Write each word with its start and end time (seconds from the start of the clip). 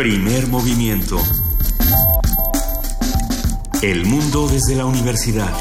Primer 0.00 0.46
movimiento. 0.46 1.22
El 3.82 4.06
mundo 4.06 4.48
desde 4.48 4.74
la 4.74 4.86
universidad. 4.86 5.52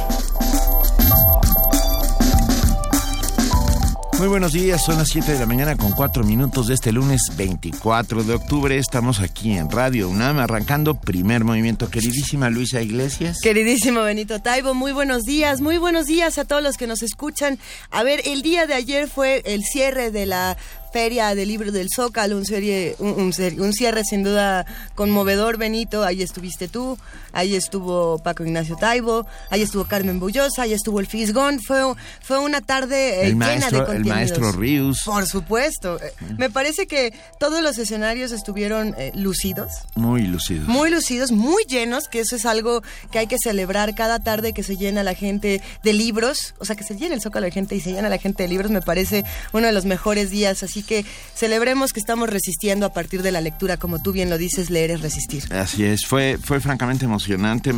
Muy 4.18 4.28
buenos 4.28 4.52
días, 4.52 4.84
son 4.84 4.98
las 4.98 5.08
7 5.08 5.32
de 5.32 5.40
la 5.40 5.46
mañana 5.46 5.78
con 5.78 5.94
4 5.94 6.26
minutos 6.26 6.68
de 6.68 6.74
este 6.74 6.92
lunes 6.92 7.22
24 7.38 8.26
de 8.26 8.34
octubre. 8.34 8.78
Estamos 8.78 9.22
aquí 9.22 9.58
en 9.58 9.72
Radio 9.72 10.10
UNAM 10.10 10.40
arrancando 10.40 10.96
primer 10.96 11.46
movimiento. 11.46 11.90
Queridísima 11.90 12.50
Luisa 12.50 12.82
Iglesias. 12.82 13.40
Queridísimo 13.42 14.02
Benito 14.02 14.42
Taibo, 14.42 14.74
muy 14.74 14.92
buenos 14.92 15.24
días, 15.24 15.62
muy 15.62 15.78
buenos 15.78 16.06
días 16.06 16.38
a 16.38 16.44
todos 16.44 16.62
los 16.62 16.76
que 16.76 16.86
nos 16.86 17.02
escuchan. 17.02 17.60
A 17.92 18.04
ver, 18.04 18.22
el 18.26 18.42
día 18.42 18.68
de 18.68 18.74
ayer 18.74 19.08
fue 19.08 19.42
el 19.46 19.64
cierre 19.64 20.12
de 20.12 20.26
la 20.26 20.58
Feria 20.92 21.36
del 21.36 21.48
Libro 21.48 21.72
del 21.72 21.88
Zócalo, 21.94 22.38
un, 22.38 22.46
serie, 22.46 22.96
un, 23.00 23.32
un, 23.58 23.74
cierre 23.74 24.04
sin 24.04 24.24
duda 24.24 24.66
conmovedor, 24.96 25.58
Benito. 25.58 26.04
Ahí 26.04 26.22
estuviste 26.22 26.68
tú, 26.68 26.98
ahí 27.32 27.56
estuvo 27.56 28.20
Paco 28.20 28.44
Ignacio 28.44 28.76
Taibo, 28.76 29.26
ahí 29.50 29.62
estuvo 29.62 29.86
Carmen 29.86 30.20
Bullosa, 30.20 30.64
ahí 30.64 30.74
estuvo 30.74 31.00
el 31.00 31.08
Fisgón. 31.08 31.60
Fue, 31.60 31.82
fue 32.22 32.40
una 32.40 32.62
tarde 32.62 33.28
eh, 33.28 33.30
llena 33.30 33.70
de 33.70 33.78
contenidos. 33.78 33.96
El 33.96 34.06
maestro 34.06 34.52
Rius. 34.52 35.02
Por 35.06 35.26
supuesto. 35.28 36.00
Eh, 36.02 36.14
me 36.38 36.50
parece 36.50 36.88
que 36.88 37.14
todos 37.40 37.62
los 37.62 37.78
escenarios 37.78 38.32
estuvieron 38.32 38.96
eh, 38.98 39.12
lucidos. 39.16 39.72
Muy 39.96 40.24
lucidos. 40.24 40.68
Muy 40.68 40.90
lucidos, 40.90 41.32
muy 41.32 41.64
llenos, 41.66 42.08
que 42.08 42.22
eso 42.22 42.36
es 42.36 42.46
algo 42.46 42.82
que 43.12 43.20
hay 43.20 43.28
que 43.28 43.38
celebrar 43.38 43.96
cada 43.96 44.20
tarde 44.20 44.54
que 44.54 44.64
se 44.64 44.78
llena 44.78 45.04
la 45.04 45.14
gente 45.14 45.62
de 45.84 45.94
libros. 45.94 46.56
O 46.60 46.66
sea, 46.66 46.76
que 46.76 46.84
se 46.84 46.96
llena 46.96 47.16
el 47.16 47.22
Zócalo 47.22 47.46
de 47.46 47.52
gente 47.52 47.76
y 47.76 47.82
se 47.82 47.92
llena 47.92 48.10
la 48.10 48.18
gente 48.18 48.44
de 48.44 48.50
libros, 48.50 48.72
me 48.72 48.82
parece 48.82 49.26
uno 49.54 49.68
de 49.68 49.74
los 49.74 49.86
mejores 49.86 50.30
días 50.30 50.64
así 50.64 50.79
que 50.84 51.06
celebremos 51.36 51.94
que 51.94 52.00
estamos 52.00 52.30
resistiendo 52.30 52.86
a 52.86 52.94
partir 52.94 53.22
de 53.22 53.32
la 53.32 53.42
lectura, 53.42 53.78
como 53.78 54.02
tú 54.02 54.12
bien 54.12 54.30
lo 54.30 54.38
dices, 54.38 54.70
leer 54.70 54.92
es 54.92 55.02
resistir. 55.02 55.44
Así 55.54 55.84
es, 55.84 56.06
fue, 56.06 56.38
fue 56.42 56.60
francamente 56.60 57.06
emocionante. 57.06 57.74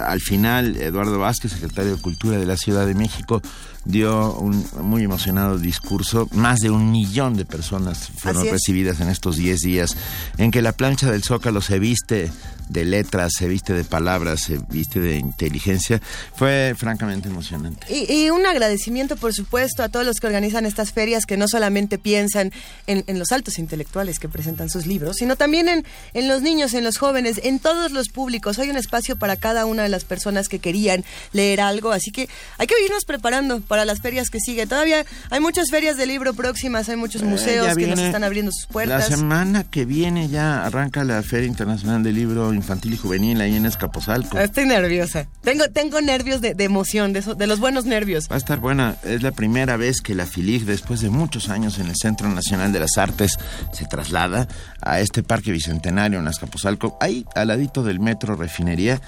Al 0.00 0.20
final, 0.20 0.76
Eduardo 0.76 1.18
Vázquez, 1.18 1.52
secretario 1.52 1.96
de 1.96 2.02
Cultura 2.02 2.38
de 2.38 2.46
la 2.46 2.56
Ciudad 2.56 2.86
de 2.86 2.94
México, 2.94 3.42
dio 3.90 4.34
un 4.34 4.64
muy 4.80 5.04
emocionado 5.04 5.58
discurso. 5.58 6.28
Más 6.32 6.60
de 6.60 6.70
un 6.70 6.90
millón 6.90 7.36
de 7.36 7.44
personas 7.44 8.10
fueron 8.16 8.48
recibidas 8.48 9.00
en 9.00 9.08
estos 9.08 9.36
10 9.36 9.60
días 9.60 9.96
en 10.38 10.50
que 10.50 10.62
la 10.62 10.72
plancha 10.72 11.10
del 11.10 11.22
Zócalo 11.22 11.60
se 11.60 11.78
viste 11.78 12.30
de 12.70 12.84
letras, 12.84 13.32
se 13.36 13.48
viste 13.48 13.72
de 13.72 13.84
palabras, 13.84 14.42
se 14.42 14.58
viste 14.70 15.00
de 15.00 15.16
inteligencia. 15.16 16.00
Fue 16.34 16.74
francamente 16.78 17.28
emocionante. 17.28 17.86
Y, 17.92 18.30
un 18.30 18.46
agradecimiento, 18.46 19.16
por 19.16 19.34
supuesto, 19.34 19.82
a 19.82 19.88
todos 19.88 20.06
los 20.06 20.20
que 20.20 20.28
organizan 20.28 20.66
estas 20.66 20.92
ferias 20.92 21.26
que 21.26 21.36
no 21.36 21.48
solamente 21.48 21.98
piensan 21.98 22.52
en, 22.86 23.18
los 23.18 23.32
altos 23.32 23.58
intelectuales 23.58 24.20
que 24.20 24.28
presentan 24.28 24.70
sus 24.70 24.86
libros, 24.86 25.16
sino 25.16 25.36
también 25.36 25.68
en, 25.68 25.84
en 26.14 26.28
los 26.28 26.42
niños, 26.42 26.72
en 26.74 26.84
los 26.84 26.96
jóvenes, 26.96 27.40
en 27.42 27.58
todos 27.58 27.90
los 27.90 28.08
públicos. 28.08 28.58
Hay 28.60 28.70
un 28.70 28.76
espacio 28.76 29.16
para 29.16 29.36
cada 29.36 29.66
una 29.66 29.82
de 29.82 29.88
las 29.88 30.04
personas 30.04 30.48
que 30.48 30.60
querían 30.60 31.04
leer 31.32 31.60
algo, 31.60 31.90
así 31.90 32.12
que 32.12 32.28
hay 32.56 32.68
que 32.68 32.74
irnos 32.84 33.04
preparando 33.04 33.60
para 33.60 33.79
las 33.84 34.00
ferias 34.00 34.30
que 34.30 34.40
sigue. 34.40 34.66
Todavía 34.66 35.04
hay 35.30 35.40
muchas 35.40 35.70
ferias 35.70 35.96
de 35.96 36.06
libro 36.06 36.34
próximas, 36.34 36.88
hay 36.88 36.96
muchos 36.96 37.22
eh, 37.22 37.26
museos 37.26 37.76
que 37.76 37.86
nos 37.86 37.98
están 37.98 38.24
abriendo 38.24 38.52
sus 38.52 38.66
puertas. 38.66 39.10
La 39.10 39.16
semana 39.16 39.64
que 39.64 39.84
viene 39.84 40.28
ya 40.28 40.64
arranca 40.64 41.04
la 41.04 41.22
Feria 41.22 41.46
Internacional 41.46 42.02
del 42.02 42.14
Libro 42.14 42.52
Infantil 42.52 42.94
y 42.94 42.96
Juvenil 42.96 43.40
ahí 43.40 43.56
en 43.56 43.66
Escaposalco. 43.66 44.38
Estoy 44.38 44.66
nerviosa. 44.66 45.26
Tengo, 45.42 45.68
tengo 45.68 46.00
nervios 46.00 46.40
de, 46.40 46.54
emoción, 46.58 47.12
de, 47.12 47.20
de 47.20 47.46
los 47.46 47.60
buenos 47.60 47.84
nervios. 47.84 48.28
Va 48.30 48.36
a 48.36 48.38
estar 48.38 48.58
buena. 48.58 48.96
Es 49.04 49.22
la 49.22 49.32
primera 49.32 49.76
vez 49.76 50.00
que 50.00 50.14
la 50.14 50.26
FILIG, 50.26 50.64
después 50.64 51.00
de 51.00 51.10
muchos 51.10 51.48
años 51.48 51.78
en 51.78 51.88
el 51.88 51.96
Centro 51.96 52.28
Nacional 52.28 52.72
de 52.72 52.80
las 52.80 52.98
Artes, 52.98 53.38
se 53.72 53.86
traslada 53.86 54.46
a 54.80 55.00
este 55.00 55.22
parque 55.22 55.52
bicentenario 55.52 56.18
en 56.18 56.28
Escaposalco, 56.28 56.96
ahí 57.00 57.26
al 57.34 57.48
ladito 57.48 57.82
del 57.82 58.00
metro 58.00 58.36
Refinería. 58.36 59.00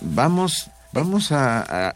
Vamos 0.00 0.70
Vamos 0.96 1.32
a, 1.32 1.94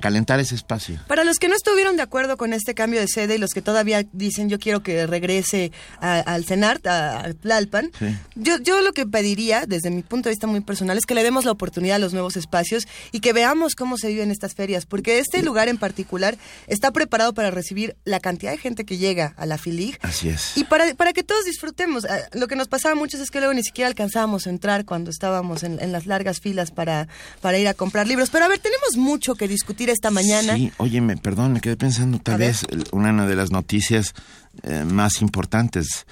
calentar 0.00 0.40
ese 0.40 0.56
espacio. 0.56 0.98
Para 1.06 1.22
los 1.22 1.38
que 1.38 1.48
no 1.48 1.54
estuvieron 1.54 1.94
de 1.96 2.02
acuerdo 2.02 2.36
con 2.36 2.52
este 2.52 2.74
cambio 2.74 2.98
de 2.98 3.06
sede 3.06 3.36
y 3.36 3.38
los 3.38 3.52
que 3.52 3.62
todavía 3.62 4.04
dicen 4.12 4.48
yo 4.48 4.58
quiero 4.58 4.82
que 4.82 5.06
regrese 5.06 5.70
al 6.00 6.44
CENART, 6.44 6.84
a, 6.88 7.32
Tlalpan, 7.40 7.92
yo, 8.34 8.58
yo 8.58 8.80
lo 8.80 8.92
que 8.92 9.06
pediría, 9.06 9.66
desde 9.66 9.90
mi 9.90 10.02
punto 10.02 10.28
de 10.28 10.32
vista 10.32 10.48
muy 10.48 10.60
personal, 10.62 10.98
es 10.98 11.06
que 11.06 11.14
le 11.14 11.22
demos 11.22 11.44
la 11.44 11.52
oportunidad 11.52 11.96
a 11.96 11.98
los 12.00 12.12
nuevos 12.12 12.36
espacios 12.36 12.88
y 13.12 13.20
que 13.20 13.32
veamos 13.32 13.76
cómo 13.76 13.96
se 13.96 14.08
viven 14.08 14.32
estas 14.32 14.54
ferias, 14.54 14.84
porque 14.84 15.20
este 15.20 15.42
lugar 15.44 15.68
en 15.68 15.78
particular 15.78 16.36
está 16.66 16.90
preparado 16.90 17.32
para 17.32 17.52
recibir 17.52 17.96
la 18.04 18.18
cantidad 18.18 18.50
de 18.50 18.58
gente 18.58 18.84
que 18.84 18.98
llega 18.98 19.34
a 19.36 19.46
la 19.46 19.58
FILIG. 19.58 19.98
Así 20.02 20.28
es. 20.28 20.56
Y 20.56 20.64
para, 20.64 20.92
para 20.94 21.12
que 21.12 21.22
todos 21.22 21.44
disfrutemos. 21.44 22.04
Ah, 22.04 22.18
lo 22.32 22.48
que 22.48 22.56
nos 22.56 22.68
pasaba 22.68 22.94
muchos 22.94 23.20
es 23.20 23.30
que 23.30 23.38
luego 23.38 23.54
ni 23.54 23.62
siquiera 23.62 23.88
alcanzábamos 23.88 24.46
a 24.46 24.50
entrar 24.50 24.84
cuando 24.84 25.10
estábamos 25.10 25.62
en, 25.62 25.80
en 25.80 25.92
las 25.92 26.06
largas 26.06 26.40
filas 26.40 26.70
para, 26.70 27.08
para 27.40 27.58
ir 27.58 27.68
a 27.68 27.74
comprar 27.74 28.06
libros. 28.06 28.23
Pero 28.30 28.44
a 28.44 28.48
ver, 28.48 28.58
tenemos 28.58 28.96
mucho 28.96 29.34
que 29.34 29.48
discutir 29.48 29.90
esta 29.90 30.10
mañana. 30.10 30.54
Sí, 30.56 30.72
óyeme, 30.78 31.16
perdón, 31.16 31.52
me 31.52 31.60
quedé 31.60 31.76
pensando 31.76 32.18
tal 32.18 32.38
vez 32.38 32.66
una 32.92 33.26
de 33.26 33.36
las 33.36 33.50
noticias 33.50 34.14
eh, 34.62 34.84
más 34.84 35.20
importantes. 35.20 36.06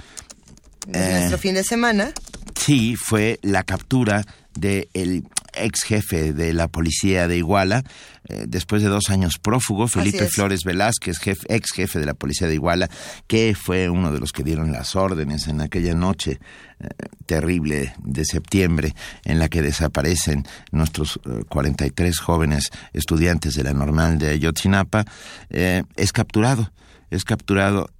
De 0.87 0.99
nuestro 0.99 1.37
eh, 1.37 1.41
fin 1.41 1.55
de 1.55 1.65
semana. 1.65 2.13
Sí, 2.59 2.97
fue 2.97 3.39
la 3.43 3.63
captura 3.63 4.25
del 4.55 5.25
ex 5.55 5.83
jefe 5.85 6.33
de 6.33 6.53
la 6.53 6.69
policía 6.69 7.29
de 7.29 7.37
Iguala, 7.37 7.83
eh, 8.29 8.45
después 8.47 8.83
de 8.83 8.89
dos 8.89 9.11
años 9.11 9.39
prófugo, 9.39 9.89
Felipe 9.89 10.29
Flores 10.29 10.65
Velázquez, 10.65 11.17
ex 11.49 11.73
jefe 11.73 11.99
de 11.99 12.07
la 12.07 12.15
policía 12.15 12.49
de 12.49 12.55
Iguala, 12.55 12.89
que 13.27 13.55
fue 13.55 13.89
uno 13.89 14.13
de 14.13 14.21
los 14.21 14.33
que 14.33 14.43
dieron 14.43 14.73
las 14.73 14.97
órdenes 14.97 15.49
en 15.49 15.61
aquella 15.61 15.95
noche 15.95 16.41
eh, 16.81 16.89
terrible 17.27 17.95
de 18.03 18.25
septiembre 18.25 18.95
en 19.25 19.39
la 19.39 19.49
que 19.49 19.63
desaparecen 19.63 20.45
nuestros 20.71 21.21
43 21.49 22.15
eh, 22.15 22.23
jóvenes 22.23 22.71
estudiantes 22.93 23.55
de 23.55 23.65
la 23.65 23.73
normal 23.73 24.19
de 24.19 24.31
Ayotzinapa, 24.31 25.05
es 25.51 26.13
capturado, 26.13 26.73
es 27.11 27.25
capturado 27.25 27.91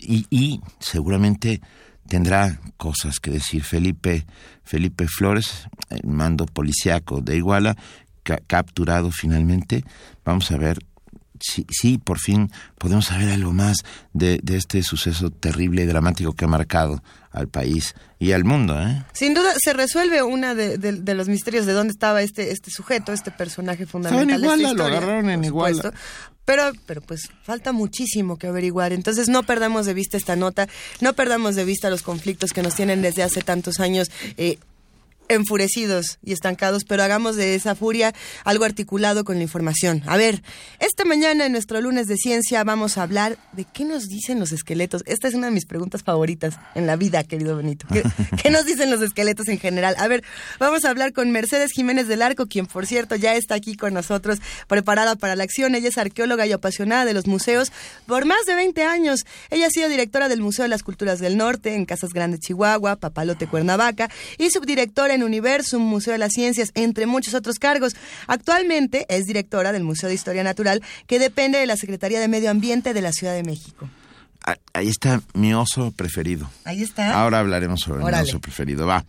y, 0.00 0.26
y 0.30 0.60
seguramente 0.80 1.60
tendrá 2.06 2.60
cosas 2.76 3.20
que 3.20 3.30
decir 3.30 3.62
Felipe, 3.62 4.26
Felipe 4.64 5.06
Flores, 5.08 5.68
el 5.90 6.04
mando 6.04 6.46
policiaco 6.46 7.20
de 7.20 7.36
Iguala, 7.36 7.76
capturado 8.46 9.10
finalmente. 9.10 9.84
Vamos 10.24 10.50
a 10.50 10.56
ver 10.56 10.78
si, 11.40 11.66
si 11.70 11.98
por 11.98 12.18
fin 12.18 12.50
podemos 12.78 13.06
saber 13.06 13.30
algo 13.30 13.52
más 13.52 13.78
de, 14.12 14.40
de, 14.42 14.56
este 14.56 14.82
suceso 14.82 15.30
terrible 15.30 15.82
y 15.82 15.86
dramático 15.86 16.32
que 16.32 16.44
ha 16.44 16.48
marcado 16.48 17.02
al 17.30 17.48
país 17.48 17.94
y 18.18 18.32
al 18.32 18.44
mundo. 18.44 18.80
¿eh? 18.80 19.04
Sin 19.12 19.34
duda 19.34 19.52
se 19.62 19.74
resuelve 19.74 20.22
una 20.22 20.54
de, 20.54 20.78
de, 20.78 21.14
los 21.14 21.28
misterios 21.28 21.66
de 21.66 21.72
dónde 21.72 21.92
estaba 21.92 22.22
este, 22.22 22.50
este 22.50 22.70
sujeto, 22.70 23.12
este 23.12 23.30
personaje 23.30 23.86
fundamental. 23.86 24.30
En 24.30 24.40
Iguala, 24.40 24.72
lo 24.72 24.84
agarraron 24.84 25.30
en 25.30 25.44
Iguala. 25.44 25.92
Pero, 26.46 26.72
pero 26.86 27.02
pues 27.02 27.28
falta 27.42 27.72
muchísimo 27.72 28.38
que 28.38 28.46
averiguar. 28.46 28.92
Entonces 28.92 29.28
no 29.28 29.42
perdamos 29.42 29.84
de 29.84 29.92
vista 29.92 30.16
esta 30.16 30.36
nota, 30.36 30.68
no 31.00 31.12
perdamos 31.12 31.56
de 31.56 31.64
vista 31.64 31.90
los 31.90 32.02
conflictos 32.02 32.52
que 32.52 32.62
nos 32.62 32.74
tienen 32.74 33.02
desde 33.02 33.24
hace 33.24 33.42
tantos 33.42 33.80
años. 33.80 34.10
Eh, 34.38 34.58
enfurecidos 35.28 36.18
y 36.22 36.32
estancados, 36.32 36.84
pero 36.84 37.02
hagamos 37.02 37.36
de 37.36 37.54
esa 37.54 37.74
furia 37.74 38.14
algo 38.44 38.64
articulado 38.64 39.24
con 39.24 39.36
la 39.36 39.42
información. 39.42 40.02
A 40.06 40.16
ver, 40.16 40.42
esta 40.78 41.04
mañana 41.04 41.46
en 41.46 41.52
nuestro 41.52 41.80
lunes 41.80 42.06
de 42.06 42.16
ciencia 42.16 42.62
vamos 42.64 42.98
a 42.98 43.02
hablar 43.02 43.38
de 43.52 43.64
qué 43.64 43.84
nos 43.84 44.08
dicen 44.08 44.38
los 44.38 44.52
esqueletos. 44.52 45.02
Esta 45.06 45.28
es 45.28 45.34
una 45.34 45.46
de 45.46 45.52
mis 45.52 45.66
preguntas 45.66 46.02
favoritas 46.02 46.58
en 46.74 46.86
la 46.86 46.96
vida, 46.96 47.24
querido 47.24 47.56
Benito. 47.56 47.86
¿Qué, 47.92 48.02
¿qué 48.42 48.50
nos 48.50 48.66
dicen 48.66 48.90
los 48.90 49.02
esqueletos 49.02 49.48
en 49.48 49.58
general? 49.58 49.94
A 49.98 50.08
ver, 50.08 50.22
vamos 50.58 50.84
a 50.84 50.90
hablar 50.90 51.12
con 51.12 51.30
Mercedes 51.30 51.72
Jiménez 51.72 52.08
del 52.08 52.22
Arco, 52.22 52.46
quien 52.46 52.66
por 52.66 52.86
cierto 52.86 53.16
ya 53.16 53.34
está 53.34 53.54
aquí 53.54 53.76
con 53.76 53.94
nosotros, 53.94 54.38
preparada 54.68 55.16
para 55.16 55.36
la 55.36 55.44
acción. 55.44 55.74
Ella 55.74 55.88
es 55.88 55.98
arqueóloga 55.98 56.46
y 56.46 56.52
apasionada 56.52 57.04
de 57.04 57.14
los 57.14 57.26
museos 57.26 57.72
por 58.06 58.24
más 58.24 58.44
de 58.46 58.54
20 58.54 58.82
años. 58.84 59.24
Ella 59.50 59.66
ha 59.66 59.70
sido 59.70 59.88
directora 59.88 60.28
del 60.28 60.40
Museo 60.40 60.62
de 60.64 60.68
las 60.68 60.82
Culturas 60.82 61.18
del 61.18 61.36
Norte 61.36 61.74
en 61.74 61.84
Casas 61.84 62.12
Grandes, 62.12 62.40
Chihuahua, 62.40 62.96
Papalote, 62.96 63.46
Cuernavaca 63.46 64.10
y 64.38 64.50
subdirectora 64.50 65.15
en 65.16 65.24
Universum, 65.24 65.82
Museo 65.82 66.12
de 66.12 66.18
las 66.18 66.32
Ciencias, 66.32 66.70
entre 66.74 67.06
muchos 67.06 67.34
otros 67.34 67.58
cargos. 67.58 67.96
Actualmente 68.28 69.06
es 69.08 69.26
directora 69.26 69.72
del 69.72 69.82
Museo 69.82 70.08
de 70.08 70.14
Historia 70.14 70.44
Natural, 70.44 70.82
que 71.06 71.18
depende 71.18 71.58
de 71.58 71.66
la 71.66 71.76
Secretaría 71.76 72.20
de 72.20 72.28
Medio 72.28 72.50
Ambiente 72.50 72.94
de 72.94 73.02
la 73.02 73.12
Ciudad 73.12 73.34
de 73.34 73.42
México. 73.42 73.88
Ah, 74.48 74.56
ahí 74.74 74.86
está 74.86 75.20
mi 75.34 75.54
oso 75.54 75.90
preferido. 75.90 76.48
Ahí 76.64 76.80
está. 76.80 77.20
Ahora 77.20 77.40
hablaremos 77.40 77.80
sobre 77.80 78.04
mi 78.04 78.12
oso 78.12 78.38
preferido. 78.38 78.86
Va. 78.86 79.04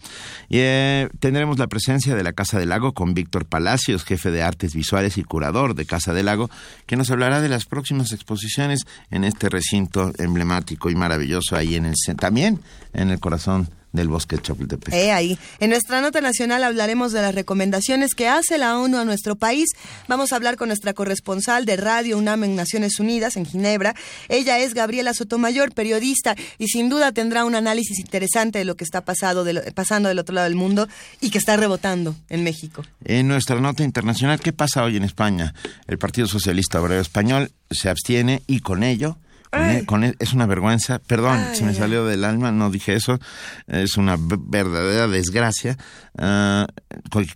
Y, 0.50 0.58
eh, 0.58 1.10
tendremos 1.20 1.60
la 1.60 1.68
presencia 1.68 2.16
de 2.16 2.24
la 2.24 2.34
Casa 2.34 2.58
del 2.58 2.70
Lago 2.70 2.94
con 2.94 3.14
Víctor 3.14 3.46
Palacios, 3.46 4.04
jefe 4.04 4.32
de 4.32 4.42
artes 4.42 4.74
visuales 4.74 5.20
y 5.20 5.24
curador 5.24 5.76
de 5.76 5.86
Casa 5.86 6.12
del 6.12 6.26
Lago, 6.26 6.50
que 6.88 6.96
nos 6.96 7.12
hablará 7.12 7.40
de 7.40 7.50
las 7.50 7.66
próximas 7.66 8.14
exposiciones 8.14 8.88
en 9.12 9.24
este 9.24 9.48
recinto 9.50 10.12
emblemático 10.18 10.90
y 10.90 10.96
maravilloso 10.96 11.56
ahí 11.56 11.76
en 11.76 11.86
el 11.86 11.94
también 12.18 12.60
en 12.94 13.12
el 13.12 13.20
corazón 13.20 13.70
del 13.92 14.08
bosque 14.08 14.36
de 14.36 14.42
Chapultepec. 14.42 14.94
Eh, 14.94 15.12
ahí. 15.12 15.38
En 15.60 15.70
nuestra 15.70 16.02
nota 16.02 16.22
nacional 16.22 16.64
hablaremos 16.64 17.12
de 17.12 17.22
las 17.22 17.34
recomendaciones 17.34 18.14
que 18.14 18.28
hace 18.28 18.58
la 18.58 18.78
ONU 18.78 18.98
a 18.98 19.06
nuestro 19.06 19.36
país. 19.36 19.70
Vamos 20.08 20.32
a 20.32 20.36
hablar 20.36 20.56
con 20.56 20.68
nuestra 20.68 20.94
corresponsal 20.94 21.66
de 21.66 21.78
Radio 21.78 22.18
UNAM 22.18 22.44
en 22.44 22.56
Naciones 22.56 23.00
Unidas, 23.00 23.38
en 23.38 23.46
Ginebra. 23.46 23.96
Ella 24.30 24.60
es 24.60 24.74
Gabriela 24.74 25.14
Sotomayor, 25.14 25.74
periodista, 25.74 26.36
y 26.58 26.68
sin 26.68 26.90
duda 26.90 27.12
tendrá 27.12 27.46
un 27.46 27.56
análisis 27.56 28.00
interesante 28.00 28.60
de 28.60 28.66
lo 28.66 28.76
que 28.76 28.84
está 28.84 29.02
pasado 29.02 29.46
pasando 29.74 30.10
del 30.10 30.20
otro 30.20 30.36
lado 30.36 30.46
del 30.46 30.56
mundo 30.56 30.88
y 31.22 31.30
que 31.30 31.38
está 31.38 31.58
rebotando 31.58 32.16
en 32.30 32.44
México. 32.44 32.84
En 33.04 33.28
nuestra 33.28 33.60
nota 33.60 33.84
internacional, 33.84 34.40
¿qué 34.40 34.54
pasa 34.54 34.84
hoy 34.84 34.98
en 34.98 35.04
España? 35.04 35.54
El 35.88 35.98
Partido 35.98 36.28
Socialista 36.28 36.82
Obrero 36.82 37.02
Español 37.02 37.52
se 37.70 37.90
abstiene 37.90 38.44
y 38.48 38.60
con 38.60 38.84
ello 38.84 39.18
e, 39.52 39.86
e, 39.88 40.16
es 40.20 40.34
una 40.34 40.46
vergüenza, 40.46 41.00
perdón, 41.00 41.40
se 41.54 41.64
me 41.64 41.74
salió 41.74 42.06
del 42.06 42.24
alma, 42.24 42.52
no 42.52 42.70
dije 42.70 42.96
eso, 42.96 43.20
es 43.68 43.98
una 43.98 44.18
verdadera 44.20 45.08
desgracia. 45.08 45.78
Ah, 46.18 46.68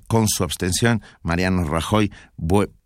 con, 0.08 0.28
su 0.28 0.44
abstención, 0.44 1.02
Mariano 1.22 1.64
Rajoy 1.64 2.12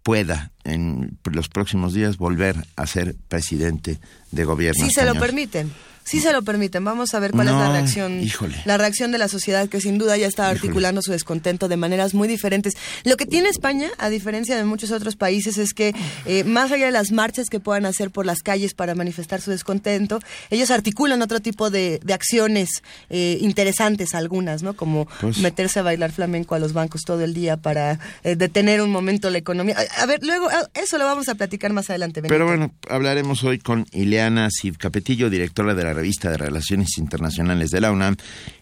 pueda 0.03 0.51
en 0.63 1.17
los 1.23 1.49
próximos 1.49 1.93
días 1.93 2.17
volver 2.17 2.55
a 2.75 2.85
ser 2.87 3.15
presidente 3.27 3.99
de 4.31 4.43
gobierno. 4.43 4.85
Si 4.85 4.91
se 4.91 5.05
lo 5.05 5.15
permiten. 5.15 5.71
Sí 6.05 6.21
se 6.21 6.31
lo 6.31 6.43
permiten. 6.43 6.85
Vamos 6.85 7.15
a 7.15 7.19
ver 7.19 7.31
cuál 7.31 7.47
es 7.47 7.53
la 7.53 7.71
reacción. 7.71 8.21
La 8.65 8.77
reacción 8.77 9.11
de 9.11 9.17
la 9.17 9.27
sociedad 9.27 9.67
que 9.67 9.81
sin 9.81 9.97
duda 9.97 10.15
ya 10.17 10.27
está 10.27 10.49
articulando 10.49 11.01
su 11.01 11.11
descontento 11.11 11.67
de 11.67 11.77
maneras 11.77 12.13
muy 12.13 12.27
diferentes. 12.27 12.75
Lo 13.03 13.17
que 13.17 13.25
tiene 13.25 13.49
España, 13.49 13.89
a 13.97 14.09
diferencia 14.09 14.55
de 14.55 14.65
muchos 14.65 14.91
otros 14.91 15.15
países, 15.15 15.57
es 15.57 15.73
que 15.73 15.95
eh, 16.27 16.43
más 16.43 16.71
allá 16.71 16.85
de 16.85 16.91
las 16.91 17.11
marchas 17.11 17.49
que 17.49 17.59
puedan 17.59 17.87
hacer 17.87 18.11
por 18.11 18.27
las 18.27 18.43
calles 18.43 18.75
para 18.75 18.93
manifestar 18.93 19.41
su 19.41 19.49
descontento, 19.49 20.19
ellos 20.51 20.69
articulan 20.69 21.23
otro 21.23 21.39
tipo 21.39 21.71
de, 21.71 21.99
acciones 22.13 22.83
eh, 23.09 23.39
interesantes, 23.41 24.13
algunas, 24.13 24.61
¿no? 24.61 24.75
Como 24.75 25.07
pues 25.19 25.39
meterse 25.39 25.79
a 25.79 25.81
bailar 25.81 26.11
flamenco 26.11 26.55
a 26.55 26.59
los 26.59 26.71
bancos 26.71 27.01
todo 27.01 27.23
el 27.23 27.33
día 27.33 27.57
para 27.57 27.99
eh, 28.23 28.35
detener 28.35 28.81
un 28.81 28.91
momento 28.91 29.31
la 29.31 29.39
economía. 29.39 29.75
A, 29.97 30.05
ver, 30.05 30.23
luego 30.23 30.47
eso 30.75 30.99
lo 30.99 31.05
vamos 31.05 31.29
a 31.29 31.35
platicar 31.35 31.73
más 31.73 31.89
adelante. 31.89 32.21
Pero 32.21 32.45
bueno, 32.45 32.71
hablaremos 32.87 33.43
hoy 33.43 33.57
con 33.57 33.87
Ileana 33.91 34.49
Sid 34.51 34.75
Capetillo, 34.77 35.31
directora 35.31 35.73
de 35.73 35.83
la 35.83 35.94
revista 35.95 36.29
de 36.29 36.37
Relaciones 36.37 36.97
Internacionales 36.97 37.71
de 37.71 37.81
la 37.81 37.91
UNAM, 37.91 38.15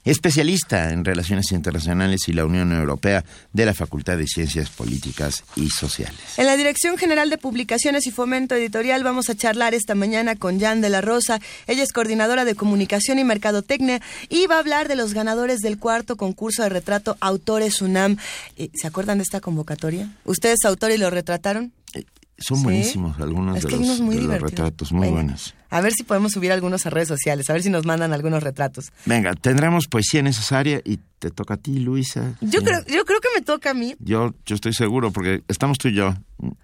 especialista 0.06 0.92
en 0.92 1.04
Relaciones 1.04 1.52
Internacionales 1.52 2.28
y 2.28 2.34
la 2.34 2.46
Unión 2.46 2.72
Europea 2.72 3.26
de 3.52 3.66
la 3.66 3.74
Facultad 3.74 4.18
de 4.18 4.28
Ciencias 4.28 4.70
Políticas 4.70 5.44
y 5.56 5.70
Sociales. 5.70 6.20
En 6.38 6.46
la 6.46 6.56
Dirección 6.56 6.98
General 6.98 7.30
de 7.30 7.38
Publicaciones 7.38 8.08
y 8.08 8.12
Fomento 8.12 8.56
Editorial 8.56 9.04
vamos 9.04 9.30
a 9.30 9.36
charlar 9.36 9.74
esta 9.74 9.96
mañana 9.96 10.36
con 10.36 10.60
Jan 10.60 10.82
de 10.82 10.90
la 10.90 11.02
Rosa. 11.02 11.40
Ella 11.68 11.84
es 11.84 11.92
coordinadora 11.92 12.46
de 12.46 12.56
Comunicación 12.56 13.20
y 13.20 13.24
Mercadotecnia 13.24 14.02
y 14.30 14.48
va 14.48 14.56
a 14.56 14.60
hablar 14.60 14.88
de 14.88 14.96
los 14.96 15.14
ganadores 15.14 15.60
del 15.60 15.78
cuarto 15.78 16.16
concurso 16.16 16.64
de 16.64 16.70
retrato 16.70 17.18
Autores 17.20 17.82
UNAM. 17.82 18.18
Eh, 18.58 18.70
¿Se 18.74 18.88
acuerdan 18.88 19.18
de 19.18 19.24
esta 19.24 19.42
convocatoria? 19.42 20.10
¿Ustedes 20.26 20.60
autores 20.66 21.00
lo 21.00 21.10
retrataron? 21.10 21.74
Eh, 21.94 22.06
son 22.38 22.64
buenísimos 22.64 23.20
algunos, 23.20 23.62
de, 23.62 23.72
los, 23.72 24.42
retratos, 24.42 24.92
muy 24.92 25.08
buenos. 25.08 25.54
A 25.74 25.82
ver 25.82 25.92
si 25.92 26.04
podemos 26.04 26.34
subir 26.34 26.52
algunos 26.52 26.86
a 26.86 26.92
redes 26.92 27.08
sociales, 27.08 27.50
a 27.50 27.54
ver 27.54 27.64
si 27.64 27.72
nos 27.72 27.84
mandan 27.84 28.14
algunos 28.14 28.44
retratos. 28.44 28.92
Venga, 29.06 29.34
tendremos 29.34 29.88
poesía 29.88 30.22
necesaria 30.22 30.82
y 30.86 31.00
te 31.18 31.32
toca 31.32 31.56
a 31.56 31.58
ti, 31.58 31.80
Luisa. 31.80 32.36
Yo 32.42 32.62
creo, 32.62 32.86
yo 32.86 33.06
creo 33.06 33.20
que 33.20 33.30
me 33.34 33.42
toca 33.42 33.72
a 33.72 33.74
mí. 33.74 33.96
Yo, 33.98 34.36
yo 34.46 34.54
estoy 34.54 34.74
seguro, 34.74 35.12
porque 35.12 35.42
estamos 35.48 35.80
tú 35.80 35.88
y 35.88 35.96
yo. 35.96 36.14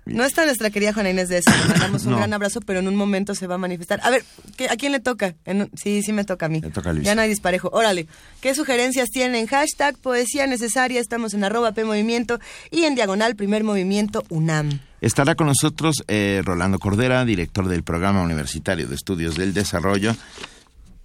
No 0.06 0.24
está 0.26 0.46
nuestra 0.46 0.70
querida 0.70 0.94
Juana 0.94 1.10
Inés 1.10 1.28
de 1.30 1.40
eso. 1.40 1.50
Le 1.50 1.70
mandamos 1.70 2.06
un 2.06 2.18
gran 2.18 2.32
abrazo, 2.34 2.62
pero 2.62 2.82
en 2.82 2.88
un 2.88 2.96
momento 2.96 3.34
se 3.34 3.48
va 3.48 3.56
a 3.56 3.58
manifestar. 3.58 4.00
A 4.04 4.12
ver, 4.12 4.24
¿a 4.70 4.76
quién 4.76 4.92
le 4.92 5.00
toca? 5.00 5.34
sí, 5.74 6.04
sí 6.04 6.14
me 6.14 6.24
toca 6.24 6.46
a 6.46 6.50
mí. 6.50 6.62
Le 6.62 6.70
toca 6.70 6.92
a 6.92 6.94
Luisa. 6.94 7.08
Ya 7.10 7.16
no 7.16 7.22
hay 7.22 7.30
disparejo. 7.30 7.70
Órale. 7.74 8.06
¿Qué 8.42 8.54
sugerencias 8.54 9.10
tienen? 9.10 9.48
Hashtag 9.48 9.98
poesía 9.98 10.46
necesaria. 10.46 11.02
Estamos 11.02 11.34
en 11.34 11.44
arroba 11.44 11.72
P 11.72 11.84
Movimiento 11.84 12.40
y 12.70 12.84
en 12.84 12.94
diagonal 12.94 13.36
primer 13.36 13.64
movimiento 13.64 14.24
UNAM. 14.30 14.82
Estará 15.02 15.36
con 15.36 15.48
nosotros 15.48 16.04
eh, 16.08 16.42
Rolando 16.44 16.80
Cordera, 16.80 17.24
director 17.26 17.68
del 17.68 17.84
Programa 17.84 18.22
Universitario 18.22 18.88
de 18.88 18.96
Estudios 18.96 19.36
del 19.36 19.54
Desarrollo 19.54 20.16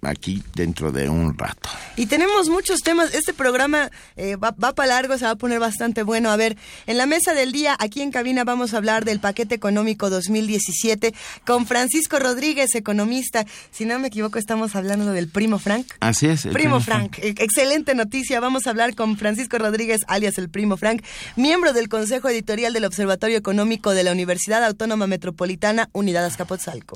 aquí 0.01 0.43
dentro 0.53 0.91
de 0.91 1.09
un 1.09 1.37
rato. 1.37 1.69
Y 1.95 2.05
tenemos 2.05 2.49
muchos 2.49 2.81
temas. 2.81 3.13
Este 3.13 3.33
programa 3.33 3.89
eh, 4.15 4.35
va, 4.35 4.51
para 4.51 4.87
largo, 4.87 5.17
se 5.17 5.25
va 5.25 5.31
a 5.31 5.35
poner 5.35 5.59
bastante 5.59 6.03
bueno. 6.03 6.29
A 6.29 6.35
ver, 6.35 6.57
en 6.85 6.97
la 6.97 7.05
mesa 7.05 7.33
del 7.33 7.51
día, 7.51 7.75
aquí 7.79 8.01
en 8.01 8.11
cabina, 8.11 8.43
vamos 8.43 8.73
a 8.73 8.77
hablar 8.77 9.05
del 9.05 9.19
paquete 9.19 9.55
económico 9.55 10.09
2017 10.09 11.13
con 11.45 11.65
Francisco 11.65 12.19
Rodríguez, 12.19 12.75
economista. 12.75 13.45
Si 13.71 13.85
no 13.85 13.97
me 13.99 14.07
equivoco, 14.07 14.37
estamos 14.37 14.75
hablando 14.75 15.11
del 15.11 15.27
primo 15.27 15.59
Frank. 15.59 15.87
Así 15.99 16.27
es. 16.27 16.47
Primo, 16.47 16.79
Frank. 16.79 17.17
E, 17.19 17.29
excelente 17.29 17.95
noticia. 17.95 18.39
Vamos 18.39 18.67
a 18.67 18.71
hablar 18.71 18.95
con 18.95 19.17
Francisco 19.17 19.57
Rodríguez, 19.57 20.01
alias 20.07 20.37
el 20.37 20.49
primo 20.49 20.77
Frank, 20.77 21.03
miembro 21.35 21.73
del 21.73 21.89
Consejo 21.89 22.29
Editorial 22.29 22.73
del 22.73 22.85
Observatorio 22.85 23.37
Económico 23.37 23.91
de 23.91 24.03
la 24.03 24.11
Universidad 24.11 24.63
Autónoma 24.63 25.07
Metropolitana, 25.07 25.89
Unidad 25.93 26.25
Azcapotzalco. 26.25 26.95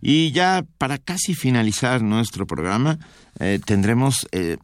Y 0.00 0.30
ya 0.32 0.64
para 0.78 0.98
casi 0.98 1.34
finalizar 1.34 2.02
nuestro 2.02 2.45
programa, 2.46 2.98
eh, 3.38 3.60
tendremos 3.64 4.26
eh, 4.32 4.56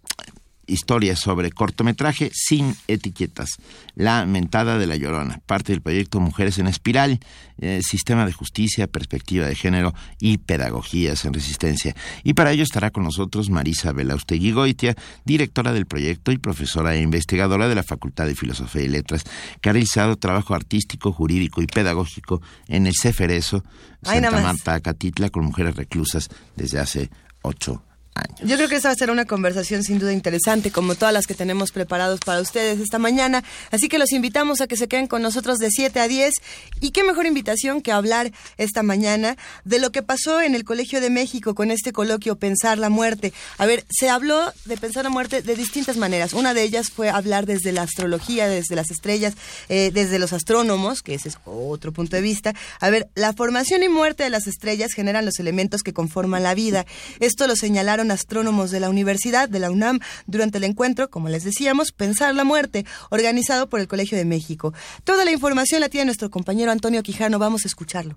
historias 0.67 1.19
sobre 1.19 1.50
cortometraje 1.50 2.31
sin 2.32 2.75
etiquetas. 2.88 3.58
La 3.94 4.26
mentada 4.26 4.79
de 4.79 4.87
la 4.87 4.96
llorona, 4.96 5.40
parte 5.46 5.73
del 5.73 5.82
proyecto 5.82 6.20
Mujeres 6.20 6.58
en 6.58 6.67
Espiral, 6.67 7.20
eh, 7.58 7.81
sistema 7.82 8.25
de 8.26 8.32
justicia, 8.32 8.87
perspectiva 8.87 9.46
de 9.46 9.55
género 9.55 9.94
y 10.19 10.38
pedagogías 10.38 11.25
en 11.25 11.34
resistencia. 11.34 11.94
Y 12.23 12.34
para 12.34 12.52
ello 12.52 12.62
estará 12.62 12.90
con 12.90 13.05
nosotros 13.05 13.50
Marisa 13.50 13.93
Belaustegui 13.93 14.52
Goitia, 14.52 14.96
directora 15.25 15.73
del 15.73 15.87
proyecto 15.87 16.32
y 16.32 16.38
profesora 16.38 16.94
e 16.94 17.00
investigadora 17.00 17.69
de 17.69 17.75
la 17.75 17.82
Facultad 17.82 18.26
de 18.26 18.34
Filosofía 18.34 18.82
y 18.82 18.88
Letras, 18.88 19.25
que 19.61 19.69
ha 19.69 19.73
realizado 19.73 20.17
trabajo 20.17 20.55
artístico, 20.55 21.12
jurídico 21.12 21.61
y 21.62 21.67
pedagógico 21.67 22.40
en 22.69 22.87
el 22.87 22.94
Ceferezo, 23.00 23.64
Santa 24.02 24.31
Marta, 24.31 24.75
Acatitla, 24.75 25.31
con 25.31 25.44
mujeres 25.44 25.76
reclusas 25.76 26.29
desde 26.56 26.79
hace 26.79 27.11
ocho 27.43 27.83
años 28.14 28.32
yo 28.44 28.56
creo 28.56 28.69
que 28.69 28.76
esa 28.76 28.88
va 28.88 28.93
a 28.93 28.97
ser 28.97 29.11
una 29.11 29.25
conversación 29.25 29.85
sin 29.85 29.99
duda 29.99 30.12
interesante, 30.12 30.73
como 30.73 30.94
todas 30.97 31.14
las 31.14 31.26
que 31.26 31.35
tenemos 31.35 31.70
preparados 31.70 32.20
para 32.20 32.41
ustedes 32.41 32.81
esta 32.81 32.99
mañana. 32.99 33.44
Así 33.70 33.88
que 33.88 33.99
los 33.99 34.12
invitamos 34.12 34.61
a 34.61 34.67
que 34.67 34.76
se 34.76 34.88
queden 34.88 35.06
con 35.06 35.23
nosotros 35.23 35.59
de 35.59 35.70
7 35.70 36.00
a 36.00 36.09
10. 36.09 36.35
Y 36.81 36.91
qué 36.91 37.05
mejor 37.05 37.26
invitación 37.26 37.82
que 37.82 37.93
hablar 37.93 38.32
esta 38.59 38.82
mañana 38.82 39.37
de 39.64 39.79
lo 39.79 39.93
que 39.93 40.03
pasó 40.03 40.41
en 40.41 40.55
el 40.55 40.64
Colegio 40.64 41.00
de 41.00 41.11
México 41.11 41.55
con 41.55 41.70
este 41.70 41.93
coloquio 41.93 42.37
Pensar 42.37 42.79
la 42.79 42.88
Muerte. 42.88 43.32
A 43.59 43.67
ver, 43.67 43.85
se 43.91 44.09
habló 44.09 44.53
de 44.65 44.76
pensar 44.76 45.05
la 45.05 45.11
muerte 45.11 45.43
de 45.43 45.55
distintas 45.55 45.97
maneras. 45.97 46.32
Una 46.32 46.53
de 46.53 46.62
ellas 46.62 46.91
fue 46.91 47.11
hablar 47.11 47.47
desde 47.47 47.70
la 47.70 47.82
astrología, 47.82 48.49
desde 48.49 48.75
las 48.75 48.91
estrellas, 48.91 49.35
eh, 49.69 49.91
desde 49.93 50.19
los 50.19 50.32
astrónomos, 50.32 51.03
que 51.03 51.15
ese 51.15 51.29
es 51.29 51.38
otro 51.44 51.93
punto 51.93 52.17
de 52.17 52.23
vista. 52.23 52.55
A 52.81 52.91
ver, 52.91 53.08
la 53.15 53.32
formación 53.32 53.85
y 53.85 53.88
muerte 53.88 54.25
de 54.25 54.31
las 54.31 54.49
estrellas 54.49 54.93
generan 54.94 55.25
los 55.25 55.38
elementos 55.38 55.82
que 55.82 55.93
conforman 55.93 56.43
la 56.43 56.55
vida. 56.55 56.87
Esto 57.20 57.46
lo 57.46 57.55
señalaron 57.55 58.02
astrónomos 58.11 58.71
de 58.71 58.81
la 58.81 58.91
Universidad 58.91 59.49
de 59.49 59.59
la 59.59 59.71
UNAM 59.71 60.01
durante 60.27 60.59
el 60.59 60.65
encuentro, 60.65 61.11
como 61.11 61.29
les 61.29 61.44
decíamos, 61.44 61.93
Pensar 61.93 62.35
la 62.35 62.44
Muerte, 62.44 62.85
organizado 63.11 63.69
por 63.69 63.81
el 63.81 63.89
Colegio 63.89 64.19
de 64.19 64.25
México. 64.25 64.75
Toda 65.05 65.25
la 65.25 65.32
información 65.32 65.81
la 65.81 65.89
tiene 65.89 66.06
nuestro 66.06 66.31
compañero 66.31 66.73
Antonio 66.73 67.03
Quijano. 67.03 67.39
Vamos 67.39 67.65
a 67.65 67.69
escucharlo. 67.69 68.17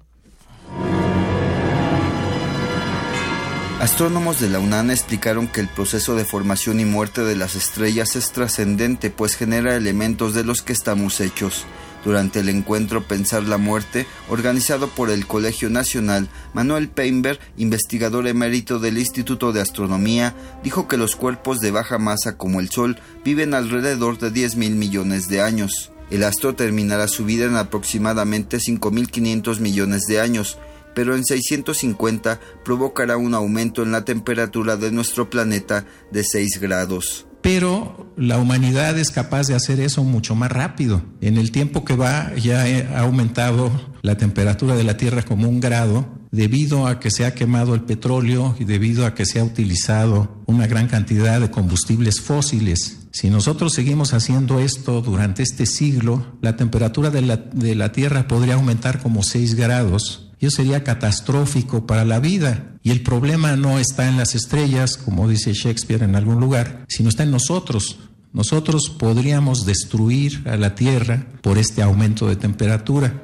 Astrónomos 3.80 4.40
de 4.40 4.50
la 4.50 4.60
UNAM 4.60 4.90
explicaron 4.90 5.48
que 5.48 5.60
el 5.60 5.68
proceso 5.68 6.16
de 6.16 6.24
formación 6.26 6.80
y 6.80 6.86
muerte 6.86 7.22
de 7.22 7.36
las 7.36 7.56
estrellas 7.56 8.16
es 8.16 8.32
trascendente, 8.32 9.12
pues 9.12 9.36
genera 9.36 9.76
elementos 9.76 10.34
de 10.34 10.46
los 10.46 10.62
que 10.62 10.74
estamos 10.74 11.20
hechos. 11.20 11.66
Durante 12.06 12.42
el 12.42 12.50
encuentro 12.50 13.04
Pensar 13.04 13.44
la 13.44 13.58
Muerte, 13.58 14.06
organizado 14.30 14.88
por 14.88 15.10
el 15.10 15.26
Colegio 15.26 15.72
Nacional, 15.72 16.30
Manuel 16.54 16.88
Peinberg, 16.88 17.40
investigador 17.58 18.28
emérito 18.28 18.78
del 18.78 19.00
Instituto 19.00 19.52
de 19.52 19.62
Astronomía, 19.62 20.36
dijo 20.64 20.88
que 20.88 20.98
los 20.98 21.16
cuerpos 21.16 21.60
de 21.60 21.72
baja 21.72 21.98
masa 21.98 22.38
como 22.38 22.60
el 22.60 22.70
Sol 22.70 23.00
viven 23.24 23.56
alrededor 23.56 24.20
de 24.20 24.30
10 24.30 24.56
mil 24.56 24.76
millones 24.76 25.28
de 25.28 25.42
años. 25.42 25.92
El 26.12 26.24
astro 26.24 26.54
terminará 26.54 27.08
su 27.08 27.26
vida 27.26 27.46
en 27.46 27.56
aproximadamente 27.56 28.58
5.500 28.58 29.60
millones 29.60 30.04
de 30.08 30.22
años, 30.22 30.60
pero 30.94 31.16
en 31.16 31.26
650 31.26 32.40
provocará 32.64 33.18
un 33.18 33.34
aumento 33.34 33.82
en 33.82 33.92
la 33.92 34.06
temperatura 34.06 34.78
de 34.78 34.92
nuestro 34.92 35.32
planeta 35.32 35.88
de 36.12 36.24
6 36.24 36.60
grados 36.62 37.25
pero 37.46 38.12
la 38.18 38.40
humanidad 38.40 38.98
es 38.98 39.12
capaz 39.12 39.46
de 39.46 39.54
hacer 39.54 39.80
eso 39.80 40.04
mucho 40.04 40.34
más 40.34 40.52
rápido. 40.52 41.04
En 41.22 41.38
el 41.38 41.52
tiempo 41.52 41.86
que 41.86 41.96
va 41.96 42.34
ya 42.34 42.64
ha 42.96 43.02
aumentado 43.02 43.70
la 44.02 44.18
temperatura 44.18 44.76
de 44.76 44.84
la 44.84 44.98
Tierra 44.98 45.22
como 45.22 45.48
un 45.48 45.60
grado 45.60 46.08
debido 46.32 46.88
a 46.88 47.00
que 47.00 47.12
se 47.12 47.24
ha 47.24 47.36
quemado 47.36 47.76
el 47.76 47.82
petróleo 47.82 48.56
y 48.60 48.64
debido 48.64 49.06
a 49.06 49.14
que 49.14 49.28
se 49.28 49.40
ha 49.40 49.44
utilizado 49.44 50.42
una 50.48 50.66
gran 50.66 50.88
cantidad 50.88 51.40
de 51.40 51.52
combustibles 51.52 52.20
fósiles. 52.20 53.06
Si 53.12 53.30
nosotros 53.30 53.74
seguimos 53.74 54.16
haciendo 54.16 54.60
esto 54.60 55.04
durante 55.04 55.44
este 55.44 55.68
siglo, 55.68 56.38
la 56.42 56.56
temperatura 56.56 57.12
de 57.12 57.22
la, 57.22 57.38
de 57.38 57.76
la 57.76 57.92
Tierra 57.92 58.28
podría 58.28 58.56
aumentar 58.56 59.04
como 59.04 59.22
6 59.22 59.54
grados 59.54 60.25
eso 60.46 60.58
sería 60.58 60.84
catastrófico 60.84 61.86
para 61.86 62.06
la 62.06 62.20
vida. 62.20 62.78
Y 62.84 62.92
el 62.92 63.02
problema 63.02 63.56
no 63.56 63.80
está 63.80 64.08
en 64.08 64.18
las 64.18 64.36
estrellas, 64.36 64.98
como 64.98 65.28
dice 65.28 65.54
Shakespeare 65.54 66.04
en 66.04 66.16
algún 66.16 66.40
lugar, 66.40 66.86
sino 66.88 67.10
está 67.10 67.24
en 67.24 67.32
nosotros. 67.32 68.00
Nosotros 68.34 68.90
podríamos 68.90 69.66
destruir 69.66 70.44
a 70.48 70.58
la 70.58 70.76
Tierra 70.76 71.26
por 71.42 71.58
este 71.58 71.82
aumento 71.82 72.28
de 72.28 72.36
temperatura. 72.36 73.22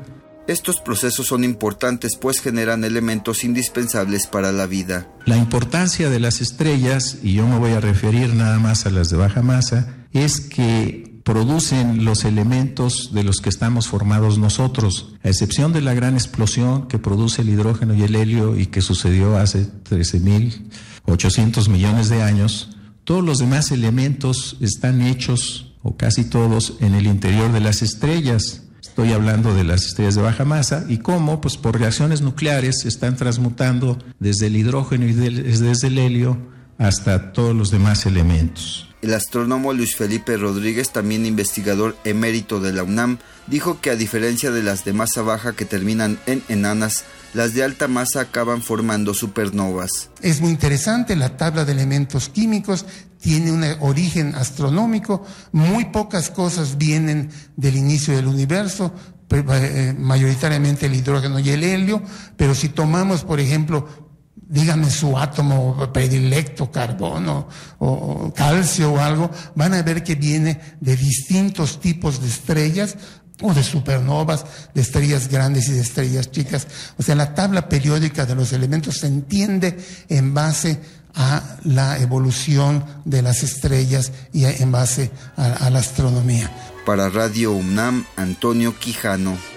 Estos 0.48 0.80
procesos 0.80 1.28
son 1.28 1.44
importantes 1.44 2.18
pues 2.20 2.40
generan 2.40 2.84
elementos 2.84 3.44
indispensables 3.44 4.26
para 4.28 4.52
la 4.52 4.66
vida. 4.66 5.08
La 5.26 5.38
importancia 5.38 6.10
de 6.10 6.20
las 6.20 6.42
estrellas, 6.42 7.20
y 7.22 7.34
yo 7.34 7.48
me 7.48 7.60
voy 7.60 7.72
a 7.72 7.80
referir 7.80 8.34
nada 8.34 8.58
más 8.60 8.86
a 8.86 8.90
las 8.90 9.10
de 9.10 9.18
baja 9.18 9.42
masa, 9.42 9.96
es 10.14 10.40
que 10.40 11.11
producen 11.24 12.04
los 12.04 12.26
elementos 12.26 13.12
de 13.14 13.24
los 13.24 13.38
que 13.38 13.50
estamos 13.50 13.88
formados 13.88 14.38
nosotros, 14.38 15.14
a 15.24 15.30
excepción 15.30 15.74
de 15.74 15.82
la 15.82 15.94
gran 15.94 16.16
explosión 16.16 16.88
que 16.88 17.00
produce 17.00 17.42
el 17.42 17.50
hidrógeno 17.50 17.94
y 17.94 18.04
el 18.04 18.16
helio 18.16 18.58
y 18.58 18.68
que 18.68 18.82
sucedió 18.82 19.38
hace 19.38 19.68
13.800 19.90 21.70
millones 21.70 22.10
de 22.10 22.24
años, 22.24 22.70
todos 23.04 23.24
los 23.24 23.40
demás 23.40 23.72
elementos 23.72 24.58
están 24.62 25.02
hechos, 25.02 25.74
o 25.84 25.98
casi 25.98 26.24
todos, 26.24 26.76
en 26.80 26.94
el 26.94 27.08
interior 27.08 27.52
de 27.52 27.60
las 27.60 27.82
estrellas. 27.82 28.64
Estoy 28.82 29.14
hablando 29.14 29.54
de 29.56 29.64
las 29.64 29.86
estrellas 29.86 30.16
de 30.16 30.22
baja 30.22 30.46
masa 30.46 30.86
y 30.88 30.98
cómo, 30.98 31.42
pues 31.42 31.58
por 31.58 31.80
reacciones 31.80 32.22
nucleares, 32.22 32.82
se 32.82 32.88
están 32.88 33.16
transmutando 33.16 33.98
desde 34.20 34.48
el 34.48 34.56
hidrógeno 34.56 35.06
y 35.08 35.14
desde 35.14 35.88
el 35.88 35.98
helio 35.98 36.38
hasta 36.78 37.32
todos 37.32 37.56
los 37.56 37.72
demás 37.72 38.06
elementos. 38.06 38.91
El 39.02 39.16
astrónomo 39.16 39.74
Luis 39.74 39.96
Felipe 39.96 40.38
Rodríguez, 40.38 40.92
también 40.92 41.26
investigador 41.26 41.98
emérito 42.04 42.60
de 42.60 42.72
la 42.72 42.84
UNAM, 42.84 43.18
dijo 43.48 43.82
que 43.82 43.90
a 43.90 43.96
diferencia 43.96 44.52
de 44.52 44.62
las 44.62 44.86
de 44.86 44.94
masa 44.94 45.24
baja 45.24 45.54
que 45.54 45.66
terminan 45.66 46.20
en 46.28 46.44
enanas, 46.50 47.04
las 47.34 47.56
de 47.56 47.64
alta 47.64 47.88
masa 47.88 48.22
acaban 48.22 48.62
formando 48.62 49.16
supernovas. 49.16 50.12
Es 50.22 50.40
muy 50.40 50.52
interesante, 50.52 51.16
la 51.16 51.36
tabla 51.36 51.66
de 51.66 51.72
elementos 51.72 52.30
químicos 52.30 52.86
tiene 53.20 53.52
un 53.52 53.64
origen 53.80 54.36
astronómico, 54.36 55.26
muy 55.52 55.86
pocas 55.86 56.30
cosas 56.30 56.78
vienen 56.78 57.30
del 57.56 57.78
inicio 57.78 58.16
del 58.16 58.28
universo, 58.28 58.94
eh, 59.32 59.96
mayoritariamente 59.98 60.88
el 60.88 60.96
hidrógeno 60.96 61.40
y 61.40 61.50
el 61.50 61.64
helio, 61.64 62.04
pero 62.36 62.54
si 62.54 62.70
tomamos, 62.70 63.24
por 63.24 63.40
ejemplo, 63.40 64.11
díganme 64.52 64.90
su 64.90 65.18
átomo 65.18 65.92
predilecto, 65.94 66.70
carbono 66.70 67.48
o 67.80 68.34
calcio 68.36 68.94
o 68.94 69.00
algo, 69.00 69.32
van 69.56 69.74
a 69.74 69.82
ver 69.82 70.04
que 70.04 70.16
viene 70.16 70.60
de 70.80 70.96
distintos 70.98 71.80
tipos 71.80 72.22
de 72.22 72.28
estrellas 72.28 72.98
o 73.42 73.54
de 73.54 73.64
supernovas, 73.64 74.46
de 74.74 74.82
estrellas 74.82 75.30
grandes 75.30 75.70
y 75.70 75.72
de 75.72 75.82
estrellas 75.82 76.30
chicas. 76.32 76.68
O 76.98 77.04
sea, 77.04 77.16
la 77.16 77.34
tabla 77.34 77.70
periódica 77.70 78.26
de 78.26 78.36
los 78.36 78.52
elementos 78.52 79.00
se 79.00 79.08
entiende 79.08 79.78
en 80.10 80.34
base 80.34 80.80
a 81.16 81.58
la 81.64 81.98
evolución 82.00 82.86
de 83.06 83.22
las 83.22 83.44
estrellas 83.44 84.12
y 84.34 84.46
en 84.46 84.72
base 84.72 85.12
a, 85.38 85.70
la 85.70 85.80
astronomía. 85.80 86.52
Para 86.86 87.10
Radio 87.10 87.54
UNAM, 87.54 88.06
Antonio 88.18 88.78
Quijano. 88.78 89.51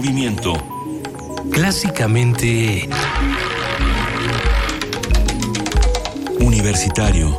Movimiento. 0.00 0.54
Clásicamente... 1.52 2.88
Universitario 6.40 7.38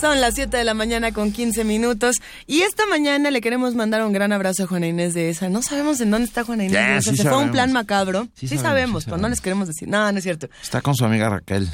son 0.00 0.20
las 0.20 0.34
7 0.34 0.54
de 0.54 0.64
la 0.64 0.74
mañana 0.74 1.12
con 1.12 1.32
15 1.32 1.64
minutos 1.64 2.16
y 2.46 2.60
esta 2.60 2.86
mañana 2.86 3.30
le 3.30 3.40
queremos 3.40 3.74
mandar 3.74 4.04
un 4.04 4.12
gran 4.12 4.32
abrazo 4.32 4.64
a 4.64 4.66
Juana 4.66 4.86
Inés 4.88 5.14
de 5.14 5.30
esa. 5.30 5.48
No 5.48 5.62
sabemos 5.62 6.00
en 6.00 6.10
dónde 6.10 6.26
está 6.26 6.44
Juana 6.44 6.64
Inés 6.64 6.72
de 6.72 6.96
esa. 6.96 7.16
Se 7.22 7.28
fue 7.28 7.38
un 7.38 7.52
plan 7.52 7.72
macabro. 7.72 8.28
Sí, 8.34 8.48
sabemos, 8.58 9.04
pero 9.04 9.16
no 9.16 9.28
les 9.28 9.40
queremos 9.40 9.68
decir. 9.68 9.88
No, 9.88 10.10
no 10.10 10.18
es 10.18 10.24
cierto. 10.24 10.48
Está 10.60 10.82
con 10.82 10.94
su 10.94 11.04
amiga 11.04 11.30
Raquel. 11.30 11.70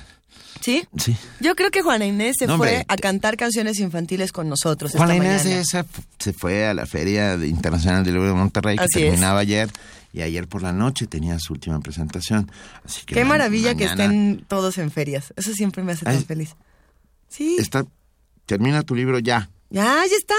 ¿Sí? 0.60 0.86
Sí. 0.98 1.16
Yo 1.40 1.54
creo 1.54 1.70
que 1.70 1.82
Juana 1.82 2.06
Inés 2.06 2.36
se 2.38 2.48
fue 2.48 2.84
a 2.86 2.96
cantar 2.96 3.36
canciones 3.36 3.78
infantiles 3.80 4.32
con 4.32 4.48
nosotros. 4.48 4.92
Juana 4.92 5.16
Inés 5.16 5.44
de 5.44 5.60
esa 5.60 5.86
se 6.18 6.32
fue 6.32 6.66
a 6.66 6.74
la 6.74 6.86
Feria 6.86 7.34
Internacional 7.34 8.04
del 8.04 8.14
Libro 8.14 8.28
de 8.28 8.34
Monterrey 8.34 8.76
que 8.76 8.86
terminaba 8.92 9.40
ayer 9.40 9.70
y 10.12 10.22
ayer 10.22 10.48
por 10.48 10.62
la 10.62 10.72
noche 10.72 11.06
tenía 11.06 11.38
su 11.38 11.52
última 11.52 11.80
presentación. 11.80 12.50
Así 12.84 13.04
que 13.06 13.14
Qué 13.14 13.24
maravilla 13.24 13.74
que 13.74 13.84
estén 13.84 14.44
todos 14.48 14.78
en 14.78 14.90
ferias. 14.90 15.32
Eso 15.36 15.52
siempre 15.52 15.82
me 15.82 15.92
hace 15.92 16.04
tan 16.04 16.24
feliz. 16.24 16.56
Sí. 17.28 17.56
Está 17.58 17.86
termina 18.46 18.82
tu 18.82 18.94
libro 18.94 19.20
ya. 19.20 19.48
Ya, 19.70 20.02
ya 20.10 20.16
está. 20.16 20.34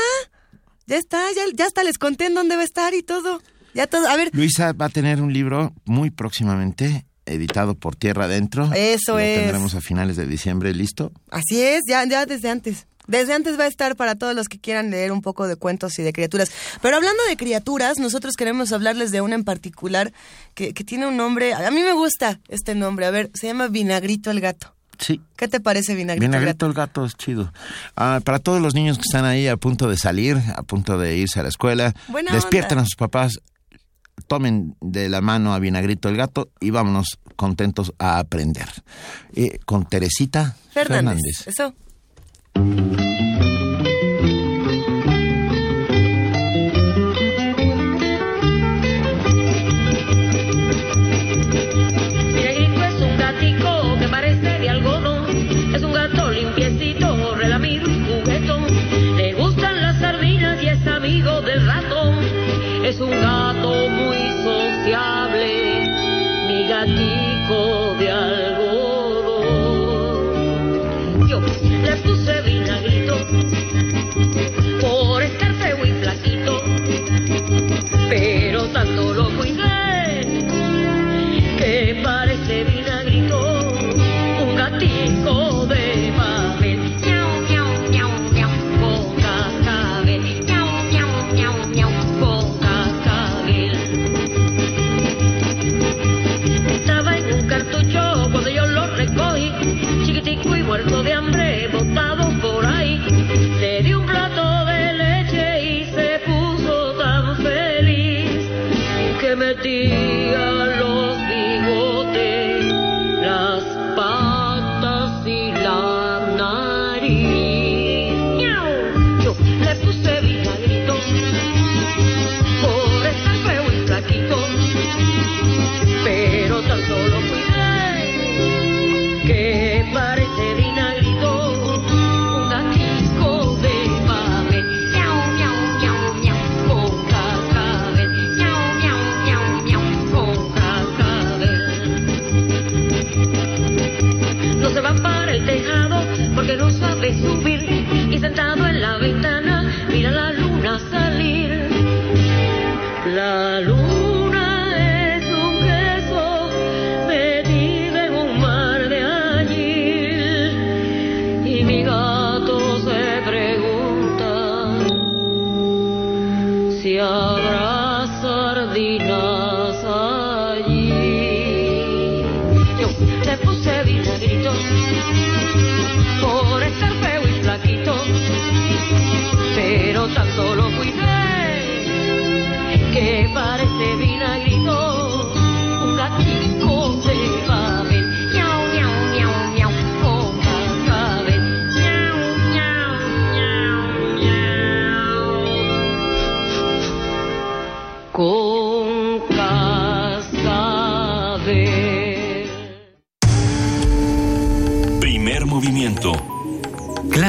Ya 0.87 0.97
está, 0.97 1.21
ya, 1.33 1.43
ya 1.53 1.65
hasta 1.65 1.83
les 1.83 1.97
conté 1.97 2.25
en 2.25 2.33
dónde 2.33 2.57
va 2.57 2.63
a 2.63 2.65
estar 2.65 2.93
y 2.93 3.01
todo. 3.01 3.41
Ya 3.73 3.87
todo. 3.87 4.07
A 4.09 4.17
ver. 4.17 4.29
Luisa 4.33 4.73
va 4.73 4.87
a 4.87 4.89
tener 4.89 5.21
un 5.21 5.31
libro 5.31 5.73
muy 5.85 6.09
próximamente 6.09 7.05
editado 7.31 7.75
por 7.75 7.95
Tierra 7.95 8.25
Adentro. 8.25 8.69
Eso 8.73 9.19
es. 9.19 9.37
Lo 9.37 9.41
tendremos 9.43 9.75
a 9.75 9.81
finales 9.81 10.17
de 10.17 10.25
diciembre, 10.25 10.73
¿listo? 10.73 11.11
Así 11.29 11.61
es, 11.61 11.81
ya, 11.87 12.05
ya 12.05 12.25
desde 12.25 12.49
antes. 12.49 12.87
Desde 13.07 13.33
antes 13.33 13.59
va 13.59 13.63
a 13.63 13.67
estar 13.67 13.95
para 13.95 14.15
todos 14.15 14.35
los 14.35 14.47
que 14.47 14.59
quieran 14.59 14.91
leer 14.91 15.11
un 15.11 15.21
poco 15.21 15.47
de 15.47 15.55
cuentos 15.55 15.97
y 15.99 16.03
de 16.03 16.13
criaturas. 16.13 16.51
Pero 16.81 16.95
hablando 16.95 17.21
de 17.27 17.35
criaturas, 17.35 17.97
nosotros 17.97 18.35
queremos 18.35 18.71
hablarles 18.71 19.11
de 19.11 19.21
una 19.21 19.35
en 19.35 19.43
particular 19.43 20.13
que, 20.53 20.73
que 20.73 20.83
tiene 20.83 21.07
un 21.07 21.17
nombre. 21.17 21.53
A 21.53 21.71
mí 21.71 21.81
me 21.81 21.93
gusta 21.93 22.39
este 22.47 22.75
nombre. 22.75 23.05
A 23.05 23.11
ver, 23.11 23.31
se 23.33 23.47
llama 23.47 23.67
Vinagrito 23.67 24.31
el 24.31 24.39
gato. 24.39 24.75
Sí. 25.01 25.19
¿Qué 25.35 25.47
te 25.47 25.59
parece 25.59 25.95
Vinagrito? 25.95 26.31
Vinagrito 26.31 26.67
el 26.67 26.73
gato 26.73 27.03
es 27.03 27.15
chido. 27.17 27.51
Ah, 27.95 28.21
para 28.23 28.37
todos 28.37 28.61
los 28.61 28.75
niños 28.75 28.97
que 28.97 29.03
están 29.03 29.25
ahí 29.25 29.47
a 29.47 29.57
punto 29.57 29.89
de 29.89 29.97
salir, 29.97 30.37
a 30.55 30.61
punto 30.61 30.97
de 30.97 31.17
irse 31.17 31.39
a 31.39 31.43
la 31.43 31.49
escuela, 31.49 31.93
despierten 32.31 32.77
a 32.77 32.83
sus 32.83 32.95
papás, 32.95 33.39
tomen 34.27 34.75
de 34.81 35.09
la 35.09 35.21
mano 35.21 35.53
a 35.53 35.59
Vinagrito 35.59 36.09
el 36.09 36.17
gato 36.17 36.49
y 36.59 36.69
vámonos 36.69 37.19
contentos 37.35 37.93
a 37.99 38.19
aprender. 38.19 38.67
Eh, 39.33 39.59
con 39.65 39.85
Teresita 39.85 40.55
Fernández. 40.71 41.47
Eso. 41.47 41.73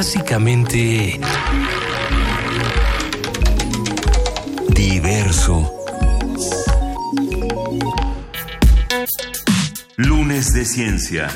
Clásicamente 0.03 1.17
diverso. 4.75 5.71
Lunes 9.95 10.53
de 10.53 10.65
ciencia. 10.65 11.29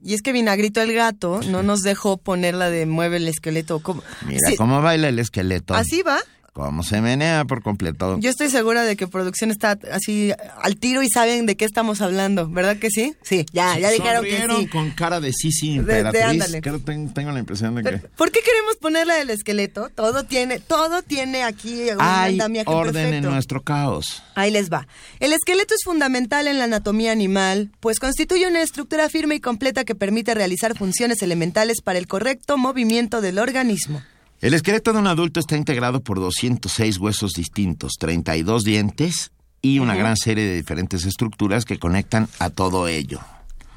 Y 0.00 0.14
es 0.14 0.22
que 0.22 0.30
Vinagrito 0.30 0.80
el 0.80 0.92
gato 0.94 1.40
no 1.48 1.64
nos 1.64 1.82
dejó 1.82 2.18
poner 2.18 2.54
la 2.54 2.70
de 2.70 2.86
mueve 2.86 3.16
el 3.16 3.26
esqueleto. 3.26 3.80
¿Cómo? 3.80 4.04
Mira 4.24 4.38
Sí, 4.48 4.54
cómo 4.54 4.80
baila 4.80 5.08
el 5.08 5.18
esqueleto. 5.18 5.74
Así 5.74 6.02
va. 6.02 6.20
Cómo 6.52 6.82
se 6.82 7.00
menea 7.00 7.46
por 7.46 7.62
completo. 7.62 8.18
Yo 8.20 8.28
estoy 8.28 8.50
segura 8.50 8.82
de 8.84 8.94
que 8.94 9.06
producción 9.08 9.50
está 9.50 9.78
así 9.90 10.32
al 10.60 10.76
tiro 10.76 11.02
y 11.02 11.08
saben 11.08 11.46
de 11.46 11.56
qué 11.56 11.64
estamos 11.64 12.02
hablando, 12.02 12.46
¿verdad 12.46 12.76
que 12.76 12.90
sí? 12.90 13.14
Sí, 13.22 13.46
ya, 13.54 13.78
ya 13.78 13.90
dijeron 13.90 14.22
que 14.22 14.46
sí. 14.58 14.66
con 14.68 14.90
cara 14.90 15.18
de 15.20 15.32
sí, 15.32 15.50
sí, 15.50 15.78
De- 15.78 16.02
de 16.04 16.60
que 16.60 16.70
tengo 17.14 17.32
la 17.32 17.38
impresión 17.38 17.74
de 17.76 17.82
que... 17.82 17.98
¿Por 18.00 18.30
qué 18.30 18.40
queremos 18.44 18.76
ponerla 18.76 19.14
del 19.14 19.30
esqueleto? 19.30 19.88
Todo 19.94 20.24
tiene, 20.24 20.58
todo 20.58 21.00
tiene 21.00 21.42
aquí 21.42 21.84
un 21.90 21.96
Hay 22.00 22.38
orden 22.38 22.92
perfecto. 22.92 23.28
en 23.28 23.32
nuestro 23.32 23.62
caos. 23.62 24.22
Ahí 24.34 24.50
les 24.50 24.70
va. 24.70 24.86
El 25.20 25.32
esqueleto 25.32 25.74
es 25.74 25.80
fundamental 25.84 26.46
en 26.48 26.58
la 26.58 26.64
anatomía 26.64 27.12
animal, 27.12 27.70
pues 27.80 27.98
constituye 27.98 28.46
una 28.46 28.60
estructura 28.60 29.08
firme 29.08 29.36
y 29.36 29.40
completa 29.40 29.84
que 29.84 29.94
permite 29.94 30.34
realizar 30.34 30.76
funciones 30.76 31.22
elementales 31.22 31.80
para 31.80 31.98
el 31.98 32.06
correcto 32.06 32.58
movimiento 32.58 33.22
del 33.22 33.38
organismo. 33.38 34.02
El 34.42 34.54
esqueleto 34.54 34.92
de 34.92 34.98
un 34.98 35.06
adulto 35.06 35.38
está 35.40 35.56
integrado 35.56 36.02
por 36.02 36.18
206 36.18 36.98
huesos 36.98 37.32
distintos, 37.32 37.92
32 37.98 38.64
dientes 38.64 39.30
y 39.62 39.78
una 39.78 39.94
gran 39.94 40.16
serie 40.16 40.44
de 40.44 40.56
diferentes 40.56 41.04
estructuras 41.06 41.64
que 41.64 41.78
conectan 41.78 42.28
a 42.40 42.50
todo 42.50 42.88
ello. 42.88 43.20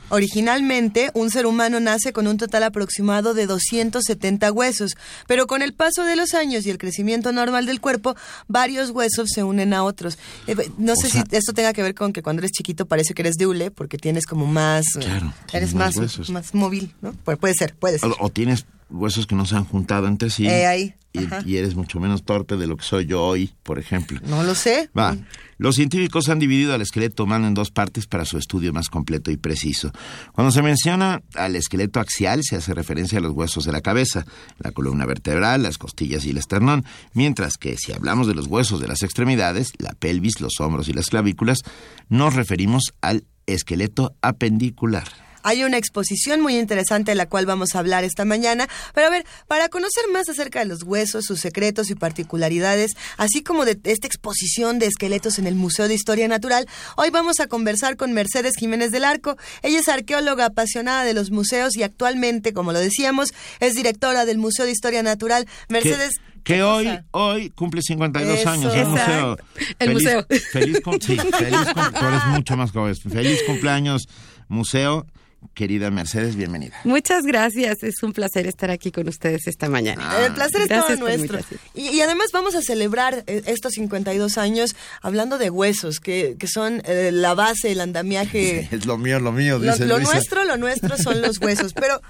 Originalmente, 0.10 1.10
un 1.15 1.31
ser 1.31 1.45
humano 1.48 1.79
nace 1.79 2.13
con 2.13 2.27
un 2.27 2.38
total 2.38 2.63
aproximado 2.63 3.34
de 3.34 3.45
270 3.48 4.51
huesos, 4.51 4.93
pero 5.27 5.45
con 5.48 5.62
el 5.63 5.74
paso 5.74 6.03
de 6.03 6.15
los 6.15 6.34
años 6.36 6.65
y 6.65 6.69
el 6.72 6.77
crecimiento 6.77 7.31
normal 7.31 7.65
del 7.67 7.81
cuerpo, 7.81 8.15
varios 8.48 8.91
huesos 8.91 9.29
se 9.34 9.43
unen 9.43 9.74
a 9.74 9.84
otros. 9.84 10.17
Eh, 10.48 10.55
no 10.77 10.93
O 10.93 10.95
sé 10.95 11.10
sea- 11.10 11.24
si 11.29 11.36
esto 11.36 11.53
tenga 11.53 11.74
que 11.74 11.81
ver 11.84 11.95
con 11.95 12.13
que 12.13 12.22
cuando 12.24 12.41
eres 12.41 12.51
chiquito 12.51 12.86
parece 12.88 13.13
que 13.15 13.24
eres 13.24 13.36
deule, 13.36 13.72
porque 13.72 13.98
tienes 13.98 14.25
como 14.27 14.45
más... 14.45 14.86
eh, 14.95 15.00
Claro, 15.01 15.34
eres 15.53 15.74
más 15.75 15.95
más, 16.29 16.53
móvil, 16.53 16.93
¿no? 17.01 17.13
Pu- 17.25 17.38
puede 17.38 17.53
ser, 17.55 17.75
puede 17.75 17.98
ser. 18.00 18.10
O, 18.12 18.15
o 18.25 18.29
tienes 18.29 18.65
huesos 18.89 19.27
que 19.27 19.36
no 19.36 19.46
se 19.46 19.56
han 19.56 19.65
juntado 19.65 20.08
entre 20.08 20.30
sí 20.30 20.48
Eh, 20.48 20.65
ahí, 20.65 20.94
y, 21.13 21.50
y 21.50 21.58
eres 21.58 21.76
mucho 21.76 22.00
menos 22.00 22.24
torpe 22.24 22.58
de 22.58 22.67
lo 22.67 22.78
que 22.78 22.84
soy 22.84 23.06
yo 23.06 23.24
hoy, 23.24 23.54
por 23.63 23.80
ejemplo. 23.80 24.19
No 24.28 24.43
lo 24.43 24.54
sé. 24.54 24.89
Va. 24.98 25.15
Los 25.58 25.76
científicos 25.76 26.28
han 26.28 26.39
dividido 26.39 26.74
al 26.74 26.82
esqueleto 26.82 27.24
humano 27.24 27.48
en 27.48 27.54
dos 27.54 27.71
partes 27.71 28.08
para 28.08 28.26
su 28.26 28.38
estudio 28.38 28.74
más 28.74 28.89
completo 28.89 29.32
y 29.32 29.38
preciso. 29.38 29.93
Cuando 30.34 30.52
se 30.52 30.62
menciona 30.62 31.21
al 31.36 31.56
esqueleto 31.56 32.02
axial, 32.02 32.41
se 32.43 32.58
hace 32.58 32.74
referencia 32.74 33.19
a 33.19 33.21
los 33.21 33.32
huesos 33.32 33.63
de 33.63 33.71
la 33.71 33.80
cabeza, 33.80 34.26
la 34.60 34.71
columna 34.71 35.06
vertebral, 35.06 35.63
las 35.63 35.78
costillas 35.78 36.26
y 36.26 36.32
el 36.32 36.38
esternón, 36.38 36.84
mientras 37.13 37.56
que 37.58 37.78
si 37.78 37.93
hablamos 37.93 38.28
de 38.28 38.36
los 38.36 38.48
huesos 38.48 38.82
de 38.82 38.89
las 38.89 39.02
extremidades, 39.02 39.71
la 39.78 39.93
pelvis, 39.93 40.41
los 40.41 40.60
hombros 40.60 40.89
y 40.89 40.93
las 40.93 41.08
clavículas, 41.08 41.60
nos 42.10 42.34
referimos 42.34 42.93
al 43.00 43.24
esqueleto 43.45 44.13
apendicular. 44.21 45.08
Hay 45.47 45.63
una 45.63 45.77
exposición 45.77 46.41
muy 46.41 46.58
interesante 46.58 47.12
de 47.12 47.15
la 47.15 47.27
cual 47.29 47.45
vamos 47.45 47.75
a 47.75 47.79
hablar 47.79 48.03
esta 48.03 48.25
mañana. 48.25 48.67
Pero 48.95 49.08
a 49.08 49.10
ver, 49.12 49.25
para 49.47 49.69
conocer 49.69 50.03
más 50.12 50.27
acerca 50.27 50.60
de 50.60 50.65
los 50.65 50.81
huesos, 50.84 51.25
sus 51.25 51.39
secretos 51.39 51.89
y 51.91 51.95
particularidades, 51.95 52.93
así 53.17 53.43
como 53.43 53.63
de 53.63 53.79
esta 53.84 54.08
exposición 54.08 54.79
de 54.79 54.88
esqueletos 54.88 55.38
en 55.38 55.45
el 55.45 55.53
Museo 55.55 55.88
de 55.88 55.93
Historia 55.93 56.27
Natural, 56.27 56.67
hoy 56.97 57.12
vamos 57.12 57.39
a 57.39 57.47
conversar 57.47 57.95
con 57.95 58.12
Mercedes 58.13 58.55
Jiménez 58.58 58.91
del 58.91 59.05
Arco. 59.05 59.38
Ella 59.62 59.79
es 59.79 59.88
arqueóloga 59.88 60.45
apasionada 60.45 61.03
de 61.03 61.13
los 61.13 61.29
museos 61.29 61.75
y 61.77 61.84
actualmente, 61.84 62.51
como 62.51 62.73
lo 62.73 62.79
decíamos, 62.79 63.29
es 63.60 63.75
directora 63.75 64.25
del 64.25 64.39
Museo 64.39 64.65
de 64.65 64.71
Historia 64.71 65.03
Natural. 65.03 65.47
Mercedes... 65.69 66.15
Que 66.43 66.55
¿qué 66.55 66.63
hoy, 66.63 66.86
cosa? 66.86 67.05
hoy 67.12 67.49
cumple 67.51 67.81
52 67.81 68.39
Eso. 68.39 68.49
años 68.49 68.73
el 68.75 68.86
museo. 68.88 69.38
El 69.79 69.88
Feliz- 69.89 69.93
museo. 69.93 70.25
Feliz, 70.51 70.79
cum- 70.81 70.99
sí, 71.01 71.17
feliz 71.17 71.60
cum- 71.73 71.91
tú 71.99 72.05
eres 72.05 72.25
mucho 72.29 72.55
más 72.58 72.71
joven. 72.71 72.95
Feliz 72.95 73.41
cumpleaños, 73.47 74.03
museo. 74.47 75.08
Querida 75.53 75.91
Mercedes, 75.91 76.36
bienvenida. 76.36 76.75
Muchas 76.84 77.23
gracias, 77.23 77.84
es 77.84 78.01
un 78.03 78.13
placer 78.13 78.47
estar 78.47 78.71
aquí 78.71 78.91
con 78.91 79.08
ustedes 79.08 79.47
esta 79.47 79.69
mañana. 79.69 80.25
El 80.25 80.34
placer 80.34 80.62
es 80.62 80.67
todo 80.67 80.95
nuestro. 80.97 81.39
Y, 81.73 81.89
y 81.89 82.01
además 82.01 82.27
vamos 82.34 82.55
a 82.55 82.62
celebrar 82.62 83.23
eh, 83.27 83.41
estos 83.45 83.73
52 83.73 84.38
años 84.38 84.75
hablando 85.01 85.38
de 85.38 85.49
huesos, 85.49 85.99
que, 85.99 86.36
que 86.39 86.47
son 86.47 86.81
eh, 86.86 87.12
la 87.13 87.34
base, 87.34 87.71
el 87.71 87.81
andamiaje. 87.81 88.67
Es 88.75 88.86
lo 88.86 88.97
mío, 88.97 89.19
lo 89.19 89.31
mío, 89.31 89.60
Lo, 89.60 89.71
dice 89.73 89.86
lo 89.86 89.97
Luisa. 89.97 90.13
nuestro, 90.13 90.43
lo 90.45 90.58
nuestro 90.58 90.97
son 90.97 91.21
los 91.21 91.38
huesos. 91.41 91.73
Pero, 91.73 92.01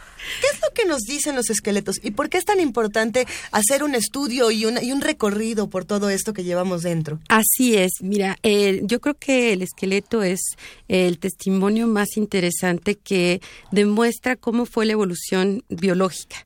¿qué 0.42 0.48
es 0.54 0.62
lo 0.62 0.74
que 0.74 0.86
nos 0.86 1.02
dicen 1.02 1.36
los 1.36 1.50
esqueletos? 1.50 2.00
¿Y 2.04 2.12
por 2.12 2.30
qué 2.30 2.38
es 2.38 2.46
tan 2.46 2.60
importante 2.60 3.28
hacer 3.52 3.84
un 3.84 3.96
estudio 3.96 4.50
y, 4.52 4.66
una- 4.66 4.82
y 4.82 4.92
un 4.92 5.02
recorrido 5.02 5.70
por 5.70 5.86
todo 5.86 6.10
esto 6.10 6.34
que 6.34 6.44
llevamos 6.44 6.82
dentro? 6.84 7.20
Así 7.30 7.76
es, 7.76 7.92
mira, 8.02 8.38
eh, 8.44 8.82
yo 8.84 9.00
creo 9.02 9.16
que 9.16 9.54
el 9.54 9.62
esqueleto 9.62 10.24
es 10.24 10.40
el 10.88 11.20
testimonio 11.20 11.88
más 11.88 12.18
interesante 12.18 12.96
que 12.96 13.25
demuestra 13.72 14.36
cómo 14.36 14.66
fue 14.66 14.86
la 14.86 14.94
evolución 14.94 15.64
biológica. 15.70 16.38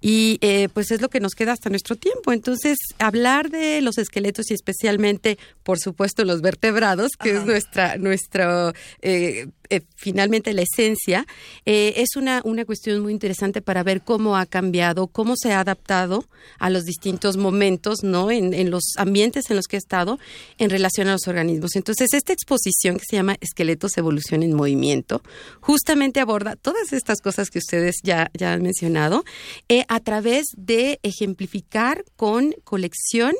Y 0.00 0.38
eh, 0.40 0.68
pues 0.72 0.90
es 0.90 1.00
lo 1.00 1.08
que 1.08 1.20
nos 1.20 1.34
queda 1.34 1.52
hasta 1.52 1.70
nuestro 1.70 1.96
tiempo. 1.96 2.32
Entonces, 2.32 2.78
hablar 2.98 3.50
de 3.50 3.80
los 3.80 3.98
esqueletos 3.98 4.50
y 4.50 4.54
especialmente, 4.54 5.38
por 5.62 5.78
supuesto, 5.78 6.24
los 6.24 6.40
vertebrados, 6.40 7.12
que 7.22 7.36
es 7.36 7.44
nuestra, 7.44 7.96
nuestro, 7.96 8.72
eh, 9.02 9.48
eh, 9.70 9.82
finalmente 9.96 10.52
la 10.52 10.62
esencia, 10.62 11.26
eh, 11.66 11.94
es 11.96 12.16
una, 12.16 12.40
una 12.44 12.64
cuestión 12.64 13.00
muy 13.00 13.12
interesante 13.12 13.62
para 13.62 13.82
ver 13.82 14.02
cómo 14.02 14.36
ha 14.36 14.46
cambiado, 14.46 15.06
cómo 15.06 15.34
se 15.36 15.52
ha 15.52 15.60
adaptado 15.60 16.24
a 16.58 16.70
los 16.70 16.84
distintos 16.84 17.36
momentos, 17.36 18.02
¿no? 18.02 18.30
En, 18.30 18.54
en 18.54 18.70
los 18.70 18.94
ambientes 18.96 19.50
en 19.50 19.56
los 19.56 19.66
que 19.66 19.76
ha 19.76 19.78
estado 19.78 20.18
en 20.58 20.70
relación 20.70 21.08
a 21.08 21.12
los 21.12 21.26
organismos. 21.28 21.76
Entonces, 21.76 22.12
esta 22.12 22.32
exposición 22.32 22.98
que 22.98 23.04
se 23.08 23.16
llama 23.16 23.36
Esqueletos, 23.40 23.96
Evolución 23.96 24.42
en 24.42 24.54
Movimiento, 24.54 25.22
justamente 25.60 26.20
aborda 26.20 26.56
todas 26.56 26.92
estas 26.92 27.20
cosas 27.20 27.50
que 27.50 27.58
ustedes 27.58 27.96
ya, 28.02 28.30
ya 28.34 28.52
han 28.52 28.62
mencionado, 28.62 29.24
eh, 29.68 29.84
a 29.88 30.00
través 30.00 30.44
de 30.56 31.00
ejemplificar 31.02 32.04
con 32.16 32.54
colección 32.64 33.34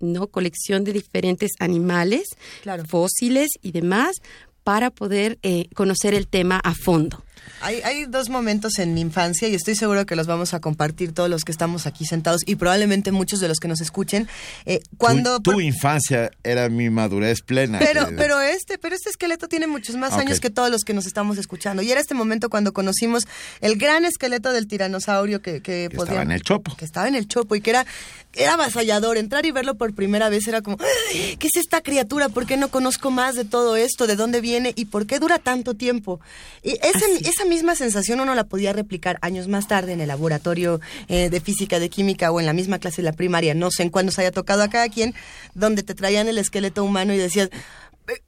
¿no? 0.00 0.28
Colección 0.28 0.84
de 0.84 0.92
diferentes 0.92 1.50
animales, 1.58 2.22
Claro. 2.62 2.84
fósiles 2.86 3.48
y 3.62 3.72
demás, 3.72 4.12
para 4.68 4.90
poder 4.90 5.38
eh, 5.42 5.66
conocer 5.74 6.12
el 6.12 6.28
tema 6.28 6.60
a 6.62 6.74
fondo. 6.74 7.24
Hay, 7.62 7.80
hay 7.80 8.04
dos 8.04 8.28
momentos 8.28 8.78
en 8.78 8.92
mi 8.92 9.00
infancia 9.00 9.48
y 9.48 9.54
estoy 9.54 9.74
seguro 9.74 10.04
que 10.04 10.14
los 10.14 10.26
vamos 10.26 10.52
a 10.52 10.60
compartir 10.60 11.12
todos 11.12 11.30
los 11.30 11.42
que 11.42 11.50
estamos 11.52 11.86
aquí 11.86 12.04
sentados 12.04 12.42
y 12.46 12.56
probablemente 12.56 13.10
muchos 13.10 13.40
de 13.40 13.48
los 13.48 13.58
que 13.58 13.66
nos 13.66 13.80
escuchen. 13.80 14.28
Eh, 14.66 14.80
cuando 14.98 15.36
tu, 15.38 15.44
tu 15.44 15.50
por- 15.52 15.62
infancia 15.62 16.30
era 16.44 16.68
mi 16.68 16.90
madurez 16.90 17.40
plena. 17.40 17.78
Pero, 17.78 18.04
querida. 18.04 18.22
pero 18.22 18.40
este, 18.42 18.76
pero 18.76 18.94
este 18.94 19.08
esqueleto 19.08 19.48
tiene 19.48 19.66
muchos 19.66 19.96
más 19.96 20.12
años 20.12 20.38
que 20.38 20.50
todos 20.50 20.70
los 20.70 20.82
que 20.84 20.92
nos 20.92 21.06
estamos 21.06 21.38
escuchando. 21.38 21.82
Y 21.82 21.90
era 21.90 22.00
este 22.00 22.14
momento 22.14 22.50
cuando 22.50 22.72
conocimos 22.74 23.24
el 23.62 23.76
gran 23.78 24.04
esqueleto 24.04 24.52
del 24.52 24.68
tiranosaurio 24.68 25.40
que, 25.40 25.62
que, 25.62 25.88
Que 25.90 25.96
podía- 25.96 26.10
estaba 26.12 26.22
en 26.22 26.32
el 26.32 26.42
chopo. 26.42 26.76
Que 26.76 26.84
estaba 26.84 27.08
en 27.08 27.14
el 27.14 27.26
chopo 27.26 27.56
y 27.56 27.62
que 27.62 27.70
era, 27.70 27.86
era 28.34 28.54
avasallador. 28.54 29.16
Entrar 29.16 29.46
y 29.46 29.50
verlo 29.50 29.74
por 29.76 29.94
primera 29.94 30.28
vez 30.28 30.46
era 30.46 30.62
como, 30.62 30.76
"Ay, 30.80 31.36
¿qué 31.38 31.48
es 31.48 31.56
esta 31.56 31.80
criatura? 31.80 32.28
¿Por 32.28 32.46
qué 32.46 32.56
no 32.56 32.70
conozco 32.70 33.10
más 33.10 33.34
de 33.34 33.44
todo 33.44 33.76
esto? 33.76 34.06
¿De 34.06 34.16
dónde 34.16 34.40
viene? 34.40 34.72
¿Y 34.76 34.86
por 34.86 35.06
qué 35.06 35.18
dura 35.18 35.38
tanto 35.38 35.74
tiempo? 35.74 36.20
Y 36.62 36.72
ese- 36.82 37.28
esa 37.28 37.44
misma 37.46 37.74
sensación 37.74 38.20
uno 38.20 38.34
la 38.34 38.44
podía 38.44 38.72
replicar 38.72 39.18
años 39.22 39.48
más 39.48 39.66
tarde 39.66 39.92
en 39.92 40.00
el 40.00 40.08
laboratorio 40.08 40.80
eh, 41.08 41.30
de 41.30 41.40
física, 41.40 41.78
de 41.80 41.88
química 41.90 42.30
o 42.30 42.38
en 42.40 42.46
la 42.46 42.52
misma 42.52 42.78
clase 42.78 43.02
de 43.02 43.06
la 43.06 43.12
primaria. 43.12 43.54
No 43.54 43.70
sé 43.70 43.82
en 43.82 43.90
cuándo 43.90 44.12
se 44.12 44.20
haya 44.20 44.32
tocado 44.32 44.62
a 44.62 44.68
cada 44.70 44.88
quien, 44.88 45.14
donde 45.54 45.82
te 45.82 45.94
traían 45.94 46.28
el 46.28 46.38
esqueleto 46.38 46.84
humano 46.84 47.12
y 47.14 47.16
decías, 47.16 47.50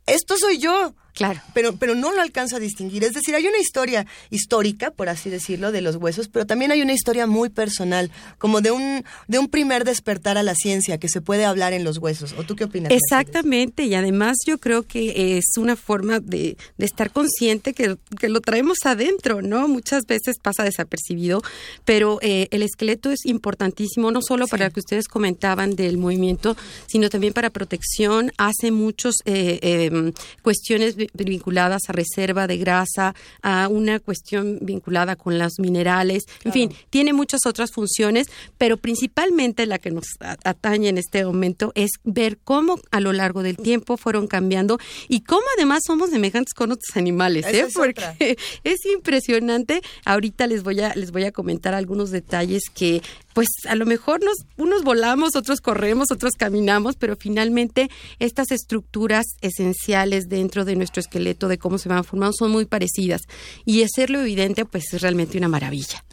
esto 0.06 0.36
soy 0.38 0.58
yo. 0.58 0.94
Claro. 1.14 1.40
Pero, 1.54 1.76
pero 1.76 1.94
no 1.94 2.12
lo 2.12 2.20
alcanzo 2.20 2.56
a 2.56 2.60
distinguir. 2.60 3.04
Es 3.04 3.12
decir, 3.12 3.34
hay 3.34 3.46
una 3.46 3.58
historia 3.58 4.06
histórica, 4.30 4.90
por 4.90 5.08
así 5.08 5.30
decirlo, 5.30 5.72
de 5.72 5.80
los 5.80 5.96
huesos, 5.96 6.28
pero 6.28 6.46
también 6.46 6.72
hay 6.72 6.82
una 6.82 6.92
historia 6.92 7.26
muy 7.26 7.48
personal, 7.48 8.10
como 8.38 8.60
de 8.60 8.70
un, 8.70 9.04
de 9.28 9.38
un 9.38 9.48
primer 9.48 9.84
despertar 9.84 10.38
a 10.38 10.42
la 10.42 10.54
ciencia 10.54 10.98
que 10.98 11.08
se 11.08 11.20
puede 11.20 11.44
hablar 11.44 11.72
en 11.72 11.84
los 11.84 11.98
huesos. 11.98 12.34
¿O 12.38 12.44
tú 12.44 12.56
qué 12.56 12.64
opinas? 12.64 12.92
Exactamente, 12.92 13.84
y 13.84 13.94
además 13.94 14.36
yo 14.46 14.58
creo 14.58 14.82
que 14.82 15.38
es 15.38 15.56
una 15.56 15.76
forma 15.76 16.20
de, 16.20 16.56
de 16.78 16.86
estar 16.86 17.10
consciente 17.10 17.72
que, 17.74 17.96
que 18.18 18.28
lo 18.28 18.40
traemos 18.40 18.78
adentro, 18.84 19.42
¿no? 19.42 19.68
Muchas 19.68 20.06
veces 20.06 20.36
pasa 20.40 20.64
desapercibido, 20.64 21.42
pero 21.84 22.18
eh, 22.22 22.48
el 22.50 22.62
esqueleto 22.62 23.10
es 23.10 23.26
importantísimo, 23.26 24.10
no 24.10 24.20
solo 24.22 24.46
para 24.46 24.66
lo 24.66 24.72
que 24.72 24.80
ustedes 24.80 25.08
comentaban 25.08 25.76
del 25.76 25.98
movimiento, 25.98 26.56
sino 26.86 27.08
también 27.08 27.32
para 27.32 27.50
protección, 27.50 28.32
hace 28.38 28.70
muchos 28.70 29.16
eh, 29.24 29.58
eh, 29.62 30.12
cuestiones 30.42 30.96
vinculadas 31.14 31.82
a 31.88 31.92
reserva 31.92 32.46
de 32.46 32.58
grasa, 32.58 33.14
a 33.42 33.68
una 33.68 34.00
cuestión 34.00 34.58
vinculada 34.60 35.16
con 35.16 35.38
los 35.38 35.58
minerales, 35.58 36.24
en 36.44 36.52
fin, 36.52 36.74
tiene 36.90 37.12
muchas 37.12 37.40
otras 37.46 37.72
funciones, 37.72 38.28
pero 38.58 38.76
principalmente 38.76 39.66
la 39.66 39.78
que 39.78 39.90
nos 39.90 40.06
atañe 40.44 40.88
en 40.88 40.98
este 40.98 41.24
momento 41.24 41.72
es 41.74 41.90
ver 42.04 42.38
cómo 42.38 42.80
a 42.90 43.00
lo 43.00 43.12
largo 43.12 43.42
del 43.42 43.56
tiempo 43.56 43.96
fueron 43.96 44.26
cambiando 44.26 44.78
y 45.08 45.20
cómo 45.20 45.42
además 45.56 45.82
somos 45.86 46.10
semejantes 46.10 46.54
con 46.54 46.72
otros 46.72 46.96
animales, 46.96 47.46
¿eh? 47.46 47.60
es 47.60 47.74
porque 47.74 47.90
otra. 47.90 48.16
es 48.64 48.86
impresionante. 48.86 49.82
Ahorita 50.04 50.46
les 50.46 50.62
voy 50.62 50.80
a 50.80 50.94
les 50.94 51.10
voy 51.10 51.24
a 51.24 51.32
comentar 51.32 51.74
algunos 51.74 52.10
detalles 52.10 52.64
que 52.72 53.02
pues 53.32 53.48
a 53.68 53.74
lo 53.76 53.86
mejor 53.86 54.22
nos 54.24 54.36
unos 54.56 54.82
volamos, 54.82 55.36
otros 55.36 55.60
corremos, 55.60 56.10
otros 56.10 56.32
caminamos, 56.36 56.96
pero 56.96 57.16
finalmente 57.16 57.88
estas 58.18 58.50
estructuras 58.50 59.24
esenciales 59.40 60.28
dentro 60.28 60.64
de 60.64 60.76
nuestro 60.76 61.00
esqueleto 61.00 61.48
de 61.48 61.58
cómo 61.58 61.78
se 61.78 61.88
van 61.88 62.04
formando 62.04 62.32
son 62.36 62.50
muy 62.50 62.64
parecidas 62.64 63.22
y 63.64 63.82
hacerlo 63.82 64.20
evidente 64.20 64.64
pues 64.64 64.92
es 64.92 65.02
realmente 65.02 65.38
una 65.38 65.48
maravilla. 65.48 66.04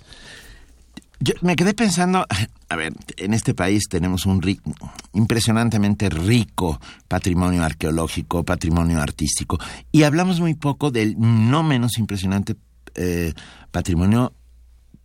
Yo 1.20 1.34
me 1.42 1.56
quedé 1.56 1.74
pensando, 1.74 2.28
a 2.70 2.76
ver, 2.76 2.94
en 3.18 3.34
este 3.34 3.56
país 3.56 3.86
tenemos 3.90 4.28
un 4.28 4.40
ri- 4.40 4.62
impresionantemente 5.14 6.10
rico 6.10 6.80
patrimonio 7.08 7.64
arqueológico, 7.64 8.44
patrimonio 8.44 9.02
artístico, 9.02 9.58
y 9.92 10.04
hablamos 10.04 10.40
muy 10.40 10.54
poco 10.54 10.92
del 10.92 11.16
no 11.18 11.64
menos 11.64 11.98
impresionante 11.98 12.56
eh, 12.94 13.34
patrimonio 13.72 14.34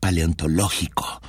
paleontológico. 0.01 1.22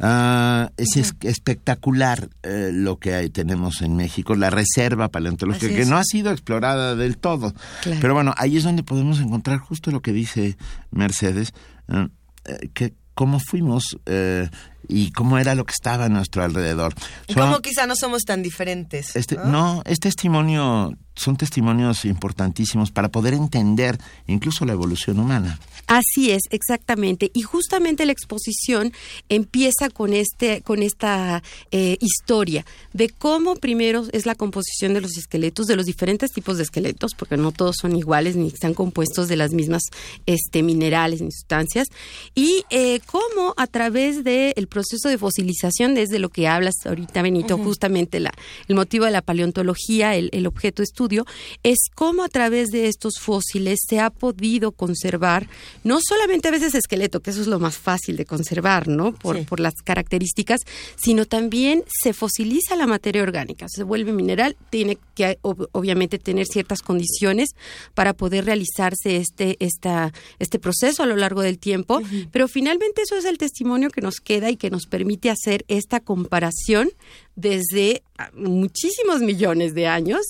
Ah, 0.00 0.70
es, 0.76 0.96
es- 0.96 1.14
espectacular 1.22 2.28
eh, 2.42 2.70
lo 2.72 2.98
que 2.98 3.14
hay- 3.14 3.30
tenemos 3.30 3.82
en 3.82 3.96
México, 3.96 4.34
la 4.36 4.50
reserva 4.50 5.08
paleontológica, 5.08 5.74
que 5.74 5.84
no 5.86 5.96
ha 5.96 6.04
sido 6.04 6.30
explorada 6.30 6.94
del 6.94 7.18
todo. 7.18 7.52
Claro. 7.82 7.98
Pero 8.00 8.14
bueno, 8.14 8.34
ahí 8.36 8.56
es 8.56 8.64
donde 8.64 8.82
podemos 8.84 9.18
encontrar 9.20 9.58
justo 9.58 9.90
lo 9.90 10.00
que 10.00 10.12
dice 10.12 10.56
Mercedes, 10.90 11.52
eh, 11.88 12.08
eh, 12.46 12.68
que 12.74 12.94
cómo 13.14 13.40
fuimos 13.40 13.98
eh, 14.06 14.48
y 14.86 15.10
cómo 15.12 15.38
era 15.38 15.54
lo 15.54 15.64
que 15.64 15.72
estaba 15.72 16.04
a 16.06 16.08
nuestro 16.08 16.42
alrededor. 16.44 16.94
Y 17.26 17.32
Son- 17.34 17.42
cómo 17.42 17.60
quizá 17.60 17.86
no 17.86 17.96
somos 17.96 18.22
tan 18.22 18.42
diferentes. 18.42 19.16
este, 19.16 19.36
no, 19.36 19.82
es 19.84 19.98
testimonio, 20.00 20.94
son 21.16 21.36
testimonios 21.36 22.04
importantísimos 22.04 22.90
para 22.92 23.08
poder 23.08 23.34
entender 23.34 23.98
incluso 24.26 24.64
la 24.64 24.72
evolución 24.74 25.18
humana. 25.18 25.58
Así 25.88 26.30
es, 26.30 26.42
exactamente. 26.50 27.30
Y 27.32 27.40
justamente 27.42 28.04
la 28.04 28.12
exposición 28.12 28.92
empieza 29.30 29.88
con 29.88 30.12
este, 30.12 30.60
con 30.60 30.82
esta 30.82 31.42
eh, 31.70 31.96
historia 32.00 32.66
de 32.92 33.08
cómo 33.08 33.56
primero 33.56 34.04
es 34.12 34.26
la 34.26 34.34
composición 34.34 34.92
de 34.92 35.00
los 35.00 35.16
esqueletos, 35.16 35.66
de 35.66 35.76
los 35.76 35.86
diferentes 35.86 36.30
tipos 36.30 36.58
de 36.58 36.64
esqueletos, 36.64 37.12
porque 37.16 37.38
no 37.38 37.52
todos 37.52 37.76
son 37.80 37.96
iguales 37.96 38.36
ni 38.36 38.48
están 38.48 38.74
compuestos 38.74 39.28
de 39.28 39.36
las 39.36 39.52
mismas 39.52 39.82
este, 40.26 40.62
minerales 40.62 41.22
ni 41.22 41.32
sustancias, 41.32 41.88
y 42.34 42.64
eh, 42.68 43.00
cómo 43.06 43.54
a 43.56 43.66
través 43.66 44.24
del 44.24 44.67
proceso 44.68 45.08
de 45.08 45.18
fosilización, 45.18 45.94
desde 45.94 46.18
lo 46.18 46.28
que 46.28 46.46
hablas 46.48 46.74
ahorita, 46.84 47.22
Benito, 47.22 47.58
justamente 47.58 48.20
la, 48.20 48.32
el 48.68 48.74
motivo 48.76 49.04
de 49.06 49.10
la 49.10 49.22
paleontología, 49.22 50.14
el, 50.14 50.28
el 50.32 50.46
objeto 50.46 50.82
de 50.82 50.84
estudio, 50.84 51.24
es 51.62 51.78
cómo 51.94 52.22
a 52.22 52.28
través 52.28 52.68
de 52.68 52.86
estos 52.88 53.14
fósiles 53.20 53.78
se 53.88 54.00
ha 54.00 54.10
podido 54.10 54.72
conservar 54.72 55.48
no 55.84 55.98
solamente 56.00 56.48
a 56.48 56.50
veces 56.52 56.74
esqueleto, 56.74 57.20
que 57.20 57.30
eso 57.30 57.40
es 57.40 57.46
lo 57.46 57.58
más 57.58 57.76
fácil 57.76 58.16
de 58.16 58.24
conservar, 58.24 58.88
¿no? 58.88 59.12
Por, 59.12 59.38
Sí. 59.38 59.44
por 59.44 59.60
las 59.60 59.74
características, 59.84 60.60
sino 60.96 61.24
también 61.24 61.84
se 62.02 62.12
fosiliza 62.12 62.76
la 62.76 62.86
materia 62.86 63.22
orgánica, 63.22 63.66
se 63.68 63.82
vuelve 63.82 64.12
mineral, 64.12 64.56
tiene 64.70 64.98
que 65.14 65.38
ob- 65.42 65.68
obviamente 65.72 66.18
tener 66.18 66.46
ciertas 66.46 66.82
condiciones 66.82 67.50
para 67.94 68.12
poder 68.14 68.44
realizarse 68.44 69.16
este, 69.16 69.56
esta, 69.60 70.12
este 70.38 70.58
proceso 70.58 71.02
a 71.02 71.06
lo 71.06 71.16
largo 71.16 71.42
del 71.42 71.58
tiempo, 71.58 72.00
pero 72.30 72.48
finalmente 72.48 73.02
eso 73.02 73.16
es 73.16 73.24
el 73.24 73.38
testimonio 73.38 73.90
que 73.90 74.00
nos 74.00 74.16
queda 74.20 74.50
y 74.50 74.56
que 74.58 74.70
nos 74.70 74.86
permite 74.86 75.30
hacer 75.30 75.64
esta 75.68 76.00
comparación 76.00 76.90
desde 77.38 78.02
ah, 78.18 78.30
muchísimos 78.34 79.20
millones 79.20 79.72
de 79.74 79.86
años 79.86 80.22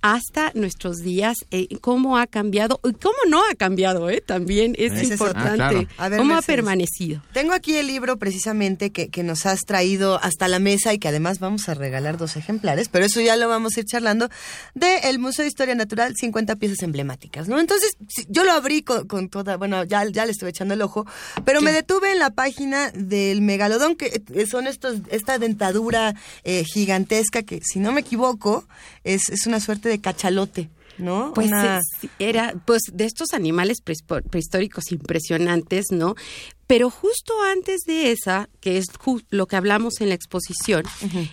hasta 0.00 0.50
nuestros 0.54 0.98
días, 0.98 1.36
eh, 1.50 1.66
cómo 1.80 2.18
ha 2.18 2.26
cambiado 2.26 2.80
y 2.84 2.92
cómo 2.92 3.16
no 3.28 3.42
ha 3.50 3.54
cambiado, 3.54 4.10
¿eh? 4.10 4.22
también 4.24 4.74
es 4.78 5.02
importante, 5.02 5.44
Ah, 5.44 5.70
claro. 5.70 5.88
A 5.98 6.08
ver, 6.08 6.18
cómo 6.18 6.36
ha 6.36 6.42
permanecido. 6.42 7.22
Tengo 7.32 7.52
aquí 7.52 7.76
el 7.76 7.86
libro 7.86 8.18
precisamente 8.18 8.90
que, 8.90 9.08
que 9.08 9.22
nos 9.22 9.46
has 9.46 9.60
traído 9.60 10.22
hasta 10.22 10.48
la 10.48 10.58
mesa 10.58 10.92
y 10.94 10.98
que 10.98 11.08
además 11.08 11.38
vamos 11.38 11.68
a 11.68 11.74
regalar 11.74 12.16
dos 12.16 12.36
ejemplares, 12.36 12.88
pero 12.88 13.04
eso 13.04 13.20
ya 13.20 13.36
lo 13.36 13.48
vamos 13.48 13.76
a 13.76 13.80
ir 13.80 13.86
charlando, 13.86 14.28
de 14.74 14.98
el 15.04 15.18
Museo 15.18 15.42
de 15.42 15.48
Historia 15.48 15.74
Natural, 15.74 16.14
50 16.16 16.56
piezas 16.56 16.82
emblemáticas, 16.82 17.48
¿no? 17.48 17.60
Entonces, 17.60 17.96
yo 18.28 18.44
lo 18.44 18.52
abrí 18.52 18.82
con, 18.82 19.06
con 19.06 19.28
toda, 19.28 19.56
bueno, 19.56 19.84
ya, 19.84 20.04
ya 20.06 20.24
le 20.24 20.32
estuve 20.32 20.50
echando 20.50 20.74
el 20.74 20.82
ojo, 20.82 21.06
pero 21.44 21.60
me 21.60 21.72
detuve 21.72 22.12
en 22.12 22.18
la 22.18 22.30
página 22.30 22.90
del 22.90 23.42
megalodón, 23.42 23.96
que 23.96 24.22
eh, 24.34 24.46
son 24.46 24.66
estos, 24.66 24.98
esta 25.10 25.38
dentadura 25.38 26.14
eh, 26.44 26.53
gigantesca 26.62 27.42
que, 27.42 27.60
si 27.64 27.80
no 27.80 27.90
me 27.90 28.02
equivoco, 28.02 28.64
es, 29.02 29.28
es 29.30 29.46
una 29.48 29.58
suerte 29.58 29.88
de 29.88 30.00
cachalote, 30.00 30.70
¿no? 30.98 31.32
Pues 31.34 31.48
Una- 31.48 31.78
eh, 32.02 32.08
era 32.20 32.54
pues 32.64 32.82
de 32.92 33.04
estos 33.06 33.32
animales 33.32 33.78
prehistóricos 34.30 34.92
impresionantes, 34.92 35.86
¿no? 35.90 36.14
Pero 36.66 36.88
justo 36.90 37.34
antes 37.42 37.80
de 37.86 38.12
esa, 38.12 38.48
que 38.60 38.78
es 38.78 38.86
lo 39.30 39.46
que 39.46 39.56
hablamos 39.56 40.00
en 40.00 40.08
la 40.08 40.14
exposición, 40.14 40.84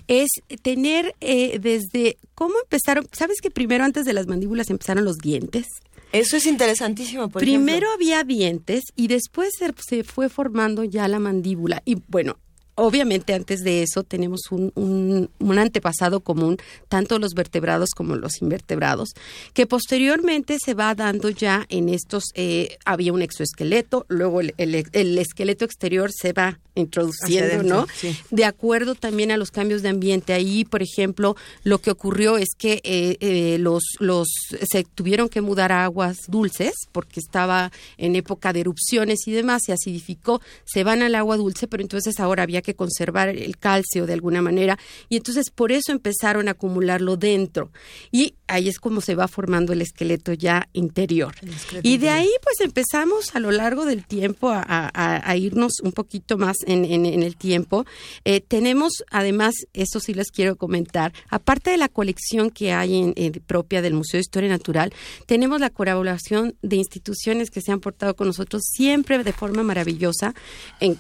es 0.08 0.30
tener 0.62 1.16
eh, 1.22 1.58
desde 1.60 2.18
cómo 2.36 2.56
empezaron, 2.64 3.08
¿sabes 3.14 3.40
que 3.42 3.52
primero 3.52 3.84
antes 3.86 4.06
de 4.06 4.14
las 4.14 4.28
mandíbulas 4.28 4.70
empezaron 4.70 5.06
los 5.06 5.18
dientes? 5.20 5.68
Eso 6.12 6.36
es 6.36 6.46
interesantísimo, 6.46 7.30
por 7.30 7.40
Primero 7.42 7.88
ejemplo. 7.88 7.94
había 7.94 8.24
dientes 8.26 8.82
y 8.98 9.08
después 9.08 9.52
se, 9.58 9.74
se 9.88 10.04
fue 10.04 10.28
formando 10.28 10.84
ya 10.84 11.08
la 11.08 11.20
mandíbula. 11.20 11.82
Y 11.86 11.96
bueno, 12.10 12.38
obviamente 12.76 13.34
antes 13.34 13.62
de 13.62 13.84
eso 13.84 14.04
tenemos 14.04 14.42
un, 14.52 14.72
un- 14.76 15.30
un 15.40 15.60
antepasado 15.60 16.22
común, 16.22 16.58
tanto 16.90 17.20
los 17.20 17.34
vertebrados 17.34 17.90
como 17.96 18.16
los 18.16 18.42
invertebrados, 18.42 19.10
que 19.54 19.66
posteriormente 19.68 20.58
se 20.64 20.74
va 20.74 20.96
dando 20.96 21.30
ya 21.30 21.66
en 21.70 21.90
estos, 21.90 22.26
eh, 22.36 22.78
había 22.86 23.14
un 23.14 23.22
exoesqueleto, 23.22 24.06
luego 24.08 24.42
el, 24.42 24.54
el- 24.58 24.86
el 24.94 25.18
esqueleto 25.18 25.66
exterior 25.66 26.12
se 26.12 26.34
va 26.34 26.60
introduciendo, 26.76 27.64
¿no? 27.64 27.88
sí. 27.94 28.16
De 28.32 28.46
acuerdo 28.46 28.96
también 28.96 29.32
a 29.32 29.38
los 29.38 29.52
cambios 29.52 29.82
de 29.82 29.90
ambiente. 29.90 30.32
Ahí, 30.32 30.64
por 30.64 30.82
ejemplo, 30.82 31.36
lo 31.64 31.80
que 31.80 31.92
ocurrió 31.92 32.38
es 32.38 32.50
que 32.58 32.80
eh, 32.86 33.18
eh, 33.20 33.58
los, 33.60 33.84
los 34.00 34.28
se 34.70 34.84
tuvieron 34.86 35.28
que 35.28 35.42
mudar 35.42 35.72
a 35.74 35.84
aguas 35.84 36.18
dulces 36.30 36.74
porque 36.94 37.20
estaba 37.20 37.72
en 37.98 38.16
época 38.16 38.54
de 38.54 38.62
erupciones 38.62 39.28
y 39.28 39.32
demás, 39.34 39.64
se 39.66 39.74
acidificó, 39.74 40.42
se 40.64 40.84
van 40.86 41.02
al 41.02 41.16
agua 41.16 41.36
dulce, 41.36 41.68
pero 41.68 41.84
entonces 41.84 42.20
ahora 42.22 42.44
había 42.44 42.61
que 42.62 42.76
conservar 42.76 43.30
el 43.30 43.58
calcio 43.58 44.06
de 44.06 44.14
alguna 44.14 44.42
manera 44.42 44.78
y 45.10 45.18
entonces 45.18 45.50
por 45.50 45.72
eso 45.72 45.92
empezaron 45.92 46.48
a 46.48 46.52
acumularlo 46.52 47.18
dentro. 47.18 47.72
Y 48.12 48.36
ahí 48.48 48.68
es 48.68 48.80
como 48.80 49.02
se 49.02 49.16
va 49.16 49.28
formando 49.28 49.74
el 49.74 49.82
esqueleto 49.82 50.34
ya 50.34 50.68
interior. 50.74 51.34
esqueleto 51.42 51.88
Y 51.88 51.98
de 51.98 52.10
ahí 52.10 52.30
pues 52.44 52.60
empezamos 52.62 53.36
a 53.36 53.40
lo 53.40 53.52
largo 53.52 53.86
del 53.86 54.06
tiempo 54.06 54.50
a, 54.50 54.62
a- 54.68 55.30
a 55.30 55.38
irnos 55.38 55.74
un 55.84 55.92
poquito 55.92 56.38
más 56.38 56.58
en, 56.66 56.86
en- 56.86 57.06
en 57.06 57.24
el 57.24 57.36
tiempo. 57.38 57.86
Eh, 58.26 58.42
tenemos 58.42 59.04
además, 59.10 59.54
eso 59.74 60.00
sí 60.00 60.14
les 60.14 60.32
quiero 60.32 60.56
comentar, 60.56 61.14
aparte 61.30 61.72
de 61.72 61.78
la 61.78 61.88
colección 61.90 62.50
que 62.50 62.74
hay 62.74 62.98
en, 63.00 63.14
en- 63.16 63.32
propia 63.46 63.82
del 63.82 63.94
Museo 63.94 64.18
de 64.18 64.22
Historia 64.22 64.50
Natural, 64.50 64.94
tenemos 65.26 65.60
la 65.60 65.70
colaboración 65.70 66.56
de 66.62 66.76
instituciones 66.76 67.50
que 67.50 67.62
se 67.62 67.72
han 67.72 67.80
portado 67.80 68.16
con 68.16 68.28
nosotros 68.28 68.62
siempre 68.66 69.24
de 69.24 69.34
forma 69.34 69.64
maravillosa, 69.64 70.34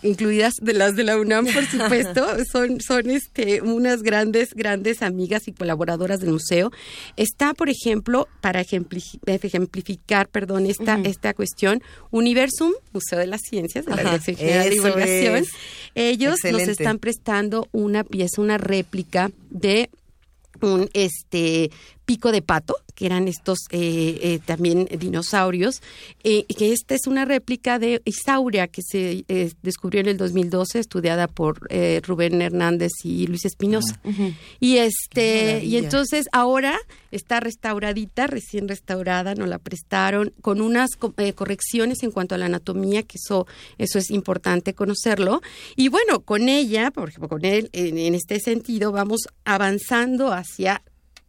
incluidas 0.01 0.53
de 0.61 0.73
las 0.73 0.95
de 0.95 1.03
la 1.03 1.17
UNAM, 1.17 1.47
por 1.53 1.65
supuesto, 1.65 2.25
son, 2.51 2.81
son 2.81 3.09
este, 3.09 3.61
unas 3.61 4.03
grandes, 4.03 4.53
grandes 4.53 5.01
amigas 5.01 5.47
y 5.47 5.51
colaboradoras 5.51 6.19
del 6.19 6.31
museo. 6.31 6.71
Está, 7.17 7.53
por 7.53 7.69
ejemplo, 7.69 8.27
para 8.41 8.61
ejempli- 8.63 9.19
ejemplificar, 9.25 10.27
perdón, 10.27 10.65
esta, 10.65 10.99
esta 11.03 11.33
cuestión, 11.33 11.81
Universum, 12.11 12.71
Museo 12.93 13.19
de 13.19 13.27
las 13.27 13.41
Ciencias, 13.41 13.85
de 13.85 13.95
la 13.95 14.03
Dirección 14.03 14.37
General 14.37 14.63
de 14.63 14.69
Divulgación. 14.69 15.35
es. 15.37 15.49
Ellos 15.95 16.39
nos 16.51 16.61
están 16.63 16.99
prestando 16.99 17.67
una 17.71 18.03
pieza, 18.03 18.41
una 18.41 18.57
réplica 18.57 19.31
de 19.49 19.89
un 20.61 20.89
este 20.93 21.71
pico 22.11 22.33
de 22.33 22.41
pato, 22.41 22.75
que 22.93 23.05
eran 23.05 23.29
estos 23.29 23.59
eh, 23.69 24.19
eh, 24.21 24.39
también 24.45 24.85
dinosaurios, 24.99 25.81
eh, 26.25 26.43
que 26.45 26.73
esta 26.73 26.93
es 26.93 27.07
una 27.07 27.23
réplica 27.23 27.79
de 27.79 28.01
Isauria 28.03 28.67
que 28.67 28.81
se 28.81 29.23
descubrió 29.61 30.01
en 30.01 30.07
el 30.09 30.17
2012, 30.17 30.79
estudiada 30.79 31.27
por 31.29 31.69
Rubén 32.05 32.41
Hernández 32.41 32.91
y 33.05 33.27
Luis 33.27 33.45
Espinosa. 33.45 33.97
Y 34.59 34.77
este 34.77 35.63
y 35.63 35.77
entonces 35.77 36.25
ahora 36.33 36.77
está 37.11 37.39
restauradita, 37.39 38.27
recién 38.27 38.67
restaurada, 38.67 39.35
nos 39.35 39.47
la 39.47 39.57
prestaron 39.57 40.33
con 40.41 40.59
unas 40.61 40.97
co- 40.97 41.13
correcciones 41.35 42.03
en 42.03 42.11
cuanto 42.11 42.35
a 42.35 42.37
la 42.37 42.47
anatomía, 42.47 43.03
que 43.03 43.17
eso 43.23 43.47
eso 43.77 43.99
es 43.99 44.11
importante 44.11 44.73
conocerlo. 44.73 45.41
Y 45.77 45.87
bueno, 45.87 46.19
con 46.21 46.49
ella, 46.49 46.91
por 46.91 47.07
ejemplo, 47.09 47.29
con 47.29 47.45
él 47.45 47.69
en, 47.71 47.97
en 47.97 48.15
este 48.15 48.39
sentido 48.41 48.91
vamos 48.91 49.21
avanzando 49.45 50.33
hacia 50.33 50.81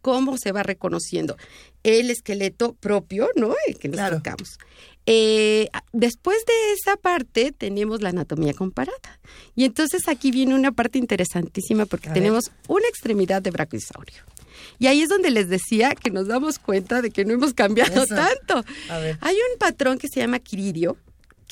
cómo 0.03 0.37
se 0.37 0.51
va 0.51 0.61
reconociendo 0.61 1.35
el 1.81 2.11
esqueleto 2.11 2.73
propio, 2.73 3.29
¿no? 3.35 3.55
El 3.67 3.79
que 3.79 3.87
nos 3.87 3.95
Claro. 3.97 4.17
tocamos. 4.17 4.57
Eh, 5.05 5.69
después 5.91 6.37
de 6.45 6.53
esa 6.73 6.95
parte 6.97 7.51
tenemos 7.51 8.01
la 8.03 8.09
anatomía 8.09 8.53
comparada. 8.53 9.19
Y 9.55 9.65
entonces 9.65 10.07
aquí 10.07 10.29
viene 10.31 10.53
una 10.55 10.71
parte 10.71 10.99
interesantísima 10.99 11.85
porque 11.87 12.09
A 12.09 12.13
ver. 12.13 12.21
tenemos 12.21 12.51
una 12.67 12.87
extremidad 12.87 13.41
de 13.41 13.49
brachiosaurio. 13.51 14.21
Y 14.79 14.87
ahí 14.87 15.01
es 15.01 15.09
donde 15.09 15.31
les 15.31 15.49
decía 15.49 15.93
que 15.95 16.09
nos 16.11 16.27
damos 16.27 16.59
cuenta 16.59 17.01
de 17.01 17.09
que 17.11 17.25
no 17.25 17.33
hemos 17.33 17.53
cambiado 17.53 18.03
Eso. 18.03 18.13
tanto. 18.15 18.63
Hay 19.21 19.35
un 19.35 19.57
patrón 19.59 19.97
que 19.97 20.07
se 20.07 20.19
llama 20.19 20.39
quiridio, 20.39 20.97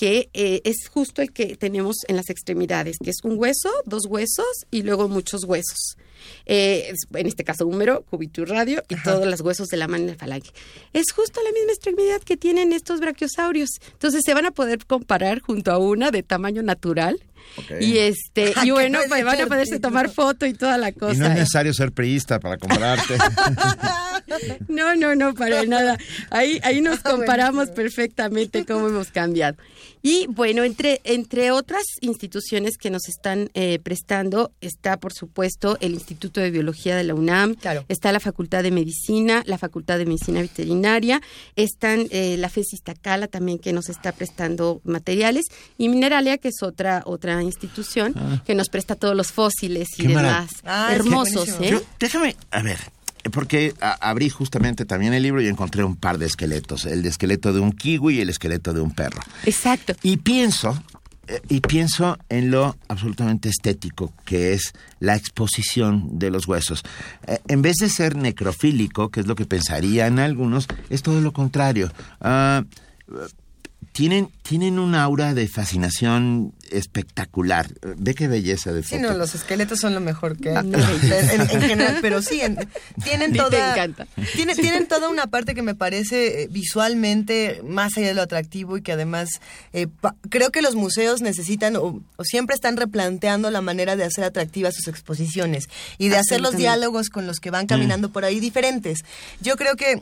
que 0.02 0.32
eh, 0.34 0.62
es 0.64 0.88
justo 0.90 1.22
el 1.22 1.32
que 1.32 1.56
tenemos 1.58 1.98
en 2.08 2.16
las 2.16 2.32
extremidades, 2.32 2.98
que 2.98 3.12
es 3.12 3.18
un 3.22 3.38
hueso, 3.38 3.70
dos 3.86 4.08
huesos 4.08 4.66
y 4.72 4.82
luego 4.82 5.08
muchos 5.08 5.44
huesos. 5.44 5.96
Eh, 6.48 6.92
en 7.14 7.28
este 7.28 7.44
caso 7.44 7.68
húmero, 7.68 8.02
cúbito 8.10 8.42
y 8.42 8.46
radio 8.46 8.82
y 8.90 8.96
todos 8.96 9.28
los 9.28 9.42
huesos 9.42 9.68
de 9.68 9.78
la 9.78 9.88
mano 9.88 10.06
y 10.06 10.08
la 10.08 10.16
falange. 10.16 10.50
Es 10.92 11.12
justo 11.12 11.40
la 11.44 11.52
misma 11.52 11.74
extremidad 11.74 12.20
que 12.22 12.36
tienen 12.36 12.74
estos 12.74 13.00
brachiosaurios. 13.00 13.70
Entonces 13.92 14.24
se 14.26 14.34
van 14.34 14.48
a 14.48 14.52
poder 14.52 14.84
comparar 14.88 15.40
junto 15.40 15.72
a 15.72 15.78
una 15.78 16.10
de 16.10 16.24
tamaño 16.24 16.64
natural. 16.64 17.22
Y 17.80 17.98
este 17.98 18.54
Ay, 18.56 18.68
y 18.70 18.72
bueno, 18.72 19.00
pues 19.08 19.24
van 19.24 19.40
a 19.40 19.46
poderse 19.46 19.80
tomar 19.80 20.10
foto 20.10 20.48
y 20.48 20.54
toda 20.54 20.80
la 20.80 20.94
cosa. 20.94 21.14
Y 21.14 21.18
no 21.18 21.28
es 21.28 21.34
necesario 21.36 21.76
ser 21.76 21.92
priista 21.92 22.40
para 22.40 22.58
comprarte. 22.58 23.18
No, 24.68 24.96
no, 24.96 25.14
no, 25.16 25.34
para 25.34 25.66
nada. 25.66 25.98
Ahí, 26.30 26.60
ahí 26.64 26.82
nos 26.82 27.00
comparamos 27.00 27.70
perfectamente 27.70 28.66
cómo 28.66 28.88
hemos 28.88 29.12
cambiado. 29.12 29.58
Y 30.04 30.26
bueno, 30.28 30.64
entre, 30.64 31.00
entre 31.04 31.52
otras 31.52 31.84
instituciones 32.02 32.78
que 32.78 32.90
nos 32.90 33.08
están 33.08 33.50
eh, 33.54 33.80
prestando 33.84 34.52
está, 34.62 35.00
por 35.00 35.14
supuesto, 35.14 35.78
el 35.80 35.94
Instituto 35.94 36.42
de 36.42 36.50
Biología 36.52 36.96
de 36.96 37.04
la 37.04 37.14
UNAM, 37.14 37.56
Claro. 37.56 37.86
está 37.88 38.12
la 38.12 38.20
Facultad 38.20 38.64
de 38.64 38.72
Medicina, 38.72 39.44
la 39.46 39.58
Facultad 39.58 39.98
de 39.98 40.06
Medicina 40.06 40.42
Veterinaria, 40.42 41.22
están 41.56 42.08
eh, 42.12 42.36
la 42.38 42.50
FES 42.50 42.74
Iztacala 42.74 43.28
también 43.28 43.60
que 43.60 43.74
nos 43.74 43.90
está 43.90 44.12
prestando 44.12 44.82
materiales 44.84 45.46
y 45.78 45.90
Mineralia, 45.90 46.38
que 46.38 46.48
es 46.50 46.64
otra, 46.64 47.04
otra 47.06 47.42
institución 47.44 48.42
que 48.46 48.56
nos 48.56 48.70
presta 48.70 48.96
todos 48.96 49.16
los 49.16 49.32
fósiles 49.32 49.88
y 49.98 50.04
Qué 50.04 50.08
demás. 50.10 50.50
Ah, 50.64 50.90
Hermosos. 50.94 51.50
¿eh? 51.62 51.70
Yo- 51.72 51.82
déjame, 52.00 52.36
a 52.50 52.62
ver, 52.64 52.80
porque 53.32 53.74
abrí 53.80 54.30
justamente 54.30 54.86
también 54.86 55.14
el 55.14 55.24
libro 55.24 55.42
y 55.42 55.48
encontré 55.48 55.84
un 55.84 55.96
par 55.96 56.18
de 56.18 56.26
esqueletos, 56.26 56.86
el 56.86 57.06
esqueleto 57.06 57.54
de 57.54 57.60
un 57.60 57.72
kiwi 57.72 58.18
y 58.18 58.22
el 58.22 58.30
esqueleto 58.30 58.74
de 58.74 58.82
un 58.82 58.92
perro. 58.92 59.22
Exacto. 59.46 59.94
Y 60.02 60.18
pienso, 60.18 60.82
eh, 61.28 61.42
y 61.50 61.62
pienso 61.62 62.18
en 62.30 62.52
lo 62.52 62.76
absolutamente 62.88 63.50
estético 63.50 64.14
que 64.26 64.54
es 64.54 64.74
la 65.00 65.16
exposición 65.16 66.20
de 66.20 66.32
los 66.32 66.48
huesos. 66.48 66.84
Eh, 67.28 67.40
en 67.48 67.62
vez 67.62 67.76
de 67.78 67.90
ser 67.90 68.16
necrofílico, 68.16 69.10
que 69.10 69.20
es 69.20 69.28
lo 69.28 69.36
que 69.36 69.46
pensarían 69.46 70.20
algunos, 70.20 70.68
es 70.90 71.04
todo 71.04 71.22
lo 71.22 71.32
contrario. 71.32 71.92
Ah, 72.22 72.64
tienen, 73.92 74.30
tienen 74.44 74.80
un 74.80 74.96
aura 74.96 75.34
de 75.34 75.48
fascinación 75.48 76.54
espectacular. 76.72 77.68
Ve 77.98 78.16
qué 78.16 78.28
belleza 78.28 78.72
de 78.72 78.84
Sí, 78.84 78.96
foto. 78.96 79.12
no, 79.12 79.18
los 79.18 79.36
esqueletos 79.36 79.80
son 79.80 79.94
lo 79.94 80.00
mejor 80.00 80.38
que 80.38 80.50
hay 80.52 80.58
en, 80.66 80.76
en 81.42 81.62
general, 81.62 81.98
pero 82.02 82.22
sí, 82.22 82.40
en- 82.42 82.58
tienen 83.04 83.32
Ni 83.32 83.38
te 83.38 83.44
toda... 83.44 83.72
encanta. 83.74 84.08
Tiene, 84.36 84.56
tienen 84.56 84.88
toda 84.88 85.10
una 85.10 85.28
parte 85.28 85.54
que 85.56 85.62
me 85.62 85.76
parece 85.76 86.44
eh, 86.44 86.48
visualmente 86.50 87.62
más 87.66 87.98
allá 87.98 88.08
de 88.08 88.14
lo 88.14 88.22
atractivo 88.22 88.78
y 88.78 88.82
que 88.82 88.94
además 88.94 89.30
eh, 89.74 89.88
pa- 89.88 90.16
creo 90.30 90.52
que 90.52 90.62
los 90.62 90.76
museos 90.76 91.22
necesitan 91.22 91.76
o, 91.76 92.02
o 92.16 92.24
siempre 92.24 92.54
están 92.56 92.78
replanteando 92.78 93.52
la 93.52 93.62
manera 93.62 93.96
de 93.96 94.04
hacer 94.06 94.24
atractivas 94.24 94.76
sus 94.76 94.88
exposiciones 94.88 95.68
y 95.98 96.10
de 96.10 96.18
hacer 96.18 96.40
los 96.42 96.56
diálogos 96.56 97.10
con 97.10 97.28
los 97.28 97.40
que 97.40 97.52
van 97.52 97.68
caminando 97.68 98.10
por 98.10 98.26
ahí 98.26 98.40
diferentes. 98.40 99.00
Yo 99.42 99.56
creo 99.58 99.76
que 99.76 100.02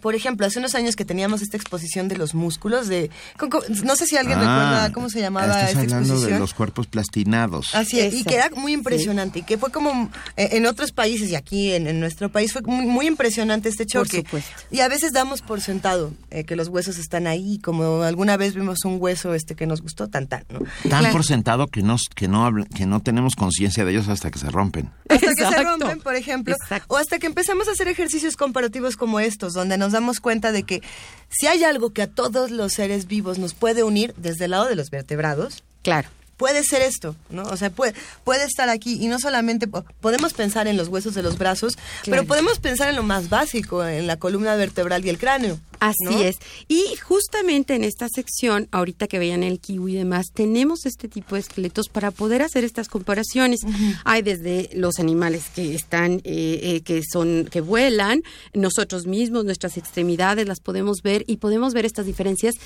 por 0.00 0.14
ejemplo, 0.14 0.46
hace 0.46 0.58
unos 0.58 0.74
años 0.74 0.96
que 0.96 1.04
teníamos 1.04 1.42
esta 1.42 1.56
exposición 1.56 2.08
de 2.08 2.16
los 2.16 2.34
músculos 2.34 2.88
de 2.88 3.10
con- 3.38 3.50
con- 3.50 3.62
no 3.84 3.96
sé 3.96 4.06
si 4.06 4.16
alguien 4.16 4.38
Ah, 4.38 4.42
recuerda 4.42 4.92
cómo 4.92 5.10
se 5.10 5.20
llamaba 5.20 5.46
Estás 5.46 5.68
esta 5.70 5.80
hablando 5.80 5.98
exposición. 6.14 6.32
de 6.34 6.38
los 6.38 6.54
cuerpos 6.54 6.86
plastinados. 6.86 7.74
Así 7.74 8.00
es, 8.00 8.14
y 8.14 8.24
que 8.24 8.34
era 8.36 8.50
muy 8.56 8.72
impresionante, 8.72 9.40
y 9.40 9.42
que 9.42 9.58
fue 9.58 9.70
como 9.70 10.10
eh, 10.36 10.48
en 10.52 10.66
otros 10.66 10.92
países 10.92 11.30
y 11.30 11.34
aquí 11.34 11.72
en, 11.72 11.86
en 11.86 12.00
nuestro 12.00 12.30
país 12.30 12.52
fue 12.52 12.62
muy, 12.62 12.86
muy 12.86 13.06
impresionante 13.06 13.68
este 13.68 13.86
choque. 13.86 14.18
supuesto. 14.18 14.50
Y 14.70 14.80
a 14.80 14.88
veces 14.88 15.12
damos 15.12 15.42
por 15.42 15.60
sentado 15.60 16.12
eh, 16.30 16.44
que 16.44 16.56
los 16.56 16.68
huesos 16.68 16.98
están 16.98 17.26
ahí, 17.26 17.58
como 17.58 18.02
alguna 18.02 18.36
vez 18.36 18.54
vimos 18.54 18.84
un 18.84 18.98
hueso 19.00 19.34
este 19.34 19.54
que 19.54 19.66
nos 19.66 19.82
gustó 19.82 20.08
tan 20.08 20.26
tan, 20.26 20.44
¿no? 20.50 20.60
Tan 20.88 21.00
Claro. 21.00 21.12
por 21.12 21.24
sentado 21.24 21.66
que, 21.68 21.82
nos, 21.82 22.02
que, 22.14 22.28
no, 22.28 22.44
habla- 22.46 22.66
que 22.74 22.86
no 22.86 23.00
tenemos 23.00 23.34
conciencia 23.36 23.84
de 23.84 23.92
ellos 23.92 24.08
hasta 24.08 24.30
que 24.30 24.38
se 24.38 24.50
rompen. 24.50 24.90
Hasta 25.08 25.34
que 25.34 25.44
se 25.44 25.62
rompen, 25.62 26.00
por 26.00 26.14
ejemplo, 26.16 26.54
Exacto. 26.54 26.86
o 26.94 26.96
hasta 26.96 27.18
que 27.18 27.26
empezamos 27.26 27.68
a 27.68 27.72
hacer 27.72 27.88
ejercicios 27.88 28.36
comparativos 28.36 28.96
como 28.96 29.20
estos, 29.20 29.52
donde 29.54 29.78
nos 29.78 29.87
damos 29.92 30.20
cuenta 30.20 30.52
de 30.52 30.62
que 30.62 30.82
si 31.28 31.46
hay 31.46 31.64
algo 31.64 31.90
que 31.90 32.02
a 32.02 32.06
todos 32.06 32.50
los 32.50 32.72
seres 32.72 33.06
vivos 33.06 33.38
nos 33.38 33.54
puede 33.54 33.82
unir 33.82 34.14
desde 34.16 34.46
el 34.46 34.52
lado 34.52 34.66
de 34.66 34.76
los 34.76 34.90
vertebrados, 34.90 35.62
Claro. 35.82 36.08
Puede 36.38 36.64
ser 36.64 36.80
esto, 36.80 37.14
¿no? 37.28 37.42
O 37.42 37.56
sea, 37.58 37.68
puede, 37.68 37.92
puede 38.24 38.44
estar 38.44 38.70
aquí 38.70 38.96
y 38.98 39.08
no 39.08 39.18
solamente 39.18 39.66
po- 39.68 39.84
podemos 40.00 40.32
pensar 40.32 40.66
en 40.68 40.78
los 40.78 40.88
huesos 40.88 41.14
de 41.14 41.22
los 41.22 41.36
brazos, 41.36 41.76
pero 42.06 42.24
podemos 42.24 42.58
pensar 42.60 42.88
en 42.88 42.96
lo 42.96 43.02
más 43.02 43.28
básico, 43.28 43.84
en 43.84 44.06
la 44.06 44.16
columna 44.16 44.56
vertebral 44.56 45.04
y 45.04 45.10
el 45.10 45.18
cráneo. 45.18 45.58
Así 45.80 46.04
¿no? 46.06 46.20
es. 46.22 46.38
Y 46.66 46.96
justamente 46.96 47.74
en 47.76 47.84
esta 47.84 48.08
sección, 48.08 48.66
ahorita 48.72 49.06
que 49.06 49.18
veían 49.20 49.44
el 49.44 49.60
kiwi 49.60 49.92
y 49.92 49.96
demás, 49.96 50.26
tenemos 50.34 50.86
este 50.86 51.08
tipo 51.08 51.36
de 51.36 51.40
esqueletos 51.42 51.88
para 51.88 52.10
poder 52.10 52.42
hacer 52.42 52.64
estas 52.64 52.88
comparaciones. 52.88 53.60
Hay 54.04 54.22
desde 54.22 54.70
los 54.74 54.98
animales 54.98 55.44
que 55.54 55.74
están, 55.76 56.14
eh, 56.24 56.60
eh, 56.62 56.80
que 56.80 57.02
son, 57.08 57.46
que 57.50 57.60
vuelan, 57.60 58.22
nosotros 58.54 59.06
mismos, 59.06 59.44
nuestras 59.44 59.76
extremidades 59.76 60.48
las 60.48 60.58
podemos 60.58 61.02
ver 61.02 61.22
y 61.28 61.36
podemos 61.36 61.74
ver 61.74 61.84
estas 61.84 62.06
diferencias. 62.06 62.56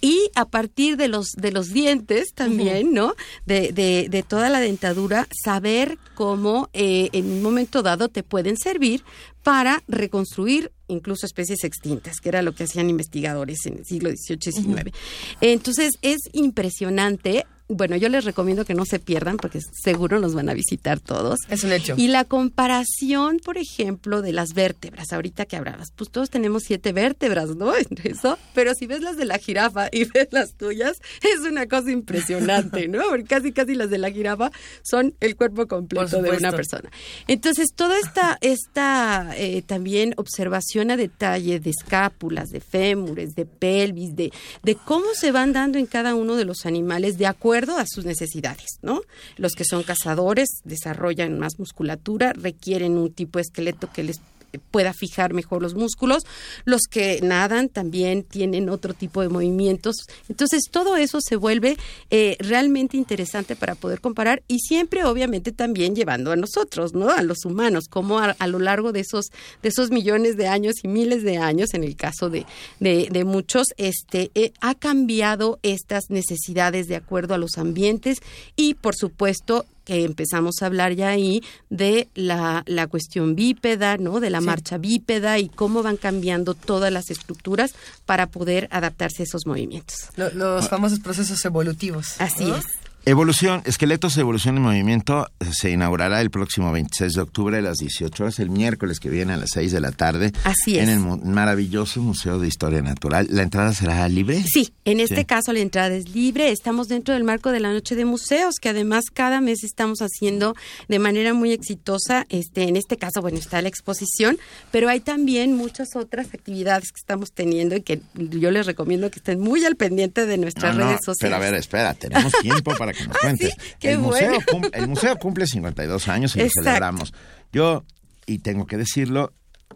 Y 0.00 0.30
a 0.34 0.44
partir 0.44 0.96
de 0.96 1.08
los, 1.08 1.32
de 1.32 1.50
los 1.50 1.72
dientes 1.72 2.32
también, 2.34 2.92
¿no? 2.92 3.14
De, 3.46 3.72
de, 3.72 4.08
de 4.08 4.22
toda 4.22 4.48
la 4.48 4.60
dentadura, 4.60 5.26
saber 5.44 5.98
cómo 6.14 6.70
eh, 6.72 7.08
en 7.12 7.30
un 7.30 7.42
momento 7.42 7.82
dado 7.82 8.08
te 8.08 8.22
pueden 8.22 8.56
servir 8.56 9.02
para 9.42 9.82
reconstruir 9.88 10.72
incluso 10.88 11.26
especies 11.26 11.64
extintas, 11.64 12.20
que 12.20 12.28
era 12.28 12.42
lo 12.42 12.54
que 12.54 12.64
hacían 12.64 12.90
investigadores 12.90 13.66
en 13.66 13.78
el 13.78 13.84
siglo 13.84 14.10
XVIII 14.10 14.38
y 14.46 14.52
XIX. 14.52 14.96
Entonces, 15.40 15.94
es 16.02 16.18
impresionante. 16.32 17.46
Bueno, 17.70 17.96
yo 17.96 18.08
les 18.08 18.24
recomiendo 18.24 18.64
que 18.64 18.74
no 18.74 18.86
se 18.86 18.98
pierdan 18.98 19.36
porque 19.36 19.60
seguro 19.60 20.20
nos 20.20 20.34
van 20.34 20.48
a 20.48 20.54
visitar 20.54 21.00
todos. 21.00 21.38
Es 21.50 21.64
un 21.64 21.72
hecho. 21.72 21.94
Y 21.98 22.08
la 22.08 22.24
comparación, 22.24 23.40
por 23.44 23.58
ejemplo, 23.58 24.22
de 24.22 24.32
las 24.32 24.54
vértebras, 24.54 25.12
ahorita 25.12 25.44
que 25.44 25.56
hablabas, 25.56 25.88
pues 25.94 26.10
todos 26.10 26.30
tenemos 26.30 26.62
siete 26.64 26.92
vértebras, 26.92 27.50
¿no? 27.56 27.74
Eso, 28.04 28.38
pero 28.54 28.74
si 28.74 28.86
ves 28.86 29.02
las 29.02 29.18
de 29.18 29.26
la 29.26 29.36
jirafa 29.36 29.88
y 29.92 30.04
ves 30.14 30.28
las 30.30 30.54
tuyas, 30.54 30.96
es 31.20 31.40
una 31.40 31.66
cosa 31.66 31.90
impresionante, 31.90 32.88
¿no? 32.88 33.02
Porque 33.10 33.24
casi, 33.24 33.52
casi 33.52 33.74
las 33.74 33.90
de 33.90 33.98
la 33.98 34.10
jirafa 34.10 34.50
son 34.82 35.14
el 35.20 35.36
cuerpo 35.36 35.66
completo 35.66 36.22
de 36.22 36.30
una 36.30 36.52
persona. 36.52 36.90
Entonces, 37.26 37.68
toda 37.74 37.98
esta, 37.98 38.38
esta 38.40 39.34
eh, 39.36 39.60
también 39.60 40.14
observación 40.16 40.90
a 40.90 40.96
detalle 40.96 41.60
de 41.60 41.70
escápulas, 41.70 42.48
de 42.48 42.60
fémures, 42.60 43.34
de 43.34 43.44
pelvis, 43.44 44.16
de, 44.16 44.32
de 44.62 44.74
cómo 44.74 45.06
se 45.12 45.32
van 45.32 45.52
dando 45.52 45.78
en 45.78 45.84
cada 45.84 46.14
uno 46.14 46.36
de 46.36 46.46
los 46.46 46.64
animales 46.64 47.18
de 47.18 47.26
acuerdo 47.58 47.78
a 47.78 47.86
sus 47.86 48.04
necesidades, 48.04 48.78
¿no? 48.82 49.00
Los 49.36 49.54
que 49.54 49.64
son 49.64 49.82
cazadores 49.82 50.48
desarrollan 50.64 51.38
más 51.38 51.58
musculatura, 51.58 52.32
requieren 52.32 52.96
un 52.96 53.12
tipo 53.12 53.38
de 53.38 53.42
esqueleto 53.42 53.90
que 53.92 54.04
les 54.04 54.20
pueda 54.70 54.92
fijar 54.92 55.34
mejor 55.34 55.62
los 55.62 55.74
músculos. 55.74 56.24
Los 56.64 56.82
que 56.90 57.20
nadan 57.22 57.68
también 57.68 58.22
tienen 58.22 58.68
otro 58.68 58.94
tipo 58.94 59.22
de 59.22 59.28
movimientos. 59.28 59.96
Entonces, 60.28 60.64
todo 60.70 60.96
eso 60.96 61.18
se 61.20 61.36
vuelve 61.36 61.76
eh, 62.10 62.36
realmente 62.40 62.96
interesante 62.96 63.56
para 63.56 63.74
poder 63.74 64.00
comparar 64.00 64.42
y 64.48 64.60
siempre, 64.60 65.04
obviamente, 65.04 65.52
también 65.52 65.94
llevando 65.94 66.32
a 66.32 66.36
nosotros, 66.36 66.94
¿no? 66.94 67.10
A 67.10 67.22
los 67.22 67.44
humanos, 67.44 67.84
como 67.88 68.18
a, 68.18 68.46
lo 68.46 68.58
largo 68.58 68.92
de 68.92 69.00
esos, 69.00 69.26
de 69.62 69.68
esos 69.68 69.90
millones 69.90 70.36
de 70.36 70.46
años 70.46 70.76
y 70.82 70.88
miles 70.88 71.22
de 71.22 71.38
años, 71.38 71.74
en 71.74 71.84
el 71.84 71.96
caso 71.96 72.30
de, 72.30 72.46
de, 72.80 73.08
de 73.10 73.24
muchos, 73.24 73.68
este, 73.76 74.30
eh, 74.34 74.52
ha 74.60 74.74
cambiado 74.74 75.58
estas 75.62 76.10
necesidades 76.10 76.86
de 76.88 76.96
acuerdo 76.96 77.34
a 77.34 77.38
los 77.38 77.58
ambientes 77.58 78.18
y, 78.56 78.74
por 78.74 78.94
supuesto, 78.94 79.66
que 79.88 80.04
empezamos 80.04 80.60
a 80.60 80.66
hablar 80.66 80.92
ya 80.92 81.08
ahí 81.08 81.42
de 81.70 82.08
la, 82.14 82.62
la 82.66 82.86
cuestión 82.88 83.34
bípeda, 83.34 83.96
¿no? 83.96 84.20
De 84.20 84.28
la 84.28 84.42
marcha 84.42 84.76
bípeda 84.76 85.38
y 85.38 85.48
cómo 85.48 85.82
van 85.82 85.96
cambiando 85.96 86.52
todas 86.52 86.92
las 86.92 87.10
estructuras 87.10 87.74
para 88.04 88.26
poder 88.26 88.68
adaptarse 88.70 89.22
a 89.22 89.24
esos 89.24 89.46
movimientos. 89.46 90.10
Lo- 90.16 90.30
los 90.30 90.68
famosos 90.68 91.00
procesos 91.00 91.42
evolutivos. 91.46 92.20
Así 92.20 92.44
¿no? 92.44 92.56
es. 92.56 92.64
Evolución, 93.12 93.62
Esqueletos 93.64 94.16
de 94.16 94.20
Evolución 94.20 94.58
y 94.58 94.60
Movimiento 94.60 95.30
eh, 95.40 95.46
se 95.50 95.70
inaugurará 95.70 96.20
el 96.20 96.30
próximo 96.30 96.70
26 96.72 97.14
de 97.14 97.20
octubre 97.22 97.56
a 97.56 97.62
las 97.62 97.78
18 97.78 98.22
horas, 98.22 98.38
el 98.38 98.50
miércoles 98.50 99.00
que 99.00 99.08
viene 99.08 99.32
a 99.32 99.38
las 99.38 99.48
6 99.54 99.72
de 99.72 99.80
la 99.80 99.92
tarde. 99.92 100.30
Así 100.44 100.78
En 100.78 100.90
es. 100.90 100.94
el 100.96 101.00
mu- 101.00 101.16
maravilloso 101.16 102.02
Museo 102.02 102.38
de 102.38 102.46
Historia 102.48 102.82
Natural. 102.82 103.26
¿La 103.30 103.42
entrada 103.44 103.72
será 103.72 104.06
libre? 104.10 104.44
Sí, 104.52 104.74
en 104.84 105.00
este 105.00 105.16
Sí. 105.20 105.24
caso 105.24 105.54
la 105.54 105.60
entrada 105.60 105.94
es 105.94 106.10
libre. 106.14 106.50
Estamos 106.50 106.88
dentro 106.88 107.14
del 107.14 107.24
marco 107.24 107.50
de 107.50 107.60
la 107.60 107.72
Noche 107.72 107.96
de 107.96 108.04
Museos, 108.04 108.56
que 108.60 108.68
además 108.68 109.04
cada 109.10 109.40
mes 109.40 109.64
estamos 109.64 110.00
haciendo 110.00 110.54
de 110.88 110.98
manera 110.98 111.32
muy 111.32 111.52
exitosa. 111.52 112.26
Este, 112.28 112.64
en 112.64 112.76
este 112.76 112.98
caso, 112.98 113.22
bueno, 113.22 113.38
está 113.38 113.62
la 113.62 113.68
exposición, 113.68 114.36
pero 114.70 114.90
hay 114.90 115.00
también 115.00 115.56
muchas 115.56 115.96
otras 115.96 116.26
actividades 116.34 116.92
que 116.92 116.98
estamos 117.00 117.32
teniendo 117.32 117.74
y 117.74 117.80
que 117.80 118.02
yo 118.16 118.50
les 118.50 118.66
recomiendo 118.66 119.10
que 119.10 119.18
estén 119.20 119.40
muy 119.40 119.64
al 119.64 119.76
pendiente 119.76 120.26
de 120.26 120.36
nuestras 120.36 120.76
No, 120.76 120.82
no, 120.84 120.90
redes 120.90 121.00
sociales. 121.06 121.18
Pero 121.20 121.36
a 121.36 121.38
ver, 121.38 121.54
espera, 121.54 121.94
tenemos 121.94 122.34
tiempo 122.42 122.74
para 122.76 122.92
cuentes. 123.20 123.50
sí, 123.52 123.56
qué 123.78 123.92
el, 123.92 123.98
museo 123.98 124.28
bueno. 124.30 124.44
cum- 124.50 124.70
el 124.72 124.88
museo 124.88 125.16
cumple 125.16 125.46
52 125.46 126.08
años 126.08 126.36
y 126.36 126.40
lo 126.40 126.48
celebramos. 126.48 127.12
Yo, 127.52 127.84
y 128.26 128.38
tengo 128.38 128.66
que 128.66 128.76
decirlo, 128.76 129.32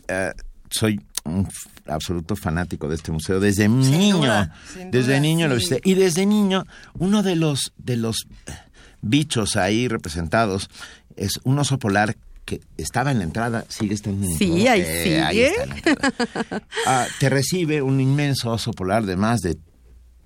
eh, 0.08 0.32
soy 0.70 1.00
un 1.24 1.48
absoluto 1.87 2.35
fanático 2.37 2.88
de 2.88 2.96
este 2.96 3.12
museo 3.12 3.38
desde 3.40 3.68
niño. 3.68 4.16
duda, 4.18 4.54
sin 4.72 4.90
desde 4.90 5.08
duda, 5.12 5.20
niño 5.20 5.48
lo 5.48 5.54
sí. 5.58 5.61
visité. 5.66 5.80
Y 5.88 5.94
desde 5.94 6.26
niño, 6.26 6.64
uno 6.94 7.22
de 7.22 7.37
los, 7.37 7.72
de 7.76 7.96
los 7.96 8.26
eh, 8.46 8.52
bichos 9.00 9.56
ahí 9.56 9.88
representados 9.88 10.68
es 11.16 11.40
un 11.44 11.58
oso 11.58 11.78
polar 11.78 12.16
que 12.44 12.61
estaba 12.76 13.12
en 13.12 13.18
la 13.18 13.24
entrada, 13.24 13.64
sigue 13.68 13.94
estando 13.94 14.26
en 14.26 14.37
Sí, 14.37 14.66
ahí 14.66 14.80
Eh, 14.80 15.22
ahí 15.22 15.35
sigue. 15.37 15.46
está 15.46 15.62
en 15.62 15.68
la 15.68 15.76
entrada. 15.76 16.62
Ah, 16.87 17.06
te 17.20 17.28
recibe 17.28 17.82
un 17.82 18.00
inmenso 18.00 18.50
oso 18.50 18.72
polar 18.72 19.04
de 19.06 19.16
más 19.16 19.40
de 19.42 19.56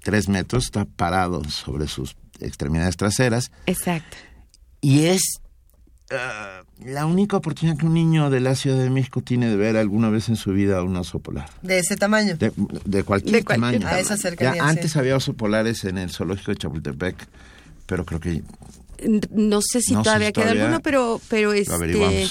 tres 0.03 0.29
metros, 0.29 0.65
está 0.65 0.85
parado 0.87 1.43
sobre 1.51 1.89
sus 1.89 2.15
extremidades 2.41 2.97
traseras 2.97 3.51
Exacto. 3.67 4.17
y 4.81 5.05
es 5.05 5.21
ah, 6.11 6.63
la 6.85 7.07
única 7.07 7.37
oportunidad 7.37 7.77
que 7.79 7.87
un 7.87 7.95
niño 7.95 8.31
de 8.31 8.41
la 8.41 8.55
Ciudad 8.55 8.79
de 8.83 8.91
México 8.91 9.23
tiene 9.23 9.49
de 9.49 9.57
ver 9.57 9.77
alguna 9.77 10.11
vez 10.11 10.29
en 10.29 10.37
su 10.37 10.53
vida 10.53 10.83
un 10.83 10.97
oso 10.97 11.19
polar. 11.19 11.49
De 11.63 11.79
ese 11.79 11.97
tamaño. 11.97 12.37
De, 12.37 12.53
de 12.85 13.03
cualquier 13.03 13.37
De 13.37 13.45
cualquier 13.45 13.45
tamaño. 13.45 13.79
tamaño. 13.81 13.97
A 13.97 14.01
esa 14.01 14.17
cercanía, 14.17 14.55
Ya 14.57 14.63
sí. 14.63 14.69
antes 14.79 14.97
había 14.97 15.17
oso 15.17 15.33
polares 15.35 15.85
en 15.85 15.99
el 15.99 16.11
zoológico 16.11 16.51
de 16.53 16.59
Chapultepec, 16.59 17.17
pero 17.87 18.05
creo 18.05 18.21
que 18.21 18.43
No 19.31 19.61
sé 19.63 19.81
si 19.83 19.93
No 19.95 20.01
sé 20.01 20.05
todavía 20.05 20.33
queda 20.33 20.45
todavía 20.45 20.63
alguno, 20.65 20.81
pero, 20.83 21.21
pero 21.29 21.53
este, 21.53 22.29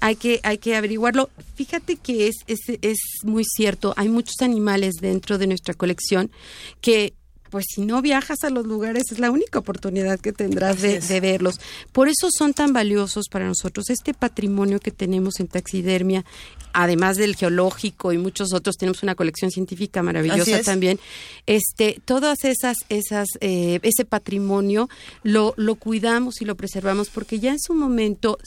hay 0.00 0.16
que, 0.16 0.40
hay 0.42 0.56
que 0.58 0.76
averiguarlo. 0.76 1.28
Fíjate 1.56 1.96
que 1.96 2.28
es, 2.28 2.36
es, 2.46 2.60
es 2.80 2.98
muy 3.22 3.44
cierto. 3.44 3.92
Hay 3.98 4.08
muchos 4.08 4.36
animales 4.40 4.94
dentro 5.00 5.36
de 5.36 5.46
nuestra 5.46 5.74
colección 5.74 6.30
que 6.80 7.12
pues 7.50 7.66
si 7.68 7.82
no 7.82 8.00
viajas 8.00 8.44
a 8.44 8.50
los 8.50 8.66
lugares 8.66 9.10
es 9.10 9.18
la 9.18 9.30
única 9.30 9.58
oportunidad 9.58 10.18
que 10.20 10.32
tendrás 10.32 10.80
de, 10.80 11.20
verlos. 11.20 11.60
Por 11.92 12.08
eso 12.08 12.28
son 12.30 12.54
tan 12.54 12.72
valiosos 12.72 13.26
para 13.30 13.46
nosotros. 13.46 13.90
Este 13.90 14.14
patrimonio 14.14 14.80
que 14.80 14.90
tenemos 14.90 15.40
en 15.40 15.48
taxidermia, 15.48 16.24
además 16.72 17.16
del 17.16 17.36
geológico 17.36 18.12
y 18.12 18.18
muchos 18.18 18.52
otros, 18.54 18.76
tenemos 18.76 19.02
una 19.02 19.14
colección 19.14 19.50
científica 19.50 20.02
maravillosa 20.02 20.60
es. 20.60 20.64
también. 20.64 20.98
Este, 21.46 22.00
todas 22.04 22.44
esas, 22.44 22.78
esas, 22.88 23.28
eh, 23.40 23.80
ese 23.82 24.04
patrimonio 24.04 24.88
lo, 25.22 25.54
lo 25.56 25.74
cuidamos 25.74 26.40
y 26.40 26.44
lo 26.44 26.54
preservamos 26.54 27.10
porque 27.10 27.40
ya 27.40 27.50
en 27.50 27.60
su 27.60 27.74
momento, 27.74 28.38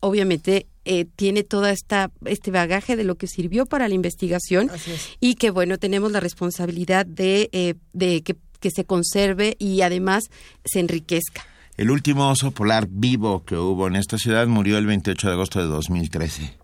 obviamente, 0.00 0.66
eh, 0.84 1.04
tiene 1.16 1.42
toda 1.42 1.70
esta 1.70 2.10
este 2.24 2.50
bagaje 2.50 2.96
de 2.96 3.04
lo 3.04 3.16
que 3.16 3.26
sirvió 3.26 3.66
para 3.66 3.88
la 3.88 3.94
investigación 3.94 4.70
Así 4.70 4.92
es. 4.92 5.08
y 5.20 5.34
que 5.34 5.50
bueno 5.50 5.78
tenemos 5.78 6.10
la 6.12 6.20
responsabilidad 6.20 7.04
de, 7.06 7.50
eh, 7.52 7.74
de 7.92 8.22
que, 8.22 8.36
que 8.60 8.70
se 8.70 8.84
conserve 8.84 9.56
y 9.58 9.82
además 9.82 10.24
se 10.64 10.80
enriquezca. 10.80 11.44
el 11.76 11.90
último 11.90 12.28
oso 12.28 12.50
polar 12.50 12.86
vivo 12.90 13.44
que 13.44 13.56
hubo 13.56 13.86
en 13.88 13.96
esta 13.96 14.16
ciudad 14.18 14.46
murió 14.46 14.78
el 14.78 14.86
28 14.86 15.26
de 15.28 15.32
agosto 15.34 15.58
de 15.60 15.66
2013. 15.66 16.54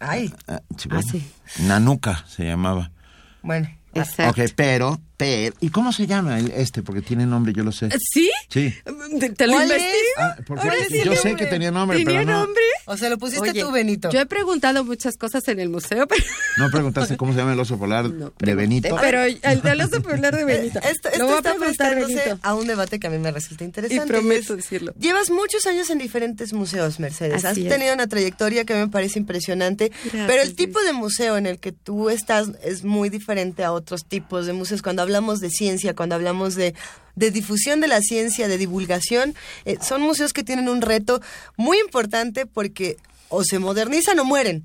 Ay, 0.00 0.32
Ah, 0.46 0.60
sí, 0.76 0.88
Ah, 0.90 0.94
bueno. 1.00 1.08
sí. 1.10 1.24
Nanuka 1.64 2.24
se 2.28 2.44
llamaba. 2.44 2.90
bueno. 3.42 3.68
Exacto. 3.94 4.42
Ok, 4.42 4.50
pero, 4.54 5.00
pero, 5.16 5.54
¿y 5.60 5.70
cómo 5.70 5.92
se 5.92 6.06
llama 6.06 6.38
el, 6.38 6.50
este? 6.50 6.82
Porque 6.82 7.00
tiene 7.02 7.24
nombre, 7.26 7.52
yo 7.52 7.64
lo 7.64 7.72
sé. 7.72 7.88
¿Sí? 8.12 8.30
Sí. 8.48 8.74
¿Te, 9.18 9.30
te 9.30 9.46
lo 9.46 9.60
es? 9.60 9.72
Ah, 10.18 10.36
porque 10.46 10.68
yo 11.04 11.16
sé 11.16 11.34
que 11.36 11.46
tenía 11.46 11.70
nombre, 11.70 11.98
¿Tenía 11.98 12.20
pero 12.20 12.30
no, 12.32 12.38
nombre? 12.44 12.62
O 12.86 12.96
sea, 12.96 13.08
lo 13.08 13.18
pusiste 13.18 13.50
Oye, 13.50 13.62
tú, 13.62 13.70
Benito. 13.72 14.10
Yo 14.10 14.20
he 14.20 14.26
preguntado 14.26 14.84
muchas 14.84 15.16
cosas 15.16 15.46
en 15.48 15.60
el 15.60 15.68
museo, 15.68 16.06
pero 16.08 16.22
no 16.58 16.70
preguntaste 16.70 17.16
cómo 17.16 17.32
se 17.32 17.38
llama 17.38 17.54
el 17.54 17.60
oso 17.60 17.78
polar 17.78 18.10
No 18.10 18.32
de 18.38 18.54
Benito. 18.54 18.94
Pero 19.00 19.22
el 19.24 19.62
de 19.62 19.74
los 19.74 19.90
popular 19.90 20.36
de 20.36 20.44
Benito. 20.44 20.78
Esto, 20.80 21.08
Lo 21.08 21.12
esto 21.14 21.26
voy 21.26 21.38
a 21.38 21.42
preguntar, 21.42 21.94
Benito. 21.94 22.38
a 22.42 22.54
un 22.54 22.66
debate 22.66 22.98
que 23.00 23.06
a 23.06 23.10
mí 23.10 23.18
me 23.18 23.30
resulta 23.32 23.64
interesante. 23.64 24.04
Y 24.04 24.06
prometo 24.06 24.52
es- 24.54 24.56
decirlo. 24.58 24.92
Llevas 24.98 25.30
muchos 25.30 25.66
años 25.66 25.88
en 25.90 25.98
diferentes 25.98 26.52
museos, 26.52 27.00
Mercedes. 27.00 27.44
Así 27.44 27.46
Has 27.46 27.58
es. 27.58 27.68
tenido 27.68 27.94
una 27.94 28.06
trayectoria 28.06 28.64
que 28.64 28.74
me 28.74 28.88
parece 28.88 29.18
impresionante, 29.18 29.90
Gracias, 30.04 30.26
pero 30.26 30.42
el 30.42 30.54
tipo 30.54 30.80
de 30.82 30.92
museo 30.92 31.36
en 31.36 31.46
el 31.46 31.58
que 31.58 31.72
tú 31.72 32.10
estás 32.10 32.50
es 32.62 32.84
muy 32.84 33.08
diferente 33.08 33.64
a 33.64 33.72
otros 33.72 34.04
tipos 34.06 34.46
de 34.46 34.52
museos. 34.52 34.82
Cuando 34.82 35.02
hablamos 35.06 35.40
de 35.40 35.50
ciencia, 35.50 35.94
cuando 35.94 36.14
hablamos 36.14 36.54
de, 36.54 36.74
de 37.14 37.30
difusión 37.30 37.80
de 37.80 37.88
la 37.88 38.00
ciencia, 38.00 38.48
de 38.48 38.58
divulgación, 38.58 39.34
eh, 39.64 39.78
son 39.80 40.02
museos 40.02 40.32
que 40.32 40.44
tienen 40.44 40.68
un 40.68 40.82
reto 40.82 41.20
muy 41.56 41.78
importante 41.78 42.46
porque 42.46 42.96
o 43.28 43.42
se 43.44 43.58
modernizan 43.58 44.18
o 44.18 44.24
mueren. 44.24 44.64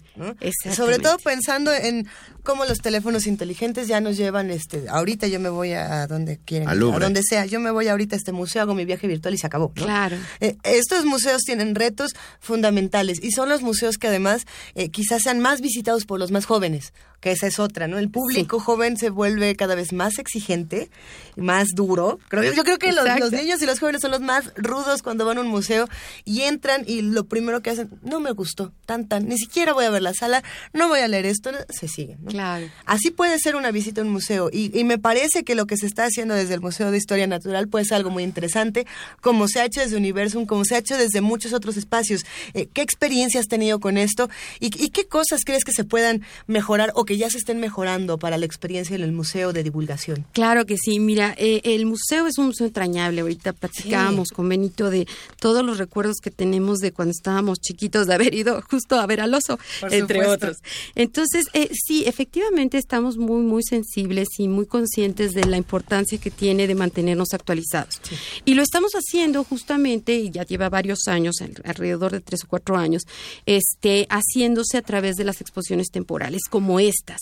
Sobre 0.76 1.00
todo 1.00 1.18
pensando 1.18 1.74
en 1.74 2.08
cómo 2.44 2.66
los 2.66 2.80
teléfonos 2.80 3.28
inteligentes 3.28 3.88
ya 3.88 4.02
nos 4.02 4.18
llevan, 4.18 4.52
este, 4.52 4.88
ahorita 4.90 5.28
yo 5.28 5.40
me 5.40 5.50
voy 5.50 5.74
a 5.74 6.08
donde 6.08 6.38
quieren, 6.38 6.68
Al 6.68 6.82
a 6.82 7.00
donde 7.00 7.22
sea, 7.24 7.46
yo 7.46 7.60
me 7.60 7.72
voy 7.72 7.88
ahorita 7.88 8.16
a 8.16 8.18
este 8.18 8.32
museo, 8.32 8.62
hago 8.62 8.76
mi 8.76 8.86
viaje 8.86 9.08
virtual 9.08 9.34
y 9.34 9.38
se 9.38 9.48
acabó. 9.48 9.72
¿no? 9.76 9.84
Claro. 9.84 10.18
Eh, 10.40 10.58
estos 10.64 11.06
museos 11.06 11.42
tienen 11.42 11.76
retos 11.76 12.14
fundamentales 12.40 13.20
y 13.22 13.32
son 13.32 13.50
los 13.50 13.62
museos 13.62 13.98
que 13.98 14.08
además 14.08 14.46
eh, 14.76 14.90
quizás 14.90 15.24
sean 15.24 15.40
más 15.40 15.62
visitados 15.62 16.06
por 16.06 16.20
los 16.20 16.32
más 16.32 16.46
jóvenes, 16.46 16.94
que 17.22 17.32
esa 17.32 17.46
es 17.46 17.60
otra, 17.60 17.88
¿no? 17.88 18.00
El 18.00 18.10
público 18.10 18.60
joven 18.60 18.98
se 18.98 19.12
vuelve 19.12 19.56
cada 19.56 19.76
vez 19.76 19.94
más 19.94 20.18
exigente, 20.18 20.90
más 21.36 21.68
duro. 21.76 22.20
Creo, 22.28 22.52
yo 22.52 22.64
creo 22.64 22.80
que 22.80 22.92
los, 22.92 23.32
niños 23.32 23.62
y 23.62 23.68
los 23.68 23.80
jóvenes 23.80 24.02
son 24.02 24.10
los 24.10 24.22
más 24.22 24.52
rudos 24.56 25.04
cuando 25.04 25.24
van 25.24 25.38
a 25.38 25.42
un 25.42 25.48
museo 25.48 25.88
y 26.26 26.42
entran 26.42 26.84
y 26.88 27.04
lo 27.04 27.26
primero 27.26 27.62
que 27.62 27.70
hacen, 27.70 27.92
no 28.02 28.20
me 28.20 28.32
gustó, 28.32 28.74
tan 28.88 29.08
tan, 29.08 29.28
ni 29.28 29.38
siquiera 29.38 29.74
voy 29.74 29.86
a 29.86 29.92
ver 29.92 30.02
la 30.02 30.16
sala, 30.16 30.44
no 30.74 30.88
voy 30.88 31.00
a 31.02 31.08
leer 31.08 31.28
esto, 31.28 31.52
no", 31.52 31.60
se 31.70 31.88
siguen. 31.88 32.18
¿no? 32.24 32.32
Claro. 32.32 32.68
Así 32.86 33.12
puede 33.12 33.38
ser 33.38 33.56
una 33.56 33.70
visita 33.70 34.02
a 34.02 34.04
un 34.04 34.10
museo 34.10 34.50
y, 34.52 34.78
y 34.78 34.84
me 34.84 34.98
parece 34.98 35.44
que 35.44 35.54
lo 35.54 35.68
que 35.68 35.78
se 35.78 35.86
está 35.86 36.06
haciendo 36.06 36.34
desde 36.34 36.56
el 36.56 36.62
Museo 36.62 36.90
de 36.90 36.98
Historia 36.98 37.28
Natural 37.28 37.68
puede 37.68 37.86
ser 37.86 37.98
algo 37.98 38.10
muy 38.10 38.24
interesante, 38.24 38.88
como 39.22 39.48
se 39.48 39.62
ha 39.62 39.66
hecho 39.66 39.82
desde 39.82 39.96
Universum, 39.96 40.48
como 40.48 40.66
se 40.66 40.74
ha 40.74 40.80
hecho 40.80 40.98
desde 40.98 41.22
muchos 41.22 41.54
otros 41.54 41.78
espacios. 41.78 42.26
Eh, 42.56 42.68
¿Qué 42.74 42.82
experiencia 42.82 43.40
has 43.40 43.48
tenido 43.48 43.80
con 43.80 44.00
esto 44.00 44.28
y, 44.60 44.72
y 44.84 44.90
qué 44.90 45.06
cosas 45.08 45.42
crees 45.46 45.64
que 45.64 45.72
se 45.72 45.84
puedan 45.84 46.24
mejorar 46.48 46.92
o 46.96 47.06
que 47.06 47.11
ya 47.18 47.30
se 47.30 47.38
estén 47.38 47.60
mejorando 47.60 48.18
para 48.18 48.38
la 48.38 48.46
experiencia 48.46 48.96
en 48.96 49.02
el 49.04 49.12
museo 49.12 49.54
de 49.54 49.64
divulgación? 49.64 50.26
Claro 50.34 50.66
que 50.66 50.78
sí, 50.78 51.00
mira, 51.00 51.34
eh, 51.38 51.62
el 51.64 51.86
museo 51.86 52.28
es 52.28 52.38
un 52.38 52.48
museo 52.48 52.68
entrañable. 52.68 53.22
Ahorita 53.22 53.54
platicábamos 53.54 54.30
con 54.30 54.48
Benito 54.50 54.90
de 54.90 55.08
todos 55.40 55.64
los 55.66 55.78
recuerdos 55.78 56.18
que 56.22 56.32
tenemos 56.32 56.80
de 56.80 56.92
cuando 56.92 57.12
estábamos 57.12 57.60
chiquitos, 57.60 58.08
de 58.08 58.14
haber 58.14 58.34
ido 58.34 58.62
justo 58.70 59.00
a 59.00 59.06
ver 59.06 59.22
al 59.22 59.34
oso, 59.34 59.58
Por 59.80 59.94
entre 59.94 60.20
supuesto. 60.20 60.34
otros. 60.48 60.58
Entonces, 60.96 61.46
eh, 61.54 61.70
sí, 61.74 62.04
efectivamente 62.06 62.78
estamos 62.78 63.18
muy, 63.18 63.42
muy 63.42 63.64
sensibles 63.64 64.28
y 64.38 64.48
muy 64.48 64.66
conscientes 64.66 65.32
de 65.34 65.46
la 65.46 65.58
importancia 65.58 66.18
que 66.18 66.32
tiene 66.32 66.68
de 66.68 66.76
mantenernos 66.76 67.34
actualizados. 67.34 68.00
Y 68.46 68.54
lo 68.54 68.64
estamos 68.64 68.92
haciendo 68.94 69.44
justamente, 69.44 70.16
y 70.16 70.30
ya 70.32 70.44
lleva 70.44 70.70
varios 70.70 71.08
años, 71.08 71.36
al- 71.42 71.62
alrededor 71.64 72.12
de 72.12 72.20
tres 72.22 72.44
o 72.44 72.48
cuatro 72.48 72.78
años, 72.78 73.04
este, 73.46 74.08
haciéndose 74.10 74.78
a 74.78 74.82
través 74.82 75.16
de 75.16 75.24
las 75.24 75.42
exposiciones 75.42 75.90
temporales 75.90 76.42
como 76.50 76.80
estas. 77.02 77.22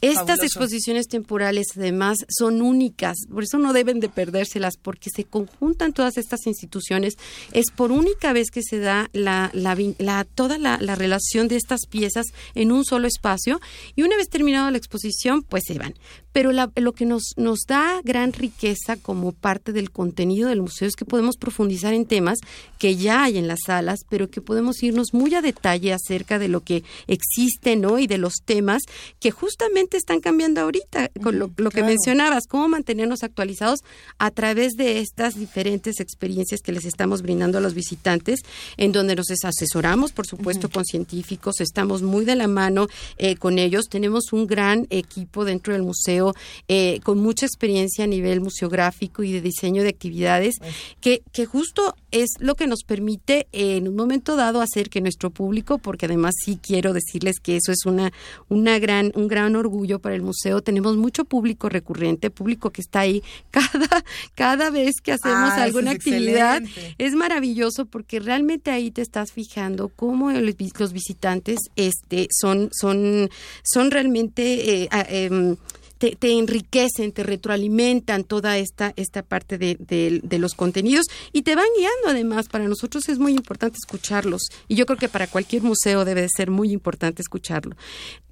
Estas 0.00 0.16
Fabuloso. 0.38 0.44
exposiciones 0.44 1.08
temporales 1.08 1.66
además 1.76 2.18
son 2.28 2.62
únicas, 2.62 3.16
por 3.30 3.42
eso 3.42 3.58
no 3.58 3.72
deben 3.72 3.98
de 4.00 4.08
perdérselas, 4.08 4.74
porque 4.80 5.10
se 5.14 5.24
conjuntan 5.24 5.92
todas 5.92 6.16
estas 6.16 6.46
instituciones. 6.46 7.14
Es 7.52 7.66
por 7.74 7.90
única 7.92 8.32
vez 8.32 8.50
que 8.50 8.62
se 8.62 8.78
da 8.78 9.08
la, 9.12 9.50
la- 9.52 10.24
toda 10.34 10.58
la, 10.58 10.78
la 10.80 10.94
relación 10.94 11.48
de 11.48 11.56
estas 11.56 11.80
piezas 11.90 12.26
en 12.54 12.72
un 12.72 12.84
solo 12.84 13.06
espacio 13.08 13.60
y 13.94 14.02
una 14.02 14.16
vez 14.16 14.28
terminada 14.28 14.70
la 14.70 14.78
exposición, 14.78 15.42
pues 15.42 15.64
se 15.66 15.78
van. 15.78 15.94
Pero 16.36 16.52
lo 16.52 16.92
que 16.92 17.06
nos, 17.06 17.32
nos 17.38 17.60
da 17.66 18.02
gran 18.04 18.34
riqueza 18.34 18.96
como 19.00 19.32
parte 19.32 19.72
del 19.72 19.90
contenido 19.90 20.50
del 20.50 20.60
museo 20.60 20.86
es 20.86 20.94
que 20.94 21.06
podemos 21.06 21.38
profundizar 21.38 21.94
en 21.94 22.04
temas 22.04 22.40
que 22.78 22.96
ya 22.96 23.24
hay 23.24 23.38
en 23.38 23.48
las 23.48 23.60
salas, 23.64 24.00
pero 24.10 24.28
que 24.28 24.42
podemos 24.42 24.82
irnos 24.82 25.14
muy 25.14 25.34
a 25.34 25.40
detalle 25.40 25.94
acerca 25.94 26.38
de 26.38 26.48
lo 26.48 26.60
que 26.60 26.84
existe, 27.06 27.76
¿no? 27.76 27.98
Y 27.98 28.06
de 28.06 28.18
los 28.18 28.34
temas 28.44 28.82
que 29.18 29.30
justamente 29.30 29.96
están 29.96 30.20
cambiando 30.20 30.60
ahorita, 30.60 31.10
con 31.22 31.38
lo, 31.38 31.48
que 31.70 31.82
mencionabas, 31.82 32.46
cómo 32.46 32.68
mantenernos 32.68 33.22
actualizados 33.22 33.80
a 34.18 34.30
través 34.30 34.74
de 34.74 35.00
estas 35.00 35.36
diferentes 35.36 36.00
experiencias 36.00 36.60
que 36.60 36.72
les 36.72 36.84
estamos 36.84 37.22
brindando 37.22 37.56
a 37.56 37.62
los 37.62 37.72
visitantes, 37.72 38.40
en 38.76 38.92
donde 38.92 39.16
nos 39.16 39.28
asesoramos, 39.42 40.12
por 40.12 40.26
supuesto, 40.26 40.68
con 40.68 40.84
científicos, 40.84 41.62
estamos 41.62 42.02
muy 42.02 42.26
de 42.26 42.36
la 42.36 42.46
mano 42.46 42.88
eh, 43.16 43.36
con 43.36 43.58
ellos, 43.58 43.86
tenemos 43.88 44.34
un 44.34 44.46
gran 44.46 44.86
equipo 44.90 45.46
dentro 45.46 45.72
del 45.72 45.82
museo 45.82 46.25
eh, 46.68 47.00
con 47.04 47.18
mucha 47.18 47.46
experiencia 47.46 48.04
a 48.04 48.06
nivel 48.08 48.40
museográfico 48.40 49.22
y 49.22 49.32
de 49.32 49.40
diseño 49.40 49.82
de 49.82 49.88
actividades, 49.90 50.56
que, 51.00 51.22
que 51.32 51.46
justo 51.46 51.94
es 52.10 52.30
lo 52.38 52.54
que 52.54 52.66
nos 52.66 52.82
permite 52.84 53.46
en 53.52 53.88
un 53.88 53.96
momento 53.96 54.36
dado 54.36 54.60
hacer 54.60 54.88
que 54.90 55.00
nuestro 55.00 55.30
público, 55.30 55.78
porque 55.78 56.06
además 56.06 56.34
sí 56.44 56.58
quiero 56.62 56.92
decirles 56.92 57.40
que 57.40 57.56
eso 57.56 57.72
es 57.72 57.84
una, 57.86 58.12
una 58.48 58.78
gran, 58.78 59.12
un 59.14 59.28
gran 59.28 59.56
orgullo 59.56 59.98
para 59.98 60.14
el 60.14 60.22
museo, 60.22 60.62
tenemos 60.62 60.96
mucho 60.96 61.24
público 61.24 61.68
recurrente, 61.68 62.30
público 62.30 62.70
que 62.70 62.80
está 62.80 63.00
ahí 63.00 63.22
cada, 63.50 64.04
cada 64.34 64.70
vez 64.70 65.00
que 65.02 65.12
hacemos 65.12 65.52
Ah, 65.56 65.62
alguna 65.64 65.90
es 65.92 65.96
actividad. 65.96 66.58
excelente. 66.62 66.94
Es 66.98 67.14
maravilloso 67.14 67.86
porque 67.86 68.20
realmente 68.20 68.70
ahí 68.70 68.90
te 68.90 69.02
estás 69.02 69.32
fijando 69.32 69.88
cómo 69.88 70.30
el- 70.30 70.56
los 70.78 70.92
visitantes 70.92 71.58
este, 71.76 72.28
son, 72.30 72.70
son, 72.72 73.28
son 73.62 73.90
realmente... 73.90 74.82
eh, 74.84 74.88
em, 75.08 75.56
te, 75.98 76.16
enriquecen, 76.38 77.12
te 77.12 77.22
retroalimentan 77.22 78.24
toda 78.24 78.58
esta, 78.58 78.92
esta 78.96 79.22
parte 79.22 79.58
de, 79.58 79.76
de- 79.78 80.20
de 80.22 80.38
los 80.38 80.54
contenidos 80.54 81.06
y 81.32 81.42
te 81.42 81.54
van 81.54 81.66
guiando 81.76 82.08
además. 82.08 82.48
Para 82.48 82.68
nosotros 82.68 83.08
es 83.08 83.18
muy 83.18 83.32
importante 83.32 83.78
escucharlos 83.78 84.42
y 84.68 84.74
yo 84.76 84.86
creo 84.86 84.98
que 84.98 85.08
para 85.08 85.26
cualquier 85.26 85.62
museo 85.62 86.04
debe 86.04 86.22
de 86.22 86.28
ser 86.28 86.50
muy 86.50 86.72
importante 86.72 87.22
escucharlo. 87.22 87.76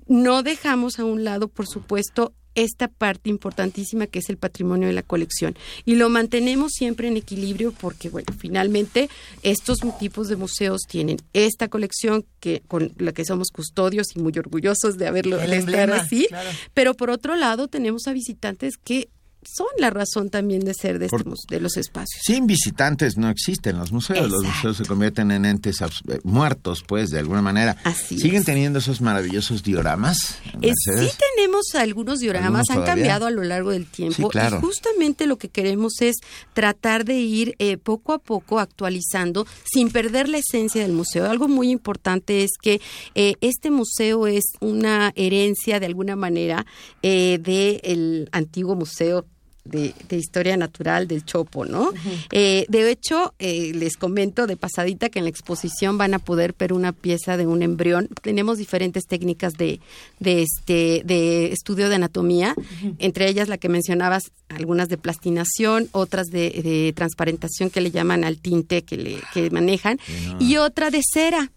No 0.07 0.43
dejamos 0.43 0.99
a 0.99 1.05
un 1.05 1.25
lado, 1.25 1.49
por 1.49 1.67
supuesto, 1.67 2.35
esta 2.55 2.89
parte 2.89 3.31
importantísima 3.31 4.07
que 4.07 4.19
es 4.19 4.29
el 4.29 4.37
patrimonio 4.37 4.89
de 4.89 4.95
la 4.95 5.03
colección 5.03 5.57
y 5.85 5.97
lo 5.97 6.09
mantenemos 6.09 6.73
siempre 6.73 7.09
en 7.09 7.17
equilibrio 7.17 7.73
porque 7.73 8.09
bueno 8.09 8.29
finalmente 8.39 9.09
estos 9.43 9.79
tipos 9.99 10.29
de 10.29 10.37
museos 10.37 10.83
tienen 10.89 11.19
esta 11.33 11.69
colección 11.69 12.25
que 12.41 12.63
con 12.67 12.93
la 12.99 13.13
que 13.13 13.25
somos 13.25 13.51
custodios 13.51 14.15
y 14.15 14.21
muy 14.21 14.33
orgullosos 14.39 14.99
de 14.99 15.07
haberlo 15.07 15.41
El 15.41 15.51
de 15.51 15.57
estar 15.59 15.91
así 15.91 16.27
claro. 16.29 16.51
pero 16.73 16.95
por 16.95 17.11
otro 17.11 17.37
lado 17.37 17.69
tenemos 17.69 18.07
a 18.07 18.13
visitantes 18.13 18.77
que 18.77 19.09
son 19.47 19.67
la 19.79 19.91
razón 19.91 20.31
también 20.31 20.65
de 20.65 20.75
ser 20.75 20.99
de, 20.99 21.09
Por- 21.09 21.25
de 21.25 21.61
los 21.61 21.77
espacios 21.77 22.23
Sin 22.25 22.47
visitantes 22.47 23.17
no 23.17 23.29
existen 23.31 23.79
los 23.79 23.93
museos. 23.93 24.31
Los 24.31 24.43
museos 24.45 24.77
se 24.77 24.85
convierten 24.85 25.31
en 25.31 25.45
entes 25.45 25.81
eh, 25.81 26.19
muertos, 26.25 26.83
pues, 26.87 27.11
de 27.11 27.19
alguna 27.19 27.43
manera. 27.43 27.77
Así 27.85 28.19
¿Siguen 28.19 28.41
es. 28.41 28.45
teniendo 28.47 28.79
esos 28.79 29.01
maravillosos 29.01 29.63
dioramas? 29.63 30.39
Eh, 30.63 30.73
sí 30.85 31.09
tenemos 31.37 31.75
algunos 31.75 32.21
dioramas, 32.21 32.45
¿Algunos 32.69 32.71
han 32.71 32.77
todavía? 32.77 32.95
cambiado 32.95 33.27
a 33.27 33.31
lo 33.31 33.43
largo 33.45 33.71
del 33.71 33.87
tiempo 33.87 34.15
Sí, 34.17 34.29
claro. 34.31 34.59
y 34.59 34.61
justamente 34.61 35.27
lo 35.27 35.39
que 35.39 35.49
queremos 35.49 36.01
es 36.01 36.17
tratar 36.53 37.05
de 37.05 37.15
ir 37.21 37.55
eh, 37.59 37.77
poco 37.77 38.13
a 38.13 38.19
poco 38.19 38.59
actualizando 38.61 39.47
sin 39.65 39.91
perder 39.91 40.29
la 40.29 40.39
esencia 40.39 40.83
del 40.83 40.93
museo. 40.93 41.31
Algo 41.31 41.49
muy 41.49 41.71
importante 41.71 42.45
es 42.45 42.51
que 42.61 42.81
eh, 43.15 43.35
este 43.41 43.71
museo 43.71 44.27
es 44.27 44.45
una 44.61 45.13
herencia 45.17 45.81
de 45.81 45.87
alguna 45.87 46.17
manera 46.17 46.67
del 47.03 48.29
antiguo 48.33 48.75
museo 48.75 49.27
de, 49.65 49.95
de 50.09 50.17
historia 50.17 50.57
natural 50.57 51.09
del 51.09 51.25
Chopo, 51.25 51.65
¿no? 51.65 51.93
Eh, 52.31 52.67
de 52.69 52.91
hecho, 52.91 53.35
eh, 53.39 53.73
les 53.75 53.97
comento 53.97 54.47
de 54.47 54.57
pasadita 54.57 55.09
que 55.09 55.19
en 55.19 55.25
la 55.25 55.31
exposición 55.31 55.99
van 55.99 56.15
a 56.15 56.19
poder 56.19 56.55
ver 56.59 56.73
una 56.73 56.93
pieza 56.93 57.37
de 57.37 57.47
un 57.47 57.63
embrión. 57.63 58.09
Tenemos 58.23 58.59
diferentes 58.59 59.07
técnicas 59.07 59.55
de, 59.55 59.81
de 60.21 60.43
este 60.43 61.03
de 61.05 61.53
estudio 61.53 61.89
de 61.89 61.97
anatomía, 61.97 62.55
entre 62.99 63.29
ellas 63.29 63.49
la 63.49 63.59
que 63.59 63.69
mencionabas, 63.69 64.25
algunas 64.49 64.89
de 64.89 64.99
plastinación, 64.99 65.89
otras 65.93 66.27
de, 66.27 66.51
de 66.51 66.93
transparentación 66.95 67.71
que 67.71 67.81
le 67.81 67.91
llaman 67.91 68.25
al 68.25 68.39
tinte 68.39 68.83
que 68.83 68.97
le 68.97 69.19
que 69.33 69.51
manejan, 69.51 69.99
y 70.39 70.57
otra 70.57 70.91
de 70.91 71.01
cera. 71.03 71.51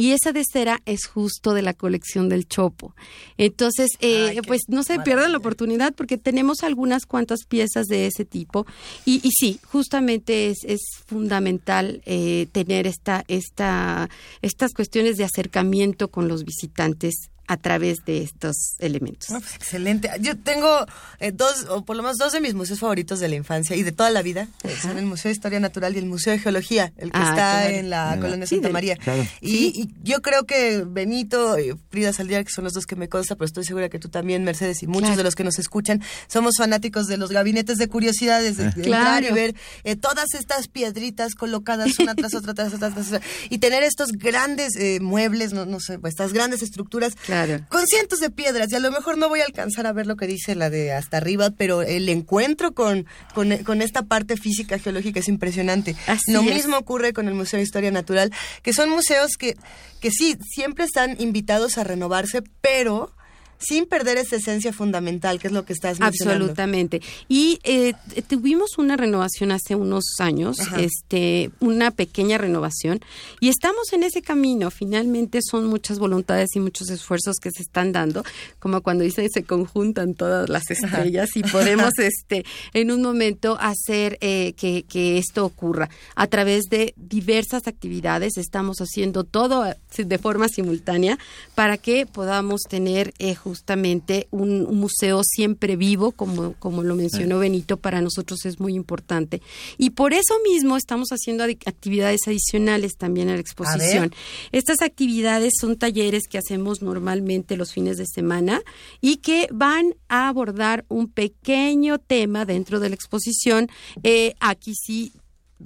Y 0.00 0.12
esa 0.12 0.32
de 0.32 0.44
cera 0.50 0.80
es 0.86 1.04
justo 1.04 1.52
de 1.52 1.60
la 1.60 1.74
colección 1.74 2.30
del 2.30 2.48
Chopo. 2.48 2.94
Entonces, 3.36 3.90
eh, 4.00 4.30
Ay, 4.30 4.40
pues 4.46 4.62
no 4.68 4.82
se 4.82 4.98
pierdan 5.00 5.32
la 5.32 5.36
oportunidad 5.36 5.94
porque 5.94 6.16
tenemos 6.16 6.62
algunas 6.62 7.04
cuantas 7.04 7.40
piezas 7.46 7.84
de 7.84 8.06
ese 8.06 8.24
tipo. 8.24 8.66
Y, 9.04 9.20
y 9.22 9.30
sí, 9.32 9.60
justamente 9.66 10.48
es, 10.48 10.64
es 10.64 10.80
fundamental 11.04 12.00
eh, 12.06 12.46
tener 12.50 12.86
esta, 12.86 13.26
esta, 13.28 14.08
estas 14.40 14.72
cuestiones 14.72 15.18
de 15.18 15.24
acercamiento 15.24 16.08
con 16.10 16.28
los 16.28 16.44
visitantes 16.44 17.28
a 17.50 17.56
través 17.56 18.04
de 18.06 18.22
estos 18.22 18.76
elementos. 18.78 19.28
No, 19.30 19.40
pues 19.40 19.56
excelente. 19.56 20.08
Yo 20.20 20.38
tengo 20.38 20.86
eh, 21.18 21.32
dos, 21.32 21.66
o 21.68 21.84
por 21.84 21.96
lo 21.96 22.02
menos 22.04 22.16
dos 22.16 22.32
de 22.32 22.40
mis 22.40 22.54
museos 22.54 22.78
favoritos 22.78 23.18
de 23.18 23.28
la 23.28 23.34
infancia 23.34 23.74
y 23.74 23.82
de 23.82 23.90
toda 23.90 24.10
la 24.10 24.22
vida. 24.22 24.46
eh, 24.62 24.72
Son 24.80 24.96
el 24.96 25.04
Museo 25.06 25.30
de 25.30 25.32
Historia 25.32 25.58
Natural 25.58 25.92
y 25.96 25.98
el 25.98 26.06
Museo 26.06 26.32
de 26.32 26.38
Geología, 26.38 26.92
el 26.96 27.10
que 27.10 27.18
Ah, 27.18 27.22
está 27.30 27.34
claro. 27.62 27.74
en 27.76 27.90
la 27.90 28.12
Ah. 28.12 28.20
colonia 28.20 28.46
Sí, 28.46 28.54
Santa 28.54 28.68
del- 28.68 28.72
María. 28.72 28.96
claro. 28.96 29.26
Y, 29.40 29.82
y 29.82 29.90
yo 30.04 30.22
creo 30.22 30.44
que 30.44 30.84
Benito 30.86 31.58
y 31.58 31.72
Frida 31.90 32.12
Saldívar, 32.12 32.44
que 32.44 32.52
son 32.52 32.62
los 32.62 32.72
dos 32.72 32.86
que 32.86 32.94
me 32.94 33.08
consta, 33.08 33.34
pero 33.34 33.46
estoy 33.46 33.64
segura 33.64 33.88
que 33.88 33.98
tú 33.98 34.08
también, 34.08 34.44
Mercedes, 34.44 34.84
y 34.84 34.86
muchos 34.86 35.00
Claro. 35.08 35.16
de 35.16 35.24
los 35.24 35.34
que 35.34 35.42
nos 35.42 35.58
escuchan, 35.58 36.00
somos 36.28 36.54
fanáticos 36.56 37.08
de 37.08 37.16
los 37.16 37.30
gabinetes 37.32 37.78
de 37.78 37.88
curiosidades, 37.88 38.56
de, 38.58 38.66
de 38.70 38.82
Claro. 38.82 39.16
entrar 39.18 39.24
y 39.24 39.34
ver 39.34 39.54
eh, 39.82 39.96
todas 39.96 40.34
estas 40.38 40.68
piedritas 40.68 41.34
colocadas 41.34 41.98
una 41.98 42.14
tras 42.14 42.32
otra, 42.34 42.54
tras 42.54 42.72
otra, 42.74 42.90
tras 42.92 43.08
otra, 43.08 43.20
y 43.48 43.58
tener 43.58 43.82
estos 43.82 44.10
grandes 44.12 44.76
eh, 44.76 45.00
muebles, 45.00 45.52
no, 45.52 45.66
no 45.66 45.80
sé, 45.80 45.98
pues, 45.98 46.12
estas 46.12 46.32
grandes 46.32 46.62
estructuras 46.62 47.14
Claro. 47.26 47.39
Con 47.68 47.86
cientos 47.86 48.20
de 48.20 48.30
piedras 48.30 48.68
y 48.70 48.76
a 48.76 48.80
lo 48.80 48.90
mejor 48.90 49.18
no 49.18 49.28
voy 49.28 49.40
a 49.40 49.44
alcanzar 49.44 49.86
a 49.86 49.92
ver 49.92 50.06
lo 50.06 50.16
que 50.16 50.26
dice 50.26 50.54
la 50.54 50.70
de 50.70 50.92
hasta 50.92 51.16
arriba, 51.16 51.50
pero 51.50 51.82
el 51.82 52.08
encuentro 52.08 52.72
con, 52.72 53.06
con, 53.34 53.56
con 53.58 53.82
esta 53.82 54.02
parte 54.02 54.36
física 54.36 54.78
geológica 54.78 55.20
es 55.20 55.28
impresionante. 55.28 55.96
Así 56.06 56.32
lo 56.32 56.40
es. 56.42 56.54
mismo 56.54 56.76
ocurre 56.76 57.12
con 57.12 57.28
el 57.28 57.34
Museo 57.34 57.58
de 57.58 57.64
Historia 57.64 57.90
Natural, 57.90 58.32
que 58.62 58.72
son 58.72 58.90
museos 58.90 59.32
que, 59.38 59.56
que 60.00 60.10
sí, 60.10 60.36
siempre 60.52 60.84
están 60.84 61.16
invitados 61.20 61.78
a 61.78 61.84
renovarse, 61.84 62.42
pero 62.60 63.12
sin 63.60 63.86
perder 63.86 64.16
esa 64.16 64.36
esencia 64.36 64.72
fundamental, 64.72 65.38
que 65.38 65.48
es 65.48 65.52
lo 65.52 65.64
que 65.64 65.72
estás 65.72 66.00
mencionando. 66.00 66.46
Absolutamente. 66.46 67.02
Y 67.28 67.60
eh, 67.62 67.94
tuvimos 68.26 68.78
una 68.78 68.96
renovación 68.96 69.52
hace 69.52 69.74
unos 69.74 70.04
años, 70.18 70.58
Ajá. 70.60 70.80
este, 70.80 71.50
una 71.60 71.90
pequeña 71.90 72.38
renovación, 72.38 73.00
y 73.38 73.48
estamos 73.48 73.92
en 73.92 74.02
ese 74.02 74.22
camino. 74.22 74.70
Finalmente 74.70 75.40
son 75.42 75.66
muchas 75.66 75.98
voluntades 75.98 76.48
y 76.54 76.60
muchos 76.60 76.88
esfuerzos 76.90 77.36
que 77.36 77.50
se 77.50 77.62
están 77.62 77.92
dando, 77.92 78.24
como 78.58 78.80
cuando 78.80 79.04
dice 79.04 79.26
se 79.32 79.44
conjuntan 79.44 80.14
todas 80.14 80.48
las 80.48 80.70
estrellas 80.70 81.30
y 81.36 81.42
podemos, 81.42 81.90
este, 81.98 82.44
en 82.72 82.90
un 82.90 83.02
momento 83.02 83.58
hacer 83.60 84.18
eh, 84.20 84.54
que, 84.54 84.84
que 84.84 85.18
esto 85.18 85.44
ocurra 85.44 85.90
a 86.14 86.26
través 86.26 86.64
de 86.70 86.94
diversas 86.96 87.66
actividades. 87.66 88.36
Estamos 88.36 88.78
haciendo 88.78 89.24
todo 89.24 89.66
eh, 89.66 89.76
de 89.98 90.18
forma 90.18 90.48
simultánea 90.48 91.18
para 91.54 91.76
que 91.76 92.06
podamos 92.06 92.62
tener 92.68 93.12
eh, 93.18 93.34
justamente 93.50 94.28
un, 94.30 94.64
un 94.64 94.78
museo 94.78 95.22
siempre 95.24 95.74
vivo, 95.74 96.12
como, 96.12 96.54
como 96.60 96.84
lo 96.84 96.94
mencionó 96.94 97.40
Benito, 97.40 97.78
para 97.78 98.00
nosotros 98.00 98.46
es 98.46 98.60
muy 98.60 98.74
importante. 98.74 99.42
Y 99.76 99.90
por 99.90 100.12
eso 100.12 100.34
mismo 100.48 100.76
estamos 100.76 101.08
haciendo 101.10 101.42
actividades 101.42 102.20
adicionales 102.28 102.92
también 102.96 103.28
a 103.28 103.34
la 103.34 103.40
exposición. 103.40 104.14
Estas 104.52 104.82
actividades 104.82 105.54
son 105.60 105.76
talleres 105.76 106.28
que 106.28 106.38
hacemos 106.38 106.80
normalmente 106.80 107.56
los 107.56 107.72
fines 107.72 107.96
de 107.96 108.06
semana 108.06 108.62
y 109.00 109.16
que 109.16 109.48
van 109.50 109.96
a 110.08 110.28
abordar 110.28 110.84
un 110.88 111.08
pequeño 111.08 111.98
tema 111.98 112.44
dentro 112.44 112.78
de 112.78 112.90
la 112.90 112.94
exposición. 112.94 113.68
Eh, 114.04 114.34
aquí 114.38 114.74
sí 114.76 115.12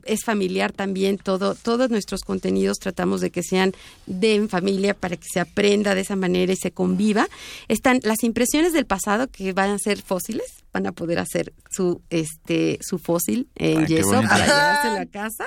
es 0.05 0.25
familiar 0.25 0.73
también 0.73 1.19
todo 1.19 1.55
todos 1.55 1.91
nuestros 1.91 2.23
contenidos 2.23 2.79
tratamos 2.79 3.21
de 3.21 3.31
que 3.31 3.43
sean 3.43 3.73
de 4.07 4.35
en 4.35 4.49
familia 4.49 4.95
para 4.95 5.17
que 5.17 5.29
se 5.31 5.41
aprenda 5.41 5.95
de 5.95 6.03
esa 6.03 6.17
manera 6.17 6.53
y 6.53 6.57
se 6.57 6.73
conviva. 6.73 7.29
Están 7.69 8.01
las 8.03 8.23
impresiones 8.25 8.73
del 8.73 8.87
pasado 8.87 9.29
que 9.29 9.53
van 9.53 9.71
a 9.71 9.79
ser 9.79 10.03
fósiles 10.03 10.65
van 10.73 10.87
a 10.89 10.93
poder 10.93 11.21
hacer 11.21 11.53
su 11.71 12.03
este 12.11 12.79
su 12.83 12.99
fósil 12.99 13.49
en 13.55 13.87
qué 13.87 13.97
yeso 13.97 14.11
para 14.23 14.47
llevárselo 14.47 15.01
a 15.01 15.07
casa 15.07 15.47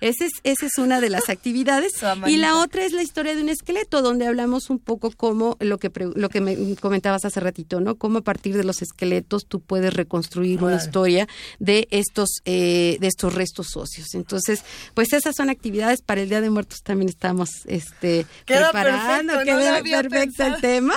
Esa 0.00 0.24
es, 0.26 0.32
esa 0.44 0.66
es 0.66 0.78
una 0.78 1.00
de 1.00 1.10
las 1.10 1.28
actividades. 1.28 1.92
Y 2.26 2.36
la 2.36 2.56
otra 2.56 2.84
es 2.84 2.92
la 2.92 3.02
historia 3.02 3.34
de 3.34 3.42
un 3.42 3.48
esqueleto, 3.48 4.02
donde 4.02 4.26
hablamos 4.26 4.70
un 4.70 4.78
poco 4.78 5.10
cómo 5.10 5.56
lo 5.60 5.78
que, 5.78 5.90
lo 6.14 6.28
que 6.28 6.40
me 6.40 6.76
comentabas 6.76 7.24
hace 7.24 7.40
ratito, 7.40 7.80
¿no? 7.80 7.96
Cómo 7.96 8.18
a 8.18 8.22
partir 8.22 8.56
de 8.56 8.64
los 8.64 8.82
esqueletos 8.82 9.46
tú 9.46 9.60
puedes 9.60 9.92
reconstruir 9.94 10.62
una 10.62 10.76
historia 10.76 11.28
de 11.58 11.88
estos, 11.90 12.40
eh, 12.44 12.96
de 13.00 13.06
estos 13.06 13.34
restos 13.34 13.76
óseos. 13.76 14.14
Entonces, 14.14 14.62
pues 14.94 15.12
esas 15.12 15.34
son 15.36 15.50
actividades 15.50 16.02
para 16.02 16.20
el 16.20 16.28
Día 16.28 16.40
de 16.40 16.50
Muertos 16.50 16.82
también 16.82 17.08
estamos 17.08 17.50
este, 17.66 18.26
Queda 18.44 18.70
preparando. 18.70 19.34
perfecto, 19.34 19.58
queda 19.58 19.82
perfecto 19.82 20.44
el 20.44 20.60
tema. 20.60 20.94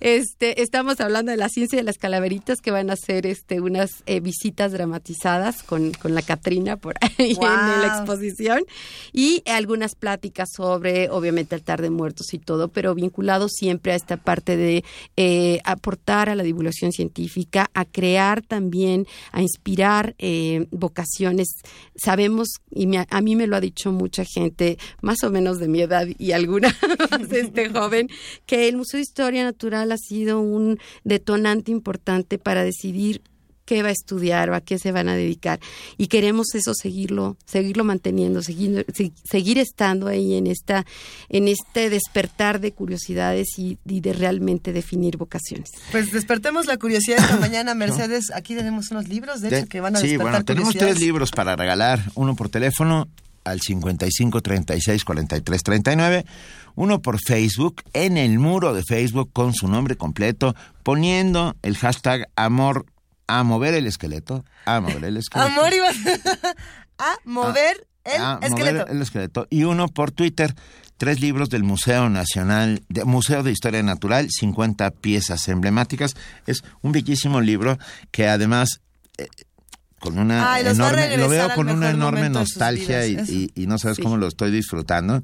Este, 0.00 0.62
estamos 0.62 1.00
hablando 1.00 1.30
de 1.30 1.36
la 1.36 1.48
ciencia 1.48 1.76
de 1.78 1.82
las 1.82 1.98
calaveritas 1.98 2.60
que 2.60 2.70
van 2.70 2.90
a 2.90 2.94
hacer 2.94 3.26
este, 3.26 3.60
unas 3.60 4.02
eh, 4.06 4.20
visitas 4.20 4.72
dramatizadas 4.72 5.62
con, 5.62 5.92
con 5.92 6.14
la 6.14 6.22
Catrina 6.22 6.76
por 6.76 6.94
ahí 7.00 7.32
en 7.32 7.40
la 7.40 8.04
Wow. 8.04 8.04
Y 9.12 9.42
algunas 9.46 9.94
pláticas 9.94 10.48
sobre, 10.54 11.08
obviamente, 11.10 11.54
altar 11.54 11.80
de 11.82 11.90
muertos 11.90 12.32
y 12.34 12.38
todo, 12.38 12.68
pero 12.68 12.94
vinculado 12.94 13.48
siempre 13.48 13.92
a 13.92 13.96
esta 13.96 14.16
parte 14.16 14.56
de 14.56 14.84
eh, 15.16 15.60
aportar 15.64 16.28
a 16.28 16.34
la 16.34 16.42
divulgación 16.42 16.92
científica, 16.92 17.70
a 17.74 17.84
crear 17.84 18.42
también, 18.42 19.06
a 19.32 19.42
inspirar 19.42 20.14
eh, 20.18 20.66
vocaciones. 20.70 21.48
Sabemos, 21.96 22.48
y 22.70 22.86
me- 22.86 23.06
a 23.08 23.20
mí 23.20 23.36
me 23.36 23.46
lo 23.46 23.56
ha 23.56 23.60
dicho 23.60 23.92
mucha 23.92 24.24
gente, 24.24 24.78
más 25.00 25.22
o 25.24 25.30
menos 25.30 25.58
de 25.58 25.68
mi 25.68 25.80
edad 25.80 26.06
y 26.18 26.32
alguna 26.32 26.68
más 27.10 27.30
este 27.32 27.68
joven, 27.70 28.08
que 28.46 28.68
el 28.68 28.76
Museo 28.76 28.98
de 28.98 29.02
Historia 29.02 29.44
Natural 29.44 29.90
ha 29.92 29.96
sido 29.98 30.40
un 30.40 30.78
detonante 31.04 31.70
importante 31.70 32.38
para 32.38 32.64
decidir 32.64 33.22
qué 33.64 33.82
va 33.82 33.88
a 33.88 33.92
estudiar 33.92 34.50
o 34.50 34.54
a 34.54 34.60
qué 34.60 34.78
se 34.78 34.92
van 34.92 35.08
a 35.08 35.14
dedicar. 35.16 35.58
Y 35.96 36.08
queremos 36.08 36.54
eso 36.54 36.72
seguirlo 36.74 37.36
seguirlo 37.46 37.84
manteniendo 37.84 38.42
seguir, 38.42 38.84
se- 38.94 39.12
seguir 39.24 39.58
estando 39.58 40.06
ahí 40.08 40.34
en 40.34 40.46
esta 40.46 40.84
en 41.28 41.48
este 41.48 41.90
despertar 41.90 42.60
de 42.60 42.72
curiosidades 42.72 43.48
y, 43.58 43.78
y 43.86 44.00
de 44.00 44.12
realmente 44.12 44.72
definir 44.72 45.16
vocaciones. 45.16 45.70
Pues 45.92 46.12
despertemos 46.12 46.66
la 46.66 46.76
curiosidad 46.76 47.18
esta 47.20 47.36
mañana, 47.40 47.74
Mercedes. 47.74 48.30
Aquí 48.34 48.54
tenemos 48.54 48.90
unos 48.90 49.08
libros, 49.08 49.40
de 49.40 49.48
hecho, 49.48 49.56
De- 49.62 49.66
que 49.68 49.80
van 49.80 49.96
a 49.96 49.98
sí, 50.00 50.08
despertar 50.08 50.32
bueno, 50.32 50.44
tenemos 50.44 50.74
tres 50.74 51.00
libros 51.00 51.30
para 51.30 51.56
regalar, 51.56 52.00
uno 52.14 52.34
por 52.36 52.48
teléfono 52.48 53.08
al 53.44 53.60
55 53.60 54.40
36 54.40 55.04
43 55.04 55.62
39, 55.62 56.24
uno 56.76 57.02
por 57.02 57.18
Facebook, 57.20 57.82
en 57.92 58.16
el 58.16 58.38
muro 58.38 58.72
de 58.72 58.82
Facebook 58.82 59.30
con 59.32 59.52
su 59.54 59.68
nombre 59.68 59.96
completo, 59.96 60.54
poniendo 60.82 61.54
el 61.62 61.76
hashtag 61.76 62.28
amor 62.36 62.86
a 63.26 63.42
mover 63.42 63.74
el 63.74 63.86
esqueleto, 63.86 64.44
a 64.66 64.80
mover 64.80 65.04
el 65.04 65.16
esqueleto. 65.18 65.50
Amor 65.52 65.72
iba 65.72 65.88
a 66.98 67.16
mover 67.24 67.86
el 68.04 68.20
a 68.22 68.34
mover 68.34 68.44
esqueleto. 68.50 68.86
el 68.88 69.02
esqueleto. 69.02 69.46
Y 69.50 69.64
uno 69.64 69.88
por 69.88 70.10
Twitter, 70.10 70.54
tres 70.96 71.20
libros 71.20 71.48
del 71.48 71.64
Museo 71.64 72.08
Nacional, 72.10 72.82
de, 72.88 73.04
Museo 73.04 73.42
de 73.42 73.50
Historia 73.52 73.82
Natural, 73.82 74.28
50 74.30 74.90
piezas 74.90 75.48
emblemáticas. 75.48 76.14
Es 76.46 76.62
un 76.82 76.92
bellísimo 76.92 77.40
libro 77.40 77.78
que 78.10 78.28
además... 78.28 78.80
eh, 79.18 79.26
con 80.00 80.18
una 80.18 80.52
Ay, 80.52 80.66
enorme, 80.66 81.16
lo 81.16 81.30
veo 81.30 81.48
con 81.54 81.70
una 81.70 81.88
enorme 81.88 82.28
nostalgia 82.28 83.06
y, 83.06 83.50
no 83.66 83.78
sabes 83.78 83.96
Sí. 83.96 84.02
cómo 84.02 84.18
lo 84.18 84.26
estoy 84.26 84.50
disfrutando, 84.50 85.22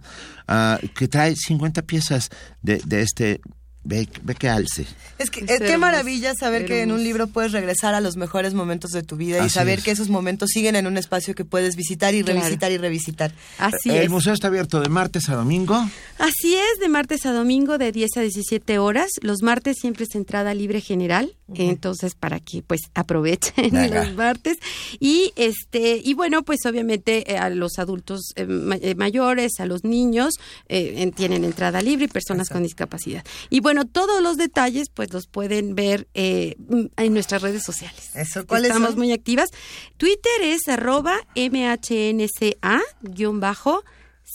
ah, 0.48 0.78
que 0.96 1.06
trae 1.06 1.36
50 1.36 1.82
piezas 1.82 2.30
de, 2.62 2.80
de 2.86 3.02
este, 3.02 3.42
ve, 3.84 4.08
ve 4.22 4.34
que 4.34 4.48
alce. 4.48 4.86
Es 5.18 5.30
que 5.30 5.40
Es 5.40 5.50
eh, 5.50 5.56
qué 5.58 5.64
hermoso, 5.64 5.78
maravilla 5.80 6.34
saber 6.34 6.66
que 6.66 6.82
en 6.82 6.92
un 6.92 7.02
libro 7.02 7.26
puedes 7.26 7.52
regresar 7.52 7.94
a 7.94 8.00
los 8.00 8.16
mejores 8.16 8.54
momentos 8.54 8.90
de 8.92 9.02
tu 9.02 9.16
vida 9.16 9.38
y 9.38 9.40
Así 9.40 9.50
saber 9.54 9.78
es. 9.78 9.84
que 9.84 9.90
esos 9.90 10.08
momentos 10.08 10.50
siguen 10.52 10.76
en 10.76 10.86
un 10.86 10.96
espacio 10.96 11.34
que 11.34 11.44
puedes 11.44 11.76
visitar 11.76 12.14
y 12.14 12.22
Claro. 12.22 12.40
revisitar 12.40 12.72
y 12.72 12.76
revisitar. 12.78 13.32
así 13.58 13.90
el 13.90 13.96
es 14.04 14.10
museo 14.10 14.32
está 14.32 14.48
abierto 14.48 14.80
de 14.80 14.88
martes 14.88 15.28
a 15.28 15.34
domingo. 15.34 15.74
Así 16.18 16.54
es, 16.54 16.78
de 16.80 16.88
martes 16.88 17.24
a 17.26 17.32
domingo 17.32 17.78
de 17.78 17.92
10 17.92 18.10
a 18.16 18.20
17 18.20 18.78
horas. 18.78 19.10
Los 19.22 19.42
martes 19.42 19.78
siempre 19.80 20.04
es 20.04 20.14
entrada 20.14 20.52
libre 20.54 20.80
general, 20.80 21.34
entonces 21.54 22.14
para 22.14 22.40
que 22.40 22.62
pues 22.62 22.80
aprovechen 22.94 23.54
Venga. 23.72 24.04
los 24.04 24.14
martes. 24.14 24.58
Y 24.98 25.32
este 25.36 26.00
y 26.04 26.14
bueno, 26.14 26.42
pues 26.42 26.60
obviamente 26.66 27.32
eh, 27.32 27.38
a 27.38 27.50
los 27.50 27.78
adultos 27.78 28.20
eh, 28.36 28.44
ma- 28.46 28.76
eh, 28.80 28.94
mayores, 28.94 29.52
a 29.60 29.66
los 29.66 29.84
niños 29.84 30.34
eh, 30.68 30.94
en- 30.98 31.12
tienen 31.12 31.44
entrada 31.44 31.82
libre 31.82 32.04
y 32.04 32.08
personas 32.08 32.48
con 32.48 32.62
discapacidad. 32.62 33.24
Y 33.48 33.60
bueno, 33.60 33.69
todos 33.86 34.22
los 34.22 34.36
detalles 34.36 34.88
pues 34.90 35.12
los 35.12 35.26
pueden 35.26 35.74
ver 35.74 36.08
eh, 36.14 36.56
mm, 36.68 36.86
en 36.96 37.12
nuestras 37.14 37.42
redes 37.42 37.62
sociales. 37.62 38.10
Eso, 38.14 38.46
¿cuáles 38.46 38.68
Estamos 38.70 38.90
son? 38.90 38.98
muy 38.98 39.12
activas. 39.12 39.48
Twitter 39.96 40.42
es 40.42 40.68
arroba 40.68 41.16
mhnca 41.36 42.80
guion 43.02 43.40
bajo 43.40 43.82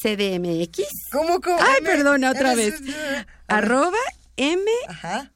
CDMX. 0.01 0.83
¿Cómo, 1.11 1.39
cómo? 1.41 1.57
Ay, 1.59 1.77
M- 1.79 1.89
perdona, 1.89 2.31
otra 2.31 2.53
M- 2.53 2.55
vez. 2.63 2.81
Arroba 3.47 3.97
Ajá. 4.87 5.31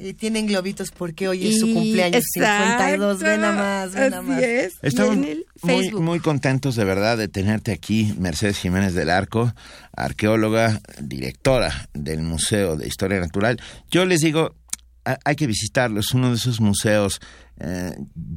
Y 0.00 0.14
tienen 0.14 0.46
globitos 0.46 0.90
porque 0.90 1.28
hoy 1.28 1.46
es 1.48 1.60
su 1.60 1.66
Y- 1.68 1.74
cumpleaños 1.74 2.22
Exacto, 2.36 2.64
52. 2.84 3.18
Ven 3.20 3.40
nada 3.40 3.52
más, 3.52 3.94
ven 3.94 4.10
nada 4.10 4.22
más. 4.22 4.42
es. 4.42 4.72
Estamos 4.82 5.16
muy, 5.62 5.90
muy 5.92 6.20
contentos 6.20 6.76
de 6.76 6.84
verdad 6.84 7.16
de 7.18 7.28
tenerte 7.28 7.72
aquí, 7.72 8.14
Mercedes 8.18 8.58
Jiménez 8.58 8.94
del 8.94 9.10
Arco, 9.10 9.52
arqueóloga, 9.96 10.80
directora 11.00 11.88
del 11.94 12.22
Museo 12.22 12.76
de 12.76 12.86
Historia 12.88 13.20
Natural. 13.20 13.60
Yo 13.90 14.04
les 14.04 14.20
digo, 14.20 14.54
hay 15.04 15.36
que 15.36 15.46
visitarlo, 15.46 16.00
es 16.00 16.12
uno 16.14 16.30
de 16.30 16.36
esos 16.36 16.60
museos 16.60 17.20
eh, 17.60 17.94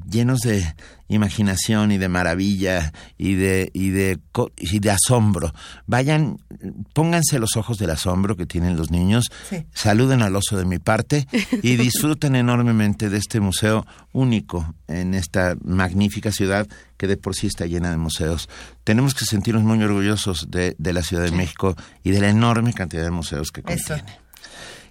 llenos 0.10 0.42
de 0.42 0.64
imaginación 1.08 1.92
y 1.92 1.98
de 1.98 2.08
maravilla 2.08 2.94
y 3.18 3.34
de, 3.34 3.72
y, 3.74 3.90
de, 3.90 4.20
y 4.58 4.80
de 4.80 4.92
asombro. 4.92 5.54
Vayan, 5.88 6.38
pónganse 6.94 7.40
los 7.40 7.56
ojos 7.58 7.78
del 7.80 7.90
asombro 7.90 8.36
que 8.36 8.46
tienen 8.46 8.76
los 8.78 8.92
niños, 8.92 9.26
Sí. 9.50 9.66
saluden 9.74 10.22
al 10.22 10.36
oso 10.36 10.58
de 10.58 10.66
mi 10.66 10.78
parte 10.78 11.26
y 11.64 11.76
disfruten 11.78 12.36
enormemente 12.36 13.10
de 13.10 13.18
este 13.18 13.40
museo 13.40 13.86
único 14.12 14.76
en 14.88 15.14
esta 15.16 15.56
magnífica 15.64 16.32
ciudad 16.32 16.68
que 16.98 17.08
de 17.08 17.18
por 17.18 17.34
sí 17.36 17.48
está 17.48 17.66
llena 17.66 17.90
de 17.90 17.98
museos. 17.98 18.50
Tenemos 18.84 19.16
que 19.16 19.26
sentirnos 19.26 19.64
muy 19.64 19.82
orgullosos 19.84 20.48
de, 20.52 20.76
de 20.78 20.94
la 20.94 21.02
Ciudad 21.02 21.24
de 21.24 21.32
México 21.32 21.76
y 22.04 22.12
de 22.12 22.22
la 22.22 22.30
enorme 22.30 22.74
cantidad 22.74 23.04
de 23.04 23.12
museos 23.12 23.52
que 23.52 23.62
Eso. 23.68 23.96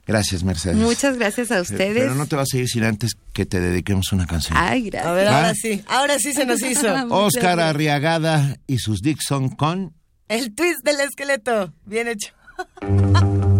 Gracias, 0.06 0.44
Mercedes. 0.44 0.76
Muchas 0.76 1.18
gracias 1.18 1.50
a 1.50 1.60
ustedes. 1.60 1.98
Pero 2.04 2.14
no 2.14 2.26
te 2.26 2.36
vas 2.36 2.48
a 2.54 2.56
ir 2.56 2.68
sin 2.68 2.84
antes 2.84 3.16
que 3.32 3.44
te 3.44 3.60
dediquemos 3.60 4.12
una 4.12 4.24
canción. 4.26 4.56
Ay, 4.56 4.82
gracias. 4.82 5.10
A 5.10 5.12
ver, 5.12 5.26
¿Va? 5.26 5.36
ahora 5.38 5.54
sí. 5.54 5.82
Ahora 5.88 6.18
sí 6.20 6.32
se 6.32 6.46
nos 6.46 6.62
hizo. 6.62 6.86
Oscar. 7.10 7.58
Arriagada 7.58 8.56
y 8.68 8.78
sus 8.78 9.02
Dixon 9.02 9.48
con... 9.48 9.94
El 10.28 10.54
twist 10.54 10.84
del 10.84 11.00
esqueleto. 11.00 11.72
Bien 11.84 12.06
hecho. 12.08 12.32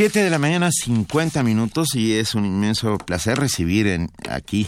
7 0.00 0.24
de 0.24 0.30
la 0.30 0.38
mañana, 0.38 0.70
50 0.72 1.42
minutos, 1.42 1.94
y 1.94 2.14
es 2.14 2.34
un 2.34 2.46
inmenso 2.46 2.96
placer 2.96 3.36
recibir 3.36 3.86
en, 3.86 4.08
aquí, 4.30 4.66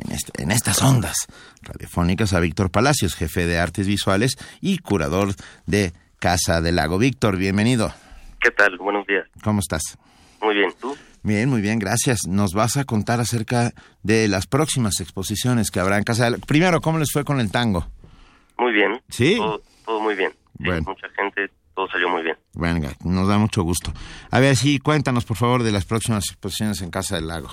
en, 0.00 0.10
este, 0.10 0.42
en 0.42 0.50
estas 0.50 0.82
ondas 0.82 1.28
radiofónicas, 1.62 2.32
a 2.32 2.40
Víctor 2.40 2.72
Palacios, 2.72 3.14
jefe 3.14 3.46
de 3.46 3.60
artes 3.60 3.86
visuales 3.86 4.32
y 4.60 4.78
curador 4.78 5.28
de 5.66 5.92
Casa 6.18 6.60
del 6.60 6.74
Lago. 6.74 6.98
Víctor, 6.98 7.36
bienvenido. 7.36 7.94
¿Qué 8.40 8.50
tal? 8.50 8.76
Buenos 8.78 9.06
días. 9.06 9.28
¿Cómo 9.44 9.60
estás? 9.60 9.96
Muy 10.42 10.56
bien, 10.56 10.72
¿tú? 10.80 10.96
Bien, 11.22 11.48
muy 11.48 11.60
bien, 11.60 11.78
gracias. 11.78 12.26
Nos 12.28 12.52
vas 12.52 12.76
a 12.76 12.82
contar 12.82 13.20
acerca 13.20 13.70
de 14.02 14.26
las 14.26 14.48
próximas 14.48 14.98
exposiciones 14.98 15.70
que 15.70 15.78
habrá 15.78 15.98
en 15.98 16.02
Casa 16.02 16.24
del 16.24 16.32
Lago. 16.32 16.46
Primero, 16.46 16.80
¿cómo 16.80 16.98
les 16.98 17.12
fue 17.12 17.24
con 17.24 17.38
el 17.38 17.52
tango? 17.52 17.86
Muy 18.58 18.72
bien. 18.72 19.00
¿Sí? 19.08 19.36
Todo, 19.36 20.00
muy 20.00 20.16
bien. 20.16 20.32
Bueno. 20.54 20.82
Mucha 20.88 21.08
gente 21.10 21.48
todo 21.74 21.88
salió 21.88 22.08
muy 22.08 22.22
bien. 22.22 22.36
Venga, 22.54 22.90
nos 23.04 23.28
da 23.28 23.38
mucho 23.38 23.62
gusto. 23.62 23.92
A 24.30 24.40
ver, 24.40 24.56
sí, 24.56 24.78
cuéntanos, 24.78 25.24
por 25.24 25.36
favor, 25.36 25.62
de 25.62 25.72
las 25.72 25.84
próximas 25.84 26.24
exposiciones 26.30 26.80
en 26.82 26.90
Casa 26.90 27.16
del 27.16 27.28
Lago. 27.28 27.48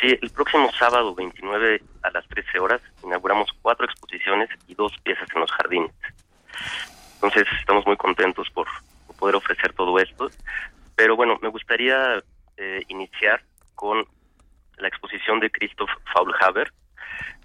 Sí, 0.00 0.16
el 0.20 0.30
próximo 0.30 0.70
sábado 0.78 1.14
29 1.14 1.82
a 2.02 2.10
las 2.10 2.26
13 2.28 2.58
horas 2.58 2.80
inauguramos 3.02 3.50
cuatro 3.62 3.86
exposiciones 3.86 4.48
y 4.66 4.74
dos 4.74 4.92
piezas 5.02 5.28
en 5.34 5.40
los 5.40 5.50
jardines. 5.52 5.92
Entonces 7.14 7.46
estamos 7.58 7.86
muy 7.86 7.96
contentos 7.96 8.48
por, 8.50 8.66
por 9.06 9.16
poder 9.16 9.36
ofrecer 9.36 9.72
todo 9.72 9.98
esto. 9.98 10.30
Pero 10.96 11.16
bueno, 11.16 11.38
me 11.42 11.48
gustaría 11.48 12.22
eh, 12.56 12.82
iniciar 12.88 13.42
con 13.74 14.04
la 14.78 14.88
exposición 14.88 15.40
de 15.40 15.50
Christoph 15.50 15.90
Faulhaber, 16.12 16.72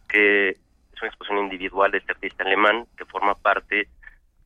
que 0.07 0.49
es 0.49 1.01
una 1.01 1.07
exposición 1.07 1.39
individual 1.39 1.91
de 1.91 1.99
este 1.99 2.11
artista 2.11 2.43
alemán 2.43 2.85
que 2.97 3.05
forma 3.05 3.35
parte 3.35 3.87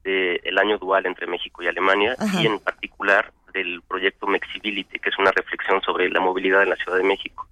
del 0.03 0.57
año 0.57 0.77
dual 0.77 1.05
entre 1.05 1.27
México 1.27 1.63
y 1.63 1.67
Alemania 1.67 2.15
Ajá. 2.19 2.41
y 2.41 2.47
en 2.47 2.59
particular 2.59 3.31
del 3.53 3.81
proyecto 3.87 4.27
Mexibility, 4.27 4.99
que 4.99 5.09
es 5.09 5.17
una 5.17 5.31
reflexión 5.31 5.81
sobre 5.81 6.09
la 6.09 6.19
movilidad 6.19 6.63
en 6.63 6.69
la 6.69 6.75
Ciudad 6.75 6.97
de 6.97 7.03
México. 7.03 7.47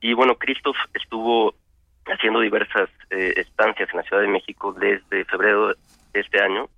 Y 0.00 0.12
bueno, 0.12 0.36
Christoph 0.36 0.76
estuvo 0.94 1.54
haciendo 2.06 2.40
diversas 2.40 2.88
eh, 3.10 3.34
estancias 3.36 3.88
en 3.90 3.96
la 3.98 4.02
Ciudad 4.02 4.22
de 4.22 4.28
México 4.28 4.72
desde 4.72 5.24
febrero 5.24 5.68
de 5.68 6.20
este 6.20 6.40
año 6.40 6.68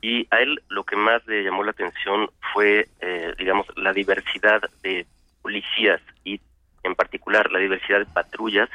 y 0.00 0.26
a 0.30 0.40
él 0.40 0.60
lo 0.68 0.84
que 0.84 0.96
más 0.96 1.24
le 1.26 1.44
llamó 1.44 1.62
la 1.62 1.70
atención 1.70 2.28
fue, 2.52 2.88
eh, 3.00 3.34
digamos, 3.38 3.66
la 3.76 3.92
diversidad 3.92 4.60
de 4.82 5.06
policías 5.42 6.00
y 6.24 6.40
en 6.82 6.94
particular 6.94 7.50
la 7.52 7.60
diversidad 7.60 8.00
de 8.00 8.06
patrullas 8.06 8.68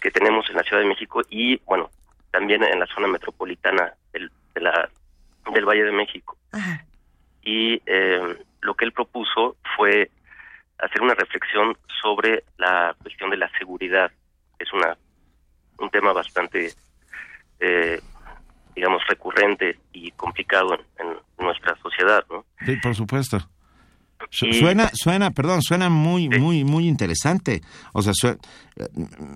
que 0.00 0.10
tenemos 0.10 0.48
en 0.50 0.56
la 0.56 0.64
Ciudad 0.64 0.82
de 0.82 0.88
México 0.88 1.22
y, 1.30 1.56
bueno, 1.64 1.90
también 2.32 2.64
en 2.64 2.80
la 2.80 2.86
zona 2.86 3.06
metropolitana 3.06 3.94
del, 4.12 4.30
de 4.54 4.60
la, 4.60 4.88
del 5.52 5.64
Valle 5.64 5.84
de 5.84 5.92
México. 5.92 6.36
Y 7.42 7.80
eh, 7.86 8.36
lo 8.60 8.74
que 8.74 8.84
él 8.84 8.92
propuso 8.92 9.56
fue 9.76 10.10
hacer 10.78 11.02
una 11.02 11.14
reflexión 11.14 11.76
sobre 12.02 12.44
la 12.58 12.94
cuestión 13.00 13.30
de 13.30 13.36
la 13.36 13.50
seguridad. 13.58 14.10
Es 14.58 14.72
una 14.72 14.96
un 15.78 15.90
tema 15.90 16.12
bastante, 16.12 16.72
eh, 17.60 18.00
digamos, 18.74 19.02
recurrente 19.08 19.78
y 19.92 20.10
complicado 20.12 20.74
en, 20.74 21.08
en 21.08 21.16
nuestra 21.38 21.76
sociedad, 21.76 22.24
¿no? 22.30 22.44
Sí, 22.64 22.76
por 22.76 22.94
supuesto. 22.94 23.38
Y- 24.40 24.52
Suena, 24.54 24.90
suena, 24.94 25.30
perdón, 25.30 25.62
suena 25.62 25.88
muy, 25.90 26.28
muy, 26.28 26.64
muy 26.64 26.86
interesante. 26.88 27.60
O 27.92 28.02
sea, 28.02 28.12
sue- 28.14 28.38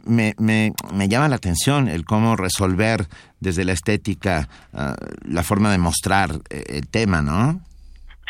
me, 0.04 0.34
me, 0.38 0.72
me 0.94 1.08
llama 1.08 1.28
la 1.28 1.36
atención 1.36 1.88
el 1.88 2.04
cómo 2.04 2.36
resolver 2.36 3.06
desde 3.40 3.64
la 3.64 3.72
estética 3.72 4.48
ah, 4.72 4.96
la 5.22 5.42
forma 5.42 5.70
de 5.70 5.78
mostrar 5.78 6.30
eh, 6.50 6.64
el 6.68 6.88
tema, 6.88 7.20
¿no? 7.22 7.60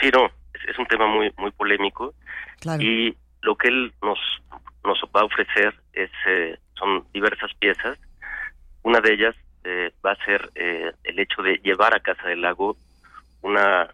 Sí, 0.01 0.11
no, 0.13 0.27
es, 0.27 0.69
es 0.71 0.79
un 0.79 0.87
tema 0.87 1.07
muy 1.07 1.33
muy 1.39 1.51
polémico 1.53 2.15
Claro. 2.61 2.83
y 2.83 3.17
lo 3.43 3.57
que 3.57 3.69
él 3.69 3.93
nos 4.03 4.19
nos 4.85 4.99
va 5.15 5.21
a 5.21 5.25
ofrecer 5.25 5.75
es 5.93 6.11
eh, 6.29 6.57
son 6.79 7.05
diversas 7.13 7.51
piezas. 7.59 7.99
Una 8.83 9.01
de 9.01 9.15
ellas 9.15 9.35
eh, 9.65 9.93
va 10.05 10.13
a 10.13 10.25
ser 10.25 10.51
eh, 10.55 10.93
el 11.05 11.19
hecho 11.19 11.43
de 11.43 11.61
llevar 11.65 11.95
a 11.95 12.01
Casa 12.01 12.29
del 12.29 12.43
Lago 12.43 12.77
una 13.43 13.89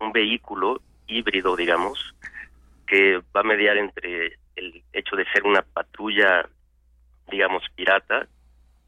un 0.00 0.12
vehículo 0.12 0.82
híbrido, 1.06 1.56
digamos, 1.56 2.14
que 2.86 3.18
va 3.34 3.40
a 3.40 3.44
mediar 3.44 3.76
entre 3.76 4.38
el 4.56 4.82
hecho 4.92 5.16
de 5.16 5.24
ser 5.32 5.44
una 5.44 5.62
patrulla, 5.62 6.48
digamos, 7.30 7.62
pirata 7.74 8.26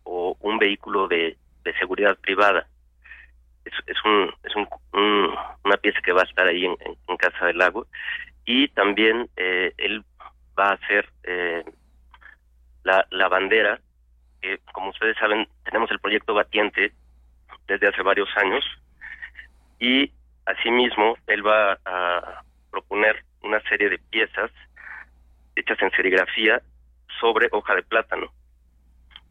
o 0.05 0.37
un 0.41 0.59
vehículo 0.59 1.09
de, 1.09 1.37
de 1.65 1.79
seguridad 1.79 2.17
privada. 2.19 2.67
Es, 3.65 3.97
un, 4.05 4.33
es 4.45 4.55
un- 4.55 4.69
un- 4.93 5.35
una 5.65 5.77
pieza 5.79 6.01
que 6.01 6.13
va 6.13 6.23
a 6.23 6.25
estar 6.25 6.47
ahí 6.47 6.65
en, 6.65 6.77
en- 6.81 7.17
Casa 7.17 7.47
del 7.47 7.59
Lago. 7.59 7.87
Y 8.45 8.69
también 8.69 9.29
eh, 9.37 9.73
él 9.79 10.05
va 10.57 10.69
a 10.71 10.75
hacer 10.75 11.09
eh, 11.25 11.65
la, 12.85 13.05
la 13.11 13.29
bandera 13.29 13.81
que 14.41 14.59
como 14.73 14.91
ustedes 14.91 15.17
saben 15.19 15.49
tenemos 15.65 15.91
el 15.91 15.99
proyecto 15.99 16.35
Batiente 16.35 16.93
desde 17.67 17.89
hace 17.89 18.03
varios 18.03 18.29
años. 18.37 18.65
Y 19.81 20.13
asimismo 20.47 21.17
él 21.27 21.47
va 21.47 21.79
a 21.85 22.43
proponer 22.71 23.25
una 23.43 23.61
serie 23.69 23.89
de 23.91 23.99
piezas 23.99 24.51
hechas 25.55 25.79
en 25.83 25.91
serigrafía 25.93 26.61
sobre 27.21 27.49
hoja 27.53 27.75
de 27.75 27.83
plátano 27.83 28.27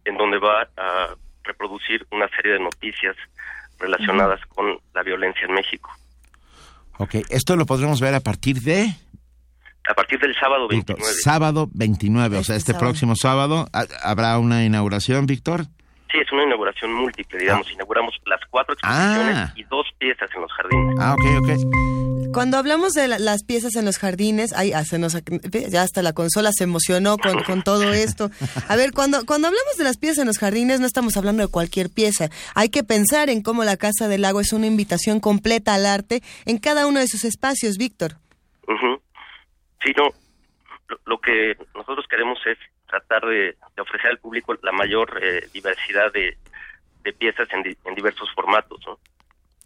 en 0.06 0.18
donde 0.18 0.38
va 0.40 0.68
a 0.78 1.16
reproducir 1.44 2.06
una 2.12 2.28
serie 2.30 2.54
de 2.54 2.60
noticias 2.60 3.16
relacionadas 3.80 4.40
con 4.48 4.78
la 4.94 5.04
violencia 5.04 5.46
en 5.48 5.54
México. 5.54 5.92
Ok, 6.98 7.16
esto 7.30 7.56
lo 7.56 7.66
podremos 7.66 8.00
ver 8.02 8.14
a 8.16 8.20
partir 8.22 8.62
de 8.62 8.88
A 9.90 9.94
partir 9.94 10.20
del 10.20 10.34
sábado 10.36 10.68
29. 10.68 11.04
sábado 11.24 11.68
29, 11.74 12.38
o 12.38 12.44
sea, 12.44 12.56
este 12.56 12.72
sábado. 12.72 12.86
próximo 12.88 13.16
sábado. 13.16 13.68
¿ha- 13.74 13.86
¿Habrá 14.10 14.38
una 14.40 14.64
inauguración, 14.64 15.26
Víctor? 15.26 15.66
Sí, 16.16 16.22
es 16.22 16.32
una 16.32 16.44
inauguración 16.44 16.94
múltiple, 16.94 17.40
digamos. 17.40 17.70
Inauguramos 17.72 18.16
las 18.26 18.40
cuatro 18.50 18.74
exposiciones 18.74 19.36
Ah. 19.36 19.54
y 19.56 19.64
dos 19.64 19.86
piezas 19.98 20.30
en 20.34 20.42
los 20.42 20.52
jardines. 20.54 20.96
Ah, 21.00 21.14
ok, 21.14 21.26
ok. 21.44 22.32
Cuando 22.34 22.58
hablamos 22.58 22.94
de 22.94 23.08
la- 23.08 23.20
las 23.20 23.44
piezas 23.44 23.76
en 23.76 23.86
los 23.86 23.98
jardines, 23.98 24.54
ay, 24.54 24.72
ah, 24.74 24.84
se 24.86 24.98
nos 25.00 25.18
ya 25.70 25.82
hasta 25.82 26.02
la 26.02 26.14
consola 26.14 26.52
se 26.54 26.64
emocionó 26.66 27.18
con, 27.18 27.44
con 27.44 27.64
todo 27.64 27.94
esto. 27.94 28.30
A 28.68 28.76
ver, 28.76 28.92
cuando, 28.94 29.26
cuando 29.26 29.48
hablamos 29.48 29.78
de 29.78 29.84
las 29.86 29.98
piezas 29.98 30.20
en 30.20 30.28
los 30.28 30.38
jardines, 30.38 30.80
no 30.80 30.86
estamos 30.88 31.16
hablando 31.18 31.44
de 31.44 31.50
cualquier 31.52 31.90
pieza. 31.90 32.30
Hay 32.54 32.70
que 32.70 32.84
pensar 32.84 33.30
en 33.30 33.42
cómo 33.42 33.64
la 33.64 33.78
Casa 33.78 34.08
del 34.08 34.22
Lago 34.22 34.40
es 34.42 34.52
una 34.54 34.68
invitación 34.68 35.20
completa 35.20 35.74
al 35.76 35.86
arte 35.86 36.22
en 36.46 36.58
cada 36.60 36.88
uno 36.88 37.00
de 37.00 37.08
sus 37.08 37.24
espacios, 37.26 37.78
Víctor. 37.78 38.16
Sí, 39.84 39.92
no. 39.98 40.06
Lo, 40.88 40.98
lo 41.06 41.20
que 41.20 41.56
nosotros 41.76 42.06
queremos 42.10 42.38
es 42.46 42.58
tratar 43.00 43.28
de, 43.30 43.56
ofrecer 43.82 44.12
al 44.12 44.20
público 44.20 44.56
la 44.62 44.72
mayor 44.72 45.20
eh, 45.22 45.48
diversidad 45.54 46.12
de, 46.14 46.38
de 47.04 47.14
piezas 47.14 47.48
en, 47.52 47.64
di- 47.64 47.78
en 47.86 47.96
diversos 47.96 48.32
formatos, 48.34 48.80
¿no? 48.86 48.98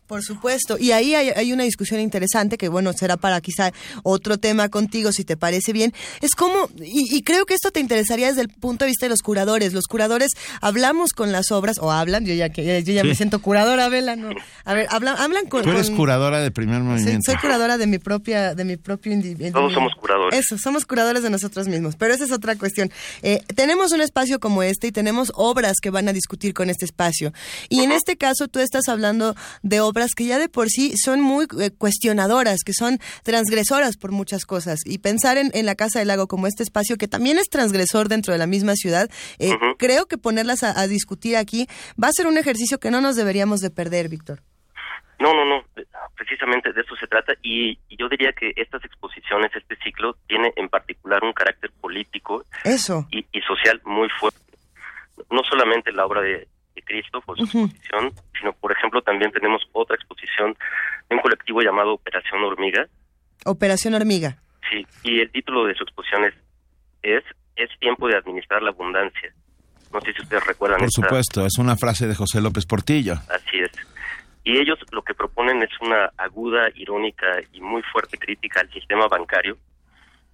Por 0.10 0.24
supuesto, 0.24 0.80
y 0.80 0.91
ahí 0.91 1.14
hay, 1.14 1.30
hay, 1.30 1.53
una 1.53 1.66
discusión 1.66 1.99
interesante 1.99 2.57
que, 2.57 2.68
bueno, 2.68 2.93
será 2.93 3.16
para 3.16 3.39
quizá 3.41 3.72
otro 4.01 4.39
tema 4.39 4.68
contigo, 4.70 5.12
si 5.12 5.24
te 5.24 5.38
parece 5.38 5.72
bien. 5.72 5.93
Es 6.22 6.32
como, 6.32 6.68
y, 6.80 7.16
y, 7.16 7.22
creo 7.22 7.45
que 7.45 7.53
esto 7.53 7.70
te 7.70 7.80
interesaría 7.80 8.30
desde 8.30 8.41
el 8.41 8.49
punto 8.49 8.86
de 8.86 8.89
vista 8.89 9.05
de 9.05 9.12
los 9.12 9.22
curadores. 9.22 9.72
Los 9.72 9.86
curadores 9.86 10.32
hablamos 10.62 11.12
con 11.12 11.32
las 11.32 11.51
obras, 11.51 11.78
o 11.80 11.91
hablan, 11.91 12.26
yo 12.26 12.34
ya 12.34 12.49
que 12.49 12.82
yo 12.82 12.91
ya 12.91 13.03
me 13.03 13.14
siento 13.14 13.39
curadora, 13.39 13.88
Vela, 13.88 14.16
¿no? 14.16 14.32
A 14.66 14.74
ver, 14.74 14.88
hablan, 14.89 15.16
hablan 15.16 15.45
con... 15.45 15.62
Tú 15.62 15.70
eres 15.70 15.89
con, 15.89 15.97
curadora 15.97 16.39
de 16.39 16.49
primer 16.49 16.82
movimiento. 16.82 17.22
Soy, 17.24 17.36
soy, 17.36 17.41
curadora 17.41 17.78
de 17.78 17.86
mi 17.86 17.99
propia, 17.99 18.55
de 18.55 18.66
mi 18.66 18.78
propio 18.78 19.14
individuo. 19.14 19.62
Todos 19.62 19.74
somos 19.74 19.93
curadores. 19.93 20.39
Eso, 20.39 20.57
somos 20.57 20.88
curadores 20.88 21.22
de 21.22 21.30
nosotros 21.30 21.68
mismos, 21.68 21.95
pero 21.97 22.16
esa 22.16 22.24
es 22.24 22.32
otra 22.32 22.55
cuestión. 22.55 22.89
Eh, 23.22 23.43
tenemos 23.55 23.91
un 23.91 24.01
espacio 24.01 24.39
como 24.39 24.64
este 24.64 24.88
y 24.88 24.91
tenemos 24.91 25.32
obras 25.36 25.76
que 25.80 25.91
van 25.91 26.10
a 26.10 26.14
discutir 26.14 26.55
con 26.55 26.72
este 26.72 26.86
espacio. 26.86 27.32
Y 27.70 27.78
uh 27.78 27.82
-huh. 27.82 27.84
en 27.84 27.91
este 27.91 28.18
caso 28.18 28.47
tú 28.47 28.57
estás 28.57 28.88
hablando 28.88 29.36
de 29.62 29.82
obras 29.82 29.98
que 30.15 30.25
ya 30.25 30.39
de 30.39 30.49
por 30.49 30.69
sí 30.69 30.93
son 30.97 31.21
muy 31.21 31.45
eh, 31.59 31.71
cuestionadoras, 31.77 32.59
que 32.65 32.73
son 32.73 32.99
transgresoras 33.23 33.97
por 33.97 34.11
muchas 34.11 34.45
cosas. 34.45 34.79
Y 34.85 34.99
pensar 34.99 35.37
en, 35.37 35.51
en, 35.53 35.65
la 35.65 35.75
Casa 35.75 35.99
del 35.99 36.07
Lago 36.07 36.27
como 36.27 36.47
este 36.47 36.63
espacio 36.63 36.97
que 36.97 37.07
también 37.07 37.37
es 37.37 37.49
transgresor 37.49 38.07
dentro 38.09 38.33
de 38.33 38.39
la 38.39 38.47
misma 38.47 38.75
ciudad, 38.75 39.09
eh, 39.39 39.49
uh 39.49 39.53
-huh. 39.53 39.75
creo 39.77 40.05
que 40.07 40.17
ponerlas 40.17 40.63
a, 40.63 40.79
a, 40.79 40.87
discutir 40.87 41.37
aquí 41.37 41.67
va 42.01 42.07
a 42.07 42.13
ser 42.13 42.27
un 42.27 42.37
ejercicio 42.37 42.79
que 42.79 42.91
no 42.91 43.01
nos 43.01 43.15
deberíamos 43.15 43.59
de 43.59 43.69
perder, 43.69 44.09
Víctor. 44.09 44.41
No, 45.19 45.33
no, 45.33 45.43
no, 45.43 45.65
precisamente 46.15 46.71
de 46.71 46.81
eso 46.81 46.95
se 46.95 47.05
trata 47.07 47.33
y, 47.41 47.77
y, 47.89 47.97
yo 47.97 48.07
diría 48.07 48.31
que 48.31 48.53
estas 48.55 48.83
exposiciones, 48.85 49.51
este 49.53 49.75
ciclo, 49.83 50.15
tiene 50.27 50.53
en 50.55 50.69
particular 50.69 51.21
un 51.23 51.33
carácter 51.33 51.71
político 51.81 52.45
eso. 52.63 53.05
Y, 53.11 53.25
y 53.33 53.41
social 53.41 53.81
muy 53.83 54.07
fuerte. 54.17 54.39
No 55.29 55.41
solamente 55.43 55.91
la 55.91 56.05
obra 56.05 56.21
de 56.21 56.47
Cristo 56.82 57.21
por 57.21 57.38
su 57.38 57.43
uh 57.43 57.47
-huh. 57.47 57.65
exposición, 57.65 58.13
sino 58.39 58.53
por 58.53 58.71
ejemplo 58.71 59.01
también 59.01 59.32
tenemos 59.32 59.61
otra 59.73 59.95
exposición 59.95 60.55
de 61.09 61.15
un 61.15 61.21
colectivo 61.21 61.61
llamado 61.61 61.93
Operación 61.93 62.43
Hormiga. 62.43 62.88
Operación 63.45 63.93
Hormiga. 63.93 64.38
Sí, 64.69 64.86
y 65.03 65.19
el 65.21 65.32
título 65.32 65.65
de 65.65 65.73
su 65.75 65.84
exposición 65.84 66.25
es 66.25 66.34
es, 67.01 67.23
es 67.55 67.69
tiempo 67.80 68.07
de 68.07 68.17
administrar 68.17 68.61
la 68.61 68.71
abundancia. 68.71 69.34
No 69.93 70.01
sé 70.01 70.13
si 70.13 70.21
ustedes 70.21 70.45
recuerdan. 70.45 70.80
Por 70.80 70.88
esta... 70.88 71.01
supuesto, 71.01 71.45
es 71.45 71.57
una 71.57 71.75
frase 71.75 72.07
de 72.07 72.15
José 72.15 72.41
López 72.41 72.65
Portillo. 72.65 73.13
Así 73.30 73.59
es. 73.59 73.71
Y 74.43 74.57
ellos 74.57 74.80
lo 74.91 75.01
que 75.01 75.13
proponen 75.13 75.61
es 75.61 75.69
una 75.82 76.11
aguda, 76.17 76.69
irónica 76.75 77.25
y 77.51 77.61
muy 77.61 77.82
fuerte 77.91 78.17
crítica 78.17 78.61
al 78.61 78.71
sistema 78.71 79.07
bancario 79.07 79.57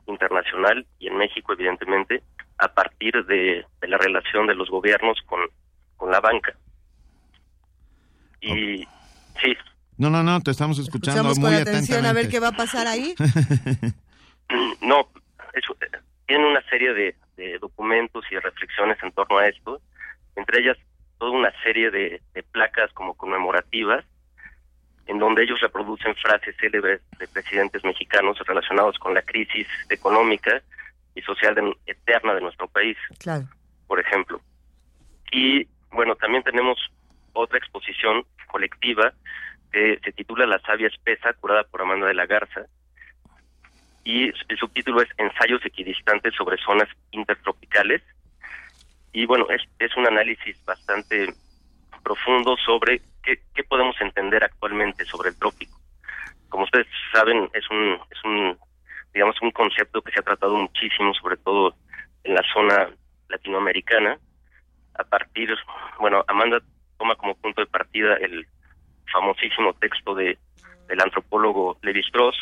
internacional 0.07 0.85
y 0.99 1.07
en 1.07 1.17
México, 1.17 1.53
evidentemente, 1.53 2.21
a 2.57 2.67
partir 2.67 3.25
de, 3.25 3.65
de 3.81 3.87
la 3.87 3.97
relación 3.97 4.47
de 4.47 4.55
los 4.55 4.69
gobiernos 4.69 5.17
con, 5.25 5.39
con 6.05 6.11
la 6.11 6.19
banca. 6.19 6.55
Y 8.39 8.85
sí. 9.41 9.57
No, 9.97 10.11
no, 10.11 10.21
no, 10.21 10.39
te 10.39 10.51
estamos 10.51 10.77
escuchando 10.77 11.31
Escuchamos 11.31 11.39
muy 11.39 11.49
con 11.49 11.67
atención 11.67 12.05
a 12.05 12.13
ver 12.13 12.29
qué 12.29 12.39
va 12.39 12.49
a 12.49 12.51
pasar 12.51 12.85
ahí. 12.85 13.15
no, 14.81 15.09
eso, 15.53 15.75
tienen 16.27 16.45
una 16.45 16.61
serie 16.69 16.93
de, 16.93 17.15
de, 17.37 17.57
documentos 17.57 18.23
y 18.29 18.37
reflexiones 18.37 19.01
en 19.01 19.13
torno 19.13 19.39
a 19.39 19.47
esto, 19.47 19.81
entre 20.35 20.59
ellas 20.59 20.77
toda 21.17 21.31
una 21.31 21.51
serie 21.63 21.89
de, 21.89 22.21
de, 22.35 22.43
placas 22.43 22.93
como 22.93 23.15
conmemorativas, 23.15 24.05
en 25.07 25.17
donde 25.17 25.41
ellos 25.41 25.59
reproducen 25.59 26.13
frases 26.17 26.55
célebres 26.59 27.01
de 27.17 27.27
presidentes 27.29 27.83
mexicanos 27.83 28.37
relacionados 28.45 28.99
con 28.99 29.15
la 29.15 29.23
crisis 29.23 29.65
económica 29.89 30.61
y 31.15 31.21
social 31.23 31.55
de, 31.55 31.75
eterna 31.87 32.35
de 32.35 32.41
nuestro 32.41 32.67
país, 32.67 32.95
claro. 33.17 33.47
por 33.87 33.99
ejemplo. 33.99 34.39
Y 35.31 35.67
bueno, 35.95 36.15
también 36.15 36.43
tenemos 36.43 36.77
otra 37.33 37.57
exposición 37.57 38.25
colectiva 38.47 39.13
que 39.71 39.99
se 40.03 40.11
titula 40.11 40.45
La 40.45 40.59
savia 40.59 40.87
espesa, 40.87 41.33
curada 41.33 41.63
por 41.63 41.81
Amanda 41.81 42.07
de 42.07 42.13
la 42.13 42.25
Garza, 42.25 42.65
y 44.05 44.25
el 44.25 44.57
subtítulo 44.57 45.01
es 45.01 45.09
Ensayos 45.17 45.65
equidistantes 45.65 46.33
sobre 46.35 46.57
zonas 46.57 46.87
intertropicales. 47.11 48.03
Y 49.11 49.25
bueno, 49.25 49.47
es, 49.49 49.63
es 49.79 49.97
un 49.97 50.05
análisis 50.05 50.63
bastante 50.63 51.33
profundo 52.03 52.55
sobre 52.63 53.01
qué, 53.23 53.39
qué, 53.55 53.63
podemos 53.63 53.99
entender 53.99 54.43
actualmente 54.43 55.05
sobre 55.05 55.29
el 55.29 55.39
trópico. 55.39 55.79
Como 56.49 56.65
ustedes 56.65 56.85
saben, 57.11 57.49
es 57.53 57.67
un, 57.71 57.99
es 58.11 58.23
un, 58.23 58.57
digamos, 59.11 59.41
un 59.41 59.49
concepto 59.51 60.03
que 60.03 60.11
se 60.11 60.19
ha 60.19 60.23
tratado 60.23 60.55
muchísimo, 60.55 61.11
sobre 61.15 61.37
todo 61.37 61.73
en 62.23 62.35
la 62.35 62.43
zona 62.53 62.89
latinoamericana. 63.29 64.19
A 64.97 65.03
partir, 65.03 65.49
bueno, 65.99 66.23
Amanda 66.27 66.59
toma 66.97 67.15
como 67.15 67.35
punto 67.35 67.61
de 67.61 67.67
partida 67.67 68.15
el 68.15 68.47
famosísimo 69.11 69.73
texto 69.73 70.15
de 70.15 70.37
del 70.87 71.01
antropólogo 71.01 71.77
Levi 71.81 72.01
Strauss, 72.01 72.35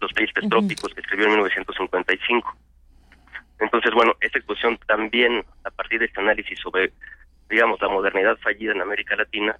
Los 0.00 0.12
países 0.12 0.34
uh 0.36 0.46
-huh. 0.46 0.50
trópicos, 0.50 0.94
que 0.94 1.00
escribió 1.00 1.26
en 1.26 1.32
1955. 1.32 2.56
Entonces, 3.58 3.92
bueno, 3.92 4.14
esta 4.20 4.38
exposición 4.38 4.78
también, 4.86 5.44
a 5.64 5.70
partir 5.70 5.98
de 5.98 6.06
este 6.06 6.20
análisis 6.20 6.58
sobre, 6.58 6.92
digamos, 7.50 7.80
la 7.80 7.88
modernidad 7.88 8.36
fallida 8.38 8.72
en 8.72 8.80
América 8.80 9.14
Latina, 9.16 9.56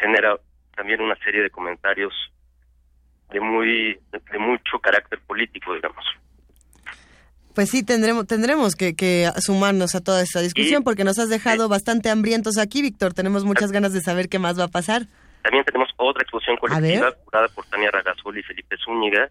genera 0.00 0.38
también 0.74 1.02
una 1.02 1.16
serie 1.16 1.42
de 1.42 1.50
comentarios 1.50 2.14
de 3.30 3.40
muy 3.40 4.00
de 4.10 4.38
mucho 4.38 4.78
carácter 4.78 5.18
político, 5.26 5.74
digamos. 5.74 6.04
Pues 7.58 7.70
sí, 7.70 7.84
tendremos 7.84 8.24
tendremos 8.28 8.76
que, 8.76 8.94
que 8.94 9.28
sumarnos 9.38 9.96
a 9.96 10.00
toda 10.00 10.22
esta 10.22 10.38
discusión 10.38 10.82
y, 10.82 10.84
porque 10.84 11.02
nos 11.02 11.18
has 11.18 11.28
dejado 11.28 11.68
bastante 11.68 12.08
hambrientos 12.08 12.56
aquí, 12.56 12.82
Víctor. 12.82 13.14
Tenemos 13.14 13.44
muchas 13.44 13.72
ganas 13.72 13.92
de 13.92 14.00
saber 14.00 14.28
qué 14.28 14.38
más 14.38 14.56
va 14.56 14.66
a 14.66 14.68
pasar. 14.68 15.06
También 15.42 15.64
tenemos 15.64 15.88
otra 15.96 16.22
exposición 16.22 16.56
colectiva 16.58 17.10
curada 17.24 17.48
por 17.48 17.66
Tania 17.66 17.90
Ragazol 17.90 18.38
y 18.38 18.44
Felipe 18.44 18.76
Zúñiga, 18.76 19.28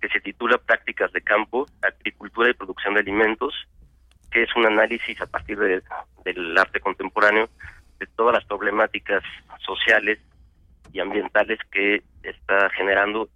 que 0.00 0.08
se 0.08 0.18
titula 0.18 0.58
Prácticas 0.58 1.12
de 1.12 1.20
campo, 1.20 1.68
agricultura 1.82 2.50
y 2.50 2.54
producción 2.54 2.94
de 2.94 3.00
alimentos, 3.02 3.54
que 4.32 4.42
es 4.42 4.48
un 4.56 4.66
análisis 4.66 5.20
a 5.20 5.26
partir 5.26 5.56
de, 5.56 5.84
del 6.24 6.58
arte 6.58 6.80
contemporáneo 6.80 7.48
de 8.00 8.06
todas 8.16 8.34
las 8.34 8.44
problemáticas 8.44 9.22
sociales 9.64 10.18
y 10.92 10.98
ambientales 10.98 11.60
que 11.70 12.02
está 12.24 12.68
generando 12.70 13.28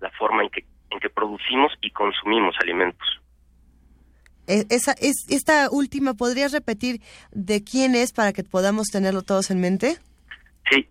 la 0.00 0.10
forma 0.18 0.42
en 0.42 0.50
que 0.50 0.64
en 0.90 1.00
que 1.00 1.10
producimos 1.10 1.72
y 1.80 1.90
consumimos 1.90 2.56
alimentos. 2.60 3.20
Esa, 4.46 4.92
es, 4.92 5.26
esta 5.28 5.68
última, 5.70 6.14
¿podrías 6.14 6.52
repetir 6.52 7.00
de 7.32 7.64
quién 7.64 7.94
es 7.94 8.12
para 8.12 8.32
que 8.32 8.44
podamos 8.44 8.88
tenerlo 8.88 9.22
todos 9.22 9.50
en 9.50 9.60
mente? 9.60 9.98
Sí, 10.70 10.88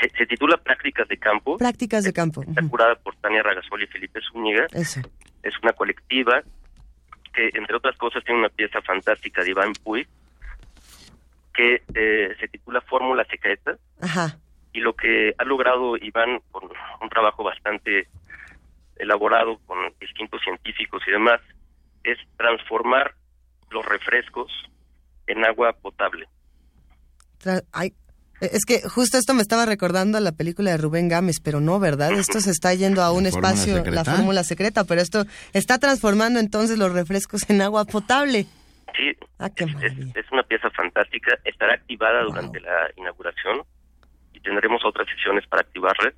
se, 0.00 0.08
se, 0.16 0.26
titula 0.26 0.56
Prácticas 0.56 1.08
de 1.08 1.18
Campo. 1.18 1.56
Prácticas 1.58 2.04
de 2.04 2.12
Campo. 2.12 2.42
Está 2.42 2.62
curada 2.68 2.94
por 2.96 3.14
Tania 3.16 3.42
Ragasol 3.42 3.82
y 3.82 3.86
Felipe 3.86 4.20
Zúñiga. 4.20 4.66
Eso. 4.72 5.00
Es 5.42 5.54
una 5.62 5.72
colectiva 5.72 6.42
que, 7.34 7.50
entre 7.54 7.76
otras 7.76 7.96
cosas, 7.96 8.24
tiene 8.24 8.40
una 8.40 8.48
pieza 8.48 8.80
fantástica 8.82 9.42
de 9.42 9.50
Iván 9.50 9.72
Puy 9.82 10.06
que 11.52 11.82
eh, 11.94 12.34
se 12.40 12.48
titula 12.48 12.80
Fórmula 12.80 13.24
Secreta. 13.24 13.76
Ajá. 14.00 14.38
Y 14.72 14.80
lo 14.80 14.94
que 14.94 15.34
ha 15.38 15.44
logrado 15.44 15.96
Iván 15.96 16.40
con 16.50 16.64
un 17.00 17.08
trabajo 17.08 17.44
bastante 17.44 18.08
elaborado 18.96 19.58
con 19.66 19.78
distintos 20.00 20.40
científicos 20.42 21.02
y 21.06 21.10
demás 21.10 21.40
es 22.04 22.18
transformar 22.36 23.14
los 23.70 23.84
refrescos 23.84 24.52
en 25.26 25.44
agua 25.44 25.72
potable. 25.72 26.28
Ay, 27.72 27.92
es 28.40 28.64
que 28.64 28.80
justo 28.88 29.18
esto 29.18 29.34
me 29.34 29.42
estaba 29.42 29.66
recordando 29.66 30.18
a 30.18 30.20
la 30.20 30.32
película 30.32 30.70
de 30.70 30.76
Rubén 30.76 31.08
Gámez, 31.08 31.36
pero 31.42 31.60
no, 31.60 31.78
¿verdad? 31.78 32.12
Esto 32.12 32.40
se 32.40 32.50
está 32.50 32.74
yendo 32.74 33.02
a 33.02 33.12
un 33.12 33.26
espacio, 33.26 33.82
la 33.84 34.04
fórmula 34.04 34.42
secreta, 34.42 34.84
pero 34.84 35.00
esto 35.00 35.24
está 35.52 35.78
transformando 35.78 36.40
entonces 36.40 36.78
los 36.78 36.92
refrescos 36.92 37.48
en 37.48 37.62
agua 37.62 37.84
potable. 37.84 38.46
Sí, 38.96 39.10
ah, 39.38 39.50
es, 39.56 40.14
es, 40.14 40.32
una 40.32 40.42
pieza 40.44 40.70
fantástica. 40.70 41.36
Estará 41.44 41.74
activada 41.74 42.22
wow. 42.22 42.32
durante 42.32 42.60
la 42.60 42.90
inauguración 42.96 43.62
y 44.32 44.40
tendremos 44.40 44.84
otras 44.84 45.08
sesiones 45.08 45.46
para 45.48 45.62
activarla, 45.62 46.12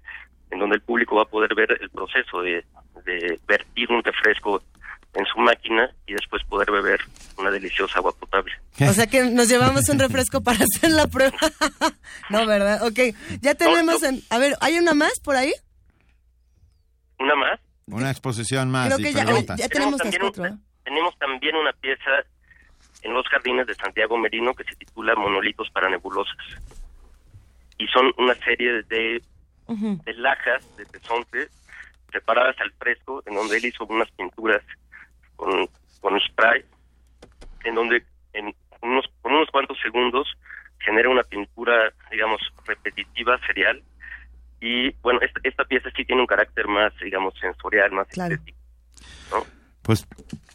en 0.51 0.59
donde 0.59 0.77
el 0.77 0.83
público 0.83 1.17
va 1.17 1.23
a 1.23 1.27
poder 1.27 1.55
ver 1.55 1.79
el 1.81 1.89
proceso 1.91 2.43
de, 2.43 2.65
de 3.05 3.39
vertir 3.47 3.91
un 3.91 4.03
refresco 4.03 4.63
en 5.17 5.25
su 5.27 5.39
máquina 5.41 5.91
y 6.07 6.13
después 6.13 6.43
poder 6.45 6.71
beber 6.71 7.01
una 7.39 7.51
deliciosa 7.51 7.99
agua 7.99 8.13
potable. 8.13 8.53
O 8.81 8.93
sea 8.93 9.07
que 9.07 9.25
nos 9.25 9.49
llevamos 9.49 9.89
un 9.89 9.99
refresco 9.99 10.43
para 10.43 10.59
hacer 10.59 10.91
la 10.91 11.07
prueba. 11.07 11.37
no, 12.31 12.47
¿verdad? 12.47 12.87
Ok, 12.87 13.17
ya 13.41 13.55
tenemos... 13.55 14.03
No, 14.03 14.11
no. 14.11 14.17
En... 14.17 14.23
A 14.31 14.39
ver, 14.39 14.57
¿hay 14.61 14.79
una 14.79 14.95
más 14.95 15.19
por 15.21 15.37
ahí? 15.37 15.53
¿Una 17.19 17.35
más? 17.35 17.61
Una 17.87 18.11
exposición 18.11 18.71
más. 18.71 18.87
Creo 18.87 18.99
que 18.99 19.13
ya, 19.13 19.25
ya, 19.57 19.69
tenemos, 19.69 19.97
también 19.97 20.21
cuatro, 20.21 20.43
una, 20.43 20.59
tenemos 20.85 21.19
también 21.19 21.57
una 21.57 21.73
pieza 21.73 22.11
en 23.03 23.15
los 23.15 23.27
jardines 23.29 23.67
de 23.67 23.75
Santiago 23.75 24.19
Merino 24.19 24.53
que 24.53 24.65
se 24.65 24.75
titula 24.77 25.15
Monolitos 25.15 25.71
para 25.71 25.89
nebulosas. 25.89 26.37
Y 27.79 27.87
son 27.87 28.13
una 28.19 28.35
serie 28.35 28.83
de, 28.83 29.23
uh 29.67 29.75
-huh. 29.75 30.05
de 30.05 30.15
lajas 30.15 30.77
de 30.77 30.85
tesonte 30.87 31.49
preparadas 32.09 32.57
al 32.61 32.73
fresco, 32.73 33.23
en 33.27 33.35
donde 33.35 33.57
él 33.57 33.67
hizo 33.67 33.85
unas 33.87 34.11
pinturas 34.13 34.63
con, 35.37 35.51
con 36.01 36.19
spray, 36.21 36.65
en 37.65 37.75
donde 37.75 38.03
en 38.33 38.55
unos, 38.83 39.05
con 39.23 39.33
unos 39.33 39.49
cuantos 39.51 39.77
segundos 39.83 40.27
genera 40.79 41.09
una 41.09 41.23
pintura, 41.23 41.75
digamos, 42.11 42.41
repetitiva, 42.67 43.39
serial, 43.47 43.83
Y 44.61 44.91
bueno, 45.03 45.21
esta, 45.23 45.41
esta 45.45 45.65
pieza 45.65 45.91
sí 45.97 46.05
tiene 46.05 46.21
un 46.23 46.27
carácter 46.27 46.67
más, 46.69 46.93
digamos, 47.03 47.35
sensorial, 47.41 47.93
más 47.93 48.09
estético. 48.09 48.59
¿no? 49.31 49.45
Pues 49.83 50.07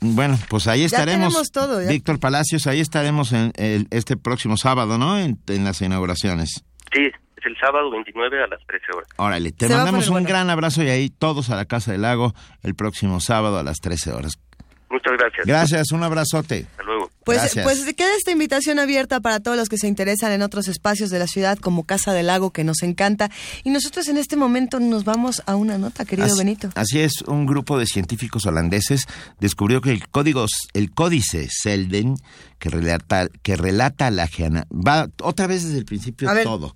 bueno, 0.02 0.38
pues 0.50 0.68
ahí 0.68 0.84
estaremos. 0.84 1.52
todo, 1.52 1.82
ya. 1.82 1.88
Víctor 1.90 2.20
Palacios, 2.20 2.68
ahí 2.68 2.80
estaremos 2.82 3.32
en 3.34 3.52
el- 3.56 3.88
este 3.92 4.18
próximo 4.18 4.58
sábado, 4.58 4.98
¿no? 4.98 5.18
En, 5.20 5.40
en 5.48 5.64
las 5.64 5.82
inauguraciones. 5.82 6.64
Sí, 6.92 7.02
es 7.38 7.46
el 7.46 7.56
sábado 7.58 7.90
29 7.92 8.44
a 8.44 8.48
las 8.48 8.60
13 8.68 8.86
horas. 8.94 9.10
Órale, 9.18 9.52
te 9.54 9.68
Se 9.68 9.74
mandamos 9.76 10.08
un 10.08 10.14
bueno. 10.16 10.28
gran 10.28 10.50
abrazo 10.50 10.84
y 10.84 10.90
ahí 10.90 11.10
todos 11.10 11.50
a 11.50 11.56
la 11.56 11.66
Casa 11.66 11.92
del 11.94 12.02
Lago 12.02 12.34
el 12.64 12.76
próximo 12.76 13.20
sábado 13.22 13.58
a 13.60 13.64
las 13.64 13.78
13 13.80 14.12
horas. 14.12 14.34
Muchas 14.92 15.14
gracias. 15.18 15.46
Gracias, 15.46 15.92
un 15.92 16.04
abrazote. 16.04 16.68
Hasta 16.72 16.84
luego. 16.84 17.10
Pues, 17.24 17.38
Gracias. 17.38 17.64
pues 17.64 17.96
queda 17.96 18.16
esta 18.18 18.32
invitación 18.32 18.80
abierta 18.80 19.20
para 19.20 19.40
todos 19.40 19.56
los 19.56 19.70
que 19.70 19.78
se 19.78 19.88
interesan 19.88 20.32
en 20.32 20.42
otros 20.42 20.68
espacios 20.68 21.12
de 21.12 21.20
la 21.20 21.28
ciudad 21.28 21.58
como 21.60 21.84
Casa 21.84 22.14
del 22.14 22.28
Lago, 22.28 22.50
que 22.50 22.64
nos 22.64 22.82
encanta. 22.82 23.30
Y 23.64 23.70
nosotros 23.70 24.08
en 24.08 24.18
este 24.18 24.36
momento 24.36 24.80
nos 24.80 25.04
vamos 25.04 25.44
a 25.46 25.56
una 25.56 25.78
nota, 25.78 26.04
querido 26.04 26.28
Así, 26.28 26.38
Benito. 26.40 26.70
así 26.76 27.00
es, 27.00 27.22
un 27.28 27.46
grupo 27.46 27.78
de 27.78 27.86
científicos 27.86 28.46
holandeses 28.48 29.06
descubrió 29.40 29.82
que 29.82 29.92
el 29.92 30.08
código, 30.10 30.46
el 30.74 30.92
códice 30.92 31.48
Selden, 31.50 32.16
que 32.58 32.70
relata, 32.70 33.28
que 33.44 33.56
relata 33.56 34.10
la 34.10 34.28
gena, 34.28 34.66
va 34.72 35.08
otra 35.22 35.46
vez 35.46 35.64
desde 35.64 35.78
el 35.78 35.86
principio 35.86 36.28
A 36.28 36.34
ver, 36.34 36.44
todo. 36.44 36.76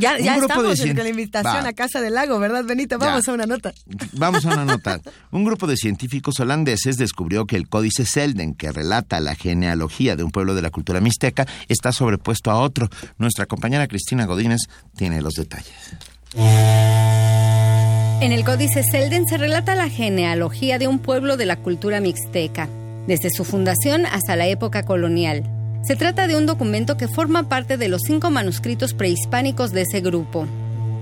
Ya, 0.00 0.16
Un 0.18 0.24
ya 0.24 0.36
grupo 0.38 0.62
de 0.62 0.72
estamos 0.72 0.80
en 0.80 0.96
la 0.96 1.08
invitación 1.08 1.64
Va. 1.64 1.68
a 1.68 1.72
Casa 1.72 2.00
del 2.00 2.14
Lago, 2.14 2.38
¿verdad, 2.38 2.64
Benito? 2.64 2.98
Ya. 2.98 3.06
Vamos 3.06 3.28
a 3.28 3.32
una 3.32 3.46
nota. 3.46 3.72
Vamos 4.12 4.44
a 4.46 4.48
una 4.48 4.64
nota. 4.64 5.00
Un 5.30 5.44
grupo 5.44 5.66
de 5.66 5.76
científicos 5.76 6.40
holandeses 6.40 6.96
descubrió 6.96 7.46
que 7.46 7.56
el 7.56 7.68
códice 7.68 8.04
Selden, 8.04 8.54
que 8.54 8.72
relata 8.72 9.20
la 9.20 9.34
genealogía 9.34 10.16
de 10.16 10.24
un 10.24 10.30
pueblo 10.30 10.54
de 10.54 10.62
la 10.62 10.70
cultura 10.70 11.00
mixteca, 11.00 11.46
está 11.68 11.92
sobrepuesto 11.92 12.50
a 12.50 12.60
otro. 12.60 12.88
Nuestra 13.18 13.46
compañera 13.46 13.86
Cristina 13.86 14.26
Godínez 14.26 14.62
tiene 14.96 15.20
los 15.20 15.34
detalles. 15.34 15.74
En 18.20 18.32
el 18.32 18.44
Códice 18.44 18.82
Selden 18.82 19.26
se 19.26 19.38
relata 19.38 19.74
la 19.74 19.88
genealogía 19.88 20.78
de 20.78 20.88
un 20.88 20.98
pueblo 20.98 21.36
de 21.36 21.46
la 21.46 21.56
cultura 21.56 22.00
mixteca, 22.00 22.68
desde 23.06 23.30
su 23.30 23.44
fundación 23.44 24.06
hasta 24.06 24.34
la 24.36 24.46
época 24.46 24.82
colonial. 24.82 25.57
Se 25.88 25.96
trata 25.96 26.26
de 26.26 26.36
un 26.36 26.44
documento 26.44 26.98
que 26.98 27.08
forma 27.08 27.48
parte 27.48 27.78
de 27.78 27.88
los 27.88 28.02
cinco 28.02 28.30
manuscritos 28.30 28.92
prehispánicos 28.92 29.72
de 29.72 29.80
ese 29.80 30.02
grupo. 30.02 30.46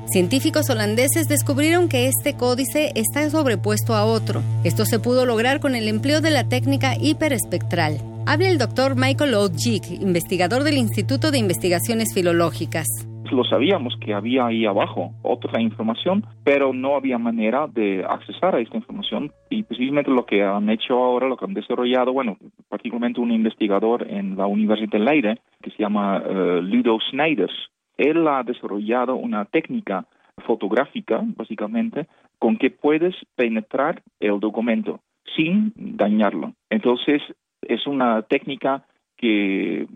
Científicos 0.09 0.71
holandeses 0.71 1.27
descubrieron 1.27 1.89
que 1.89 2.07
este 2.07 2.35
códice 2.35 2.93
está 2.95 3.29
sobrepuesto 3.29 3.97
a 3.97 4.05
otro. 4.05 4.45
Esto 4.63 4.87
se 4.87 5.01
pudo 5.01 5.27
lograr 5.27 5.59
con 5.59 5.75
el 5.75 5.89
empleo 5.89 6.21
de 6.21 6.31
la 6.31 6.49
técnica 6.49 6.95
hiperespectral. 6.97 8.01
Habla 8.27 8.49
el 8.49 8.59
doctor 8.59 8.95
Michael 8.95 9.35
O'Geek, 9.35 9.91
investigador 9.91 10.63
del 10.63 10.77
Instituto 10.77 11.33
de 11.33 11.39
Investigaciones 11.39 12.15
Filológicas. 12.15 12.87
Lo 13.33 13.45
sabíamos 13.45 13.97
que 13.99 14.15
había 14.15 14.47
ahí 14.47 14.67
abajo 14.67 15.13
otra 15.23 15.61
información, 15.61 16.25
pero 16.45 16.73
no 16.73 16.97
había 16.97 17.19
manera 17.19 17.67
de 17.67 18.05
accesar 18.05 18.55
a 18.55 18.61
esta 18.61 18.77
información. 18.77 19.33
Y 19.51 19.63
precisamente 19.63 20.11
lo 20.11 20.27
que 20.27 20.43
han 20.43 20.69
hecho 20.71 20.95
ahora, 20.95 21.29
lo 21.29 21.37
que 21.37 21.45
han 21.45 21.55
desarrollado, 21.55 22.13
bueno, 22.13 22.37
particularmente 22.69 23.21
un 23.21 23.33
investigador 23.33 24.07
en 24.09 24.37
la 24.37 24.47
Universidad 24.47 24.93
de 24.93 24.99
Leiden, 24.99 25.41
que 25.63 25.71
se 25.71 25.79
llama 25.79 26.23
eh, 26.25 26.61
Ludo 26.63 26.99
Snijders, 27.11 27.55
él 27.97 28.27
ha 28.29 28.43
desarrollado 28.43 29.17
una 29.17 29.45
técnica 29.45 30.07
fotográfica, 30.47 31.23
básicamente, 31.25 32.07
con 32.39 32.57
que 32.57 32.71
puedes 32.71 33.15
penetrar 33.35 34.03
el 34.21 34.39
documento 34.41 35.01
sin 35.35 35.73
dañarlo. 35.77 36.53
Entonces, 36.71 37.23
es 37.63 37.87
una 37.87 38.23
técnica 38.23 38.85
que 39.17 39.87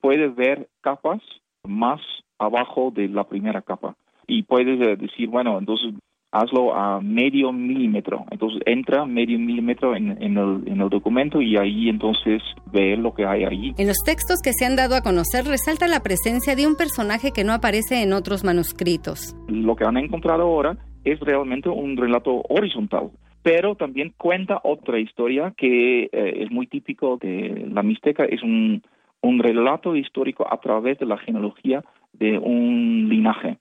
puede 0.00 0.28
ver 0.28 0.68
capas 0.80 1.20
más 1.64 2.00
abajo 2.44 2.90
de 2.94 3.08
la 3.08 3.24
primera 3.24 3.62
capa. 3.62 3.96
Y 4.26 4.42
puedes 4.42 4.80
eh, 4.80 4.96
decir, 4.96 5.28
bueno, 5.28 5.58
entonces 5.58 5.94
hazlo 6.32 6.74
a 6.74 7.00
medio 7.00 7.52
milímetro. 7.52 8.24
Entonces 8.30 8.62
entra 8.64 9.04
medio 9.04 9.38
milímetro 9.38 9.94
en, 9.94 10.22
en 10.22 10.38
el, 10.38 10.62
en 10.66 10.80
el 10.80 10.88
documento 10.88 11.42
y 11.42 11.56
ahí 11.56 11.88
entonces 11.88 12.42
ve 12.72 12.96
lo 12.96 13.12
que 13.12 13.26
hay 13.26 13.44
ahí. 13.44 13.74
En 13.76 13.86
los 13.86 13.98
textos 14.04 14.40
que 14.42 14.52
se 14.52 14.64
han 14.64 14.74
dado 14.74 14.96
a 14.96 15.02
conocer 15.02 15.44
resalta 15.44 15.86
la 15.88 16.00
presencia 16.00 16.56
de 16.56 16.66
un 16.66 16.76
personaje 16.76 17.32
que 17.32 17.44
no 17.44 17.52
aparece 17.52 18.02
en 18.02 18.14
otros 18.14 18.44
manuscritos. 18.44 19.36
Lo 19.48 19.76
que 19.76 19.84
han 19.84 19.98
encontrado 19.98 20.42
ahora 20.42 20.78
es 21.04 21.20
realmente 21.20 21.68
un 21.68 21.96
relato 21.96 22.42
horizontal. 22.48 23.10
Pero 23.42 23.74
también 23.74 24.14
cuenta 24.16 24.60
otra 24.62 25.00
historia 25.00 25.52
que 25.56 26.04
eh, 26.04 26.10
es 26.12 26.50
muy 26.50 26.68
típico 26.68 27.18
de 27.20 27.68
la 27.72 27.82
Mixteca, 27.82 28.24
es 28.24 28.40
un, 28.42 28.82
un 29.22 29.38
relato 29.38 29.96
histórico 29.96 30.46
a 30.52 30.58
través 30.58 30.98
de 30.98 31.06
la 31.06 31.16
genealogía 31.16 31.82
de 32.12 32.38
un 32.38 33.08
linaje. 33.08 33.58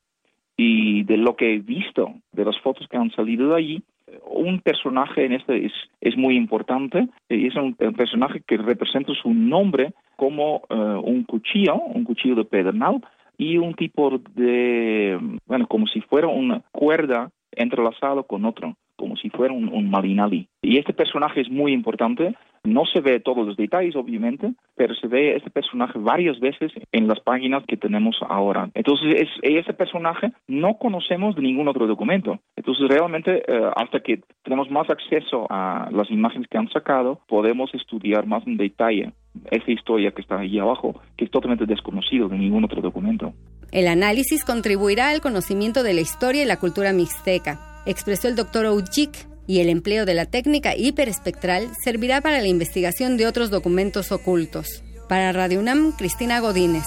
Y 0.57 1.03
de 1.03 1.17
lo 1.17 1.35
que 1.35 1.53
he 1.53 1.59
visto, 1.59 2.13
de 2.31 2.45
las 2.45 2.59
fotos 2.59 2.87
que 2.87 2.97
han 2.97 3.11
salido 3.11 3.49
de 3.49 3.55
allí, 3.55 3.83
un 4.25 4.59
personaje 4.59 5.25
en 5.25 5.33
este 5.33 5.65
es, 5.65 5.73
es 6.01 6.17
muy 6.17 6.35
importante 6.35 7.07
es 7.29 7.55
un, 7.55 7.75
personaje 7.75 8.41
que 8.45 8.57
representa 8.57 9.13
su 9.13 9.33
nombre 9.33 9.93
como 10.15 10.61
eh, 10.69 10.75
un 10.75 11.23
cuchillo, 11.23 11.75
un 11.75 12.03
cuchillo 12.03 12.35
de 12.35 12.45
pedernal 12.45 13.01
y 13.37 13.57
un 13.57 13.73
tipo 13.73 14.19
de, 14.35 15.17
bueno, 15.47 15.67
como 15.67 15.87
si 15.87 16.01
fuera 16.01 16.27
una 16.27 16.61
cuerda 16.71 17.31
entrelazado 17.53 18.23
con 18.23 18.45
otro, 18.45 18.75
como 18.95 19.15
si 19.15 19.29
fuera 19.29 19.53
un, 19.53 19.67
un. 19.69 20.47
Y 20.61 20.77
este 20.77 20.93
personaje 20.93 21.41
es 21.41 21.49
muy 21.49 21.73
importante. 21.73 22.35
No 22.63 22.85
se 22.85 23.01
ve 23.01 23.19
todos 23.19 23.45
los 23.45 23.57
detalles, 23.57 23.95
obviamente, 23.95 24.53
pero 24.75 24.93
se 24.95 25.07
ve 25.07 25.35
este 25.35 25.49
personaje 25.49 25.97
varias 25.97 26.39
veces 26.39 26.71
en 26.91 27.07
las 27.07 27.19
páginas 27.19 27.63
que 27.67 27.77
tenemos 27.77 28.17
ahora. 28.27 28.69
Entonces, 28.75 29.15
es, 29.15 29.29
ese 29.41 29.73
personaje 29.73 30.31
no 30.47 30.77
conocemos 30.77 31.35
de 31.35 31.41
ningún 31.41 31.67
otro 31.67 31.87
documento. 31.87 32.39
Entonces, 32.55 32.87
realmente, 32.87 33.43
eh, 33.47 33.71
hasta 33.75 33.99
que 34.01 34.21
tenemos 34.43 34.69
más 34.69 34.89
acceso 34.89 35.47
a 35.49 35.89
las 35.91 36.11
imágenes 36.11 36.47
que 36.47 36.57
han 36.57 36.69
sacado, 36.69 37.21
podemos 37.27 37.73
estudiar 37.73 38.27
más 38.27 38.45
en 38.45 38.57
detalle 38.57 39.11
esa 39.49 39.71
historia 39.71 40.11
que 40.11 40.21
está 40.21 40.39
ahí 40.39 40.59
abajo, 40.59 41.01
que 41.17 41.25
es 41.25 41.31
totalmente 41.31 41.65
desconocido 41.65 42.27
de 42.27 42.37
ningún 42.37 42.63
otro 42.63 42.81
documento. 42.81 43.33
El 43.71 43.87
análisis 43.87 44.43
contribuirá 44.43 45.09
al 45.09 45.21
conocimiento 45.21 45.83
de 45.83 45.93
la 45.93 46.01
historia 46.01 46.43
y 46.43 46.45
la 46.45 46.59
cultura 46.59 46.91
mixteca, 46.93 47.81
expresó 47.85 48.27
el 48.27 48.35
doctor 48.35 48.65
Ojik, 48.65 49.30
y 49.51 49.59
el 49.59 49.67
empleo 49.67 50.05
de 50.05 50.13
la 50.13 50.27
técnica 50.27 50.77
hiperespectral 50.77 51.71
servirá 51.83 52.21
para 52.21 52.39
la 52.39 52.47
investigación 52.47 53.17
de 53.17 53.27
otros 53.27 53.49
documentos 53.49 54.13
ocultos. 54.13 54.81
Para 55.09 55.33
Radio 55.33 55.59
UNAM, 55.59 55.91
Cristina 55.91 56.39
Godínez. 56.39 56.85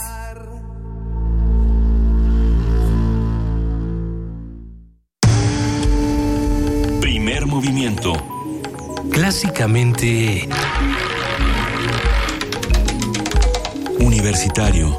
Primer 7.03 7.45
movimiento. 7.45 8.15
Clásicamente 9.11 10.49
Universitario. 14.01 14.99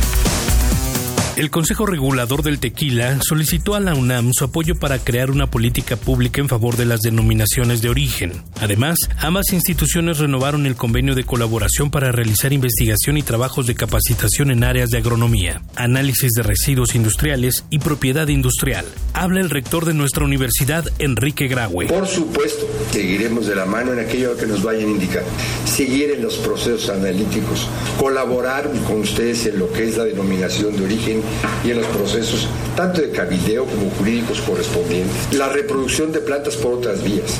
El 1.37 1.49
Consejo 1.49 1.85
Regulador 1.85 2.43
del 2.43 2.59
Tequila 2.59 3.17
solicitó 3.21 3.75
a 3.75 3.79
la 3.79 3.95
UNAM 3.95 4.33
su 4.33 4.43
apoyo 4.43 4.75
para 4.75 4.99
crear 4.99 5.31
una 5.31 5.49
política 5.49 5.95
pública 5.95 6.41
en 6.41 6.49
favor 6.49 6.75
de 6.75 6.85
las 6.85 6.99
denominaciones 6.99 7.81
de 7.81 7.89
origen. 7.89 8.33
Además, 8.59 8.97
ambas 9.17 9.53
instituciones 9.53 10.17
renovaron 10.17 10.65
el 10.65 10.75
convenio 10.75 11.15
de 11.15 11.23
colaboración 11.23 11.89
para 11.89 12.11
realizar 12.11 12.51
investigación 12.51 13.17
y 13.17 13.23
trabajos 13.23 13.65
de 13.65 13.75
capacitación 13.75 14.51
en 14.51 14.65
áreas 14.65 14.89
de 14.89 14.97
agronomía, 14.97 15.61
análisis 15.75 16.33
de 16.33 16.43
residuos 16.43 16.95
industriales 16.95 17.63
y 17.69 17.79
propiedad 17.79 18.27
industrial. 18.27 18.85
Habla 19.13 19.39
el 19.39 19.49
rector 19.49 19.85
de 19.85 19.93
nuestra 19.93 20.25
universidad, 20.25 20.85
Enrique 20.99 21.47
Graue. 21.47 21.87
Por 21.87 22.07
supuesto, 22.07 22.67
seguiremos 22.91 23.47
de 23.47 23.55
la 23.55 23.65
mano 23.65 23.93
en 23.93 23.99
aquello 23.99 24.35
que 24.35 24.47
nos 24.47 24.63
vayan 24.63 24.89
indicando. 24.89 25.29
Seguir 25.63 26.11
en 26.11 26.23
los 26.23 26.35
procesos 26.35 26.89
analíticos, 26.89 27.69
colaborar 27.97 28.69
con 28.85 28.99
ustedes 28.99 29.45
en 29.45 29.59
lo 29.59 29.71
que 29.71 29.87
es 29.87 29.97
la 29.97 30.03
denominación 30.03 30.75
de 30.75 30.83
origen 30.83 31.21
y 31.63 31.71
en 31.71 31.77
los 31.77 31.87
procesos 31.87 32.47
tanto 32.75 33.01
de 33.01 33.11
cabildeo 33.11 33.65
como 33.65 33.89
jurídicos 33.91 34.41
correspondientes. 34.41 35.33
La 35.33 35.49
reproducción 35.49 36.11
de 36.11 36.19
plantas 36.19 36.55
por 36.55 36.73
otras 36.73 37.03
vías. 37.03 37.39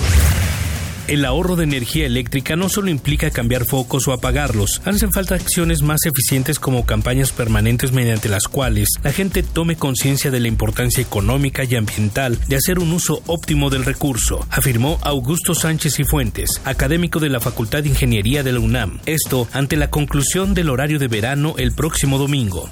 El 1.11 1.25
ahorro 1.25 1.57
de 1.57 1.65
energía 1.65 2.05
eléctrica 2.05 2.55
no 2.55 2.69
solo 2.69 2.89
implica 2.89 3.31
cambiar 3.31 3.65
focos 3.65 4.07
o 4.07 4.13
apagarlos, 4.13 4.81
hacen 4.85 5.11
falta 5.11 5.35
acciones 5.35 5.81
más 5.81 6.05
eficientes 6.05 6.57
como 6.57 6.85
campañas 6.85 7.33
permanentes 7.33 7.91
mediante 7.91 8.29
las 8.29 8.43
cuales 8.43 8.87
la 9.03 9.11
gente 9.11 9.43
tome 9.43 9.75
conciencia 9.75 10.31
de 10.31 10.39
la 10.39 10.47
importancia 10.47 11.01
económica 11.01 11.65
y 11.65 11.75
ambiental 11.75 12.39
de 12.47 12.55
hacer 12.55 12.79
un 12.79 12.93
uso 12.93 13.21
óptimo 13.25 13.69
del 13.69 13.83
recurso, 13.83 14.47
afirmó 14.49 14.99
Augusto 15.01 15.53
Sánchez 15.53 15.99
y 15.99 16.05
Fuentes, 16.05 16.61
académico 16.63 17.19
de 17.19 17.27
la 17.27 17.41
Facultad 17.41 17.83
de 17.83 17.89
Ingeniería 17.89 18.41
de 18.43 18.53
la 18.53 18.61
UNAM. 18.61 19.01
Esto 19.05 19.49
ante 19.51 19.75
la 19.75 19.89
conclusión 19.89 20.53
del 20.53 20.69
horario 20.69 20.97
de 20.97 21.09
verano 21.09 21.55
el 21.57 21.73
próximo 21.73 22.19
domingo. 22.19 22.69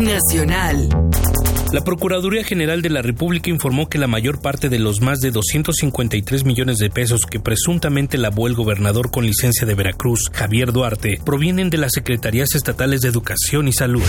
Nacional. 0.00 0.88
La 1.72 1.82
Procuraduría 1.82 2.44
General 2.44 2.82
de 2.82 2.90
la 2.90 3.02
República 3.02 3.50
informó 3.50 3.88
que 3.88 3.98
la 3.98 4.06
mayor 4.06 4.40
parte 4.40 4.68
de 4.68 4.78
los 4.78 5.00
más 5.00 5.20
de 5.20 5.30
253 5.30 6.44
millones 6.44 6.78
de 6.78 6.90
pesos 6.90 7.22
que 7.22 7.40
presuntamente 7.40 8.18
lavó 8.18 8.46
el 8.46 8.54
gobernador 8.54 9.10
con 9.10 9.24
licencia 9.24 9.66
de 9.66 9.74
Veracruz, 9.74 10.30
Javier 10.32 10.72
Duarte, 10.72 11.18
provienen 11.24 11.70
de 11.70 11.78
las 11.78 11.92
Secretarías 11.92 12.54
Estatales 12.54 13.00
de 13.00 13.08
Educación 13.08 13.68
y 13.68 13.72
Salud. 13.72 14.02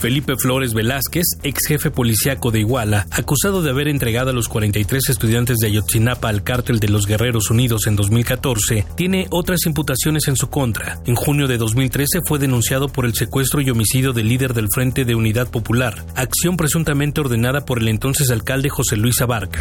Felipe 0.00 0.34
Flores 0.36 0.72
Velázquez, 0.72 1.26
ex 1.42 1.66
jefe 1.68 1.90
policíaco 1.90 2.50
de 2.50 2.60
Iguala, 2.60 3.06
acusado 3.10 3.62
de 3.62 3.68
haber 3.68 3.86
entregado 3.86 4.30
a 4.30 4.32
los 4.32 4.48
43 4.48 5.10
estudiantes 5.10 5.58
de 5.58 5.66
Ayotzinapa 5.66 6.30
al 6.30 6.42
cártel 6.42 6.80
de 6.80 6.88
los 6.88 7.06
Guerreros 7.06 7.50
Unidos 7.50 7.86
en 7.86 7.96
2014, 7.96 8.86
tiene 8.96 9.26
otras 9.30 9.66
imputaciones 9.66 10.26
en 10.28 10.36
su 10.36 10.48
contra. 10.48 10.98
En 11.04 11.16
junio 11.16 11.46
de 11.48 11.58
2013 11.58 12.20
fue 12.26 12.38
denunciado 12.38 12.88
por 12.88 13.04
el 13.04 13.14
secuestro 13.14 13.60
y 13.60 13.68
homicidio 13.68 14.14
del 14.14 14.28
líder 14.28 14.54
del 14.54 14.68
Frente 14.72 15.04
de 15.04 15.14
Unidad 15.14 15.50
Popular, 15.50 16.02
acción 16.14 16.56
presuntamente 16.56 17.20
ordenada 17.20 17.66
por 17.66 17.78
el 17.78 17.88
entonces 17.88 18.30
alcalde 18.30 18.70
José 18.70 18.96
Luis 18.96 19.20
Abarca. 19.20 19.60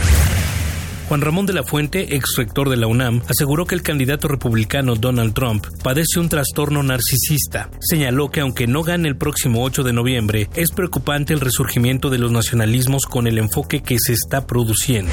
Juan 1.09 1.21
Ramón 1.21 1.47
de 1.47 1.53
la 1.53 1.63
Fuente, 1.63 2.15
ex 2.15 2.35
rector 2.37 2.69
de 2.69 2.77
la 2.77 2.85
UNAM, 2.85 3.23
aseguró 3.27 3.65
que 3.65 3.73
el 3.73 3.81
candidato 3.81 4.27
republicano 4.27 4.93
Donald 4.93 5.33
Trump 5.33 5.65
padece 5.81 6.19
un 6.19 6.29
trastorno 6.29 6.83
narcisista. 6.83 7.71
Señaló 7.79 8.29
que 8.29 8.41
aunque 8.41 8.67
no 8.67 8.83
gane 8.83 9.07
el 9.07 9.17
próximo 9.17 9.63
8 9.63 9.81
de 9.81 9.91
noviembre, 9.91 10.49
es 10.53 10.69
preocupante 10.69 11.33
el 11.33 11.39
resurgimiento 11.39 12.11
de 12.11 12.19
los 12.19 12.31
nacionalismos 12.31 13.07
con 13.07 13.25
el 13.25 13.39
enfoque 13.39 13.81
que 13.81 13.97
se 13.97 14.13
está 14.13 14.45
produciendo. 14.45 15.11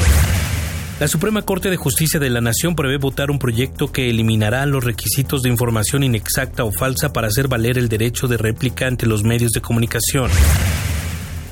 La 1.01 1.09
Suprema 1.09 1.41
Corte 1.41 1.71
de 1.71 1.79
Justicia 1.79 2.21
de 2.21 2.29
la 2.29 2.43
Nación 2.43 2.77
prevé 2.77 2.99
votar 2.99 3.31
un 3.31 3.39
proyecto 3.39 3.91
que 3.91 4.11
eliminará 4.11 4.67
los 4.67 4.85
requisitos 4.85 5.41
de 5.41 5.49
información 5.49 6.03
inexacta 6.03 6.65
o 6.65 6.73
falsa 6.73 7.15
para 7.15 7.29
hacer 7.29 7.49
valer 7.49 7.79
el 7.79 7.89
derecho 7.89 8.29
de 8.29 8.37
réplica 8.37 8.87
ante 8.87 9.07
los 9.07 9.25
medios 9.25 9.53
de 9.53 9.63
comunicación. 9.63 10.31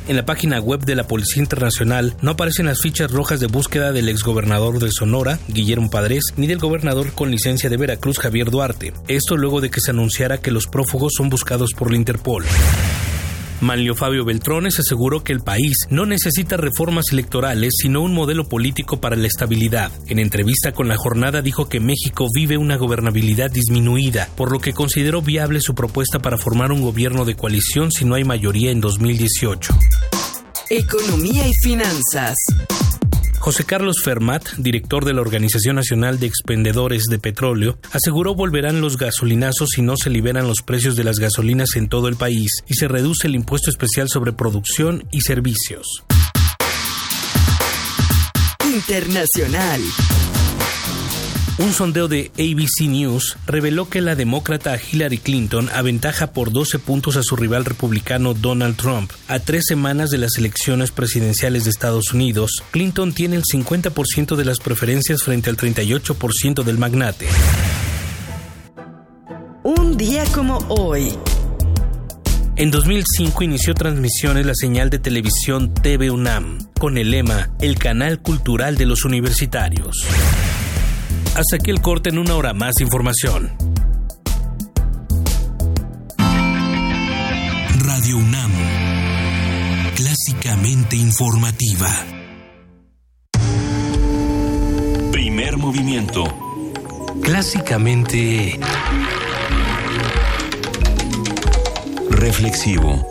En 0.07 0.17
la 0.17 0.27
página 0.27 0.61
web 0.61 0.85
de 0.85 0.97
la 0.97 1.07
Policía 1.07 1.43
Internacional 1.43 2.15
no 2.21 2.33
aparecen 2.33 2.67
las 2.67 2.83
fichas 2.83 3.11
rojas 3.11 3.41
de 3.41 3.47
búsqueda 3.47 3.91
del 3.91 4.11
exgobernador 4.11 4.79
de 4.79 4.91
Sonora, 4.93 5.39
Guillermo 5.49 5.89
Padres, 5.89 6.25
ni 6.37 6.47
del 6.47 6.59
gobernador 6.59 7.13
con 7.13 7.31
licencia 7.31 7.71
de 7.71 7.79
Veracruz, 7.79 8.19
Javier 8.19 8.51
Duarte. 8.51 8.93
Esto 9.09 9.39
luego 9.39 9.63
de 9.63 9.71
que 9.71 9.81
se 9.81 9.93
anunciara 9.93 10.43
que 10.43 10.51
los 10.51 10.67
prófugos 10.67 11.15
son 11.17 11.31
buscados 11.31 11.71
por 11.73 11.91
la 11.91 11.97
Interpol. 11.97 12.45
Manlio 13.61 13.95
Fabio 13.95 14.25
Beltrones 14.25 14.79
aseguró 14.79 15.23
que 15.23 15.33
el 15.33 15.41
país 15.41 15.77
no 15.91 16.07
necesita 16.07 16.57
reformas 16.57 17.07
electorales, 17.13 17.73
sino 17.81 18.03
un 18.03 18.15
modelo 18.15 18.49
político 18.49 19.01
para 19.01 19.17
la 19.17 19.27
estabilidad. 19.27 19.91
En 20.07 20.19
entrevista 20.19 20.73
con 20.73 20.89
la 20.89 20.97
jornada 20.97 21.43
dijo 21.43 21.69
que 21.69 21.81
México 21.81 22.27
vive 22.35 22.59
una 22.59 22.77
gobernabilidad 22.77 23.51
disminuida, 23.51 24.29
por 24.37 24.53
lo 24.53 24.59
que 24.59 24.73
consideró 24.73 25.23
viable 25.23 25.61
su 25.61 25.75
propuesta 25.75 26.19
para 26.19 26.39
formar 26.39 26.73
un 26.73 26.83
gobierno 26.83 27.25
de 27.25 27.37
coalición 27.37 27.93
si 27.93 28.05
no 28.05 28.15
hay 28.15 28.25
mayoría 28.25 28.71
en 28.71 28.81
2018. 28.81 29.75
Economía 30.71 31.47
y 31.47 31.53
finanzas. 31.63 32.37
José 33.45 33.65
Carlos 33.65 33.97
Fermat, 34.03 34.55
director 34.57 35.05
de 35.05 35.13
la 35.13 35.21
Organización 35.21 35.77
Nacional 35.77 36.19
de 36.19 36.27
Expendedores 36.27 37.03
de 37.11 37.19
Petróleo, 37.19 37.79
aseguró 37.93 38.35
volverán 38.35 38.81
los 38.81 38.97
gasolinazos 38.97 39.69
si 39.75 39.83
no 39.83 39.99
se 39.99 40.09
liberan 40.09 40.49
los 40.49 40.63
precios 40.63 40.97
de 40.97 41.05
las 41.05 41.19
gasolinas 41.19 41.77
en 41.77 41.91
todo 41.91 42.09
el 42.09 42.17
país 42.17 42.51
y 42.67 42.73
se 42.73 42.89
reduce 42.89 43.27
el 43.27 43.35
impuesto 43.35 43.69
especial 43.69 44.09
sobre 44.09 44.33
producción 44.33 45.07
y 45.11 45.21
servicios. 45.21 45.87
Internacional. 48.65 49.83
Un 51.57 51.73
sondeo 51.73 52.09
de 52.09 52.33
ABC 52.35 52.89
News 52.89 53.37
reveló 53.47 53.89
que 53.89 54.01
la 54.01 54.17
demócrata 54.17 54.77
Hillary 54.77 55.19
Clinton 55.19 55.71
aventaja 55.73 56.33
por 56.33 56.51
12 56.51 56.81
puntos 56.81 57.17
a 57.17 57.23
su 57.23 57.37
rival 57.37 57.65
republicano 57.65 58.35
Donald 58.35 58.77
Trump. 58.77 59.13
A 59.29 59.39
tres 59.39 59.63
semanas 59.69 60.11
de 60.11 60.19
las 60.19 60.37
elecciones 60.37 60.91
presidenciales 60.91 61.63
de 61.63 61.71
Estados 61.71 62.13
Unidos, 62.13 62.65
Clinton 62.73 63.13
tiene 63.13 63.37
el 63.37 63.45
50% 63.45 64.35
de 64.35 64.45
las 64.45 64.59
preferencias 64.59 65.23
frente 65.23 65.49
al 65.49 65.57
38% 65.57 66.65
del 66.65 66.77
magnate. 66.77 67.29
Un 69.63 69.97
día 69.97 70.25
como 70.35 70.59
hoy. 70.69 71.15
En 72.57 72.73
2005 72.73 73.45
inició 73.45 73.75
transmisiones 73.75 74.45
la 74.45 74.55
señal 74.57 74.91
de 74.91 74.99
televisión 74.99 75.73
TV 75.73 76.11
UNAM, 76.11 76.59
con 76.81 76.99
el 76.99 77.13
lema 77.13 77.51
El 77.61 77.79
canal 77.79 78.21
cultural 78.21 78.77
de 78.77 78.87
los 78.87 79.05
universitarios. 79.05 80.05
Hasta 81.37 81.57
aquí 81.57 81.73
el 81.73 81.81
corte 81.81 82.11
en 82.11 82.19
una 82.19 82.37
hora 82.37 82.55
más 82.55 82.81
información. 82.81 83.51
Radio 87.81 88.19
UNAM. 88.19 88.53
Clásicamente 89.97 90.95
informativa. 90.95 91.89
Primer 95.11 95.57
movimiento. 95.57 96.25
Clásicamente... 97.21 98.61
Reflexivo. 102.11 103.05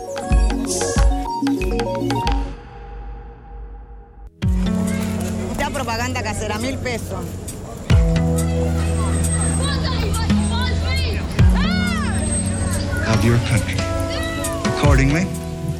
Esta 5.52 5.68
propaganda 5.68 6.22
casera, 6.22 6.58
mil 6.58 6.78
pesos. 6.78 7.22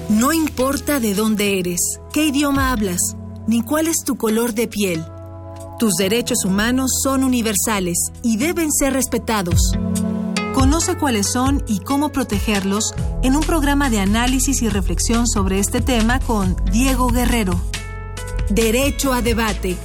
No 0.08 0.32
importa 0.32 0.98
de 0.98 1.14
dónde 1.14 1.58
eres, 1.58 2.00
qué 2.12 2.26
idioma 2.26 2.72
hablas, 2.72 3.16
ni 3.46 3.62
cuál 3.62 3.86
es 3.86 3.98
tu 4.04 4.16
color 4.16 4.54
de 4.54 4.66
piel. 4.66 5.04
Tus 5.78 5.94
derechos 5.94 6.44
humanos 6.44 6.90
son 7.02 7.24
universales 7.24 7.98
y 8.22 8.38
deben 8.38 8.72
ser 8.72 8.92
respetados. 8.92 9.72
Conoce 10.54 10.96
cuáles 10.96 11.26
son 11.30 11.62
y 11.68 11.80
cómo 11.80 12.10
protegerlos 12.10 12.94
en 13.22 13.36
un 13.36 13.42
programa 13.42 13.90
de 13.90 14.00
análisis 14.00 14.62
y 14.62 14.68
reflexión 14.68 15.26
sobre 15.26 15.58
este 15.58 15.80
tema 15.80 16.20
con 16.20 16.56
Diego 16.72 17.08
Guerrero. 17.08 17.60
Derecho 18.50 19.12
a 19.12 19.20
debate. 19.20 19.76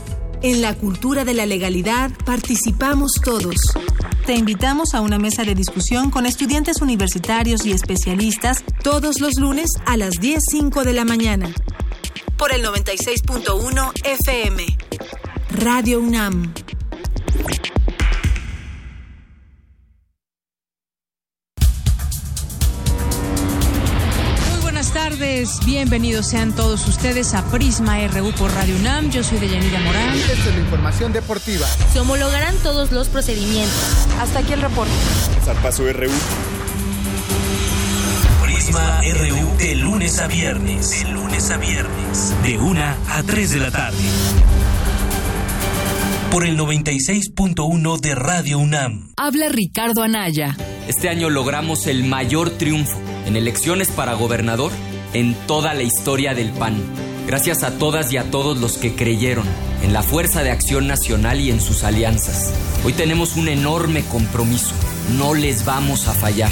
En 0.41 0.61
la 0.61 0.73
cultura 0.73 1.25
de 1.25 1.33
la 1.33 1.45
legalidad 1.45 2.11
participamos 2.25 3.11
todos. 3.21 3.55
Te 4.25 4.35
invitamos 4.35 4.93
a 4.93 5.01
una 5.01 5.19
mesa 5.19 5.43
de 5.43 5.53
discusión 5.53 6.11
con 6.11 6.25
estudiantes 6.25 6.81
universitarios 6.81 7.65
y 7.65 7.73
especialistas 7.73 8.63
todos 8.81 9.19
los 9.19 9.37
lunes 9.37 9.69
a 9.85 9.97
las 9.97 10.15
10.05 10.15 10.83
de 10.83 10.93
la 10.93 11.03
mañana. 11.03 11.53
Por 12.37 12.53
el 12.53 12.63
96.1 12.63 13.91
FM. 14.05 14.65
Radio 15.49 15.99
UNAM. 15.99 16.53
Tardes, 25.39 25.65
bienvenidos 25.65 26.27
sean 26.27 26.53
todos 26.53 26.87
ustedes 26.87 27.33
a 27.33 27.43
Prisma 27.45 27.97
RU 28.07 28.31
por 28.31 28.51
Radio 28.53 28.75
UNAM. 28.75 29.09
Yo 29.09 29.23
soy 29.23 29.37
Deyanira 29.37 29.79
Morán. 29.79 30.17
Esta 30.17 30.33
es 30.33 30.55
la 30.55 30.59
información 30.59 31.13
deportiva. 31.13 31.65
Se 31.93 31.99
homologarán 31.99 32.55
todos 32.57 32.91
los 32.91 33.07
procedimientos. 33.09 34.07
Hasta 34.19 34.39
aquí 34.39 34.53
el 34.53 34.61
reporte. 34.61 34.91
Zarpazo 35.43 35.83
RU. 35.93 36.11
Prisma 38.43 39.01
RU 39.01 39.57
de 39.57 39.75
lunes 39.75 40.19
a 40.19 40.27
viernes. 40.27 40.89
De 40.89 41.11
lunes 41.11 41.49
a 41.51 41.57
viernes. 41.57 42.33
De 42.43 42.57
1 42.57 42.81
a 42.81 43.23
3 43.23 43.51
de 43.51 43.59
la 43.59 43.71
tarde. 43.71 43.97
Por 46.31 46.45
el 46.45 46.57
96.1 46.57 47.99
de 47.99 48.15
Radio 48.15 48.59
UNAM. 48.59 49.13
Habla 49.17 49.49
Ricardo 49.49 50.03
Anaya. 50.03 50.55
Este 50.87 51.09
año 51.09 51.29
logramos 51.29 51.87
el 51.87 52.03
mayor 52.03 52.49
triunfo 52.49 52.97
en 53.25 53.35
elecciones 53.35 53.89
para 53.89 54.13
gobernador 54.13 54.71
en 55.13 55.33
toda 55.47 55.73
la 55.73 55.83
historia 55.83 56.33
del 56.33 56.49
PAN. 56.51 56.75
Gracias 57.27 57.63
a 57.63 57.77
todas 57.77 58.11
y 58.11 58.17
a 58.17 58.31
todos 58.31 58.57
los 58.57 58.77
que 58.77 58.95
creyeron 58.95 59.45
en 59.83 59.93
la 59.93 60.01
fuerza 60.01 60.43
de 60.43 60.51
acción 60.51 60.87
nacional 60.87 61.39
y 61.39 61.51
en 61.51 61.61
sus 61.61 61.83
alianzas. 61.83 62.53
Hoy 62.83 62.93
tenemos 62.93 63.35
un 63.35 63.47
enorme 63.47 64.03
compromiso. 64.03 64.73
No 65.17 65.33
les 65.33 65.65
vamos 65.65 66.07
a 66.07 66.13
fallar. 66.13 66.51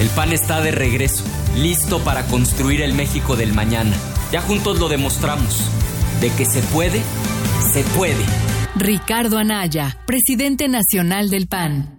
El 0.00 0.08
PAN 0.08 0.32
está 0.32 0.60
de 0.60 0.72
regreso, 0.72 1.24
listo 1.56 2.00
para 2.00 2.24
construir 2.26 2.80
el 2.82 2.94
México 2.94 3.36
del 3.36 3.52
mañana. 3.52 3.94
Ya 4.32 4.40
juntos 4.40 4.78
lo 4.80 4.88
demostramos. 4.88 5.60
De 6.20 6.30
que 6.30 6.44
se 6.44 6.62
puede, 6.62 7.00
se 7.72 7.82
puede. 7.96 8.24
Ricardo 8.74 9.38
Anaya, 9.38 9.98
presidente 10.06 10.66
nacional 10.68 11.30
del 11.30 11.46
PAN. 11.46 11.98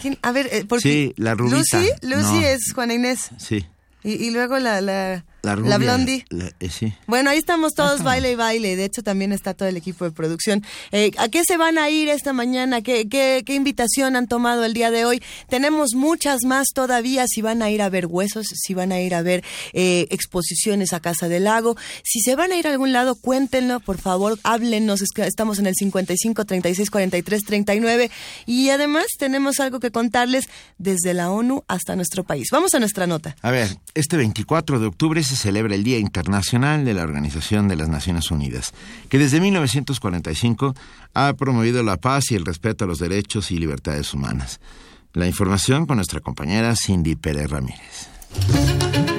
¿Quién? 0.00 0.18
A 0.22 0.32
ver, 0.32 0.48
eh, 0.52 0.64
porque 0.68 0.82
Sí, 0.82 1.14
la 1.16 1.34
rubita. 1.34 1.56
Lucy, 1.56 1.90
Lucy 2.02 2.40
No. 2.40 2.40
es 2.46 2.72
Juana 2.74 2.94
Inés. 2.94 3.30
Sí, 3.38 3.64
Y, 4.02 4.12
y 4.12 4.30
luego 4.30 4.58
la, 4.58 4.80
la, 4.80 5.24
la 5.44 5.56
rubia. 5.56 5.78
blondie. 5.78 6.24
la- 6.30 6.50
eh, 6.60 6.68
sí. 6.70 6.92
Bueno, 7.06 7.30
ahí 7.30 7.38
estamos 7.38 7.74
todos, 7.74 8.02
baile 8.02 8.32
y 8.32 8.34
baile. 8.34 8.76
De 8.76 8.84
hecho, 8.84 9.02
también 9.02 9.32
está 9.32 9.54
todo 9.54 9.68
el 9.68 9.76
equipo 9.76 10.04
de 10.04 10.10
producción. 10.10 10.64
Eh, 10.92 11.10
¿A 11.18 11.28
qué 11.28 11.42
se 11.44 11.56
van 11.56 11.78
a 11.78 11.90
ir 11.90 12.08
esta 12.08 12.32
mañana? 12.32 12.80
¿Qué, 12.82 13.08
qué, 13.08 13.42
qué 13.44 13.54
invitación 13.54 14.16
han 14.16 14.26
tomado 14.26 14.64
el 14.64 14.74
día 14.74 14.90
de 14.90 15.04
hoy? 15.04 15.22
Tenemos 15.48 15.94
muchas 15.94 16.44
más 16.44 16.68
todavía. 16.74 17.26
Si 17.28 17.42
van 17.42 17.62
a 17.62 17.70
ir 17.70 17.82
a 17.82 17.88
ver 17.88 18.06
huesos, 18.06 18.46
si 18.52 18.74
van 18.74 18.92
a 18.92 19.00
ir 19.00 19.14
a 19.14 19.22
ver 19.22 19.44
eh, 19.72 20.06
exposiciones 20.10 20.92
a 20.92 21.00
Casa 21.00 21.28
del 21.28 21.44
Lago. 21.44 21.76
Si 22.02 22.20
se 22.20 22.34
van 22.36 22.52
a 22.52 22.56
ir 22.56 22.66
a 22.66 22.70
algún 22.70 22.92
lado, 22.92 23.14
cuéntenlo, 23.14 23.80
por 23.80 23.98
favor, 23.98 24.38
háblenos. 24.42 25.02
Estamos 25.16 25.58
en 25.58 25.66
el 25.66 25.74
55 25.74 26.44
36 26.44 26.90
43 26.90 27.42
39. 27.44 28.10
Y 28.46 28.70
además 28.70 29.06
tenemos 29.18 29.60
algo 29.60 29.80
que 29.80 29.90
contarles 29.90 30.48
desde 30.78 31.14
la 31.14 31.30
ONU 31.30 31.64
hasta 31.68 31.96
nuestro 31.96 32.24
país. 32.24 32.48
Vamos 32.50 32.74
a 32.74 32.78
nuestra 32.80 33.06
nota. 33.06 33.36
A 33.42 33.50
ver, 33.50 33.68
este 33.94 34.16
24 34.16 34.80
de 34.80 34.86
octubre 34.86 35.22
se 35.22 35.33
celebra 35.34 35.74
el 35.74 35.84
Día 35.84 35.98
Internacional 35.98 36.84
de 36.84 36.94
la 36.94 37.02
Organización 37.02 37.68
de 37.68 37.76
las 37.76 37.88
Naciones 37.88 38.30
Unidas, 38.30 38.72
que 39.08 39.18
desde 39.18 39.40
1945 39.40 40.74
ha 41.14 41.32
promovido 41.34 41.82
la 41.82 41.96
paz 41.96 42.30
y 42.30 42.34
el 42.34 42.44
respeto 42.44 42.84
a 42.84 42.88
los 42.88 42.98
derechos 42.98 43.50
y 43.50 43.58
libertades 43.58 44.12
humanas. 44.14 44.60
La 45.12 45.26
información 45.26 45.86
con 45.86 45.96
nuestra 45.96 46.20
compañera 46.20 46.74
Cindy 46.76 47.14
Pérez 47.14 47.50
Ramírez. 47.50 49.13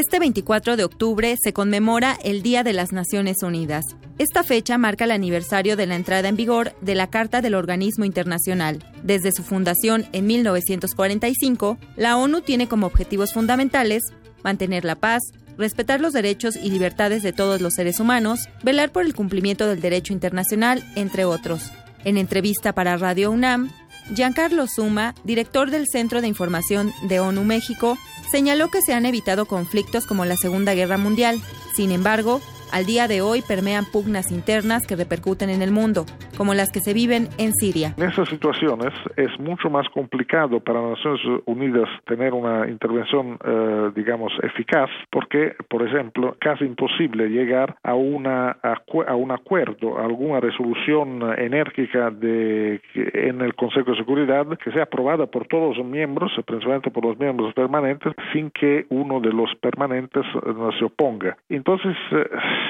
Este 0.00 0.18
24 0.18 0.78
de 0.78 0.84
octubre 0.84 1.36
se 1.38 1.52
conmemora 1.52 2.16
el 2.24 2.40
Día 2.40 2.64
de 2.64 2.72
las 2.72 2.90
Naciones 2.90 3.42
Unidas. 3.42 3.84
Esta 4.16 4.42
fecha 4.42 4.78
marca 4.78 5.04
el 5.04 5.10
aniversario 5.10 5.76
de 5.76 5.84
la 5.84 5.94
entrada 5.94 6.30
en 6.30 6.36
vigor 6.36 6.74
de 6.80 6.94
la 6.94 7.10
Carta 7.10 7.42
del 7.42 7.54
Organismo 7.54 8.06
Internacional. 8.06 8.82
Desde 9.02 9.30
su 9.30 9.42
fundación 9.42 10.06
en 10.12 10.26
1945, 10.26 11.76
la 11.96 12.16
ONU 12.16 12.40
tiene 12.40 12.66
como 12.66 12.86
objetivos 12.86 13.34
fundamentales 13.34 14.04
mantener 14.42 14.86
la 14.86 14.94
paz, 14.94 15.20
respetar 15.58 16.00
los 16.00 16.14
derechos 16.14 16.56
y 16.56 16.70
libertades 16.70 17.22
de 17.22 17.34
todos 17.34 17.60
los 17.60 17.74
seres 17.74 18.00
humanos, 18.00 18.48
velar 18.62 18.92
por 18.92 19.04
el 19.04 19.14
cumplimiento 19.14 19.66
del 19.66 19.82
derecho 19.82 20.14
internacional, 20.14 20.82
entre 20.96 21.26
otros. 21.26 21.70
En 22.04 22.16
entrevista 22.16 22.72
para 22.72 22.96
Radio 22.96 23.30
UNAM, 23.30 23.70
Giancarlo 24.14 24.66
Suma, 24.66 25.14
director 25.24 25.70
del 25.70 25.86
Centro 25.86 26.20
de 26.20 26.28
Información 26.28 26.92
de 27.02 27.20
ONU 27.20 27.44
México, 27.44 27.96
señaló 28.30 28.68
que 28.68 28.82
se 28.82 28.92
han 28.92 29.06
evitado 29.06 29.46
conflictos 29.46 30.06
como 30.06 30.24
la 30.24 30.36
Segunda 30.36 30.74
Guerra 30.74 30.98
Mundial. 30.98 31.40
Sin 31.74 31.92
embargo, 31.92 32.40
al 32.72 32.86
día 32.86 33.08
de 33.08 33.20
hoy 33.20 33.42
permean 33.46 33.84
pugnas 33.84 34.30
internas 34.30 34.86
que 34.86 34.96
repercuten 34.96 35.50
en 35.50 35.62
el 35.62 35.70
mundo, 35.70 36.04
como 36.36 36.54
las 36.54 36.70
que 36.70 36.80
se 36.80 36.94
viven 36.94 37.28
en 37.38 37.52
Siria. 37.52 37.94
En 37.96 38.08
esas 38.08 38.28
situaciones 38.28 38.92
es 39.16 39.38
mucho 39.38 39.70
más 39.70 39.88
complicado 39.90 40.60
para 40.60 40.80
las 40.80 40.90
Naciones 40.98 41.42
Unidas 41.46 41.88
tener 42.06 42.32
una 42.32 42.68
intervención, 42.68 43.38
eh, 43.44 43.90
digamos, 43.94 44.32
eficaz, 44.42 44.90
porque, 45.10 45.54
por 45.68 45.86
ejemplo, 45.86 46.36
casi 46.40 46.64
imposible 46.64 47.28
llegar 47.28 47.76
a, 47.82 47.94
una, 47.94 48.56
a 48.62 49.14
un 49.14 49.30
acuerdo, 49.30 49.98
a 49.98 50.04
alguna 50.04 50.40
resolución 50.40 51.22
enérgica 51.38 52.10
de, 52.10 52.80
en 52.94 53.40
el 53.40 53.54
Consejo 53.54 53.92
de 53.92 53.96
Seguridad 53.96 54.46
que 54.62 54.70
sea 54.72 54.84
aprobada 54.84 55.26
por 55.26 55.46
todos 55.46 55.76
los 55.76 55.86
miembros, 55.86 56.32
principalmente 56.46 56.90
por 56.90 57.04
los 57.04 57.18
miembros 57.18 57.52
permanentes, 57.54 58.12
sin 58.32 58.50
que 58.50 58.86
uno 58.90 59.20
de 59.20 59.32
los 59.32 59.54
permanentes 59.60 60.24
no 60.44 60.72
se 60.72 60.84
oponga. 60.84 61.36
Entonces, 61.48 61.96
eh, 62.12 62.24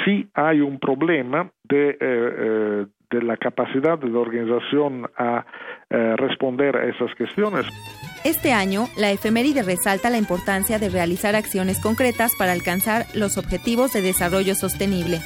sí 0.05 0.29
hay 0.35 0.61
un 0.61 0.79
problema 0.79 1.51
de, 1.65 1.91
eh, 1.91 1.97
eh, 2.01 2.87
de 3.11 3.23
la 3.23 3.37
capacidad 3.37 3.99
de 3.99 4.09
la 4.09 4.19
organización 4.19 5.11
a 5.17 5.45
eh, 5.91 6.15
responder 6.17 6.77
a 6.77 6.87
esas 6.87 7.15
cuestiones. 7.17 7.67
Este 8.25 8.53
año, 8.53 8.87
la 8.97 9.11
efeméride 9.11 9.63
resalta 9.63 10.11
la 10.11 10.19
importancia 10.19 10.79
de 10.79 10.91
realizar 10.91 11.35
acciones 11.35 11.81
concretas 11.81 12.33
para 12.39 12.53
alcanzar 12.53 13.07
los 13.15 13.39
objetivos 13.39 13.93
de 13.93 14.03
desarrollo 14.03 14.55
sostenible. 14.55 15.21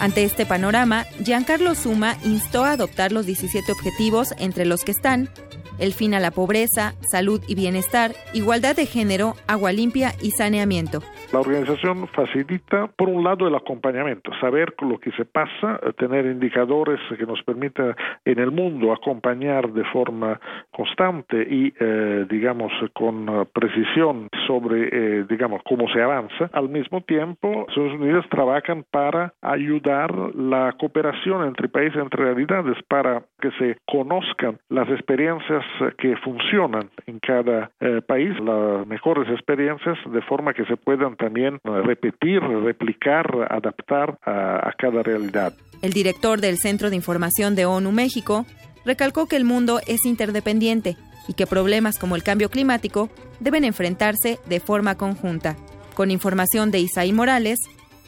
Ante 0.00 0.24
este 0.24 0.44
panorama, 0.44 1.04
Giancarlo 1.24 1.74
Suma 1.74 2.16
instó 2.22 2.64
a 2.64 2.72
adoptar 2.72 3.12
los 3.12 3.24
17 3.24 3.72
objetivos 3.72 4.34
entre 4.38 4.66
los 4.66 4.84
que 4.84 4.92
están 4.92 5.30
el 5.78 5.92
fin 5.92 6.14
a 6.14 6.20
la 6.20 6.30
pobreza, 6.30 6.94
salud 7.10 7.40
y 7.46 7.54
bienestar, 7.54 8.12
igualdad 8.34 8.76
de 8.76 8.86
género, 8.86 9.34
agua 9.48 9.72
limpia 9.72 10.10
y 10.22 10.30
saneamiento. 10.30 11.00
La 11.32 11.40
organización 11.40 12.06
facilita, 12.08 12.86
por 12.96 13.08
un 13.08 13.24
lado, 13.24 13.48
el 13.48 13.54
acompañamiento, 13.54 14.30
saber 14.40 14.74
lo 14.80 14.98
que 14.98 15.10
se 15.12 15.24
pasa, 15.24 15.80
tener 15.98 16.26
indicadores 16.26 17.00
que 17.18 17.26
nos 17.26 17.42
permitan 17.42 17.94
en 18.24 18.38
el 18.38 18.50
mundo 18.50 18.92
acompañar 18.92 19.72
de 19.72 19.84
forma 19.86 20.40
constante 20.70 21.42
y, 21.42 21.74
eh, 21.78 22.26
digamos, 22.30 22.72
con 22.94 23.48
precisión 23.52 24.28
sobre, 24.46 24.88
eh, 24.92 25.24
digamos, 25.28 25.62
cómo 25.64 25.88
se 25.88 26.00
avanza. 26.00 26.48
Al 26.52 26.68
mismo 26.68 27.00
tiempo, 27.02 27.66
Naciones 27.68 28.00
Unidas 28.00 28.24
trabajan 28.30 28.84
para 28.90 29.34
ayudar 29.42 30.12
la 30.34 30.74
cooperación 30.78 31.46
entre 31.46 31.68
países, 31.68 32.00
entre 32.00 32.24
realidades, 32.24 32.76
para 32.88 33.22
que 33.40 33.50
se 33.52 33.76
conozcan 33.86 34.58
las 34.68 34.88
experiencias 34.90 35.64
que 35.98 36.16
funcionan 36.18 36.90
en 37.06 37.18
cada 37.18 37.70
país, 38.06 38.30
las 38.40 38.86
mejores 38.86 39.28
experiencias, 39.30 39.96
de 40.10 40.22
forma 40.22 40.54
que 40.54 40.64
se 40.66 40.76
puedan 40.76 41.16
también 41.16 41.60
repetir, 41.64 42.40
replicar, 42.40 43.26
adaptar 43.50 44.18
a, 44.24 44.68
a 44.68 44.72
cada 44.78 45.02
realidad. 45.02 45.52
El 45.82 45.92
director 45.92 46.40
del 46.40 46.56
Centro 46.58 46.90
de 46.90 46.96
Información 46.96 47.54
de 47.54 47.66
ONU 47.66 47.92
México 47.92 48.46
recalcó 48.84 49.26
que 49.26 49.36
el 49.36 49.44
mundo 49.44 49.80
es 49.86 50.06
interdependiente 50.06 50.96
y 51.28 51.34
que 51.34 51.46
problemas 51.46 51.98
como 51.98 52.16
el 52.16 52.22
cambio 52.22 52.50
climático 52.50 53.10
deben 53.40 53.64
enfrentarse 53.64 54.38
de 54.46 54.60
forma 54.60 54.96
conjunta. 54.96 55.56
Con 55.94 56.10
información 56.10 56.70
de 56.70 56.80
Isaí 56.80 57.12
Morales, 57.12 57.58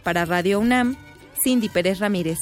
para 0.05 0.25
Radio 0.25 0.61
UNAM, 0.61 0.97
Cindy 1.43 1.69
Pérez 1.69 1.99
Ramírez. 2.01 2.39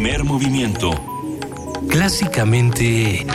Primer 0.00 0.22
movimiento. 0.22 0.92
Clásicamente... 1.90 3.26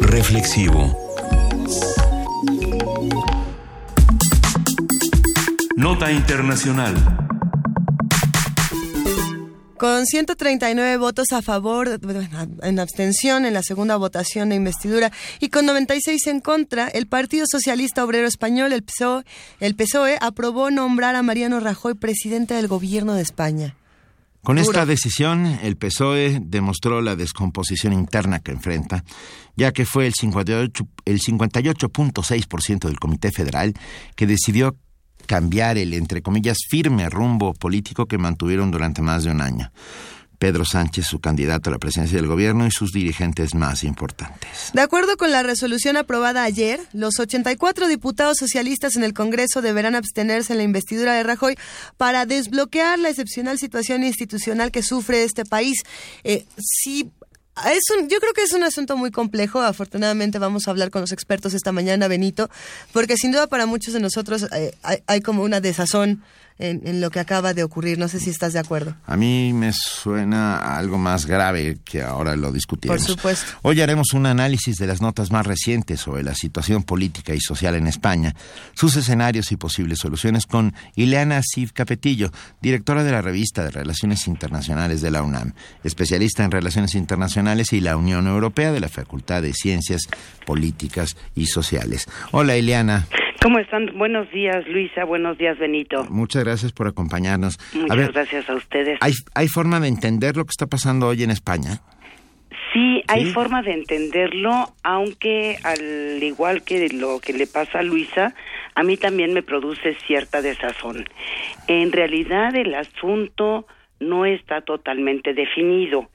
Reflexivo. 0.00 0.90
Nota 5.76 6.10
Internacional. 6.10 6.96
Con 9.82 10.06
139 10.06 10.96
votos 10.96 11.32
a 11.32 11.42
favor, 11.42 11.98
en 12.62 12.78
abstención 12.78 13.44
en 13.44 13.52
la 13.52 13.64
segunda 13.64 13.96
votación 13.96 14.50
de 14.50 14.54
investidura 14.54 15.10
y 15.40 15.48
con 15.48 15.66
96 15.66 16.24
en 16.28 16.38
contra, 16.38 16.86
el 16.86 17.08
Partido 17.08 17.46
Socialista 17.50 18.04
Obrero 18.04 18.28
Español, 18.28 18.72
el 18.72 18.84
PSOE, 18.84 19.24
el 19.58 19.74
PSOE 19.74 20.18
aprobó 20.20 20.70
nombrar 20.70 21.16
a 21.16 21.24
Mariano 21.24 21.58
Rajoy 21.58 21.94
presidente 21.94 22.54
del 22.54 22.68
gobierno 22.68 23.14
de 23.14 23.22
España. 23.22 23.74
Con 24.44 24.58
esta 24.58 24.86
decisión, 24.86 25.46
el 25.46 25.76
PSOE 25.76 26.38
demostró 26.40 27.00
la 27.00 27.16
descomposición 27.16 27.92
interna 27.92 28.38
que 28.38 28.52
enfrenta, 28.52 29.02
ya 29.56 29.72
que 29.72 29.84
fue 29.84 30.06
el 30.06 30.14
58.6% 30.14 30.78
el 31.06 31.20
58 31.20 32.88
del 32.88 33.00
Comité 33.00 33.32
Federal 33.32 33.74
que 34.14 34.28
decidió 34.28 34.76
cambiar 35.26 35.78
el, 35.78 35.94
entre 35.94 36.22
comillas, 36.22 36.58
firme 36.68 37.08
rumbo 37.08 37.54
político 37.54 38.06
que 38.06 38.18
mantuvieron 38.18 38.70
durante 38.70 39.02
más 39.02 39.24
de 39.24 39.30
un 39.30 39.40
año. 39.40 39.72
Pedro 40.42 40.64
Sánchez, 40.64 41.06
su 41.06 41.20
candidato 41.20 41.70
a 41.70 41.72
la 41.72 41.78
presidencia 41.78 42.16
del 42.16 42.26
gobierno 42.26 42.66
y 42.66 42.72
sus 42.72 42.90
dirigentes 42.90 43.54
más 43.54 43.84
importantes. 43.84 44.70
De 44.72 44.80
acuerdo 44.80 45.16
con 45.16 45.30
la 45.30 45.44
resolución 45.44 45.96
aprobada 45.96 46.42
ayer, 46.42 46.80
los 46.92 47.20
84 47.20 47.86
diputados 47.86 48.38
socialistas 48.38 48.96
en 48.96 49.04
el 49.04 49.14
Congreso 49.14 49.62
deberán 49.62 49.94
abstenerse 49.94 50.54
en 50.54 50.56
la 50.56 50.64
investidura 50.64 51.14
de 51.14 51.22
Rajoy 51.22 51.54
para 51.96 52.26
desbloquear 52.26 52.98
la 52.98 53.10
excepcional 53.10 53.56
situación 53.60 54.02
institucional 54.02 54.72
que 54.72 54.82
sufre 54.82 55.22
este 55.22 55.44
país. 55.44 55.76
Eh, 56.24 56.44
si 56.58 57.12
es 57.66 57.82
un, 57.96 58.08
yo 58.08 58.18
creo 58.18 58.32
que 58.32 58.42
es 58.42 58.52
un 58.52 58.62
asunto 58.64 58.96
muy 58.96 59.10
complejo. 59.10 59.60
Afortunadamente 59.60 60.38
vamos 60.38 60.66
a 60.66 60.70
hablar 60.70 60.90
con 60.90 61.00
los 61.00 61.12
expertos 61.12 61.54
esta 61.54 61.72
mañana, 61.72 62.08
Benito, 62.08 62.48
porque 62.92 63.16
sin 63.16 63.32
duda 63.32 63.46
para 63.46 63.66
muchos 63.66 63.94
de 63.94 64.00
nosotros 64.00 64.46
eh, 64.52 64.74
hay, 64.82 64.98
hay, 65.06 65.20
como 65.20 65.42
una 65.42 65.60
desazón 65.60 66.22
en, 66.62 67.00
lo 67.00 67.10
que 67.10 67.20
acaba 67.20 67.54
de 67.54 67.64
ocurrir. 67.64 67.98
No 67.98 68.08
sé 68.08 68.20
si 68.20 68.30
estás 68.30 68.52
de 68.52 68.60
acuerdo. 68.60 68.94
A 69.06 69.16
mí 69.16 69.52
me 69.52 69.72
suena 69.72 70.76
algo 70.76 70.96
más 70.96 71.26
grave 71.26 71.78
que 71.84 72.02
ahora 72.02 72.36
lo 72.36 72.52
discutimos. 72.52 72.98
Por 72.98 73.06
supuesto. 73.06 73.52
Hoy 73.62 73.80
haremos 73.80 74.12
un 74.12 74.26
análisis 74.26 74.76
de 74.76 74.86
las 74.86 75.02
notas 75.02 75.32
más 75.32 75.46
recientes 75.46 76.00
sobre 76.00 76.22
la 76.22 76.34
situación 76.34 76.84
política 76.84 77.34
y 77.34 77.40
social 77.40 77.74
en 77.74 77.86
España, 77.86 78.34
sus 78.74 78.96
escenarios 78.96 79.50
y 79.50 79.56
posibles 79.56 79.98
soluciones 79.98 80.46
con 80.46 80.74
Ileana 80.94 81.40
Cid 81.42 81.70
Capetillo, 81.72 82.30
directora 82.60 83.02
de 83.02 83.10
la 83.10 83.22
revista 83.22 83.64
de 83.64 83.70
Relaciones 83.70 84.28
Internacionales 84.28 85.00
de 85.00 85.10
la 85.10 85.22
UNAM, 85.22 85.54
especialista 85.82 86.44
en 86.44 86.52
Relaciones 86.52 86.94
Internacionales 86.94 87.72
y 87.72 87.80
la 87.80 87.96
Unión 87.96 88.26
Europea 88.26 88.72
de 88.72 88.80
la 88.80 88.88
Facultad 88.88 89.42
de 89.42 89.52
Ciencias 89.52 90.02
Políticas 90.46 91.16
y 91.34 91.46
Sociales. 91.46 92.06
Hola, 92.30 92.56
Ileana. 92.56 93.06
¿Cómo 93.42 93.58
están? 93.58 93.98
Buenos 93.98 94.30
días, 94.30 94.66
Luisa. 94.68 95.04
Buenos 95.04 95.36
días, 95.36 95.58
Benito. 95.58 96.04
Muchas 96.08 96.44
gracias 96.44 96.72
por 96.72 96.86
acompañarnos. 96.86 97.58
Muchas 97.74 98.12
gracias 98.12 98.48
a 98.48 98.54
ustedes. 98.54 98.98
¿hay, 99.00 99.12
¿Hay 99.34 99.48
forma 99.48 99.80
de 99.80 99.88
entender 99.88 100.36
lo 100.36 100.44
que 100.44 100.50
está 100.50 100.66
pasando 100.66 101.08
hoy 101.08 101.24
en 101.24 101.30
España? 101.30 101.80
Sí, 102.72 103.02
hay 103.08 103.26
forma 103.26 103.62
de 103.62 103.72
entenderlo, 103.72 104.72
aunque 104.82 105.58
al 105.64 106.22
igual 106.22 106.62
que 106.62 106.88
lo 106.88 107.20
que 107.20 107.32
le 107.32 107.46
pasa 107.46 107.80
a 107.80 107.82
Luisa, 107.82 108.34
a 108.74 108.82
mí 108.82 108.96
también 108.96 109.34
me 109.34 109.42
produce 109.42 109.94
cierta 110.06 110.40
desazón. 110.40 111.04
En 111.66 111.92
realidad 111.92 112.54
el 112.54 112.74
asunto 112.74 113.66
no 114.00 114.24
está 114.24 114.62
totalmente 114.62 115.34
definido. 115.34 116.08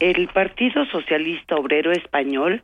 El 0.00 0.28
Partido 0.28 0.84
Socialista 0.86 1.56
Obrero 1.56 1.92
Español 1.92 2.62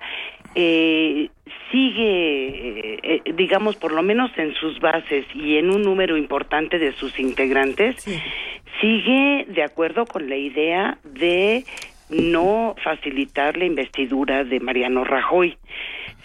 eh, 0.54 1.30
sigue, 1.70 3.00
eh, 3.02 3.22
digamos, 3.34 3.76
por 3.76 3.92
lo 3.92 4.02
menos 4.02 4.30
en 4.36 4.54
sus 4.54 4.78
bases 4.78 5.26
y 5.34 5.56
en 5.56 5.70
un 5.70 5.82
número 5.82 6.16
importante 6.16 6.78
de 6.78 6.92
sus 6.92 7.18
integrantes, 7.18 8.04
sigue 8.80 9.46
de 9.48 9.62
acuerdo 9.62 10.06
con 10.06 10.28
la 10.28 10.36
idea 10.36 10.98
de 11.04 11.64
no 12.10 12.74
facilitar 12.82 13.56
la 13.56 13.64
investidura 13.64 14.44
de 14.44 14.60
Mariano 14.60 15.04
Rajoy. 15.04 15.56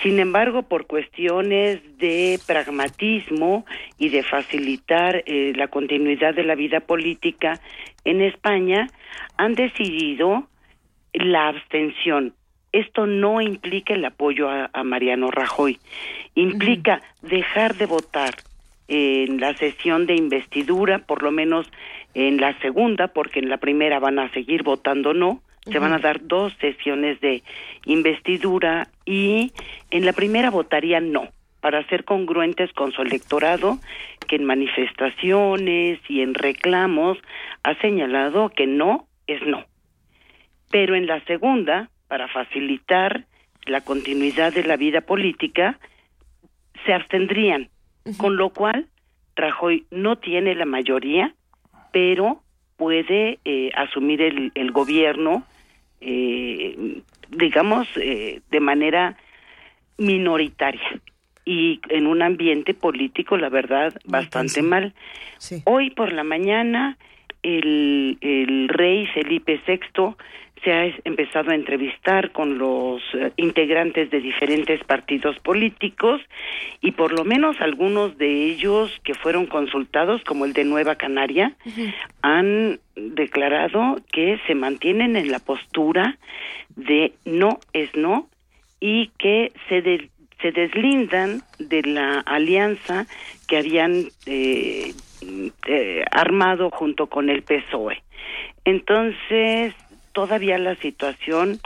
Sin 0.02 0.19
embargo, 0.19 0.64
por 0.64 0.88
cuestiones 0.88 1.81
de 1.98 2.40
pragmatismo 2.45 3.65
y 3.98 4.10
de 4.10 4.23
facilitar 4.23 5.23
eh, 5.26 5.53
la 5.56 5.68
continuidad 5.68 6.34
de 6.36 6.44
la 6.44 6.56
vida 6.56 6.80
política 6.80 7.60
en 8.06 8.22
España, 8.22 8.88
han 9.38 9.56
decidido 9.56 10.48
la 11.14 11.48
abstención. 11.48 12.34
Esto 12.72 13.07
no 13.07 13.41
implica 13.41 13.95
el 13.95 14.06
apoyo 14.06 14.48
a, 14.49 14.69
Mariano 14.84 15.31
Rajoy, 15.31 15.80
implica 16.36 17.02
dejar 17.22 17.76
de 17.76 17.88
votar 17.88 18.36
en 18.88 19.40
la 19.40 19.56
sesión 19.56 20.06
de 20.06 20.15
investidura, 20.15 20.99
por 20.99 21.23
lo 21.23 21.31
menos 21.31 21.69
en 22.14 22.38
la 22.38 22.57
segunda, 22.60 23.07
porque 23.07 23.40
en 23.40 23.49
la 23.49 23.57
primera 23.57 23.99
van 23.99 24.19
a 24.19 24.31
seguir 24.31 24.64
votando 24.64 25.14
no, 25.14 25.41
se 25.65 25.80
van 25.80 25.94
a 25.94 25.99
dar 25.99 26.26
dos 26.26 26.53
sesiones 26.60 27.19
de 27.22 27.44
investidura 27.86 28.88
y 29.06 29.52
en 29.91 30.06
la 30.06 30.14
primera 30.14 30.49
votaría 30.49 30.99
no, 30.99 31.27
para 31.61 31.86
ser 31.88 32.06
congruentes 32.06 32.72
con 32.73 32.91
su 32.91 33.02
electorado, 33.02 33.80
que 34.27 34.38
en 34.38 34.45
manifestaciones 34.45 35.99
y 36.07 36.22
en 36.22 36.34
reclamos 36.34 37.18
ha 37.64 37.76
señalado 37.76 38.49
que 38.49 38.68
no 38.68 39.07
es 39.27 39.41
no. 39.44 39.65
Pero 40.69 40.95
en 40.95 41.07
la 41.07 41.23
segunda, 41.25 41.89
para 42.07 42.27
facilitar 42.27 43.25
la 43.65 43.81
continuidad 43.81 44.53
de 44.53 44.63
la 44.63 44.77
vida 44.77 45.01
política, 45.01 45.79
se 46.85 46.93
abstendrían, 46.93 47.69
con 48.17 48.37
lo 48.37 48.49
cual 48.49 48.87
Rajoy 49.35 49.85
no 49.91 50.17
tiene 50.17 50.55
la 50.55 50.65
mayoría, 50.65 51.33
pero 51.91 52.41
puede 52.77 53.39
eh, 53.45 53.71
asumir 53.75 54.21
el, 54.21 54.51
el 54.55 54.71
gobierno, 54.71 55.43
eh, 56.01 57.01
digamos, 57.29 57.87
eh, 57.97 58.41
de 58.49 58.59
manera 58.59 59.17
minoritaria 59.97 61.01
y 61.45 61.81
en 61.89 62.07
un 62.07 62.21
ambiente 62.21 62.73
político, 62.73 63.37
la 63.37 63.49
verdad, 63.49 63.93
bastante 64.05 64.61
mal. 64.61 64.93
Hoy 65.65 65.89
por 65.89 66.13
la 66.13 66.23
mañana, 66.23 66.97
el, 67.43 68.17
el 68.21 68.67
rey 68.69 69.07
Felipe 69.07 69.59
VI 69.65 70.15
se 70.63 70.73
ha 70.73 70.85
empezado 71.05 71.51
a 71.51 71.55
entrevistar 71.55 72.31
con 72.31 72.57
los 72.57 73.01
eh, 73.13 73.31
integrantes 73.37 74.09
de 74.09 74.19
diferentes 74.19 74.83
partidos 74.83 75.37
políticos 75.39 76.21
y 76.81 76.91
por 76.91 77.13
lo 77.13 77.23
menos 77.23 77.59
algunos 77.61 78.17
de 78.17 78.45
ellos 78.45 78.91
que 79.03 79.13
fueron 79.13 79.45
consultados, 79.45 80.23
como 80.23 80.45
el 80.45 80.53
de 80.53 80.65
Nueva 80.65 80.95
Canaria, 80.95 81.53
han 82.21 82.79
declarado 82.95 83.97
que 84.11 84.39
se 84.47 84.55
mantienen 84.55 85.15
en 85.15 85.31
la 85.31 85.39
postura 85.39 86.17
de 86.75 87.13
no 87.25 87.59
es 87.73 87.95
no 87.95 88.27
y 88.79 89.11
que 89.17 89.51
se, 89.67 90.09
se 90.41 90.51
deslindan 90.51 91.41
de 91.57 91.83
la 91.83 92.19
alianza 92.19 93.05
que 93.47 93.57
habían 93.57 94.05
eh, 94.25 94.93
eh, 95.21 96.03
armado 96.11 96.69
junto 96.71 97.07
con 97.07 97.29
el 97.29 97.43
PSOE. 97.43 98.01
Entonces, 98.65 99.73
todavía 100.13 100.57
la 100.57 100.75
situación 100.75 101.59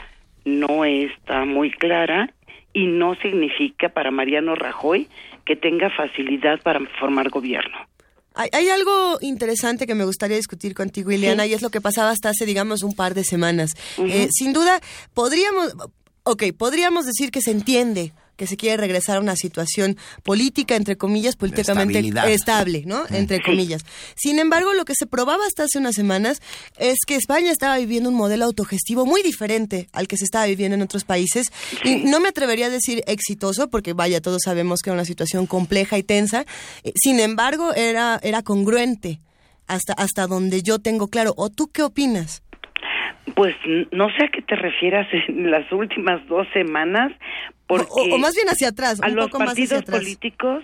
no 0.44 0.84
está 0.84 1.44
muy 1.44 1.70
clara 1.70 2.32
y 2.72 2.86
no 2.86 3.14
significa 3.16 3.88
para 3.88 4.10
Mariano 4.10 4.54
Rajoy 4.54 5.08
que 5.44 5.56
tenga 5.56 5.90
facilidad 5.90 6.60
para 6.62 6.80
formar 6.98 7.30
gobierno. 7.30 7.76
Hay, 8.36 8.68
algo 8.68 9.18
interesante 9.20 9.86
que 9.86 9.94
me 9.94 10.04
gustaría 10.04 10.36
discutir 10.36 10.74
contigo, 10.74 11.12
Ileana, 11.12 11.46
y 11.46 11.54
es 11.54 11.62
lo 11.62 11.70
que 11.70 11.80
pasaba 11.80 12.10
hasta 12.10 12.30
hace, 12.30 12.44
digamos, 12.44 12.82
un 12.82 12.96
par 12.96 13.14
de 13.14 13.22
semanas. 13.22 13.70
Eh, 13.96 14.26
sin 14.32 14.52
duda, 14.52 14.80
podríamos, 15.14 15.72
ok, 16.24 16.42
podríamos 16.58 17.06
decir 17.06 17.30
que 17.30 17.40
se 17.40 17.52
entiende 17.52 18.12
que 18.36 18.46
se 18.46 18.56
quiere 18.56 18.76
regresar 18.76 19.16
a 19.16 19.20
una 19.20 19.36
situación 19.36 19.96
política, 20.22 20.76
entre 20.76 20.96
comillas, 20.96 21.36
políticamente 21.36 22.02
estable, 22.32 22.84
¿no? 22.86 23.04
Entre 23.10 23.42
comillas. 23.42 23.82
Sin 24.16 24.38
embargo, 24.38 24.72
lo 24.74 24.84
que 24.84 24.94
se 24.94 25.06
probaba 25.06 25.46
hasta 25.46 25.64
hace 25.64 25.78
unas 25.78 25.94
semanas 25.94 26.40
es 26.78 26.98
que 27.06 27.14
España 27.14 27.50
estaba 27.50 27.76
viviendo 27.78 28.08
un 28.08 28.16
modelo 28.16 28.44
autogestivo 28.44 29.06
muy 29.06 29.22
diferente 29.22 29.88
al 29.92 30.08
que 30.08 30.16
se 30.16 30.24
estaba 30.24 30.46
viviendo 30.46 30.74
en 30.74 30.82
otros 30.82 31.04
países. 31.04 31.46
Y 31.84 31.96
no 31.96 32.20
me 32.20 32.28
atrevería 32.28 32.66
a 32.66 32.70
decir 32.70 33.02
exitoso, 33.06 33.68
porque 33.68 33.92
vaya, 33.92 34.20
todos 34.20 34.42
sabemos 34.44 34.80
que 34.80 34.90
era 34.90 34.94
una 34.94 35.04
situación 35.04 35.46
compleja 35.46 35.98
y 35.98 36.02
tensa. 36.02 36.46
Eh, 36.82 36.92
sin 36.94 37.20
embargo, 37.20 37.74
era, 37.74 38.18
era 38.22 38.42
congruente 38.42 39.20
hasta, 39.66 39.92
hasta 39.94 40.26
donde 40.26 40.62
yo 40.62 40.78
tengo 40.78 41.08
claro. 41.08 41.34
¿O 41.36 41.50
tú 41.50 41.68
qué 41.68 41.82
opinas? 41.82 42.42
Pues 43.34 43.56
no 43.90 44.10
sé 44.10 44.24
a 44.24 44.28
qué 44.28 44.42
te 44.42 44.56
refieras 44.56 45.08
en 45.28 45.50
las 45.50 45.70
últimas 45.72 46.26
dos 46.28 46.46
semanas, 46.52 47.12
porque 47.66 48.12
o, 48.12 48.18
más 48.18 48.34
bien 48.34 48.48
hacia 48.48 48.68
atrás, 48.68 49.00
a 49.02 49.08
los 49.08 49.30
partidos 49.30 49.82
políticos, 49.84 50.62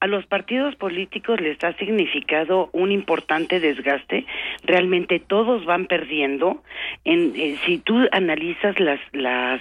a 0.00 0.06
los 0.06 0.24
partidos 0.26 0.76
políticos 0.76 1.40
les 1.40 1.62
ha 1.64 1.74
significado 1.74 2.70
un 2.72 2.92
importante 2.92 3.60
desgaste. 3.60 4.24
Realmente 4.64 5.20
todos 5.20 5.64
van 5.66 5.86
perdiendo. 5.86 6.62
En, 7.04 7.32
eh, 7.36 7.58
si 7.66 7.78
tú 7.78 7.98
analizas 8.12 8.78
las 8.80 9.00
las 9.12 9.60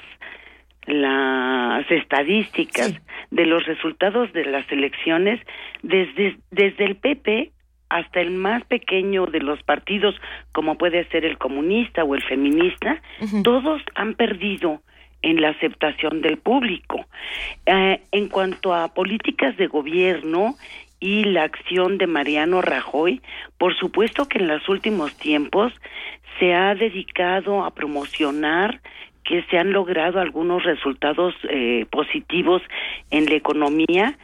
las 0.86 1.90
estadísticas 1.92 2.94
de 3.30 3.46
los 3.46 3.66
resultados 3.66 4.32
de 4.32 4.46
las 4.46 4.72
elecciones 4.72 5.42
desde 5.84 6.38
desde 6.52 6.86
el 6.86 6.96
PP 6.96 7.52
hasta 7.90 8.22
el 8.22 8.32
más 8.32 8.64
pequeño 8.66 9.26
de 9.26 9.40
los 9.40 9.62
partidos, 9.64 10.16
como 10.52 10.78
puede 10.78 11.06
ser 11.10 11.26
el 11.26 11.38
comunista 11.38 12.04
o 12.04 12.16
el 12.16 12.24
feminista, 12.24 13.02
todos 13.44 13.82
han 13.96 14.16
perdido 14.16 14.82
en 15.22 15.42
la 15.42 15.50
aceptación 15.50 16.22
del 16.22 16.38
público. 16.38 17.06
Eh, 17.66 18.02
en 18.12 18.28
cuanto 18.28 18.74
a 18.74 18.94
políticas 18.94 19.58
de 19.58 19.68
gobierno 19.68 20.56
y 21.00 21.26
la 21.26 21.44
acción 21.44 21.98
de 21.98 22.08
Mariano 22.08 22.62
Rajoy, 22.62 23.22
por 23.58 23.76
supuesto 23.78 24.28
que 24.28 24.40
en 24.40 24.48
los 24.48 24.68
últimos 24.70 25.16
tiempos 25.18 25.74
se 26.40 26.54
ha 26.54 26.76
dedicado 26.76 27.64
a 27.64 27.72
promocionar 27.72 28.80
que 29.24 29.44
se 29.50 29.58
han 29.58 29.74
logrado 29.74 30.22
algunos 30.22 30.64
resultados 30.64 31.36
eh, 31.50 31.86
positivos 31.92 32.62
en 33.12 33.26
la 33.26 33.36
economía, 33.36 34.18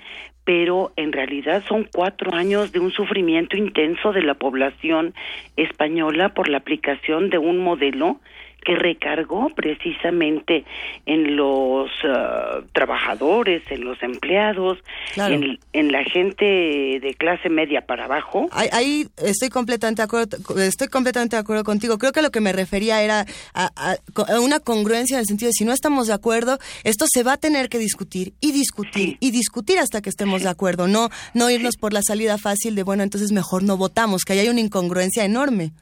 pero 0.46 0.92
en 0.96 1.12
realidad 1.12 1.64
son 1.68 1.88
cuatro 1.92 2.34
años 2.34 2.72
de 2.72 2.80
un 2.80 2.92
sufrimiento 2.92 3.56
intenso 3.56 4.12
de 4.12 4.22
la 4.22 4.34
población 4.34 5.14
española 5.56 6.34
por 6.34 6.50
la 6.50 6.58
aplicación 6.58 7.30
de 7.30 7.38
un 7.38 7.60
modelo 7.60 8.20
que 8.64 8.76
recargó 8.76 9.50
precisamente 9.50 10.66
en 11.06 11.36
los 11.36 11.90
ah, 12.06 12.62
trabajadores, 12.74 13.62
en 13.70 13.84
los 13.84 14.02
empleados, 14.02 14.80
en, 15.16 15.92
la 15.92 16.04
gente 16.06 16.46
de 16.46 17.16
clase 17.18 17.50
media 17.50 17.82
para 17.86 18.06
abajo. 18.06 18.48
Ahí, 18.52 19.08
estoy 19.18 19.50
completamente 19.50 20.02
de 20.02 20.06
acuerdo, 20.06 20.38
estoy 20.62 20.88
completamente 20.88 21.36
de 21.36 21.42
acuerdo 21.42 21.64
contigo. 21.64 21.98
Creo 21.98 22.12
que 22.12 22.22
lo 22.22 22.32
que 22.32 22.40
me 22.40 22.54
refería 22.54 23.02
era 23.02 23.26
a, 23.54 23.96
una 24.42 24.60
congruencia 24.60 25.16
en 25.16 25.20
el 25.22 25.26
sentido 25.26 25.50
de 25.50 25.54
si 25.54 25.66
no 25.66 25.74
estamos 25.74 26.08
de 26.08 26.14
acuerdo, 26.14 26.58
esto 26.84 27.06
se 27.08 27.24
va 27.24 27.34
a 27.34 27.38
tener 27.38 27.70
que 27.70 27.80
discutir 27.80 28.34
y 28.40 28.52
discutir 28.52 29.18
y 29.20 29.32
discutir 29.32 29.80
hasta 29.80 30.02
que 30.02 30.10
estemos 30.10 30.42
de 30.44 30.50
acuerdo, 30.50 30.88
no 30.88 31.10
no 31.34 31.50
irnos 31.50 31.78
por 31.78 31.94
la 31.94 32.02
salida 32.02 32.38
fácil 32.38 32.76
de 32.76 32.84
bueno, 32.84 33.04
entonces 33.04 33.32
mejor 33.32 33.64
no 33.64 33.78
votamos, 33.78 34.24
que 34.24 34.34
ahí 34.34 34.40
hay 34.40 34.50
una 34.50 34.62
incongruencia 34.62 35.26
enorme. 35.26 35.74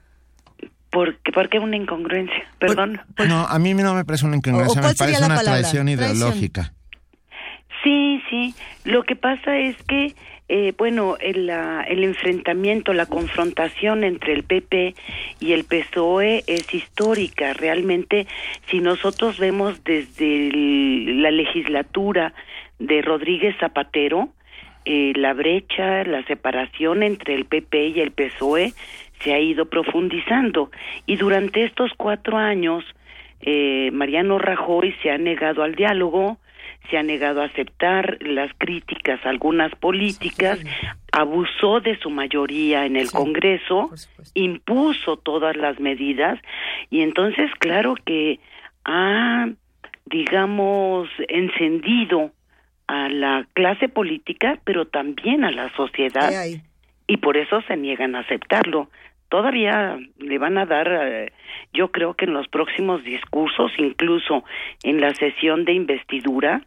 ¿Por 0.92 1.50
qué, 1.50 1.60
una 1.60 1.78
incongruencia? 1.78 2.44
Perdón. 2.60 3.02
no, 3.28 3.48
a 3.48 3.60
mí 3.60 3.74
no 3.74 3.94
me 3.96 4.04
parece 4.04 4.26
una 4.26 4.36
incongruencia, 4.36 4.82
me 4.82 4.94
parece 4.94 5.26
una 5.26 5.40
traición 5.40 5.88
ideológica. 5.88 6.74
Sí, 7.84 8.22
sí. 8.30 8.54
Lo 8.84 9.04
que 9.04 9.16
pasa 9.16 9.58
es 9.58 9.76
que, 9.84 10.14
eh, 10.50 10.74
bueno, 10.78 11.16
el, 11.20 11.50
el 11.50 12.04
enfrentamiento, 12.04 12.94
la 12.94 13.06
confrontación 13.06 14.04
entre 14.04 14.34
el 14.34 14.44
PP 14.44 14.94
y 15.40 15.54
el 15.54 15.64
PSOE 15.64 16.44
es 16.46 16.74
histórica. 16.74 17.54
Realmente, 17.54 18.28
si 18.70 18.80
nosotros 18.80 19.40
vemos 19.40 19.84
desde 19.84 20.52
la 20.54 21.32
legislatura 21.32 22.34
de 22.80 23.02
Rodríguez 23.02 23.56
Zapatero, 23.60 24.30
eh, 24.84 25.14
la 25.16 25.34
brecha, 25.34 26.04
la 26.06 26.24
separación 26.26 27.04
entre 27.04 27.36
el 27.36 27.46
PP 27.46 27.90
y 27.90 28.00
el 28.00 28.12
PSOE 28.12 28.74
se 29.24 29.34
ha 29.34 29.40
ido 29.40 29.66
profundizando. 29.66 30.72
Y 31.06 31.16
durante 31.16 31.64
estos 31.64 31.92
cuatro 31.98 32.38
años 32.38 32.84
eh, 33.42 33.90
Mariano 33.92 34.38
Rajoy 34.38 34.94
se 35.02 35.12
ha 35.12 35.18
negado 35.18 35.64
al 35.64 35.76
diálogo, 35.76 36.38
se 36.90 36.98
ha 36.98 37.04
negado 37.04 37.42
a 37.42 37.46
aceptar 37.46 38.18
las 38.22 38.52
críticas 38.58 39.20
algunas 39.26 39.74
políticas, 39.76 40.60
abusó 41.12 41.80
de 41.80 41.98
su 42.00 42.10
mayoría 42.10 42.86
en 42.86 42.96
el 42.96 43.10
Congreso, 43.12 43.90
impuso 44.34 45.18
todas 45.18 45.56
las 45.56 45.80
medidas 45.80 46.40
y 46.90 47.02
entonces 47.02 47.50
claro 47.60 47.96
que 48.06 48.40
ha, 48.86 49.50
digamos, 50.06 51.10
encendido 51.28 52.32
a 52.88 53.10
la 53.10 53.48
clase 53.54 53.88
política, 53.88 54.60
pero 54.64 54.86
también 54.86 55.44
a 55.44 55.52
la 55.52 55.74
sociedad. 55.76 56.32
Y 57.08 57.18
por 57.18 57.38
eso 57.38 57.62
se 57.68 57.78
niegan 57.78 58.16
a 58.16 58.20
aceptarlo 58.20 58.90
todavía 59.32 59.98
le 60.20 60.38
van 60.38 60.58
a 60.58 60.66
dar, 60.66 60.88
eh, 60.92 61.32
yo 61.74 61.90
creo 61.90 62.14
que 62.14 62.26
en 62.26 62.34
los 62.34 62.50
próximos 62.50 63.02
discursos, 63.04 63.72
incluso 63.78 64.44
en 64.84 65.00
la 65.00 65.16
sesión 65.16 65.64
de 65.64 65.74
investidura, 65.74 66.62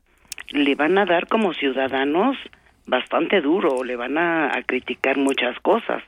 le 0.48 0.74
van 0.74 0.96
a 0.96 1.04
dar 1.04 1.28
como 1.28 1.52
ciudadanos 1.52 2.38
bastante 2.86 3.42
duro, 3.42 3.84
le 3.84 3.96
van 3.96 4.16
a, 4.16 4.50
criticar 4.66 5.18
muchas 5.18 5.58
cosas. 5.60 6.02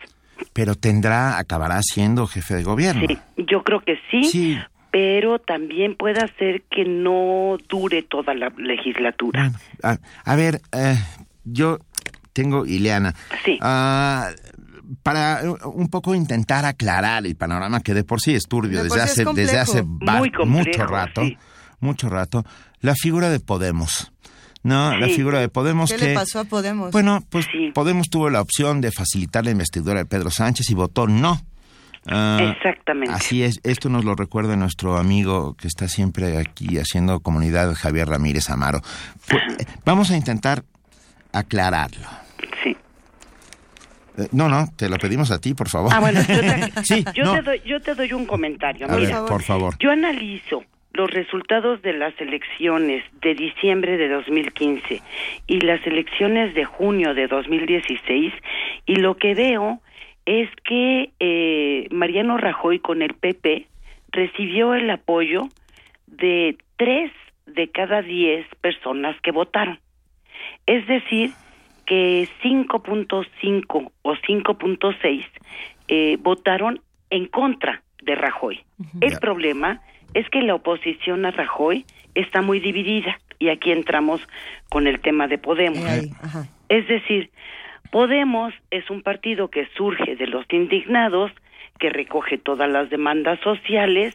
Pero 0.54 0.74
tendrá, 0.74 1.38
acabará 1.38 1.80
siendo 1.82 2.26
jefe 2.26 2.54
de 2.54 2.62
gobierno. 2.62 3.02
Sí, 3.06 3.18
yo 3.36 3.62
creo 3.62 3.80
que 3.80 3.98
sí, 4.10 4.58
pero 4.90 5.38
también 5.38 5.94
puede 5.94 6.26
ser 6.38 6.62
que 6.70 6.86
no 6.86 7.58
dure 7.68 8.02
toda 8.02 8.34
la 8.34 8.50
legislatura. 8.56 9.52
a, 9.82 10.36
ver, 10.36 10.60
eh, 10.72 10.96
yo 11.44 11.78
tengo, 12.32 12.64
Ileana, 12.64 13.14
sí. 13.44 13.58
Ah, 13.60 14.30
para 15.02 15.42
eh, 15.42 15.54
un 15.64 15.88
poco 15.88 16.14
intentar 16.14 16.64
aclarar 16.64 17.26
el 17.26 17.36
panorama 17.36 17.80
que 17.80 17.94
de 17.94 18.04
por 18.04 18.20
sí 18.20 18.34
es 18.34 18.44
turbio 18.44 18.82
desde 18.82 19.00
hace, 19.00 19.24
desde 19.34 19.58
hace 19.58 19.82
mucho 19.82 20.86
rato, 20.86 21.22
mucho 21.80 22.08
rato, 22.08 22.44
la 22.80 22.94
figura 22.94 23.30
de 23.30 23.40
Podemos. 23.40 24.12
No, 24.62 24.96
la 24.96 25.06
figura 25.08 25.38
de 25.38 25.48
Podemos 25.48 25.90
¿Qué 25.90 25.96
que... 25.96 26.08
le 26.08 26.14
pasó 26.14 26.40
a 26.40 26.44
Podemos? 26.44 26.90
Bueno, 26.90 27.22
pues 27.30 27.46
Podemos 27.72 28.08
tuvo 28.10 28.30
la 28.30 28.40
opción 28.40 28.80
de 28.80 28.90
facilitar 28.90 29.44
la 29.44 29.52
investidura 29.52 29.98
de 29.98 30.06
Pedro 30.06 30.30
Sánchez 30.30 30.68
y 30.70 30.74
votó 30.74 31.06
no. 31.06 31.40
Ah, 32.08 32.38
Exactamente. 32.56 33.14
Así 33.14 33.42
es, 33.42 33.60
esto 33.62 33.88
nos 33.88 34.04
lo 34.04 34.14
recuerda 34.14 34.56
nuestro 34.56 34.96
amigo 34.96 35.54
que 35.54 35.68
está 35.68 35.88
siempre 35.88 36.38
aquí 36.38 36.78
haciendo 36.78 37.20
comunidad, 37.20 37.74
Javier 37.74 38.08
Ramírez 38.08 38.50
Amaro. 38.50 38.80
Pues, 39.28 39.42
vamos 39.84 40.10
a 40.10 40.16
intentar 40.16 40.64
aclararlo. 41.32 42.25
Eh, 44.18 44.28
no, 44.32 44.48
no, 44.48 44.66
te 44.76 44.88
lo 44.88 44.96
pedimos 44.98 45.30
a 45.30 45.40
ti, 45.40 45.54
por 45.54 45.68
favor. 45.68 45.90
Ah, 45.92 46.00
bueno, 46.00 46.20
yo 46.24 47.80
te, 47.80 47.94
doy, 47.94 48.12
un 48.12 48.26
comentario. 48.26 48.86
por 49.26 49.42
favor. 49.42 49.74
Yo 49.78 49.90
analizo 49.90 50.64
los 50.92 51.10
resultados 51.10 51.82
de 51.82 51.92
las 51.92 52.18
elecciones 52.20 53.04
de 53.20 53.34
diciembre 53.34 53.98
de 53.98 54.08
2015 54.08 55.02
y 55.46 55.60
las 55.60 55.86
elecciones 55.86 56.54
de 56.54 56.64
junio 56.64 57.14
de 57.14 57.26
2016 57.26 58.32
y 58.86 58.96
lo 58.96 59.16
que 59.16 59.34
veo 59.34 59.80
es 60.24 60.48
que 60.64 61.10
eh, 61.20 61.86
Mariano 61.90 62.38
Rajoy 62.38 62.78
con 62.78 63.02
el 63.02 63.14
PP 63.14 63.66
recibió 64.10 64.74
el 64.74 64.88
apoyo 64.90 65.48
de 66.06 66.56
tres 66.76 67.12
de 67.46 67.68
cada 67.70 68.02
diez 68.02 68.46
personas 68.60 69.14
que 69.20 69.30
votaron. 69.30 69.78
Es 70.66 70.86
decir, 70.86 71.30
que 71.86 72.28
5.5 72.42 73.92
o 74.02 74.12
5.6 74.12 75.24
eh, 75.88 76.16
votaron 76.20 76.80
en 77.10 77.26
contra 77.26 77.82
de 78.02 78.14
Rajoy. 78.14 78.64
El 79.00 79.18
problema 79.18 79.80
es 80.14 80.28
que 80.30 80.42
la 80.42 80.54
oposición 80.54 81.24
a 81.24 81.30
Rajoy 81.30 81.84
está 82.14 82.42
muy 82.42 82.60
dividida 82.60 83.18
y 83.38 83.48
aquí 83.48 83.70
entramos 83.70 84.20
con 84.68 84.86
el 84.86 85.00
tema 85.00 85.28
de 85.28 85.38
Podemos. 85.38 85.84
es 86.68 86.88
decir, 86.88 87.30
Podemos 87.90 88.52
es 88.70 88.90
un 88.90 89.02
partido 89.02 89.48
que 89.48 89.68
surge 89.76 90.16
de 90.16 90.26
los 90.26 90.44
indignados, 90.50 91.30
que 91.78 91.90
recoge 91.90 92.38
todas 92.38 92.70
las 92.70 92.90
demandas 92.90 93.38
sociales, 93.40 94.14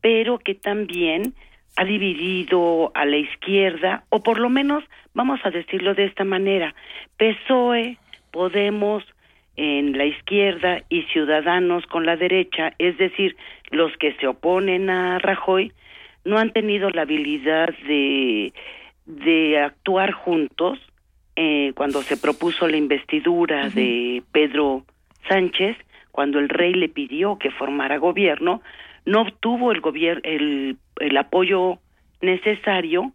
pero 0.00 0.38
que 0.38 0.54
también 0.54 1.34
ha 1.80 1.84
dividido 1.86 2.92
a 2.94 3.06
la 3.06 3.16
izquierda, 3.16 4.04
o 4.10 4.22
por 4.22 4.38
lo 4.38 4.50
menos, 4.50 4.84
vamos 5.14 5.40
a 5.44 5.50
decirlo 5.50 5.94
de 5.94 6.04
esta 6.04 6.24
manera, 6.24 6.74
PSOE, 7.16 7.96
Podemos 8.32 9.02
en 9.56 9.96
la 9.96 10.04
izquierda 10.04 10.82
y 10.90 11.02
Ciudadanos 11.04 11.86
con 11.86 12.04
la 12.04 12.16
derecha, 12.16 12.74
es 12.78 12.98
decir, 12.98 13.34
los 13.70 13.96
que 13.96 14.12
se 14.16 14.26
oponen 14.26 14.90
a 14.90 15.18
Rajoy, 15.18 15.72
no 16.24 16.36
han 16.38 16.52
tenido 16.52 16.90
la 16.90 17.02
habilidad 17.02 17.70
de 17.88 18.52
de 19.06 19.58
actuar 19.58 20.12
juntos 20.12 20.78
eh, 21.34 21.72
cuando 21.74 22.02
se 22.02 22.18
propuso 22.18 22.68
la 22.68 22.76
investidura 22.76 23.70
de 23.70 24.22
Pedro 24.32 24.84
Sánchez, 25.28 25.78
cuando 26.12 26.38
el 26.38 26.50
rey 26.50 26.74
le 26.74 26.90
pidió 26.90 27.38
que 27.38 27.50
formara 27.50 27.96
gobierno, 27.96 28.60
no 29.04 29.22
obtuvo 29.22 29.72
el, 29.72 29.80
gobierno 29.80 30.20
el, 30.24 30.76
el 31.00 31.16
apoyo 31.16 31.78
necesario 32.20 33.12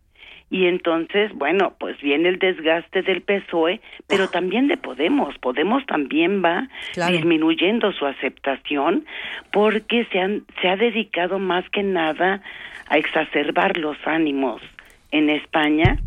y 0.49 0.67
entonces, 0.67 1.33
bueno, 1.33 1.73
pues 1.79 1.99
viene 2.01 2.29
el 2.29 2.37
desgaste 2.37 3.01
del 3.01 3.21
PSOE, 3.21 3.81
pero 4.07 4.29
también 4.29 4.67
de 4.67 4.77
Podemos. 4.77 5.37
Podemos 5.39 5.85
también 5.87 6.43
va 6.43 6.69
disminuyendo 7.09 7.91
su 7.93 8.05
aceptación 8.05 9.05
porque 9.51 10.05
se, 10.11 10.19
han, 10.19 10.45
se 10.61 10.69
ha 10.69 10.77
dedicado 10.77 11.39
más 11.39 11.67
que 11.71 11.81
nada 11.81 12.41
a 12.87 12.97
exacerbar 12.97 13.77
los 13.77 13.97
ánimos 14.05 14.61
en 15.11 15.31
España. 15.31 15.97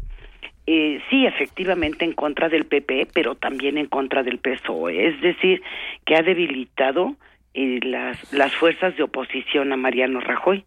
Eh, 0.66 1.00
sí, 1.10 1.26
efectivamente 1.26 2.04
en 2.04 2.12
contra 2.12 2.48
del 2.48 2.64
PP, 2.64 3.08
pero 3.12 3.34
también 3.34 3.76
en 3.76 3.86
contra 3.86 4.22
del 4.22 4.38
PSOE. 4.38 5.08
Es 5.08 5.20
decir, 5.20 5.62
que 6.04 6.14
ha 6.14 6.22
debilitado 6.22 7.16
eh, 7.58 7.80
las, 7.82 8.32
las 8.32 8.54
fuerzas 8.54 8.96
de 8.96 9.02
oposición 9.02 9.72
a 9.72 9.76
Mariano 9.76 10.20
Rajoy. 10.20 10.64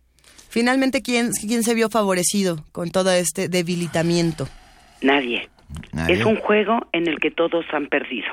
Finalmente, 0.50 1.02
¿quién, 1.02 1.32
¿quién 1.32 1.64
se 1.64 1.74
vio 1.74 1.90
favorecido 1.90 2.66
con 2.74 2.92
todo 2.92 3.14
este 3.14 3.48
debilitamiento? 3.48 4.50
Nadie. 5.02 5.48
Es 6.10 6.26
un 6.26 6.36
juego 6.36 6.88
en 6.92 7.08
el 7.08 7.20
que 7.22 7.32
todos 7.32 7.66
han 7.72 7.88
perdido. 7.88 8.28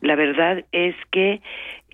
La 0.00 0.16
verdad 0.16 0.64
es 0.72 0.96
que 1.10 1.42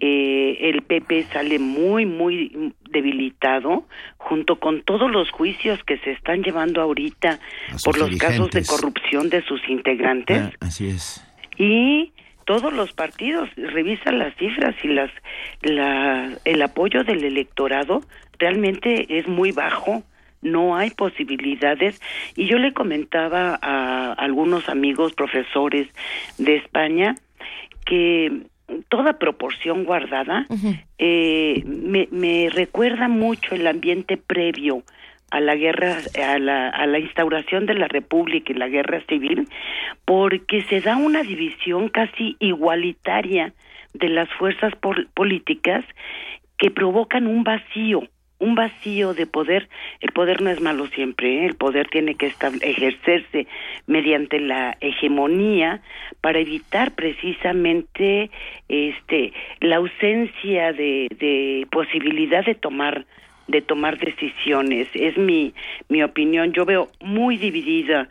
eh, 0.00 0.58
el 0.70 0.82
PP 0.82 1.24
sale 1.32 1.58
muy, 1.58 2.06
muy 2.06 2.72
debilitado 2.90 3.88
junto 4.18 4.60
con 4.60 4.82
todos 4.82 5.10
los 5.10 5.32
juicios 5.32 5.82
que 5.82 5.98
se 5.98 6.12
están 6.12 6.44
llevando 6.44 6.80
ahorita 6.80 7.40
por 7.84 7.98
los 7.98 8.16
casos 8.16 8.50
de 8.50 8.64
corrupción 8.64 9.30
de 9.30 9.42
sus 9.42 9.60
integrantes. 9.68 10.38
Ah, 10.38 10.52
así 10.60 10.88
es. 10.88 11.26
Y 11.58 12.12
todos 12.48 12.72
los 12.72 12.94
partidos, 12.94 13.50
revisan 13.56 14.18
las 14.18 14.34
cifras 14.36 14.74
y 14.82 14.88
las 14.88 15.10
la, 15.60 16.30
el 16.46 16.62
apoyo 16.62 17.04
del 17.04 17.22
electorado 17.22 18.00
realmente 18.38 19.18
es 19.18 19.28
muy 19.28 19.52
bajo, 19.52 20.02
no 20.40 20.74
hay 20.74 20.88
posibilidades. 20.88 22.00
Y 22.36 22.46
yo 22.46 22.56
le 22.56 22.72
comentaba 22.72 23.58
a 23.60 24.14
algunos 24.14 24.70
amigos 24.70 25.12
profesores 25.12 25.88
de 26.38 26.56
España 26.56 27.16
que 27.84 28.44
toda 28.88 29.18
proporción 29.18 29.84
guardada 29.84 30.46
eh, 30.96 31.62
me, 31.66 32.08
me 32.10 32.48
recuerda 32.48 33.08
mucho 33.08 33.56
el 33.56 33.66
ambiente 33.66 34.16
previo 34.16 34.84
a 35.30 35.40
la 35.40 35.56
guerra, 35.56 35.98
a 36.24 36.38
la, 36.38 36.68
a 36.68 36.86
la 36.86 36.98
instauración 36.98 37.66
de 37.66 37.74
la 37.74 37.88
República 37.88 38.52
y 38.52 38.56
la 38.56 38.68
guerra 38.68 39.00
civil, 39.08 39.48
porque 40.04 40.62
se 40.62 40.80
da 40.80 40.96
una 40.96 41.22
división 41.22 41.88
casi 41.88 42.36
igualitaria 42.38 43.52
de 43.94 44.08
las 44.08 44.28
fuerzas 44.34 44.72
políticas 45.14 45.84
que 46.56 46.70
provocan 46.70 47.26
un 47.26 47.44
vacío 47.44 48.02
un 48.38 48.54
vacío 48.54 49.14
de 49.14 49.26
poder. 49.26 49.68
El 50.00 50.12
poder 50.12 50.40
no 50.42 50.50
es 50.50 50.60
malo 50.60 50.86
siempre, 50.88 51.42
¿eh? 51.42 51.46
el 51.46 51.56
poder 51.56 51.88
tiene 51.88 52.14
que 52.14 52.32
ejercerse 52.60 53.46
mediante 53.86 54.40
la 54.40 54.76
hegemonía 54.80 55.82
para 56.20 56.38
evitar 56.38 56.94
precisamente 56.94 58.30
este 58.68 59.32
la 59.60 59.76
ausencia 59.76 60.72
de, 60.72 61.08
de 61.18 61.66
posibilidad 61.70 62.44
de 62.44 62.54
tomar 62.54 63.06
de 63.48 63.62
tomar 63.62 63.98
decisiones. 63.98 64.88
Es 64.94 65.16
mi 65.18 65.54
mi 65.88 66.02
opinión. 66.02 66.52
Yo 66.52 66.64
veo 66.64 66.90
muy 67.00 67.36
dividida 67.36 68.08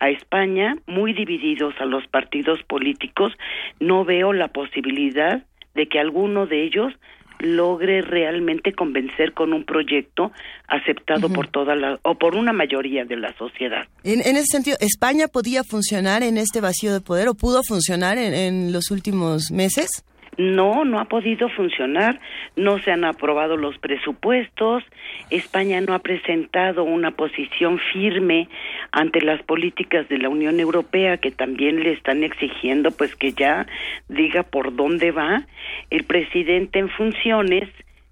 a 0.00 0.10
España, 0.10 0.76
muy 0.86 1.12
divididos 1.12 1.74
a 1.80 1.84
los 1.84 2.06
partidos 2.08 2.62
políticos. 2.64 3.32
No 3.78 4.04
veo 4.04 4.32
la 4.32 4.48
posibilidad 4.48 5.42
de 5.74 5.88
que 5.88 6.00
alguno 6.00 6.46
de 6.46 6.64
ellos 6.64 6.92
logre 7.38 8.02
realmente 8.02 8.74
convencer 8.74 9.32
con 9.32 9.54
un 9.54 9.64
proyecto 9.64 10.30
aceptado 10.68 11.30
por 11.30 11.48
toda 11.48 11.74
la 11.74 11.98
o 12.02 12.14
por 12.16 12.34
una 12.34 12.52
mayoría 12.52 13.06
de 13.06 13.16
la 13.16 13.34
sociedad. 13.38 13.86
En, 14.04 14.20
ese 14.20 14.44
sentido, 14.44 14.76
¿España 14.80 15.26
podía 15.26 15.64
funcionar 15.64 16.22
en 16.22 16.36
este 16.36 16.60
vacío 16.60 16.92
de 16.92 17.00
poder 17.00 17.28
o 17.28 17.34
pudo 17.34 17.62
funcionar 17.66 18.18
en 18.18 18.72
los 18.72 18.90
últimos 18.90 19.50
meses? 19.50 20.04
No, 20.38 20.84
no 20.84 21.00
ha 21.00 21.04
podido 21.06 21.48
funcionar, 21.48 22.20
no 22.56 22.78
se 22.78 22.92
han 22.92 23.04
aprobado 23.04 23.56
los 23.56 23.76
presupuestos, 23.78 24.84
España 25.28 25.80
no 25.80 25.92
ha 25.92 25.98
presentado 25.98 26.84
una 26.84 27.10
posición 27.10 27.78
firme 27.92 28.48
ante 28.92 29.20
las 29.20 29.42
políticas 29.42 30.08
de 30.08 30.18
la 30.18 30.28
Unión 30.28 30.60
Europea 30.60 31.18
que 31.18 31.30
también 31.30 31.82
le 31.82 31.92
están 31.92 32.22
exigiendo 32.22 32.90
pues 32.90 33.14
que 33.16 33.32
ya 33.32 33.66
diga 34.08 34.42
por 34.42 34.74
dónde 34.74 35.10
va. 35.10 35.46
El 35.90 36.04
presidente 36.04 36.78
en 36.78 36.88
funciones 36.88 37.68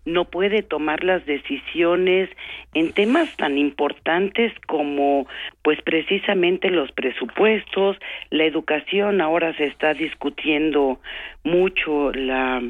no 0.09 0.25
puede 0.25 0.63
tomar 0.63 1.05
las 1.05 1.25
decisiones 1.27 2.31
en 2.75 2.93
temas 2.93 3.35
tan 3.37 3.59
importantes 3.59 4.53
como 4.67 5.27
pues 5.63 5.81
precisamente 5.83 6.71
los 6.71 6.91
presupuestos, 6.93 7.97
la 8.31 8.45
educación, 8.45 9.21
ahora 9.21 9.55
se 9.57 9.67
está 9.67 9.95
discutiendo 9.95 11.01
mucho 11.45 12.13
la 12.13 12.63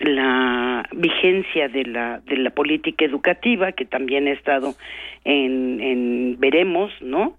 la 0.00 0.84
vigencia 0.92 1.68
de 1.68 1.84
la 1.84 2.18
de 2.26 2.36
la 2.36 2.50
política 2.50 3.04
educativa 3.04 3.72
que 3.72 3.84
también 3.84 4.26
ha 4.26 4.32
estado 4.32 4.74
en, 5.24 5.80
en 5.80 6.36
veremos, 6.40 6.90
¿no? 7.00 7.38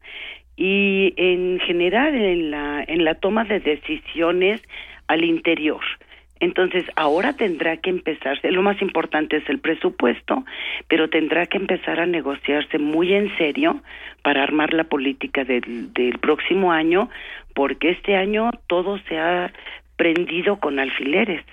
Y 0.56 1.14
en 1.18 1.60
general 1.60 2.16
en 2.16 2.52
la 2.52 2.84
en 2.88 3.04
la 3.04 3.16
toma 3.16 3.44
de 3.44 3.60
decisiones 3.60 4.62
al 5.08 5.26
interior 5.26 5.82
entonces, 6.40 6.84
ahora 6.96 7.34
tendrá 7.34 7.78
que 7.78 7.90
empezarse, 7.90 8.52
lo 8.52 8.62
más 8.62 8.82
importante 8.82 9.38
es 9.38 9.50
el 9.50 9.60
presupuesto, 9.60 10.44
pero 10.88 11.10
tendrá 11.10 11.46
que 11.46 11.58
empezar 11.58 12.00
a 12.00 12.06
negociarse 12.06 12.78
muy 12.78 13.14
en 13.14 13.36
serio 13.38 13.82
para 14.22 14.44
armar 14.44 14.74
la 14.74 14.84
política 14.84 15.44
del, 15.46 15.94
del 15.94 16.20
próximo 16.20 16.72
año, 16.72 17.10
porque 17.54 17.92
este 17.92 18.16
año 18.16 18.52
todo 18.68 19.00
se 19.08 19.18
ha 19.18 19.54
prendido 19.96 20.58
con 20.58 20.80
alfileres. 20.80 21.44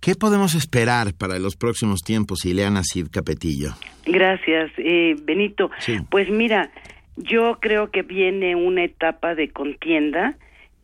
¿Qué 0.00 0.14
podemos 0.14 0.54
esperar 0.54 1.14
para 1.18 1.38
los 1.38 1.56
próximos 1.56 2.00
tiempos, 2.00 2.44
Ileana 2.44 2.82
Cid 2.84 3.08
Capetillo? 3.10 3.70
Gracias, 4.04 4.70
eh, 4.76 5.16
Benito. 5.22 5.70
Pues 6.10 6.30
mira, 6.30 6.70
yo 7.16 7.58
creo 7.60 7.90
que 7.90 8.02
viene 8.02 8.54
una 8.54 8.84
etapa 8.84 9.34
de 9.34 9.50
contienda 9.50 10.36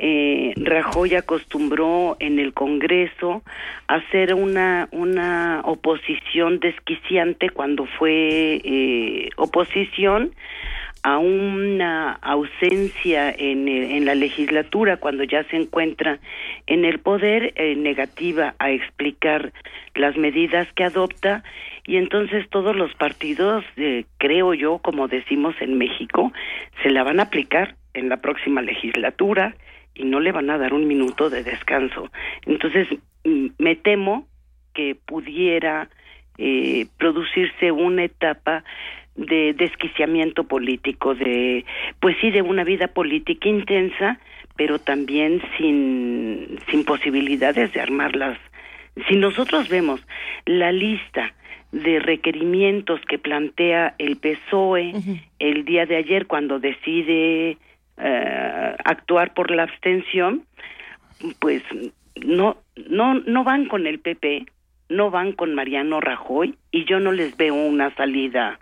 eh, 0.04 0.52
Rajoy 0.56 1.14
acostumbró 1.14 2.16
en 2.18 2.40
el 2.40 2.52
Congreso 2.52 3.44
hacer 3.86 4.34
una, 4.34 4.88
una 4.90 5.60
oposición 5.64 6.58
desquiciante 6.58 7.50
cuando 7.50 7.86
fue 7.86 8.60
eh, 8.64 9.28
oposición 9.36 10.34
a 11.04 11.18
una 11.18 12.14
ausencia 12.14 13.30
en, 13.30 13.68
en, 13.68 14.04
la 14.04 14.16
legislatura 14.16 14.96
cuando 14.96 15.22
ya 15.22 15.44
se 15.44 15.56
encuentra 15.56 16.18
en 16.66 16.84
el 16.84 16.98
poder 16.98 17.52
eh, 17.54 17.76
negativa 17.76 18.54
a 18.58 18.70
explicar 18.70 19.52
las 19.94 20.16
medidas 20.16 20.66
que 20.74 20.84
adopta. 20.84 21.44
Y 21.86 21.96
entonces 21.96 22.48
todos 22.50 22.74
los 22.74 22.92
partidos 22.94 23.64
eh, 23.76 24.04
creo 24.18 24.52
yo 24.54 24.78
como 24.78 25.06
decimos 25.06 25.54
en 25.60 25.78
México 25.78 26.32
se 26.82 26.90
la 26.90 27.04
van 27.04 27.20
a 27.20 27.24
aplicar 27.24 27.76
en 27.94 28.08
la 28.08 28.16
próxima 28.18 28.62
legislatura 28.62 29.54
y 29.94 30.04
no 30.04 30.20
le 30.20 30.32
van 30.32 30.50
a 30.50 30.58
dar 30.58 30.74
un 30.74 30.86
minuto 30.86 31.30
de 31.30 31.42
descanso. 31.42 32.10
Entonces, 32.46 32.88
me 33.58 33.76
temo 33.76 34.26
que 34.74 34.94
pudiera 34.94 35.88
eh, 36.38 36.86
producirse 36.98 37.72
una 37.72 38.04
etapa 38.04 38.64
de 39.14 39.52
desquiciamiento 39.52 40.44
político, 40.44 41.14
de, 41.14 41.64
pues 42.00 42.16
sí, 42.20 42.30
de 42.30 42.42
una 42.42 42.64
vida 42.64 42.88
política 42.88 43.48
intensa, 43.48 44.18
pero 44.56 44.78
también 44.78 45.42
sin, 45.56 46.58
sin 46.70 46.84
posibilidades 46.84 47.72
de 47.72 47.80
armarlas. 47.80 48.38
Si 49.08 49.16
nosotros 49.16 49.68
vemos 49.68 50.00
la 50.46 50.72
lista 50.72 51.34
de 51.72 51.98
requerimientos 52.00 53.00
que 53.08 53.18
plantea 53.18 53.94
el 53.98 54.16
PSOE 54.16 54.92
el 55.38 55.64
día 55.64 55.86
de 55.86 55.96
ayer 55.96 56.26
cuando 56.26 56.58
decide 56.58 57.56
eh, 57.98 58.76
actuar 58.84 59.34
por 59.34 59.50
la 59.50 59.64
abstención, 59.64 60.44
pues 61.38 61.62
no, 62.24 62.56
no, 62.88 63.14
no 63.14 63.44
van 63.44 63.66
con 63.66 63.86
el 63.86 64.00
PP, 64.00 64.46
no 64.88 65.10
van 65.10 65.32
con 65.32 65.54
Mariano 65.54 66.00
Rajoy 66.00 66.56
y 66.70 66.84
yo 66.84 67.00
no 67.00 67.12
les 67.12 67.36
veo 67.36 67.54
una 67.54 67.94
salida 67.94 68.58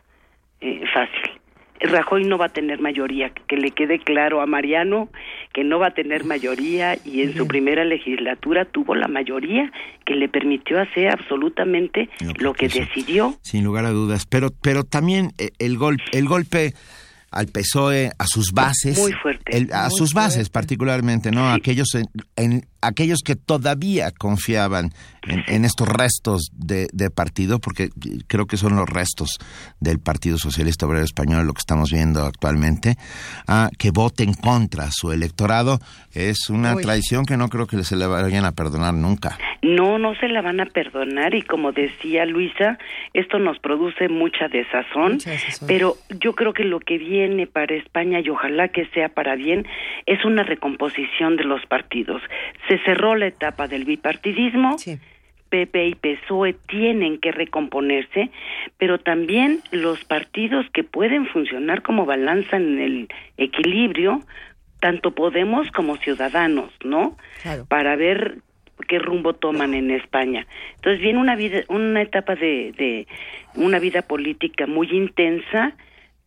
eh, 0.61 0.85
fácil. 0.93 1.41
Rajoy 1.81 2.25
no 2.25 2.37
va 2.37 2.47
a 2.47 2.51
tener 2.51 2.79
mayoría, 2.81 3.31
que 3.31 3.57
le 3.57 3.71
quede 3.71 3.99
claro 3.99 4.43
a 4.43 4.47
Mariano 4.47 5.09
que 5.55 5.65
no 5.65 5.79
va 5.79 5.89
a 5.89 5.95
tener 5.95 6.25
mayoría 6.25 6.97
y 7.05 7.23
en 7.23 7.35
su 7.35 7.47
primera 7.47 7.85
legislatura 7.85 8.67
tuvo 8.67 8.95
la 8.95 9.09
mayoría 9.09 9.73
que 10.05 10.15
le 10.15 10.29
permitió 10.29 10.79
hacer 10.79 11.09
absolutamente 11.09 12.11
lo 12.39 12.53
que 12.53 12.69
decidió. 12.69 13.35
Sin 13.41 13.65
lugar 13.65 13.87
a 13.87 13.91
dudas, 13.91 14.27
pero 14.27 14.51
pero 14.63 14.85
también 14.85 15.31
eh, 15.39 15.51
el 15.59 15.79
golpe 15.79 16.05
el 16.13 16.29
golpe 16.29 16.75
al 17.31 17.47
PSOE, 17.47 18.13
a 18.19 18.27
sus 18.27 18.53
bases. 18.53 18.99
Muy 18.99 19.13
fuerte. 19.13 19.69
a 19.73 19.89
sus 19.91 20.13
bases 20.15 20.49
particularmente, 20.49 21.31
¿no? 21.31 21.51
Aquellos 21.51 21.89
en, 22.37 22.67
aquellos 22.83 23.21
que 23.25 23.37
todavía 23.37 24.11
confiaban 24.11 24.91
en, 25.27 25.65
estos 25.65 25.87
restos 25.87 26.51
de, 26.55 26.89
partido, 27.11 27.59
porque 27.59 27.91
creo 28.27 28.47
que 28.47 28.57
son 28.57 28.77
los 28.77 28.89
restos 28.89 29.39
del 29.81 29.99
Partido 29.99 30.39
Socialista 30.39 30.87
Obrero 30.87 31.05
Español 31.05 31.47
lo 31.47 31.53
que 31.53 31.61
estamos 31.61 31.91
viendo 31.93 32.25
actualmente, 32.25 32.97
a 33.47 33.71
que 33.79 33.91
voten 33.91 34.33
contra 34.35 34.89
su 34.91 35.13
electorado, 35.13 35.79
es 36.15 36.49
una 36.49 36.75
traición 36.77 37.27
que 37.27 37.37
no 37.37 37.49
creo 37.49 37.67
que 37.67 37.83
se 37.85 37.97
le 37.97 38.07
vayan 38.07 38.45
a 38.45 38.53
perdonar 38.53 38.95
nunca. 38.95 39.39
No, 39.63 39.99
no 39.99 40.15
se 40.15 40.29
la 40.29 40.41
van 40.41 40.61
a 40.61 40.67
perdonar 40.67 41.35
y 41.35 41.43
como 41.43 41.73
decía 41.73 42.25
Luisa, 42.25 42.79
esto 43.13 43.39
nos 43.39 43.59
produce 43.59 44.09
mucha 44.09 44.49
desazón, 44.49 45.19
pero 45.67 45.97
yo 46.21 46.35
creo 46.35 46.55
que 46.55 46.65
lo 46.65 46.81
que 46.81 46.97
viene 46.97 47.47
para 47.47 47.75
España 47.75 48.21
y 48.21 48.31
ojalá 48.31 48.69
que 48.69 48.87
sea 48.87 49.11
para 49.11 49.37
bien 49.37 49.67
es 50.07 50.25
una 50.25 50.45
recomposición 50.45 51.37
de 51.37 51.45
los 51.45 51.65
partidos 51.67 52.23
se 52.71 52.79
cerró 52.85 53.17
la 53.17 53.27
etapa 53.27 53.67
del 53.67 53.85
bipartidismo. 53.85 54.77
PP 55.49 55.87
y 55.89 55.95
PSOE 55.97 56.53
tienen 56.69 57.19
que 57.19 57.33
recomponerse, 57.33 58.31
pero 58.79 59.01
también 59.01 59.61
los 59.73 60.05
partidos 60.05 60.65
que 60.73 60.85
pueden 60.85 61.27
funcionar 61.27 61.83
como 61.83 62.07
balanza 62.07 62.57
en 62.57 62.79
el 62.79 63.09
equilibrio, 63.37 64.23
tanto 64.79 65.11
Podemos 65.11 65.69
como 65.73 65.97
Ciudadanos, 65.97 66.71
¿no? 66.85 67.17
Para 67.67 67.97
ver 67.97 68.39
qué 68.87 69.01
rumbo 69.01 69.33
toman 69.33 69.75
en 69.75 69.91
España. 69.91 70.47
Entonces 70.77 71.01
viene 71.03 71.19
una 71.19 71.35
vida, 71.35 71.63
una 71.67 72.01
etapa 72.01 72.37
de, 72.37 72.73
de 72.79 73.09
una 73.57 73.81
vida 73.81 74.03
política 74.03 74.69
muy 74.69 74.89
intensa, 74.93 75.73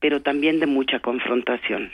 pero 0.02 0.22
también 0.22 0.60
de 0.60 0.66
mucha 0.66 1.00
confrontación. 1.00 1.92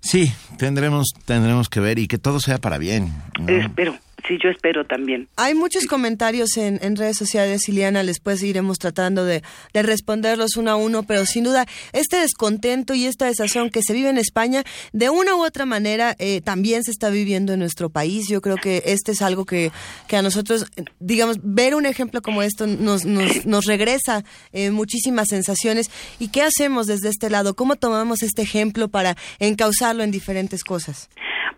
Sí, 0.00 0.32
tendremos, 0.56 1.08
tendremos 1.24 1.68
que 1.68 1.80
ver 1.80 1.98
y 1.98 2.08
que 2.08 2.18
todo 2.18 2.40
sea 2.40 2.58
para 2.58 2.78
bien. 2.78 3.12
Espero. 3.46 3.96
Sí, 4.26 4.38
yo 4.42 4.50
espero 4.50 4.84
también. 4.84 5.28
Hay 5.36 5.54
muchos 5.54 5.86
comentarios 5.86 6.56
en, 6.56 6.78
en 6.82 6.96
redes 6.96 7.16
sociales, 7.16 7.68
Iliana, 7.68 8.02
después 8.04 8.42
iremos 8.42 8.78
tratando 8.78 9.24
de, 9.24 9.42
de, 9.72 9.82
responderlos 9.82 10.56
uno 10.56 10.70
a 10.70 10.76
uno, 10.76 11.02
pero 11.04 11.24
sin 11.26 11.44
duda 11.44 11.66
este 11.92 12.16
descontento 12.16 12.94
y 12.94 13.06
esta 13.06 13.26
desazón 13.26 13.70
que 13.70 13.82
se 13.82 13.92
vive 13.92 14.10
en 14.10 14.18
España, 14.18 14.64
de 14.92 15.10
una 15.10 15.34
u 15.36 15.44
otra 15.44 15.64
manera, 15.66 16.14
eh, 16.18 16.40
también 16.40 16.82
se 16.84 16.90
está 16.90 17.10
viviendo 17.10 17.52
en 17.52 17.60
nuestro 17.60 17.90
país. 17.90 18.28
Yo 18.28 18.40
creo 18.40 18.56
que 18.56 18.82
este 18.86 19.12
es 19.12 19.22
algo 19.22 19.44
que, 19.44 19.70
que 20.08 20.16
a 20.16 20.22
nosotros, 20.22 20.66
digamos, 20.98 21.38
ver 21.42 21.74
un 21.74 21.86
ejemplo 21.86 22.22
como 22.22 22.42
esto 22.42 22.66
nos, 22.66 23.04
nos, 23.04 23.46
nos 23.46 23.64
regresa 23.66 24.24
eh, 24.52 24.70
muchísimas 24.70 25.28
sensaciones. 25.28 25.90
¿Y 26.18 26.28
qué 26.28 26.42
hacemos 26.42 26.86
desde 26.86 27.08
este 27.08 27.30
lado? 27.30 27.54
¿Cómo 27.54 27.76
tomamos 27.76 28.22
este 28.22 28.42
ejemplo 28.42 28.88
para 28.88 29.16
encauzarlo 29.38 30.02
en 30.02 30.10
diferentes 30.10 30.64
cosas? 30.64 31.08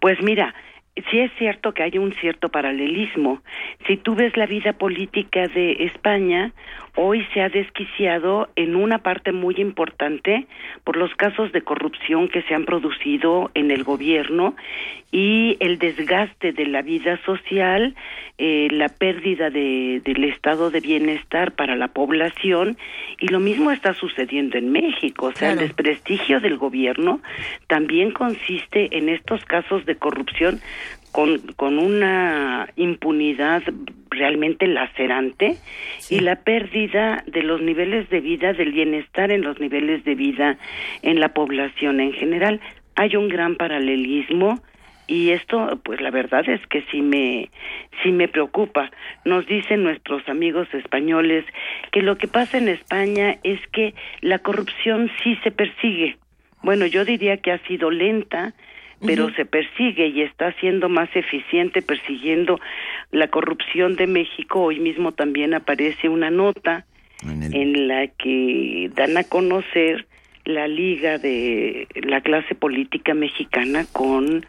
Pues 0.00 0.18
mira, 0.22 0.54
sí 1.10 1.20
es 1.20 1.32
cierto 1.38 1.72
que 1.72 1.82
hay 1.82 1.98
un 1.98 2.12
cierto 2.14 2.48
paralelismo. 2.48 3.42
Si 3.86 3.96
tú 3.96 4.14
ves 4.14 4.36
la 4.36 4.46
vida 4.46 4.72
política 4.74 5.48
de 5.48 5.84
España, 5.84 6.52
hoy 6.94 7.26
se 7.32 7.40
ha 7.40 7.48
desquiciado 7.48 8.48
en 8.56 8.76
una 8.76 8.98
parte 8.98 9.32
muy 9.32 9.54
importante 9.56 10.46
por 10.84 10.96
los 10.96 11.14
casos 11.14 11.52
de 11.52 11.62
corrupción 11.62 12.28
que 12.28 12.42
se 12.42 12.54
han 12.54 12.64
producido 12.64 13.50
en 13.54 13.70
el 13.70 13.82
gobierno 13.84 14.54
y 15.10 15.56
el 15.60 15.78
desgaste 15.78 16.52
de 16.52 16.66
la 16.66 16.82
vida 16.82 17.18
social, 17.24 17.94
eh, 18.38 18.68
la 18.70 18.88
pérdida 18.88 19.50
de, 19.50 20.00
del 20.04 20.24
estado 20.24 20.70
de 20.70 20.80
bienestar 20.80 21.52
para 21.52 21.76
la 21.76 21.88
población 21.88 22.76
y 23.18 23.28
lo 23.28 23.40
mismo 23.40 23.70
está 23.70 23.94
sucediendo 23.94 24.58
en 24.58 24.72
México. 24.72 25.26
O 25.26 25.32
sea, 25.32 25.52
el 25.52 25.58
desprestigio 25.58 26.40
del 26.40 26.56
gobierno 26.56 27.20
también 27.68 28.10
consiste 28.10 28.96
en 28.96 29.08
estos 29.08 29.44
casos 29.44 29.84
de 29.86 29.96
corrupción 29.96 30.60
con, 31.12 31.38
con 31.56 31.78
una 31.78 32.68
impunidad 32.76 33.62
realmente 34.12 34.66
lacerante 34.66 35.56
y 36.10 36.20
la 36.20 36.36
pérdida 36.36 37.24
de 37.26 37.42
los 37.42 37.60
niveles 37.60 38.08
de 38.10 38.20
vida, 38.20 38.52
del 38.52 38.72
bienestar 38.72 39.32
en 39.32 39.42
los 39.42 39.58
niveles 39.60 40.04
de 40.04 40.14
vida 40.14 40.58
en 41.02 41.20
la 41.20 41.30
población 41.30 42.00
en 42.00 42.12
general. 42.12 42.60
Hay 42.94 43.16
un 43.16 43.28
gran 43.28 43.56
paralelismo 43.56 44.60
y 45.06 45.30
esto 45.30 45.80
pues 45.82 46.00
la 46.00 46.10
verdad 46.10 46.48
es 46.48 46.64
que 46.68 46.82
sí 46.90 47.02
me 47.02 47.50
sí 48.02 48.12
me 48.12 48.28
preocupa. 48.28 48.90
Nos 49.24 49.46
dicen 49.46 49.82
nuestros 49.82 50.28
amigos 50.28 50.72
españoles 50.72 51.44
que 51.90 52.02
lo 52.02 52.16
que 52.16 52.28
pasa 52.28 52.58
en 52.58 52.68
España 52.68 53.38
es 53.42 53.60
que 53.68 53.94
la 54.20 54.38
corrupción 54.38 55.10
sí 55.22 55.36
se 55.42 55.50
persigue. 55.50 56.16
Bueno, 56.62 56.86
yo 56.86 57.04
diría 57.04 57.38
que 57.38 57.50
ha 57.50 57.58
sido 57.66 57.90
lenta, 57.90 58.54
pero 59.04 59.32
se 59.34 59.44
persigue 59.44 60.08
y 60.08 60.22
está 60.22 60.52
siendo 60.60 60.88
más 60.88 61.08
eficiente 61.14 61.82
persiguiendo 61.82 62.60
la 63.10 63.28
corrupción 63.28 63.96
de 63.96 64.06
México. 64.06 64.60
Hoy 64.62 64.80
mismo 64.80 65.12
también 65.12 65.54
aparece 65.54 66.08
una 66.08 66.30
nota 66.30 66.84
en, 67.22 67.88
la 67.88 68.06
que 68.06 68.90
dan 68.94 69.16
a 69.16 69.24
conocer 69.24 70.06
la 70.44 70.66
liga 70.66 71.18
de 71.18 71.86
la 72.02 72.20
clase 72.20 72.54
política 72.54 73.14
mexicana 73.14 73.86
con 73.92 74.44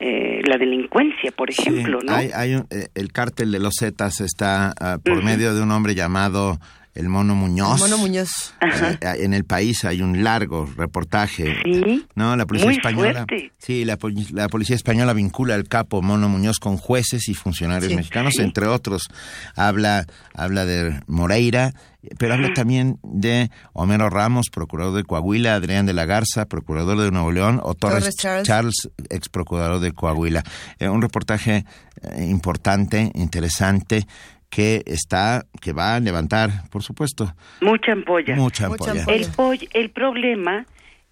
eh, 0.00 0.42
la 0.46 0.56
delincuencia, 0.56 1.32
por 1.32 1.50
ejemplo, 1.50 2.00
¿no? 2.02 2.12
Hay, 2.14 2.30
hay 2.34 2.52
eh, 2.70 2.88
el 2.94 3.12
cártel 3.12 3.52
de 3.52 3.60
los 3.60 3.74
Zetas 3.78 4.20
está 4.20 4.72
ah, 4.80 4.98
por 5.02 5.22
medio 5.22 5.54
de 5.54 5.62
un 5.62 5.70
hombre 5.70 5.94
llamado 5.94 6.58
el 6.94 7.08
Mono 7.08 7.34
Muñoz. 7.34 7.80
Mono 7.80 7.98
Muñoz. 7.98 8.54
en 9.02 9.34
el 9.34 9.44
país 9.44 9.84
hay 9.84 10.00
un 10.00 10.22
largo 10.22 10.66
reportaje. 10.76 11.56
Sí. 11.64 12.06
No, 12.14 12.36
la 12.36 12.46
policía 12.46 12.70
española. 12.70 13.26
Sí, 13.58 13.84
la, 13.84 13.96
policía 13.96 14.76
española 14.76 15.12
vincula 15.12 15.54
al 15.54 15.68
capo 15.68 16.02
Mono 16.02 16.28
Muñoz 16.28 16.58
con 16.58 16.76
jueces 16.76 17.28
y 17.28 17.34
funcionarios 17.34 17.92
mexicanos, 17.92 18.38
entre 18.38 18.66
otros. 18.66 19.08
Habla, 19.56 20.06
habla 20.34 20.64
de 20.64 21.00
Moreira, 21.08 21.74
pero 22.18 22.34
habla 22.34 22.52
también 22.52 22.98
de 23.02 23.50
Homero 23.72 24.08
Ramos, 24.10 24.46
procurador 24.50 24.94
de 24.94 25.04
Coahuila, 25.04 25.54
Adrián 25.54 25.86
de 25.86 25.94
la 25.94 26.04
Garza, 26.04 26.46
procurador 26.46 27.00
de 27.00 27.10
Nuevo 27.10 27.32
León, 27.32 27.60
o 27.62 27.74
Torres, 27.74 28.14
Charles. 28.16 28.88
ex 29.10 29.28
procurador 29.28 29.80
de 29.80 29.92
Coahuila. 29.92 30.44
Eh, 30.78 30.88
un 30.88 31.02
reportaje 31.02 31.64
eh, 32.02 32.26
importante, 32.28 33.10
interesante 33.14 34.06
que 34.54 34.82
está, 34.86 35.46
que 35.60 35.72
va 35.72 35.96
a 35.96 36.00
levantar, 36.00 36.50
por 36.70 36.82
supuesto. 36.82 37.32
Mucha 37.60 37.92
ampolla. 37.92 38.36
Mucha 38.36 38.66
ampolla. 38.66 39.04
El, 39.08 39.26
el 39.72 39.90
problema 39.90 40.64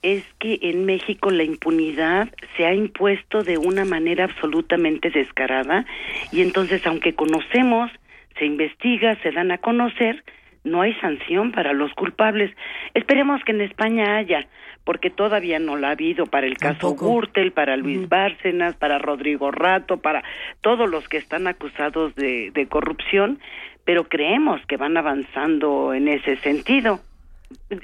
es 0.03 0.23
que 0.39 0.59
en 0.63 0.85
México 0.85 1.31
la 1.31 1.43
impunidad 1.43 2.29
se 2.57 2.67
ha 2.67 2.75
impuesto 2.75 3.43
de 3.43 3.59
una 3.59 3.85
manera 3.85 4.25
absolutamente 4.25 5.11
descarada 5.11 5.87
y 6.31 6.43
entonces 6.43 6.87
aunque 6.87 7.15
conocemos, 7.15 7.91
se 8.39 8.47
investiga, 8.47 9.17
se 9.23 9.33
dan 9.33 9.51
a 9.51 9.59
conocer, 9.59 10.23
no 10.65 10.83
hay 10.83 10.95
sanción 11.01 11.51
para 11.51 11.73
los 11.73 11.93
culpables. 11.95 12.55
Esperemos 12.95 13.43
que 13.45 13.53
en 13.53 13.63
España 13.63 14.19
haya, 14.19 14.47
porque 14.85 15.11
todavía 15.11 15.59
no 15.59 15.77
la 15.77 15.89
ha 15.89 15.93
habido 15.93 16.27
para 16.27 16.47
el 16.47 16.57
caso 16.57 16.97
Gürtel, 16.97 17.53
para 17.53 17.77
Luis 17.77 18.09
Bárcenas, 18.09 18.75
para 18.77 18.99
Rodrigo 18.99 19.51
Rato, 19.51 19.99
para 19.99 20.23
todos 20.61 20.91
los 20.91 21.09
que 21.09 21.19
están 21.19 21.47
acusados 21.47 22.15
de, 22.15 22.51
de 22.51 22.67
corrupción, 22.67 23.39
pero 23.85 24.09
creemos 24.09 24.61
que 24.67 24.77
van 24.77 24.97
avanzando 24.97 25.95
en 25.95 26.09
ese 26.09 26.37
sentido. 26.37 27.01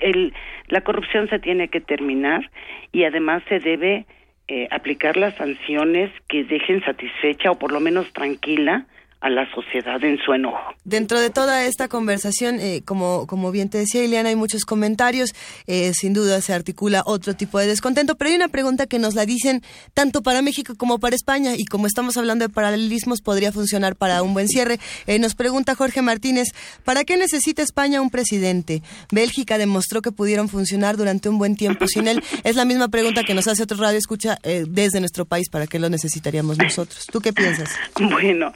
El, 0.01 0.35
la 0.69 0.81
corrupción 0.81 1.29
se 1.29 1.39
tiene 1.39 1.69
que 1.69 1.81
terminar 1.81 2.51
y 2.91 3.05
además 3.05 3.43
se 3.49 3.61
debe 3.61 4.07
eh, 4.49 4.67
aplicar 4.71 5.17
las 5.17 5.35
sanciones 5.37 6.11
que 6.27 6.43
dejen 6.45 6.83
satisfecha 6.83 7.51
o 7.51 7.59
por 7.59 7.71
lo 7.71 7.81
menos 7.81 8.13
tranquila 8.13 8.87
a 9.21 9.31
la 9.31 9.51
sociedad 9.53 10.03
en 10.05 10.19
su 10.19 10.33
enojo. 10.33 10.75
Dentro 10.85 11.21
de 11.21 11.31
toda 11.31 11.65
esta 11.65 11.89
conversación, 11.89 12.61
eh, 12.61 12.83
como, 12.85 13.27
como 13.27 13.51
bien 13.51 13.69
te 13.69 13.79
decía 13.79 14.05
Ileana, 14.05 14.29
hay 14.29 14.37
muchos 14.37 14.65
comentarios, 14.65 15.35
eh, 15.67 15.93
sin 15.93 16.15
duda 16.15 16.41
se 16.41 16.53
articula 16.53 17.03
otro 17.05 17.35
tipo 17.35 17.59
de 17.59 17.67
descontento, 17.67 18.17
pero 18.17 18.31
hay 18.31 18.37
una 18.37 18.49
pregunta 18.49 18.87
que 18.87 19.01
nos 19.01 19.15
la 19.15 19.27
dicen 19.27 19.63
tanto 19.93 20.23
para 20.23 20.41
México 20.41 20.75
como 20.77 21.01
para 21.01 21.17
España, 21.17 21.55
y 21.57 21.65
como 21.65 21.89
estamos 21.89 22.17
hablando 22.17 22.47
de 22.47 22.53
paralelismos, 22.53 23.21
podría 23.21 23.51
funcionar 23.51 23.97
para 23.97 24.23
un 24.23 24.35
buen 24.35 24.47
cierre. 24.47 24.79
Eh, 25.07 25.19
nos 25.19 25.35
pregunta 25.35 25.75
Jorge 25.75 26.01
Martínez, 26.01 26.49
¿para 26.85 27.05
qué 27.05 27.17
necesita 27.17 27.63
España 27.63 28.01
un 28.01 28.11
presidente? 28.11 28.83
Bélgica 29.11 29.59
demostró 29.59 30.01
que 30.01 30.13
pudieron 30.13 30.49
funcionar 30.49 30.97
durante 30.97 31.29
un 31.29 31.39
buen 31.39 31.57
tiempo 31.57 31.89
sin 31.89 32.07
él. 32.07 32.23
Es 32.45 32.55
la 32.55 32.65
misma 32.65 32.89
pregunta 32.89 33.25
que 33.25 33.35
nos 33.35 33.49
hace 33.49 33.65
otro 33.65 33.79
radio 33.79 33.99
escucha 33.99 34.39
desde 34.43 35.01
nuestro 35.01 35.25
país, 35.25 35.49
¿para 35.51 35.67
qué 35.67 35.79
lo 35.79 35.89
necesitaríamos 35.89 36.59
nosotros? 36.59 37.07
¿Tú 37.11 37.21
qué 37.21 37.33
piensas? 37.33 37.71
Bueno, 37.99 38.53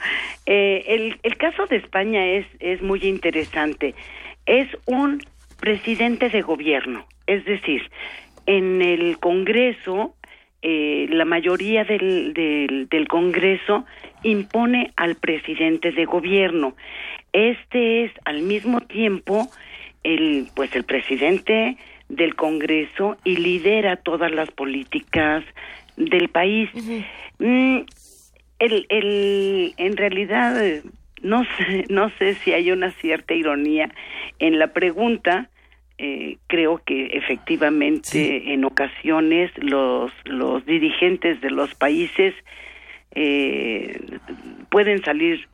eh, 0.55 1.17
el, 1.23 1.37
caso 1.39 1.65
de 1.65 1.77
España 1.77 2.27
es, 2.27 2.45
es 2.61 2.83
muy 2.83 3.01
interesante. 3.05 3.95
Es 4.45 4.69
un 4.85 5.23
presidente 5.59 6.29
de 6.29 6.43
gobierno, 6.43 7.07
es 7.27 7.43
decir, 7.47 7.91
en 8.45 8.83
el 8.83 9.19
Congreso, 9.19 10.15
eh, 10.61 11.07
la 11.09 11.25
mayoría 11.25 11.85
del, 11.85 12.35
del, 12.35 12.87
del 12.91 13.09
Congreso 13.09 13.87
impone 14.25 14.93
al 14.97 15.15
presidente 15.15 15.91
de 15.91 16.05
gobierno. 16.05 16.77
Este 17.33 18.05
es 18.05 18.13
al 18.27 18.43
mismo 18.43 18.83
tiempo 18.83 19.49
el, 20.05 20.49
pues 20.55 20.77
el 20.77 20.85
presidente 20.85 21.79
del 22.11 22.35
Congreso 22.35 23.17
y 23.25 23.37
lidera 23.37 23.97
todas 23.97 24.31
las 24.31 24.51
políticas 24.51 25.45
del 25.97 26.29
país. 26.29 26.69
Mm, 27.39 27.79
el, 28.63 28.87
el, 28.91 29.75
en 29.77 29.97
realidad, 29.97 30.55
no 31.21 31.45
sé, 31.57 31.85
no 31.89 32.11
sé 32.19 32.35
si 32.37 32.53
hay 32.53 32.71
una 32.71 32.93
cierta 32.93 33.35
ironía 33.35 33.91
en 34.39 34.59
la 34.59 34.69
pregunta. 34.69 35.49
Eh, 35.99 36.39
creo 36.47 36.81
que 36.85 37.07
efectivamente 37.07 38.53
en 38.53 38.65
ocasiones 38.65 39.51
los, 39.57 40.13
los 40.25 40.65
dirigentes 40.65 41.41
de 41.41 41.51
los 41.51 41.75
países 41.75 42.35
eh, 43.15 44.01
pueden 44.71 45.03
salir 45.05 45.49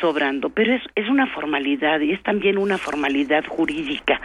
sobrando, 0.00 0.50
pero 0.50 0.74
es, 0.74 0.82
es 0.94 1.08
una 1.08 1.26
formalidad 1.28 2.00
y 2.00 2.12
es 2.12 2.22
también 2.22 2.58
una 2.58 2.78
formalidad 2.78 3.44
jurídica. 3.46 4.20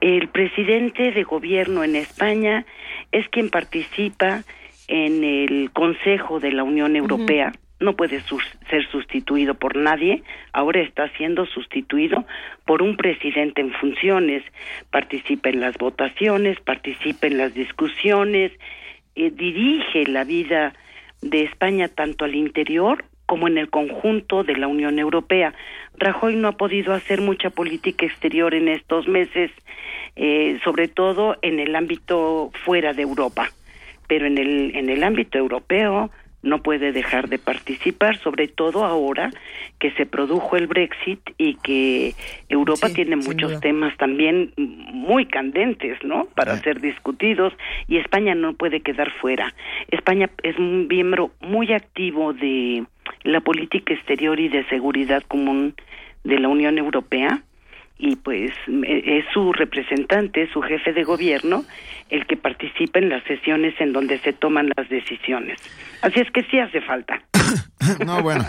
El 0.00 0.28
presidente 0.28 1.12
de 1.12 1.22
gobierno 1.22 1.84
en 1.84 1.96
España 1.96 2.66
es 3.12 3.28
quien 3.28 3.50
participa 3.50 4.42
en 4.88 5.22
el 5.22 5.70
Consejo 5.70 6.40
de 6.40 6.52
la 6.52 6.64
Unión 6.64 6.96
Europea. 6.96 7.52
No 7.80 7.96
puede 7.96 8.20
ser 8.20 8.88
sustituido 8.90 9.54
por 9.54 9.76
nadie. 9.76 10.22
Ahora 10.52 10.80
está 10.80 11.08
siendo 11.16 11.44
sustituido 11.46 12.24
por 12.64 12.82
un 12.82 12.96
presidente 12.96 13.60
en 13.60 13.72
funciones. 13.72 14.42
Participa 14.90 15.48
en 15.48 15.60
las 15.60 15.76
votaciones, 15.76 16.60
participa 16.60 17.26
en 17.26 17.38
las 17.38 17.52
discusiones, 17.52 18.52
eh, 19.16 19.30
dirige 19.30 20.06
la 20.06 20.24
vida 20.24 20.72
de 21.20 21.42
España 21.42 21.88
tanto 21.88 22.24
al 22.24 22.34
interior 22.34 23.04
como 23.26 23.48
en 23.48 23.58
el 23.58 23.70
conjunto 23.70 24.44
de 24.44 24.56
la 24.56 24.68
Unión 24.68 24.98
Europea. 24.98 25.54
Rajoy 25.96 26.36
no 26.36 26.48
ha 26.48 26.52
podido 26.52 26.92
hacer 26.92 27.20
mucha 27.20 27.50
política 27.50 28.04
exterior 28.06 28.54
en 28.54 28.68
estos 28.68 29.08
meses, 29.08 29.50
eh, 30.16 30.58
sobre 30.62 30.88
todo 30.88 31.36
en 31.42 31.58
el 31.58 31.74
ámbito 31.74 32.50
fuera 32.64 32.92
de 32.92 33.02
Europa, 33.02 33.50
pero 34.06 34.26
en 34.26 34.38
el, 34.38 34.76
en 34.76 34.90
el 34.90 35.02
ámbito 35.02 35.38
europeo 35.38 36.10
no 36.44 36.62
puede 36.62 36.92
dejar 36.92 37.28
de 37.28 37.38
participar, 37.38 38.18
sobre 38.18 38.48
todo 38.48 38.84
ahora 38.84 39.30
que 39.78 39.90
se 39.92 40.06
produjo 40.06 40.56
el 40.56 40.66
Brexit 40.66 41.20
y 41.38 41.54
que 41.56 42.14
Europa 42.48 42.88
tiene 42.90 43.16
muchos 43.16 43.60
temas 43.60 43.96
también 43.96 44.52
muy 44.56 45.26
candentes, 45.26 45.98
¿no? 46.04 46.26
Para 46.34 46.56
ser 46.58 46.80
discutidos 46.80 47.52
y 47.88 47.96
España 47.96 48.34
no 48.34 48.52
puede 48.54 48.80
quedar 48.80 49.10
fuera. 49.10 49.54
España 49.90 50.30
es 50.42 50.56
un 50.58 50.86
miembro 50.86 51.32
muy 51.40 51.72
activo 51.72 52.32
de 52.32 52.84
la 53.22 53.40
política 53.40 53.94
exterior 53.94 54.38
y 54.38 54.48
de 54.48 54.64
seguridad 54.68 55.22
común 55.22 55.74
de 56.24 56.38
la 56.38 56.48
Unión 56.48 56.78
Europea 56.78 57.42
y 58.04 58.16
pues 58.16 58.52
es 58.66 59.24
su 59.32 59.52
representante, 59.54 60.46
su 60.52 60.60
jefe 60.60 60.92
de 60.92 61.04
gobierno, 61.04 61.64
el 62.10 62.26
que 62.26 62.36
participa 62.36 62.98
en 62.98 63.08
las 63.08 63.24
sesiones 63.24 63.74
en 63.80 63.94
donde 63.94 64.18
se 64.18 64.34
toman 64.34 64.68
las 64.76 64.88
decisiones. 64.90 65.58
Así 66.02 66.20
es 66.20 66.30
que 66.30 66.42
sí 66.50 66.58
hace 66.58 66.82
falta. 66.82 67.22
no, 68.06 68.22
bueno, 68.22 68.44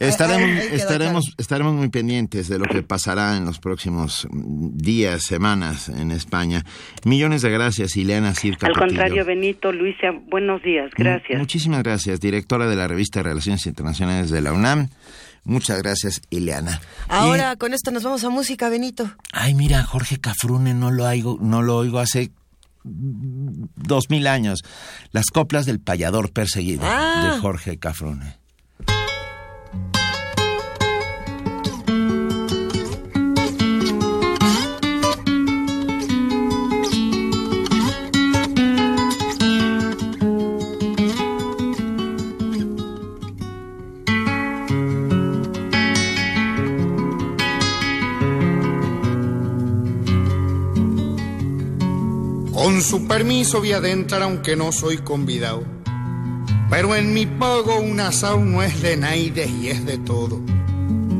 estaremos, 0.00 0.50
estaremos, 0.72 1.34
estaremos 1.38 1.74
muy 1.74 1.90
pendientes 1.90 2.48
de 2.48 2.58
lo 2.58 2.64
que 2.64 2.82
pasará 2.82 3.36
en 3.36 3.44
los 3.44 3.60
próximos 3.60 4.26
días, 4.32 5.22
semanas 5.22 5.88
en 5.88 6.10
España. 6.10 6.64
Millones 7.04 7.42
de 7.42 7.50
gracias, 7.50 7.96
Ileana 7.96 8.34
Circa. 8.34 8.66
Al 8.66 8.74
contrario, 8.74 9.24
Benito, 9.24 9.70
Luisa, 9.70 10.10
buenos 10.26 10.60
días, 10.62 10.90
gracias. 10.96 11.38
muchísimas 11.38 11.84
gracias, 11.84 12.18
directora 12.18 12.66
de 12.66 12.74
la 12.74 12.88
revista 12.88 13.22
Relaciones 13.22 13.64
Internacionales 13.64 14.30
de 14.30 14.42
la 14.42 14.52
UNAM. 14.52 14.88
Muchas 15.48 15.78
gracias, 15.78 16.20
Ileana. 16.28 16.82
Ahora 17.08 17.56
con 17.56 17.72
esto 17.72 17.90
nos 17.90 18.02
vamos 18.02 18.22
a 18.22 18.28
música, 18.28 18.68
Benito. 18.68 19.10
Ay, 19.32 19.54
mira, 19.54 19.82
Jorge 19.82 20.20
Cafrune 20.20 20.74
no 20.74 20.90
lo 20.90 21.06
oigo, 21.06 21.38
no 21.40 21.62
lo 21.62 21.78
oigo 21.78 22.00
hace 22.00 22.32
dos 22.84 24.10
mil 24.10 24.26
años. 24.26 24.62
Las 25.10 25.26
coplas 25.32 25.64
del 25.64 25.80
payador 25.80 26.32
perseguido 26.32 26.82
ah. 26.84 27.32
de 27.32 27.40
Jorge 27.40 27.78
Cafrune. 27.78 28.36
Con 52.68 52.82
su 52.82 53.08
permiso 53.08 53.60
voy 53.60 53.72
a 53.72 53.78
adentrar 53.78 54.20
aunque 54.20 54.54
no 54.54 54.72
soy 54.72 54.98
convidado. 54.98 55.64
Pero 56.68 56.94
en 56.94 57.14
mi 57.14 57.24
pago 57.24 57.80
un 57.80 57.98
asado 57.98 58.40
no 58.40 58.62
es 58.62 58.82
de 58.82 58.98
naides 58.98 59.48
y 59.48 59.68
es 59.70 59.86
de 59.86 59.96
todo. 59.96 60.38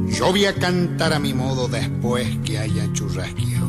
Yo 0.08 0.26
voy 0.26 0.44
a 0.44 0.54
cantar 0.54 1.14
a 1.14 1.18
mi 1.18 1.32
modo 1.32 1.66
después 1.66 2.28
que 2.44 2.58
haya 2.58 2.92
churrasqueado. 2.92 3.66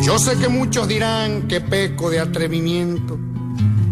Yo 0.00 0.18
sé 0.18 0.38
que 0.38 0.48
muchos 0.48 0.88
dirán 0.88 1.48
que 1.48 1.60
peco 1.60 2.08
de 2.08 2.20
atrevimiento 2.20 3.18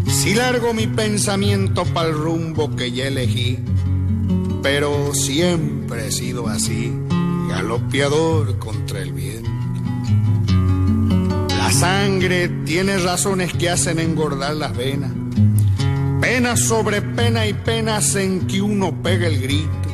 si 0.06 0.32
largo 0.32 0.72
mi 0.72 0.86
pensamiento 0.86 1.84
para 1.84 2.08
el 2.08 2.14
rumbo 2.14 2.74
que 2.74 2.90
ya 2.90 3.08
elegí. 3.08 3.58
Pero 4.62 5.12
siempre 5.12 6.06
he 6.06 6.10
sido 6.10 6.48
así, 6.48 6.90
galopeador 7.50 8.58
contra 8.58 9.02
el 9.02 9.12
viento. 9.12 9.55
La 11.66 11.72
sangre 11.72 12.48
tiene 12.64 12.96
razones 12.96 13.52
que 13.52 13.68
hacen 13.68 13.98
engordar 13.98 14.54
las 14.54 14.76
venas. 14.76 15.10
Pena 16.20 16.56
sobre 16.56 17.02
pena 17.02 17.44
y 17.44 17.54
penas 17.54 18.14
en 18.14 18.46
que 18.46 18.62
uno 18.62 19.02
pega 19.02 19.26
el 19.26 19.42
grito. 19.42 19.88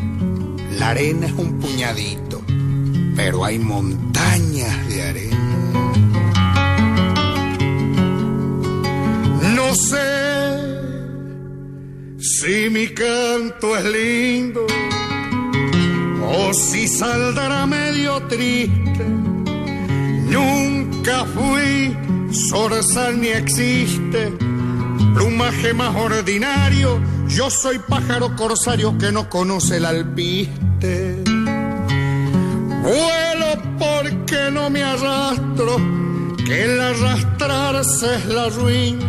La 0.78 0.90
arena 0.90 1.28
es 1.28 1.32
un 1.32 1.58
puñadito, 1.58 2.42
pero 3.16 3.46
hay 3.46 3.58
montañas 3.58 4.86
de 4.86 5.02
arena. 5.02 5.82
No 9.54 9.74
sé 9.74 10.58
si 12.18 12.68
mi 12.68 12.88
canto 12.88 13.78
es 13.78 13.84
lindo 13.86 14.66
o 16.22 16.52
si 16.52 16.86
saldrá 16.86 17.64
medio 17.64 18.20
triste. 18.24 19.31
Nunca 20.32 21.24
fui 21.26 21.96
zorzal 22.32 23.20
ni 23.20 23.28
existe 23.28 24.32
plumaje 25.14 25.74
más 25.74 25.94
ordinario. 25.94 27.00
Yo 27.28 27.50
soy 27.50 27.78
pájaro 27.78 28.34
corsario 28.36 28.96
que 28.98 29.12
no 29.12 29.28
conoce 29.28 29.76
el 29.76 29.86
alpiste. 29.86 31.22
Vuelo 32.82 33.62
porque 33.78 34.50
no 34.52 34.70
me 34.70 34.82
arrastro, 34.82 35.76
que 36.44 36.64
el 36.64 36.80
arrastrarse 36.80 38.16
es 38.16 38.26
la 38.26 38.48
ruina. 38.48 39.06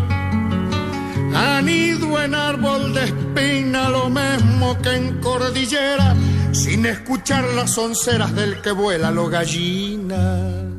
Anido 1.58 2.22
en 2.22 2.36
árbol 2.36 2.94
de 2.94 3.06
espina, 3.06 3.90
lo 3.90 4.10
mismo 4.10 4.78
que 4.82 4.96
en 4.96 5.20
cordillera, 5.20 6.16
sin 6.52 6.86
escuchar 6.86 7.44
las 7.56 7.78
onceras 7.78 8.36
del 8.36 8.62
que 8.62 8.72
vuela 8.72 9.10
lo 9.10 9.30
gallina. 9.30 10.73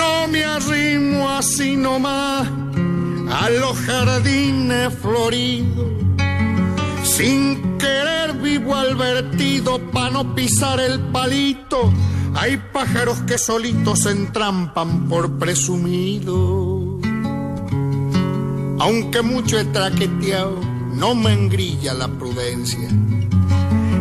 No 0.00 0.28
me 0.28 0.42
arrimo 0.42 1.28
así 1.28 1.76
nomás 1.76 2.48
a 3.30 3.50
los 3.50 3.76
jardines 3.80 4.94
floridos. 4.94 5.88
Sin 7.04 7.76
querer 7.76 8.32
vivo 8.40 8.74
al 8.76 8.94
vertido 8.96 9.78
pa' 9.92 10.08
no 10.08 10.34
pisar 10.34 10.80
el 10.80 11.00
palito. 11.12 11.92
Hay 12.34 12.56
pájaros 12.72 13.20
que 13.28 13.36
solitos 13.36 14.04
se 14.04 14.12
entrampan 14.12 15.06
por 15.06 15.38
presumido. 15.38 16.98
Aunque 18.78 19.20
mucho 19.20 19.58
he 19.58 19.66
traqueteado, 19.66 20.58
no 20.94 21.14
me 21.14 21.34
engrilla 21.34 21.92
la 21.92 22.08
prudencia. 22.08 22.88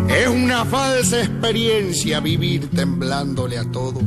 Es 0.07 0.29
una 0.29 0.63
falsa 0.63 1.19
experiencia 1.19 2.21
vivir 2.21 2.69
temblándole 2.69 3.57
a 3.57 3.69
todo 3.69 3.99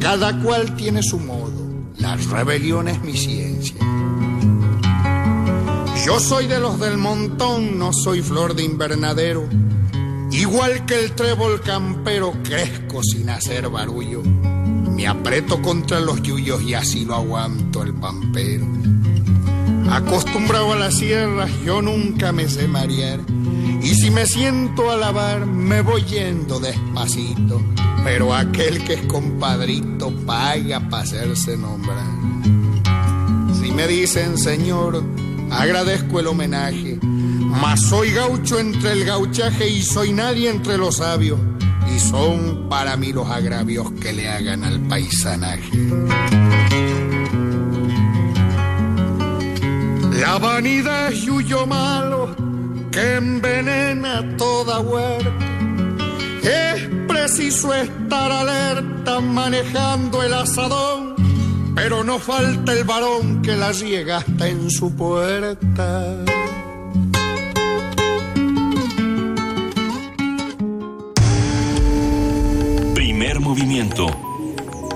cada 0.00 0.38
cual 0.40 0.74
tiene 0.76 1.02
su 1.02 1.18
modo, 1.18 1.52
la 1.98 2.16
rebelión 2.16 2.88
es 2.88 3.02
mi 3.02 3.16
ciencia. 3.16 3.76
Yo 6.04 6.20
soy 6.20 6.46
de 6.46 6.60
los 6.60 6.78
del 6.78 6.96
montón, 6.96 7.78
no 7.78 7.92
soy 7.92 8.22
flor 8.22 8.54
de 8.54 8.64
invernadero. 8.64 9.48
Igual 10.30 10.86
que 10.86 11.04
el 11.04 11.12
trébol 11.12 11.60
campero, 11.60 12.32
crezco 12.44 13.02
sin 13.02 13.28
hacer 13.30 13.68
barullo. 13.68 14.22
Me 14.22 15.06
aprieto 15.06 15.60
contra 15.60 16.00
los 16.00 16.22
yuyos 16.22 16.62
y 16.62 16.74
así 16.74 17.04
lo 17.04 17.16
aguanto 17.16 17.82
el 17.82 17.94
pampero. 17.94 18.66
Acostumbrado 19.90 20.72
a 20.72 20.76
las 20.76 20.94
sierras, 20.94 21.50
yo 21.64 21.82
nunca 21.82 22.30
me 22.30 22.48
sé 22.48 22.68
marear. 22.68 23.20
Y 23.82 23.94
si 23.94 24.10
me 24.10 24.26
siento 24.26 24.90
a 24.90 24.96
lavar, 24.96 25.46
me 25.46 25.82
voy 25.82 26.02
yendo 26.04 26.60
despacito 26.60 27.60
pero 28.04 28.34
aquel 28.34 28.84
que 28.84 28.94
es 28.94 29.02
compadrito 29.02 30.10
paga 30.26 30.80
para 30.88 31.02
hacerse 31.02 31.56
nombrar. 31.56 32.06
Si 33.60 33.70
me 33.70 33.86
dicen 33.86 34.38
señor, 34.38 35.02
agradezco 35.50 36.20
el 36.20 36.28
homenaje, 36.28 36.98
mas 37.02 37.82
soy 37.82 38.12
gaucho 38.12 38.58
entre 38.58 38.92
el 38.92 39.04
gauchaje 39.04 39.68
y 39.68 39.82
soy 39.82 40.12
nadie 40.12 40.50
entre 40.50 40.78
los 40.78 40.96
sabios, 40.96 41.38
y 41.94 41.98
son 41.98 42.68
para 42.68 42.96
mí 42.96 43.12
los 43.12 43.28
agravios 43.28 43.90
que 43.92 44.12
le 44.12 44.28
hagan 44.28 44.64
al 44.64 44.80
paisanaje. 44.80 45.70
La 50.20 50.36
vanidad 50.38 51.12
es 51.12 51.22
yuyo 51.22 51.66
malo 51.66 52.34
que 52.90 53.16
envenena 53.16 54.36
toda 54.36 54.80
huerta. 54.80 55.47
Es 56.48 56.88
preciso 57.06 57.74
estar 57.74 58.32
alerta 58.32 59.20
manejando 59.20 60.22
el 60.22 60.32
asadón, 60.32 61.14
pero 61.74 62.02
no 62.04 62.18
falta 62.18 62.72
el 62.72 62.84
varón 62.84 63.42
que 63.42 63.54
la 63.54 63.70
riega 63.72 64.18
hasta 64.18 64.48
en 64.48 64.70
su 64.70 64.96
puerta. 64.96 66.24
Primer 72.94 73.40
movimiento. 73.40 74.06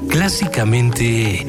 Clásicamente 0.08 1.46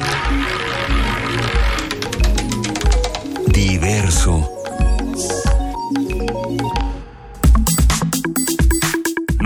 diverso. 3.46 4.53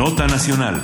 Nota 0.08 0.26
Nacional. 0.26 0.82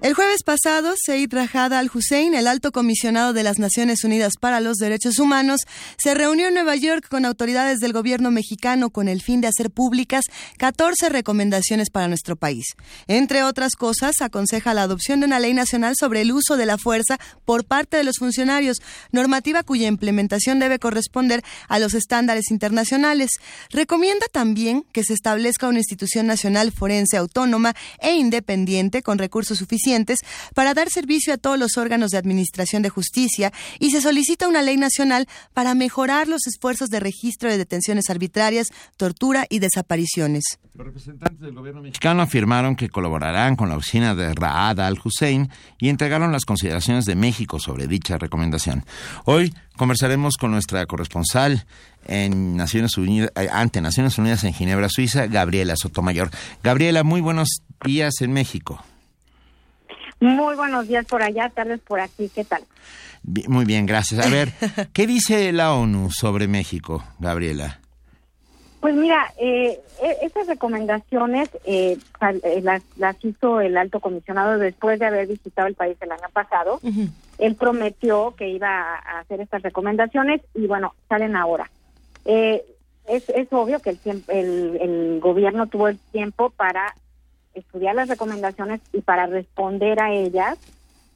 El 0.00 0.14
jueves 0.14 0.39
pasado, 0.50 0.94
Said 0.96 1.32
Rajada 1.32 1.78
al-Hussein, 1.78 2.34
el 2.34 2.48
alto 2.48 2.72
comisionado 2.72 3.32
de 3.32 3.44
las 3.44 3.60
Naciones 3.60 4.02
Unidas 4.02 4.32
para 4.40 4.58
los 4.58 4.78
Derechos 4.78 5.20
Humanos, 5.20 5.60
se 5.96 6.12
reunió 6.12 6.48
en 6.48 6.54
Nueva 6.54 6.74
York 6.74 7.06
con 7.08 7.24
autoridades 7.24 7.78
del 7.78 7.92
gobierno 7.92 8.32
mexicano 8.32 8.90
con 8.90 9.06
el 9.06 9.22
fin 9.22 9.40
de 9.40 9.46
hacer 9.46 9.70
públicas 9.70 10.24
14 10.58 11.08
recomendaciones 11.08 11.90
para 11.90 12.08
nuestro 12.08 12.34
país. 12.34 12.64
Entre 13.06 13.44
otras 13.44 13.76
cosas, 13.76 14.20
aconseja 14.22 14.74
la 14.74 14.82
adopción 14.82 15.20
de 15.20 15.26
una 15.26 15.38
ley 15.38 15.54
nacional 15.54 15.94
sobre 15.96 16.22
el 16.22 16.32
uso 16.32 16.56
de 16.56 16.66
la 16.66 16.78
fuerza 16.78 17.20
por 17.44 17.64
parte 17.64 17.98
de 17.98 18.02
los 18.02 18.16
funcionarios, 18.18 18.78
normativa 19.12 19.62
cuya 19.62 19.86
implementación 19.86 20.58
debe 20.58 20.80
corresponder 20.80 21.44
a 21.68 21.78
los 21.78 21.94
estándares 21.94 22.50
internacionales. 22.50 23.30
Recomienda 23.70 24.26
también 24.32 24.84
que 24.92 25.04
se 25.04 25.14
establezca 25.14 25.68
una 25.68 25.78
institución 25.78 26.26
nacional 26.26 26.72
forense 26.72 27.18
autónoma 27.18 27.76
e 28.00 28.14
independiente 28.14 29.04
con 29.04 29.18
recursos 29.18 29.58
suficientes 29.58 30.18
para 30.54 30.74
dar 30.74 30.90
servicio 30.90 31.34
a 31.34 31.38
todos 31.38 31.58
los 31.58 31.76
órganos 31.76 32.10
de 32.10 32.18
administración 32.18 32.82
de 32.82 32.90
justicia 32.90 33.52
y 33.78 33.90
se 33.90 34.00
solicita 34.00 34.48
una 34.48 34.62
ley 34.62 34.76
nacional 34.76 35.26
para 35.54 35.74
mejorar 35.74 36.28
los 36.28 36.46
esfuerzos 36.46 36.88
de 36.88 37.00
registro 37.00 37.50
de 37.50 37.58
detenciones 37.58 38.10
arbitrarias, 38.10 38.68
tortura 38.96 39.46
y 39.48 39.58
desapariciones. 39.58 40.58
Los 40.74 40.86
representantes 40.86 41.40
del 41.40 41.54
gobierno 41.54 41.82
mexicano 41.82 42.22
afirmaron 42.22 42.76
que 42.76 42.88
colaborarán 42.88 43.56
con 43.56 43.68
la 43.68 43.76
oficina 43.76 44.14
de 44.14 44.32
Raad 44.34 44.80
al-Hussein 44.80 45.50
y 45.78 45.88
entregaron 45.88 46.32
las 46.32 46.44
consideraciones 46.44 47.04
de 47.04 47.16
México 47.16 47.58
sobre 47.58 47.86
dicha 47.86 48.18
recomendación. 48.18 48.84
Hoy 49.24 49.54
conversaremos 49.76 50.36
con 50.36 50.50
nuestra 50.50 50.86
corresponsal 50.86 51.66
en 52.06 52.56
Naciones 52.56 52.96
Unidas, 52.96 53.30
eh, 53.36 53.48
ante 53.52 53.80
Naciones 53.80 54.18
Unidas 54.18 54.44
en 54.44 54.52
Ginebra, 54.52 54.88
Suiza, 54.88 55.26
Gabriela 55.26 55.74
Sotomayor. 55.76 56.30
Gabriela, 56.62 57.04
muy 57.04 57.20
buenos 57.20 57.62
días 57.84 58.20
en 58.20 58.32
México. 58.32 58.82
Muy 60.20 60.54
buenos 60.54 60.86
días 60.86 61.06
por 61.06 61.22
allá, 61.22 61.48
tardes 61.48 61.80
por 61.80 61.98
aquí, 61.98 62.30
¿qué 62.34 62.44
tal? 62.44 62.62
Muy 63.48 63.64
bien, 63.64 63.86
gracias. 63.86 64.24
A 64.24 64.30
ver, 64.30 64.52
¿qué 64.92 65.06
dice 65.06 65.50
la 65.52 65.74
ONU 65.74 66.10
sobre 66.10 66.46
México, 66.46 67.02
Gabriela? 67.18 67.80
Pues 68.80 68.94
mira, 68.94 69.32
eh, 69.38 69.78
e-, 70.02 70.26
estas 70.26 70.46
recomendaciones 70.46 71.50
eh, 71.64 71.98
eh, 72.44 72.60
las, 72.62 72.82
las, 72.96 73.16
hizo 73.24 73.60
el 73.60 73.76
alto 73.76 74.00
comisionado 74.00 74.58
después 74.58 74.98
de 74.98 75.06
haber 75.06 75.26
visitado 75.26 75.68
el 75.68 75.74
país 75.74 75.96
el 76.00 76.12
año 76.12 76.28
pasado. 76.32 76.80
Él 77.38 77.54
prometió 77.54 78.34
que 78.36 78.48
iba 78.48 78.68
a 78.96 79.20
hacer 79.20 79.40
estas 79.40 79.62
recomendaciones 79.62 80.42
y 80.54 80.66
bueno, 80.66 80.94
salen 81.08 81.36
ahora. 81.36 81.70
es, 82.24 82.62
es 83.06 83.48
obvio 83.50 83.80
que 83.80 83.90
el, 83.90 84.24
el, 84.28 84.78
el 84.80 85.20
gobierno 85.20 85.66
tuvo 85.66 85.88
el 85.88 85.98
tiempo 86.12 86.50
para 86.50 86.94
estudiar 87.60 87.94
las 87.94 88.08
recomendaciones 88.08 88.80
y 88.92 89.00
para 89.00 89.26
responder 89.26 90.00
a 90.00 90.12
ellas 90.12 90.58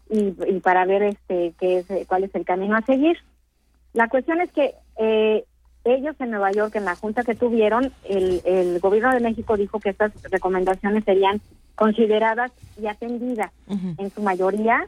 y, 0.09 0.31
para 0.61 0.85
ver 0.85 1.03
este 1.03 1.55
qué 1.59 1.79
es 1.79 2.07
cuál 2.07 2.25
es 2.25 2.35
el 2.35 2.45
camino 2.45 2.77
a 2.77 2.83
seguir. 2.83 3.19
La 3.93 4.09
cuestión 4.09 4.41
es 4.41 4.51
que 4.53 4.75
eh, 4.99 5.45
ellos 5.85 6.17
en 6.19 6.31
Nueva 6.31 6.51
York, 6.53 6.75
en 6.77 6.85
la 6.85 6.97
junta 6.97 7.23
que 7.23 7.35
tuvieron, 7.35 7.93
el, 8.09 8.41
el 8.45 8.81
gobierno 8.81 9.13
de 9.13 9.21
México 9.21 9.57
dijo 9.57 9.81
que 9.81 9.91
estas 9.91 10.13
recomendaciones 10.31 11.05
serían 11.05 11.41
consideradas 11.75 12.53
y 12.81 12.87
atendidas 12.87 13.51
en 13.69 14.11
su 14.11 14.23
mayoría, 14.23 14.87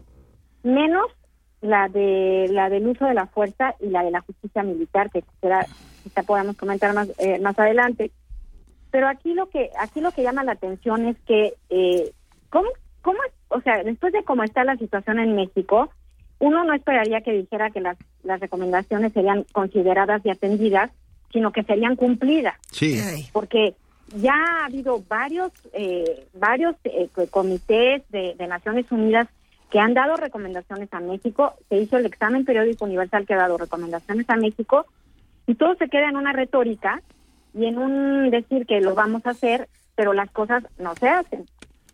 menos 0.62 1.06
la 1.60 1.88
de 1.88 2.48
la 2.50 2.68
del 2.68 2.86
uso 2.86 3.06
de 3.06 3.14
la 3.14 3.26
fuerza 3.26 3.74
y 3.80 3.88
la 3.88 4.02
de 4.02 4.10
la 4.10 4.20
justicia 4.20 4.62
militar, 4.62 5.10
que 5.10 5.22
quizá, 5.22 5.66
quizá 6.02 6.22
podamos 6.22 6.56
comentar 6.56 6.94
más, 6.94 7.08
eh, 7.18 7.38
más 7.40 7.58
adelante. 7.58 8.10
Pero 8.90 9.08
aquí 9.08 9.34
lo 9.34 9.48
que 9.48 9.70
aquí 9.78 10.00
lo 10.00 10.12
que 10.12 10.22
llama 10.22 10.44
la 10.44 10.52
atención 10.52 11.06
es 11.06 11.16
que 11.26 11.54
eh, 11.70 12.12
cómo 12.50 12.68
cómo 13.02 13.18
o 13.48 13.60
sea 13.60 13.82
después 13.82 14.12
de 14.12 14.24
cómo 14.24 14.42
está 14.42 14.64
la 14.64 14.76
situación 14.76 15.18
en 15.18 15.34
México 15.34 15.90
uno 16.38 16.64
no 16.64 16.74
esperaría 16.74 17.20
que 17.20 17.32
dijera 17.32 17.70
que 17.70 17.80
las 17.80 17.96
las 18.22 18.40
recomendaciones 18.40 19.12
serían 19.12 19.44
consideradas 19.52 20.24
y 20.24 20.30
atendidas 20.30 20.90
sino 21.32 21.52
que 21.52 21.64
serían 21.64 21.96
cumplidas. 21.96 22.54
Sí. 22.70 22.98
Porque 23.32 23.74
ya 24.14 24.34
ha 24.34 24.66
habido 24.66 25.02
varios 25.08 25.52
eh, 25.72 26.26
varios 26.34 26.76
eh, 26.84 27.08
comités 27.30 28.02
de, 28.10 28.34
de 28.38 28.46
Naciones 28.46 28.90
Unidas 28.90 29.28
que 29.70 29.80
han 29.80 29.94
dado 29.94 30.16
recomendaciones 30.16 30.88
a 30.92 31.00
México. 31.00 31.54
Se 31.68 31.76
hizo 31.76 31.96
el 31.96 32.06
examen 32.06 32.44
periódico 32.44 32.84
universal 32.84 33.26
que 33.26 33.34
ha 33.34 33.38
dado 33.38 33.58
recomendaciones 33.58 34.28
a 34.30 34.36
México. 34.36 34.86
Y 35.46 35.54
todo 35.54 35.74
se 35.76 35.88
queda 35.88 36.08
en 36.08 36.16
una 36.16 36.32
retórica 36.32 37.02
y 37.56 37.66
en 37.66 37.78
un 37.78 38.30
decir 38.30 38.66
que 38.66 38.80
lo 38.80 38.94
vamos 38.94 39.24
a 39.24 39.30
hacer, 39.30 39.68
pero 39.94 40.12
las 40.12 40.30
cosas 40.30 40.62
no 40.78 40.94
se 40.94 41.08
hacen. 41.08 41.46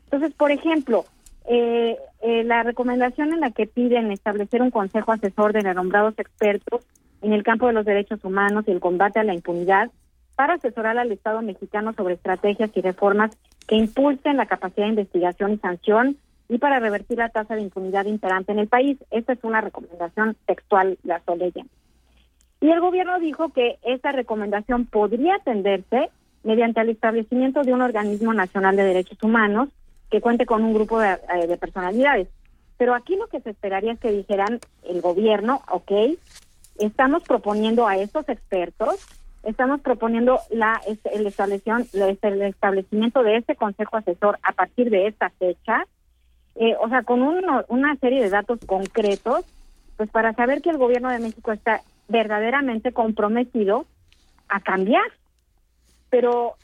Entonces, 0.04 0.34
por 0.34 0.50
ejemplo, 0.50 1.04
eh, 1.46 1.96
eh, 2.20 2.44
la 2.44 2.62
recomendación 2.64 3.32
en 3.32 3.40
la 3.40 3.50
que 3.52 3.66
piden 3.66 4.10
establecer 4.10 4.60
un 4.60 4.70
consejo 4.70 5.12
asesor 5.12 5.52
de 5.52 5.60
renombrados 5.60 6.18
expertos 6.18 6.84
en 7.22 7.32
el 7.32 7.44
campo 7.44 7.68
de 7.68 7.72
los 7.72 7.84
derechos 7.84 8.24
humanos 8.24 8.64
y 8.66 8.72
el 8.72 8.80
combate 8.80 9.20
a 9.20 9.24
la 9.24 9.34
impunidad 9.34 9.90
para 10.34 10.54
asesorar 10.54 10.98
al 10.98 11.12
Estado 11.12 11.40
mexicano 11.42 11.92
sobre 11.92 12.14
estrategias 12.14 12.70
y 12.74 12.80
reformas 12.80 13.36
que 13.68 13.76
impulsen 13.76 14.36
la 14.36 14.46
capacidad 14.46 14.86
de 14.86 14.90
investigación 14.90 15.52
y 15.52 15.58
sanción 15.58 16.16
y 16.48 16.58
para 16.58 16.80
revertir 16.80 17.18
la 17.18 17.28
tasa 17.28 17.54
de 17.54 17.62
impunidad 17.62 18.06
imperante 18.06 18.50
en 18.50 18.58
el 18.58 18.66
país. 18.66 18.98
Esta 19.10 19.34
es 19.34 19.38
una 19.44 19.60
recomendación 19.60 20.36
textual, 20.46 20.98
la 21.04 21.22
leyendo. 21.36 21.70
Y 22.62 22.70
el 22.70 22.80
gobierno 22.80 23.18
dijo 23.18 23.48
que 23.48 23.80
esta 23.82 24.12
recomendación 24.12 24.86
podría 24.86 25.34
atenderse 25.34 26.10
mediante 26.44 26.80
el 26.80 26.90
establecimiento 26.90 27.62
de 27.62 27.72
un 27.72 27.82
organismo 27.82 28.32
nacional 28.32 28.76
de 28.76 28.84
derechos 28.84 29.20
humanos 29.20 29.68
que 30.10 30.20
cuente 30.20 30.46
con 30.46 30.62
un 30.62 30.72
grupo 30.72 31.00
de, 31.00 31.10
eh, 31.12 31.56
personalidades. 31.58 32.28
Pero 32.78 32.94
aquí 32.94 33.16
lo 33.16 33.26
que 33.26 33.40
se 33.40 33.50
esperaría 33.50 33.92
es 33.92 33.98
que 33.98 34.12
dijeran 34.12 34.60
el 34.84 35.00
gobierno, 35.00 35.60
ok, 35.68 35.90
estamos 36.78 37.24
proponiendo 37.24 37.88
a 37.88 37.96
estos 37.96 38.28
expertos, 38.28 39.08
estamos 39.42 39.80
proponiendo 39.80 40.38
la, 40.50 40.80
el, 40.86 41.00
el 41.12 41.26
establecimiento 41.26 43.24
de 43.24 43.38
este 43.38 43.56
consejo 43.56 43.96
asesor 43.96 44.38
a 44.44 44.52
partir 44.52 44.88
de 44.88 45.08
esta 45.08 45.30
fecha, 45.30 45.84
eh, 46.54 46.76
o 46.80 46.88
sea, 46.88 47.02
con 47.02 47.22
una 47.22 47.96
serie 47.96 48.22
de 48.22 48.30
datos 48.30 48.60
concretos, 48.66 49.44
pues 49.96 50.10
para 50.10 50.32
saber 50.34 50.62
que 50.62 50.70
el 50.70 50.78
gobierno 50.78 51.10
de 51.10 51.18
México 51.18 51.50
está 51.50 51.82
verdaderamente 52.12 52.92
comprometido 52.92 53.86
a 54.48 54.60
cambiar. 54.60 55.10
Pero 56.10 56.54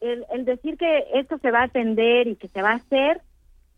el, 0.00 0.44
decir 0.44 0.76
que 0.76 1.06
esto 1.14 1.38
se 1.38 1.50
va 1.50 1.60
a 1.60 1.64
atender 1.64 2.28
y 2.28 2.36
que 2.36 2.48
se 2.48 2.62
va 2.62 2.72
a 2.72 2.76
hacer, 2.76 3.22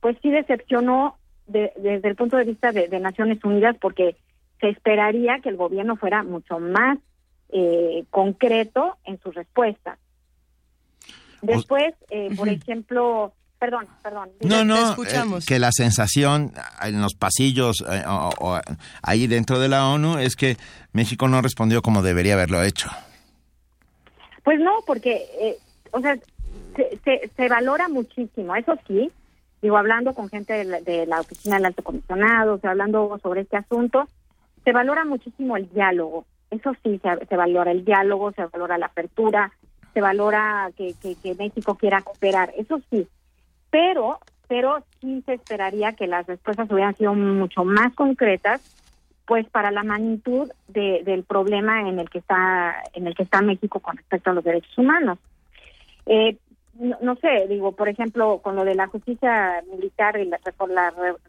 pues 0.01 0.17
sí 0.21 0.31
decepcionó 0.31 1.17
desde 1.47 2.07
el 2.09 2.17
punto 2.17 2.37
de 2.37 2.45
vista 2.45 2.73
de, 2.73 2.89
Naciones 3.01 3.43
Unidas 3.45 3.77
porque 3.81 4.17
se 4.61 4.69
esperaría 4.69 5.41
que 5.41 5.49
el 5.49 5.57
gobierno 5.57 5.97
fuera 5.97 6.23
mucho 6.23 6.61
más 6.61 6.99
eh, 7.49 8.05
concreto 8.11 8.97
en 9.05 9.19
sus 9.21 9.35
respuestas. 9.35 9.99
Después, 11.43 11.95
eh, 12.11 12.29
por 12.37 12.49
ejemplo, 12.49 13.33
Perdón, 13.61 13.87
perdón. 14.03 14.31
No, 14.41 14.65
no, 14.65 14.91
escuchamos. 14.91 15.45
Eh, 15.45 15.47
que 15.47 15.59
la 15.59 15.71
sensación 15.71 16.53
en 16.83 17.03
los 17.03 17.15
pasillos 17.15 17.85
eh, 17.87 18.03
o, 18.07 18.59
ahí 19.03 19.27
dentro 19.27 19.59
de 19.59 19.69
la 19.69 19.87
ONU 19.87 20.17
es 20.17 20.35
que 20.35 20.57
México 20.95 21.29
no 21.29 21.43
respondió 21.43 21.83
como 21.83 22.01
debería 22.01 22.33
haberlo 22.35 22.63
hecho. 22.63 22.89
Pues 24.45 24.59
no, 24.61 24.79
porque, 24.87 25.27
eh, 25.39 25.59
o 25.91 26.01
sea, 26.01 26.17
se, 26.75 27.31
se, 27.37 27.49
valora 27.51 27.91
muchísimo, 27.91 28.57
eso 28.57 28.79
sí, 28.89 29.13
digo, 29.61 29.77
hablando 29.77 30.15
con 30.15 30.31
gente 30.31 30.65
de 30.65 31.05
la, 31.07 31.21
oficina 31.21 31.57
del 31.57 31.67
alto 31.67 31.83
comisionado, 31.83 32.55
o 32.55 32.59
sea, 32.59 32.71
hablando 32.71 33.19
sobre 33.23 33.43
este 33.43 33.59
asunto, 33.59 34.09
se 34.65 34.73
valora 34.73 35.05
muchísimo 35.05 35.59
el 35.59 35.69
diálogo, 35.71 36.25
eso 36.51 36.73
sí, 36.83 36.99
se, 37.29 37.37
valora 37.37 37.73
el 37.73 37.85
diálogo, 37.85 38.33
se 38.33 38.47
valora 38.47 38.79
la 38.79 38.87
apertura, 38.87 39.53
se 39.93 40.01
valora 40.01 40.71
que, 40.79 40.95
que, 41.01 41.35
México 41.35 41.75
quiera 41.75 42.01
cooperar, 42.01 42.55
eso 42.57 42.81
sí, 42.91 43.07
pero, 43.71 44.19
pero 44.49 44.85
sí 45.01 45.23
se 45.27 45.35
esperaría 45.35 45.93
que 45.93 46.07
las 46.07 46.27
respuestas 46.27 46.71
hubieran 46.71 46.97
sido 46.97 47.15
mucho 47.15 47.65
más 47.65 47.95
concretas 47.95 48.61
pues 49.27 49.49
para 49.49 49.71
la 49.71 49.85
magnitud 49.85 50.51
del 50.67 51.23
problema 51.23 51.89
en 51.89 52.01
el 52.01 52.11
que 52.11 52.19
está 52.19 52.83
en 52.95 53.07
el 53.07 53.15
que 53.15 53.23
está 53.23 53.41
México 53.43 53.79
con 53.79 53.97
respecto 53.97 54.31
a 54.31 54.33
los 54.33 54.43
derechos 54.43 54.77
humanos. 54.77 55.19
Eh, 56.07 56.37
no, 56.75 57.15
sé, 57.17 57.47
digo, 57.49 57.71
por 57.73 57.89
ejemplo, 57.89 58.39
con 58.39 58.57
lo 58.57 58.65
de 58.65 58.75
la 58.75 58.89
justicia 58.89 59.63
militar 59.71 60.19
y 60.19 60.25
la, 60.25 60.41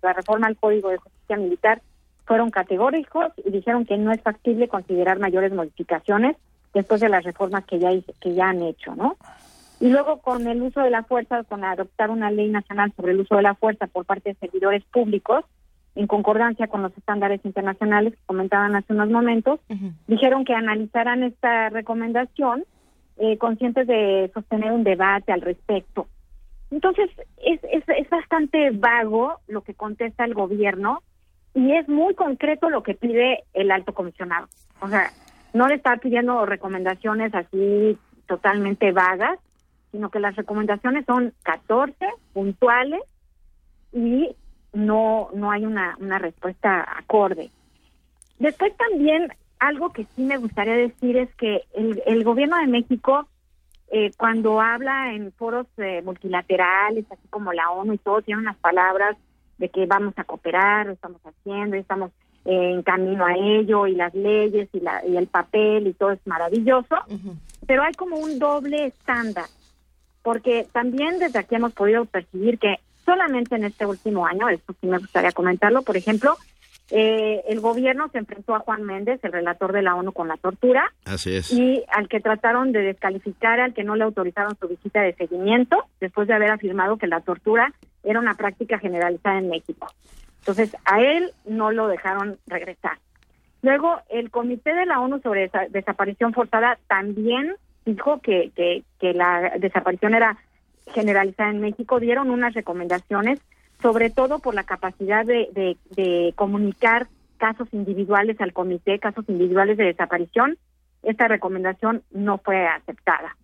la, 0.02 0.14
reforma 0.14 0.48
al 0.48 0.58
Código 0.58 0.90
de 0.90 0.98
Justicia 0.98 1.38
Militar, 1.38 1.82
fueron 2.26 2.50
categóricos 2.50 3.34
y 3.46 3.52
dijeron 3.52 3.86
que 3.86 3.98
no 3.98 4.12
es 4.12 4.22
factible 4.22 4.68
considerar 4.68 5.20
mayores 5.20 5.54
modificaciones 5.54 6.38
después 6.74 7.02
de 7.02 7.10
las 7.10 7.24
reformas 7.24 7.66
que 7.66 7.78
ya 7.78 7.92
que 8.20 8.34
ya 8.34 8.50
han 8.50 8.64
hecho, 8.64 8.96
¿no? 8.96 9.18
Y 9.82 9.90
luego 9.90 10.22
con 10.22 10.48
el 10.48 10.62
uso 10.62 10.82
de 10.82 10.92
la 10.92 11.04
fuerza, 11.04 11.44
con 11.44 11.66
adoptar 11.66 12.12
una 12.12 12.30
ley 12.30 12.50
nacional 12.50 12.94
sobre 12.96 13.14
el 13.14 13.22
uso 13.22 13.36
de 13.36 13.42
la 13.42 13.56
fuerza 13.56 13.88
por 13.88 14.06
parte 14.06 14.30
de 14.30 14.36
servidores 14.36 14.84
públicos, 14.86 15.44
en 15.96 16.06
concordancia 16.06 16.68
con 16.68 16.84
los 16.84 16.96
estándares 16.96 17.44
internacionales 17.44 18.14
que 18.14 18.26
comentaban 18.28 18.76
hace 18.76 18.94
unos 18.94 19.10
momentos, 19.10 19.60
dijeron 20.08 20.46
que 20.46 20.54
analizarán 20.54 21.24
esta 21.24 21.70
recomendación 21.70 22.64
eh, 23.18 23.40
conscientes 23.40 23.88
de 23.88 24.30
sostener 24.36 24.72
un 24.72 24.84
debate 24.84 25.32
al 25.32 25.42
respecto. 25.42 26.08
Entonces, 26.70 27.10
es, 27.44 27.60
es, 27.64 27.84
es 27.88 28.10
bastante 28.10 28.70
vago 28.70 29.40
lo 29.48 29.62
que 29.62 29.74
contesta 29.74 30.26
el 30.26 30.36
gobierno 30.36 31.02
y 31.56 31.74
es 31.74 31.90
muy 31.90 32.14
concreto 32.14 32.70
lo 32.70 32.84
que 32.84 32.94
pide 32.94 33.44
el 33.54 33.72
alto 33.72 33.94
comisionado. 33.94 34.48
O 34.80 34.88
sea, 34.88 35.12
no 35.54 35.68
le 35.68 35.76
está 35.76 35.98
pidiendo 35.98 36.46
recomendaciones 36.46 37.34
así 37.34 37.98
totalmente 38.28 38.92
vagas, 38.92 39.40
sino 39.92 40.10
que 40.10 40.20
las 40.20 40.36
recomendaciones 40.36 41.06
son 41.06 41.34
14 41.44 41.96
puntuales 42.34 43.02
y 43.94 44.36
no, 44.74 45.30
no 45.34 45.52
hay 45.52 45.66
una, 45.66 45.98
una 46.00 46.18
respuesta 46.18 46.86
acorde. 46.98 47.52
Después 48.40 48.76
también 48.78 49.32
algo 49.60 49.92
que 49.92 50.06
sí 50.16 50.24
me 50.24 50.38
gustaría 50.38 50.74
decir 50.74 51.18
es 51.18 51.34
que 51.36 51.62
el, 51.74 52.02
el 52.06 52.24
gobierno 52.24 52.58
de 52.58 52.68
México, 52.68 53.28
eh, 53.92 54.12
cuando 54.18 54.60
habla 54.60 55.14
en 55.14 55.32
foros 55.34 55.68
eh, 55.78 56.02
multilaterales, 56.04 57.06
así 57.12 57.28
como 57.30 57.54
la 57.54 57.70
ONU 57.70 57.94
y 57.94 57.98
todo, 58.00 58.22
tiene 58.22 58.42
unas 58.42 58.58
palabras 58.58 59.16
de 59.60 59.70
que 59.70 59.86
vamos 59.86 60.16
a 60.18 60.24
cooperar, 60.24 60.88
lo 60.88 60.94
estamos 60.94 61.22
haciendo, 61.24 61.76
estamos 61.76 62.12
eh, 62.46 62.72
en 62.72 62.82
camino 62.82 63.24
a 63.24 63.36
ello, 63.36 63.86
y 63.86 63.94
las 63.94 64.16
leyes 64.16 64.68
y, 64.74 64.80
la, 64.80 65.06
y 65.06 65.16
el 65.16 65.28
papel 65.28 65.86
y 65.86 65.94
todo 65.94 66.12
es 66.12 66.26
maravilloso, 66.26 66.96
pero 67.68 67.84
hay 67.84 67.94
como 67.94 68.18
un 68.18 68.40
doble 68.40 68.88
estándar, 68.88 69.46
porque 70.24 70.68
también 70.72 71.20
desde 71.20 71.40
aquí 71.40 71.56
hemos 71.56 71.74
podido 71.74 72.06
percibir 72.06 72.60
que 72.60 72.78
solamente 73.06 73.56
en 73.56 73.66
este 73.66 73.86
último 73.86 74.26
año, 74.26 74.50
esto 74.50 74.76
sí 74.80 74.88
me 74.88 75.00
gustaría 75.00 75.32
comentarlo, 75.32 75.82
por 75.82 75.98
ejemplo, 75.98 76.38
eh, 76.94 77.44
el 77.48 77.62
gobierno 77.62 78.10
se 78.10 78.18
enfrentó 78.18 78.54
a 78.54 78.60
Juan 78.60 78.84
Méndez, 78.84 79.22
el 79.24 79.32
relator 79.32 79.72
de 79.72 79.82
la 79.82 79.96
ONU, 79.96 80.12
con 80.12 80.28
la 80.28 80.36
tortura. 80.36 80.92
Así 81.06 81.34
es. 81.34 81.52
Y 81.52 81.84
al 81.88 82.10
que 82.10 82.20
trataron 82.20 82.74
de 82.74 82.82
descalificar, 82.82 83.62
al 83.62 83.74
que 83.74 83.86
no 83.86 83.96
le 83.96 84.04
autorizaron 84.04 84.58
su 84.58 84.68
visita 84.68 85.02
de 85.02 85.14
seguimiento, 85.14 85.86
después 86.02 86.28
de 86.28 86.34
haber 86.34 86.52
afirmado 86.52 86.98
que 86.98 87.08
la 87.08 87.22
tortura 87.22 87.74
era 88.04 88.20
una 88.20 88.36
práctica 88.36 88.78
generalizada 88.78 89.40
en 89.40 89.50
México. 89.50 89.88
Entonces, 90.40 90.76
a 90.84 91.02
él 91.02 91.32
no 91.46 91.72
lo 91.72 91.88
dejaron 91.88 92.38
regresar. 92.46 92.98
Luego, 93.62 94.02
el 94.10 94.30
Comité 94.30 94.74
de 94.74 94.86
la 94.86 95.00
ONU 95.00 95.20
sobre 95.22 95.50
Desaparición 95.70 96.34
Forzada 96.34 96.78
también 96.88 97.56
dijo 97.86 98.20
que, 98.22 98.52
que, 98.56 98.84
que 99.00 99.14
la 99.14 99.54
desaparición 99.60 100.14
era 100.14 100.38
generalizada 100.94 101.50
en 101.50 101.62
México 101.62 102.00
dieron 102.00 102.30
unas 102.30 102.54
recomendaciones, 102.54 103.40
sobre 103.82 104.10
todo 104.10 104.40
por 104.40 104.56
la 104.56 104.64
capacidad 104.64 105.26
de, 105.26 105.78
de, 105.96 106.34
comunicar 106.36 107.08
casos 107.38 107.68
individuales 107.72 108.40
al 108.40 108.54
comité, 108.54 109.00
casos 109.00 109.26
individuales 109.28 109.78
de 109.78 109.86
desaparición. 109.86 110.58
Esta 111.02 111.28
recomendación 111.28 112.04
no 112.12 112.38
fue 112.38 112.68
aceptada. 112.68 113.36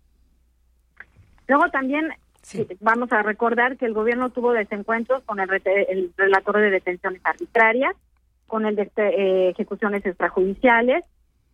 Luego 1.48 1.70
también 1.70 2.12
eh, 2.54 2.76
vamos 2.80 3.10
a 3.12 3.22
recordar 3.22 3.76
que 3.76 3.86
el 3.86 3.94
gobierno 3.94 4.30
tuvo 4.30 4.52
desencuentros 4.52 5.22
con 5.24 5.40
el, 5.40 5.50
el 5.64 6.12
relator 6.16 6.58
de 6.58 6.70
detenciones 6.70 7.20
arbitrarias, 7.24 7.96
con 8.46 8.64
el 8.64 8.76
de 8.76 8.90
eh, 8.96 9.48
ejecuciones 9.50 10.06
extrajudiciales, 10.06 11.04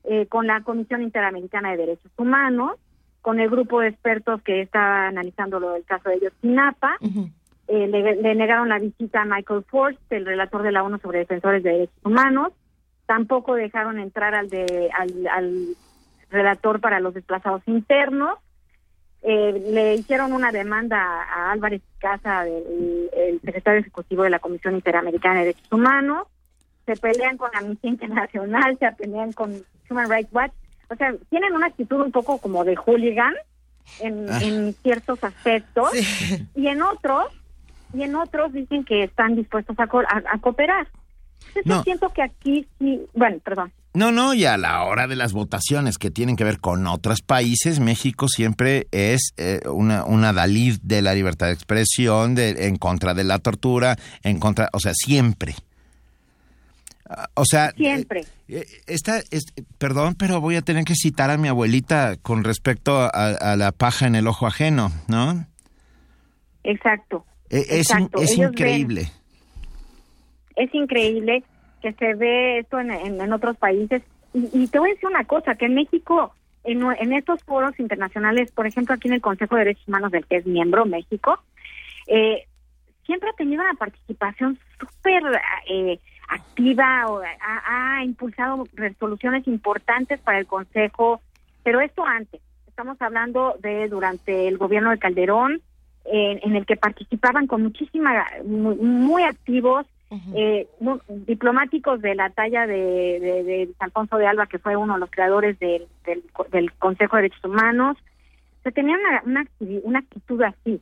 eh, 0.05 0.26
con 0.26 0.47
la 0.47 0.60
Comisión 0.62 1.02
Interamericana 1.02 1.70
de 1.70 1.78
Derechos 1.78 2.12
Humanos, 2.16 2.78
con 3.22 3.40
el 3.40 3.48
grupo 3.48 3.81
de 3.81 3.89
expertos 3.89 4.43
que 4.43 4.60
está 4.60 5.09
analizando 5.09 5.59
lo 5.59 5.72
del 5.72 5.85
caso 5.85 6.10
de 6.10 6.16
Ayotzinapa. 6.16 6.98
Eh, 7.66 7.86
le, 7.86 8.35
negaron 8.35 8.68
la 8.68 8.78
visita 8.78 9.22
a 9.22 9.24
Michael 9.24 9.64
Forst, 9.66 9.98
el 10.10 10.26
relator 10.26 10.62
de 10.62 10.72
la 10.72 10.82
ONU 10.82 10.98
sobre 10.98 11.20
defensores 11.20 11.62
de 11.62 11.70
derechos 11.70 12.05
humanos. 12.05 12.52
Tampoco 13.06 13.55
dejaron 13.55 13.98
entrar 13.98 14.35
al, 14.35 14.51
de, 14.51 14.90
al, 14.93 15.74
relator 16.31 16.81
para 16.81 17.01
los 17.01 17.14
desplazados 17.14 17.62
internos. 17.66 18.39
Eh, 19.22 19.70
le 19.70 19.94
hicieron 19.94 20.35
una 20.35 20.52
demanda 20.52 20.98
a 21.01 21.52
Álvarez 21.52 21.81
Casa, 21.98 22.47
el, 22.47 23.09
el, 23.16 23.40
secretario 23.40 23.81
ejecutivo 23.81 24.24
de 24.24 24.31
la 24.31 24.39
Comisión 24.39 24.74
Interamericana 24.74 25.40
de 25.40 25.47
Derechos 25.47 25.72
Humanos. 25.72 26.26
Se 26.86 26.97
pelean 26.97 27.36
con 27.36 27.51
Amnistía 27.55 27.90
Internacional, 27.90 28.77
se 28.78 28.90
pelean 28.93 29.32
con 29.32 29.62
Human 29.89 30.11
Rights 30.11 30.32
Watch 30.32 30.52
o 30.90 30.97
sea, 30.97 31.15
tienen 31.31 31.52
una 31.55 31.66
actitud 31.66 32.01
un 32.01 32.12
poco 32.12 32.39
como 32.39 32.65
de 32.65 32.77
hooligan 32.77 33.35
en, 34.01 34.27
ah. 34.31 34.73
ciertos 34.82 35.23
aspectos 35.23 35.90
y 36.55 36.66
en 36.66 36.82
otros 36.82 37.27
y 37.93 38.02
en 38.02 38.15
otros 38.16 38.52
dicen 38.52 38.85
que 38.85 39.05
están 39.05 39.36
dispuestos 39.36 39.77
a, 39.78 39.85
a, 39.85 40.39
cooperar. 40.40 40.89
Yo 41.65 41.82
siento 41.82 42.09
que 42.09 42.23
aquí 42.23 42.66
sí, 42.78 43.01
bueno, 43.15 43.39
perdón. 43.44 43.73
No, 43.93 44.11
no, 44.11 44.35
y 44.35 44.44
a 44.44 44.56
la 44.56 44.82
hora 44.82 45.06
de 45.06 45.15
las 45.15 45.32
votaciones 45.32 45.98
que 45.98 46.11
tienen 46.11 46.35
que 46.35 46.43
ver 46.43 46.59
con 46.59 46.85
otros 46.89 47.23
países, 47.23 47.78
México 47.78 48.27
siempre 48.27 48.89
es 48.90 49.32
eh, 49.36 49.61
una, 49.70 50.05
una 50.05 50.32
Dalí 50.32 50.77
de 50.82 51.02
la 51.02 51.15
libertad 51.15 51.47
de 51.47 51.52
expresión, 51.52 52.35
de, 52.35 52.66
en 52.66 52.77
contra 52.77 53.15
de 53.15 53.23
la 53.23 53.39
tortura, 53.39 53.97
en 54.24 54.40
contra, 54.40 54.69
o 54.73 54.81
sea, 54.81 54.93
siempre. 54.94 55.55
O 57.35 57.44
sea, 57.44 57.70
siempre. 57.72 58.24
Eh, 58.48 58.64
esta, 58.86 59.20
perdón, 59.78 60.14
pero 60.18 60.40
voy 60.40 60.56
a 60.56 60.62
tener 60.62 60.85
que 60.85 60.94
citar 60.94 61.31
a 61.31 61.36
mi 61.36 61.48
abuelita 61.48 62.16
con 62.22 62.44
respecto 62.44 62.98
a, 63.12 63.56
la 63.56 63.72
paja 63.72 64.06
en 64.06 64.14
el 64.14 64.26
ojo 64.26 64.47
ajeno, 64.47 64.90
¿no? 65.06 65.47
Exacto. 66.62 67.26
E, 67.51 67.59
es, 67.68 67.89
es 68.20 68.39
increíble. 68.39 69.10
es 70.56 70.74
increíble 70.74 71.44
que 71.82 71.93
se 71.93 72.14
ve 72.14 72.60
esto 72.60 72.81
en, 72.81 72.90
en, 72.90 73.32
otros 73.32 73.59
países. 73.59 74.02
Y, 74.32 74.66
te 74.68 74.78
voy 74.78 74.90
a 74.90 74.94
decir 74.94 75.09
una 75.09 75.24
cosa, 75.24 75.55
que 75.55 75.66
en 75.66 75.74
México, 75.74 76.35
en, 76.64 76.82
en, 76.82 77.12
estos 77.12 77.43
foros 77.44 77.78
internacionales, 77.78 78.51
por 78.52 78.66
ejemplo, 78.66 78.94
aquí 78.94 79.09
en 79.09 79.14
el 79.14 79.20
Consejo 79.20 79.56
de 79.56 79.64
Derechos 79.64 79.86
Humanos 79.86 80.10
del 80.10 80.24
que 80.24 80.36
es 80.36 80.47
miembro 80.47 80.86
México, 80.86 81.39
eh, 82.06 82.47
siempre 83.05 83.28
ha 83.28 83.35
tenido 83.35 83.62
una 83.62 83.74
participación 83.74 84.59
súper... 84.81 85.22
Eh, 85.68 86.01
activa 86.28 87.06
o 87.09 87.20
ha, 87.20 88.05
impulsado 88.05 88.66
resoluciones 88.74 89.46
importantes 89.46 90.20
para 90.20 90.38
el 90.38 90.46
Consejo, 90.46 91.20
pero 91.62 91.80
esto 91.80 92.05
antes. 92.05 92.40
Estamos 92.66 93.01
hablando 93.01 93.56
de 93.60 93.88
durante 93.88 94.48
el 94.48 94.59
gobierno 94.59 94.90
de 94.90 94.98
Calderón, 94.98 95.62
en, 96.06 96.55
el 96.55 96.66
que 96.66 96.76
participaban 96.76 97.46
con 97.46 97.62
muchísima, 97.62 98.26
muy, 98.44 99.22
activos, 99.22 99.86
eh, 100.34 100.68
diplomáticos 101.09 102.02
de 102.02 102.14
la 102.14 102.30
talla 102.30 102.66
de, 102.66 102.74
de, 103.20 103.70
Alfonso 103.78 104.16
de 104.16 104.26
Alba, 104.26 104.46
que 104.46 104.59
fue 104.59 104.76
uno 104.76 104.94
de 104.94 105.01
los 105.01 105.10
creadores 105.10 105.59
del, 105.59 105.86
del, 106.05 106.72
Consejo 106.72 107.16
de 107.16 107.22
Derechos 107.22 107.44
Humanos. 107.44 107.96
Se 108.62 108.72
tenía 108.72 108.96
una, 108.96 109.22
una, 109.24 109.46
una 109.82 109.98
actitud 110.01 110.42
así 110.42 110.80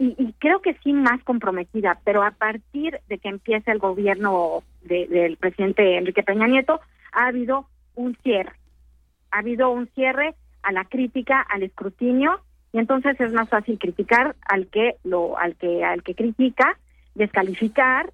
y, 0.00 0.32
creo 0.38 0.60
que 0.60 0.74
sí 0.82 0.94
más 0.94 1.22
comprometida, 1.24 1.98
pero 2.04 2.22
a 2.22 2.30
partir 2.30 2.98
de 3.08 3.18
que 3.18 3.28
empieza 3.28 3.70
el 3.70 3.78
gobierno 3.78 4.62
del 4.82 5.36
presidente 5.36 5.96
Enrique 5.96 6.22
Peña 6.22 6.46
Nieto, 6.46 6.80
ha 7.12 7.26
habido 7.26 7.66
un 7.94 8.16
cierre. 8.22 8.52
Ha 9.30 9.38
habido 9.38 9.70
un 9.70 9.88
cierre 9.88 10.34
a 10.62 10.72
la 10.72 10.84
crítica, 10.84 11.40
al 11.40 11.62
escrutinio, 11.62 12.40
y 12.72 12.78
entonces 12.78 13.20
es 13.20 13.32
más 13.32 13.48
fácil 13.48 13.78
criticar 13.78 14.36
al 14.48 14.68
que 14.68 14.96
lo, 15.04 15.38
al 15.38 15.56
que, 15.56 15.84
al 15.84 16.02
que 16.02 16.14
critica, 16.14 16.78
descalificar 17.14 18.12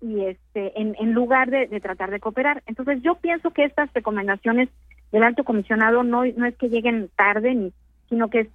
y 0.00 0.24
este, 0.24 0.80
en, 0.80 0.96
en 0.98 1.12
lugar 1.12 1.50
de, 1.50 1.66
de 1.66 1.80
tratar 1.80 2.10
de 2.10 2.20
cooperar. 2.20 2.62
Entonces 2.66 3.02
yo 3.02 3.16
pienso 3.16 3.50
que 3.50 3.64
estas 3.64 3.92
recomendaciones 3.92 4.70
del 5.12 5.22
alto 5.22 5.44
comisionado 5.44 6.02
no, 6.02 6.24
no 6.24 6.46
es 6.46 6.56
que 6.56 6.68
lleguen 6.68 7.10
tarde 7.16 7.54
ni, 7.54 7.72
sino 8.08 8.30
que 8.30 8.48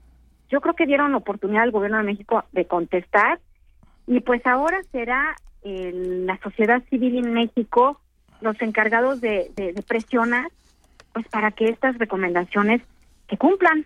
yo 0.50 0.62
creo 0.62 0.74
que 0.74 0.86
dieron 0.86 1.14
oportunidad 1.16 1.64
al 1.64 1.72
gobierno 1.72 1.98
de 1.98 2.04
México 2.04 2.44
de 2.52 2.66
contestar 2.66 3.40
y 4.08 4.20
pues 4.22 4.46
ahora 4.46 4.82
será 4.92 5.36
la 5.66 6.40
sociedad 6.44 6.84
civil 6.90 7.18
en 7.18 7.34
México 7.34 8.00
los 8.42 8.62
encargados 8.62 9.20
de, 9.20 9.52
presionar 9.88 10.52
pues 11.14 11.28
para 11.30 11.52
que 11.52 11.70
estas 11.70 11.98
recomendaciones 11.98 12.82
se 13.30 13.38
cumplan 13.38 13.86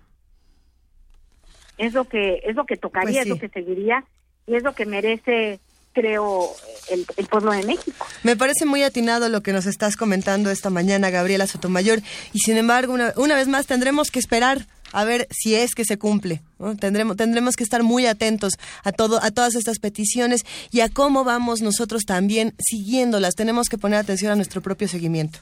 es 1.77 1.93
lo 1.93 2.03
que 2.05 2.41
es 2.43 2.55
lo 2.55 2.65
que 2.65 2.75
tocaría, 2.75 3.21
pues 3.21 3.25
es 3.25 3.29
lo 3.29 3.39
que 3.39 3.49
seguiría 3.49 4.03
y 4.45 4.55
es 4.55 4.63
lo 4.63 4.73
que 4.73 4.85
merece 4.85 5.59
creo, 5.93 6.49
el, 6.89 7.27
pueblo 7.27 7.51
de 7.51 7.63
México. 7.63 8.05
Me 8.23 8.37
parece 8.37 8.65
muy 8.65 8.83
atinado 8.83 9.29
lo 9.29 9.41
que 9.41 9.53
nos 9.53 9.65
estás 9.65 9.95
comentando 9.95 10.51
esta 10.51 10.69
mañana, 10.69 11.09
Gabriela 11.09 11.47
Sotomayor, 11.47 11.99
y 12.31 12.39
sin 12.39 12.57
embargo, 12.57 12.95
una, 13.15 13.35
vez 13.35 13.47
más 13.47 13.67
tendremos 13.67 14.11
que 14.11 14.19
esperar 14.19 14.67
a 14.93 15.03
ver 15.03 15.27
si 15.31 15.55
es 15.55 15.75
que 15.75 15.85
se 15.85 15.97
cumple. 15.97 16.41
Tendremos, 16.79 17.17
tendremos 17.17 17.55
que 17.55 17.63
estar 17.63 17.83
muy 17.83 18.05
atentos 18.05 18.53
a, 18.83 18.91
todo, 18.91 19.19
a 19.21 19.31
todas 19.31 19.55
estas 19.55 19.79
peticiones 19.79 20.45
y 20.71 20.81
a 20.81 20.89
cómo 20.89 21.23
vamos 21.23 21.61
nosotros 21.61 22.05
también 22.05 22.53
siguiéndolas. 22.59 23.35
Tenemos 23.35 23.69
que 23.69 23.77
poner 23.77 23.99
atención 23.99 24.31
a 24.31 24.35
nuestro 24.35 24.61
propio 24.61 24.87
seguimiento. 24.87 25.39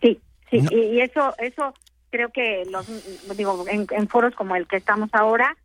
Sí, 0.00 0.20
sí, 0.50 0.58
y, 0.70 1.00
eso, 1.00 1.34
eso 1.38 1.74
creo 2.10 2.30
que 2.30 2.64
los, 2.70 2.86
digo, 3.36 3.64
en 3.68 4.08
foros 4.08 4.34
como 4.34 4.56
el 4.56 4.66
que 4.66 4.76
estamos 4.76 5.10
ahora, 5.12 5.56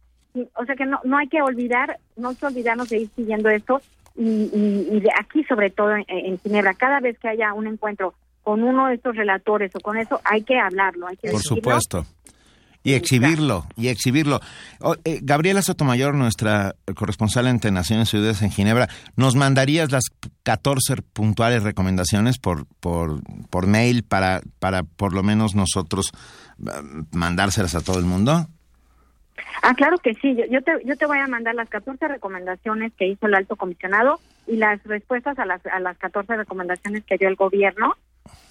o 0.56 0.66
sea 0.66 0.76
que 0.76 0.86
no, 0.86 1.00
no 1.04 1.18
hay 1.18 1.28
que 1.28 1.42
olvidar, 1.42 2.00
no 2.16 2.30
hay 2.30 2.36
que 2.36 2.46
olvidarnos 2.46 2.90
de 2.90 3.00
ir 3.00 3.10
siguiendo 3.16 3.50
esto 3.50 3.82
y, 4.16 4.50
y, 4.92 5.00
de 5.00 5.10
aquí 5.18 5.44
sobre 5.44 5.70
todo 5.70 5.96
en, 5.96 6.40
Ginebra, 6.40 6.74
cada 6.74 7.00
vez 7.00 7.18
que 7.20 7.28
haya 7.28 7.54
un 7.54 7.68
encuentro 7.68 8.14
con 8.48 8.64
uno 8.64 8.88
de 8.88 8.94
estos 8.94 9.14
relatores 9.14 9.76
o 9.76 9.82
con 9.82 9.98
eso, 9.98 10.22
hay 10.24 10.42
que 10.42 10.58
hablarlo, 10.58 11.06
hay 11.06 11.18
que 11.18 11.32
Por 11.32 11.42
supuesto. 11.42 12.06
Y 12.82 12.94
exhibirlo, 12.94 13.66
y 13.76 13.90
exhibirlo. 13.90 14.40
Oh, 14.80 14.96
eh, 15.04 15.20
Gabriela 15.22 15.62
Sotomayor, 15.62 16.16
nuestra 16.16 16.74
corresponsal 16.96 17.48
ante 17.48 17.72
Naciones 17.72 18.14
Unidas 18.14 18.42
en 18.44 18.50
Ginebra, 18.50 18.88
¿nos 19.18 19.36
mandarías 19.36 19.92
las 19.92 20.06
14 20.44 20.96
puntuales 21.12 21.64
recomendaciones 21.64 22.40
por, 22.40 22.66
por, 22.80 23.20
por 23.50 23.68
mail 23.68 24.04
para, 24.04 24.40
para 24.60 24.84
por 24.84 25.12
lo 25.14 25.24
menos 25.24 25.54
nosotros 25.54 26.14
eh, 26.66 26.72
mandárselas 27.12 27.76
a 27.76 27.82
todo 27.82 28.00
el 28.00 28.06
mundo? 28.06 28.48
Ah, 29.62 29.74
claro 29.76 29.98
que 29.98 30.14
sí. 30.14 30.38
Yo, 30.50 30.62
te, 30.62 30.72
yo 30.86 30.96
te 30.96 31.06
voy 31.06 31.18
a 31.18 31.28
mandar 31.28 31.54
las 31.54 31.68
14 31.68 32.08
recomendaciones 32.08 32.94
que 32.94 33.08
hizo 33.08 33.28
el 33.28 33.36
alto 33.36 33.58
comisionado 33.58 34.22
y 34.48 34.56
las 34.56 34.82
respuestas 34.86 35.38
a 35.38 35.46
las, 35.46 35.66
a 35.66 35.82
las 35.82 35.98
14 35.98 36.38
recomendaciones 36.38 37.04
que 37.04 37.18
dio 37.18 37.28
el 37.28 37.36
gobierno 37.36 37.98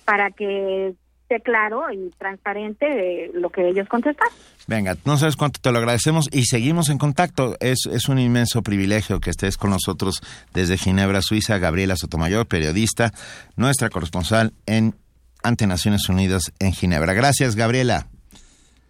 para 0.04 0.30
que 0.30 0.94
esté 1.28 1.42
claro 1.42 1.90
y 1.90 2.10
transparente 2.18 3.30
lo 3.34 3.50
que 3.50 3.68
ellos 3.68 3.88
contestan. 3.88 4.28
Venga, 4.68 4.96
no 5.04 5.16
sabes 5.16 5.36
cuánto 5.36 5.60
te 5.60 5.72
lo 5.72 5.78
agradecemos 5.78 6.28
y 6.32 6.44
seguimos 6.44 6.88
en 6.88 6.98
contacto. 6.98 7.56
Es, 7.60 7.86
es 7.90 8.08
un 8.08 8.18
inmenso 8.18 8.62
privilegio 8.62 9.20
que 9.20 9.30
estés 9.30 9.56
con 9.56 9.70
nosotros 9.70 10.20
desde 10.54 10.78
Ginebra, 10.78 11.22
Suiza. 11.22 11.58
Gabriela 11.58 11.96
Sotomayor, 11.96 12.46
periodista, 12.46 13.12
nuestra 13.56 13.90
corresponsal 13.90 14.52
en 14.66 14.94
Ante 15.42 15.66
Naciones 15.66 16.08
Unidas 16.08 16.52
en 16.60 16.72
Ginebra. 16.72 17.12
Gracias, 17.12 17.56
Gabriela. 17.56 18.06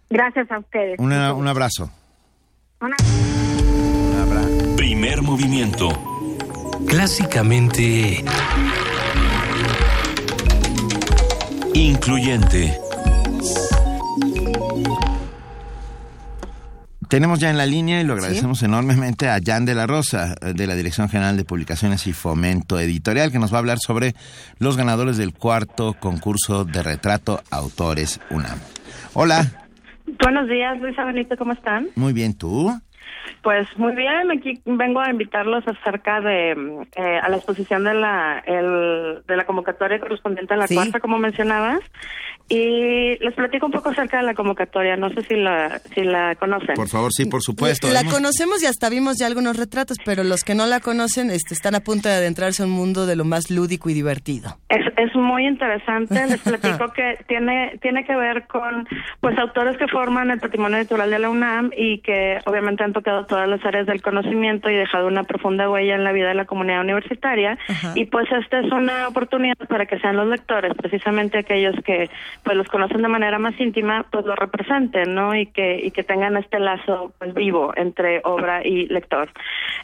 Gracias 0.09 0.49
a 0.51 0.59
ustedes. 0.59 0.99
un 0.99 1.11
abrazo. 1.13 1.91
Primer 4.75 5.21
movimiento. 5.23 5.89
Clásicamente... 6.87 8.23
Incluyente. 11.77 12.73
Tenemos 17.07 17.37
ya 17.37 17.51
en 17.51 17.57
la 17.57 17.67
línea 17.67 18.01
y 18.01 18.03
lo 18.03 18.13
agradecemos 18.13 18.63
enormemente 18.63 19.29
a 19.29 19.37
Jan 19.45 19.65
de 19.65 19.75
la 19.75 19.85
Rosa, 19.85 20.33
de 20.41 20.65
la 20.65 20.73
Dirección 20.73 21.07
General 21.07 21.37
de 21.37 21.45
Publicaciones 21.45 22.07
y 22.07 22.13
Fomento 22.13 22.79
Editorial, 22.79 23.31
que 23.31 23.37
nos 23.37 23.53
va 23.53 23.57
a 23.57 23.59
hablar 23.59 23.77
sobre 23.77 24.15
los 24.57 24.75
ganadores 24.75 25.17
del 25.17 25.33
cuarto 25.33 25.93
concurso 25.99 26.65
de 26.65 26.81
retrato 26.81 27.43
Autores 27.51 28.19
UNAM. 28.31 28.57
Hola. 29.13 29.45
Buenos 30.23 30.49
días, 30.49 30.79
Luisa 30.81 31.05
Benito, 31.05 31.37
¿cómo 31.37 31.53
están? 31.53 31.89
Muy 31.95 32.11
bien, 32.11 32.33
¿tú? 32.33 32.73
Pues 33.41 33.67
muy 33.77 33.95
bien, 33.95 34.31
aquí 34.31 34.59
vengo 34.65 34.99
a 34.99 35.09
invitarlos 35.09 35.67
acerca 35.67 36.21
de 36.21 36.51
eh, 36.95 37.19
a 37.21 37.29
la 37.29 37.37
exposición 37.37 37.83
de 37.83 37.93
la 37.93 38.43
el, 38.45 39.23
de 39.27 39.37
la 39.37 39.45
convocatoria 39.45 39.99
correspondiente 39.99 40.53
a 40.53 40.57
la 40.57 40.67
cuarta, 40.67 40.99
como 40.99 41.17
mencionabas, 41.17 41.79
y 42.49 43.17
les 43.19 43.33
platico 43.33 43.65
un 43.65 43.71
poco 43.71 43.89
acerca 43.89 44.17
de 44.17 44.23
la 44.23 44.33
convocatoria, 44.33 44.95
no 44.95 45.09
sé 45.09 45.21
si 45.23 45.35
la, 45.35 45.79
si 45.93 46.01
la 46.03 46.35
conocen. 46.35 46.75
Por 46.75 46.87
favor, 46.87 47.11
sí, 47.11 47.25
por 47.25 47.41
supuesto. 47.41 47.89
La 47.91 48.03
conocemos 48.05 48.63
y 48.63 48.65
hasta 48.67 48.89
vimos 48.89 49.17
ya 49.19 49.27
algunos 49.27 49.57
retratos, 49.57 49.97
pero 50.05 50.23
los 50.23 50.43
que 50.43 50.55
no 50.55 50.65
la 50.65 50.79
conocen 50.79 51.29
este, 51.29 51.53
están 51.53 51.75
a 51.75 51.81
punto 51.81 52.07
de 52.07 52.15
adentrarse 52.15 52.63
en 52.63 52.69
un 52.69 52.75
mundo 52.75 53.05
de 53.05 53.15
lo 53.15 53.25
más 53.25 53.51
lúdico 53.51 53.89
y 53.89 53.93
divertido. 53.93 54.57
Es, 54.69 54.85
es 54.95 55.13
muy 55.15 55.45
interesante, 55.45 56.25
les 56.27 56.41
platico 56.43 56.93
que 56.93 57.17
tiene, 57.27 57.77
tiene 57.81 58.05
que 58.05 58.15
ver 58.15 58.47
con 58.47 58.87
pues 59.19 59.37
autores 59.37 59.77
que 59.77 59.87
forman 59.87 60.31
el 60.31 60.39
patrimonio 60.39 60.77
natural 60.77 61.09
de 61.09 61.19
la 61.19 61.29
UNAM 61.29 61.71
y 61.75 61.99
que 61.99 62.39
obviamente 62.45 62.83
han 62.83 62.93
tocado 62.93 63.25
todas 63.25 63.47
las 63.49 63.63
áreas 63.65 63.87
del 63.87 64.01
conocimiento 64.01 64.69
y 64.69 64.75
dejado 64.75 65.07
una 65.07 65.23
profunda 65.23 65.69
huella 65.69 65.95
en 65.95 66.03
la 66.03 66.13
vida 66.13 66.29
de 66.29 66.35
la 66.35 66.45
comunidad 66.45 66.81
universitaria. 66.81 67.57
Y 67.95 68.05
pues 68.05 68.31
esta 68.31 68.59
es 68.59 68.71
una 68.71 69.07
oportunidad 69.07 69.57
para 69.67 69.85
que 69.85 69.99
sean 69.99 70.15
los 70.15 70.27
lectores, 70.27 70.73
precisamente 70.75 71.39
aquellos 71.39 71.75
que 71.83 72.09
pues 72.43 72.55
los 72.57 72.67
conocen 72.67 73.01
de 73.01 73.07
manera 73.07 73.39
más 73.39 73.59
íntima, 73.59 74.05
pues 74.11 74.25
lo 74.25 74.35
representen, 74.35 75.13
¿no? 75.13 75.35
Y 75.35 75.47
que, 75.47 75.79
y 75.83 75.91
que 75.91 76.03
tengan 76.03 76.37
este 76.37 76.59
lazo 76.59 77.13
pues 77.17 77.33
vivo 77.33 77.73
entre 77.75 78.21
obra 78.23 78.65
y 78.65 78.87
lector. 78.87 79.29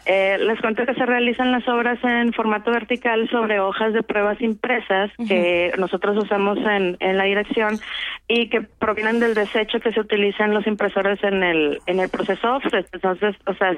Eh, 0.05 0.38
les 0.39 0.59
cuento 0.61 0.85
que 0.85 0.93
se 0.93 1.05
realizan 1.05 1.51
las 1.51 1.67
obras 1.67 2.03
en 2.03 2.34
formato 2.34 2.71
vertical 2.71 3.30
sobre 3.30 3.59
hojas 3.59 3.93
de 3.93 4.03
pruebas 4.03 4.41
impresas 4.41 5.11
que 5.27 5.73
nosotros 5.77 6.17
usamos 6.23 6.57
en, 6.57 6.97
en 6.99 7.17
la 7.17 7.25
dirección 7.25 7.80
y 8.27 8.49
que 8.49 8.61
provienen 8.61 9.19
del 9.19 9.34
desecho 9.34 9.80
que 9.80 9.91
se 9.91 9.99
utiliza 9.99 10.45
en 10.45 10.53
los 10.53 10.65
impresores 10.67 11.23
en 11.23 11.43
el, 11.43 11.80
en 11.85 11.99
el 11.99 12.09
proceso 12.09 12.55
offset. 12.55 12.88
Entonces, 12.93 13.35
o 13.45 13.53
sea, 13.53 13.75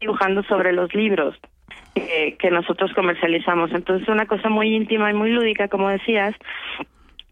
dibujando 0.00 0.42
sobre 0.44 0.72
los 0.72 0.94
libros. 0.94 1.36
Que, 1.94 2.36
que 2.38 2.50
nosotros 2.50 2.90
comercializamos. 2.94 3.70
Entonces, 3.72 4.04
es 4.04 4.08
una 4.08 4.24
cosa 4.24 4.48
muy 4.48 4.74
íntima 4.74 5.10
y 5.10 5.14
muy 5.14 5.28
lúdica, 5.28 5.68
como 5.68 5.90
decías, 5.90 6.34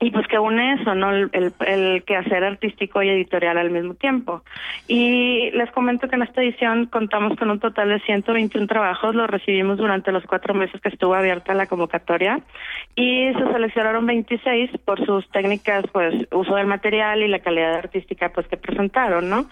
y 0.03 0.11
pues 0.11 0.27
que 0.29 0.39
une 0.39 0.73
eso, 0.73 0.95
¿no? 0.95 1.11
El, 1.11 1.53
el, 1.67 2.03
quehacer 2.05 2.43
artístico 2.43 3.03
y 3.03 3.11
editorial 3.11 3.59
al 3.59 3.71
mismo 3.71 3.93
tiempo. 3.95 4.43
Y 4.89 5.51
les 5.51 5.71
comento 5.73 6.09
que 6.09 6.17
en 6.17 6.23
esta 6.23 6.43
edición 6.43 6.87
contamos 6.87 7.37
con 7.37 7.51
un 7.51 7.61
total 7.61 7.91
de 7.91 8.01
121 8.01 8.67
trabajos, 8.67 9.15
los 9.15 9.29
recibimos 9.29 9.77
durante 9.77 10.11
los 10.11 10.25
cuatro 10.25 10.55
meses 10.55 10.81
que 10.81 10.89
estuvo 10.89 11.15
abierta 11.15 11.53
la 11.53 11.67
convocatoria 11.67 12.41
y 12.97 13.31
se 13.35 13.53
seleccionaron 13.53 14.07
26 14.07 14.71
por 14.87 15.05
sus 15.05 15.29
técnicas, 15.29 15.85
pues, 15.93 16.15
uso 16.33 16.55
del 16.55 16.67
material 16.67 17.23
y 17.23 17.29
la 17.29 17.41
calidad 17.41 17.75
artística, 17.75 18.31
pues, 18.31 18.49
que 18.49 18.57
presentaron, 18.57 19.29
¿no? 19.29 19.51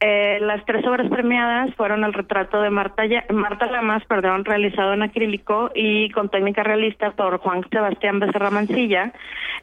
Eh, 0.00 0.38
las 0.40 0.64
tres 0.64 0.86
obras 0.86 1.10
premiadas 1.10 1.74
fueron 1.74 2.04
el 2.04 2.14
retrato 2.14 2.62
de 2.62 2.70
Marta, 2.70 3.02
Marta 3.28 3.66
Lamas, 3.66 4.02
perdón, 4.06 4.46
realizado 4.46 4.94
en 4.94 5.02
acrílico 5.02 5.70
y 5.74 6.08
con 6.10 6.30
técnica 6.30 6.62
realista 6.62 7.10
por 7.10 7.36
Juan 7.38 7.66
Sebastián 7.70 8.18
Becerra 8.18 8.50
Mancilla, 8.50 9.12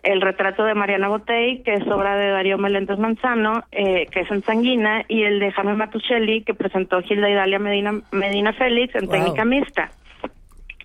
el 0.03 0.21
retrato 0.27 0.63
de 0.63 0.75
Mariana 0.75 1.07
Botey, 1.07 1.63
que 1.63 1.73
es 1.75 1.87
obra 1.87 2.15
de 2.17 2.29
Darío 2.29 2.57
Meléndez 2.57 2.99
Manzano, 2.99 3.63
eh, 3.71 4.07
que 4.11 4.21
es 4.21 4.31
en 4.31 4.43
Sanguina, 4.43 5.03
y 5.07 5.23
el 5.23 5.39
de 5.39 5.51
Jaime 5.51 5.75
Matuccelli, 5.75 6.43
que 6.43 6.53
presentó 6.53 7.01
Gilda 7.01 7.29
Idalia 7.29 7.59
Medina, 7.59 8.01
Medina 8.11 8.53
Félix 8.53 8.95
en 8.95 9.07
técnica 9.07 9.45
mixta. 9.45 9.89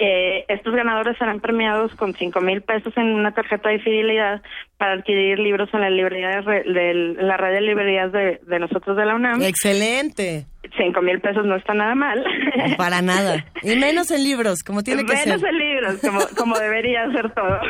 Eh, 0.04 0.44
estos 0.48 0.74
ganadores 0.74 1.16
serán 1.16 1.38
premiados 1.38 1.94
con 1.94 2.12
cinco 2.14 2.40
mil 2.40 2.60
pesos 2.60 2.92
en 2.96 3.14
una 3.14 3.32
tarjeta 3.34 3.68
de 3.68 3.78
fidelidad 3.78 4.42
para 4.76 4.94
adquirir 4.94 5.38
libros 5.38 5.68
en 5.72 5.80
la 5.80 5.90
librería 5.90 6.40
de, 6.40 7.14
la 7.20 7.36
red 7.36 7.52
de 7.52 7.60
librerías 7.60 8.10
de, 8.10 8.40
de, 8.44 8.58
nosotros 8.58 8.96
de 8.96 9.06
la 9.06 9.14
UNAM. 9.14 9.40
Excelente 9.42 10.46
cinco 10.76 11.02
mil 11.02 11.20
pesos 11.20 11.44
no 11.44 11.56
está 11.56 11.74
nada 11.74 11.94
mal. 11.94 12.24
para 12.76 13.02
nada. 13.02 13.44
Y 13.62 13.76
menos 13.76 14.10
en 14.10 14.24
libros, 14.24 14.62
como 14.62 14.82
tiene 14.82 15.04
que 15.04 15.16
ser. 15.16 15.28
Menos 15.28 15.42
en 15.42 15.58
libros, 15.58 16.00
como, 16.00 16.20
como 16.36 16.58
debería 16.58 17.10
ser 17.12 17.30
todo. 17.32 17.60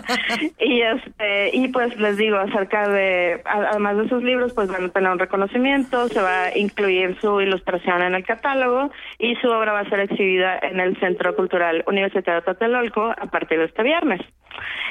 y 0.58 0.82
este 0.82 1.56
y 1.56 1.68
pues 1.68 1.96
les 1.98 2.16
digo, 2.16 2.36
acerca 2.38 2.88
de, 2.88 3.42
además 3.44 3.96
de 3.98 4.08
sus 4.08 4.22
libros, 4.22 4.52
pues 4.54 4.68
van 4.68 4.84
a 4.84 4.88
tener 4.88 5.10
un 5.10 5.18
reconocimiento, 5.18 6.08
se 6.08 6.20
va 6.20 6.44
a 6.44 6.58
incluir 6.58 7.18
su 7.20 7.40
ilustración 7.40 8.02
en 8.02 8.14
el 8.14 8.24
catálogo 8.24 8.90
y 9.18 9.34
su 9.36 9.48
obra 9.48 9.72
va 9.72 9.80
a 9.80 9.88
ser 9.88 10.00
exhibida 10.00 10.58
en 10.62 10.80
el 10.80 10.98
Centro 10.98 11.34
Cultural 11.36 11.77
Universitario 11.86 12.40
de 12.40 12.44
Tlatelolco 12.44 13.10
a 13.10 13.26
partir 13.26 13.58
de 13.58 13.66
este 13.66 13.82
viernes. 13.82 14.20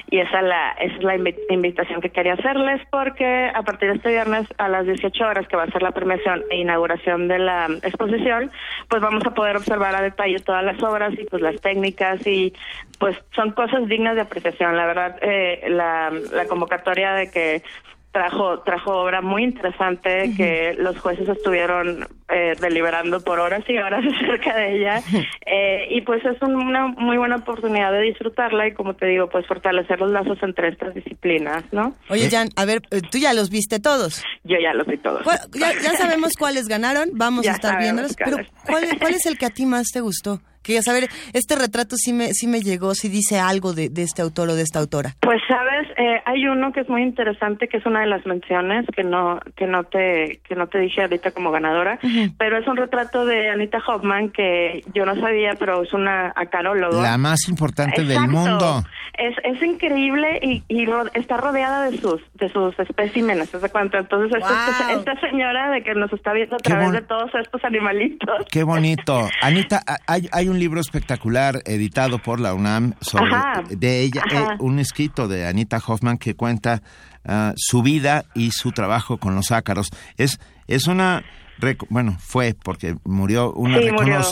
Y 0.10 0.20
esa, 0.20 0.42
la, 0.42 0.72
esa 0.80 0.96
es 0.96 1.04
la 1.04 1.16
invitación 1.16 2.00
que 2.00 2.10
quería 2.10 2.34
hacerles 2.34 2.82
porque 2.90 3.52
a 3.54 3.62
partir 3.64 3.90
de 3.90 3.96
este 3.96 4.10
viernes 4.10 4.48
a 4.58 4.70
las 4.70 4.86
18 4.86 5.26
horas, 5.26 5.48
que 5.48 5.58
va 5.58 5.64
a 5.64 5.72
ser 5.72 5.82
la 5.82 5.92
premiación 5.92 6.44
e 6.50 6.58
inauguración 6.58 7.28
de 7.28 7.40
la 7.40 7.68
exposición, 7.84 8.50
pues 8.88 9.02
vamos 9.02 9.26
a 9.26 9.34
poder 9.34 9.58
observar 9.58 9.96
a 9.96 10.02
detalle 10.02 10.40
todas 10.40 10.64
las 10.64 10.82
obras 10.82 11.14
y 11.20 11.26
pues 11.26 11.42
las 11.42 11.60
técnicas 11.60 12.26
y 12.26 12.54
pues 13.00 13.18
son 13.36 13.52
cosas 13.52 13.88
dignas 13.88 14.16
de 14.16 14.22
apreciación. 14.22 14.78
La 14.78 14.86
verdad, 14.86 15.18
eh, 15.22 15.66
la 15.70 16.46
convocatoria 16.48 17.14
de 17.14 17.30
que 17.30 17.64
trajo 18.18 18.60
trajo 18.62 19.04
obra 19.04 19.22
muy 19.22 19.44
interesante 19.44 20.34
que 20.36 20.74
los 20.80 20.98
jueces 20.98 21.30
estuvieron 21.30 22.08
eh, 22.30 22.56
deliberando 22.60 23.20
por 23.22 23.40
horas 23.40 23.64
y 23.68 23.78
horas 23.78 24.04
acerca 24.22 24.56
de 24.56 24.76
ella. 24.76 25.04
Eh, 25.46 25.88
y 25.92 26.02
pues 26.02 26.26
es 26.26 26.42
una 26.42 26.88
muy 26.88 27.18
buena 27.18 27.36
oportunidad 27.36 27.92
de 27.92 28.02
disfrutarla 28.02 28.68
y 28.68 28.74
como 28.74 28.96
te 28.96 29.06
digo 29.06 29.30
pues 29.30 29.46
fortalecer 29.46 30.00
los 30.00 30.10
lazos 30.10 30.40
entre 30.42 30.70
estas 30.70 30.96
disciplinas 30.96 31.64
no 31.72 31.94
oye 32.10 32.28
Jan 32.30 32.50
a 32.56 32.66
ver 32.66 32.82
eh, 32.90 33.02
tú 33.12 33.20
ya 33.20 33.34
los 33.34 33.52
viste 33.52 33.80
todos. 33.80 34.24
Yo 34.44 34.58
ya 34.60 34.74
los 34.74 34.88
vi 34.88 34.98
todos. 34.98 35.24
Ya, 35.54 35.74
ya 35.80 35.94
sabemos 35.96 36.34
cuáles 36.40 36.68
ganaron 36.68 37.10
vamos 37.14 37.48
a 37.48 37.52
estar 37.52 37.78
viéndolos 37.78 38.16
pero 38.18 38.38
¿cuál, 38.66 38.84
¿cuál 39.00 39.14
es 39.14 39.28
el 39.28 39.38
que 39.38 39.46
a 39.46 39.52
ti 39.52 39.68
más 39.68 39.90
te 39.94 40.02
gustó 40.02 40.42
Quería 40.68 40.82
saber, 40.82 41.08
este 41.32 41.56
retrato 41.56 41.96
sí 41.96 42.12
me, 42.12 42.34
sí 42.34 42.46
me 42.46 42.60
llegó, 42.60 42.94
si 42.94 43.08
dice 43.08 43.40
algo 43.40 43.72
de, 43.72 43.88
de, 43.88 44.04
este 44.04 44.22
autor 44.22 44.50
o 44.50 44.56
de 44.56 44.64
esta 44.64 44.80
autora. 44.80 45.16
Pues 45.22 45.40
sabes, 45.48 45.88
eh, 45.96 46.22
hay 46.26 46.46
uno 46.46 46.74
que 46.74 46.82
es 46.82 46.90
muy 46.90 47.04
interesante, 47.04 47.70
que 47.70 47.78
es 47.78 47.86
una 47.86 48.02
de 48.02 48.08
las 48.08 48.26
menciones 48.26 48.86
que 48.94 49.06
no 49.06 49.40
que 49.56 49.66
no 49.66 49.86
te 49.86 50.42
que 50.46 50.56
no 50.56 50.68
te 50.68 50.80
dije 50.80 51.04
ahorita 51.04 51.32
como 51.32 51.52
ganadora, 51.52 52.00
pero 52.38 52.58
es 52.58 52.68
un 52.68 52.76
retrato 52.76 53.26
de 53.26 53.50
Anita 53.50 53.82
Hoffman 53.88 54.30
que 54.30 54.84
yo 54.94 55.06
no 55.06 55.16
sabía, 55.16 55.52
pero 55.58 55.84
es 55.84 55.94
una 55.94 56.34
acaróloga. 56.36 57.02
La 57.02 57.18
más 57.18 57.48
importante 57.48 58.04
del 58.04 58.28
mundo. 58.28 58.84
Es, 59.18 59.36
es 59.44 59.64
increíble 59.64 60.40
y, 60.44 60.64
y 60.68 60.86
está 61.16 61.38
rodeada 61.38 61.90
de 61.90 61.98
sus 61.98 62.22
de 62.36 62.50
sus 62.50 62.78
especímenes. 62.78 63.50
Entonces 63.54 64.34
esta, 64.38 64.94
esta, 64.94 65.20
señora 65.22 65.72
de 65.72 65.82
que 65.82 65.96
nos 65.96 66.12
está 66.14 66.34
viendo 66.34 66.56
a 66.56 66.60
través 66.60 66.92
de 66.92 67.02
todos 67.02 67.34
estos 67.34 67.64
animalitos. 67.64 68.46
Qué 68.52 68.64
bonito. 68.64 69.28
Anita, 69.42 69.82
hay, 70.06 70.28
hay 70.32 70.50
un 70.50 70.57
libro 70.60 70.80
espectacular 70.80 71.62
editado 71.66 72.20
por 72.20 72.40
la 72.40 72.54
UNAM 72.54 72.94
sobre 73.02 73.32
de 73.70 74.02
ella, 74.02 74.24
eh, 74.32 74.46
un 74.60 74.80
escrito 74.80 75.28
de 75.28 75.48
Anita 75.48 75.82
Hoffman 75.86 76.18
que 76.18 76.36
cuenta 76.36 76.82
ah, 77.26 77.54
su 77.56 77.82
vida 77.82 78.26
y 78.34 78.52
su 78.52 78.72
trabajo 78.72 79.18
con 79.18 79.36
los 79.36 79.52
ácaros. 79.52 79.90
Es 80.18 80.40
es 80.68 80.88
una 80.88 81.24
bueno, 81.90 82.16
fue 82.20 82.54
porque 82.62 82.96
murió 83.04 83.52
una 83.54 83.80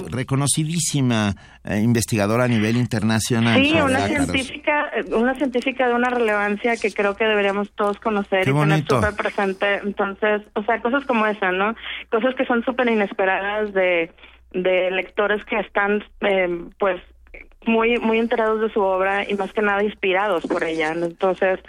reconocidísima 0.09 1.33
eh, 1.63 1.79
investigadora 1.79 2.43
a 2.43 2.47
nivel 2.47 2.77
internacional. 2.77 3.61
Sí, 3.63 3.73
una 3.73 4.07
científica, 4.07 4.91
una 5.11 5.33
científica 5.35 5.87
de 5.87 5.95
una 5.95 6.09
relevancia 6.09 6.77
que 6.77 6.91
creo 6.91 7.15
que 7.15 7.25
deberíamos 7.25 7.71
todos 7.71 7.99
conocer 7.99 8.47
y 8.47 8.53
tener 8.53 8.85
súper 8.87 9.15
presente. 9.15 9.79
Entonces, 9.83 10.43
o 10.53 10.63
sea, 10.63 10.79
cosas 10.81 11.03
como 11.05 11.25
esa, 11.25 11.51
¿no? 11.51 11.75
Cosas 12.11 12.35
que 12.35 12.45
son 12.45 12.63
súper 12.63 12.89
inesperadas 12.89 13.73
de 13.73 14.11
de 14.55 14.89
lectores 14.89 15.43
que 15.45 15.59
están 15.59 16.03
eh, 16.21 16.47
pues 16.79 17.01
muy 17.67 17.97
muy 17.99 18.19
enterados 18.19 18.61
de 18.61 18.69
su 18.69 18.81
obra 18.81 19.29
y 19.29 19.35
más 19.35 19.51
que 19.53 19.61
nada 19.61 19.83
inspirados 19.83 20.45
por 20.45 20.63
ella. 20.63 20.91
Entonces, 20.91 21.59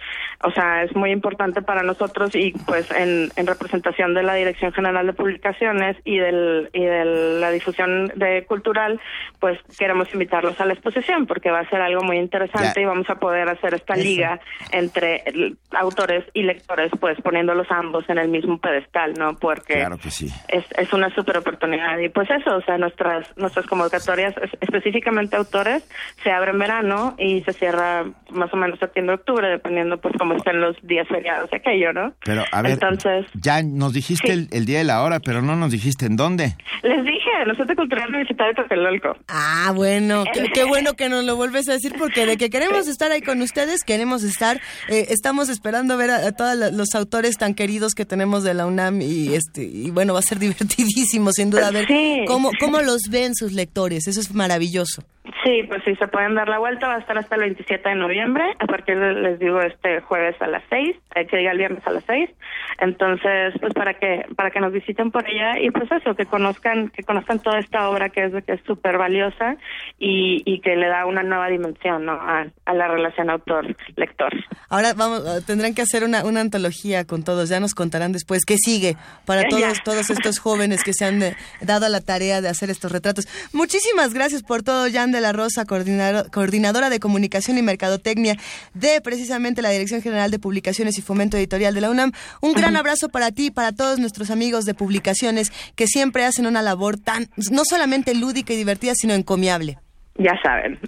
o 0.43 0.51
sea, 0.51 0.83
es 0.83 0.95
muy 0.95 1.11
importante 1.11 1.63
para 1.63 1.83
nosotros 1.83 2.35
y 2.35 2.53
pues 2.67 2.91
en, 2.91 3.31
en 3.37 3.47
representación 3.47 4.15
de 4.15 4.23
la 4.23 4.35
Dirección 4.35 4.73
General 4.73 5.07
de 5.07 5.13
Publicaciones 5.13 5.97
y 6.05 6.19
del 6.19 6.71
y 6.73 6.85
de 6.85 7.05
la 7.41 7.51
difusión 7.51 8.13
de 8.15 8.45
cultural, 8.47 9.01
pues 9.41 9.59
queremos 9.79 10.13
invitarlos 10.13 10.61
a 10.61 10.67
la 10.67 10.75
exposición 10.75 11.27
porque 11.27 11.51
va 11.51 11.61
a 11.61 11.71
ser 11.71 11.81
algo 11.81 12.03
muy 12.03 12.19
interesante 12.19 12.81
y 12.81 12.85
vamos 12.85 13.09
a 13.11 13.17
poder 13.17 13.49
hacer 13.49 13.75
esta 13.75 13.97
liga 13.97 14.41
entre 14.73 15.25
autores 15.73 16.25
y 16.35 16.43
lectores, 16.43 16.91
pues 17.01 17.21
poniéndolos 17.21 17.67
ambos 17.71 18.09
en 18.09 18.19
el 18.19 18.29
mismo 18.29 18.59
pedestal, 18.59 19.15
¿no? 19.15 19.37
Porque 19.37 19.75
claro 19.75 19.99
que 19.99 20.11
sí. 20.11 20.29
es, 20.49 20.65
es 20.77 20.93
una 20.93 21.15
super 21.15 21.39
oportunidad 21.39 21.99
y 21.99 22.09
pues 22.09 22.29
eso, 22.31 22.57
o 22.57 22.63
sea, 22.63 22.79
nuestras 22.79 23.37
nuestras 23.37 23.67
convocatorias 23.67 24.35
específicamente 24.61 25.37
autores 25.37 25.86
se 26.23 26.31
abre 26.31 26.51
en 26.51 26.59
verano 26.59 27.15
y 27.19 27.43
se 27.43 27.53
cierra 27.53 28.05
más 28.31 28.53
o 28.53 28.57
menos 28.57 28.79
septiembre-octubre, 28.79 29.49
dependiendo 29.49 29.99
pues 30.01 30.15
cómo 30.19 30.35
estén 30.35 30.61
los 30.61 30.77
días 30.83 31.07
feriados 31.09 31.51
de 31.51 31.57
aquello, 31.57 31.93
¿no? 31.93 32.13
Pero 32.25 32.45
a 32.53 32.63
ver, 32.63 32.73
Entonces, 32.73 33.27
ya 33.35 33.63
nos 33.63 33.93
dijiste 33.93 34.33
el, 34.33 34.67
día 34.67 34.81
y 34.81 34.85
la 34.85 35.03
hora, 35.03 35.21
pero 35.21 35.43
no 35.43 35.57
nos 35.57 35.71
dijiste 35.71 36.07
en 36.07 36.17
dónde. 36.17 36.57
Les 36.83 37.05
dije, 37.05 37.31
en 37.43 37.51
el 37.51 37.57
Centro 37.57 37.77
Cultural 37.77 38.09
Universitario 38.09 38.53
de 38.53 38.63
Tlatelolco. 38.63 39.17
Ah, 39.29 39.73
bueno, 39.75 40.25
qué, 40.53 40.65
bueno 40.69 40.95
que 40.95 41.09
nos 41.09 41.25
lo 41.25 41.37
vuelves 41.37 41.69
a 41.69 41.73
decir, 41.73 41.95
porque 41.99 42.27
de 42.27 42.37
que 42.37 42.51
queremos 42.51 42.89
estar 42.89 43.13
ahí 43.13 43.23
con 43.23 43.41
ustedes, 43.43 43.83
queremos 43.85 44.25
estar, 44.25 44.61
eh, 44.89 45.07
estamos 45.11 45.49
esperando 45.49 45.97
ver 45.97 46.11
a, 46.11 46.33
todos 46.33 46.73
los 46.73 46.95
autores 46.95 47.37
tan 47.37 47.55
queridos 47.55 47.95
que 47.95 48.05
tenemos 48.05 48.43
de 48.43 48.55
la 48.55 48.67
UNAM 48.67 49.01
y 49.01 49.35
este 49.35 49.63
y 49.65 49.91
bueno, 49.91 50.13
va 50.15 50.21
a 50.21 50.23
ser 50.23 50.39
divertidísimo 50.41 51.33
sin 51.33 51.51
duda 51.51 51.71
ver 51.71 51.87
cómo, 52.27 52.51
cómo 52.61 52.81
los 52.81 53.03
ven 53.11 53.35
sus 53.35 53.53
lectores, 53.53 54.07
eso 54.07 54.21
es 54.21 54.35
maravilloso. 54.35 55.03
Sí, 55.45 55.63
pues 55.69 55.83
sí, 55.85 55.95
se 55.97 56.09
pueden 56.09 56.35
dar 56.35 56.49
la 56.49 56.59
vuelta, 56.59 56.89
va 56.89 56.95
a 56.95 56.99
estar 56.99 57.17
hasta 57.19 57.35
el 57.35 57.43
27 57.43 57.89
de 57.89 57.95
noviembre, 57.95 58.45
a 58.59 58.67
partir 58.67 58.99
de, 58.99 59.13
les 59.15 59.39
digo, 59.39 59.61
este 59.61 60.01
jueves 60.01 60.41
a 60.41 60.47
las 60.47 60.63
6, 60.71 60.97
eh, 61.15 61.27
que 61.27 61.37
diga 61.39 61.53
el 61.53 61.59
viernes 61.59 61.87
a 61.87 61.91
las 61.91 62.05
6, 62.05 62.31
entonces, 62.79 63.55
pues 63.61 63.73
para 63.75 63.95
que 63.95 64.27
para 64.37 64.51
que 64.51 64.61
nos 64.61 64.73
visiten 64.73 65.11
por 65.11 65.27
allá 65.27 65.59
y 65.61 65.71
pues 65.71 65.91
eso, 65.91 66.15
que 66.15 66.27
conozcan 66.27 66.91
que 66.91 67.03
conozcan 67.03 67.39
toda 67.41 67.59
esta 67.59 67.89
obra 67.89 68.11
que 68.11 68.25
es 68.25 68.45
que 68.45 68.53
es 68.53 68.61
súper 68.67 68.99
valiosa 68.99 69.57
y, 69.99 70.43
y 70.45 70.61
que 70.61 70.77
le 70.77 70.87
da 70.89 71.07
una 71.07 71.23
nueva 71.23 71.49
dimensión, 71.49 72.05
¿no? 72.05 72.13
A, 72.13 72.47
la 72.73 72.89
relación 72.89 73.31
autor-lector. 73.31 74.33
Ahora 74.69 74.93
vamos, 74.95 75.21
eh, 75.21 75.43
tendrán 75.47 75.75
que 75.75 75.83
hacer 75.83 76.05
una, 76.05 76.25
una 76.25 76.41
antología 76.41 77.07
con 77.07 77.23
todos, 77.23 77.49
ya 77.49 77.61
nos 77.61 77.75
contarán 77.75 78.13
después 78.13 78.45
qué 78.45 78.57
sigue 78.59 78.97
para 79.25 79.45
todos, 79.49 79.83
todos 79.83 80.11
estos 80.11 80.39
jóvenes 80.39 80.85
que 80.85 80.93
se 80.93 81.07
han 81.07 81.23
eh, 81.23 81.37
dado 81.63 81.87
a 81.87 81.89
la 81.89 82.01
tarea 82.01 82.43
de 82.43 82.49
hacer 82.49 82.69
estos 82.69 82.93
retratos. 82.93 83.27
Muchísimas 83.53 84.13
gracias 84.13 84.43
por 84.43 84.63
todo, 84.63 84.87
Jan 84.93 85.13
de 85.17 85.21
la 85.21 85.33
Rosa, 85.33 85.65
coordinadora 85.65 86.91
de 86.91 87.01
comunicación 87.01 87.59
y 87.59 87.63
mercadotecnia 87.63 88.37
de 88.75 89.01
precisamente 89.01 89.63
la 89.63 89.71
Dirección 89.71 90.03
General 90.03 90.31
de 90.31 90.39
Publicaciones 90.39 90.99
y 90.99 91.03
Fomento 91.03 91.37
Editorial 91.37 91.75
de 91.75 91.81
la 91.81 91.91
UNAM. 91.91 92.13
Un 92.41 92.53
gran 92.53 92.77
abrazo 92.77 93.09
para 93.09 93.33
ti 93.33 93.47
y 93.47 93.51
para 93.51 93.73
todos 93.73 93.99
nuestros 93.99 94.31
amigos 94.31 94.65
de 94.65 94.75
publicaciones 94.75 95.53
que 95.75 95.87
siempre 95.87 96.25
hacen 96.25 96.47
una 96.47 96.63
labor 96.63 96.99
tan, 96.99 97.29
no 97.51 97.63
solamente 97.69 98.15
lúdica 98.15 98.53
y 98.53 98.57
divertida, 98.57 98.93
sino 98.95 99.15
encomiable. 99.15 99.79
Ya 100.19 100.33
saben. 100.43 100.79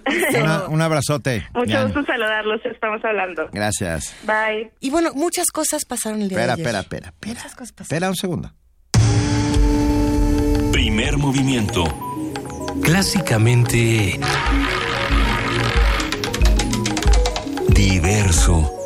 un 0.69 0.81
abrazote. 0.81 1.45
Mucho 1.53 1.83
gusto 1.83 2.03
saludarlos, 2.05 2.61
estamos 2.65 3.03
hablando. 3.03 3.47
Gracias. 3.51 4.15
Bye. 4.23 4.71
Y 4.79 4.89
bueno, 4.89 5.11
muchas 5.13 5.47
cosas 5.47 5.85
pasaron 5.85 6.21
el 6.21 6.29
día 6.29 6.39
espera, 6.39 6.55
de 6.55 6.61
ayer. 6.61 6.75
Espera, 6.81 7.09
espera, 7.09 7.41
espera. 7.47 7.83
Espera 7.83 8.09
un 8.09 8.15
segundo. 8.15 8.51
Primer 10.71 11.17
movimiento 11.17 12.08
clásicamente 12.81 14.19
diverso. 17.69 18.78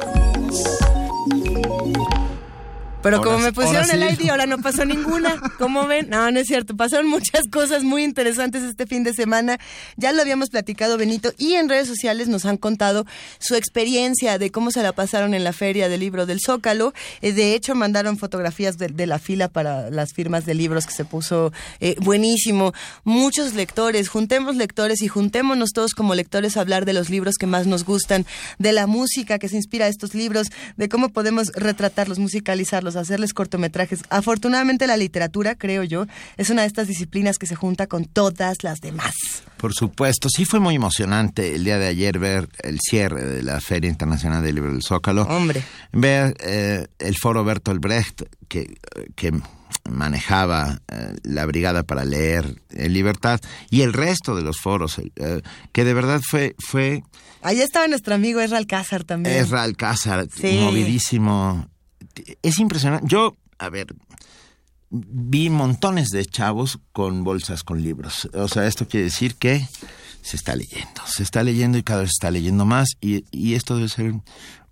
Pero 3.03 3.21
como 3.21 3.37
me 3.37 3.51
pusieron 3.51 3.89
el 3.91 4.01
ID, 4.01 4.29
ahora 4.29 4.45
no 4.45 4.59
pasó 4.59 4.85
ninguna. 4.85 5.35
¿Cómo 5.59 5.85
ven? 5.87 6.09
No, 6.09 6.31
no 6.31 6.39
es 6.39 6.47
cierto. 6.47 6.75
Pasaron 6.77 7.07
muchas 7.07 7.43
cosas 7.51 7.83
muy 7.83 8.03
interesantes 8.03 8.63
este 8.63 8.87
fin 8.87 9.03
de 9.03 9.13
semana. 9.13 9.59
Ya 9.97 10.13
lo 10.13 10.21
habíamos 10.21 10.49
platicado, 10.49 10.97
Benito, 10.97 11.33
y 11.37 11.55
en 11.55 11.67
redes 11.67 11.87
sociales 11.87 12.29
nos 12.29 12.45
han 12.45 12.55
contado 12.55 13.05
su 13.39 13.55
experiencia 13.55 14.37
de 14.37 14.51
cómo 14.51 14.71
se 14.71 14.81
la 14.81 14.93
pasaron 14.93 15.33
en 15.33 15.43
la 15.43 15.51
feria 15.51 15.89
del 15.89 15.99
libro 15.99 16.25
del 16.25 16.39
Zócalo. 16.39 16.93
Eh, 17.21 17.33
de 17.33 17.53
hecho, 17.55 17.75
mandaron 17.75 18.17
fotografías 18.17 18.77
de, 18.77 19.03
la 19.05 19.19
fila 19.19 19.49
para 19.49 19.89
las 19.89 20.13
firmas 20.13 20.45
de 20.45 20.53
libros 20.53 20.85
que 20.85 20.93
se 20.93 21.03
puso 21.03 21.51
eh, 21.81 21.97
buenísimo. 21.99 22.73
Muchos 23.03 23.53
lectores, 23.53 24.07
juntemos 24.07 24.55
lectores 24.55 25.01
y 25.01 25.09
juntémonos 25.09 25.71
todos 25.71 25.93
como 25.93 26.15
lectores 26.15 26.55
a 26.55 26.61
hablar 26.61 26.85
de 26.85 26.93
los 26.93 27.09
libros 27.09 27.35
que 27.35 27.47
más 27.47 27.67
nos 27.67 27.83
gustan, 27.83 28.25
de 28.59 28.71
la 28.71 28.87
música 28.87 29.39
que 29.39 29.49
se 29.49 29.57
inspira 29.57 29.87
a 29.87 29.89
estos 29.89 30.15
libros, 30.15 30.47
de 30.77 30.87
cómo 30.87 31.09
podemos 31.09 31.49
retratarlos, 31.53 32.17
musicalizarlos 32.17 32.92
hacerles 32.95 33.33
cortometrajes. 33.33 34.01
Afortunadamente 34.09 34.87
la 34.87 34.97
literatura, 34.97 35.55
creo 35.55 35.83
yo, 35.83 36.05
es 36.37 36.49
una 36.49 36.61
de 36.61 36.67
estas 36.67 36.87
disciplinas 36.87 37.37
que 37.37 37.45
se 37.45 37.55
junta 37.55 37.87
con 37.87 38.05
todas 38.05 38.63
las 38.63 38.81
demás. 38.81 39.13
Por 39.57 39.73
supuesto, 39.73 40.27
sí 40.29 40.45
fue 40.45 40.59
muy 40.59 40.75
emocionante 40.75 41.55
el 41.55 41.63
día 41.63 41.77
de 41.77 41.87
ayer 41.87 42.19
ver 42.19 42.49
el 42.63 42.79
cierre 42.79 43.23
de 43.23 43.43
la 43.43 43.61
Feria 43.61 43.89
Internacional 43.89 44.43
del 44.43 44.55
Libro 44.55 44.71
del 44.71 44.83
Zócalo. 44.83 45.23
Hombre. 45.23 45.63
Ver 45.91 46.35
eh, 46.39 46.87
el 46.99 47.15
foro 47.15 47.43
Bertolt 47.43 47.81
Brecht, 47.81 48.23
que, 48.47 48.75
que 49.15 49.31
manejaba 49.89 50.81
eh, 50.87 51.15
la 51.23 51.45
Brigada 51.45 51.83
para 51.83 52.05
Leer 52.05 52.61
en 52.71 52.93
Libertad 52.93 53.39
y 53.69 53.81
el 53.81 53.93
resto 53.93 54.35
de 54.35 54.41
los 54.41 54.59
foros, 54.59 54.99
eh, 54.99 55.41
que 55.71 55.83
de 55.83 55.93
verdad 55.93 56.21
fue... 56.27 56.55
fue 56.59 57.03
Ahí 57.41 57.59
estaba 57.59 57.87
nuestro 57.87 58.15
amigo 58.15 58.39
Ezra 58.39 58.57
Alcázar 58.57 59.03
también. 59.03 59.35
Ezra 59.35 59.63
Alcázar, 59.63 60.27
movidísimo 60.41 61.67
es 62.41 62.59
impresionante. 62.59 63.07
Yo, 63.07 63.35
a 63.57 63.69
ver, 63.69 63.87
vi 64.89 65.49
montones 65.49 66.09
de 66.09 66.25
chavos 66.25 66.79
con 66.91 67.23
bolsas 67.23 67.63
con 67.63 67.81
libros. 67.81 68.29
O 68.33 68.47
sea, 68.47 68.67
esto 68.67 68.87
quiere 68.87 69.05
decir 69.05 69.35
que 69.35 69.67
se 70.21 70.37
está 70.37 70.55
leyendo, 70.55 71.01
se 71.05 71.23
está 71.23 71.43
leyendo 71.43 71.77
y 71.77 71.83
cada 71.83 72.01
vez 72.01 72.09
se 72.09 72.25
está 72.25 72.31
leyendo 72.31 72.65
más 72.65 72.89
y, 73.01 73.53
esto 73.53 73.75
debe 73.75 73.89
ser 73.89 74.13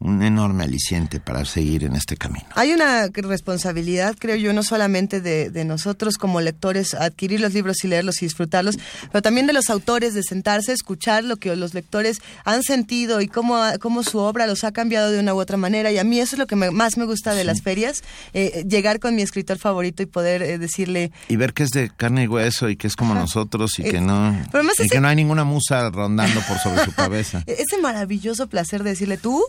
un 0.01 0.23
enorme 0.23 0.63
aliciente 0.63 1.19
para 1.19 1.45
seguir 1.45 1.83
en 1.83 1.95
este 1.95 2.17
camino. 2.17 2.45
Hay 2.55 2.73
una 2.73 3.07
responsabilidad, 3.07 4.15
creo 4.17 4.35
yo, 4.35 4.51
no 4.51 4.63
solamente 4.63 5.21
de, 5.21 5.61
nosotros 5.63 6.17
como 6.17 6.41
lectores 6.41 6.95
adquirir 6.95 7.39
los 7.39 7.53
libros 7.53 7.83
y 7.83 7.87
leerlos 7.87 8.21
y 8.21 8.25
disfrutarlos, 8.25 8.77
pero 9.11 9.21
también 9.21 9.45
de 9.45 9.53
los 9.53 9.69
autores 9.69 10.15
de 10.15 10.23
sentarse, 10.23 10.73
escuchar 10.73 11.23
lo 11.23 11.37
que 11.37 11.55
los 11.55 11.75
lectores 11.75 12.19
han 12.45 12.63
sentido 12.63 13.21
y 13.21 13.27
cómo, 13.27 13.61
cómo 13.79 14.01
su 14.01 14.17
obra 14.17 14.47
los 14.47 14.63
ha 14.63 14.71
cambiado 14.71 15.11
de 15.11 15.19
una 15.19 15.35
u 15.35 15.39
otra 15.39 15.57
manera. 15.57 15.91
Y 15.91 15.99
a 15.99 16.03
mí 16.03 16.19
eso 16.19 16.35
es 16.35 16.39
lo 16.39 16.47
que 16.47 16.55
más 16.55 16.97
me 16.97 17.05
gusta 17.05 17.35
de 17.35 17.43
las 17.43 17.61
ferias, 17.61 18.03
eh, 18.33 18.65
llegar 18.67 18.99
con 18.99 19.15
mi 19.15 19.21
escritor 19.21 19.59
favorito 19.59 20.01
y 20.01 20.07
poder 20.07 20.41
eh, 20.41 20.57
decirle... 20.57 21.11
Y 21.29 21.35
ver 21.35 21.53
que 21.53 21.63
es 21.63 21.69
de 21.69 21.91
carne 21.95 22.23
y 22.23 22.27
hueso 22.27 22.69
y 22.69 22.75
que 22.75 22.87
es 22.87 22.95
como 22.95 23.13
nosotros 23.13 23.77
y 23.77 23.83
que 23.83 23.97
eh, 23.97 24.01
no... 24.01 24.35
y 24.79 24.89
que 24.89 24.99
no 24.99 25.07
hay 25.07 25.15
ninguna 25.15 25.43
musa 25.43 25.91
rondando 25.91 26.41
por 26.47 26.57
sobre 26.57 26.83
su 26.85 26.91
cabeza. 26.95 27.43
Ese 27.45 27.77
maravilloso 27.77 28.47
placer 28.47 28.83
de 28.83 28.91
decirle, 28.91 29.17
tú 29.17 29.43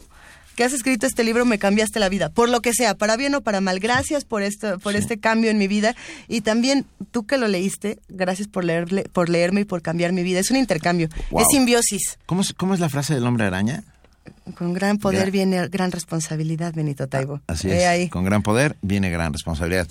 que 0.62 0.66
has 0.66 0.72
escrito 0.74 1.08
este 1.08 1.24
libro 1.24 1.44
me 1.44 1.58
cambiaste 1.58 1.98
la 1.98 2.08
vida, 2.08 2.28
por 2.28 2.48
lo 2.48 2.60
que 2.60 2.72
sea, 2.72 2.94
para 2.94 3.16
bien 3.16 3.34
o 3.34 3.40
para 3.40 3.60
mal. 3.60 3.80
Gracias 3.80 4.24
por 4.24 4.42
esto, 4.42 4.78
por 4.78 4.94
este 4.94 5.18
cambio 5.18 5.50
en 5.50 5.58
mi 5.58 5.66
vida 5.66 5.96
y 6.28 6.42
también 6.42 6.86
tú 7.10 7.26
que 7.26 7.36
lo 7.36 7.48
leíste, 7.48 7.98
gracias 8.08 8.46
por 8.46 8.62
leerle, 8.62 9.02
por 9.12 9.28
leerme 9.28 9.62
y 9.62 9.64
por 9.64 9.82
cambiar 9.82 10.12
mi 10.12 10.22
vida. 10.22 10.38
Es 10.38 10.52
un 10.52 10.56
intercambio, 10.56 11.08
es 11.36 11.46
simbiosis. 11.50 12.16
¿Cómo, 12.26 12.42
¿Cómo 12.56 12.74
es 12.74 12.78
la 12.78 12.88
frase 12.88 13.12
del 13.12 13.26
hombre 13.26 13.44
araña? 13.44 13.82
Con 14.56 14.72
gran 14.72 14.98
poder 14.98 15.32
viene 15.32 15.66
gran 15.66 15.90
responsabilidad, 15.90 16.72
Benito 16.72 17.08
Taibo. 17.08 17.40
Ah, 17.48 17.54
así 17.54 17.68
es. 17.68 18.08
Con 18.08 18.24
gran 18.24 18.44
poder 18.44 18.76
viene 18.82 19.10
gran 19.10 19.32
responsabilidad. 19.32 19.88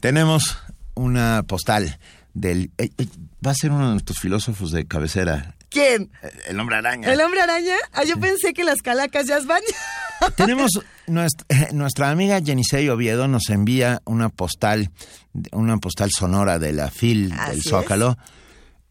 Tenemos 0.00 0.56
una 0.94 1.42
postal 1.42 1.98
del 2.32 2.70
eh, 2.78 2.88
eh, 2.96 3.06
va 3.46 3.50
a 3.50 3.54
ser 3.54 3.72
uno 3.72 3.88
de 3.88 3.92
nuestros 3.92 4.20
filósofos 4.20 4.72
de 4.72 4.86
cabecera, 4.86 5.54
¿Quién? 5.70 6.10
El 6.46 6.58
hombre 6.58 6.76
araña. 6.76 7.12
¿El 7.12 7.20
hombre 7.20 7.40
araña? 7.40 7.76
Ah, 7.92 8.04
yo 8.04 8.18
pensé 8.18 8.54
que 8.54 8.64
las 8.64 8.80
calacas 8.80 9.26
ya 9.26 9.38
van. 9.40 9.60
Tenemos 10.36 10.80
nuestra, 11.06 11.46
nuestra 11.72 12.10
amiga 12.10 12.40
Jenisei 12.40 12.88
Oviedo 12.88 13.28
nos 13.28 13.50
envía 13.50 14.00
una 14.04 14.30
postal, 14.30 14.90
una 15.52 15.78
postal 15.78 16.10
sonora 16.10 16.58
de 16.58 16.72
la 16.72 16.90
FIL 16.90 17.34
del 17.50 17.62
Zócalo. 17.62 18.16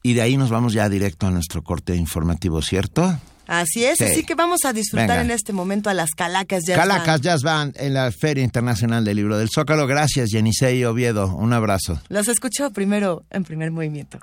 Y 0.03 0.13
de 0.13 0.21
ahí 0.21 0.37
nos 0.37 0.49
vamos 0.49 0.73
ya 0.73 0.87
directo 0.87 1.27
a 1.27 1.31
nuestro 1.31 1.63
corte 1.63 1.95
informativo, 1.95 2.61
¿cierto? 2.61 3.19
Así 3.47 3.85
es, 3.85 4.01
así 4.01 4.23
que 4.23 4.35
vamos 4.35 4.65
a 4.65 4.73
disfrutar 4.73 5.19
en 5.19 5.31
este 5.31 5.53
momento 5.53 5.89
a 5.89 5.93
las 5.93 6.11
Calacas 6.11 6.65
Jazz 6.65 6.77
Calacas 6.77 7.21
Jazz 7.21 7.43
Band 7.43 7.77
en 7.79 7.93
la 7.93 8.11
Feria 8.11 8.43
Internacional 8.43 9.05
del 9.05 9.15
Libro 9.15 9.37
del 9.37 9.49
Zócalo. 9.49 9.87
Gracias, 9.87 10.29
Jenisei 10.31 10.83
Oviedo. 10.83 11.33
Un 11.33 11.53
abrazo. 11.53 12.01
Los 12.09 12.27
escucho 12.27 12.71
primero 12.71 13.23
en 13.29 13.45
primer 13.45 13.71
movimiento. 13.71 14.19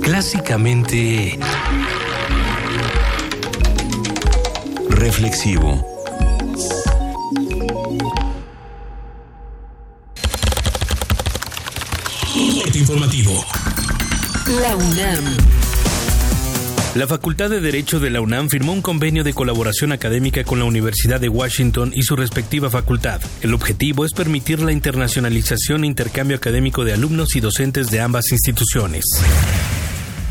Clásicamente... 0.00 1.38
Reflexivo. 4.90 5.94
informativo. 12.76 13.44
La 14.60 14.76
UNAM. 14.76 15.63
La 16.94 17.08
Facultad 17.08 17.50
de 17.50 17.60
Derecho 17.60 17.98
de 17.98 18.08
la 18.08 18.20
UNAM 18.20 18.48
firmó 18.48 18.72
un 18.72 18.80
convenio 18.80 19.24
de 19.24 19.34
colaboración 19.34 19.90
académica 19.90 20.44
con 20.44 20.60
la 20.60 20.64
Universidad 20.64 21.20
de 21.20 21.28
Washington 21.28 21.90
y 21.92 22.04
su 22.04 22.14
respectiva 22.14 22.70
facultad. 22.70 23.20
El 23.42 23.52
objetivo 23.52 24.04
es 24.04 24.12
permitir 24.12 24.60
la 24.60 24.70
internacionalización 24.70 25.82
e 25.82 25.88
intercambio 25.88 26.36
académico 26.36 26.84
de 26.84 26.92
alumnos 26.92 27.34
y 27.34 27.40
docentes 27.40 27.90
de 27.90 28.00
ambas 28.00 28.30
instituciones. 28.30 29.04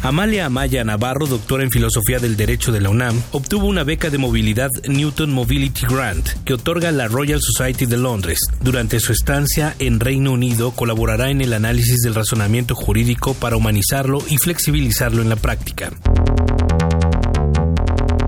Amalia 0.04 0.46
Amaya 0.46 0.84
Navarro, 0.84 1.28
doctora 1.28 1.64
en 1.64 1.72
Filosofía 1.72 2.20
del 2.20 2.38
Derecho 2.38 2.72
de 2.72 2.82
la 2.82 2.90
UNAM, 2.90 3.22
obtuvo 3.32 3.68
una 3.68 3.84
beca 3.84 4.10
de 4.10 4.18
movilidad 4.18 4.70
Newton 4.88 5.32
Mobility 5.32 5.86
Grant 5.86 6.30
que 6.44 6.54
otorga 6.54 6.92
la 6.92 7.08
Royal 7.08 7.40
Society 7.42 7.86
de 7.86 7.98
Londres. 7.98 8.40
Durante 8.62 9.00
su 9.00 9.12
estancia 9.14 9.76
en 9.80 10.02
Reino 10.02 10.32
Unido 10.32 10.72
colaborará 10.72 11.30
en 11.30 11.42
el 11.42 11.54
análisis 11.54 12.02
del 12.02 12.16
razonamiento 12.16 12.76
jurídico 12.76 13.34
para 13.34 13.56
humanizarlo 13.58 14.20
y 14.30 14.38
flexibilizarlo 14.38 15.22
en 15.22 15.30
la 15.30 15.38
práctica. 15.38 15.92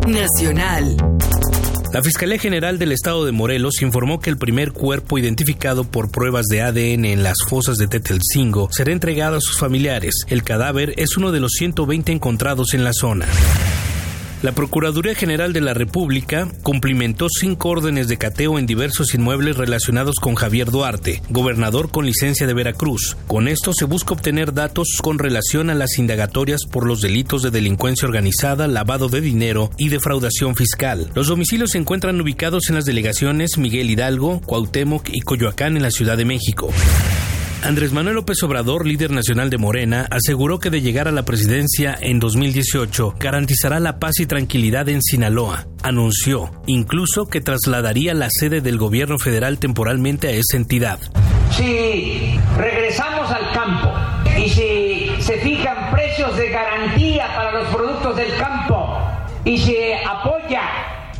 Nacional. 0.07 0.97
La 1.91 2.03
Fiscalía 2.03 2.37
General 2.37 2.77
del 2.77 2.91
Estado 2.91 3.25
de 3.25 3.31
Morelos 3.31 3.81
informó 3.81 4.19
que 4.19 4.29
el 4.29 4.37
primer 4.37 4.71
cuerpo 4.71 5.17
identificado 5.17 5.83
por 5.83 6.11
pruebas 6.11 6.45
de 6.45 6.61
ADN 6.61 7.05
en 7.05 7.23
las 7.23 7.37
fosas 7.47 7.77
de 7.77 7.87
Tetelcingo 7.87 8.69
será 8.71 8.91
entregado 8.91 9.37
a 9.37 9.41
sus 9.41 9.57
familiares. 9.57 10.13
El 10.27 10.43
cadáver 10.43 10.93
es 10.97 11.17
uno 11.17 11.31
de 11.31 11.39
los 11.39 11.53
120 11.53 12.11
encontrados 12.11 12.73
en 12.73 12.83
la 12.83 12.93
zona. 12.93 13.25
La 14.41 14.51
Procuraduría 14.51 15.15
General 15.15 15.53
de 15.53 15.61
la 15.61 15.73
República 15.73 16.47
cumplimentó 16.61 17.27
cinco 17.29 17.69
órdenes 17.69 18.07
de 18.07 18.17
cateo 18.17 18.59
en 18.59 18.65
diversos 18.65 19.13
inmuebles 19.13 19.57
relacionados 19.57 20.15
con 20.21 20.35
Javier 20.35 20.69
Duarte, 20.69 21.21
gobernador 21.29 21.89
con 21.89 22.05
licencia 22.05 22.45
de 22.45 22.53
Veracruz. 22.53 23.17
Con 23.27 23.47
esto 23.47 23.73
se 23.73 23.85
busca 23.85 24.13
obtener 24.13 24.53
datos 24.53 24.99
con 25.01 25.19
relación 25.19 25.69
a 25.69 25.73
las 25.73 25.97
indagatorias 25.97 26.65
por 26.69 26.85
los 26.85 27.01
delitos 27.01 27.41
de 27.41 27.51
delincuencia 27.51 28.07
organizada, 28.07 28.67
lavado 28.67 29.09
de 29.09 29.21
dinero 29.21 29.71
y 29.77 29.89
defraudación 29.89 30.55
fiscal. 30.55 31.09
Los 31.15 31.27
domicilios 31.27 31.71
se 31.71 31.79
encuentran 31.79 32.19
ubicados 32.21 32.69
en 32.69 32.75
las 32.75 32.85
delegaciones 32.85 33.57
Miguel 33.57 33.89
Hidalgo, 33.89 34.41
Cuauhtémoc 34.41 35.09
y 35.11 35.21
Coyoacán 35.21 35.77
en 35.77 35.83
la 35.83 35.91
Ciudad 35.91 36.17
de 36.17 36.25
México. 36.25 36.71
Andrés 37.63 37.91
Manuel 37.91 38.15
López 38.15 38.41
Obrador, 38.43 38.85
líder 38.85 39.11
nacional 39.11 39.49
de 39.49 39.57
Morena, 39.57 40.07
aseguró 40.11 40.59
que 40.59 40.69
de 40.69 40.81
llegar 40.81 41.07
a 41.07 41.11
la 41.11 41.25
presidencia 41.25 41.97
en 41.99 42.19
2018 42.19 43.15
garantizará 43.19 43.79
la 43.79 43.99
paz 43.99 44.19
y 44.19 44.25
tranquilidad 44.25 44.87
en 44.89 45.01
Sinaloa. 45.01 45.65
Anunció 45.81 46.51
incluso 46.67 47.25
que 47.27 47.41
trasladaría 47.41 48.13
la 48.13 48.29
sede 48.29 48.61
del 48.61 48.77
gobierno 48.77 49.17
federal 49.17 49.57
temporalmente 49.57 50.27
a 50.27 50.31
esa 50.31 50.57
entidad. 50.57 50.99
Si 51.51 52.39
regresamos 52.57 53.31
al 53.31 53.51
campo 53.51 53.91
y 54.37 54.49
si 54.49 55.11
se 55.19 55.37
fijan 55.39 55.91
precios 55.91 56.35
de 56.37 56.49
garantía 56.49 57.27
para 57.35 57.51
los 57.51 57.67
productos 57.73 58.15
del 58.15 58.35
campo 58.37 58.99
y 59.43 59.57
se 59.57 59.95
apoya 60.03 60.61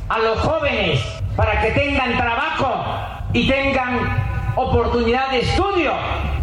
a 0.09 0.19
los 0.19 0.39
jóvenes 0.39 0.99
para 1.35 1.61
que 1.61 1.71
tengan 1.71 2.15
trabajo 2.17 3.29
y 3.33 3.47
tengan 3.47 4.24
oportunidad 4.55 5.31
de 5.31 5.39
estudio, 5.39 5.93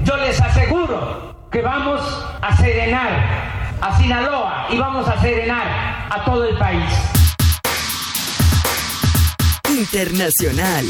yo 0.04 0.16
les 0.16 0.40
aseguro 0.40 1.34
que 1.50 1.62
vamos 1.62 2.00
a 2.40 2.56
serenar 2.56 3.76
a 3.80 3.98
Sinaloa 3.98 4.68
y 4.70 4.78
vamos 4.78 5.08
a 5.08 5.20
serenar 5.20 6.08
a 6.10 6.24
todo 6.24 6.44
el 6.44 6.56
país. 6.56 6.90
Internacional. 9.68 10.86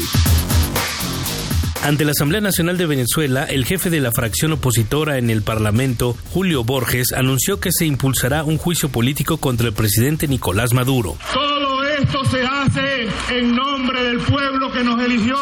Ante 1.83 2.05
la 2.05 2.11
Asamblea 2.11 2.39
Nacional 2.39 2.77
de 2.77 2.85
Venezuela, 2.85 3.43
el 3.43 3.65
jefe 3.65 3.89
de 3.89 3.99
la 3.99 4.13
fracción 4.13 4.53
opositora 4.53 5.17
en 5.17 5.29
el 5.29 5.41
Parlamento, 5.41 6.15
Julio 6.31 6.63
Borges, 6.63 7.11
anunció 7.11 7.59
que 7.59 7.71
se 7.73 7.85
impulsará 7.85 8.45
un 8.45 8.57
juicio 8.57 8.87
político 8.87 9.35
contra 9.37 9.67
el 9.67 9.73
presidente 9.73 10.29
Nicolás 10.29 10.73
Maduro. 10.73 11.17
Todo 11.33 11.72
esto 11.99 12.25
se 12.25 12.43
hace 12.43 13.07
en 13.29 13.55
nombre 13.55 14.03
del 14.03 14.17
pueblo 14.19 14.71
que 14.71 14.83
nos 14.83 14.99
eligió, 15.01 15.35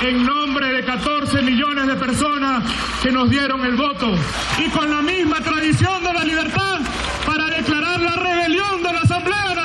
en 0.00 0.24
nombre 0.24 0.72
de 0.72 0.84
14 0.84 1.42
millones 1.42 1.86
de 1.86 1.94
personas 1.96 2.64
que 3.02 3.10
nos 3.10 3.28
dieron 3.28 3.64
el 3.64 3.76
voto. 3.76 4.14
Y 4.58 4.68
con 4.70 4.90
la 4.90 5.02
misma 5.02 5.40
tradición 5.40 6.02
de 6.02 6.12
la 6.12 6.24
libertad 6.24 6.80
para 7.26 7.50
declarar 7.50 8.00
la 8.00 8.16
rebelión 8.16 8.82
de 8.82 8.92
la 8.92 9.00
Asamblea 9.00 9.61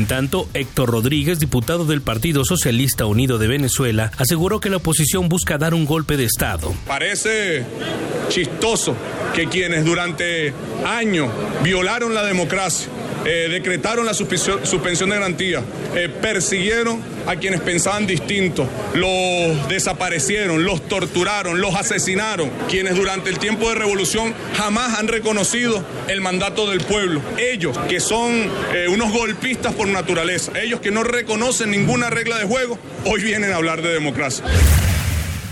En 0.00 0.06
tanto, 0.06 0.48
Héctor 0.54 0.88
Rodríguez, 0.88 1.40
diputado 1.40 1.84
del 1.84 2.00
Partido 2.00 2.42
Socialista 2.46 3.04
Unido 3.04 3.36
de 3.36 3.48
Venezuela, 3.48 4.10
aseguró 4.16 4.58
que 4.58 4.70
la 4.70 4.78
oposición 4.78 5.28
busca 5.28 5.58
dar 5.58 5.74
un 5.74 5.84
golpe 5.84 6.16
de 6.16 6.24
Estado. 6.24 6.72
Parece 6.86 7.66
chistoso 8.30 8.96
que 9.34 9.46
quienes 9.46 9.84
durante 9.84 10.54
años 10.86 11.28
violaron 11.62 12.14
la 12.14 12.24
democracia, 12.24 12.88
eh, 13.24 13.48
decretaron 13.50 14.06
la 14.06 14.14
suspensión 14.14 15.10
de 15.10 15.16
garantía, 15.16 15.62
eh, 15.94 16.08
persiguieron 16.08 17.02
a 17.26 17.36
quienes 17.36 17.60
pensaban 17.60 18.06
distinto, 18.06 18.66
los 18.94 19.68
desaparecieron, 19.68 20.64
los 20.64 20.88
torturaron, 20.88 21.60
los 21.60 21.74
asesinaron, 21.74 22.50
quienes 22.68 22.96
durante 22.96 23.30
el 23.30 23.38
tiempo 23.38 23.68
de 23.68 23.74
revolución 23.74 24.34
jamás 24.56 24.98
han 24.98 25.08
reconocido 25.08 25.84
el 26.08 26.20
mandato 26.20 26.68
del 26.70 26.80
pueblo. 26.80 27.20
Ellos 27.38 27.76
que 27.88 28.00
son 28.00 28.50
eh, 28.72 28.86
unos 28.88 29.12
golpistas 29.12 29.74
por 29.74 29.88
naturaleza, 29.88 30.52
ellos 30.60 30.80
que 30.80 30.90
no 30.90 31.02
reconocen 31.02 31.70
ninguna 31.70 32.10
regla 32.10 32.38
de 32.38 32.44
juego, 32.44 32.78
hoy 33.04 33.22
vienen 33.22 33.52
a 33.52 33.56
hablar 33.56 33.82
de 33.82 33.92
democracia. 33.92 34.44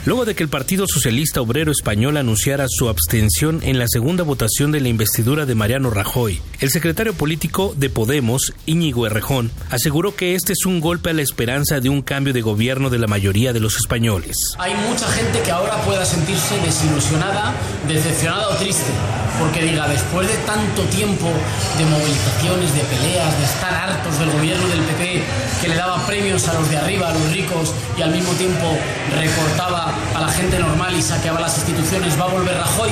Luego 0.07 0.25
de 0.25 0.35
que 0.35 0.43
el 0.43 0.49
Partido 0.49 0.87
Socialista 0.89 1.41
Obrero 1.41 1.70
Español 1.70 2.16
anunciara 2.16 2.66
su 2.69 2.89
abstención 2.89 3.61
en 3.62 3.79
la 3.79 3.87
segunda 3.89 4.23
votación 4.25 4.73
de 4.73 4.81
la 4.81 4.89
investidura 4.89 5.45
de 5.45 5.55
Mariano 5.55 5.91
Rajoy, 5.91 6.41
el 6.61 6.70
secretario 6.70 7.12
político 7.12 7.75
de 7.77 7.91
Podemos, 7.91 8.55
Íñigo 8.65 9.07
Errejón, 9.07 9.51
aseguró 9.70 10.15
que 10.16 10.35
este 10.35 10.53
es 10.53 10.65
un 10.66 10.81
golpe 10.81 11.11
a 11.11 11.12
la 11.12 11.23
esperanza 11.23 11.81
de 11.81 11.89
un 11.89 12.03
cambio 12.03 12.33
de 12.33 12.41
gobierno 12.41 12.91
de 12.91 12.99
la 12.99 13.07
mayoría 13.07 13.53
de 13.53 13.61
los 13.61 13.77
españoles. 13.77 14.37
Hay 14.59 14.75
mucha 14.89 15.07
gente 15.09 15.43
que 15.43 15.51
ahora 15.51 15.77
pueda 15.83 16.05
sentirse 16.05 16.59
desilusionada, 16.65 17.55
decepcionada 17.87 18.49
o 18.49 18.57
triste, 18.57 18.91
porque 19.39 19.62
diga, 19.62 19.89
después 19.89 20.27
de 20.27 20.37
tanto 20.39 20.83
tiempo 20.85 21.27
de 21.77 21.85
movilizaciones, 21.85 22.75
de 22.75 22.81
peleas, 22.81 23.39
de 23.39 23.45
estar 23.45 23.75
hartos 23.75 24.19
del 24.19 24.31
gobierno 24.31 24.66
del 24.69 24.81
PP, 24.81 25.23
que 25.61 25.69
le 25.69 25.75
daba 25.75 26.05
premios 26.07 26.49
a 26.49 26.55
los 26.55 26.70
de 26.70 26.77
arriba, 26.77 27.11
a 27.11 27.15
los 27.15 27.33
ricos, 27.33 27.75
y 27.97 28.03
al 28.03 28.11
mismo 28.11 28.33
tiempo 28.33 28.77
recortaba 29.20 29.88
a 30.15 30.20
la 30.20 30.28
gente 30.28 30.59
normal 30.59 30.97
y 30.97 31.02
saqueaba 31.02 31.40
las 31.40 31.56
instituciones, 31.56 32.19
¿va 32.19 32.24
a 32.24 32.28
volver 32.28 32.56
Rajoy? 32.56 32.90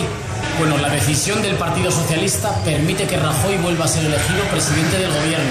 Bueno, 0.58 0.78
la 0.78 0.88
decisión 0.88 1.42
del 1.42 1.56
Partido 1.56 1.90
Socialista 1.90 2.50
permite 2.64 3.06
que 3.06 3.16
Rajoy 3.18 3.56
vuelva 3.58 3.84
a 3.84 3.88
ser 3.88 4.04
elegido 4.04 4.42
presidente 4.50 4.98
del 4.98 5.12
gobierno. 5.12 5.50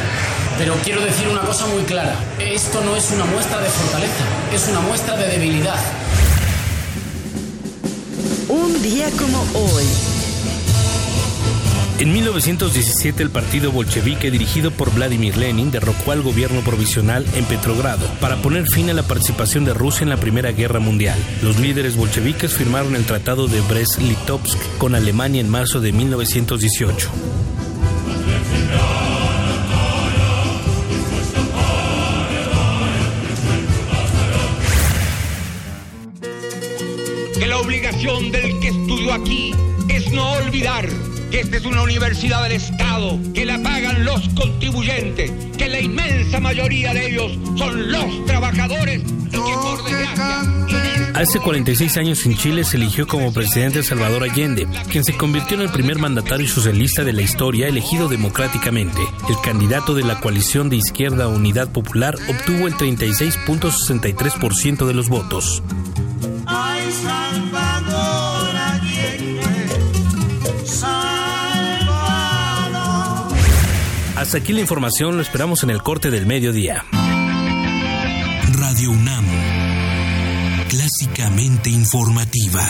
Pero 0.57 0.73
quiero 0.83 1.01
decir 1.01 1.27
una 1.27 1.41
cosa 1.41 1.65
muy 1.67 1.83
clara, 1.83 2.15
esto 2.39 2.81
no 2.81 2.95
es 2.95 3.11
una 3.11 3.25
muestra 3.25 3.59
de 3.59 3.69
fortaleza, 3.69 4.23
es 4.53 4.67
una 4.69 4.79
muestra 4.79 5.17
de 5.17 5.27
debilidad. 5.27 5.79
Un 8.47 8.81
día 8.81 9.09
como 9.17 9.41
hoy. 9.53 10.14
En 11.97 12.11
1917 12.11 13.23
el 13.23 13.29
partido 13.29 13.71
bolchevique 13.71 14.29
dirigido 14.29 14.69
por 14.69 14.93
Vladimir 14.93 15.37
Lenin 15.37 15.71
derrocó 15.71 16.11
al 16.11 16.23
gobierno 16.23 16.59
provisional 16.59 17.25
en 17.35 17.45
Petrogrado 17.45 18.05
para 18.19 18.35
poner 18.41 18.67
fin 18.67 18.89
a 18.89 18.93
la 18.93 19.03
participación 19.03 19.63
de 19.63 19.73
Rusia 19.73 20.03
en 20.03 20.09
la 20.09 20.17
Primera 20.17 20.51
Guerra 20.51 20.81
Mundial. 20.81 21.17
Los 21.41 21.57
líderes 21.57 21.95
bolcheviques 21.95 22.53
firmaron 22.53 22.97
el 22.97 23.05
Tratado 23.05 23.47
de 23.47 23.61
Brest-Litovsk 23.61 24.57
con 24.77 24.93
Alemania 24.93 25.39
en 25.39 25.47
marzo 25.47 25.79
de 25.79 25.93
1918. 25.93 27.09
Que 37.39 37.47
la 37.47 37.57
obligación 37.57 38.31
del 38.33 38.59
que 38.59 38.67
estudió 38.67 39.13
aquí 39.13 39.53
es 39.87 40.11
no 40.11 40.33
olvidar 40.33 40.89
que 41.35 41.41
esta 41.41 41.57
es 41.57 41.65
una 41.65 41.81
universidad 41.81 42.43
del 42.43 42.53
Estado, 42.53 43.19
que 43.33 43.43
la 43.43 43.61
pagan 43.61 44.05
los 44.05 44.29
contribuyentes, 44.29 45.29
que 45.57 45.67
la 45.67 45.81
inmensa 45.81 46.39
mayoría 46.39 46.93
de 46.93 47.07
ellos 47.07 47.37
son 47.57 47.91
los 47.91 48.25
trabajadores 48.25 49.01
y 49.01 49.31
que 49.31 49.37
por 49.37 49.83
desgracia... 49.83 50.43
Hace 51.13 51.39
46 51.39 51.97
años 51.97 52.25
en 52.25 52.37
Chile 52.37 52.63
se 52.63 52.77
eligió 52.77 53.05
como 53.05 53.33
presidente 53.33 53.83
Salvador 53.83 54.23
Allende, 54.23 54.65
quien 54.89 55.03
se 55.03 55.17
convirtió 55.17 55.57
en 55.57 55.63
el 55.63 55.71
primer 55.71 55.99
mandatario 55.99 56.47
socialista 56.47 57.03
de 57.03 57.11
la 57.11 57.23
historia 57.23 57.67
elegido 57.67 58.07
democráticamente. 58.07 59.01
El 59.27 59.35
candidato 59.43 59.93
de 59.93 60.03
la 60.03 60.21
coalición 60.21 60.69
de 60.69 60.77
izquierda 60.77 61.27
Unidad 61.27 61.69
Popular 61.69 62.15
obtuvo 62.29 62.67
el 62.67 62.75
36.63% 62.75 64.85
de 64.85 64.93
los 64.93 65.09
votos. 65.09 65.61
Ay, 66.45 66.81
Hasta 74.25 74.39
aquí 74.39 74.53
la 74.53 74.61
información, 74.61 75.17
lo 75.17 75.21
esperamos 75.21 75.61
en 75.61 75.69
el 75.69 75.83
corte 75.83 76.09
del 76.09 76.25
mediodía. 76.25 76.83
Radio 78.53 78.89
UNAM. 78.89 79.23
Clásicamente 80.67 81.69
informativa. 81.69 82.63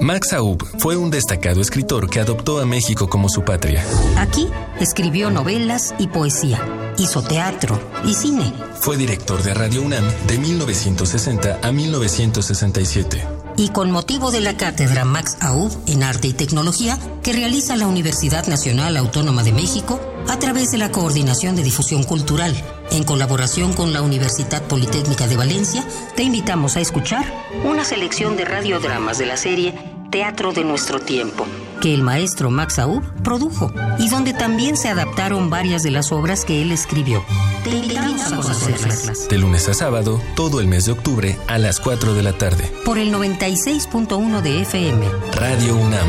Max 0.00 0.32
Aub 0.32 0.66
fue 0.78 0.96
un 0.96 1.10
destacado 1.10 1.60
escritor 1.60 2.08
que 2.08 2.20
adoptó 2.20 2.58
a 2.58 2.64
México 2.64 3.10
como 3.10 3.28
su 3.28 3.44
patria. 3.44 3.84
Aquí 4.16 4.48
escribió 4.80 5.30
novelas 5.30 5.94
y 5.98 6.06
poesía, 6.06 6.94
hizo 6.96 7.20
teatro 7.20 7.78
y 8.06 8.14
cine. 8.14 8.50
Fue 8.80 8.96
director 8.96 9.42
de 9.42 9.52
Radio 9.52 9.82
UNAM 9.82 10.06
de 10.26 10.38
1960 10.38 11.60
a 11.62 11.70
1967. 11.70 13.37
Y 13.58 13.70
con 13.70 13.90
motivo 13.90 14.30
de 14.30 14.40
la 14.40 14.56
cátedra 14.56 15.04
Max 15.04 15.36
Aub 15.40 15.72
en 15.88 16.04
Arte 16.04 16.28
y 16.28 16.32
Tecnología 16.32 16.96
que 17.24 17.32
realiza 17.32 17.74
la 17.74 17.88
Universidad 17.88 18.46
Nacional 18.46 18.96
Autónoma 18.96 19.42
de 19.42 19.50
México 19.50 20.00
a 20.28 20.38
través 20.38 20.70
de 20.70 20.78
la 20.78 20.92
Coordinación 20.92 21.56
de 21.56 21.64
Difusión 21.64 22.04
Cultural, 22.04 22.54
en 22.92 23.02
colaboración 23.02 23.72
con 23.72 23.92
la 23.92 24.00
Universidad 24.00 24.62
Politécnica 24.62 25.26
de 25.26 25.36
Valencia, 25.36 25.84
te 26.14 26.22
invitamos 26.22 26.76
a 26.76 26.80
escuchar 26.80 27.24
una 27.64 27.84
selección 27.84 28.36
de 28.36 28.44
radiodramas 28.44 29.18
de 29.18 29.26
la 29.26 29.36
serie 29.36 29.74
Teatro 30.10 30.52
de 30.52 30.62
Nuestro 30.62 31.00
Tiempo, 31.00 31.44
que 31.80 31.94
el 31.94 32.02
maestro 32.02 32.50
Max 32.50 32.78
Aub 32.78 33.02
produjo 33.22 33.72
y 33.98 34.08
donde 34.08 34.32
también 34.32 34.76
se 34.76 34.88
adaptaron 34.88 35.50
varias 35.50 35.82
de 35.82 35.90
las 35.90 36.12
obras 36.12 36.44
que 36.44 36.62
él 36.62 36.72
escribió. 36.72 37.24
Te 37.64 37.70
invitamos 37.70 38.32
a 38.32 38.36
conocerlas. 38.36 39.28
De 39.28 39.38
lunes 39.38 39.68
a 39.68 39.74
sábado, 39.74 40.20
todo 40.34 40.60
el 40.60 40.66
mes 40.66 40.86
de 40.86 40.92
octubre 40.92 41.38
a 41.46 41.58
las 41.58 41.80
4 41.80 42.14
de 42.14 42.22
la 42.22 42.32
tarde. 42.32 42.70
Por 42.84 42.98
el 42.98 43.12
96.1 43.12 44.40
de 44.42 44.62
FM. 44.62 45.06
Radio 45.32 45.76
UNAM. 45.76 46.08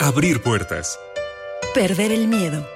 Abrir 0.00 0.42
puertas. 0.42 0.98
Perder 1.74 2.12
el 2.12 2.28
miedo. 2.28 2.66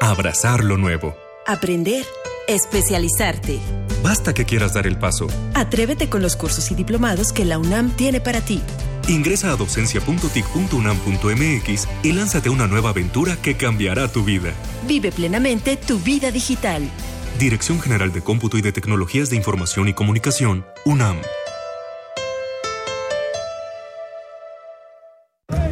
Abrazar 0.00 0.64
lo 0.64 0.76
nuevo. 0.78 1.14
Aprender. 1.46 2.06
Especializarte. 2.48 3.60
Basta 4.02 4.34
que 4.34 4.44
quieras 4.44 4.74
dar 4.74 4.86
el 4.86 4.98
paso. 4.98 5.28
Atrévete 5.54 6.08
con 6.08 6.22
los 6.22 6.36
cursos 6.36 6.70
y 6.70 6.74
diplomados 6.74 7.32
que 7.32 7.44
la 7.44 7.58
UNAM 7.58 7.90
tiene 7.90 8.20
para 8.20 8.40
ti. 8.40 8.60
Ingresa 9.08 9.52
a 9.52 9.56
docencia.tic.unam.mx 9.56 11.88
y 12.02 12.12
lánzate 12.12 12.48
a 12.48 12.52
una 12.52 12.66
nueva 12.66 12.90
aventura 12.90 13.36
que 13.36 13.56
cambiará 13.56 14.08
tu 14.08 14.24
vida. 14.24 14.52
Vive 14.86 15.12
plenamente 15.12 15.76
tu 15.76 15.98
vida 15.98 16.30
digital. 16.30 16.82
Dirección 17.38 17.80
General 17.80 18.12
de 18.12 18.22
Cómputo 18.22 18.58
y 18.58 18.62
de 18.62 18.72
Tecnologías 18.72 19.30
de 19.30 19.36
Información 19.36 19.88
y 19.88 19.94
Comunicación, 19.94 20.66
UNAM. 20.84 21.16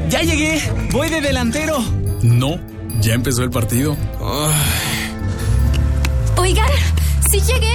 ¡Ya 0.09 0.23
llegué! 0.23 0.61
¡Voy 0.91 1.09
de 1.09 1.21
delantero! 1.21 1.79
No, 2.23 2.59
ya 3.01 3.15
empezó 3.15 3.45
el 3.45 3.51
partido. 3.51 3.97
Oigan, 6.37 6.69
sí 7.31 7.41
llegué. 7.41 7.75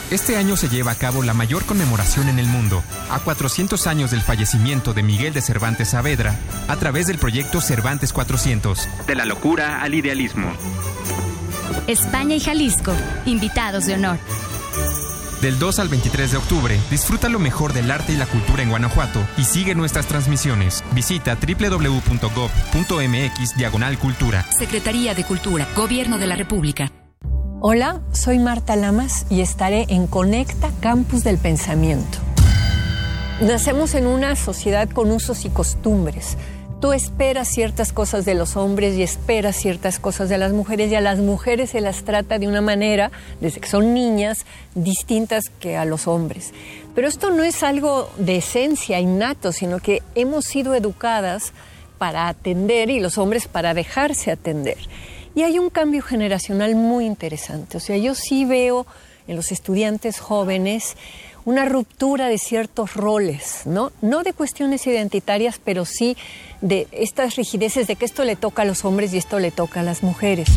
Este 0.11 0.35
año 0.35 0.57
se 0.57 0.67
lleva 0.67 0.91
a 0.91 0.95
cabo 0.95 1.23
la 1.23 1.33
mayor 1.33 1.63
conmemoración 1.65 2.27
en 2.27 2.37
el 2.37 2.45
mundo, 2.45 2.83
a 3.09 3.19
400 3.19 3.87
años 3.87 4.11
del 4.11 4.19
fallecimiento 4.21 4.93
de 4.93 5.03
Miguel 5.03 5.33
de 5.33 5.41
Cervantes 5.41 5.91
Saavedra, 5.91 6.37
a 6.67 6.75
través 6.75 7.07
del 7.07 7.17
proyecto 7.17 7.61
Cervantes 7.61 8.11
400. 8.11 8.89
De 9.07 9.15
la 9.15 9.23
locura 9.23 9.81
al 9.81 9.93
idealismo. 9.93 10.51
España 11.87 12.35
y 12.35 12.41
Jalisco, 12.41 12.93
invitados 13.25 13.85
de 13.85 13.93
honor. 13.93 14.17
Del 15.41 15.57
2 15.57 15.79
al 15.79 15.87
23 15.87 16.31
de 16.31 16.37
octubre, 16.37 16.77
disfruta 16.91 17.29
lo 17.29 17.39
mejor 17.39 17.71
del 17.71 17.89
arte 17.89 18.11
y 18.11 18.17
la 18.17 18.25
cultura 18.25 18.63
en 18.63 18.69
Guanajuato 18.69 19.25
y 19.37 19.45
sigue 19.45 19.75
nuestras 19.75 20.07
transmisiones. 20.07 20.83
Visita 20.91 21.37
www.gov.mx 21.37 21.95
Diagonal 23.55 23.97
Cultura. 23.97 24.45
Secretaría 24.51 25.15
de 25.15 25.23
Cultura, 25.23 25.65
Gobierno 25.73 26.17
de 26.17 26.27
la 26.27 26.35
República. 26.35 26.91
Hola, 27.63 28.01
soy 28.11 28.39
Marta 28.39 28.75
Lamas 28.75 29.27
y 29.29 29.41
estaré 29.41 29.85
en 29.89 30.07
Conecta 30.07 30.71
Campus 30.79 31.23
del 31.23 31.37
Pensamiento. 31.37 32.17
Nacemos 33.39 33.93
en 33.93 34.07
una 34.07 34.35
sociedad 34.35 34.89
con 34.89 35.11
usos 35.11 35.45
y 35.45 35.49
costumbres, 35.49 36.37
tú 36.79 36.91
esperas 36.91 37.49
ciertas 37.49 37.93
cosas 37.93 38.25
de 38.25 38.33
los 38.33 38.57
hombres 38.57 38.97
y 38.97 39.03
esperas 39.03 39.57
ciertas 39.57 39.99
cosas 39.99 40.27
de 40.27 40.39
las 40.39 40.53
mujeres 40.53 40.91
y 40.91 40.95
a 40.95 41.01
las 41.01 41.19
mujeres 41.19 41.69
se 41.69 41.81
las 41.81 42.01
trata 42.01 42.39
de 42.39 42.47
una 42.47 42.61
manera, 42.61 43.11
desde 43.41 43.61
que 43.61 43.69
son 43.69 43.93
niñas, 43.93 44.47
distintas 44.73 45.51
que 45.59 45.77
a 45.77 45.85
los 45.85 46.07
hombres. 46.07 46.55
Pero 46.95 47.07
esto 47.07 47.29
no 47.29 47.43
es 47.43 47.61
algo 47.61 48.09
de 48.17 48.37
esencia 48.37 48.99
innato, 48.99 49.51
sino 49.51 49.77
que 49.77 50.01
hemos 50.15 50.45
sido 50.45 50.73
educadas 50.73 51.53
para 51.99 52.27
atender 52.27 52.89
y 52.89 52.99
los 52.99 53.19
hombres 53.19 53.47
para 53.47 53.75
dejarse 53.75 54.31
atender. 54.31 54.77
Y 55.35 55.43
hay 55.43 55.59
un 55.59 55.69
cambio 55.69 56.01
generacional 56.01 56.75
muy 56.75 57.05
interesante. 57.05 57.77
O 57.77 57.79
sea, 57.79 57.97
yo 57.97 58.15
sí 58.15 58.45
veo 58.45 58.85
en 59.27 59.35
los 59.35 59.51
estudiantes 59.51 60.19
jóvenes 60.19 60.95
una 61.45 61.65
ruptura 61.65 62.27
de 62.27 62.37
ciertos 62.37 62.93
roles, 62.93 63.61
¿no? 63.65 63.91
No 64.01 64.23
de 64.23 64.33
cuestiones 64.33 64.85
identitarias, 64.85 65.59
pero 65.63 65.85
sí 65.85 66.15
de 66.61 66.87
estas 66.91 67.35
rigideces 67.35 67.87
de 67.87 67.95
que 67.95 68.05
esto 68.05 68.23
le 68.23 68.35
toca 68.35 68.61
a 68.61 68.65
los 68.65 68.85
hombres 68.85 69.13
y 69.13 69.17
esto 69.17 69.39
le 69.39 69.51
toca 69.51 69.79
a 69.79 69.83
las 69.83 70.03
mujeres. 70.03 70.49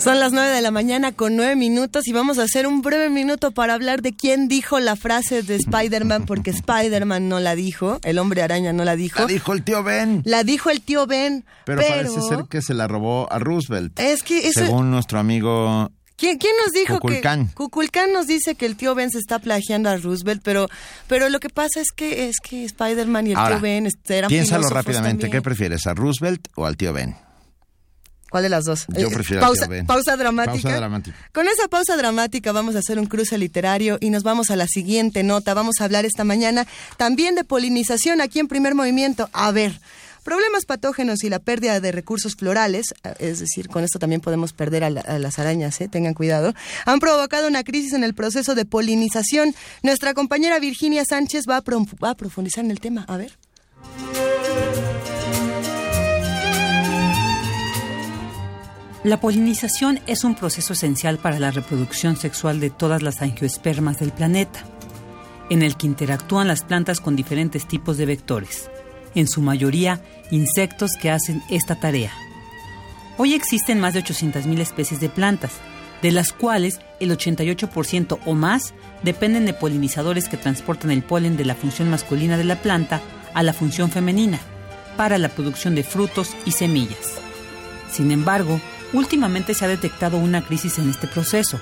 Son 0.00 0.18
las 0.18 0.32
9 0.32 0.48
de 0.48 0.62
la 0.62 0.70
mañana 0.70 1.12
con 1.12 1.36
9 1.36 1.56
minutos 1.56 2.08
y 2.08 2.12
vamos 2.12 2.38
a 2.38 2.44
hacer 2.44 2.66
un 2.66 2.80
breve 2.80 3.10
minuto 3.10 3.50
para 3.50 3.74
hablar 3.74 4.00
de 4.00 4.14
quién 4.14 4.48
dijo 4.48 4.80
la 4.80 4.96
frase 4.96 5.42
de 5.42 5.56
Spider-Man, 5.56 6.24
porque 6.24 6.48
Spider-Man 6.48 7.28
no 7.28 7.38
la 7.38 7.54
dijo, 7.54 7.98
el 8.02 8.18
hombre 8.18 8.40
araña 8.40 8.72
no 8.72 8.84
la 8.84 8.96
dijo. 8.96 9.20
La 9.20 9.26
dijo 9.26 9.52
el 9.52 9.62
tío 9.62 9.82
Ben. 9.82 10.22
La 10.24 10.42
dijo 10.42 10.70
el 10.70 10.80
tío 10.80 11.06
Ben. 11.06 11.44
Pero, 11.66 11.82
parece 11.82 12.22
ser 12.22 12.46
que 12.48 12.62
se 12.62 12.72
la 12.72 12.88
robó 12.88 13.30
a 13.30 13.38
Roosevelt. 13.38 14.00
Es 14.00 14.22
que 14.22 14.48
eso... 14.48 14.60
Según 14.60 14.90
nuestro 14.90 15.18
amigo 15.18 15.90
¿Quién, 16.16 16.38
¿Quién, 16.38 16.52
nos 16.64 16.72
dijo 16.72 16.98
que 17.00 17.22
Cuculcán 17.54 18.12
nos 18.14 18.26
dice 18.26 18.54
que 18.54 18.64
el 18.64 18.76
tío 18.76 18.94
Ben 18.94 19.10
se 19.10 19.18
está 19.18 19.38
plagiando 19.38 19.90
a 19.90 19.96
Roosevelt, 19.98 20.40
pero 20.42 20.68
pero 21.08 21.28
lo 21.28 21.40
que 21.40 21.50
pasa 21.50 21.80
es 21.80 21.92
que 21.92 22.28
es 22.28 22.40
que 22.40 22.64
Spider-Man 22.64 23.26
y 23.26 23.30
el 23.32 23.36
Ahora, 23.36 23.56
tío 23.56 23.60
Ben 23.60 23.86
este, 23.86 24.18
eran 24.18 24.28
Piénsalo 24.28 24.68
rápidamente, 24.68 25.22
también. 25.22 25.32
¿qué 25.32 25.42
prefieres, 25.42 25.86
a 25.86 25.94
Roosevelt 25.94 26.48
o 26.56 26.64
al 26.64 26.76
tío 26.76 26.92
Ben? 26.92 27.16
¿Cuál 28.30 28.44
de 28.44 28.48
las 28.48 28.64
dos? 28.64 28.86
Yo 28.96 29.08
Eh, 29.08 29.10
prefiero 29.12 29.40
pausa, 29.42 29.68
pausa 29.86 30.16
dramática. 30.16 30.52
Pausa 30.62 30.76
dramática. 30.76 31.16
Con 31.32 31.48
esa 31.48 31.68
pausa 31.68 31.96
dramática 31.96 32.52
vamos 32.52 32.76
a 32.76 32.78
hacer 32.78 32.98
un 32.98 33.06
cruce 33.06 33.36
literario 33.38 33.98
y 34.00 34.10
nos 34.10 34.22
vamos 34.22 34.50
a 34.50 34.56
la 34.56 34.66
siguiente 34.68 35.22
nota. 35.24 35.52
Vamos 35.52 35.80
a 35.80 35.84
hablar 35.84 36.04
esta 36.04 36.24
mañana 36.24 36.66
también 36.96 37.34
de 37.34 37.44
polinización 37.44 38.20
aquí 38.20 38.38
en 38.38 38.46
primer 38.48 38.74
movimiento. 38.76 39.28
A 39.32 39.50
ver, 39.50 39.80
problemas 40.22 40.64
patógenos 40.64 41.24
y 41.24 41.28
la 41.28 41.38
pérdida 41.40 41.80
de 41.80 41.90
recursos 41.92 42.36
florales, 42.36 42.94
eh, 43.02 43.14
es 43.18 43.40
decir, 43.40 43.68
con 43.68 43.82
esto 43.82 43.98
también 43.98 44.20
podemos 44.20 44.52
perder 44.52 44.84
a, 44.84 44.90
la- 44.90 45.00
a 45.00 45.18
las 45.18 45.38
arañas, 45.40 45.80
¿eh? 45.80 45.88
tengan 45.88 46.14
cuidado, 46.14 46.54
han 46.86 47.00
provocado 47.00 47.48
una 47.48 47.64
crisis 47.64 47.94
en 47.94 48.04
el 48.04 48.14
proceso 48.14 48.54
de 48.54 48.64
polinización. 48.64 49.54
Nuestra 49.82 50.14
compañera 50.14 50.58
Virginia 50.60 51.04
Sánchez 51.04 51.46
va 51.48 51.56
a, 51.56 51.62
pro- 51.62 51.84
va 52.02 52.10
a 52.10 52.14
profundizar 52.14 52.64
en 52.64 52.70
el 52.70 52.78
tema. 52.80 53.04
A 53.08 53.16
ver. 53.16 53.32
La 59.02 59.18
polinización 59.18 59.98
es 60.06 60.24
un 60.24 60.34
proceso 60.34 60.74
esencial 60.74 61.16
para 61.16 61.38
la 61.38 61.50
reproducción 61.50 62.16
sexual 62.16 62.60
de 62.60 62.68
todas 62.68 63.02
las 63.02 63.22
angiospermas 63.22 63.98
del 63.98 64.12
planeta, 64.12 64.60
en 65.48 65.62
el 65.62 65.78
que 65.78 65.86
interactúan 65.86 66.46
las 66.46 66.64
plantas 66.64 67.00
con 67.00 67.16
diferentes 67.16 67.66
tipos 67.66 67.96
de 67.96 68.04
vectores, 68.04 68.70
en 69.14 69.26
su 69.26 69.40
mayoría 69.40 70.02
insectos 70.30 70.90
que 71.00 71.10
hacen 71.10 71.42
esta 71.48 71.80
tarea. 71.80 72.12
Hoy 73.16 73.32
existen 73.32 73.80
más 73.80 73.94
de 73.94 74.04
800.000 74.04 74.60
especies 74.60 75.00
de 75.00 75.08
plantas, 75.08 75.52
de 76.02 76.12
las 76.12 76.34
cuales 76.34 76.78
el 77.00 77.10
88% 77.10 78.18
o 78.26 78.34
más 78.34 78.74
dependen 79.02 79.46
de 79.46 79.54
polinizadores 79.54 80.28
que 80.28 80.36
transportan 80.36 80.90
el 80.90 81.02
polen 81.02 81.38
de 81.38 81.46
la 81.46 81.54
función 81.54 81.88
masculina 81.88 82.36
de 82.36 82.44
la 82.44 82.56
planta 82.56 83.00
a 83.32 83.42
la 83.42 83.54
función 83.54 83.90
femenina, 83.90 84.38
para 84.98 85.16
la 85.16 85.30
producción 85.30 85.74
de 85.74 85.84
frutos 85.84 86.36
y 86.44 86.52
semillas. 86.52 87.14
Sin 87.90 88.10
embargo, 88.10 88.60
últimamente 88.92 89.54
se 89.54 89.64
ha 89.64 89.68
detectado 89.68 90.18
una 90.18 90.42
crisis 90.42 90.78
en 90.78 90.88
este 90.88 91.06
proceso, 91.06 91.60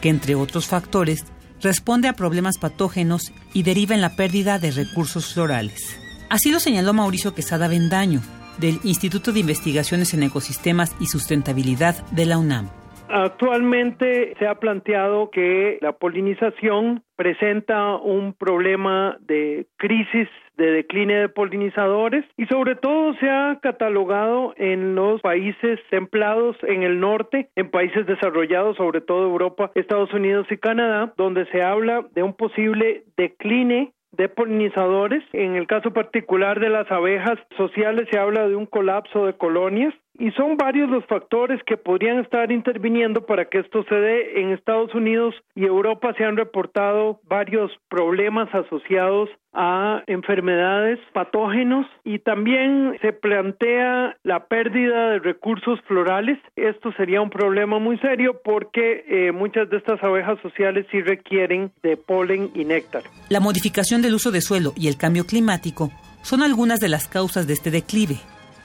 que 0.00 0.08
entre 0.08 0.34
otros 0.34 0.66
factores 0.66 1.24
responde 1.60 2.08
a 2.08 2.14
problemas 2.14 2.58
patógenos 2.58 3.32
y 3.52 3.62
deriva 3.62 3.94
en 3.94 4.00
la 4.00 4.16
pérdida 4.16 4.58
de 4.58 4.70
recursos 4.70 5.34
florales. 5.34 5.96
Así 6.28 6.50
lo 6.50 6.60
señaló 6.60 6.92
Mauricio 6.92 7.34
Quesada 7.34 7.68
Bendaño, 7.68 8.22
del 8.58 8.80
Instituto 8.84 9.32
de 9.32 9.40
Investigaciones 9.40 10.14
en 10.14 10.22
Ecosistemas 10.22 10.92
y 11.00 11.06
Sustentabilidad 11.06 12.06
de 12.10 12.26
la 12.26 12.38
UNAM. 12.38 12.79
Actualmente 13.12 14.34
se 14.38 14.46
ha 14.46 14.54
planteado 14.54 15.30
que 15.30 15.78
la 15.80 15.92
polinización 15.92 17.02
presenta 17.16 17.96
un 17.96 18.34
problema 18.34 19.16
de 19.20 19.66
crisis 19.78 20.28
de 20.56 20.70
decline 20.70 21.14
de 21.14 21.28
polinizadores 21.28 22.24
y 22.36 22.46
sobre 22.46 22.76
todo 22.76 23.14
se 23.14 23.28
ha 23.28 23.58
catalogado 23.60 24.54
en 24.56 24.94
los 24.94 25.20
países 25.22 25.80
templados 25.90 26.56
en 26.62 26.84
el 26.84 27.00
norte, 27.00 27.48
en 27.56 27.70
países 27.70 28.06
desarrollados, 28.06 28.76
sobre 28.76 29.00
todo 29.00 29.24
Europa, 29.24 29.72
Estados 29.74 30.12
Unidos 30.12 30.46
y 30.50 30.58
Canadá, 30.58 31.12
donde 31.16 31.46
se 31.46 31.62
habla 31.62 32.06
de 32.14 32.22
un 32.22 32.34
posible 32.34 33.02
decline 33.16 33.92
de 34.12 34.28
polinizadores. 34.28 35.24
En 35.32 35.56
el 35.56 35.66
caso 35.66 35.92
particular 35.92 36.60
de 36.60 36.68
las 36.68 36.90
abejas 36.92 37.38
sociales 37.56 38.06
se 38.10 38.18
habla 38.18 38.48
de 38.48 38.54
un 38.54 38.66
colapso 38.66 39.26
de 39.26 39.32
colonias 39.34 39.94
y 40.20 40.30
son 40.32 40.58
varios 40.58 40.90
los 40.90 41.04
factores 41.06 41.60
que 41.64 41.78
podrían 41.78 42.18
estar 42.18 42.52
interviniendo 42.52 43.24
para 43.24 43.46
que 43.46 43.58
esto 43.58 43.82
se 43.88 43.94
dé. 43.94 44.42
En 44.42 44.50
Estados 44.50 44.94
Unidos 44.94 45.34
y 45.54 45.64
Europa 45.64 46.12
se 46.16 46.24
han 46.24 46.36
reportado 46.36 47.20
varios 47.26 47.72
problemas 47.88 48.54
asociados 48.54 49.30
a 49.54 50.02
enfermedades, 50.06 50.98
patógenos 51.14 51.86
y 52.04 52.18
también 52.18 52.98
se 53.00 53.14
plantea 53.14 54.18
la 54.22 54.44
pérdida 54.44 55.12
de 55.12 55.20
recursos 55.20 55.80
florales. 55.88 56.38
Esto 56.54 56.92
sería 56.92 57.22
un 57.22 57.30
problema 57.30 57.78
muy 57.78 57.98
serio 57.98 58.42
porque 58.44 59.04
eh, 59.08 59.32
muchas 59.32 59.70
de 59.70 59.78
estas 59.78 60.04
abejas 60.04 60.38
sociales 60.42 60.86
sí 60.90 61.00
requieren 61.00 61.72
de 61.82 61.96
polen 61.96 62.50
y 62.54 62.66
néctar. 62.66 63.04
La 63.30 63.40
modificación 63.40 64.02
del 64.02 64.14
uso 64.14 64.30
de 64.30 64.42
suelo 64.42 64.74
y 64.76 64.88
el 64.88 64.98
cambio 64.98 65.24
climático 65.24 65.90
son 66.20 66.42
algunas 66.42 66.78
de 66.78 66.90
las 66.90 67.08
causas 67.08 67.46
de 67.46 67.54
este 67.54 67.70
declive. 67.70 68.16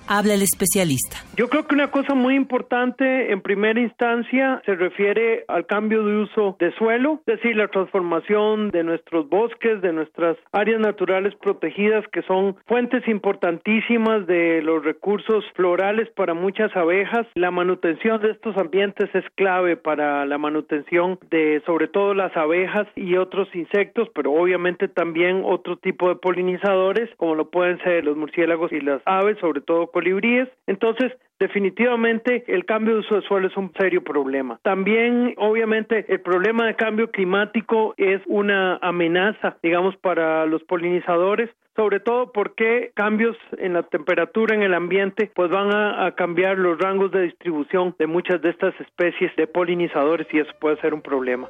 Habla 0.08 0.36
el 0.36 0.44
especialista. 0.44 1.18
Yo 1.36 1.50
creo 1.50 1.66
que 1.66 1.74
una 1.74 1.90
cosa 1.90 2.14
muy 2.14 2.36
importante 2.36 3.32
en 3.32 3.42
primera 3.42 3.80
instancia 3.80 4.62
se 4.66 4.76
refiere 4.76 5.46
al 5.48 5.66
cambio 5.66 6.06
de 6.06 6.18
uso 6.18 6.56
de 6.60 6.72
suelo, 6.74 7.22
es 7.26 7.38
decir, 7.38 7.56
la 7.56 7.68
transformación 7.68 8.70
de 8.70 8.84
nuestros 8.84 9.28
bosques, 9.30 9.82
de 9.82 9.94
nuestras 9.94 10.38
áreas 10.52 10.80
naturales 10.80 11.34
protegidas, 11.36 12.06
que 12.14 12.22
son 12.22 12.56
fuentes 12.68 13.08
importantísimas 13.08 14.28
de 14.28 14.62
los 14.62 14.84
recursos 14.86 15.44
florales 15.56 16.08
para 16.12 16.36
muchas 16.36 16.76
abejas. 16.76 17.26
La 17.34 17.50
manutención 17.50 18.22
de 18.22 18.32
estos 18.32 18.56
ambientes 18.58 19.10
es 19.14 19.26
clave 19.36 19.76
para 19.76 20.26
la 20.26 20.38
manutención 20.38 21.18
de 21.32 21.64
sobre 21.66 21.88
todo 21.88 22.14
las 22.14 22.36
abejas 22.38 22.88
y 22.96 23.18
otros 23.18 23.48
insectos, 23.56 24.08
pero 24.14 24.32
obviamente 24.34 24.88
también 24.88 25.42
otro 25.44 25.78
tipo 25.78 26.10
de 26.10 26.16
polinizadores, 26.16 27.10
como 27.18 27.34
lo 27.34 27.50
pueden 27.50 27.80
ser 27.80 28.06
los 28.06 28.16
murciélagos 28.16 28.72
y 28.72 28.82
las 28.82 29.02
aves, 29.06 29.38
sobre 29.40 29.62
todo 29.62 29.88
colibríes. 29.96 30.50
Entonces, 30.68 31.14
definitivamente 31.40 32.44
el 32.48 32.66
cambio 32.66 32.96
de 32.96 33.00
uso 33.00 33.16
de 33.16 33.22
suelo 33.22 33.48
es 33.48 33.56
un 33.56 33.72
serio 33.80 34.04
problema. 34.04 34.60
También, 34.62 35.34
obviamente, 35.38 36.06
el 36.10 36.20
problema 36.20 36.68
de 36.68 36.76
cambio 36.76 37.10
climático 37.12 37.94
es 37.96 38.22
una 38.28 38.76
amenaza, 38.82 39.56
digamos, 39.64 39.96
para 39.98 40.46
los 40.46 40.62
polinizadores 40.64 41.50
sobre 41.78 42.00
todo 42.00 42.32
porque 42.32 42.92
cambios 42.96 43.36
en 43.58 43.74
la 43.74 43.84
temperatura 43.84 44.56
en 44.56 44.64
el 44.64 44.74
ambiente 44.74 45.30
pues 45.36 45.52
van 45.52 45.76
a, 45.76 46.06
a, 46.06 46.16
cambiar 46.16 46.58
los 46.58 46.80
rangos 46.80 47.12
de 47.12 47.24
distribución 47.24 47.94
de 48.00 48.08
muchas 48.08 48.42
de 48.42 48.52
estas 48.52 48.74
especies 48.80 49.36
de 49.36 49.46
polinizadores 49.46 50.26
y 50.32 50.40
eso 50.40 50.52
puede 50.62 50.80
ser 50.80 50.94
un 50.94 51.02
problema. 51.02 51.50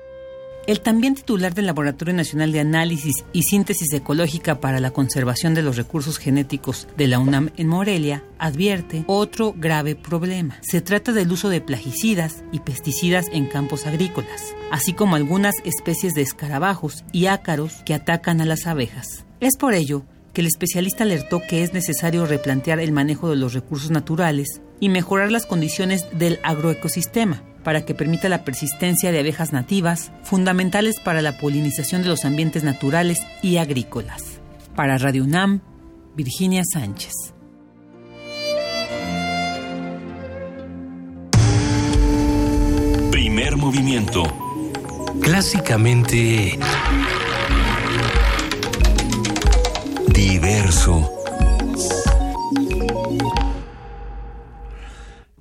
El 0.68 0.82
también 0.82 1.14
titular 1.14 1.54
del 1.54 1.68
Laboratorio 1.68 2.16
Nacional 2.16 2.52
de 2.52 2.60
Análisis 2.60 3.24
y 3.34 3.44
Síntesis 3.44 3.94
Ecológica 3.94 4.60
para 4.60 4.80
la 4.80 4.90
Conservación 4.90 5.54
de 5.54 5.62
los 5.62 5.78
Recursos 5.78 6.18
Genéticos 6.18 6.88
de 6.98 7.08
la 7.08 7.20
UNAM 7.20 7.52
en 7.56 7.68
Morelia 7.68 8.24
advierte 8.40 9.04
otro 9.06 9.54
grave 9.56 9.96
problema. 9.96 10.58
Se 10.62 10.82
trata 10.82 11.12
del 11.12 11.32
uso 11.32 11.50
de 11.50 11.62
plaguicidas 11.62 12.44
y 12.52 12.62
pesticidas 12.62 13.28
en 13.32 13.46
campos 13.46 13.86
agrícolas, 13.86 14.56
así 14.72 14.94
como 14.94 15.16
algunas 15.16 15.54
especies 15.66 16.16
de 16.16 16.24
escarabajos 16.24 17.06
y 17.12 17.28
ácaros 17.28 17.84
que 17.86 17.94
atacan 17.94 18.42
a 18.42 18.46
las 18.46 18.66
abejas. 18.66 19.24
Es 19.40 19.58
por 19.58 19.76
ello 19.76 20.04
que 20.36 20.42
el 20.42 20.48
especialista 20.48 21.06
alertó 21.06 21.42
que 21.42 21.64
es 21.64 21.74
necesario 21.74 22.26
replantear 22.26 22.80
el 22.80 22.92
manejo 22.92 23.30
de 23.30 23.38
los 23.38 23.54
recursos 23.54 23.90
naturales 23.90 24.62
y 24.82 24.90
mejorar 24.90 25.32
las 25.32 25.46
condiciones 25.46 26.06
del 26.12 26.40
agroecosistema 26.44 27.42
para 27.64 27.86
que 27.86 27.96
permita 27.96 28.30
la 28.30 28.44
persistencia 28.44 29.12
de 29.12 29.20
abejas 29.20 29.54
nativas, 29.54 30.12
fundamentales 30.24 31.00
para 31.00 31.24
la 31.24 31.38
polinización 31.40 32.04
de 32.04 32.10
los 32.10 32.26
ambientes 32.26 32.64
naturales 32.64 33.20
y 33.42 33.58
agrícolas. 33.58 34.42
Para 34.76 34.98
Radio 34.98 35.24
UNAM, 35.24 35.62
Virginia 36.16 36.64
Sánchez. 36.66 37.14
Primer 43.10 43.56
movimiento. 43.56 44.24
Clásicamente... 45.22 46.60
Diverso. 50.16 51.12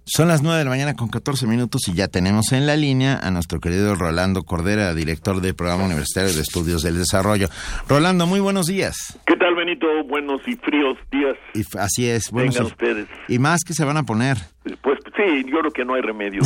Son 0.05 0.29
las 0.29 0.43
9 0.43 0.59
de 0.59 0.65
la 0.65 0.71
mañana 0.71 0.95
con 0.95 1.09
14 1.09 1.47
minutos 1.47 1.83
y 1.89 1.95
ya 1.95 2.09
tenemos 2.09 2.53
en 2.53 2.67
la 2.67 2.77
línea 2.77 3.19
a 3.23 3.31
nuestro 3.31 3.61
querido 3.61 3.95
Rolando 3.95 4.43
Cordera, 4.43 4.93
director 4.93 5.41
del 5.41 5.55
Programa 5.55 5.85
Universitario 5.85 6.33
de 6.33 6.41
Estudios 6.41 6.83
del 6.83 6.99
Desarrollo. 6.99 7.49
Rolando, 7.89 8.27
muy 8.27 8.41
buenos 8.41 8.67
días. 8.67 8.97
¿Qué 9.27 9.37
tal, 9.37 9.55
Benito? 9.55 9.87
Buenos 10.09 10.41
y 10.47 10.57
fríos 10.57 10.99
días. 11.11 11.37
Y 11.55 11.65
así 11.79 12.09
es. 12.09 12.31
Buenos 12.33 12.55
Vengan 12.55 12.73
ustedes. 12.73 13.09
Y 13.29 13.39
más 13.39 13.61
que 13.65 13.75
se 13.75 13.85
van 13.85 13.97
a 13.97 14.03
poner. 14.03 14.39
Pues 14.83 14.99
sí, 15.17 15.45
yo 15.51 15.61
creo 15.61 15.71
que 15.71 15.85
no 15.85 15.95
hay 15.95 16.03
remedio. 16.03 16.43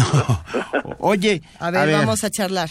Oye, 0.98 1.40
a 1.58 1.70
ver, 1.70 1.80
a 1.80 1.84
ver, 1.86 1.94
vamos 1.96 2.24
a 2.24 2.30
charlar. 2.30 2.68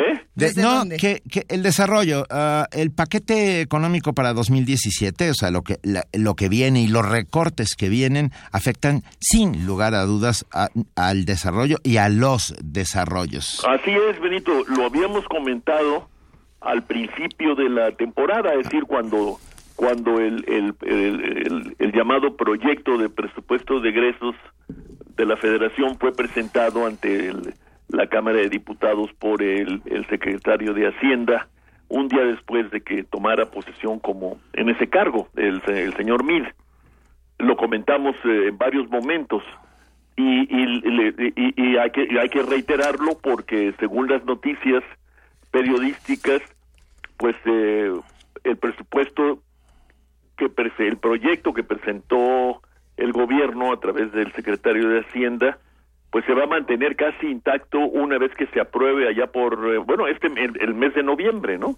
¿Eh? 0.00 0.20
De, 0.34 0.52
no, 0.60 0.84
que, 0.98 1.22
que, 1.30 1.44
el 1.48 1.62
desarrollo, 1.62 2.24
uh, 2.30 2.64
el 2.72 2.90
paquete 2.90 3.60
económico 3.60 4.12
para 4.12 4.32
2017, 4.32 5.30
o 5.30 5.34
sea, 5.34 5.50
lo 5.50 5.62
que, 5.62 5.78
la, 5.82 6.04
lo 6.12 6.34
que 6.34 6.48
viene 6.48 6.82
y 6.82 6.88
los 6.88 7.08
recortes 7.08 7.74
que 7.76 7.88
vienen 7.88 8.32
afectan 8.52 9.02
sin 9.18 9.66
lugar 9.66 9.94
a 9.94 10.04
dudas 10.04 10.46
a, 10.52 10.68
al 10.94 11.24
desarrollo 11.24 11.78
y 11.82 11.96
a 11.96 12.08
los 12.08 12.54
desarrollos. 12.62 13.64
Así 13.66 13.90
es, 13.90 14.20
Benito, 14.20 14.64
lo 14.68 14.84
habíamos 14.84 15.24
comentado 15.26 16.08
al 16.60 16.82
principio 16.82 17.54
de 17.54 17.68
la 17.68 17.92
temporada, 17.92 18.52
es 18.54 18.64
decir, 18.64 18.84
cuando 18.84 19.38
cuando 19.76 20.18
el, 20.20 20.42
el, 20.48 20.74
el, 20.86 21.76
el 21.78 21.92
llamado 21.92 22.34
proyecto 22.34 22.96
de 22.96 23.10
presupuesto 23.10 23.78
de 23.80 23.90
egresos 23.90 24.34
de 25.16 25.26
la 25.26 25.36
Federación 25.36 25.98
fue 25.98 26.12
presentado 26.12 26.86
ante 26.86 27.28
el 27.28 27.54
la 27.88 28.06
Cámara 28.08 28.38
de 28.38 28.48
Diputados 28.48 29.12
por 29.18 29.42
el, 29.42 29.82
secretario 30.08 30.74
de 30.74 30.88
Hacienda 30.88 31.48
un 31.88 32.08
día 32.08 32.24
después 32.24 32.70
de 32.70 32.80
que 32.80 33.04
tomara 33.04 33.46
posesión 33.46 34.00
como 34.00 34.38
en 34.54 34.70
ese 34.70 34.88
cargo 34.88 35.28
el, 35.36 35.62
el 35.68 35.94
señor 35.94 36.24
Mil 36.24 36.46
lo 37.38 37.56
comentamos 37.56 38.16
eh, 38.24 38.48
en 38.48 38.58
varios 38.58 38.88
momentos. 38.88 39.42
Y, 40.16 40.22
y, 40.22 40.82
y, 41.36 41.54
y, 41.56 41.76
hay 41.76 41.90
que 41.90 42.08
hay 42.18 42.28
que 42.30 42.42
reiterarlo 42.42 43.18
porque 43.22 43.74
según 43.78 44.08
las 44.08 44.24
noticias 44.24 44.82
periodísticas 45.50 46.40
pues 47.18 47.36
eh, 47.44 47.92
el 48.44 48.56
presupuesto 48.56 49.42
que 50.38 50.50
el 50.78 50.96
proyecto 50.96 51.52
que 51.52 51.62
presentó 51.62 52.62
el 52.96 53.12
gobierno 53.12 53.72
a 53.72 53.80
través 53.80 54.10
del 54.12 54.32
secretario 54.32 54.88
de 54.88 55.00
Hacienda 55.00 55.58
pues 56.16 56.24
se 56.24 56.32
va 56.32 56.44
a 56.44 56.46
mantener 56.46 56.96
casi 56.96 57.26
intacto 57.26 57.78
una 57.78 58.16
vez 58.16 58.34
que 58.36 58.46
se 58.46 58.58
apruebe 58.58 59.06
allá 59.06 59.26
por, 59.26 59.52
eh, 59.70 59.76
bueno, 59.76 60.06
este 60.06 60.28
el, 60.28 60.72
mes 60.72 60.94
de 60.94 61.02
noviembre, 61.02 61.58
¿no? 61.58 61.76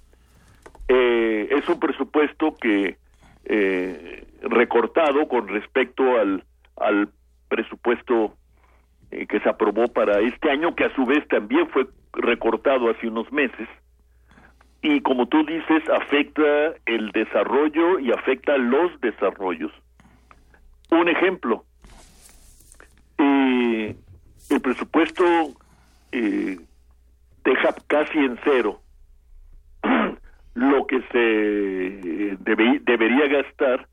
Eh, 0.86 1.48
es 1.50 1.68
un 1.68 1.80
presupuesto 1.80 2.54
que 2.54 2.98
eh, 3.46 4.24
recortado 4.42 5.26
con 5.26 5.48
respecto 5.48 6.20
al, 6.20 6.44
al 6.76 7.08
presupuesto 7.48 8.36
eh, 9.10 9.26
que 9.26 9.40
se 9.40 9.48
aprobó 9.48 9.88
para 9.88 10.20
este 10.20 10.52
año, 10.52 10.76
que 10.76 10.84
a 10.84 10.94
su 10.94 11.04
vez 11.04 11.26
también 11.26 11.68
fue 11.70 11.88
recortado 12.12 12.90
hace 12.90 13.08
unos 13.08 13.32
meses, 13.32 13.68
y 14.82 15.00
como 15.00 15.26
tú 15.26 15.44
dices, 15.44 15.82
afecta 15.90 16.74
el 16.86 17.10
desarrollo 17.10 17.98
y 17.98 18.12
afecta 18.12 18.56
los 18.56 19.00
desarrollos. 19.00 19.72
Un 20.92 21.08
ejemplo, 21.08 21.64
eh, 23.18 23.96
el 24.50 24.60
presupuesto 24.60 25.24
eh, 26.12 26.58
deja 27.44 27.74
casi 27.86 28.18
en 28.18 28.38
cero 28.44 28.80
lo 30.54 30.86
que 30.86 31.00
se 31.12 32.36
debe, 32.40 32.80
debería 32.84 33.28
gastar 33.28 33.86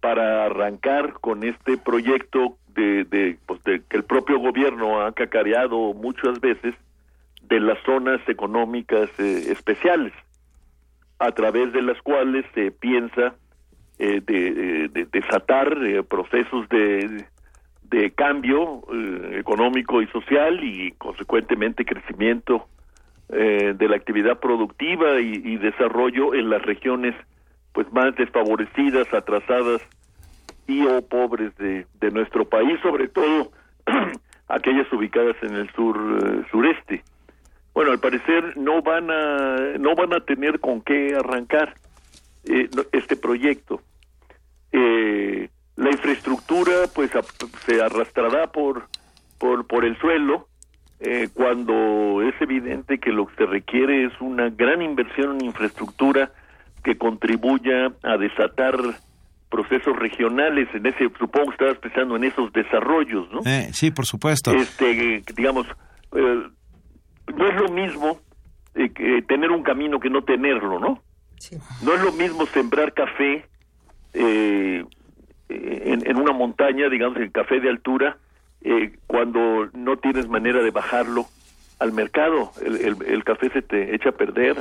para 0.00 0.46
arrancar 0.46 1.14
con 1.20 1.42
este 1.42 1.76
proyecto 1.76 2.56
de, 2.68 3.04
de, 3.04 3.38
pues 3.46 3.62
de, 3.64 3.82
que 3.88 3.96
el 3.96 4.04
propio 4.04 4.38
gobierno 4.38 5.02
ha 5.02 5.12
cacareado 5.12 5.92
muchas 5.94 6.40
veces 6.40 6.74
de 7.42 7.60
las 7.60 7.78
zonas 7.84 8.20
económicas 8.28 9.10
eh, 9.18 9.50
especiales 9.50 10.12
a 11.18 11.32
través 11.32 11.72
de 11.72 11.82
las 11.82 12.00
cuales 12.02 12.44
se 12.54 12.70
piensa 12.70 13.34
eh, 13.98 14.20
de, 14.24 14.88
de, 14.88 15.04
desatar 15.06 15.76
eh, 15.84 16.02
procesos 16.04 16.68
de 16.68 17.26
de 17.90 18.10
cambio 18.10 18.82
eh, 18.92 19.38
económico 19.40 20.02
y 20.02 20.06
social 20.08 20.62
y 20.62 20.92
consecuentemente 20.92 21.84
crecimiento 21.84 22.68
eh, 23.30 23.74
de 23.76 23.88
la 23.88 23.96
actividad 23.96 24.38
productiva 24.38 25.20
y, 25.20 25.42
y, 25.44 25.56
desarrollo 25.56 26.34
en 26.34 26.50
las 26.50 26.62
regiones 26.62 27.14
pues 27.72 27.90
más 27.92 28.14
desfavorecidas, 28.16 29.12
atrasadas 29.12 29.82
y 30.66 30.84
o 30.86 31.02
pobres 31.02 31.56
de, 31.56 31.86
de 32.00 32.10
nuestro 32.10 32.46
país, 32.48 32.78
sobre 32.82 33.08
todo 33.08 33.50
aquellas 34.48 34.90
ubicadas 34.92 35.36
en 35.42 35.54
el 35.54 35.70
sur 35.72 35.96
eh, 35.96 36.42
sureste. 36.50 37.02
Bueno, 37.74 37.92
al 37.92 38.00
parecer 38.00 38.56
no 38.56 38.82
van 38.82 39.10
a 39.10 39.78
no 39.78 39.94
van 39.94 40.12
a 40.12 40.20
tener 40.20 40.58
con 40.58 40.80
qué 40.80 41.14
arrancar 41.14 41.74
este 42.92 43.16
proyecto. 43.16 43.80
Eh, 44.72 45.27
la 45.78 45.90
infraestructura 45.90 46.88
pues 46.92 47.10
se 47.64 47.80
arrastrará 47.80 48.48
por, 48.48 48.88
por, 49.38 49.64
por 49.66 49.84
el 49.84 49.96
suelo 49.98 50.48
eh, 50.98 51.28
cuando 51.32 52.20
es 52.22 52.34
evidente 52.40 52.98
que 52.98 53.10
lo 53.12 53.26
que 53.26 53.36
se 53.36 53.46
requiere 53.46 54.06
es 54.06 54.12
una 54.20 54.50
gran 54.50 54.82
inversión 54.82 55.36
en 55.38 55.46
infraestructura 55.46 56.32
que 56.82 56.98
contribuya 56.98 57.92
a 58.02 58.16
desatar 58.16 58.74
procesos 59.48 59.96
regionales 59.96 60.68
en 60.74 60.84
ese 60.86 61.08
supongo 61.16 61.46
que 61.46 61.52
estabas 61.52 61.78
pensando 61.78 62.16
en 62.16 62.24
esos 62.24 62.52
desarrollos 62.52 63.30
no 63.30 63.40
Eh, 63.46 63.70
sí, 63.72 63.92
por 63.92 64.04
supuesto. 64.04 64.50
este 64.52 65.22
digamos 65.36 65.66
eh, 66.12 66.42
no 67.36 67.48
es 67.48 67.54
lo 67.54 67.68
mismo 67.68 68.18
eh, 68.74 68.90
que 68.92 69.22
tener 69.28 69.52
un 69.52 69.62
camino 69.62 70.00
que 70.00 70.10
no 70.10 70.22
tenerlo 70.22 70.80
no 70.80 71.02
no 71.84 71.94
es 71.94 72.02
lo 72.02 72.12
mismo 72.12 72.46
sembrar 72.46 72.92
café 72.92 73.46
eh, 74.14 74.82
en, 75.48 76.06
en 76.08 76.16
una 76.16 76.32
montaña 76.32 76.88
digamos 76.88 77.16
el 77.18 77.32
café 77.32 77.60
de 77.60 77.68
altura 77.70 78.16
eh, 78.62 78.92
cuando 79.06 79.68
no 79.72 79.96
tienes 79.98 80.28
manera 80.28 80.62
de 80.62 80.70
bajarlo 80.70 81.26
al 81.78 81.92
mercado 81.92 82.50
el, 82.64 83.02
el- 83.06 83.24
café 83.24 83.50
se 83.50 83.62
te 83.62 83.94
echa 83.94 84.10
a 84.10 84.12
perder 84.12 84.56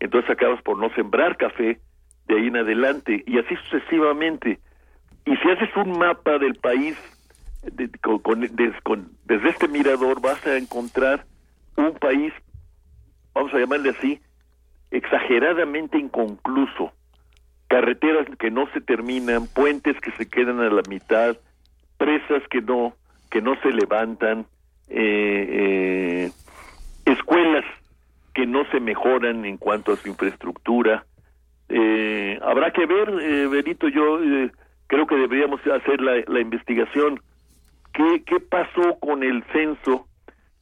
entonces 0.00 0.30
acabas 0.30 0.62
por 0.62 0.78
no 0.78 0.90
sembrar 0.94 1.36
café 1.36 1.80
de 2.28 2.36
ahí 2.36 2.46
en 2.46 2.56
adelante 2.56 3.22
y 3.26 3.38
así 3.38 3.54
sucesivamente. 3.68 4.58
Y 5.24 5.36
si 5.36 5.50
haces 5.50 5.68
un 5.76 5.98
mapa 5.98 6.38
del 6.38 6.54
país 6.54 6.96
de- 7.62 7.88
con- 8.00 8.18
con- 8.20 9.10
desde 9.24 9.48
este 9.48 9.68
mirador 9.68 10.20
vas 10.20 10.44
a 10.46 10.56
encontrar 10.56 11.24
un 11.76 11.92
país 11.94 12.32
vamos 13.34 13.52
a 13.54 13.58
llamarle 13.58 13.90
así 13.90 14.20
exageradamente 14.90 15.98
inconcluso 15.98 16.92
carreteras 17.72 18.26
que 18.38 18.50
no 18.50 18.68
se 18.74 18.82
terminan 18.82 19.46
puentes 19.46 19.98
que 20.00 20.10
se 20.18 20.28
quedan 20.28 20.60
a 20.60 20.68
la 20.68 20.82
mitad 20.90 21.38
presas 21.96 22.42
que 22.50 22.60
no 22.60 22.92
que 23.30 23.40
no 23.40 23.58
se 23.62 23.72
levantan 23.72 24.44
eh, 24.90 25.46
eh, 26.28 26.30
escuelas 27.06 27.64
que 28.34 28.44
no 28.44 28.66
se 28.70 28.78
mejoran 28.78 29.46
en 29.46 29.56
cuanto 29.56 29.92
a 29.92 29.96
su 29.96 30.08
infraestructura. 30.08 31.06
Eh, 31.70 32.38
habrá 32.42 32.72
que 32.72 32.84
ver 32.84 33.08
eh, 33.22 33.46
Benito 33.46 33.88
yo 33.88 34.18
creo 34.86 35.06
que 35.06 35.16
deberíamos 35.16 35.62
hacer 35.66 36.02
la, 36.02 36.22
la 36.26 36.40
investigación. 36.40 37.20
¿Qué, 37.94 38.22
qué 38.26 38.38
pasó 38.38 38.98
con 39.00 39.22
el 39.22 39.42
censo 39.44 40.06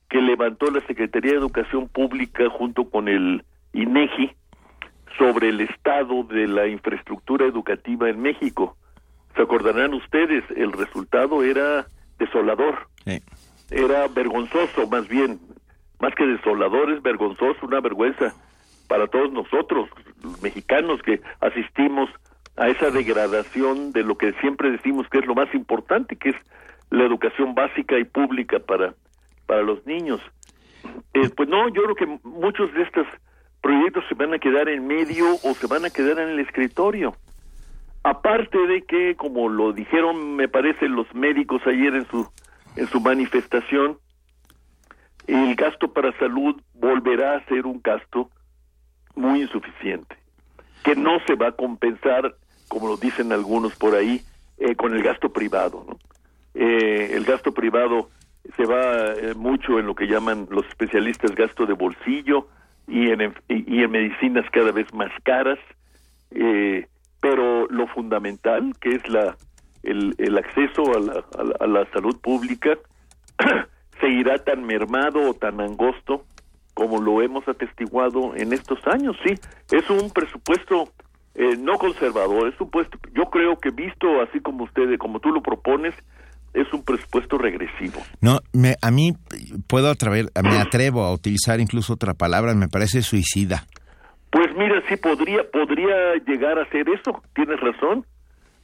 que 0.08 0.20
levantó 0.20 0.70
la 0.70 0.80
Secretaría 0.86 1.32
de 1.32 1.38
Educación 1.38 1.88
Pública 1.88 2.48
junto 2.50 2.88
con 2.88 3.08
el 3.08 3.42
INEGI 3.72 4.30
sobre 5.18 5.48
el 5.48 5.60
estado 5.60 6.24
de 6.24 6.46
la 6.46 6.66
infraestructura 6.66 7.46
educativa 7.46 8.08
en 8.08 8.20
México? 8.20 8.76
Se 9.36 9.42
acordarán 9.42 9.94
ustedes, 9.94 10.44
el 10.56 10.72
resultado 10.72 11.42
era 11.42 11.86
desolador, 12.18 12.88
era 13.70 14.08
vergonzoso 14.08 14.86
más 14.88 15.08
bien, 15.08 15.38
más 16.00 16.14
que 16.14 16.26
desolador 16.26 16.90
es 16.90 17.02
vergonzoso, 17.02 17.66
una 17.66 17.80
vergüenza 17.80 18.34
para 18.88 19.06
todos 19.06 19.30
nosotros, 19.32 19.88
los 20.22 20.42
mexicanos 20.42 21.00
que 21.02 21.20
asistimos 21.40 22.10
a 22.56 22.68
esa 22.68 22.90
degradación 22.90 23.92
de 23.92 24.02
lo 24.02 24.18
que 24.18 24.32
siempre 24.40 24.70
decimos 24.70 25.06
que 25.08 25.18
es 25.18 25.26
lo 25.26 25.34
más 25.34 25.54
importante, 25.54 26.16
que 26.16 26.30
es 26.30 26.36
la 26.90 27.04
educación 27.04 27.54
básica 27.54 27.98
y 27.98 28.04
pública 28.04 28.58
para, 28.58 28.94
para 29.46 29.62
los 29.62 29.86
niños. 29.86 30.20
Eh, 31.14 31.28
pues 31.36 31.48
no, 31.48 31.68
yo 31.68 31.82
creo 31.84 31.94
que 31.94 32.18
muchos 32.24 32.72
de 32.74 32.82
estos 32.82 33.06
proyectos 33.60 34.04
se 34.08 34.14
van 34.14 34.34
a 34.34 34.38
quedar 34.38 34.68
en 34.68 34.86
medio 34.86 35.34
o 35.42 35.54
se 35.54 35.66
van 35.66 35.84
a 35.84 35.90
quedar 35.90 36.18
en 36.18 36.30
el 36.30 36.40
escritorio. 36.40 37.14
Aparte 38.02 38.58
de 38.66 38.82
que, 38.82 39.14
como 39.16 39.48
lo 39.48 39.72
dijeron, 39.72 40.36
me 40.36 40.48
parece, 40.48 40.88
los 40.88 41.12
médicos 41.14 41.60
ayer 41.66 41.94
en 41.94 42.06
su, 42.08 42.26
en 42.76 42.86
su 42.88 43.00
manifestación, 43.00 43.98
el 45.26 45.54
gasto 45.54 45.92
para 45.92 46.16
salud 46.18 46.60
volverá 46.74 47.36
a 47.36 47.44
ser 47.44 47.66
un 47.66 47.80
gasto 47.82 48.30
muy 49.14 49.42
insuficiente, 49.42 50.16
que 50.82 50.96
no 50.96 51.18
se 51.26 51.34
va 51.34 51.48
a 51.48 51.52
compensar, 51.52 52.34
como 52.68 52.88
lo 52.88 52.96
dicen 52.96 53.32
algunos 53.32 53.76
por 53.76 53.94
ahí, 53.94 54.22
eh, 54.58 54.74
con 54.76 54.94
el 54.94 55.02
gasto 55.02 55.30
privado. 55.30 55.84
¿no? 55.86 55.98
Eh, 56.54 57.12
el 57.14 57.24
gasto 57.24 57.52
privado 57.52 58.08
se 58.56 58.64
va 58.64 59.12
eh, 59.12 59.34
mucho 59.34 59.78
en 59.78 59.86
lo 59.86 59.94
que 59.94 60.06
llaman 60.06 60.48
los 60.50 60.66
especialistas 60.66 61.34
gasto 61.34 61.66
de 61.66 61.74
bolsillo 61.74 62.48
y 62.90 63.10
en, 63.10 63.34
y 63.48 63.82
en 63.82 63.90
medicinas 63.90 64.44
cada 64.50 64.72
vez 64.72 64.92
más 64.92 65.10
caras, 65.22 65.58
eh, 66.32 66.86
pero 67.20 67.66
lo 67.68 67.86
fundamental, 67.88 68.72
que 68.80 68.94
es 68.96 69.08
la 69.08 69.36
el, 69.82 70.14
el 70.18 70.36
acceso 70.36 70.82
a 70.96 71.00
la, 71.00 71.24
a 71.38 71.44
la- 71.44 71.56
a 71.60 71.66
la 71.66 71.90
salud 71.92 72.20
pública, 72.20 72.76
seguirá 74.00 74.38
tan 74.44 74.64
mermado 74.64 75.30
o 75.30 75.34
tan 75.34 75.60
angosto 75.60 76.24
como 76.74 77.00
lo 77.00 77.20
hemos 77.22 77.46
atestiguado 77.48 78.34
en 78.36 78.52
estos 78.52 78.78
años. 78.86 79.16
Sí, 79.24 79.34
es 79.70 79.88
un 79.90 80.10
presupuesto 80.10 80.88
eh, 81.34 81.56
no 81.58 81.78
conservador, 81.78 82.48
es 82.48 82.60
un 82.60 82.70
puesto, 82.70 82.98
yo 83.14 83.24
creo 83.30 83.56
que 83.58 83.70
visto 83.70 84.20
así 84.22 84.40
como 84.40 84.64
usted, 84.64 84.96
como 84.98 85.20
tú 85.20 85.30
lo 85.30 85.42
propones, 85.42 85.94
es 86.54 86.72
un 86.72 86.84
presupuesto 86.84 87.38
regresivo. 87.38 88.00
No, 88.20 88.40
me, 88.52 88.76
a 88.82 88.90
mí 88.90 89.12
puedo 89.66 89.90
atrever, 89.90 90.26
me 90.42 90.58
atrevo 90.58 91.04
a 91.04 91.12
utilizar 91.12 91.60
incluso 91.60 91.94
otra 91.94 92.14
palabra, 92.14 92.54
me 92.54 92.68
parece 92.68 93.02
suicida. 93.02 93.64
Pues 94.30 94.48
mira, 94.56 94.82
sí 94.88 94.96
podría 94.96 95.42
podría 95.50 96.14
llegar 96.26 96.58
a 96.58 96.68
ser 96.70 96.88
eso. 96.88 97.22
Tienes 97.34 97.58
razón. 97.60 98.06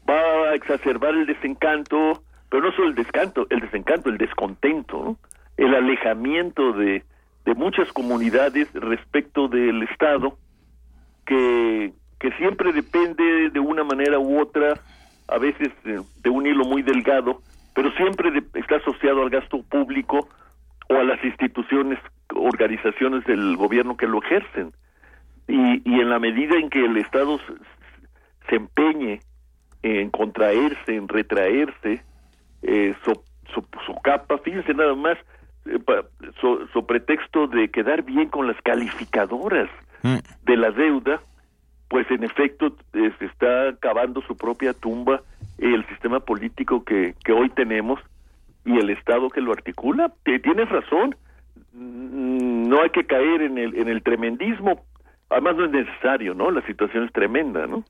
Va 0.08 0.50
a 0.50 0.54
exacerbar 0.54 1.14
el 1.14 1.26
desencanto, 1.26 2.22
pero 2.48 2.62
no 2.62 2.72
solo 2.72 2.88
el 2.88 2.94
descanto, 2.94 3.46
el 3.50 3.60
desencanto, 3.60 4.08
el 4.08 4.18
descontento, 4.18 5.04
¿no? 5.04 5.18
el 5.56 5.74
alejamiento 5.74 6.72
de 6.72 7.02
de 7.44 7.54
muchas 7.54 7.92
comunidades 7.92 8.68
respecto 8.74 9.48
del 9.48 9.82
Estado 9.84 10.36
que 11.24 11.92
que 12.18 12.30
siempre 12.32 12.72
depende 12.72 13.50
de 13.50 13.60
una 13.60 13.84
manera 13.84 14.18
u 14.18 14.40
otra, 14.40 14.80
a 15.28 15.38
veces 15.38 15.68
eh, 15.84 16.00
de 16.22 16.30
un 16.30 16.46
hilo 16.46 16.64
muy 16.64 16.82
delgado, 16.82 17.42
pero 17.76 17.92
siempre 17.92 18.32
de- 18.32 18.42
está 18.58 18.76
asociado 18.76 19.22
al 19.22 19.30
gasto 19.30 19.62
público 19.62 20.28
o 20.88 20.94
a 20.96 21.04
las 21.04 21.22
instituciones, 21.24 21.98
organizaciones 22.34 23.24
del 23.26 23.56
gobierno 23.56 23.96
que 23.96 24.06
lo 24.08 24.20
ejercen. 24.22 24.72
Y, 25.46 25.82
y 25.88 26.00
en 26.00 26.10
la 26.10 26.18
medida 26.18 26.56
en 26.56 26.70
que 26.70 26.84
el 26.84 26.96
Estado 26.96 27.38
se, 27.38 27.52
se 28.48 28.56
empeñe 28.56 29.20
en 29.82 30.10
contraerse, 30.10 30.96
en 30.96 31.06
retraerse, 31.06 32.02
eh, 32.62 32.94
so, 33.04 33.22
so- 33.54 33.68
socapa, 33.86 34.38
fíjense 34.38 34.74
nada 34.74 34.94
más, 34.94 35.16
eh, 35.66 35.78
pa- 35.78 36.04
so, 36.40 36.66
so 36.72 36.86
pretexto 36.86 37.46
de 37.46 37.68
quedar 37.70 38.02
bien 38.02 38.28
con 38.28 38.46
las 38.48 38.60
calificadoras 38.62 39.68
de 40.42 40.56
la 40.56 40.70
deuda, 40.70 41.20
pues 41.88 42.10
en 42.10 42.24
efecto 42.24 42.74
eh, 42.94 43.12
se 43.18 43.26
está 43.26 43.74
cavando 43.80 44.20
su 44.22 44.36
propia 44.36 44.72
tumba 44.72 45.22
el 45.58 45.86
sistema 45.88 46.20
político 46.20 46.84
que, 46.84 47.14
que 47.24 47.32
hoy 47.32 47.48
tenemos 47.50 48.00
y 48.64 48.76
el 48.78 48.90
Estado 48.90 49.30
que 49.30 49.40
lo 49.40 49.52
articula. 49.52 50.12
Te- 50.24 50.38
Tienes 50.40 50.68
razón, 50.68 51.14
Mm, 51.78 52.68
no 52.68 52.80
hay 52.82 52.88
que 52.90 53.04
caer 53.04 53.42
en 53.42 53.58
el, 53.58 53.74
en 53.76 53.88
el 53.88 54.02
tremendismo, 54.02 54.82
además 55.28 55.56
no 55.56 55.66
es 55.66 55.70
necesario, 55.72 56.32
¿no? 56.32 56.50
La 56.50 56.64
situación 56.66 57.04
es 57.04 57.12
tremenda, 57.12 57.66
¿no? 57.66 57.84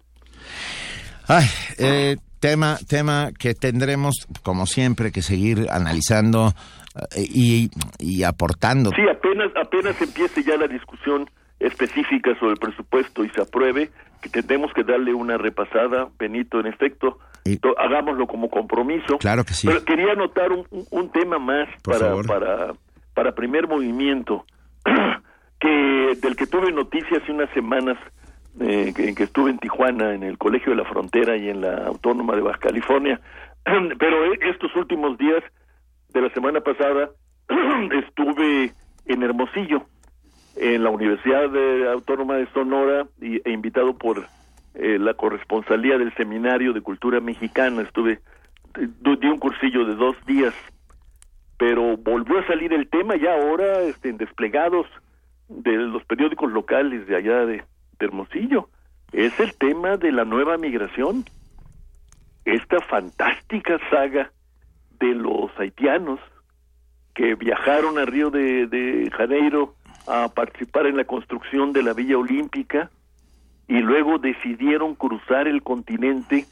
Ay, 1.29 1.45
eh, 1.79 2.17
tema, 2.41 2.79
tema 2.89 3.31
que 3.39 3.55
tendremos, 3.55 4.27
como 4.43 4.67
siempre, 4.67 5.13
que 5.13 5.23
seguir 5.23 5.67
analizando 5.71 6.53
eh, 7.17 7.27
y, 7.33 7.71
y 8.01 8.25
aportando. 8.25 8.91
Sí, 8.91 9.03
apenas, 9.09 9.51
apenas 9.57 10.01
empiece 10.03 10.43
ya 10.43 10.57
la 10.57 10.67
discusión 10.67 11.29
específica 11.61 12.39
sobre 12.39 12.53
el 12.53 12.59
presupuesto 12.59 13.25
y 13.25 13.29
se 13.31 13.43
apruebe, 13.43 13.91
que 14.21 14.29
tendremos 14.29 14.73
que 14.73 14.83
darle 14.83 15.15
una 15.15 15.37
repasada, 15.39 16.09
Benito, 16.19 16.61
en 16.61 16.67
efecto, 16.67 17.19
to- 17.61 17.79
hagámoslo 17.79 18.27
como 18.27 18.49
compromiso. 18.51 19.19
Claro 19.19 19.45
que 19.45 19.55
sí. 19.55 19.67
Pero 19.67 19.85
quería 19.85 20.13
anotar 20.13 20.51
un, 20.53 21.11
tema 21.13 21.39
más 21.39 21.69
para, 21.83 22.15
para, 22.23 22.73
para 23.15 23.33
primer 23.35 23.69
movimiento, 23.69 24.45
que 25.61 26.17
del 26.21 26.37
que 26.37 26.47
tuve 26.47 26.73
noticia 26.73 27.19
hace 27.19 27.33
unas 27.33 27.51
semanas, 27.55 27.97
eh, 28.61 28.93
que, 28.95 29.15
que 29.15 29.23
estuve 29.25 29.51
en 29.51 29.59
Tijuana, 29.59 30.15
en 30.15 30.23
el 30.23 30.39
Colegio 30.39 30.71
de 30.73 30.77
la 30.83 30.89
Frontera 30.89 31.37
y 31.37 31.49
en 31.49 31.61
la 31.61 31.87
Autónoma 31.87 32.35
de 32.35 32.43
Baja 32.43 32.59
California, 32.59 33.21
pero 33.99 34.33
eh, 34.33 34.39
estos 34.43 34.75
últimos 34.77 35.17
días 35.19 35.43
de 36.11 36.21
la 36.23 36.31
semana 36.31 36.61
pasada 36.61 37.11
estuve 37.93 38.73
en 39.07 39.23
Hermosillo, 39.23 39.87
en 40.57 40.83
la 40.83 40.91
Universidad 40.91 41.51
Autónoma 41.93 42.37
de 42.37 42.47
Sonora 42.53 43.07
y, 43.21 43.41
e 43.49 43.53
invitado 43.53 43.97
por 43.97 44.27
eh, 44.75 44.99
la 44.99 45.15
corresponsalía 45.15 45.99
del 45.99 46.15
Seminario 46.15 46.73
de 46.73 46.81
Cultura 46.81 47.21
Mexicana. 47.21 47.83
Estuve, 47.83 48.21
di 48.75 49.17
di 49.17 49.27
un 49.27 49.39
cursillo 49.39 49.85
de 49.85 49.95
dos 49.95 50.17
días, 50.27 50.55
pero 51.59 51.97
volvió 51.97 52.39
a 52.39 52.47
salir 52.47 52.73
el 52.73 52.89
tema 52.89 53.17
ya 53.17 53.35
ahora 53.35 53.81
este, 53.83 54.09
en 54.09 54.17
desplegados 54.17 54.87
de 55.49 55.73
los 55.77 56.05
periódicos 56.05 56.51
locales 56.53 57.07
de 57.07 57.17
allá 57.17 57.47
de, 57.47 57.65
Hermosillo. 57.99 58.69
Es 59.13 59.41
el 59.41 59.55
tema 59.55 59.97
de 59.97 60.13
la 60.13 60.27
nueva 60.27 60.59
migración. 60.59 61.25
Esta 62.45 62.79
fantástica 62.83 63.79
saga 63.89 64.31
de 65.01 65.15
los 65.15 65.51
haitianos 65.59 66.21
que 67.15 67.35
viajaron 67.37 67.99
a 67.99 68.05
Río 68.05 68.31
de 68.31 69.11
Janeiro 69.17 69.76
a 70.07 70.29
participar 70.29 70.87
en 70.87 70.97
la 70.97 71.05
construcción 71.05 71.73
de 71.73 71.83
la 71.83 71.93
Villa 71.93 72.19
Olímpica 72.19 72.91
y 73.69 73.79
luego 73.81 74.19
decidieron 74.19 74.95
cruzar 74.95 75.49
el 75.49 75.63
continente. 75.63 76.47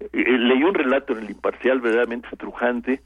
Eh, 0.00 0.08
eh, 0.12 0.38
leí 0.38 0.62
un 0.62 0.74
relato 0.74 1.12
en 1.12 1.24
el 1.24 1.30
imparcial 1.30 1.80
verdaderamente 1.80 2.28
estrujante. 2.32 3.00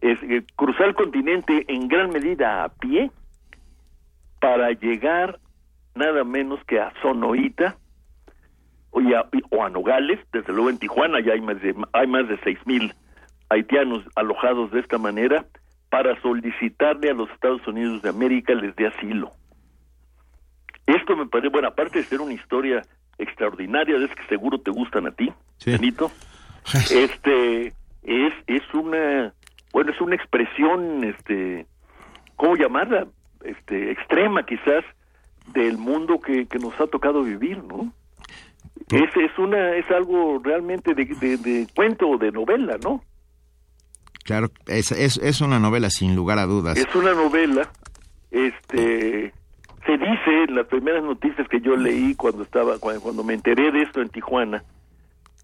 Es, 0.00 0.22
eh, 0.22 0.44
cruzar 0.56 0.86
el 0.88 0.94
continente 0.94 1.64
en 1.68 1.88
gran 1.88 2.10
medida 2.10 2.62
a 2.64 2.68
pie 2.68 3.10
para 4.40 4.70
llegar 4.72 5.40
nada 5.94 6.22
menos 6.24 6.62
que 6.64 6.78
a 6.78 6.92
Sonoita 7.02 7.76
o, 8.90 9.00
a- 9.00 9.28
o 9.50 9.64
a 9.64 9.70
Nogales, 9.70 10.20
desde 10.32 10.52
luego 10.52 10.70
en 10.70 10.78
Tijuana 10.78 11.20
ya 11.20 11.32
hay 11.32 11.40
más 11.40 11.60
de, 11.60 11.74
hay 11.92 12.06
más 12.06 12.28
de 12.28 12.38
seis 12.44 12.58
mil 12.66 12.94
haitianos 13.50 14.04
alojados 14.14 14.70
de 14.70 14.80
esta 14.80 14.98
manera 14.98 15.44
para 15.90 16.20
solicitarle 16.20 17.10
a 17.10 17.14
los 17.14 17.30
Estados 17.30 17.66
Unidos 17.66 18.02
de 18.02 18.10
América 18.10 18.54
les 18.54 18.76
dé 18.76 18.86
asilo. 18.86 19.32
Esto 20.88 21.14
me 21.14 21.26
parece, 21.26 21.50
bueno, 21.50 21.68
aparte 21.68 21.98
de 21.98 22.04
ser 22.04 22.22
una 22.22 22.32
historia 22.32 22.82
extraordinaria, 23.18 23.98
de 23.98 24.06
es 24.06 24.14
que 24.14 24.26
seguro 24.26 24.58
te 24.58 24.70
gustan 24.70 25.06
a 25.06 25.10
ti, 25.10 25.30
Benito, 25.66 26.10
este, 26.90 27.66
es, 28.02 28.32
es 28.46 28.62
una, 28.72 29.34
bueno, 29.70 29.92
es 29.92 30.00
una 30.00 30.14
expresión, 30.14 31.04
este, 31.04 31.66
¿cómo 32.36 32.56
llamarla? 32.56 33.06
Este, 33.44 33.90
extrema 33.90 34.46
quizás, 34.46 34.82
del 35.52 35.76
mundo 35.76 36.20
que, 36.20 36.46
que 36.46 36.58
nos 36.58 36.72
ha 36.80 36.86
tocado 36.86 37.22
vivir, 37.22 37.62
¿no? 37.64 37.92
Es, 38.90 39.10
es 39.16 39.38
una, 39.38 39.76
es 39.76 39.90
algo 39.90 40.40
realmente 40.42 40.94
de, 40.94 41.04
de, 41.04 41.36
de 41.36 41.66
cuento 41.74 42.08
o 42.08 42.16
de 42.16 42.32
novela, 42.32 42.78
¿no? 42.82 43.02
Claro, 44.24 44.48
es, 44.66 44.90
es, 44.92 45.18
es 45.18 45.40
una 45.42 45.58
novela 45.58 45.90
sin 45.90 46.16
lugar 46.16 46.38
a 46.38 46.46
dudas. 46.46 46.78
Es 46.78 46.94
una 46.94 47.12
novela, 47.12 47.70
este, 48.30 49.34
se 49.88 49.96
dice 49.96 50.44
en 50.48 50.54
las 50.54 50.66
primeras 50.66 51.02
noticias 51.02 51.48
que 51.48 51.60
yo 51.62 51.74
leí 51.76 52.14
cuando 52.14 52.42
estaba, 52.42 52.78
cuando, 52.78 53.00
cuando 53.00 53.24
me 53.24 53.32
enteré 53.32 53.72
de 53.72 53.80
esto 53.82 54.02
en 54.02 54.10
Tijuana, 54.10 54.62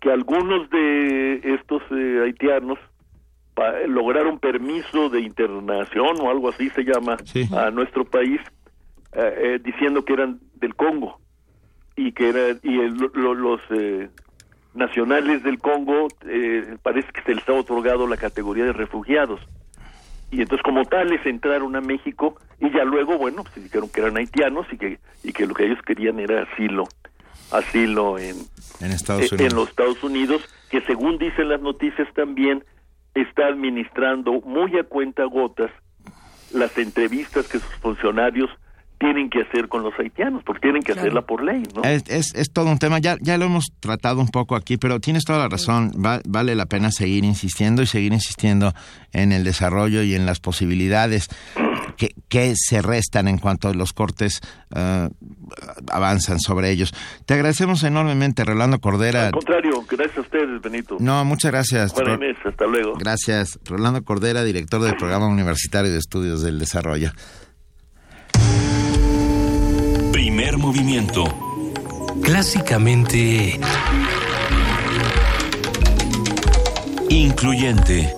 que 0.00 0.10
algunos 0.10 0.68
de 0.68 1.40
estos 1.54 1.82
eh, 1.90 2.20
haitianos 2.24 2.78
pa- 3.54 3.72
lograron 3.88 4.38
permiso 4.38 5.08
de 5.08 5.20
internación 5.22 6.20
o 6.20 6.30
algo 6.30 6.50
así 6.50 6.68
se 6.70 6.82
llama 6.84 7.16
a 7.56 7.70
nuestro 7.70 8.04
país, 8.04 8.38
eh, 9.14 9.34
eh, 9.54 9.60
diciendo 9.64 10.04
que 10.04 10.12
eran 10.12 10.40
del 10.56 10.74
Congo 10.74 11.18
y 11.96 12.12
que 12.12 12.28
era 12.28 12.58
y 12.62 12.80
el- 12.80 12.96
lo- 13.14 13.34
los 13.34 13.60
eh, 13.70 14.10
nacionales 14.74 15.42
del 15.42 15.58
Congo 15.58 16.08
eh, 16.26 16.76
parece 16.82 17.08
que 17.12 17.22
se 17.22 17.34
les 17.34 17.48
ha 17.48 17.52
otorgado 17.54 18.06
la 18.06 18.16
categoría 18.18 18.64
de 18.64 18.72
refugiados 18.74 19.40
y 20.30 20.42
entonces 20.42 20.62
como 20.64 20.84
tales 20.84 21.24
entraron 21.24 21.76
a 21.76 21.80
México 21.80 22.36
y 22.60 22.70
ya 22.70 22.84
luego 22.84 23.18
bueno 23.18 23.42
pues 23.42 23.62
dijeron 23.62 23.88
que 23.88 24.00
eran 24.00 24.16
haitianos 24.16 24.66
y 24.72 24.76
que 24.76 24.98
y 25.22 25.32
que 25.32 25.46
lo 25.46 25.54
que 25.54 25.66
ellos 25.66 25.78
querían 25.82 26.18
era 26.18 26.42
asilo 26.42 26.88
asilo 27.50 28.18
en 28.18 28.36
En 28.80 28.90
Estados 28.90 29.32
eh, 29.32 29.34
Unidos. 29.34 29.52
en 29.52 29.56
los 29.56 29.68
Estados 29.68 30.02
Unidos 30.02 30.42
que 30.70 30.80
según 30.82 31.18
dicen 31.18 31.48
las 31.48 31.60
noticias 31.60 32.08
también 32.14 32.64
está 33.14 33.46
administrando 33.46 34.40
muy 34.40 34.76
a 34.78 34.84
cuenta 34.84 35.24
gotas 35.24 35.70
las 36.52 36.76
entrevistas 36.78 37.48
que 37.48 37.58
sus 37.58 37.74
funcionarios 37.76 38.50
tienen 39.04 39.28
que 39.30 39.42
hacer 39.42 39.68
con 39.68 39.82
los 39.82 39.92
haitianos 39.98 40.42
porque 40.44 40.60
tienen 40.62 40.82
que 40.82 40.92
hacerla 40.92 41.22
por 41.22 41.42
ley 41.44 41.62
no 41.74 41.82
Es, 41.84 42.04
es, 42.08 42.34
es 42.34 42.50
todo 42.52 42.70
un 42.70 42.78
tema, 42.78 42.98
ya, 42.98 43.16
ya 43.20 43.36
lo 43.38 43.44
hemos 43.44 43.66
tratado 43.80 44.20
un 44.20 44.28
poco 44.28 44.56
aquí, 44.56 44.76
pero 44.78 44.98
tienes 45.00 45.24
toda 45.24 45.38
la 45.40 45.48
razón, 45.48 45.92
Va- 46.04 46.20
vale 46.26 46.54
la 46.54 46.66
pena 46.66 46.90
seguir 46.90 47.24
insistiendo 47.24 47.82
y 47.82 47.86
seguir 47.86 48.12
insistiendo 48.12 48.72
en 49.12 49.32
el 49.32 49.44
desarrollo 49.44 50.02
y 50.02 50.14
en 50.14 50.24
las 50.26 50.40
posibilidades 50.40 51.28
que, 51.96 52.14
que 52.28 52.54
se 52.56 52.82
restan 52.82 53.28
en 53.28 53.38
cuanto 53.38 53.72
los 53.74 53.92
cortes 53.92 54.40
eh, 54.74 55.08
avanzan 55.92 56.40
sobre 56.40 56.70
ellos. 56.70 56.92
Te 57.26 57.34
agradecemos 57.34 57.82
enormemente, 57.84 58.44
Rolando 58.44 58.80
Cordera. 58.80 59.26
al 59.26 59.32
contrario 59.32 59.84
gracias 59.88 60.18
a 60.18 60.20
ustedes 60.22 60.60
Benito 60.62 60.96
No, 60.98 61.24
muchas 61.24 61.52
gracias. 61.52 61.94
Ro- 61.94 62.14
Inés 62.14 62.36
hasta 62.44 62.66
luego 62.66 62.94
Gracias. 62.98 63.58
Rolando 63.64 64.02
Cordera, 64.02 64.42
director 64.44 64.80
del 64.82 64.96
Programa 64.96 65.26
Universitario 65.28 65.92
de 65.92 65.98
Estudios 65.98 66.42
del 66.42 66.58
Desarrollo. 66.58 67.10
Primer 70.36 70.58
movimiento. 70.58 71.24
Clásicamente... 72.20 73.60
Incluyente. 77.08 78.12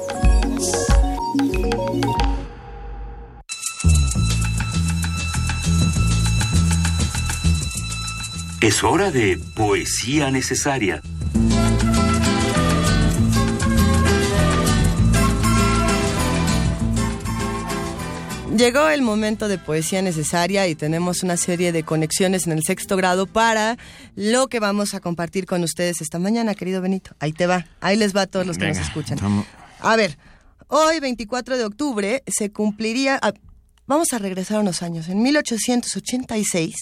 Es 8.62 8.82
hora 8.82 9.10
de 9.10 9.38
poesía 9.54 10.30
necesaria. 10.30 11.02
Llegó 18.56 18.88
el 18.88 19.02
momento 19.02 19.48
de 19.48 19.58
poesía 19.58 20.00
necesaria 20.00 20.66
y 20.66 20.74
tenemos 20.74 21.22
una 21.22 21.36
serie 21.36 21.72
de 21.72 21.82
conexiones 21.82 22.46
en 22.46 22.52
el 22.52 22.62
sexto 22.62 22.96
grado 22.96 23.26
para 23.26 23.76
lo 24.14 24.48
que 24.48 24.60
vamos 24.60 24.94
a 24.94 25.00
compartir 25.00 25.44
con 25.44 25.62
ustedes 25.62 26.00
esta 26.00 26.18
mañana, 26.18 26.54
querido 26.54 26.80
Benito. 26.80 27.10
Ahí 27.18 27.32
te 27.34 27.46
va, 27.46 27.66
ahí 27.82 27.98
les 27.98 28.16
va 28.16 28.22
a 28.22 28.26
todos 28.26 28.46
los 28.46 28.56
que 28.56 28.66
nos 28.68 28.78
escuchan. 28.78 29.18
A 29.80 29.96
ver, 29.96 30.16
hoy 30.68 31.00
24 31.00 31.58
de 31.58 31.64
octubre 31.66 32.22
se 32.26 32.50
cumpliría... 32.50 33.18
ah, 33.20 33.34
Vamos 33.88 34.12
a 34.12 34.18
regresar 34.18 34.58
unos 34.58 34.82
años. 34.82 35.08
En 35.08 35.22
1886 35.22 36.74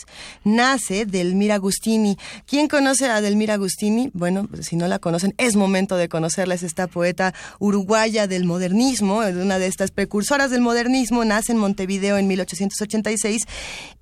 nace 0.42 1.04
Delmira 1.04 1.56
Agustini. 1.56 2.16
¿Quién 2.46 2.66
conoce 2.66 3.10
a 3.10 3.20
Delmira 3.20 3.54
Agustini? 3.54 4.10
Bueno, 4.14 4.48
pues 4.48 4.68
si 4.68 4.76
no 4.76 4.88
la 4.88 4.98
conocen, 4.98 5.34
es 5.36 5.54
momento 5.54 5.98
de 5.98 6.08
conocerla. 6.08 6.54
Es 6.54 6.62
esta 6.62 6.86
poeta 6.86 7.34
uruguaya 7.58 8.26
del 8.26 8.44
modernismo, 8.44 9.18
una 9.18 9.58
de 9.58 9.66
estas 9.66 9.90
precursoras 9.90 10.50
del 10.50 10.62
modernismo. 10.62 11.26
Nace 11.26 11.52
en 11.52 11.58
Montevideo 11.58 12.16
en 12.16 12.26
1886. 12.26 13.42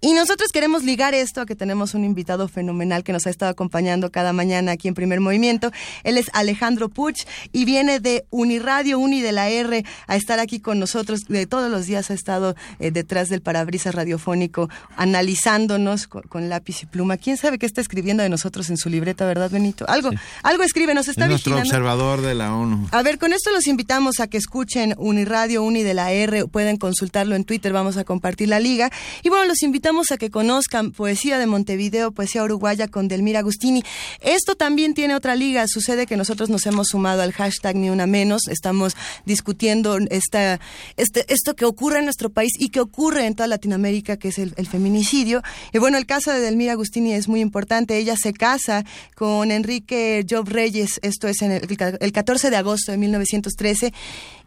Y 0.01 0.13
nosotros 0.13 0.53
queremos 0.53 0.85
ligar 0.85 1.13
esto 1.13 1.41
a 1.41 1.47
que 1.47 1.57
tenemos 1.57 1.95
un 1.95 2.05
invitado 2.05 2.47
fenomenal 2.47 3.03
que 3.03 3.13
nos 3.13 3.27
ha 3.27 3.31
estado 3.31 3.51
acompañando 3.51 4.13
cada 4.13 4.33
mañana 4.33 4.73
aquí 4.73 4.87
en 4.87 4.95
Primer 4.95 5.19
Movimiento. 5.19 5.73
Él 6.05 6.19
es 6.19 6.27
Alejandro 6.35 6.89
Puch 6.89 7.25
y 7.51 7.65
viene 7.65 7.99
de 7.99 8.27
Uniradio 8.31 9.01
Uni 9.01 9.23
de 9.23 9.33
la 9.33 9.49
R 9.49 9.85
a 10.07 10.17
estar 10.17 10.39
aquí 10.39 10.61
con 10.61 10.79
nosotros. 10.79 11.23
De 11.25 11.47
todos 11.47 11.69
los 11.69 11.87
días 11.87 12.09
ha 12.13 12.15
estado 12.15 12.55
eh, 12.79 12.92
detrás 12.93 13.29
del 13.29 13.43
parabrisas 13.43 13.95
radiofónico 13.95 14.69
analizándonos 14.97 16.07
con, 16.07 16.23
con 16.23 16.49
lápiz 16.49 16.83
y 16.83 16.87
pluma. 16.87 17.17
¿Quién 17.17 17.37
sabe 17.37 17.59
qué 17.59 17.67
está 17.67 17.81
escribiendo 17.81 18.23
de 18.23 18.29
nosotros 18.29 18.71
en 18.71 18.77
su 18.77 18.89
libreta, 18.89 19.27
verdad, 19.27 19.51
Benito? 19.51 19.85
Algo, 19.89 20.11
algo 20.43 20.63
escribe, 20.63 20.95
nos 20.95 21.09
está 21.09 21.25
es 21.25 21.31
nuestro 21.31 21.57
observador 21.59 22.21
de 22.21 22.35
la 22.35 22.55
ONU. 22.55 22.89
A 22.91 23.03
ver, 23.03 23.19
con 23.19 23.33
esto 23.33 23.51
los 23.51 23.67
invitamos 23.67 24.21
a 24.21 24.27
que 24.27 24.37
escuchen 24.37 24.95
Uniradio 24.99 25.63
Uni 25.63 25.83
de 25.83 25.95
la 25.95 26.13
R, 26.13 26.47
pueden 26.47 26.77
consultarlo 26.77 27.35
en 27.35 27.45
Twitter, 27.45 27.73
vamos 27.73 27.97
a 27.97 28.05
compartir 28.05 28.49
la 28.49 28.61
liga. 28.61 28.91
Y 29.23 29.29
bueno, 29.29 29.47
los 29.47 29.63
invitamos 29.63 30.11
a 30.13 30.17
que 30.17 30.31
conozcan 30.31 30.93
Poesía 30.93 31.39
de 31.39 31.47
Montevideo, 31.47 32.13
Poesía 32.13 32.43
Uruguaya 32.45 32.89
con 32.89 33.09
Delmira 33.09 33.41
Agustini. 33.41 33.83
Esto 34.21 34.55
también 34.55 34.95
tiene 34.95 35.15
otra 35.15 35.35
liga, 35.35 35.67
sucede 35.67 36.07
que 36.07 36.17
nosotros 36.17 36.51
nos 36.51 36.67
hemos 36.67 36.89
sumado 36.89 37.23
al 37.23 37.33
hashtag 37.33 37.77
Ni 37.77 37.91
Una 37.91 38.07
Menos, 38.07 38.49
estamos 38.49 38.97
discutiendo 39.25 39.99
esta, 40.11 40.61
este, 40.97 41.25
esto 41.33 41.55
que 41.55 41.65
ocurre 41.65 41.99
en 41.99 42.05
nuestro 42.05 42.31
país 42.31 42.53
y 42.59 42.69
que 42.69 42.81
ocurre 42.83 43.27
en 43.27 43.35
toda 43.35 43.47
Latinoamérica, 43.47 44.17
que 44.17 44.29
es 44.29 44.39
el, 44.39 44.67
feminicidio. 44.67 45.43
Y 45.73 45.79
bueno, 45.79 45.99
el 45.99 46.07
caso 46.07 46.33
de 46.33 46.41
Delmira 46.41 46.73
Agustini 46.73 47.13
es 47.13 47.29
muy 47.29 47.41
importante. 47.41 47.97
Ella 47.97 48.17
se 48.17 48.33
casa 48.33 48.85
con 49.15 49.51
Enrique 49.51 50.25
Job 50.29 50.49
Reyes, 50.49 51.01
esto 51.03 51.29
es 51.29 51.43
en 51.43 51.53
el, 51.53 51.97
el 52.01 52.13
14 52.13 52.51
de 52.51 52.57
agosto 52.57 52.93
de 52.93 52.99
1913. 52.99 53.93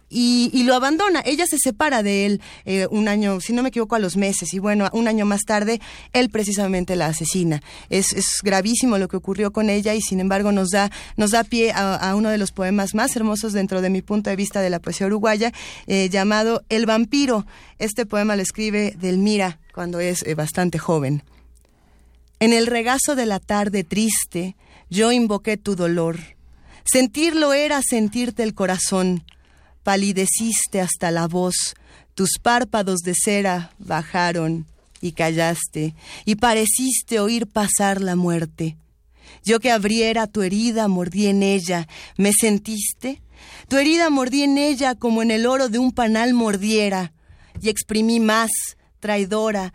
Y, 0.10 0.64
lo 0.64 0.76
abandona. 0.76 1.22
Ella 1.26 1.46
se 1.48 1.58
separa 1.58 2.02
de 2.04 2.26
él 2.26 2.42
eh, 2.66 2.88
un 2.90 3.08
año, 3.08 3.40
si 3.42 3.54
no 3.54 3.64
me 3.64 3.70
equivoco, 3.70 3.96
a 3.96 4.00
los 4.00 4.18
meses. 4.18 4.54
Y 4.54 4.60
bueno, 4.60 4.90
un 4.94 5.08
año 5.08 5.26
más 5.26 5.42
tarde, 5.42 5.82
él 6.14 6.30
precisamente 6.30 6.96
la 6.96 7.08
asesina. 7.08 7.62
Es, 7.90 8.16
gravísimo 8.44 8.98
lo 8.98 9.08
que 9.08 9.18
ocurrió 9.18 9.52
con 9.52 9.70
ella 9.70 9.94
y 9.94 10.02
sin 10.02 10.20
embargo 10.20 10.52
nos 10.52 10.70
da, 10.70 10.92
nos 11.18 11.32
da 11.32 11.44
pie 11.44 11.72
a, 11.72 11.96
a 11.96 12.16
uno 12.16 12.30
de 12.30 12.38
los 12.38 12.52
poemas 12.52 12.94
más 12.94 13.16
hermosos 13.16 13.54
dentro 13.54 13.82
de 13.82 13.90
mi 13.90 14.02
punto 14.02 14.30
de 14.30 14.36
vista 14.36 14.62
de 14.62 14.70
la 14.70 14.80
poesía 14.80 15.08
uruguaya, 15.08 15.52
eh, 15.88 16.10
llamado 16.10 16.64
El 16.70 16.86
vampiro. 16.86 17.46
Este 17.78 18.06
poema 18.06 18.36
lo 18.36 18.42
escribe 18.42 18.96
Delmira 19.00 19.60
cuando 19.74 20.00
es 20.00 20.24
eh, 20.24 20.36
bastante 20.36 20.80
joven. 20.80 21.24
En 22.40 22.54
el 22.54 22.68
regazo 22.68 23.16
de 23.16 23.26
la 23.26 23.40
tarde 23.40 23.84
triste, 23.84 24.56
yo 24.90 25.12
invoqué 25.12 25.58
tu 25.58 25.76
dolor. 25.76 26.20
Sentirlo 26.84 27.54
era 27.54 27.82
sentirte 27.82 28.44
el 28.44 28.54
corazón. 28.54 29.24
Palideciste 29.86 30.82
hasta 30.82 31.12
la 31.12 31.28
voz, 31.28 31.76
tus 32.16 32.40
párpados 32.42 33.02
de 33.02 33.14
cera 33.14 33.70
bajaron 33.78 34.66
y 35.00 35.12
callaste, 35.12 35.94
y 36.26 36.38
pareciste 36.38 37.20
oír 37.20 37.46
pasar 37.46 38.02
la 38.02 38.16
muerte. 38.16 38.78
Yo 39.44 39.60
que 39.60 39.70
abriera 39.70 40.26
tu 40.26 40.42
herida, 40.42 40.88
mordí 40.88 41.28
en 41.28 41.44
ella. 41.44 41.88
¿Me 42.18 42.32
sentiste? 42.34 43.22
Tu 43.68 43.78
herida 43.78 44.10
mordí 44.10 44.42
en 44.42 44.58
ella 44.58 44.96
como 44.96 45.22
en 45.22 45.30
el 45.30 45.46
oro 45.46 45.70
de 45.70 45.78
un 45.78 45.92
panal 45.92 46.34
mordiera, 46.34 47.14
y 47.62 47.70
exprimí 47.70 48.20
más, 48.20 48.50
traidora, 49.00 49.72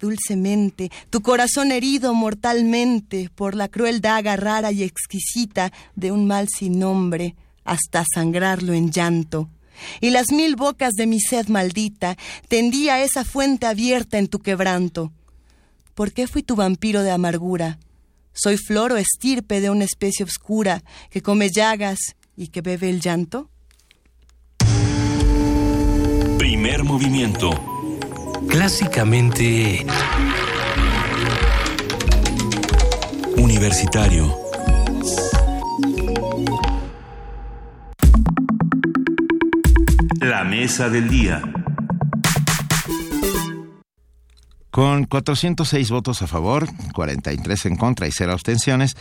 dulcemente, 0.00 0.90
tu 1.08 1.20
corazón 1.20 1.70
herido 1.70 2.14
mortalmente 2.14 3.30
por 3.32 3.54
la 3.54 3.68
cruel 3.68 4.00
daga 4.00 4.34
rara 4.34 4.72
y 4.72 4.82
exquisita 4.82 5.72
de 5.94 6.10
un 6.10 6.26
mal 6.26 6.48
sin 6.48 6.80
nombre, 6.80 7.36
hasta 7.64 8.04
sangrarlo 8.14 8.72
en 8.72 8.90
llanto. 8.90 9.48
Y 10.00 10.10
las 10.10 10.30
mil 10.30 10.56
bocas 10.56 10.92
de 10.92 11.06
mi 11.06 11.20
sed 11.20 11.48
maldita 11.48 12.16
tendía 12.48 13.02
esa 13.02 13.24
fuente 13.24 13.66
abierta 13.66 14.18
en 14.18 14.28
tu 14.28 14.38
quebranto. 14.38 15.12
¿Por 15.94 16.12
qué 16.12 16.26
fui 16.26 16.42
tu 16.42 16.56
vampiro 16.56 17.02
de 17.02 17.10
amargura? 17.10 17.78
¿Soy 18.32 18.56
flor 18.56 18.92
o 18.92 18.96
estirpe 18.96 19.60
de 19.60 19.70
una 19.70 19.84
especie 19.84 20.24
oscura 20.24 20.82
que 21.10 21.22
come 21.22 21.50
llagas 21.50 22.16
y 22.36 22.48
que 22.48 22.62
bebe 22.62 22.88
el 22.88 23.00
llanto? 23.00 23.50
Primer 26.38 26.84
movimiento. 26.84 27.50
Clásicamente... 28.48 29.84
Universitario. 33.36 34.41
Mesa 40.44 40.88
del 40.88 41.08
día. 41.08 41.42
Con 44.70 45.04
406 45.04 45.90
votos 45.90 46.22
a 46.22 46.26
favor, 46.26 46.66
43 46.94 47.66
en 47.66 47.76
contra 47.76 48.06
y 48.06 48.12
0 48.12 48.32
abstenciones, 48.32 48.96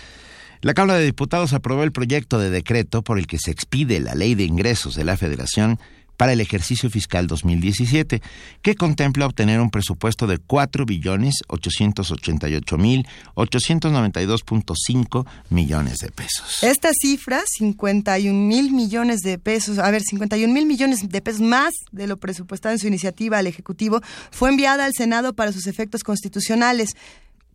la 0.61 0.73
Cámara 0.73 0.99
de 0.99 1.05
Diputados 1.05 1.53
aprobó 1.53 1.83
el 1.83 1.91
proyecto 1.91 2.37
de 2.37 2.49
decreto 2.49 3.03
por 3.03 3.17
el 3.17 3.25
que 3.25 3.39
se 3.39 3.51
expide 3.51 3.99
la 3.99 4.13
Ley 4.13 4.35
de 4.35 4.43
Ingresos 4.43 4.95
de 4.95 5.03
la 5.03 5.17
Federación 5.17 5.79
para 6.21 6.33
el 6.33 6.39
ejercicio 6.39 6.87
fiscal 6.91 7.25
2017, 7.25 8.21
que 8.61 8.75
contempla 8.75 9.25
obtener 9.25 9.59
un 9.59 9.71
presupuesto 9.71 10.27
de 10.27 10.37
4 10.37 10.85
billones 10.85 11.33
888 11.47 12.77
mil 12.77 13.07
892.5 13.33 15.25
millones 15.49 15.97
de 15.97 16.11
pesos. 16.11 16.61
Esta 16.61 16.91
cifra, 16.93 17.41
51 17.47 18.37
mil 18.37 18.71
millones 18.71 19.21
de 19.21 19.39
pesos, 19.39 19.79
a 19.79 19.89
ver, 19.89 20.03
51 20.03 20.53
mil 20.53 20.67
millones 20.67 21.09
de 21.09 21.21
pesos 21.23 21.41
más 21.41 21.73
de 21.91 22.05
lo 22.05 22.17
presupuestado 22.17 22.73
en 22.73 22.79
su 22.79 22.85
iniciativa 22.85 23.39
al 23.39 23.47
Ejecutivo, 23.47 23.99
fue 24.29 24.51
enviada 24.51 24.85
al 24.85 24.93
Senado 24.93 25.33
para 25.33 25.51
sus 25.51 25.65
efectos 25.65 26.03
constitucionales. 26.03 26.91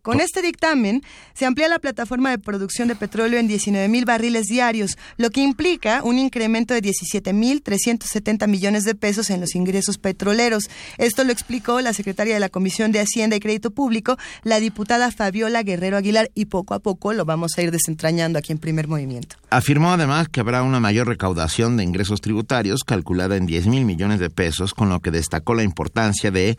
Con 0.07 0.21
este 0.21 0.41
dictamen 0.41 1.03
se 1.33 1.45
amplía 1.45 1.67
la 1.67 1.79
plataforma 1.79 2.29
de 2.29 2.39
producción 2.39 2.87
de 2.87 2.95
petróleo 2.95 3.41
en 3.41 3.49
19 3.49 3.89
mil 3.89 4.05
barriles 4.05 4.45
diarios, 4.45 4.97
lo 5.17 5.31
que 5.31 5.41
implica 5.41 6.01
un 6.01 6.17
incremento 6.17 6.73
de 6.73 6.79
17 6.79 7.33
mil 7.33 7.61
370 7.61 8.47
millones 8.47 8.85
de 8.85 8.95
pesos 8.95 9.29
en 9.31 9.41
los 9.41 9.53
ingresos 9.53 9.97
petroleros. 9.97 10.69
Esto 10.97 11.25
lo 11.25 11.33
explicó 11.33 11.81
la 11.81 11.91
secretaria 11.91 12.35
de 12.35 12.39
la 12.39 12.47
Comisión 12.47 12.93
de 12.93 13.01
Hacienda 13.01 13.35
y 13.35 13.41
Crédito 13.41 13.71
Público, 13.71 14.15
la 14.43 14.61
diputada 14.61 15.11
Fabiola 15.11 15.61
Guerrero 15.63 15.97
Aguilar, 15.97 16.31
y 16.33 16.45
poco 16.45 16.73
a 16.73 16.79
poco 16.79 17.11
lo 17.11 17.25
vamos 17.25 17.57
a 17.57 17.61
ir 17.61 17.71
desentrañando 17.71 18.39
aquí 18.39 18.53
en 18.53 18.59
primer 18.59 18.87
movimiento. 18.87 19.35
Afirmó 19.49 19.91
además 19.91 20.29
que 20.29 20.39
habrá 20.39 20.63
una 20.63 20.79
mayor 20.79 21.09
recaudación 21.09 21.75
de 21.75 21.83
ingresos 21.83 22.21
tributarios 22.21 22.85
calculada 22.85 23.35
en 23.35 23.45
10 23.45 23.67
mil 23.67 23.83
millones 23.83 24.21
de 24.21 24.29
pesos, 24.29 24.73
con 24.73 24.87
lo 24.87 25.01
que 25.01 25.11
destacó 25.11 25.53
la 25.53 25.63
importancia 25.63 26.31
de 26.31 26.57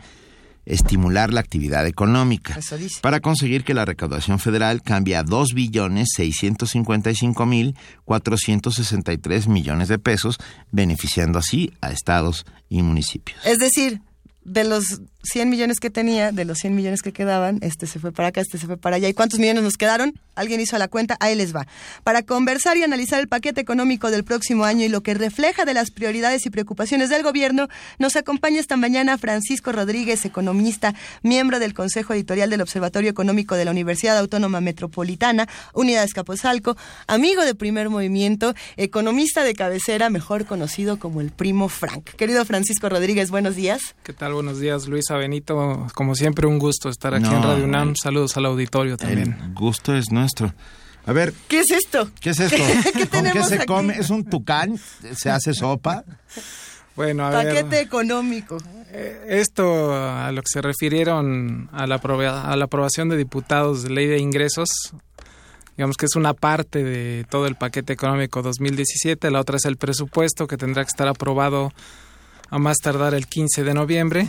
estimular 0.69 1.33
la 1.33 1.41
actividad 1.41 1.87
económica 1.87 2.59
para 3.01 3.21
conseguir 3.21 3.65
que 3.65 3.75
la 3.75 3.87
recaudación 3.87 4.39
federal 4.39 4.83
cambie 4.83 5.17
a 5.17 5.23
2 5.23 5.55
billones 5.55 6.11
655 6.15 7.47
mil 7.47 7.75
463 8.05 9.49
millones 9.49 9.89
de 9.89 9.99
pesos, 9.99 10.39
beneficiando 10.71 11.39
así 11.39 11.73
a 11.81 11.91
estados 11.91 12.45
y 12.69 12.83
municipios. 12.83 13.39
Es 13.47 13.59
decir, 13.59 14.03
de 14.45 14.65
los 14.65 15.01
100 15.29 15.51
millones 15.51 15.81
que 15.81 15.91
tenía, 15.91 16.33
de 16.33 16.45
los 16.45 16.59
100 16.59 16.75
millones 16.75 17.03
que 17.03 17.13
quedaban, 17.13 17.59
este 17.63 17.87
se 17.87 17.99
fue 17.99 18.13
para 18.13 18.29
acá, 18.29 18.41
este 18.41 18.59
se 18.59 18.67
fue 18.67 18.77
para 18.77 18.97
allá. 18.97 19.09
¿Y 19.09 19.15
cuántos 19.15 19.39
millones 19.39 19.63
nos 19.63 19.77
quedaron? 19.77 20.15
Alguien 20.35 20.61
hizo 20.61 20.79
la 20.79 20.89
cuenta, 20.89 21.17
ahí 21.21 21.35
les 21.35 21.55
va. 21.55 21.67
Para 22.05 22.23
conversar 22.23 22.77
y 22.77 22.83
analizar 22.83 23.21
el 23.21 23.29
paquete 23.29 23.61
económico 23.61 24.11
del 24.11 24.25
próximo 24.25 24.65
año 24.65 24.85
y 24.85 24.89
lo 24.89 25.03
que 25.03 25.15
refleja 25.15 25.65
de 25.65 25.75
las 25.75 25.91
prioridades 25.91 26.47
y 26.47 26.51
preocupaciones 26.51 27.11
del 27.11 27.23
gobierno, 27.23 27.69
nos 27.99 28.17
acompaña 28.17 28.61
esta 28.61 28.77
mañana 28.77 29.19
Francisco 29.19 29.73
Rodríguez, 29.73 30.25
economista, 30.25 30.95
miembro 31.23 31.59
del 31.59 31.75
Consejo 31.75 32.15
Editorial 32.15 32.51
del 32.51 32.61
Observatorio 32.61 33.11
Económico 33.11 33.57
de 33.57 33.65
la 33.65 33.71
Universidad 33.71 34.17
Autónoma 34.19 34.61
Metropolitana, 34.61 35.49
Unidad 35.75 36.05
Escaposalco, 36.05 36.77
amigo 37.07 37.45
de 37.45 37.55
Primer 37.55 37.91
Movimiento, 37.91 38.55
economista 38.77 39.45
de 39.45 39.55
cabecera, 39.55 40.11
mejor 40.11 40.47
conocido 40.47 40.99
como 40.99 41.21
el 41.21 41.31
primo 41.31 41.69
Frank. 41.69 42.11
Querido 42.17 42.45
Francisco 42.45 42.89
Rodríguez, 42.89 43.31
buenos 43.31 43.57
días. 43.57 43.95
¿Qué 44.03 44.13
tal? 44.13 44.33
Buenos 44.35 44.61
días, 44.61 44.87
Luisa 44.89 45.18
Benito. 45.19 45.87
Como 45.95 46.15
siempre, 46.15 46.47
un 46.47 46.59
gusto 46.59 46.89
estar 46.89 47.15
aquí 47.15 47.27
en 47.27 47.43
Radio 47.43 47.65
UNAM. 47.65 47.95
Saludos 47.95 48.37
al 48.37 48.47
auditorio 48.47 48.97
también. 48.97 49.37
El 49.43 49.55
gusto 49.55 49.95
es 49.95 50.11
nuestro. 50.11 50.55
A 51.07 51.13
ver. 51.13 51.33
¿Qué 51.49 51.61
es 51.61 51.71
esto? 51.71 52.11
¿Qué 52.21 52.31
es 52.31 52.41
esto? 52.41 52.63
¿Con 53.11 53.25
qué 53.31 53.43
se 53.45 53.67
come? 53.67 53.95
¿Es 53.99 54.11
un 54.11 54.25
tucán? 54.25 54.79
¿Se 55.15 55.31
hace 55.31 55.55
sopa? 55.55 56.05
Bueno, 56.97 57.27
a 57.27 57.31
Paquete 57.31 57.81
económico. 57.81 58.59
Eh, 58.91 59.27
esto 59.29 59.95
a 59.95 60.33
lo 60.33 60.43
que 60.43 60.49
se 60.49 60.61
refirieron 60.61 61.69
a 61.73 61.87
la, 61.87 61.97
a 61.97 62.57
la 62.57 62.65
aprobación 62.65 63.09
de 63.09 63.17
diputados 63.17 63.85
de 63.85 63.91
ley 63.91 64.07
de 64.07 64.19
ingresos, 64.19 64.69
digamos 65.77 65.97
que 65.97 66.07
es 66.07 66.17
una 66.17 66.35
parte 66.35 66.83
de 66.83 67.25
todo 67.31 67.47
el 67.47 67.55
paquete 67.55 67.93
económico 67.93 68.43
2017, 68.43 69.31
la 69.31 69.41
otra 69.41 69.59
es 69.59 69.67
el 69.67 69.77
presupuesto 69.77 70.49
que 70.49 70.57
tendrá 70.57 70.83
que 70.83 70.89
estar 70.89 71.07
aprobado 71.07 71.73
a 72.51 72.59
más 72.59 72.79
tardar 72.79 73.15
el 73.15 73.27
15 73.27 73.63
de 73.63 73.75
noviembre. 73.75 74.29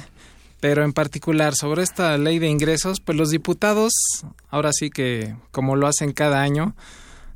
Pero 0.59 0.83
en 0.83 0.93
particular 0.93 1.53
sobre 1.55 1.83
esta 1.83 2.17
ley 2.17 2.39
de 2.39 2.47
ingresos, 2.47 2.99
pues 2.99 3.17
los 3.17 3.29
diputados, 3.29 3.93
ahora 4.49 4.71
sí 4.73 4.89
que 4.89 5.35
como 5.51 5.75
lo 5.75 5.87
hacen 5.87 6.11
cada 6.11 6.41
año, 6.41 6.75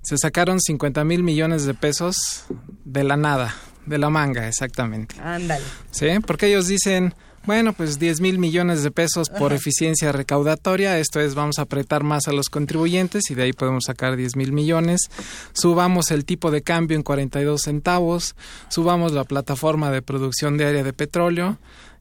se 0.02 0.18
sacaron 0.18 0.60
50 0.60 1.04
mil 1.06 1.24
millones 1.24 1.66
de 1.66 1.74
pesos 1.74 2.46
de 2.84 3.04
la 3.04 3.16
nada, 3.16 3.56
de 3.86 3.98
la 3.98 4.10
manga, 4.10 4.48
exactamente. 4.48 5.16
Ándale. 5.22 5.64
Sí, 5.92 6.08
porque 6.26 6.48
ellos 6.48 6.68
dicen, 6.68 7.14
bueno, 7.46 7.74
pues 7.74 8.00
10 8.00 8.22
mil 8.22 8.40
millones 8.40 8.84
de 8.84 8.92
pesos 8.92 9.30
por 9.30 9.52
eficiencia 9.52 10.14
recaudatoria, 10.14 10.98
esto 10.98 11.20
es, 11.20 11.36
vamos 11.36 11.60
a 11.60 11.64
apretar 11.64 12.04
más 12.04 12.30
a 12.30 12.32
los 12.32 12.48
contribuyentes 12.48 13.30
y 13.30 13.36
de 13.36 13.44
ahí 13.44 13.54
podemos 13.54 13.84
sacar 13.86 14.16
10 14.16 14.38
mil 14.38 14.54
millones, 14.54 15.10
subamos 15.52 16.12
el 16.12 16.24
tipo 16.24 16.52
de 16.52 16.62
cambio 16.62 16.96
en 16.96 17.04
42 17.04 17.62
centavos, 17.62 18.36
subamos 18.70 19.12
la 19.12 19.26
plataforma 19.26 19.92
de 19.92 20.02
producción 20.02 20.58
diaria 20.58 20.86
de 20.86 20.94
petróleo, 20.94 21.58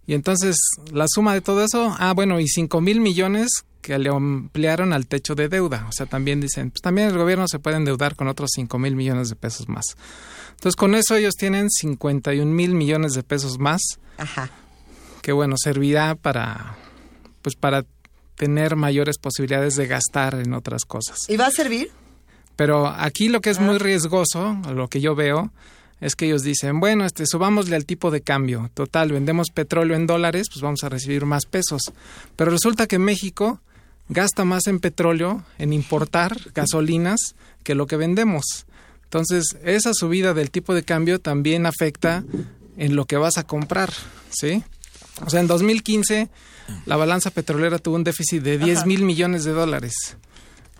y 0.06 0.14
entonces 0.14 0.56
la 0.92 1.06
suma 1.08 1.34
de 1.34 1.40
todo 1.40 1.64
eso, 1.64 1.94
ah, 1.98 2.12
bueno, 2.12 2.40
y 2.40 2.48
5 2.48 2.80
mil 2.80 3.00
millones 3.00 3.64
que 3.80 3.98
le 3.98 4.10
ampliaron 4.10 4.92
al 4.92 5.06
techo 5.06 5.34
de 5.34 5.48
deuda. 5.48 5.86
O 5.88 5.92
sea, 5.92 6.06
también 6.06 6.40
dicen, 6.40 6.70
pues 6.70 6.82
también 6.82 7.08
el 7.08 7.18
gobierno 7.18 7.46
se 7.48 7.58
puede 7.58 7.76
endeudar 7.76 8.16
con 8.16 8.28
otros 8.28 8.50
5 8.54 8.78
mil 8.78 8.96
millones 8.96 9.28
de 9.28 9.36
pesos 9.36 9.68
más. 9.68 9.84
Entonces, 10.50 10.76
con 10.76 10.94
eso 10.94 11.16
ellos 11.16 11.34
tienen 11.34 11.68
51 11.70 12.50
mil 12.50 12.74
millones 12.74 13.14
de 13.14 13.22
pesos 13.22 13.58
más. 13.58 13.80
Ajá. 14.18 14.50
Que 15.20 15.32
bueno, 15.32 15.56
servirá 15.58 16.14
para, 16.14 16.76
pues 17.42 17.56
para 17.56 17.84
tener 18.36 18.76
mayores 18.76 19.18
posibilidades 19.18 19.74
de 19.76 19.86
gastar 19.86 20.34
en 20.34 20.54
otras 20.54 20.84
cosas. 20.84 21.18
¿Y 21.28 21.36
va 21.36 21.46
a 21.46 21.50
servir? 21.50 21.90
Pero 22.56 22.86
aquí 22.86 23.28
lo 23.28 23.40
que 23.40 23.50
es 23.50 23.58
muy 23.58 23.78
riesgoso, 23.78 24.56
lo 24.72 24.88
que 24.88 25.00
yo 25.00 25.14
veo, 25.14 25.52
es 26.02 26.16
que 26.16 26.26
ellos 26.26 26.42
dicen, 26.42 26.80
bueno, 26.80 27.06
este, 27.06 27.24
subámosle 27.26 27.76
al 27.76 27.86
tipo 27.86 28.10
de 28.10 28.20
cambio. 28.20 28.70
Total, 28.74 29.12
vendemos 29.12 29.50
petróleo 29.50 29.96
en 29.96 30.08
dólares, 30.08 30.48
pues 30.52 30.60
vamos 30.60 30.82
a 30.82 30.88
recibir 30.88 31.24
más 31.24 31.46
pesos. 31.46 31.80
Pero 32.34 32.50
resulta 32.50 32.88
que 32.88 32.98
México 32.98 33.60
gasta 34.08 34.44
más 34.44 34.66
en 34.66 34.80
petróleo, 34.80 35.44
en 35.58 35.72
importar 35.72 36.36
gasolinas, 36.54 37.20
que 37.62 37.76
lo 37.76 37.86
que 37.86 37.96
vendemos. 37.96 38.66
Entonces, 39.04 39.56
esa 39.62 39.92
subida 39.94 40.34
del 40.34 40.50
tipo 40.50 40.74
de 40.74 40.82
cambio 40.82 41.20
también 41.20 41.66
afecta 41.66 42.24
en 42.76 42.96
lo 42.96 43.04
que 43.04 43.16
vas 43.16 43.38
a 43.38 43.44
comprar, 43.44 43.92
¿sí? 44.30 44.64
O 45.24 45.30
sea, 45.30 45.40
en 45.40 45.46
2015 45.46 46.28
la 46.86 46.96
balanza 46.96 47.30
petrolera 47.30 47.78
tuvo 47.78 47.96
un 47.96 48.04
déficit 48.04 48.42
de 48.42 48.58
10 48.58 48.86
mil 48.86 49.04
millones 49.04 49.44
de 49.44 49.52
dólares. 49.52 50.16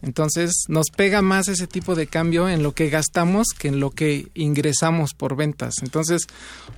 Entonces 0.02 0.64
nos 0.68 0.90
pega 0.90 1.22
más 1.22 1.48
ese 1.48 1.66
tipo 1.66 1.94
de 1.94 2.08
cambio 2.08 2.48
en 2.48 2.62
lo 2.62 2.72
que 2.72 2.90
gastamos 2.90 3.48
que 3.56 3.68
en 3.68 3.78
lo 3.78 3.90
que 3.90 4.28
ingresamos 4.34 5.14
por 5.14 5.36
ventas. 5.36 5.76
Entonces 5.82 6.26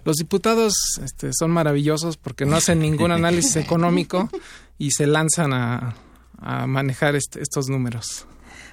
los 0.04 0.16
diputados 0.16 0.74
este, 1.02 1.30
son 1.32 1.50
maravillosos 1.50 2.18
porque 2.18 2.44
no 2.44 2.56
hacen 2.56 2.80
ningún 2.80 3.10
análisis 3.12 3.56
económico 3.56 4.30
y 4.78 4.90
se 4.90 5.06
lanzan 5.06 5.52
a, 5.52 5.96
manejar 6.66 7.16
este, 7.16 7.40
estos 7.40 7.68
números. 7.68 8.26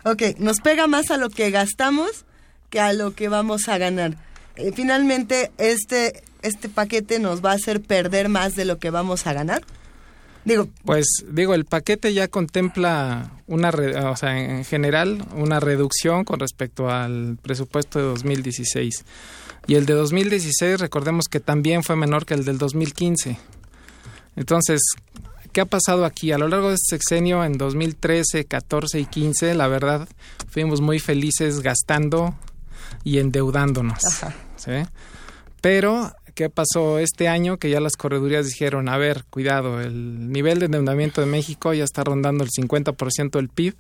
Ok, 0.04 0.38
nos 0.40 0.60
pega 0.60 0.88
más 0.88 1.10
a 1.10 1.16
lo 1.16 1.30
que 1.30 1.52
gastamos 1.52 2.26
que 2.70 2.82
a 2.82 2.92
lo 2.92 3.16
que 3.16 3.30
vamos 3.30 3.70
a 3.70 3.78
ganar. 3.78 4.18
Eh, 4.58 4.74
finalmente, 4.76 5.52
este, 5.58 6.24
este 6.42 6.68
paquete 6.68 7.20
nos 7.20 7.44
va 7.44 7.52
a 7.52 7.56
hacer 7.56 7.82
perder 7.82 8.28
más 8.28 8.56
de 8.56 8.66
lo 8.66 8.78
que 8.78 8.90
vamos 8.90 9.26
a 9.26 9.34
ganar. 9.34 9.64
Digo, 10.44 10.68
pues 10.86 11.06
digo, 11.30 11.54
el 11.54 11.66
paquete 11.66 12.14
ya 12.14 12.28
contempla 12.28 13.32
una, 13.48 13.70
o 13.70 14.16
sea, 14.16 14.40
en 14.40 14.66
general, 14.66 15.24
una 15.36 15.60
reducción 15.60 16.24
con 16.24 16.40
respecto 16.40 16.90
al 16.90 17.38
presupuesto 17.42 18.00
de 18.00 18.06
2016. 18.06 19.06
Y 19.68 19.76
el 19.76 19.86
de 19.86 19.94
2016, 19.94 20.80
recordemos 20.80 21.28
que 21.28 21.40
también 21.40 21.84
fue 21.84 21.96
menor 21.96 22.26
que 22.26 22.34
el 22.34 22.44
del 22.44 22.58
2015. 22.58 23.38
Entonces, 24.36 24.82
¿qué 25.52 25.62
ha 25.62 25.66
pasado 25.66 26.06
aquí? 26.06 26.32
A 26.32 26.40
lo 26.40 26.48
largo 26.48 26.70
de 26.70 26.76
este 26.76 26.96
sexenio, 26.96 27.44
en 27.46 27.58
2013, 27.58 28.46
14 28.46 29.00
y 29.00 29.06
15, 29.06 29.54
la 29.54 29.68
verdad, 29.68 30.08
fuimos 30.50 30.82
muy 30.82 30.98
felices 30.98 31.60
gastando 31.60 32.34
y 33.04 33.20
endeudándonos. 33.20 34.00
¿sí? 34.56 34.72
Pero 35.62 36.14
¿Qué 36.42 36.50
pasó 36.50 36.98
este 36.98 37.28
año? 37.28 37.58
Que 37.58 37.70
ya 37.70 37.80
las 37.80 37.96
corredurías 37.96 38.48
dijeron, 38.48 38.90
a 38.90 38.98
ver, 38.98 39.26
cuidado, 39.30 39.80
el 39.80 40.32
nivel 40.32 40.58
de 40.58 40.66
endeudamiento 40.66 41.22
de 41.22 41.28
México 41.28 41.72
ya 41.72 41.84
está 41.84 42.04
rondando 42.04 42.44
el 42.44 42.50
50% 42.50 43.30
del 43.34 43.48
PIB. 43.48 43.76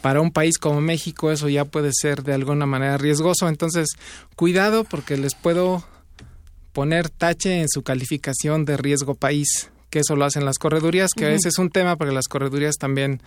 Para 0.00 0.20
un 0.20 0.30
país 0.30 0.56
como 0.58 0.80
México 0.80 1.32
eso 1.32 1.48
ya 1.48 1.64
puede 1.64 1.90
ser 1.92 2.22
de 2.22 2.32
alguna 2.32 2.64
manera 2.64 2.96
riesgoso. 2.96 3.48
Entonces, 3.48 3.88
cuidado 4.36 4.84
porque 4.84 5.16
les 5.16 5.34
puedo 5.34 5.84
poner 6.72 7.08
tache 7.08 7.60
en 7.60 7.68
su 7.68 7.82
calificación 7.82 8.64
de 8.64 8.76
riesgo 8.76 9.16
país, 9.16 9.68
que 9.90 9.98
eso 9.98 10.14
lo 10.14 10.26
hacen 10.26 10.44
las 10.44 10.58
corredurías, 10.58 11.10
que 11.10 11.24
a 11.24 11.30
veces 11.30 11.46
es 11.46 11.58
un 11.58 11.70
tema 11.70 11.96
porque 11.96 12.14
las 12.14 12.28
corredurías 12.28 12.76
también 12.76 13.20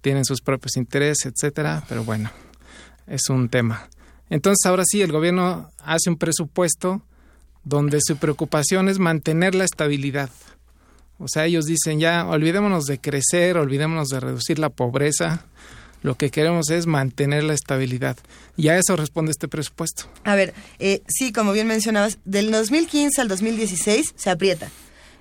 tienen 0.00 0.24
sus 0.24 0.40
propios 0.40 0.76
intereses, 0.76 1.32
etcétera, 1.32 1.84
pero 1.88 2.02
bueno, 2.02 2.32
es 3.06 3.30
un 3.30 3.48
tema. 3.48 3.88
Entonces, 4.30 4.66
ahora 4.66 4.82
sí, 4.84 5.00
el 5.00 5.12
gobierno 5.12 5.70
hace 5.78 6.10
un 6.10 6.16
presupuesto 6.16 7.02
donde 7.64 7.98
su 8.00 8.16
preocupación 8.16 8.88
es 8.88 8.98
mantener 8.98 9.54
la 9.54 9.64
estabilidad. 9.64 10.30
O 11.18 11.28
sea, 11.28 11.46
ellos 11.46 11.66
dicen 11.66 12.00
ya, 12.00 12.26
olvidémonos 12.26 12.86
de 12.86 12.98
crecer, 12.98 13.58
olvidémonos 13.58 14.08
de 14.08 14.20
reducir 14.20 14.58
la 14.58 14.70
pobreza, 14.70 15.44
lo 16.02 16.16
que 16.16 16.30
queremos 16.30 16.70
es 16.70 16.86
mantener 16.86 17.44
la 17.44 17.52
estabilidad. 17.52 18.16
Y 18.56 18.68
a 18.68 18.78
eso 18.78 18.96
responde 18.96 19.30
este 19.30 19.46
presupuesto. 19.46 20.04
A 20.24 20.34
ver, 20.34 20.54
eh, 20.78 21.02
sí, 21.08 21.32
como 21.32 21.52
bien 21.52 21.66
mencionabas, 21.66 22.18
del 22.24 22.50
2015 22.50 23.20
al 23.20 23.28
2016 23.28 24.14
se 24.16 24.30
aprieta. 24.30 24.70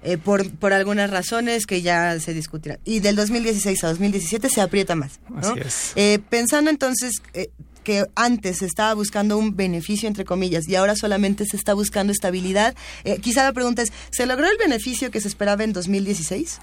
Eh, 0.01 0.17
por, 0.17 0.49
por 0.51 0.71
algunas 0.71 1.09
razones 1.09 1.65
que 1.65 1.81
ya 1.81 2.17
se 2.21 2.33
discutirán. 2.33 2.79
Y 2.85 3.01
del 3.01 3.17
2016 3.17 3.83
a 3.83 3.89
2017 3.89 4.49
se 4.49 4.61
aprieta 4.61 4.95
más. 4.95 5.19
Así 5.35 5.59
es. 5.59 5.91
Eh, 5.95 6.19
pensando 6.29 6.71
entonces, 6.71 7.15
eh, 7.33 7.49
que 7.89 8.05
antes 8.13 8.59
se 8.59 8.67
estaba 8.67 8.93
buscando 8.93 9.35
un 9.35 9.55
beneficio, 9.55 10.07
entre 10.07 10.23
comillas, 10.23 10.69
y 10.69 10.75
ahora 10.75 10.95
solamente 10.95 11.43
se 11.47 11.57
está 11.57 11.73
buscando 11.73 12.13
estabilidad. 12.13 12.75
Eh, 13.03 13.17
quizá 13.19 13.43
la 13.43 13.51
pregunta 13.51 13.81
es, 13.81 13.91
¿se 14.11 14.27
logró 14.27 14.45
el 14.45 14.59
beneficio 14.59 15.09
que 15.09 15.19
se 15.19 15.27
esperaba 15.27 15.63
en 15.63 15.73
2016? 15.73 16.59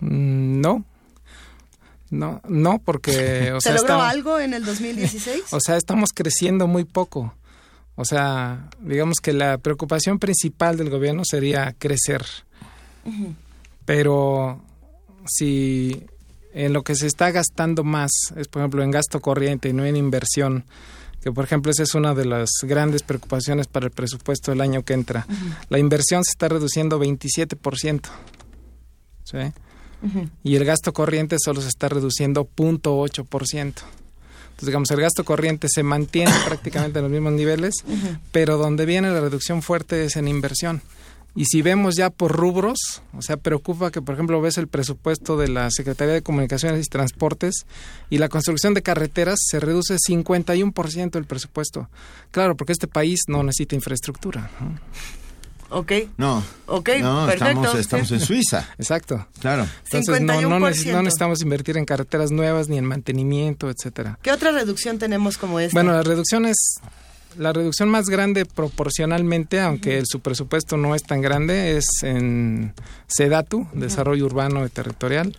Mm, 0.00 0.60
no. 0.60 0.84
No, 2.10 2.40
no, 2.48 2.80
porque... 2.84 3.54
¿Se 3.60 3.72
logró 3.72 4.02
algo 4.02 4.40
en 4.40 4.52
el 4.52 4.64
2016? 4.64 5.44
o 5.52 5.60
sea, 5.60 5.76
estamos 5.76 6.10
creciendo 6.12 6.66
muy 6.66 6.82
poco. 6.82 7.32
O 7.94 8.04
sea, 8.04 8.68
digamos 8.80 9.18
que 9.22 9.32
la 9.32 9.58
preocupación 9.58 10.18
principal 10.18 10.76
del 10.76 10.90
gobierno 10.90 11.22
sería 11.24 11.72
crecer. 11.78 12.24
Pero 13.84 14.60
si 15.24 16.04
en 16.54 16.72
lo 16.72 16.82
que 16.82 16.94
se 16.94 17.06
está 17.06 17.30
gastando 17.32 17.84
más 17.84 18.10
es, 18.36 18.48
por 18.48 18.62
ejemplo, 18.62 18.82
en 18.82 18.90
gasto 18.92 19.20
corriente 19.20 19.68
y 19.68 19.72
no 19.72 19.84
en 19.84 19.96
inversión, 19.96 20.64
que 21.20 21.32
por 21.32 21.44
ejemplo 21.44 21.72
esa 21.72 21.82
es 21.82 21.94
una 21.94 22.14
de 22.14 22.24
las 22.24 22.48
grandes 22.62 23.02
preocupaciones 23.02 23.66
para 23.66 23.86
el 23.86 23.92
presupuesto 23.92 24.52
del 24.52 24.60
año 24.60 24.84
que 24.84 24.94
entra. 24.94 25.26
La 25.68 25.78
inversión 25.78 26.22
se 26.24 26.30
está 26.30 26.48
reduciendo 26.48 27.00
27%. 27.00 28.00
¿sí? 29.24 29.38
Y 30.42 30.56
el 30.56 30.64
gasto 30.64 30.92
corriente 30.92 31.36
solo 31.42 31.60
se 31.60 31.68
está 31.68 31.88
reduciendo 31.88 32.48
0.8%. 32.56 33.56
Entonces, 33.56 34.66
digamos, 34.66 34.90
el 34.92 35.00
gasto 35.00 35.24
corriente 35.24 35.66
se 35.68 35.82
mantiene 35.82 36.32
prácticamente 36.46 37.00
en 37.00 37.04
los 37.04 37.12
mismos 37.12 37.32
niveles, 37.32 37.74
pero 38.30 38.58
donde 38.58 38.86
viene 38.86 39.10
la 39.10 39.20
reducción 39.20 39.62
fuerte 39.62 40.04
es 40.04 40.16
en 40.16 40.28
inversión. 40.28 40.82
Y 41.36 41.46
si 41.46 41.62
vemos 41.62 41.96
ya 41.96 42.10
por 42.10 42.32
rubros, 42.32 43.02
o 43.12 43.22
sea, 43.22 43.36
preocupa 43.36 43.90
que, 43.90 44.00
por 44.00 44.14
ejemplo, 44.14 44.40
ves 44.40 44.56
el 44.56 44.68
presupuesto 44.68 45.36
de 45.36 45.48
la 45.48 45.70
Secretaría 45.70 46.14
de 46.14 46.22
Comunicaciones 46.22 46.86
y 46.86 46.88
Transportes 46.88 47.66
y 48.08 48.18
la 48.18 48.28
construcción 48.28 48.72
de 48.72 48.82
carreteras 48.82 49.40
se 49.44 49.58
reduce 49.58 49.96
51% 49.96 51.16
el 51.16 51.24
presupuesto. 51.24 51.88
Claro, 52.30 52.56
porque 52.56 52.72
este 52.72 52.86
país 52.86 53.22
no 53.26 53.42
necesita 53.42 53.74
infraestructura. 53.74 54.48
Ok. 55.70 55.92
No. 56.18 56.44
Ok, 56.66 56.90
no, 57.00 57.26
perfecto. 57.26 57.76
Estamos, 57.78 58.12
en 58.12 58.20
Suiza. 58.20 58.68
Exacto. 58.78 59.26
Claro. 59.40 59.66
Entonces, 59.86 60.20
no, 60.20 60.40
no, 60.40 60.60
no, 60.60 60.70
necesitamos 60.70 61.42
invertir 61.42 61.76
en 61.76 61.84
carreteras 61.84 62.30
nuevas 62.30 62.68
ni 62.68 62.78
en 62.78 62.84
mantenimiento, 62.84 63.68
etcétera. 63.70 64.18
¿Qué 64.22 64.30
otra 64.30 64.52
reducción 64.52 65.00
tenemos 65.00 65.36
como 65.36 65.58
esta? 65.58 65.76
Bueno, 65.76 65.92
la 65.92 66.02
reducción 66.02 66.46
es 66.46 66.78
la 67.38 67.52
reducción 67.52 67.88
más 67.88 68.08
grande 68.08 68.46
proporcionalmente, 68.46 69.60
aunque 69.60 70.02
su 70.04 70.20
presupuesto 70.20 70.76
no 70.76 70.94
es 70.94 71.02
tan 71.02 71.20
grande, 71.20 71.76
es 71.76 71.86
en 72.02 72.74
SEDATU, 73.06 73.66
Desarrollo 73.72 74.26
Urbano 74.26 74.64
y 74.64 74.68
Territorial. 74.68 75.36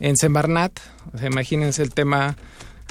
En 0.00 0.16
Semarnat, 0.16 0.78
imagínense 1.24 1.82
el 1.82 1.92
tema 1.92 2.36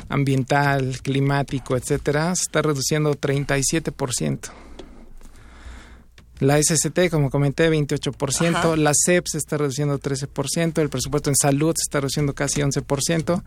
ambiental, 0.10 1.00
climático, 1.02 1.78
etcétera, 1.78 2.36
se 2.36 2.44
está 2.44 2.62
reduciendo 2.62 3.14
37%. 3.14 4.52
La 6.40 6.62
SST, 6.62 7.10
como 7.10 7.30
comenté, 7.30 7.70
28%. 7.70 8.76
La 8.76 8.92
CEP 8.94 9.28
se 9.28 9.38
está 9.38 9.58
reduciendo 9.58 9.98
13%. 10.00 10.82
El 10.82 10.90
presupuesto 10.90 11.30
en 11.30 11.36
salud 11.38 11.74
se 11.76 11.84
está 11.84 12.02
reduciendo 12.02 12.34
casi 12.34 12.62
11%. 12.62 13.44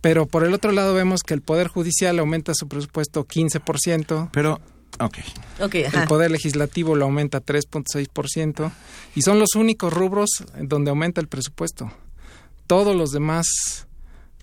Pero 0.00 0.26
por 0.26 0.44
el 0.44 0.54
otro 0.54 0.72
lado 0.72 0.94
vemos 0.94 1.22
que 1.22 1.34
el 1.34 1.42
Poder 1.42 1.68
Judicial 1.68 2.18
aumenta 2.18 2.52
su 2.54 2.68
presupuesto 2.68 3.26
15%. 3.26 4.30
Pero, 4.32 4.60
ok. 5.00 5.18
okay 5.60 5.84
el 5.84 6.06
Poder 6.06 6.30
Legislativo 6.30 6.94
lo 6.94 7.06
aumenta 7.06 7.44
3.6%. 7.44 8.70
Y 9.14 9.22
son 9.22 9.38
los 9.38 9.54
únicos 9.54 9.92
rubros 9.92 10.30
donde 10.60 10.90
aumenta 10.90 11.20
el 11.20 11.28
presupuesto. 11.28 11.90
Todos 12.66 12.94
los 12.94 13.10
demás 13.10 13.86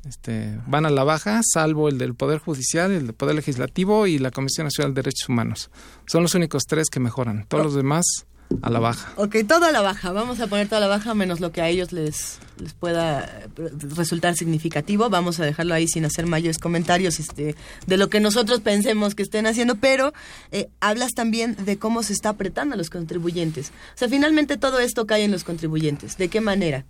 este, 0.06 0.60
van 0.68 0.86
a 0.86 0.90
la 0.90 1.04
baja, 1.04 1.42
salvo 1.44 1.90
el 1.90 1.98
del 1.98 2.16
Poder 2.16 2.40
Judicial, 2.40 2.92
el 2.92 3.08
del 3.08 3.16
Poder 3.16 3.36
Legislativo 3.36 4.08
y 4.08 4.20
la 4.20 4.32
Comisión 4.32 4.66
Nacional 4.66 4.94
de 4.94 5.02
Derechos 5.02 5.30
Humanos. 5.30 5.72
Son 6.06 6.22
los 6.22 6.36
únicos 6.36 6.64
tres 6.68 6.90
que 6.90 7.00
mejoran. 7.00 7.46
Todos 7.48 7.64
los 7.64 7.76
demás 7.76 8.26
a 8.62 8.70
la 8.70 8.80
baja. 8.80 9.12
Ok, 9.18 9.38
todo 9.48 9.66
a 9.66 9.72
la 9.72 9.82
baja. 9.82 10.12
Vamos 10.12 10.40
a 10.40 10.48
poner 10.48 10.68
toda 10.68 10.82
la 10.82 10.88
baja 10.88 11.14
menos 11.14 11.40
lo 11.40 11.52
que 11.52 11.62
a 11.62 11.70
ellos 11.70 11.92
les, 11.92 12.40
les 12.58 12.74
pueda 12.74 13.48
resultar 13.96 14.36
significativo. 14.36 15.10
Vamos 15.10 15.40
a 15.40 15.46
dejarlo 15.46 15.74
ahí 15.74 15.88
sin 15.88 16.06
hacer 16.06 16.26
mayores 16.26 16.58
comentarios 16.58 17.20
este, 17.20 17.56
de 17.86 17.98
lo 17.98 18.10
que 18.10 18.20
nosotros 18.20 18.62
pensemos 18.62 19.16
que 19.16 19.24
estén 19.24 19.48
haciendo, 19.48 19.76
pero 19.76 20.14
eh, 20.52 20.70
hablas 20.80 21.14
también 21.14 21.56
de 21.66 21.78
cómo 21.78 22.04
se 22.04 22.14
está 22.14 22.30
apretando 22.30 22.76
a 22.76 22.78
los 22.78 22.90
contribuyentes. 22.90 23.70
O 23.70 23.98
sea, 23.98 24.10
finalmente 24.10 24.58
todo 24.58 24.80
esto 24.80 25.06
cae 25.06 25.24
en 25.24 25.32
los 25.32 25.44
contribuyentes. 25.44 26.18
¿De 26.18 26.30
qué 26.30 26.42
manera? 26.42 26.86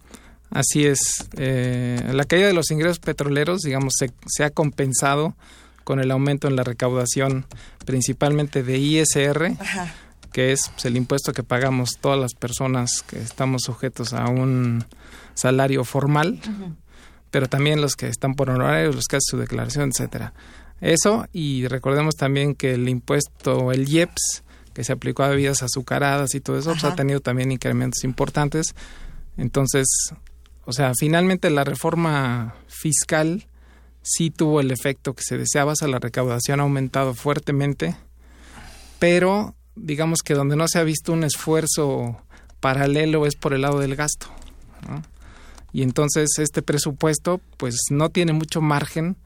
Así 0.51 0.85
es. 0.85 0.99
Eh, 1.37 2.01
la 2.13 2.25
caída 2.25 2.47
de 2.47 2.53
los 2.53 2.69
ingresos 2.71 2.99
petroleros, 2.99 3.61
digamos, 3.61 3.93
se, 3.97 4.11
se 4.27 4.43
ha 4.43 4.49
compensado 4.49 5.35
con 5.83 5.99
el 5.99 6.11
aumento 6.11 6.47
en 6.47 6.55
la 6.55 6.63
recaudación, 6.63 7.45
principalmente 7.85 8.63
de 8.63 8.77
ISR. 8.77 9.55
Ajá 9.59 9.93
que 10.35 10.51
es 10.51 10.69
pues, 10.73 10.83
el 10.83 10.97
impuesto 10.97 11.31
que 11.31 11.43
pagamos 11.43 11.91
todas 12.01 12.19
las 12.19 12.33
personas 12.33 13.03
que 13.03 13.17
estamos 13.21 13.61
sujetos 13.61 14.11
a 14.11 14.27
un 14.27 14.83
salario 15.33 15.85
formal, 15.85 16.41
pero 17.31 17.47
también 17.47 17.79
los 17.79 17.95
que 17.95 18.09
están 18.09 18.35
por 18.35 18.49
honorarios, 18.49 18.95
los 18.95 19.05
que 19.05 19.15
hacen 19.15 19.29
su 19.31 19.37
declaración, 19.37 19.91
etcétera. 19.91 20.33
Eso, 20.81 21.25
y 21.31 21.69
recordemos 21.69 22.17
también 22.17 22.53
que 22.53 22.73
el 22.73 22.89
impuesto, 22.89 23.71
el 23.71 23.87
IEPS, 23.87 24.43
que 24.73 24.83
se 24.83 24.91
aplicó 24.91 25.23
a 25.23 25.29
bebidas 25.29 25.63
azucaradas 25.63 26.35
y 26.35 26.41
todo 26.41 26.59
eso, 26.59 26.71
pues, 26.71 26.83
ha 26.83 26.95
tenido 26.95 27.21
también 27.21 27.53
incrementos 27.53 28.03
importantes. 28.03 28.75
Entonces, 29.37 29.87
o 30.65 30.73
sea, 30.73 30.91
finalmente 30.99 31.49
la 31.49 31.63
reforma 31.63 32.55
fiscal 32.67 33.47
sí 34.01 34.31
tuvo 34.31 34.59
el 34.59 34.69
efecto 34.71 35.13
que 35.13 35.23
se 35.23 35.37
deseaba, 35.37 35.71
o 35.71 35.75
sea, 35.77 35.87
la 35.87 35.99
recaudación 35.99 36.59
ha 36.59 36.63
aumentado 36.63 37.13
fuertemente, 37.13 37.95
pero 38.99 39.55
digamos 39.75 40.19
que 40.23 40.33
donde 40.33 40.55
no 40.55 40.67
se 40.67 40.79
ha 40.79 40.83
visto 40.83 41.13
un 41.13 41.23
esfuerzo 41.23 42.21
paralelo 42.59 43.25
es 43.25 43.35
por 43.35 43.53
el 43.53 43.61
lado 43.61 43.79
del 43.79 43.95
gasto. 43.95 44.27
Y 45.71 45.83
entonces 45.83 46.29
este 46.37 46.61
presupuesto 46.61 47.41
pues 47.57 47.75
no 47.89 48.09
tiene 48.09 48.33
mucho 48.33 48.61
margen 48.61 49.17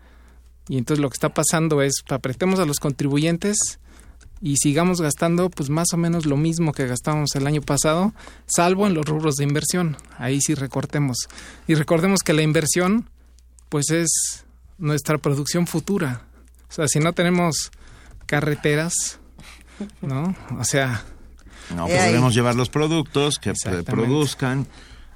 y 0.68 0.78
entonces 0.78 1.02
lo 1.02 1.10
que 1.10 1.16
está 1.16 1.30
pasando 1.30 1.82
es 1.82 2.04
apretemos 2.10 2.60
a 2.60 2.66
los 2.66 2.80
contribuyentes 2.80 3.80
y 4.42 4.56
sigamos 4.58 5.02
gastando 5.02 5.50
pues 5.50 5.70
más 5.70 5.88
o 5.94 5.98
menos 5.98 6.26
lo 6.26 6.38
mismo 6.38 6.72
que 6.72 6.88
gastábamos 6.88 7.36
el 7.36 7.46
año 7.46 7.62
pasado, 7.62 8.14
salvo 8.46 8.88
en 8.88 8.94
los 8.94 9.06
rubros 9.06 9.36
de 9.36 9.44
inversión. 9.44 9.98
Ahí 10.18 10.40
sí 10.42 10.56
recortemos. 10.56 11.28
Y 11.68 11.76
recordemos 11.76 12.22
que 12.22 12.34
la 12.34 12.42
inversión 12.42 13.10
pues 13.68 13.92
es 13.92 14.46
nuestra 14.78 15.18
producción 15.18 15.68
futura. 15.68 16.24
O 16.70 16.74
sea, 16.74 16.88
si 16.88 17.00
no 17.00 17.14
tenemos 17.14 17.72
carreteras, 18.26 19.19
¿no? 20.02 20.36
O 20.58 20.64
sea... 20.64 21.04
No 21.76 21.86
podremos 21.86 22.34
llevar 22.34 22.56
los 22.56 22.70
productos 22.70 23.38
que 23.38 23.54
produzcan 23.86 24.66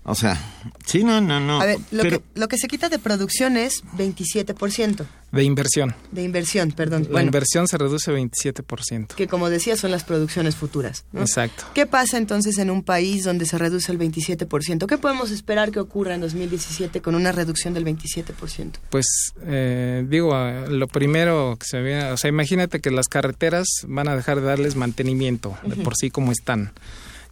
O 0.03 0.13
sea, 0.13 0.37
sí, 0.85 1.03
no, 1.03 1.19
no, 1.19 1.39
no. 1.39 1.59
A 1.61 1.65
ver, 1.65 1.79
lo, 1.91 2.03
pero- 2.03 2.19
que, 2.19 2.39
lo 2.39 2.47
que 2.47 2.57
se 2.57 2.67
quita 2.67 2.89
de 2.89 2.99
producción 2.99 3.57
es 3.57 3.83
27%. 3.97 5.05
De 5.33 5.43
inversión. 5.43 5.95
De 6.11 6.21
inversión, 6.23 6.71
perdón. 6.71 7.03
La 7.03 7.09
Bueno, 7.09 7.25
inversión 7.25 7.67
se 7.67 7.77
reduce 7.77 8.11
27%. 8.11 9.15
que 9.15 9.27
como 9.27 9.49
decía 9.49 9.75
son 9.75 9.89
las 9.91 10.03
producciones 10.03 10.55
futuras. 10.55 11.05
¿no? 11.11 11.21
Exacto. 11.21 11.65
¿Qué 11.73 11.85
pasa 11.87 12.17
entonces 12.17 12.57
en 12.59 12.69
un 12.69 12.83
país 12.83 13.23
donde 13.23 13.45
se 13.45 13.57
reduce 13.57 13.91
el 13.91 13.97
27%? 13.97 14.85
¿Qué 14.85 14.97
podemos 14.99 15.31
esperar 15.31 15.71
que 15.71 15.79
ocurra 15.79 16.13
en 16.13 16.21
2017 16.21 17.01
con 17.01 17.15
una 17.15 17.31
reducción 17.31 17.73
del 17.73 17.83
27%? 17.83 18.73
Pues 18.91 19.05
eh, 19.41 20.05
digo, 20.07 20.33
lo 20.69 20.87
primero 20.87 21.57
que 21.59 21.65
se 21.65 21.77
me 21.77 21.83
viene, 21.83 22.11
o 22.11 22.17
sea, 22.17 22.29
imagínate 22.29 22.79
que 22.79 22.91
las 22.91 23.07
carreteras 23.07 23.65
van 23.87 24.07
a 24.07 24.15
dejar 24.15 24.39
de 24.39 24.45
darles 24.45 24.75
mantenimiento 24.75 25.57
de 25.65 25.75
por 25.77 25.95
sí 25.95 26.11
como 26.11 26.31
están. 26.31 26.73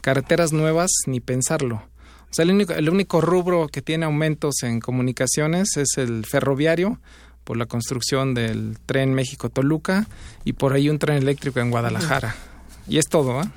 Carreteras 0.01 0.51
nuevas, 0.53 0.89
ni 1.05 1.19
pensarlo. 1.19 1.75
O 1.75 2.33
sea, 2.33 2.43
el 2.43 2.51
único, 2.51 2.73
el 2.73 2.89
único 2.89 3.21
rubro 3.21 3.67
que 3.67 3.81
tiene 3.83 4.05
aumentos 4.05 4.63
en 4.63 4.79
comunicaciones 4.79 5.77
es 5.77 5.97
el 5.97 6.25
ferroviario, 6.25 6.99
por 7.43 7.57
la 7.57 7.65
construcción 7.65 8.33
del 8.33 8.77
tren 8.85 9.13
México-Toluca 9.13 10.07
y 10.45 10.53
por 10.53 10.73
ahí 10.73 10.89
un 10.89 10.99
tren 10.99 11.17
eléctrico 11.17 11.59
en 11.59 11.69
Guadalajara. 11.71 12.35
Y 12.87 12.97
es 12.97 13.07
todo, 13.07 13.41
¿eh? 13.41 13.47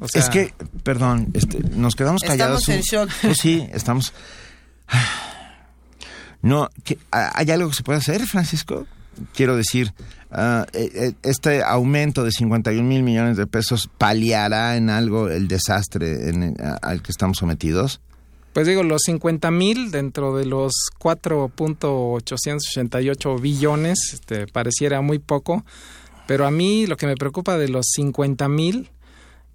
O 0.00 0.08
sea, 0.08 0.22
es 0.22 0.30
que, 0.30 0.54
perdón, 0.82 1.28
este, 1.34 1.58
nos 1.60 1.94
quedamos 1.96 2.22
callados. 2.22 2.68
Estamos 2.68 2.90
en 2.92 2.98
un- 3.00 3.08
shock. 3.08 3.16
Pues 3.22 3.38
sí, 3.38 3.68
estamos. 3.72 4.12
No, 6.42 6.68
¿qué- 6.84 6.98
¿hay 7.10 7.50
algo 7.50 7.70
que 7.70 7.76
se 7.76 7.82
puede 7.82 7.98
hacer, 7.98 8.26
Francisco? 8.26 8.86
Quiero 9.34 9.56
decir, 9.56 9.94
ah, 10.30 10.66
eh, 10.72 10.90
eh, 10.94 11.12
este 11.22 11.62
aumento 11.62 12.24
de 12.24 12.32
51 12.32 12.86
mil 12.86 13.02
millones 13.02 13.36
de 13.36 13.46
pesos 13.46 13.88
paliará 13.98 14.76
en 14.76 14.90
algo 14.90 15.28
el 15.28 15.48
desastre 15.48 16.28
en- 16.28 16.56
al 16.82 17.00
que 17.02 17.10
estamos 17.12 17.38
sometidos. 17.38 18.00
Pues 18.54 18.66
digo, 18.66 18.82
los 18.82 19.02
50 19.04 19.50
mil 19.50 19.90
dentro 19.90 20.34
de 20.36 20.46
los 20.46 20.72
4.888 21.00 23.40
billones, 23.40 23.98
este, 24.12 24.46
pareciera 24.46 25.00
muy 25.00 25.18
poco, 25.18 25.64
pero 26.26 26.46
a 26.46 26.50
mí 26.50 26.86
lo 26.86 26.96
que 26.96 27.06
me 27.06 27.16
preocupa 27.16 27.56
de 27.58 27.68
los 27.68 27.86
50 27.94 28.48
mil 28.48 28.90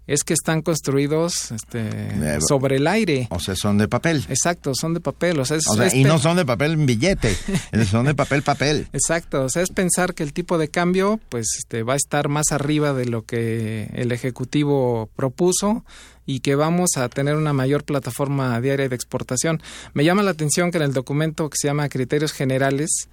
es 0.07 0.23
que 0.23 0.33
están 0.33 0.63
construidos 0.63 1.51
este, 1.51 1.81
Eh, 1.87 2.39
sobre 2.47 2.77
el 2.77 2.87
aire. 2.87 3.27
O 3.29 3.39
sea, 3.39 3.55
son 3.55 3.77
de 3.77 3.87
papel. 3.87 4.25
Exacto, 4.27 4.71
son 4.73 4.95
de 4.95 5.01
papel. 5.01 5.39
O 5.39 5.45
sea, 5.45 5.57
es, 5.57 5.67
O 5.67 5.75
sea, 5.75 5.85
es 5.85 5.93
y 5.93 6.01
pe- 6.01 6.09
no 6.09 6.17
son 6.17 6.35
de 6.35 6.45
papel 6.45 6.71
en 6.73 6.87
billete, 6.87 7.35
son 7.91 8.07
de 8.07 8.15
papel 8.15 8.41
papel. 8.41 8.87
Exacto, 8.91 9.43
o 9.43 9.49
sea, 9.49 9.61
es 9.61 9.69
pensar 9.69 10.15
que 10.15 10.23
el 10.23 10.33
tipo 10.33 10.57
de 10.57 10.69
cambio 10.69 11.19
pues 11.29 11.45
este, 11.59 11.83
va 11.83 11.93
a 11.93 11.97
estar 11.97 12.27
más 12.27 12.51
arriba 12.51 12.93
de 12.93 13.05
lo 13.05 13.21
que 13.23 13.91
el 13.93 14.11
Ejecutivo 14.11 15.09
propuso 15.15 15.85
y 16.29 16.41
que 16.41 16.53
vamos 16.53 16.91
a 16.95 17.09
tener 17.09 17.35
una 17.35 17.53
mayor 17.53 17.83
plataforma 17.83 18.61
diaria 18.61 18.87
de 18.87 18.95
exportación. 18.95 19.63
Me 19.95 20.05
llama 20.05 20.21
la 20.21 20.29
atención 20.29 20.69
que 20.69 20.77
en 20.77 20.83
el 20.83 20.93
documento 20.93 21.49
que 21.49 21.57
se 21.59 21.67
llama 21.67 21.89
Criterios 21.89 22.33
Generales, 22.33 23.09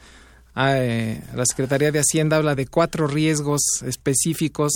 ah, 0.54 0.76
eh, 0.76 1.22
la 1.34 1.46
Secretaría 1.46 1.90
de 1.90 2.00
Hacienda 2.00 2.36
habla 2.36 2.54
de 2.54 2.66
cuatro 2.66 3.06
riesgos 3.06 3.62
específicos 3.86 4.70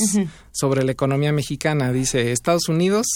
sobre 0.52 0.84
la 0.84 0.92
economía 0.92 1.34
mexicana. 1.34 1.92
Dice 1.92 2.32
Estados 2.32 2.70
Unidos, 2.70 3.06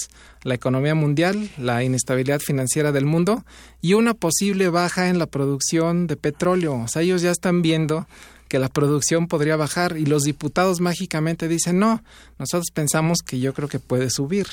la 0.43 0.57
economía 0.57 0.95
mundial, 0.95 1.49
la 1.57 1.83
inestabilidad 1.83 2.41
financiera 2.41 2.93
del 2.93 3.07
mundo 3.07 3.47
y 3.81 3.95
una 3.95 4.13
posible 4.13 4.69
baja 4.69 5.09
en 5.09 5.19
la 5.19 5.27
producción 5.27 6.07
de 6.07 6.19
petróleo. 6.19 6.83
O 6.85 6.89
sea, 6.89 7.01
ellos 7.01 7.23
ya 7.23 7.31
están 7.31 7.63
viendo 7.63 8.07
que 8.49 8.59
la 8.59 8.69
producción 8.69 9.27
podría 9.27 9.57
bajar 9.57 9.97
y 9.97 10.05
los 10.05 10.25
diputados 10.25 10.83
mágicamente 10.83 11.49
dicen, 11.49 11.79
no, 11.79 12.03
nosotros 12.39 12.67
pensamos 12.75 13.21
que 13.25 13.41
yo 13.41 13.55
creo 13.55 13.71
que 13.71 13.79
puede 13.79 14.11
subir. 14.11 14.47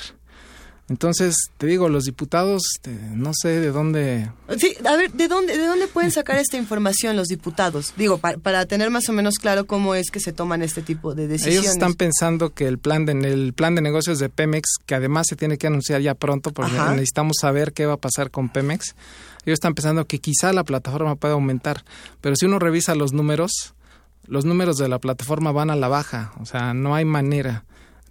Entonces, 0.88 1.36
te 1.56 1.66
digo, 1.66 1.88
los 1.88 2.04
diputados, 2.04 2.62
este, 2.74 2.90
no 3.14 3.30
sé 3.40 3.60
de 3.60 3.70
dónde... 3.70 4.30
Sí, 4.58 4.74
a 4.84 4.96
ver, 4.96 5.10
¿de 5.12 5.26
dónde, 5.28 5.56
¿de 5.56 5.64
dónde 5.66 5.86
pueden 5.86 6.10
sacar 6.10 6.36
esta 6.38 6.58
información 6.58 7.16
los 7.16 7.28
diputados? 7.28 7.94
Digo, 7.96 8.18
pa- 8.18 8.36
para 8.36 8.66
tener 8.66 8.90
más 8.90 9.08
o 9.08 9.12
menos 9.12 9.36
claro 9.36 9.64
cómo 9.66 9.94
es 9.94 10.10
que 10.10 10.20
se 10.20 10.32
toman 10.32 10.60
este 10.60 10.82
tipo 10.82 11.14
de 11.14 11.28
decisiones. 11.28 11.60
Ellos 11.60 11.72
están 11.72 11.94
pensando 11.94 12.50
que 12.52 12.66
el 12.66 12.78
plan 12.78 13.06
de 13.06 13.12
el 13.12 13.52
plan 13.54 13.74
de 13.74 13.80
negocios 13.80 14.18
de 14.18 14.28
Pemex, 14.28 14.68
que 14.84 14.94
además 14.94 15.28
se 15.28 15.36
tiene 15.36 15.56
que 15.56 15.68
anunciar 15.68 16.00
ya 16.02 16.14
pronto, 16.14 16.52
porque 16.52 16.76
Ajá. 16.76 16.90
necesitamos 16.92 17.36
saber 17.40 17.72
qué 17.72 17.86
va 17.86 17.94
a 17.94 17.98
pasar 17.98 18.30
con 18.30 18.48
Pemex. 18.50 18.94
Ellos 19.46 19.54
están 19.56 19.74
pensando 19.74 20.04
que 20.06 20.18
quizá 20.18 20.52
la 20.52 20.64
plataforma 20.64 21.14
pueda 21.16 21.34
aumentar, 21.34 21.84
pero 22.20 22.36
si 22.36 22.44
uno 22.46 22.58
revisa 22.58 22.94
los 22.94 23.12
números, 23.12 23.74
los 24.26 24.44
números 24.44 24.76
de 24.76 24.88
la 24.88 24.98
plataforma 24.98 25.52
van 25.52 25.70
a 25.70 25.76
la 25.76 25.88
baja, 25.88 26.32
o 26.40 26.44
sea, 26.44 26.74
no 26.74 26.94
hay 26.94 27.04
manera. 27.04 27.64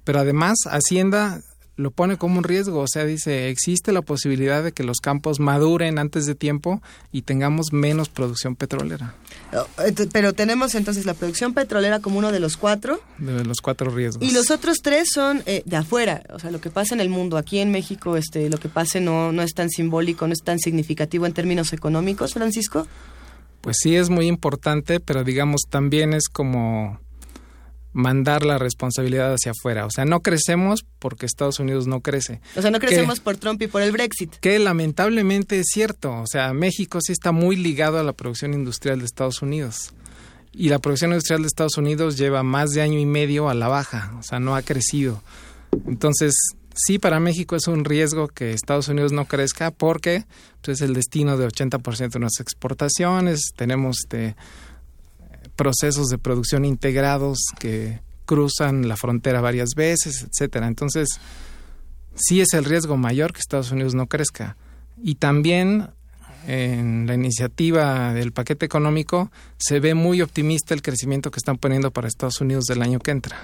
Pero 0.04 0.20
además 0.20 0.58
Hacienda 0.66 1.42
lo 1.78 1.90
pone 1.92 2.18
como 2.18 2.38
un 2.38 2.44
riesgo, 2.44 2.80
o 2.82 2.88
sea, 2.88 3.06
dice, 3.06 3.50
existe 3.50 3.92
la 3.92 4.02
posibilidad 4.02 4.64
de 4.64 4.72
que 4.72 4.84
los 4.84 4.98
campos 5.00 5.40
maduren 5.40 5.98
antes 6.00 6.26
de 6.26 6.36
tiempo 6.36 6.82
y 7.12 7.24
tengamos 7.24 7.72
menos 7.72 8.10
producción 8.10 8.56
petrolera, 8.56 9.16
Oh, 9.54 9.66
Pero 10.14 10.34
tenemos 10.34 10.76
entonces 10.76 11.06
la 11.06 11.14
producción 11.14 11.54
petrolera 11.54 12.00
como 12.00 12.20
uno 12.20 12.32
de 12.32 12.40
los 12.40 12.56
cuatro 12.58 13.02
de 13.18 13.44
los 13.44 13.62
cuatro 13.62 13.90
riesgos. 13.92 14.28
y 14.28 14.32
los 14.34 14.52
otros 14.52 14.78
tres 14.82 15.10
son 15.14 15.44
eh, 15.46 15.64
de 15.66 15.76
afuera, 15.78 16.24
o 16.34 16.40
sea, 16.40 16.52
lo 16.52 16.62
que 16.62 16.70
pasa 16.70 16.94
en 16.94 17.02
el 17.02 17.10
mundo. 17.10 17.38
Aquí 17.38 17.60
en 17.60 17.72
México, 17.72 18.16
este, 18.18 18.50
lo 18.50 18.58
que 18.58 18.70
pase 18.70 19.02
no, 19.02 19.32
no 19.32 19.42
es 19.42 19.54
tan 19.54 19.70
simbólico, 19.70 20.28
no 20.28 20.34
es 20.34 20.44
tan 20.44 20.60
significativo 20.60 21.26
en 21.26 21.34
términos 21.34 21.74
económicos, 21.74 22.34
Francisco. 22.34 22.88
Pues 23.62 23.78
sí 23.82 23.96
es 23.96 24.10
muy 24.10 24.28
importante, 24.28 25.00
pero 25.00 25.24
digamos 25.24 25.62
también 25.70 26.14
es 26.14 26.30
como 26.30 27.00
mandar 27.94 28.44
la 28.46 28.58
responsabilidad 28.58 29.34
hacia 29.34 29.52
afuera. 29.52 29.86
O 29.86 29.92
sea, 29.92 30.06
no 30.06 30.22
crecemos 30.22 30.86
porque 31.00 31.26
Estados 31.26 31.60
Unidos 31.60 31.88
no 31.88 32.02
crece. 32.02 32.42
O 32.56 32.62
sea, 32.62 32.72
no 32.72 32.80
Que- 32.80 32.88
crecemos 32.88 33.20
por 33.20 33.38
Trump 33.38 33.62
y 33.62 33.68
por 33.68 33.82
el 33.82 33.92
Brexit. 33.92 34.36
Que 34.38 34.60
lamentablemente 34.60 35.60
es 35.60 35.68
cierto. 35.72 36.12
O 36.22 36.28
sea, 36.28 36.54
México 36.54 37.00
sí 37.02 37.12
está 37.12 37.32
muy 37.32 37.56
ligado 37.56 38.00
a 38.00 38.04
la 38.04 38.14
producción 38.14 38.54
industrial 38.54 39.00
de 39.00 39.06
Estados 39.06 39.42
Unidos. 39.42 39.94
Y 40.54 40.70
la 40.70 40.80
producción 40.80 41.12
industrial 41.12 41.42
de 41.42 41.48
Estados 41.48 41.78
Unidos 41.78 42.18
lleva 42.18 42.44
más 42.44 42.72
de 42.72 42.82
año 42.82 43.00
y 43.00 43.06
medio 43.06 43.50
a 43.50 43.54
la 43.54 43.68
baja. 43.68 44.14
O 44.20 44.24
sea, 44.24 44.40
no 44.40 44.56
ha 44.56 44.62
crecido. 44.62 45.24
Entonces, 45.88 46.34
sí, 46.76 47.00
para 47.00 47.20
México 47.20 47.56
es 47.56 47.68
un 47.68 47.86
riesgo 47.86 48.28
que 48.28 48.52
Estados 48.54 48.88
Unidos 48.90 49.12
no 49.14 49.26
crezca 49.26 49.72
porque 49.72 50.26
pues, 50.62 50.80
es 50.82 50.88
el 50.88 50.94
destino 50.94 51.38
de 51.38 51.48
80% 51.48 52.10
de 52.12 52.20
nuestras 52.20 52.42
exportaciones. 52.42 53.52
Tenemos 53.56 53.98
este, 54.04 54.36
procesos 55.62 56.08
de 56.08 56.18
producción 56.18 56.66
integrados 56.66 57.38
que 57.60 58.00
cruzan 58.26 58.88
la 58.88 58.98
frontera 58.98 59.42
varias 59.42 59.76
veces, 59.76 60.26
etcétera. 60.28 60.66
Entonces, 60.66 61.08
sí 62.16 62.42
es 62.42 62.54
el 62.54 62.66
riesgo 62.66 62.98
mayor 62.98 63.32
que 63.32 63.42
Estados 63.42 63.72
Unidos 63.72 63.94
no 63.94 64.08
crezca. 64.08 64.58
Y 65.04 65.16
también 65.16 65.92
en 66.48 67.06
la 67.06 67.14
iniciativa 67.14 68.12
del 68.12 68.32
paquete 68.32 68.66
económico 68.66 69.32
se 69.58 69.80
ve 69.80 69.94
muy 69.94 70.24
optimista 70.24 70.74
el 70.74 70.82
crecimiento 70.82 71.30
que 71.30 71.38
están 71.38 71.60
poniendo 71.60 71.92
para 71.92 72.08
Estados 72.08 72.42
Unidos 72.42 72.66
del 72.66 72.82
año 72.82 72.98
que 72.98 73.12
entra. 73.12 73.38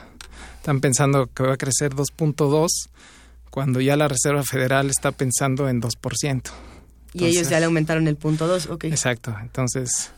Están 0.55 0.81
pensando 0.81 1.27
que 1.27 1.43
va 1.43 1.53
a 1.53 1.57
crecer 1.57 1.93
2.2 1.93 2.67
cuando 3.51 3.79
ya 3.79 3.95
la 3.95 4.07
Reserva 4.07 4.41
Federal 4.41 4.89
está 4.89 5.11
pensando 5.11 5.69
en 5.69 5.83
2%. 5.83 6.41
Y 7.13 7.25
ellos 7.25 7.47
ya 7.47 7.59
le 7.59 7.67
aumentaron 7.67 8.07
el 8.07 8.15
punto 8.15 8.47
dos, 8.47 8.65
ok. 8.65 8.85
Exacto. 8.85 9.35
Entonces, 9.39 10.11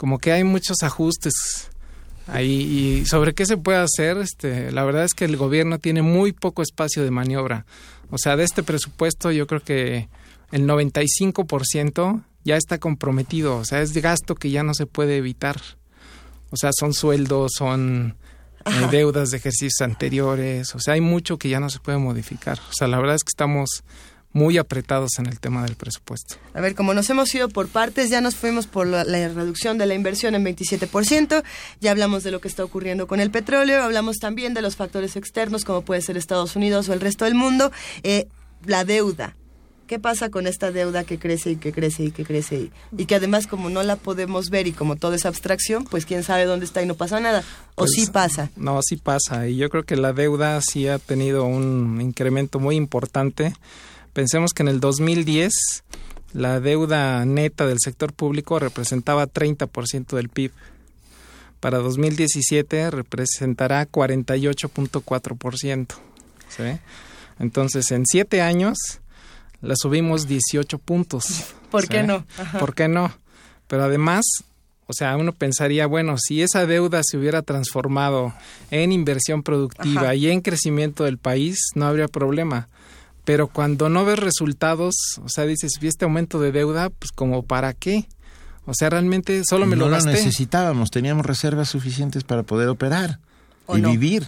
como 0.00 0.18
que 0.18 0.32
hay 0.32 0.44
muchos 0.44 0.82
ajustes 0.82 1.34
ahí. 2.26 3.02
¿Y 3.02 3.04
sobre 3.04 3.34
qué 3.34 3.44
se 3.44 3.58
puede 3.58 3.76
hacer? 3.76 4.16
Este, 4.16 4.72
la 4.72 4.82
verdad 4.82 5.04
es 5.04 5.12
que 5.12 5.26
el 5.26 5.36
gobierno 5.36 5.78
tiene 5.78 6.00
muy 6.00 6.32
poco 6.32 6.62
espacio 6.62 7.04
de 7.04 7.10
maniobra. 7.10 7.66
O 8.08 8.16
sea, 8.16 8.34
de 8.36 8.44
este 8.44 8.62
presupuesto 8.62 9.30
yo 9.30 9.46
creo 9.46 9.60
que 9.60 10.08
el 10.52 10.66
95% 10.66 12.24
ya 12.44 12.56
está 12.56 12.78
comprometido. 12.78 13.58
O 13.58 13.66
sea, 13.66 13.82
es 13.82 13.92
de 13.92 14.00
gasto 14.00 14.36
que 14.36 14.50
ya 14.50 14.62
no 14.62 14.72
se 14.72 14.86
puede 14.86 15.18
evitar. 15.18 15.60
O 16.48 16.56
sea, 16.56 16.70
son 16.72 16.94
sueldos, 16.94 17.52
son 17.58 18.16
eh, 18.64 18.70
deudas 18.90 19.32
de 19.32 19.36
ejercicios 19.36 19.82
anteriores. 19.82 20.74
O 20.74 20.80
sea, 20.80 20.94
hay 20.94 21.02
mucho 21.02 21.36
que 21.36 21.50
ya 21.50 21.60
no 21.60 21.68
se 21.68 21.78
puede 21.78 21.98
modificar. 21.98 22.58
O 22.58 22.72
sea, 22.72 22.88
la 22.88 22.98
verdad 22.98 23.16
es 23.16 23.22
que 23.22 23.32
estamos 23.32 23.84
muy 24.32 24.58
apretados 24.58 25.18
en 25.18 25.26
el 25.26 25.40
tema 25.40 25.64
del 25.64 25.74
presupuesto. 25.74 26.36
A 26.54 26.60
ver, 26.60 26.74
como 26.74 26.94
nos 26.94 27.10
hemos 27.10 27.34
ido 27.34 27.48
por 27.48 27.68
partes, 27.68 28.10
ya 28.10 28.20
nos 28.20 28.36
fuimos 28.36 28.66
por 28.66 28.86
la, 28.86 29.04
la 29.04 29.28
reducción 29.28 29.78
de 29.78 29.86
la 29.86 29.94
inversión 29.94 30.34
en 30.34 30.44
27%, 30.44 31.42
ya 31.80 31.90
hablamos 31.90 32.22
de 32.22 32.30
lo 32.30 32.40
que 32.40 32.48
está 32.48 32.64
ocurriendo 32.64 33.06
con 33.06 33.20
el 33.20 33.30
petróleo, 33.30 33.82
hablamos 33.82 34.18
también 34.18 34.54
de 34.54 34.62
los 34.62 34.76
factores 34.76 35.16
externos, 35.16 35.64
como 35.64 35.82
puede 35.82 36.00
ser 36.02 36.16
Estados 36.16 36.56
Unidos 36.56 36.88
o 36.88 36.92
el 36.92 37.00
resto 37.00 37.24
del 37.24 37.34
mundo, 37.34 37.72
eh, 38.02 38.28
la 38.64 38.84
deuda. 38.84 39.36
¿Qué 39.90 39.98
pasa 39.98 40.28
con 40.28 40.46
esta 40.46 40.70
deuda 40.70 41.02
que 41.02 41.18
crece 41.18 41.50
y 41.50 41.56
que 41.56 41.72
crece 41.72 42.04
y 42.04 42.10
que 42.12 42.24
crece? 42.24 42.60
Y, 42.60 42.72
y 42.96 43.06
que 43.06 43.16
además 43.16 43.48
como 43.48 43.70
no 43.70 43.82
la 43.82 43.96
podemos 43.96 44.48
ver 44.48 44.68
y 44.68 44.72
como 44.72 44.94
todo 44.94 45.14
es 45.14 45.26
abstracción, 45.26 45.82
pues 45.82 46.06
quién 46.06 46.22
sabe 46.22 46.44
dónde 46.44 46.64
está 46.64 46.80
y 46.80 46.86
no 46.86 46.94
pasa 46.94 47.18
nada. 47.18 47.42
O 47.74 47.78
Pues, 47.78 47.90
sí 47.96 48.06
pasa. 48.06 48.52
No, 48.54 48.78
sí 48.82 48.98
pasa. 48.98 49.48
Y 49.48 49.56
yo 49.56 49.68
creo 49.68 49.82
que 49.82 49.96
la 49.96 50.12
deuda 50.12 50.60
sí 50.60 50.86
ha 50.86 51.00
tenido 51.00 51.44
un 51.44 52.00
incremento 52.00 52.60
muy 52.60 52.76
importante. 52.76 53.52
Pensemos 54.12 54.52
que 54.52 54.62
en 54.62 54.68
el 54.68 54.80
2010 54.80 55.52
la 56.32 56.60
deuda 56.60 57.24
neta 57.24 57.66
del 57.66 57.78
sector 57.82 58.12
público 58.12 58.58
representaba 58.58 59.26
30% 59.26 60.16
del 60.16 60.28
PIB. 60.28 60.52
Para 61.60 61.78
2017 61.78 62.90
representará 62.90 63.86
48.4%. 63.86 65.86
¿sí? 66.48 66.62
Entonces, 67.38 67.90
en 67.90 68.06
siete 68.06 68.42
años 68.42 68.78
la 69.60 69.74
subimos 69.76 70.26
18 70.26 70.78
puntos. 70.78 71.54
¿Por 71.70 71.88
qué 71.88 72.02
no? 72.02 72.26
Ajá. 72.38 72.58
¿Por 72.58 72.74
qué 72.74 72.88
no? 72.88 73.12
Pero 73.68 73.84
además, 73.84 74.24
o 74.86 74.92
sea, 74.92 75.16
uno 75.16 75.32
pensaría, 75.32 75.86
bueno, 75.86 76.16
si 76.18 76.42
esa 76.42 76.66
deuda 76.66 77.02
se 77.04 77.16
hubiera 77.16 77.42
transformado 77.42 78.32
en 78.70 78.92
inversión 78.92 79.42
productiva 79.42 80.02
Ajá. 80.02 80.14
y 80.14 80.30
en 80.30 80.40
crecimiento 80.40 81.04
del 81.04 81.18
país, 81.18 81.58
no 81.74 81.86
habría 81.86 82.08
problema. 82.08 82.68
Pero 83.30 83.46
cuando 83.46 83.88
no 83.88 84.04
ves 84.04 84.18
resultados, 84.18 84.96
o 85.24 85.28
sea, 85.28 85.46
dices, 85.46 85.74
¿y 85.80 85.86
este 85.86 86.04
aumento 86.04 86.40
de 86.40 86.50
deuda? 86.50 86.90
Pues 86.90 87.12
como 87.12 87.44
para 87.44 87.74
qué? 87.74 88.08
O 88.66 88.74
sea, 88.74 88.90
realmente 88.90 89.42
solo 89.48 89.66
me 89.66 89.76
no 89.76 89.84
lo 89.84 89.92
gasté. 89.92 90.10
necesitábamos, 90.10 90.90
teníamos 90.90 91.24
reservas 91.24 91.68
suficientes 91.68 92.24
para 92.24 92.42
poder 92.42 92.68
operar 92.68 93.20
¿O 93.66 93.78
y 93.78 93.82
no? 93.82 93.92
vivir. 93.92 94.26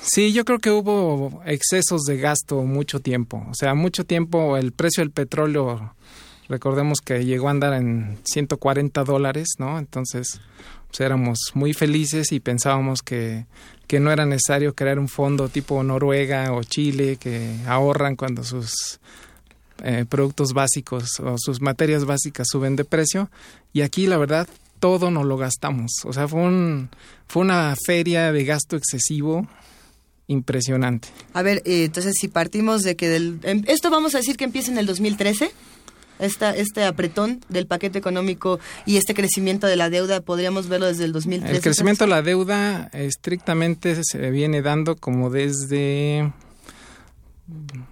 Sí, 0.00 0.32
yo 0.32 0.46
creo 0.46 0.60
que 0.60 0.70
hubo 0.70 1.42
excesos 1.44 2.04
de 2.04 2.16
gasto 2.16 2.62
mucho 2.62 3.00
tiempo. 3.00 3.46
O 3.50 3.54
sea, 3.54 3.74
mucho 3.74 4.06
tiempo 4.06 4.56
el 4.56 4.72
precio 4.72 5.02
del 5.02 5.10
petróleo, 5.10 5.94
recordemos 6.48 7.00
que 7.04 7.26
llegó 7.26 7.48
a 7.48 7.50
andar 7.50 7.74
en 7.74 8.16
140 8.24 9.04
dólares, 9.04 9.48
¿no? 9.58 9.78
Entonces, 9.78 10.40
pues 10.92 11.06
éramos 11.06 11.38
muy 11.54 11.72
felices 11.72 12.32
y 12.32 12.40
pensábamos 12.40 13.00
que, 13.02 13.46
que 13.86 13.98
no 13.98 14.12
era 14.12 14.26
necesario 14.26 14.74
crear 14.74 14.98
un 14.98 15.08
fondo 15.08 15.48
tipo 15.48 15.82
Noruega 15.82 16.52
o 16.52 16.62
Chile 16.64 17.16
que 17.16 17.56
ahorran 17.66 18.14
cuando 18.14 18.44
sus 18.44 19.00
eh, 19.82 20.04
productos 20.06 20.52
básicos 20.52 21.18
o 21.20 21.36
sus 21.38 21.62
materias 21.62 22.04
básicas 22.04 22.46
suben 22.50 22.76
de 22.76 22.84
precio. 22.84 23.30
Y 23.72 23.80
aquí, 23.80 24.06
la 24.06 24.18
verdad, 24.18 24.46
todo 24.80 25.10
nos 25.10 25.24
lo 25.24 25.38
gastamos. 25.38 25.92
O 26.04 26.12
sea, 26.12 26.28
fue, 26.28 26.40
un, 26.40 26.90
fue 27.26 27.40
una 27.40 27.74
feria 27.86 28.32
de 28.32 28.44
gasto 28.44 28.76
excesivo 28.76 29.48
impresionante. 30.26 31.08
A 31.32 31.40
ver, 31.40 31.62
eh, 31.64 31.84
entonces 31.84 32.14
si 32.20 32.28
partimos 32.28 32.82
de 32.82 32.96
que 32.96 33.08
del... 33.08 33.40
em, 33.44 33.64
esto 33.66 33.90
vamos 33.90 34.14
a 34.14 34.18
decir 34.18 34.36
que 34.36 34.44
empieza 34.44 34.70
en 34.70 34.76
el 34.76 34.84
2013. 34.84 35.52
Esta, 36.22 36.56
este 36.56 36.84
apretón 36.84 37.40
del 37.48 37.66
paquete 37.66 37.98
económico 37.98 38.60
y 38.86 38.96
este 38.96 39.12
crecimiento 39.14 39.66
de 39.66 39.76
la 39.76 39.90
deuda, 39.90 40.20
podríamos 40.20 40.68
verlo 40.68 40.86
desde 40.86 41.04
el 41.04 41.12
2013. 41.12 41.56
El 41.56 41.62
crecimiento 41.62 42.04
de 42.04 42.10
la 42.10 42.22
deuda 42.22 42.88
estrictamente 42.92 44.00
se 44.02 44.30
viene 44.30 44.62
dando 44.62 44.96
como 44.96 45.30
desde... 45.30 46.32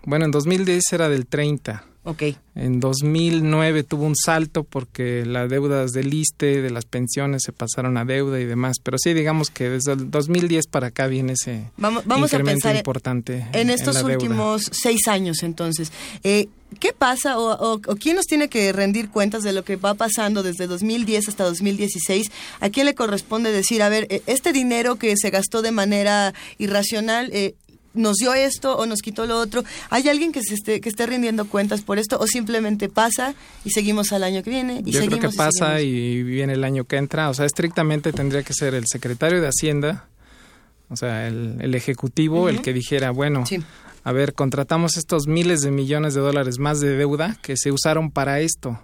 Bueno, 0.05 0.25
en 0.25 0.31
2010 0.31 0.93
era 0.93 1.09
del 1.09 1.27
30. 1.27 1.90
Ok. 2.11 2.23
En 2.57 2.81
2009 2.81 3.85
tuvo 3.85 4.05
un 4.05 4.17
salto 4.17 4.65
porque 4.65 5.25
las 5.25 5.49
deudas 5.49 5.93
del 5.93 6.13
ISTE, 6.13 6.61
de 6.61 6.71
las 6.71 6.85
pensiones, 6.85 7.43
se 7.45 7.53
pasaron 7.53 7.97
a 7.97 8.05
deuda 8.05 8.41
y 8.41 8.45
demás. 8.45 8.77
Pero 8.83 8.99
sí, 8.99 9.15
digamos 9.15 9.51
que 9.51 9.71
desde 9.71 9.93
el 9.93 10.11
2010 10.11 10.67
para 10.67 10.89
acá 10.89 11.07
viene 11.07 11.35
ese 11.35 11.65
Vamos, 11.77 12.05
vamos 12.07 12.33
a 12.33 12.37
incremento 12.37 12.63
pensar 12.65 12.77
importante. 12.77 13.47
En 13.53 13.71
estos 13.71 13.95
la 13.95 14.03
deuda. 14.03 14.15
últimos 14.15 14.69
seis 14.73 15.07
años, 15.09 15.43
entonces, 15.43 15.93
eh, 16.25 16.49
¿qué 16.81 16.93
pasa 16.93 17.39
o, 17.39 17.53
o- 17.75 17.81
o 17.87 17.97
quién 17.97 18.17
nos 18.17 18.27
tiene 18.27 18.49
que 18.49 18.73
rendir 18.73 19.09
cuentas 19.11 19.43
de 19.43 19.53
lo 19.53 19.65
que 19.65 19.77
va 19.77 19.95
pasando 19.95 20.43
desde 20.43 20.67
2010 20.67 21.29
hasta 21.29 21.45
2016? 21.45 22.31
¿A 22.61 22.69
quién 22.71 22.87
le 22.87 22.95
corresponde 22.95 23.53
decir, 23.53 23.83
a 23.83 23.89
ver, 23.89 24.07
eh, 24.11 24.23
este 24.27 24.53
dinero 24.53 24.97
que 24.97 25.15
se 25.17 25.31
gastó 25.31 25.63
de 25.63 25.71
manera 25.71 26.35
irracional, 26.59 27.31
eh, 27.33 27.55
nos 27.95 28.17
dio 28.17 28.35
esto 28.35 28.77
o 28.77 28.87
nos 28.87 29.01
quitó 29.01 29.27
lo 29.27 29.39
otro? 29.39 29.65
¿Hay 29.91 30.09
alguien 30.09 30.33
que 30.33 30.43
se 30.43 30.55
esté, 30.55 30.81
que 30.81 30.89
esté 30.89 31.07
rindiendo 31.07 31.47
cuentas 31.49 31.83
por 31.83 31.99
esto 31.99 32.19
o 32.21 32.27
simplemente 32.27 32.89
pasa 32.89 33.35
y 33.65 33.71
seguimos 33.71 34.13
al 34.13 34.23
año 34.25 34.43
que 34.43 34.51
viene? 34.51 34.83
Y 34.85 34.91
Yo 34.93 35.01
seguimos 35.01 35.19
creo 35.19 35.31
que 35.31 35.37
pasa 35.37 35.81
y 35.81 36.23
viene 36.23 36.53
el 36.53 36.65
año 36.65 36.85
que 36.85 36.97
entra. 36.97 37.29
O 37.31 37.35
sea, 37.35 37.47
estrictamente 37.47 38.13
tendría 38.13 38.43
que 38.43 38.53
ser 38.55 38.75
el 38.75 38.85
secretario 38.87 39.41
de 39.41 39.49
Hacienda, 39.49 40.07
o 40.89 40.97
sea, 40.97 41.27
el, 41.27 41.57
el 41.61 41.75
ejecutivo, 41.75 42.49
el 42.49 42.63
que 42.63 42.73
dijera, 42.73 43.11
bueno, 43.11 43.45
a 44.05 44.13
ver, 44.13 44.35
contratamos 44.35 44.97
estos 44.97 45.27
miles 45.27 45.61
de 45.61 45.71
millones 45.71 46.15
de 46.15 46.21
dólares 46.21 46.59
más 46.59 46.81
de 46.81 46.97
deuda 46.97 47.37
que 47.43 47.57
se 47.57 47.71
usaron 47.71 48.11
para 48.11 48.41
esto. 48.41 48.81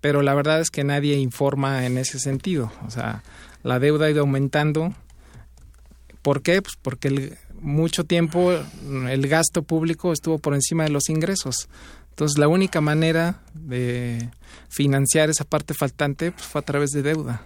Pero 0.00 0.20
la 0.22 0.34
verdad 0.34 0.60
es 0.60 0.70
que 0.70 0.82
nadie 0.84 1.14
informa 1.16 1.86
en 1.86 1.96
ese 1.96 2.18
sentido. 2.18 2.72
O 2.86 2.90
sea, 2.90 3.22
la 3.62 3.78
deuda 3.78 4.06
ha 4.06 4.10
ido 4.10 4.20
aumentando. 4.22 4.92
¿Por 6.22 6.42
qué? 6.42 6.60
Pues 6.60 6.74
porque 6.80 7.08
el- 7.08 7.38
mucho 7.62 8.04
tiempo 8.04 8.52
el 8.52 9.26
gasto 9.28 9.62
público 9.62 10.12
estuvo 10.12 10.38
por 10.38 10.54
encima 10.54 10.84
de 10.84 10.90
los 10.90 11.08
ingresos. 11.08 11.68
Entonces, 12.10 12.36
la 12.38 12.48
única 12.48 12.80
manera 12.82 13.40
de 13.54 14.28
financiar 14.68 15.30
esa 15.30 15.44
parte 15.44 15.72
faltante 15.72 16.32
pues, 16.32 16.44
fue 16.44 16.60
a 16.60 16.64
través 16.64 16.90
de 16.90 17.02
deuda. 17.02 17.42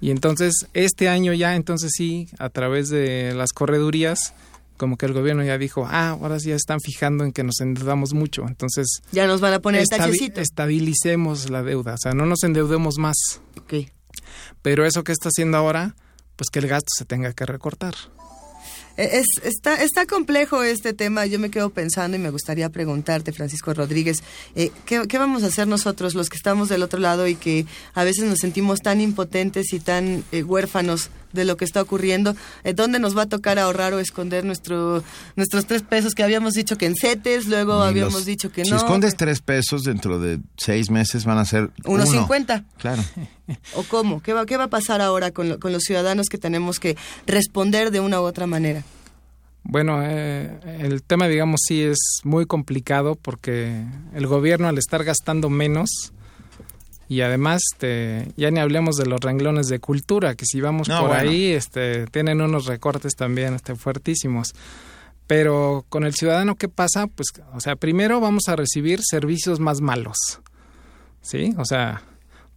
Y 0.00 0.10
entonces, 0.10 0.66
este 0.74 1.08
año 1.08 1.32
ya, 1.32 1.54
entonces 1.54 1.92
sí, 1.96 2.28
a 2.38 2.48
través 2.50 2.88
de 2.88 3.32
las 3.34 3.52
corredurías, 3.52 4.34
como 4.76 4.96
que 4.98 5.06
el 5.06 5.12
gobierno 5.14 5.42
ya 5.44 5.56
dijo, 5.56 5.86
ah, 5.88 6.10
ahora 6.10 6.38
sí 6.40 6.50
ya 6.50 6.56
están 6.56 6.80
fijando 6.80 7.24
en 7.24 7.32
que 7.32 7.44
nos 7.44 7.60
endeudamos 7.60 8.12
mucho. 8.12 8.44
Entonces, 8.46 8.86
Ya 9.12 9.26
nos 9.26 9.40
van 9.40 9.54
a 9.54 9.60
poner 9.60 9.82
estabi- 9.82 10.32
estabilicemos 10.36 11.48
la 11.48 11.62
deuda, 11.62 11.94
o 11.94 11.98
sea, 11.98 12.12
no 12.12 12.26
nos 12.26 12.42
endeudemos 12.42 12.98
más. 12.98 13.16
Pero 14.62 14.84
eso 14.84 15.04
que 15.04 15.12
está 15.12 15.28
haciendo 15.28 15.56
ahora, 15.56 15.94
pues 16.36 16.50
que 16.50 16.58
el 16.58 16.66
gasto 16.68 16.88
se 16.96 17.04
tenga 17.04 17.32
que 17.32 17.46
recortar. 17.46 17.94
Es, 18.96 19.26
está, 19.42 19.82
está 19.82 20.06
complejo 20.06 20.62
este 20.62 20.92
tema. 20.92 21.26
Yo 21.26 21.38
me 21.38 21.50
quedo 21.50 21.70
pensando 21.70 22.16
y 22.16 22.20
me 22.20 22.30
gustaría 22.30 22.68
preguntarte, 22.70 23.32
Francisco 23.32 23.74
Rodríguez, 23.74 24.22
eh, 24.54 24.70
¿qué, 24.86 25.06
qué 25.08 25.18
vamos 25.18 25.42
a 25.42 25.46
hacer 25.46 25.68
nosotros, 25.68 26.14
los 26.14 26.28
que 26.28 26.36
estamos 26.36 26.68
del 26.68 26.82
otro 26.82 26.98
lado 26.98 27.26
y 27.26 27.34
que 27.34 27.66
a 27.94 28.04
veces 28.04 28.24
nos 28.24 28.38
sentimos 28.38 28.80
tan 28.80 29.00
impotentes 29.00 29.72
y 29.72 29.80
tan 29.80 30.24
eh, 30.32 30.42
huérfanos 30.42 31.10
de 31.32 31.44
lo 31.44 31.56
que 31.56 31.64
está 31.64 31.82
ocurriendo? 31.82 32.34
Eh, 32.64 32.72
¿Dónde 32.74 32.98
nos 32.98 33.16
va 33.16 33.22
a 33.22 33.26
tocar 33.28 33.58
ahorrar 33.58 33.92
o 33.94 33.98
esconder 33.98 34.44
nuestro, 34.44 35.02
nuestros 35.36 35.66
tres 35.66 35.82
pesos 35.82 36.14
que 36.14 36.22
habíamos 36.22 36.54
dicho 36.54 36.76
que 36.78 36.86
en 36.86 36.94
CETES, 36.94 37.46
luego 37.46 37.84
Y 37.84 37.88
habíamos 37.88 38.14
los- 38.14 38.24
dicho 38.24 38.50
que 38.52 38.64
si 38.64 38.70
no? 38.70 38.76
escondes 38.76 39.16
tres 39.16 39.40
pesos, 39.40 39.82
dentro 39.82 40.18
de 40.18 40.40
seis 40.56 40.90
meses 40.90 41.24
van 41.24 41.38
a 41.38 41.44
ser 41.44 41.70
Unos 41.84 42.08
uno. 42.08 42.20
50. 42.20 42.64
Claro. 42.78 43.02
¿O 43.74 43.82
cómo? 43.84 44.22
¿Qué 44.22 44.32
va, 44.32 44.46
qué 44.46 44.56
va 44.56 44.64
a 44.64 44.68
pasar 44.70 45.00
ahora 45.00 45.30
con, 45.30 45.48
lo- 45.48 45.60
con 45.60 45.72
los 45.72 45.82
ciudadanos 45.82 46.28
que 46.28 46.38
tenemos 46.38 46.80
que 46.80 46.96
responder 47.26 47.90
de 47.90 48.00
una 48.00 48.20
u 48.20 48.24
otra 48.24 48.46
manera? 48.46 48.82
Bueno, 49.68 49.98
eh, 50.02 50.60
el 50.80 51.02
tema, 51.02 51.26
digamos, 51.26 51.60
sí 51.66 51.82
es 51.82 51.98
muy 52.22 52.46
complicado 52.46 53.16
porque 53.16 53.82
el 54.14 54.26
gobierno 54.28 54.68
al 54.68 54.78
estar 54.78 55.02
gastando 55.02 55.50
menos 55.50 56.12
y 57.08 57.20
además, 57.20 57.62
este, 57.72 58.32
ya 58.36 58.50
ni 58.50 58.58
hablemos 58.58 58.96
de 58.96 59.06
los 59.06 59.20
renglones 59.20 59.68
de 59.68 59.78
cultura, 59.78 60.34
que 60.34 60.44
si 60.44 60.60
vamos 60.60 60.88
No, 60.88 61.00
por 61.00 61.08
bueno. 61.10 61.30
ahí, 61.30 61.52
este, 61.52 62.06
tienen 62.06 62.40
unos 62.40 62.66
recortes 62.66 63.14
también 63.14 63.54
este, 63.54 63.76
fuertísimos. 63.76 64.54
Pero 65.26 65.84
con 65.88 66.04
el 66.04 66.14
ciudadano, 66.14 66.54
¿qué 66.54 66.68
pasa? 66.68 67.06
Pues, 67.08 67.28
o 67.52 67.60
sea, 67.60 67.76
primero 67.76 68.20
vamos 68.20 68.44
a 68.48 68.56
recibir 68.56 69.00
servicios 69.02 69.58
más 69.58 69.80
malos, 69.80 70.16
¿sí? 71.20 71.52
O 71.58 71.64
sea, 71.64 72.02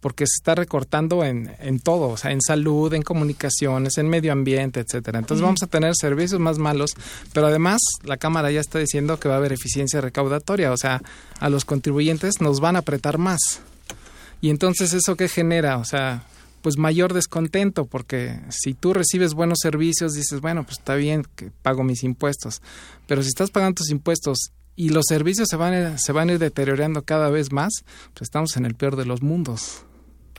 porque 0.00 0.24
se 0.26 0.36
está 0.38 0.54
recortando 0.54 1.24
en, 1.24 1.52
en 1.58 1.80
todo, 1.80 2.08
o 2.08 2.16
sea, 2.16 2.30
en 2.30 2.40
salud, 2.40 2.92
en 2.94 3.02
comunicaciones, 3.02 3.98
en 3.98 4.08
medio 4.08 4.32
ambiente, 4.32 4.80
etcétera. 4.80 5.18
Entonces 5.18 5.42
vamos 5.42 5.62
a 5.62 5.66
tener 5.66 5.94
servicios 5.94 6.40
más 6.40 6.58
malos, 6.58 6.94
pero 7.32 7.48
además 7.48 7.80
la 8.04 8.16
Cámara 8.16 8.50
ya 8.50 8.60
está 8.60 8.78
diciendo 8.78 9.18
que 9.18 9.28
va 9.28 9.34
a 9.34 9.38
haber 9.38 9.52
eficiencia 9.52 10.00
recaudatoria, 10.00 10.72
o 10.72 10.76
sea, 10.76 11.02
a 11.40 11.50
los 11.50 11.64
contribuyentes 11.64 12.40
nos 12.40 12.60
van 12.60 12.76
a 12.76 12.80
apretar 12.80 13.18
más. 13.18 13.60
Y 14.40 14.50
entonces 14.50 14.92
eso 14.92 15.16
qué 15.16 15.28
genera, 15.28 15.78
o 15.78 15.84
sea, 15.84 16.24
pues 16.62 16.76
mayor 16.76 17.12
descontento, 17.12 17.86
porque 17.86 18.40
si 18.50 18.74
tú 18.74 18.92
recibes 18.92 19.34
buenos 19.34 19.58
servicios, 19.60 20.12
dices, 20.12 20.40
bueno, 20.40 20.64
pues 20.64 20.78
está 20.78 20.94
bien 20.94 21.26
que 21.36 21.50
pago 21.62 21.82
mis 21.84 22.04
impuestos, 22.04 22.62
pero 23.06 23.22
si 23.22 23.28
estás 23.28 23.50
pagando 23.50 23.76
tus 23.76 23.90
impuestos 23.90 24.52
y 24.76 24.90
los 24.90 25.04
servicios 25.08 25.48
se 25.50 25.56
van 25.56 25.74
a, 25.74 25.98
se 25.98 26.12
van 26.12 26.28
a 26.28 26.32
ir 26.32 26.38
deteriorando 26.38 27.02
cada 27.02 27.28
vez 27.30 27.52
más, 27.52 27.72
pues 28.14 28.22
estamos 28.22 28.56
en 28.56 28.66
el 28.66 28.74
peor 28.74 28.96
de 28.96 29.04
los 29.04 29.22
mundos. 29.22 29.84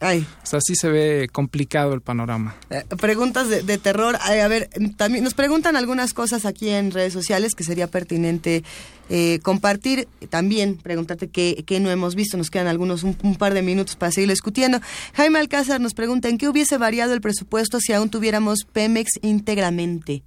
Ay. 0.01 0.25
O 0.43 0.45
sea, 0.47 0.59
sí 0.61 0.73
se 0.75 0.89
ve 0.89 1.29
complicado 1.31 1.93
el 1.93 2.01
panorama. 2.01 2.55
Eh, 2.71 2.83
preguntas 2.99 3.47
de, 3.49 3.61
de 3.61 3.77
terror. 3.77 4.17
A 4.19 4.47
ver, 4.47 4.67
también 4.97 5.23
nos 5.23 5.35
preguntan 5.35 5.75
algunas 5.75 6.13
cosas 6.15 6.45
aquí 6.45 6.69
en 6.69 6.89
redes 6.89 7.13
sociales 7.13 7.53
que 7.53 7.63
sería 7.63 7.85
pertinente 7.85 8.63
eh, 9.09 9.39
compartir. 9.43 10.07
También 10.29 10.77
preguntarte 10.77 11.29
qué, 11.29 11.63
qué 11.67 11.79
no 11.79 11.91
hemos 11.91 12.15
visto. 12.15 12.35
Nos 12.35 12.49
quedan 12.49 12.65
algunos, 12.65 13.03
un, 13.03 13.15
un 13.21 13.35
par 13.35 13.53
de 13.53 13.61
minutos 13.61 13.95
para 13.95 14.11
seguir 14.11 14.31
discutiendo. 14.31 14.79
Jaime 15.13 15.37
Alcázar 15.37 15.79
nos 15.79 15.93
pregunta 15.93 16.29
en 16.29 16.39
qué 16.39 16.49
hubiese 16.49 16.79
variado 16.79 17.13
el 17.13 17.21
presupuesto 17.21 17.79
si 17.79 17.93
aún 17.93 18.09
tuviéramos 18.09 18.65
Pemex 18.65 19.19
íntegramente. 19.21 20.23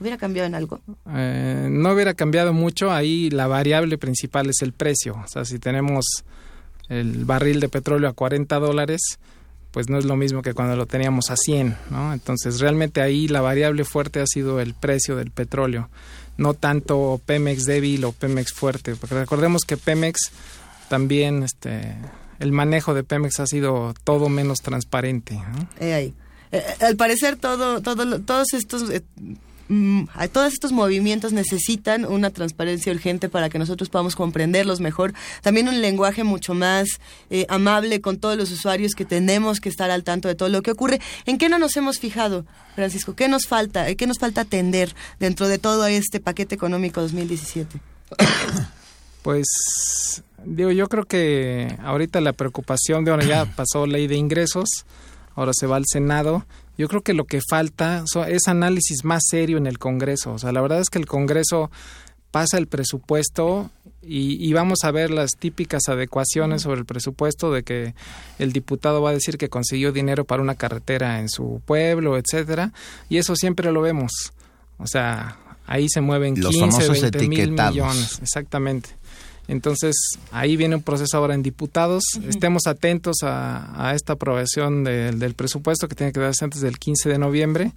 ¿Hubiera 0.00 0.16
cambiado 0.16 0.46
en 0.46 0.54
algo? 0.54 0.80
Eh, 1.12 1.66
no 1.68 1.92
hubiera 1.92 2.14
cambiado 2.14 2.52
mucho, 2.52 2.92
ahí 2.92 3.30
la 3.30 3.48
variable 3.48 3.98
principal 3.98 4.48
es 4.48 4.62
el 4.62 4.72
precio. 4.72 5.20
O 5.24 5.26
sea, 5.26 5.44
si 5.44 5.58
tenemos 5.58 6.24
el 6.88 7.24
barril 7.24 7.60
de 7.60 7.68
petróleo 7.68 8.08
a 8.08 8.12
40 8.12 8.58
dólares, 8.58 9.18
pues 9.70 9.88
no 9.88 9.98
es 9.98 10.04
lo 10.04 10.16
mismo 10.16 10.42
que 10.42 10.54
cuando 10.54 10.76
lo 10.76 10.86
teníamos 10.86 11.30
a 11.30 11.36
100, 11.36 11.76
¿no? 11.90 12.12
Entonces, 12.12 12.60
realmente 12.60 13.00
ahí 13.00 13.28
la 13.28 13.40
variable 13.40 13.84
fuerte 13.84 14.20
ha 14.20 14.26
sido 14.26 14.60
el 14.60 14.74
precio 14.74 15.16
del 15.16 15.30
petróleo, 15.30 15.88
no 16.36 16.54
tanto 16.54 17.20
Pemex 17.24 17.64
débil 17.64 18.04
o 18.04 18.12
Pemex 18.12 18.52
fuerte, 18.52 18.94
porque 18.96 19.14
recordemos 19.14 19.62
que 19.66 19.76
Pemex 19.76 20.32
también, 20.88 21.42
este, 21.42 21.96
el 22.38 22.52
manejo 22.52 22.94
de 22.94 23.04
Pemex 23.04 23.40
ha 23.40 23.46
sido 23.46 23.94
todo 24.04 24.28
menos 24.28 24.60
transparente, 24.62 25.34
¿no? 25.34 25.68
Eh, 25.80 25.92
ahí. 25.92 26.14
Eh, 26.50 26.62
al 26.80 26.96
parecer 26.96 27.36
todo, 27.36 27.82
todo, 27.82 28.20
todos 28.20 28.54
estos 28.54 28.88
eh, 28.88 29.02
mm, 29.68 30.04
todos 30.32 30.52
estos 30.52 30.72
movimientos 30.72 31.32
necesitan 31.32 32.04
una 32.04 32.30
transparencia 32.30 32.92
urgente 32.92 33.28
para 33.28 33.48
que 33.48 33.58
nosotros 33.58 33.88
podamos 33.88 34.16
comprenderlos 34.16 34.80
mejor. 34.80 35.14
También 35.42 35.68
un 35.68 35.80
lenguaje 35.80 36.24
mucho 36.24 36.54
más 36.54 36.88
eh, 37.30 37.46
amable 37.48 38.00
con 38.00 38.18
todos 38.18 38.36
los 38.36 38.50
usuarios 38.50 38.92
que 38.92 39.04
tenemos 39.04 39.60
que 39.60 39.68
estar 39.68 39.90
al 39.90 40.04
tanto 40.04 40.28
de 40.28 40.34
todo 40.34 40.48
lo 40.48 40.62
que 40.62 40.70
ocurre. 40.70 41.00
¿En 41.26 41.38
qué 41.38 41.48
no 41.48 41.58
nos 41.58 41.76
hemos 41.76 41.98
fijado, 41.98 42.44
Francisco? 42.74 43.14
¿Qué 43.14 43.28
nos 43.28 43.46
falta? 43.46 43.94
¿Qué 43.94 44.06
nos 44.06 44.18
falta 44.18 44.42
atender 44.42 44.94
dentro 45.20 45.48
de 45.48 45.58
todo 45.58 45.86
este 45.86 46.20
paquete 46.20 46.54
económico 46.54 47.00
2017? 47.00 47.80
Pues 49.22 50.22
digo, 50.44 50.70
yo 50.70 50.88
creo 50.88 51.04
que 51.04 51.76
ahorita 51.82 52.20
la 52.20 52.32
preocupación 52.32 53.04
de 53.04 53.10
ahora 53.10 53.24
ya 53.24 53.44
pasó 53.44 53.86
ley 53.86 54.06
de 54.06 54.16
ingresos, 54.16 54.86
ahora 55.34 55.52
se 55.52 55.66
va 55.66 55.76
al 55.76 55.84
Senado. 55.86 56.46
Yo 56.78 56.88
creo 56.88 57.02
que 57.02 57.12
lo 57.12 57.24
que 57.24 57.40
falta 57.50 58.04
es 58.28 58.46
análisis 58.46 59.04
más 59.04 59.22
serio 59.28 59.58
en 59.58 59.66
el 59.66 59.78
Congreso. 59.78 60.32
O 60.32 60.38
sea, 60.38 60.52
la 60.52 60.60
verdad 60.60 60.80
es 60.80 60.88
que 60.88 60.98
el 60.98 61.06
Congreso 61.06 61.70
pasa 62.30 62.56
el 62.56 62.68
presupuesto 62.68 63.70
y, 64.00 64.52
vamos 64.52 64.84
a 64.84 64.90
ver 64.90 65.10
las 65.10 65.32
típicas 65.32 65.82
adecuaciones 65.88 66.62
sobre 66.62 66.80
el 66.80 66.86
presupuesto 66.86 67.52
de 67.52 67.62
que 67.62 67.94
el 68.38 68.52
diputado 68.52 69.02
va 69.02 69.10
a 69.10 69.12
decir 69.12 69.36
que 69.36 69.48
consiguió 69.48 69.92
dinero 69.92 70.24
para 70.24 70.40
una 70.40 70.54
carretera 70.54 71.18
en 71.18 71.28
su 71.28 71.60
pueblo, 71.66 72.16
etcétera, 72.16 72.72
y 73.08 73.18
eso 73.18 73.34
siempre 73.36 73.70
lo 73.72 73.82
vemos. 73.82 74.32
O 74.78 74.86
sea, 74.86 75.36
ahí 75.66 75.88
se 75.88 76.00
mueven 76.00 76.40
Los 76.40 76.54
15, 76.54 76.88
20 76.88 77.28
mil 77.28 77.52
millones, 77.52 78.18
exactamente. 78.22 78.90
Entonces, 79.48 79.96
ahí 80.30 80.56
viene 80.56 80.76
un 80.76 80.82
proceso 80.82 81.16
ahora 81.16 81.34
en 81.34 81.42
diputados. 81.42 82.04
Estemos 82.28 82.66
atentos 82.66 83.16
a, 83.22 83.92
esta 83.94 84.12
aprobación 84.12 84.84
del 84.84 85.34
presupuesto 85.34 85.88
que 85.88 85.94
tiene 85.94 86.12
que 86.12 86.20
darse 86.20 86.44
antes 86.44 86.60
del 86.60 86.78
15 86.78 87.08
de 87.08 87.18
noviembre. 87.18 87.72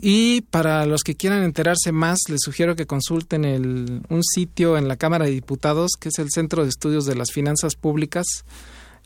Y 0.00 0.42
para 0.42 0.86
los 0.86 1.02
que 1.02 1.16
quieran 1.16 1.42
enterarse 1.42 1.90
más, 1.90 2.20
les 2.28 2.40
sugiero 2.42 2.76
que 2.76 2.86
consulten 2.86 3.44
el, 3.44 4.02
un 4.08 4.22
sitio 4.22 4.78
en 4.78 4.86
la 4.86 4.96
Cámara 4.96 5.24
de 5.24 5.32
Diputados, 5.32 5.92
que 5.98 6.08
es 6.10 6.18
el 6.18 6.30
Centro 6.30 6.62
de 6.62 6.68
Estudios 6.68 7.04
de 7.04 7.16
las 7.16 7.32
Finanzas 7.32 7.74
Públicas. 7.74 8.26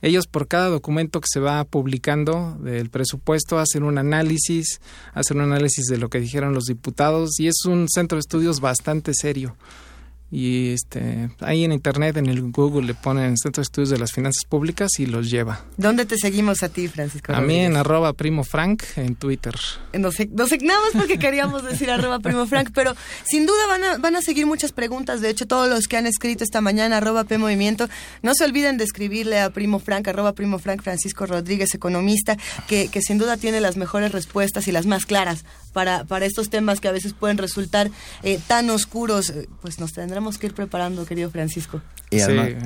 Ellos 0.02 0.26
por 0.26 0.48
cada 0.48 0.68
documento 0.68 1.20
que 1.20 1.28
se 1.30 1.40
va 1.40 1.64
publicando 1.64 2.56
del 2.60 2.90
presupuesto 2.90 3.58
hacen 3.58 3.82
un 3.82 3.98
análisis, 3.98 4.80
hacen 5.12 5.38
un 5.38 5.44
análisis 5.44 5.86
de 5.86 5.98
lo 5.98 6.08
que 6.08 6.20
dijeron 6.20 6.54
los 6.54 6.64
diputados 6.64 7.40
y 7.40 7.48
es 7.48 7.64
un 7.64 7.88
centro 7.88 8.16
de 8.16 8.20
estudios 8.20 8.60
bastante 8.60 9.12
serio 9.14 9.56
y 10.30 10.72
este 10.72 11.30
ahí 11.40 11.64
en 11.64 11.72
internet 11.72 12.16
en 12.18 12.26
el 12.26 12.50
Google 12.52 12.86
le 12.86 12.94
ponen 12.94 13.36
Centro 13.38 13.62
de 13.62 13.64
Estudios 13.64 13.90
de 13.90 13.98
las 13.98 14.12
Finanzas 14.12 14.44
Públicas 14.44 14.90
y 14.98 15.06
los 15.06 15.30
lleva. 15.30 15.64
¿Dónde 15.76 16.04
te 16.04 16.16
seguimos 16.18 16.62
a 16.62 16.68
ti, 16.68 16.88
Francisco? 16.88 17.32
A 17.32 17.40
mí 17.40 17.58
en 17.58 17.76
arroba 17.76 18.12
primo 18.12 18.44
frank 18.44 18.82
en 18.96 19.14
Twitter. 19.16 19.54
No 19.94 20.12
sé, 20.12 20.28
no 20.32 20.46
sé 20.46 20.58
nada 20.58 20.80
más 20.80 20.90
porque 20.92 21.18
queríamos 21.18 21.62
decir 21.62 21.90
arroba 21.90 22.18
primo 22.18 22.46
frank, 22.46 22.70
pero 22.74 22.94
sin 23.24 23.46
duda 23.46 23.66
van 23.68 23.84
a, 23.84 23.98
van 23.98 24.16
a 24.16 24.22
seguir 24.22 24.46
muchas 24.46 24.72
preguntas. 24.72 25.20
De 25.20 25.30
hecho, 25.30 25.46
todos 25.46 25.68
los 25.68 25.88
que 25.88 25.96
han 25.96 26.06
escrito 26.06 26.44
esta 26.44 26.60
mañana 26.60 26.98
arroba 26.98 27.24
P 27.24 27.38
Movimiento, 27.38 27.88
no 28.22 28.34
se 28.34 28.44
olviden 28.44 28.76
de 28.76 28.84
escribirle 28.84 29.40
a 29.40 29.50
primo 29.50 29.78
frank, 29.78 30.08
arroba 30.08 30.34
primo 30.34 30.58
frank 30.58 30.82
Francisco 30.82 31.26
Rodríguez, 31.26 31.74
economista, 31.74 32.36
que, 32.66 32.88
que 32.88 33.00
sin 33.00 33.18
duda 33.18 33.36
tiene 33.36 33.60
las 33.60 33.76
mejores 33.76 34.12
respuestas 34.12 34.68
y 34.68 34.72
las 34.72 34.86
más 34.86 35.06
claras 35.06 35.44
para, 35.78 36.02
para 36.02 36.26
estos 36.26 36.50
temas 36.50 36.80
que 36.80 36.88
a 36.88 36.92
veces 36.92 37.12
pueden 37.12 37.38
resultar 37.38 37.88
eh, 38.24 38.40
tan 38.48 38.68
oscuros. 38.68 39.32
Pues 39.62 39.78
nos 39.78 39.92
tendrán 39.92 40.18
tenemos 40.18 40.38
que 40.38 40.48
ir 40.48 40.54
preparando, 40.54 41.06
querido 41.06 41.30
Francisco. 41.30 41.80
Y 42.10 42.18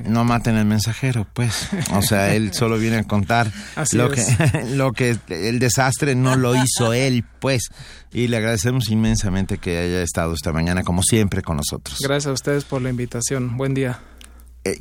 no 0.09 0.25
maten 0.25 0.57
al 0.57 0.65
mensajero, 0.65 1.27
pues. 1.35 1.69
O 1.93 2.01
sea, 2.01 2.35
él 2.35 2.55
solo 2.55 2.79
viene 2.79 2.97
a 2.97 3.05
contar 3.05 3.53
lo 3.93 4.09
que, 4.09 4.25
lo 4.71 4.93
que 4.93 5.19
el 5.29 5.59
desastre 5.59 6.15
no 6.15 6.37
lo 6.37 6.55
hizo 6.57 6.95
él, 6.95 7.23
pues. 7.41 7.69
Y 8.11 8.29
le 8.29 8.39
agradecemos 8.39 8.89
inmensamente 8.89 9.59
que 9.59 9.77
haya 9.77 10.01
estado 10.01 10.33
esta 10.33 10.55
mañana, 10.55 10.83
como 10.83 11.03
siempre, 11.03 11.43
con 11.43 11.59
nosotros. 11.59 11.99
Gracias 12.01 12.31
a 12.31 12.33
ustedes 12.33 12.65
por 12.65 12.81
la 12.81 12.89
invitación. 12.89 13.59
Buen 13.59 13.75
día. 13.75 14.01
Eh, 14.65 14.79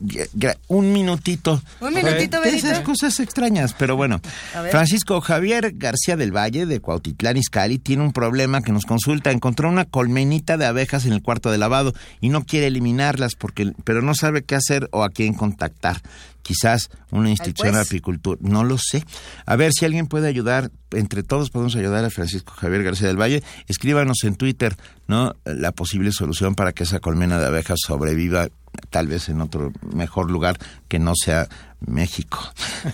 un 0.68 0.94
minutito. 0.94 1.62
Un 1.80 1.94
minutito. 1.94 2.44
Esas 2.44 2.82
cosas 2.82 3.20
extrañas, 3.20 3.74
pero 3.78 3.96
bueno. 3.96 4.22
Francisco 4.70 5.22
Javier 5.22 5.74
García 5.76 6.16
del 6.16 6.36
Valle, 6.36 6.68
de 6.68 6.80
Cuautitlán 6.80 7.38
Izcalli, 7.38 7.80
tiene 7.80 8.04
un 8.04 8.14
problema 8.14 8.62
que 8.62 8.72
nos 8.72 8.86
consulta. 8.86 9.32
Encontró 9.32 9.70
una 9.70 9.86
colmenita 9.86 10.58
de 10.58 10.66
abejas 10.66 11.06
en 11.06 11.14
el 11.14 11.24
cuarto 11.24 11.52
de 11.52 11.58
lavado 11.58 11.94
y 12.20 12.30
no 12.30 12.44
quiere 12.44 12.68
eliminarlas, 12.68 13.36
porque, 13.36 13.72
pero 13.84 14.02
no 14.02 14.14
sabe 14.14 14.44
qué 14.44 14.56
hacer 14.56 14.88
o 14.92 15.04
a 15.04 15.10
quién 15.10 15.34
contactar. 15.34 16.02
Quizás 16.44 16.90
una 17.12 17.30
institución 17.30 17.76
de 17.76 17.82
apicultura, 17.82 18.40
no 18.42 18.64
lo 18.64 18.78
sé. 18.78 19.04
A 19.46 19.56
ver 19.56 19.74
si 19.74 19.86
alguien 19.86 20.08
puede 20.08 20.28
ayudar, 20.28 20.72
entre 20.92 21.22
todos 21.22 21.52
podemos 21.52 21.76
ayudar 21.76 22.04
a 22.04 22.10
Francisco 22.10 22.54
Javier 22.54 22.84
García 22.84 23.08
del 23.08 23.20
Valle. 23.20 23.44
Escríbanos 23.68 24.24
en 24.24 24.36
Twitter, 24.36 24.76
¿no? 25.08 25.36
La 25.46 25.72
posible 25.72 26.12
solución 26.12 26.56
para 26.56 26.74
que 26.74 26.84
esa 26.84 27.00
colmena 27.00 27.40
de 27.40 27.46
abejas 27.46 27.80
sobreviva 27.86 28.50
tal 28.90 29.08
vez 29.08 29.30
en 29.30 29.42
otro 29.42 29.72
mejor 29.94 30.32
lugar 30.32 30.58
que 30.88 31.00
no 31.00 31.14
sea 31.16 31.48
México. 31.80 32.40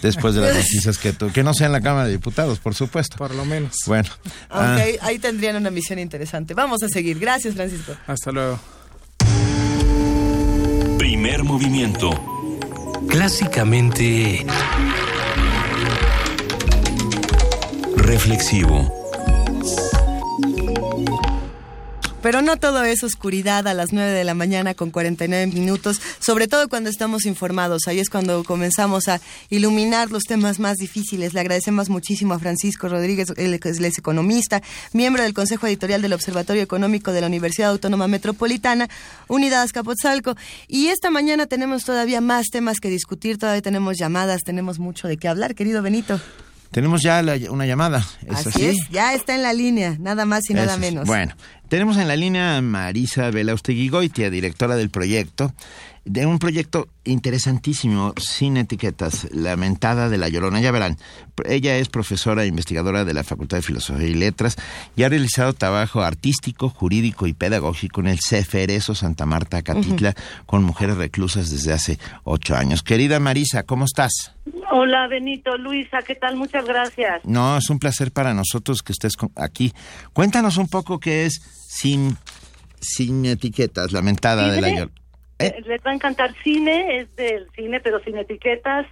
Después 0.02 0.36
de 0.36 0.42
las 0.42 0.56
noticias 0.58 0.98
que 0.98 1.14
tú, 1.14 1.32
que 1.32 1.44
no 1.44 1.54
sea 1.54 1.68
en 1.68 1.74
la 1.74 1.82
Cámara 1.82 2.06
de 2.06 2.12
Diputados, 2.12 2.60
por 2.60 2.76
supuesto. 2.76 3.18
Por 3.18 3.34
lo 3.36 3.46
menos. 3.46 3.76
Bueno. 3.86 4.10
Aunque 4.50 5.00
ah. 5.02 5.08
ahí, 5.08 5.20
tendrían 5.20 5.56
una 5.56 5.70
misión 5.70 6.00
interesante. 6.00 6.54
Vamos 6.54 6.84
a 6.84 6.88
seguir. 6.88 7.20
Gracias, 7.20 7.56
Francisco. 7.56 7.94
Hasta 8.08 8.32
luego. 8.32 8.60
Primer 10.98 11.44
movimiento. 11.44 12.12
Clásicamente 13.10 14.46
reflexivo. 17.96 18.97
Pero 22.22 22.42
no 22.42 22.58
todo 22.58 22.84
es 22.84 23.04
oscuridad 23.04 23.68
a 23.68 23.74
las 23.74 23.94
9 23.94 24.12
de 24.12 24.24
la 24.24 24.34
mañana 24.34 24.74
con 24.74 24.90
49 24.90 25.48
minutos, 25.48 26.02
sobre 26.20 26.48
todo 26.48 26.68
cuando 26.68 26.90
estamos 26.90 27.26
informados. 27.26 27.88
Ahí 27.88 28.00
es 28.00 28.10
cuando 28.10 28.44
comenzamos 28.44 29.08
a 29.08 29.22
iluminar 29.50 30.10
los 30.12 30.24
temas 30.24 30.60
más 30.60 30.78
difíciles. 30.78 31.34
Le 31.34 31.40
agradecemos 31.40 31.90
muchísimo 31.90 32.34
a 32.34 32.40
Francisco 32.40 32.90
Rodríguez, 32.90 33.34
él 33.38 33.54
es 33.54 33.98
economista, 33.98 34.62
miembro 34.94 35.24
del 35.24 35.34
Consejo 35.34 35.68
Editorial 35.68 36.02
del 36.02 36.14
Observatorio 36.14 36.64
Económico 36.64 37.12
de 37.12 37.22
la 37.22 37.28
Universidad 37.28 37.70
Autónoma 37.70 38.08
Metropolitana, 38.08 38.90
Unidad 39.28 39.62
Azcapotzalco. 39.62 40.36
Y 40.68 40.88
esta 40.88 41.12
mañana 41.12 41.46
tenemos 41.46 41.84
todavía 41.84 42.20
más 42.20 42.48
temas 42.52 42.80
que 42.80 42.90
discutir, 42.90 43.38
todavía 43.38 43.62
tenemos 43.62 43.98
llamadas, 43.98 44.42
tenemos 44.44 44.80
mucho 44.80 45.08
de 45.08 45.18
qué 45.18 45.28
hablar, 45.28 45.54
querido 45.54 45.82
Benito. 45.84 46.20
Tenemos 46.72 47.02
ya 47.02 47.24
una 47.50 47.66
llamada. 47.66 48.06
¿Es 48.26 48.48
así, 48.48 48.66
es, 48.66 48.78
ya 48.90 49.14
está 49.14 49.34
en 49.36 49.44
la 49.44 49.54
línea, 49.54 49.96
nada 50.00 50.26
más 50.26 50.50
y 50.50 50.54
nada 50.54 50.78
menos. 50.78 51.08
Bueno, 51.08 51.36
tenemos 51.70 51.98
en 51.98 52.08
la 52.08 52.16
línea 52.16 52.58
a 52.58 52.62
Marisa 52.62 53.32
Belausteguigoitia, 53.32 54.30
directora 54.30 54.76
del 54.76 54.90
proyecto, 54.90 55.54
de 56.08 56.26
un 56.26 56.40
proyecto 56.40 56.88
interesantísimo, 57.04 58.14
sin 58.18 58.58
etiquetas, 58.58 59.28
Lamentada 59.32 60.10
de 60.10 60.18
la 60.18 60.30
Llorona. 60.30 60.62
Ya 60.62 60.72
verán, 60.72 60.98
ella 61.46 61.78
es 61.78 61.90
profesora 61.90 62.44
e 62.44 62.48
investigadora 62.48 63.06
de 63.06 63.14
la 63.14 63.24
Facultad 63.24 63.58
de 63.58 63.64
Filosofía 63.64 64.08
y 64.08 64.14
Letras 64.14 64.56
y 64.96 65.04
ha 65.04 65.10
realizado 65.10 65.54
trabajo 65.54 66.02
artístico, 66.02 66.70
jurídico 66.70 67.28
y 67.28 67.34
pedagógico 67.34 68.02
en 68.02 68.08
el 68.08 68.20
Ceferezo 68.20 68.96
Santa 68.96 69.26
Marta, 69.26 69.62
Catitla, 69.62 70.16
con 70.46 70.64
mujeres 70.64 70.98
reclusas 70.98 71.52
desde 71.52 71.74
hace 71.74 72.00
ocho 72.24 72.56
años. 72.56 72.84
Querida 72.84 73.20
Marisa, 73.20 73.64
¿cómo 73.64 73.86
estás? 73.86 74.34
Hola 74.72 75.08
Benito, 75.08 75.58
Luisa, 75.58 76.00
¿qué 76.06 76.16
tal? 76.16 76.38
Muchas 76.38 76.66
gracias. 76.66 77.22
No, 77.26 77.58
es 77.58 77.70
un 77.70 77.80
placer 77.80 78.12
para 78.12 78.34
nosotros 78.34 78.82
que 78.82 78.94
estés 78.94 79.14
aquí. 79.36 79.74
Cuéntanos 80.14 80.58
un 80.58 80.68
poco 80.68 81.00
qué 81.00 81.26
es 81.26 81.42
sin, 81.68 82.18
sin 82.80 83.26
etiquetas, 83.26 83.92
lamentada 83.92 84.52
de 84.52 84.62
la 84.62 84.70
Llorona. 84.70 85.07
¿Eh? 85.40 85.62
Les 85.66 85.82
va 85.82 85.92
a 85.92 85.94
encantar 85.94 86.34
cine, 86.44 87.00
es 87.00 87.16
del 87.16 87.50
cine, 87.52 87.80
pero 87.80 88.00
sin 88.00 88.18
etiquetas. 88.18 88.88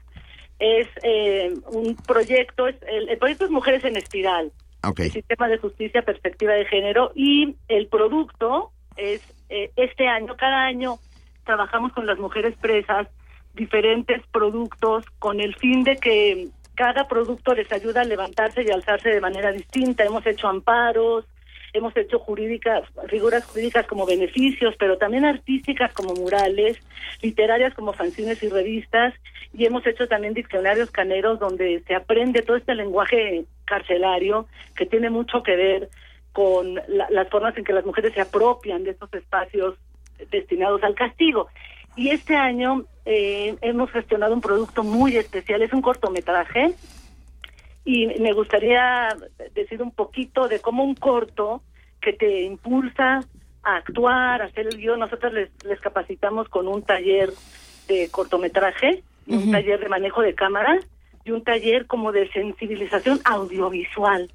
Es 0.59 0.87
eh, 1.03 1.53
un 1.71 1.95
proyecto, 1.95 2.67
es, 2.67 2.75
el, 2.87 3.17
proyecto 3.17 3.45
es 3.45 3.51
Mujeres 3.51 3.83
en 3.83 3.97
Espiral. 3.97 4.51
Okay. 4.83 5.09
Sistema 5.09 5.47
de 5.47 5.57
Justicia, 5.57 6.03
Perspectiva 6.03 6.53
de 6.53 6.65
Género. 6.65 7.11
Y 7.15 7.55
el 7.67 7.87
producto 7.87 8.71
es, 8.95 9.21
eh, 9.49 9.71
este 9.75 10.07
año, 10.07 10.35
cada 10.37 10.63
año, 10.63 10.99
trabajamos 11.43 11.91
con 11.93 12.05
las 12.05 12.19
mujeres 12.19 12.55
presas 12.61 13.07
diferentes 13.53 14.21
productos 14.31 15.05
con 15.19 15.39
el 15.39 15.55
fin 15.55 15.83
de 15.83 15.97
que 15.97 16.49
cada 16.75 17.07
producto 17.07 17.53
les 17.55 17.71
ayuda 17.71 18.01
a 18.01 18.05
levantarse 18.05 18.63
y 18.63 18.69
alzarse 18.69 19.09
de 19.09 19.21
manera 19.21 19.51
distinta. 19.51 20.03
Hemos 20.03 20.25
hecho 20.25 20.47
amparos, 20.47 21.25
hemos 21.77 21.95
hecho 21.97 22.19
jurídicas, 22.19 22.83
figuras 23.09 23.45
jurídicas 23.45 23.85
como 23.87 24.05
beneficios, 24.05 24.75
pero 24.77 24.97
también 24.97 25.25
artísticas 25.25 25.93
como 25.93 26.13
murales, 26.13 26.77
literarias 27.21 27.73
como 27.73 27.93
fanzines 27.93 28.41
y 28.43 28.49
revistas, 28.49 29.13
y 29.53 29.65
hemos 29.65 29.85
hecho 29.87 30.07
también 30.07 30.33
diccionarios 30.33 30.91
caneros 30.91 31.39
donde 31.39 31.81
se 31.87 31.95
aprende 31.95 32.41
todo 32.41 32.57
este 32.57 32.75
lenguaje 32.75 33.45
carcelario 33.65 34.47
que 34.75 34.85
tiene 34.85 35.09
mucho 35.09 35.43
que 35.43 35.55
ver 35.55 35.89
con 36.33 36.75
las 36.75 37.29
formas 37.29 37.57
en 37.57 37.63
que 37.63 37.71
las 37.71 37.85
mujeres 37.85 38.13
se 38.13 38.21
apropian 38.21 38.83
de 38.83 38.91
estos 38.91 39.13
espacios 39.13 39.75
destinados 40.29 40.83
al 40.83 40.93
castigo. 40.93 41.47
Y 41.95 42.09
este 42.09 42.35
año 42.35 42.83
eh, 43.05 43.55
hemos 43.61 43.89
gestionado 43.91 44.33
un 44.33 44.41
producto 44.41 44.83
muy 44.83 45.15
especial, 45.15 45.61
es 45.61 45.71
un 45.71 45.81
cortometraje 45.81 46.73
y 47.85 48.07
me 48.19 48.33
gustaría 48.33 49.09
decir 49.53 49.81
un 49.81 49.91
poquito 49.91 50.47
de 50.47 50.59
cómo 50.59 50.83
un 50.83 50.95
corto 50.95 51.61
que 52.01 52.13
te 52.13 52.41
impulsa 52.41 53.23
a 53.63 53.75
actuar, 53.77 54.41
a 54.41 54.45
hacer 54.45 54.67
el 54.67 54.77
guion. 54.77 54.99
Nosotros 54.99 55.31
les, 55.33 55.49
les 55.63 55.79
capacitamos 55.79 56.49
con 56.49 56.67
un 56.67 56.81
taller 56.81 57.31
de 57.87 58.09
cortometraje, 58.09 59.03
un 59.27 59.51
taller 59.51 59.79
de 59.79 59.89
manejo 59.89 60.21
de 60.21 60.33
cámara 60.33 60.79
y 61.23 61.31
un 61.31 61.43
taller 61.43 61.85
como 61.85 62.11
de 62.11 62.27
sensibilización 62.31 63.19
audiovisual. 63.23 64.31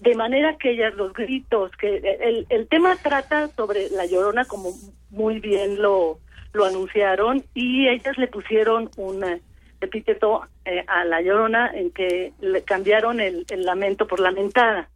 De 0.00 0.14
manera 0.14 0.56
que 0.56 0.70
ellas, 0.70 0.94
los 0.94 1.12
gritos, 1.12 1.70
que 1.72 1.96
el, 2.20 2.46
el 2.48 2.68
tema 2.68 2.96
trata 2.96 3.48
sobre 3.48 3.90
la 3.90 4.06
llorona, 4.06 4.44
como 4.44 4.70
muy 5.10 5.40
bien 5.40 5.80
lo, 5.80 6.18
lo 6.52 6.64
anunciaron, 6.64 7.44
y 7.54 7.88
ellas 7.88 8.18
le 8.18 8.26
pusieron 8.26 8.90
un 8.96 9.24
eh, 9.24 9.40
epíteto 9.84 10.42
eh, 10.64 10.84
a 10.86 11.04
la 11.04 11.20
llorona 11.20 11.70
en 11.74 11.90
que 11.90 12.32
le 12.40 12.62
cambiaron 12.62 13.20
el, 13.20 13.44
lamento 13.56 14.06
por 14.06 14.20
lamentada 14.20 14.88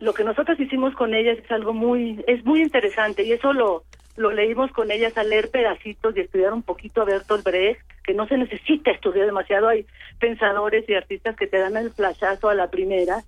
lo 0.00 0.14
que 0.14 0.24
nosotros 0.24 0.58
hicimos 0.58 0.94
con 0.94 1.14
ellas 1.14 1.38
es 1.38 1.50
algo 1.50 1.74
muy, 1.74 2.24
es 2.26 2.42
muy 2.44 2.62
interesante 2.62 3.22
y 3.22 3.32
eso 3.32 3.52
lo, 3.52 3.84
lo 4.16 4.32
leímos 4.32 4.70
con 4.72 4.90
ellas 4.90 5.16
al 5.16 5.30
leer 5.30 5.50
pedacitos 5.50 6.16
y 6.16 6.20
estudiar 6.20 6.52
un 6.52 6.62
poquito 6.62 7.02
a 7.02 7.04
Bertolt 7.04 7.44
Brecht, 7.44 7.80
que 8.04 8.14
no 8.14 8.26
se 8.26 8.36
necesita 8.36 8.90
estudiar 8.90 9.26
demasiado, 9.26 9.68
hay 9.68 9.86
pensadores 10.18 10.88
y 10.88 10.94
artistas 10.94 11.36
que 11.36 11.46
te 11.46 11.58
dan 11.58 11.76
el 11.76 11.90
flashazo 11.90 12.48
a 12.48 12.54
la 12.54 12.70
primera, 12.70 13.22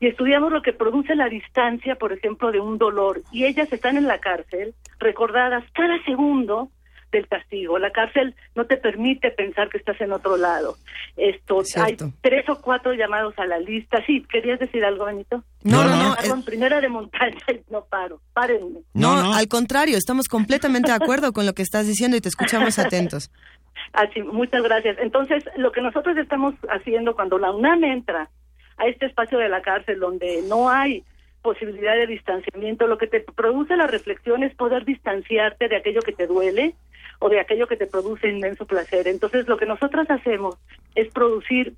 y 0.00 0.06
estudiamos 0.06 0.52
lo 0.52 0.62
que 0.62 0.72
produce 0.72 1.14
la 1.14 1.28
distancia, 1.28 1.96
por 1.96 2.12
ejemplo, 2.12 2.52
de 2.52 2.60
un 2.60 2.78
dolor, 2.78 3.20
y 3.32 3.44
ellas 3.44 3.72
están 3.72 3.96
en 3.96 4.06
la 4.06 4.20
cárcel, 4.20 4.74
recordadas 4.98 5.64
cada 5.72 6.02
segundo 6.04 6.70
del 7.12 7.26
castigo. 7.28 7.78
La 7.78 7.90
cárcel 7.90 8.34
no 8.54 8.66
te 8.66 8.76
permite 8.76 9.30
pensar 9.30 9.68
que 9.68 9.78
estás 9.78 10.00
en 10.00 10.12
otro 10.12 10.36
lado. 10.36 10.76
Esto, 11.16 11.62
hay 11.76 11.96
tres 12.20 12.48
o 12.48 12.60
cuatro 12.60 12.92
llamados 12.92 13.34
a 13.38 13.46
la 13.46 13.58
lista. 13.58 14.04
Sí, 14.06 14.24
¿querías 14.30 14.58
decir 14.58 14.84
algo, 14.84 15.06
Benito? 15.06 15.42
No, 15.62 15.84
no, 15.84 15.96
no. 15.96 16.16
Perdón, 16.16 16.44
primera 16.44 16.80
de 16.80 16.88
montaña 16.88 17.38
y 17.48 17.60
no 17.70 17.84
paro. 17.84 18.20
Párenme. 18.32 18.80
No, 18.94 19.34
al 19.34 19.48
contrario, 19.48 19.96
estamos 19.96 20.28
completamente 20.28 20.90
de 20.90 20.96
acuerdo 20.96 21.32
con 21.32 21.46
lo 21.46 21.54
que 21.54 21.62
estás 21.62 21.86
diciendo 21.86 22.16
y 22.16 22.20
te 22.20 22.28
escuchamos 22.28 22.78
atentos. 22.78 23.30
Así, 23.92 24.22
muchas 24.22 24.62
gracias. 24.62 24.98
Entonces, 24.98 25.44
lo 25.56 25.72
que 25.72 25.80
nosotros 25.80 26.16
estamos 26.16 26.54
haciendo 26.68 27.14
cuando 27.14 27.38
la 27.38 27.52
UNAM 27.52 27.84
entra 27.84 28.28
a 28.76 28.86
este 28.86 29.06
espacio 29.06 29.38
de 29.38 29.48
la 29.48 29.62
cárcel 29.62 29.98
donde 29.98 30.42
no 30.48 30.68
hay 30.68 31.04
posibilidad 31.42 31.94
de 31.94 32.06
distanciamiento, 32.06 32.86
lo 32.86 32.98
que 32.98 33.06
te 33.06 33.20
produce 33.20 33.76
la 33.76 33.86
reflexión 33.86 34.42
es 34.42 34.54
poder 34.54 34.84
distanciarte 34.84 35.68
de 35.68 35.76
aquello 35.76 36.02
que 36.02 36.12
te 36.12 36.26
duele, 36.26 36.74
o 37.18 37.28
de 37.28 37.40
aquello 37.40 37.66
que 37.66 37.76
te 37.76 37.86
produce 37.86 38.28
inmenso 38.28 38.66
placer. 38.66 39.08
Entonces, 39.08 39.48
lo 39.48 39.56
que 39.56 39.66
nosotras 39.66 40.10
hacemos 40.10 40.56
es 40.94 41.08
producir 41.08 41.74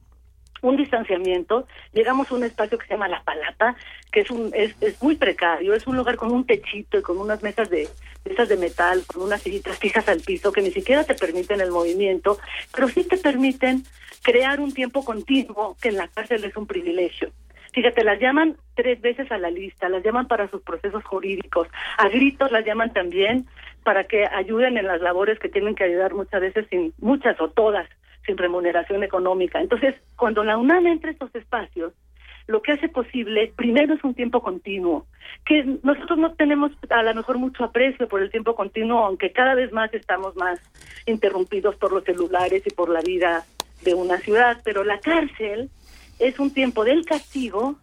un 0.63 0.77
distanciamiento, 0.77 1.67
llegamos 1.93 2.31
a 2.31 2.35
un 2.35 2.45
espacio 2.45 2.79
que 2.79 2.87
se 2.87 2.95
llama 2.95 3.09
La 3.09 3.23
Palata, 3.23 3.77
que 4.13 4.21
es 4.21 4.31
un 4.31 4.51
es, 4.55 4.75
es 4.83 5.03
muy 5.03 5.17
precario, 5.17 5.75
es 5.75 5.87
un 5.87 5.97
lugar 5.97 6.17
con 6.17 6.33
un 6.33 6.45
techito 6.45 6.99
y 6.99 7.03
con 7.03 7.19
unas 7.19 7.43
mesas 7.43 7.71
de 7.71 7.89
mesas 8.25 8.49
de 8.49 8.57
metal, 8.57 9.03
con 9.07 9.23
unas 9.23 9.41
sillitas 9.41 9.79
fijas 9.79 10.07
al 10.09 10.21
piso 10.21 10.53
que 10.53 10.61
ni 10.61 10.71
siquiera 10.71 11.05
te 11.05 11.15
permiten 11.15 11.61
el 11.61 11.71
movimiento, 11.71 12.39
pero 12.75 12.89
sí 12.89 13.05
te 13.05 13.17
permiten 13.17 13.85
crear 14.23 14.61
un 14.61 14.75
tiempo 14.75 15.05
continuo 15.05 15.77
que 15.81 15.89
en 15.89 15.97
la 15.97 16.09
cárcel 16.09 16.45
es 16.45 16.57
un 16.57 16.67
privilegio. 16.67 17.31
Fíjate, 17.73 18.03
las 18.03 18.21
llaman 18.21 18.57
tres 18.75 19.01
veces 19.01 19.31
a 19.31 19.39
la 19.39 19.51
lista, 19.51 19.89
las 19.89 20.03
llaman 20.03 20.27
para 20.27 20.51
sus 20.51 20.61
procesos 20.63 21.05
jurídicos, 21.05 21.69
a 21.97 22.09
gritos 22.09 22.51
las 22.51 22.67
llaman 22.67 22.93
también 22.93 23.47
para 23.85 24.05
que 24.05 24.27
ayuden 24.27 24.77
en 24.77 24.87
las 24.87 25.01
labores 25.01 25.39
que 25.39 25.49
tienen 25.49 25.75
que 25.75 25.85
ayudar 25.85 26.15
muchas 26.15 26.41
veces 26.41 26.67
sin 26.71 26.93
muchas 26.99 27.41
o 27.41 27.49
todas 27.51 27.89
sin 28.27 28.37
remuneración 28.37 29.03
económica. 29.03 29.61
Entonces, 29.61 29.95
cuando 30.17 30.45
la 30.45 30.57
UNAM 30.57 30.87
entra 30.87 31.11
a 31.11 31.13
estos 31.13 31.35
espacios, 31.35 31.93
lo 32.47 32.63
que 32.63 32.73
hace 32.73 32.89
posible, 32.89 33.53
primero 33.57 33.95
es 33.95 34.03
un 34.03 34.15
tiempo 34.15 34.43
continuo, 34.43 35.07
que 35.47 35.65
nosotros 35.83 36.19
no 36.19 36.35
tenemos 36.35 36.73
a 36.91 37.03
lo 37.03 37.15
mejor 37.15 37.39
mucho 37.39 37.65
aprecio 37.65 38.09
por 38.09 38.21
el 38.21 38.31
tiempo 38.31 38.55
continuo, 38.55 39.05
aunque 39.05 39.33
cada 39.33 39.55
vez 39.55 39.73
más 39.73 39.93
estamos 39.95 40.35
más 40.37 40.61
interrumpidos 41.07 41.77
por 41.77 41.93
los 41.93 42.05
celulares 42.05 42.63
y 42.67 42.71
por 42.71 42.89
la 42.89 43.01
vida 43.01 43.45
de 43.83 43.95
una 43.95 44.19
ciudad, 44.19 44.61
pero 44.65 44.85
la 44.85 44.99
cárcel 44.99 45.71
es 46.19 46.39
un 46.39 46.53
tiempo 46.53 46.85
del 46.85 47.05
castigo 47.05 47.77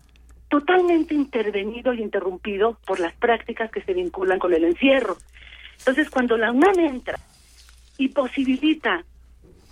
totalmente 0.50 1.14
intervenido 1.14 1.94
y 1.94 2.02
interrumpido 2.02 2.78
por 2.86 3.00
las 3.00 3.14
prácticas 3.14 3.72
que 3.72 3.82
se 3.82 3.94
vinculan 3.94 4.40
con 4.40 4.54
el 4.54 4.64
encierro. 4.64 5.18
Entonces, 5.80 6.10
cuando 6.10 6.38
la 6.38 6.52
UNAM 6.52 6.80
entra 6.80 7.18
y 7.98 8.10
posibilita 8.10 9.04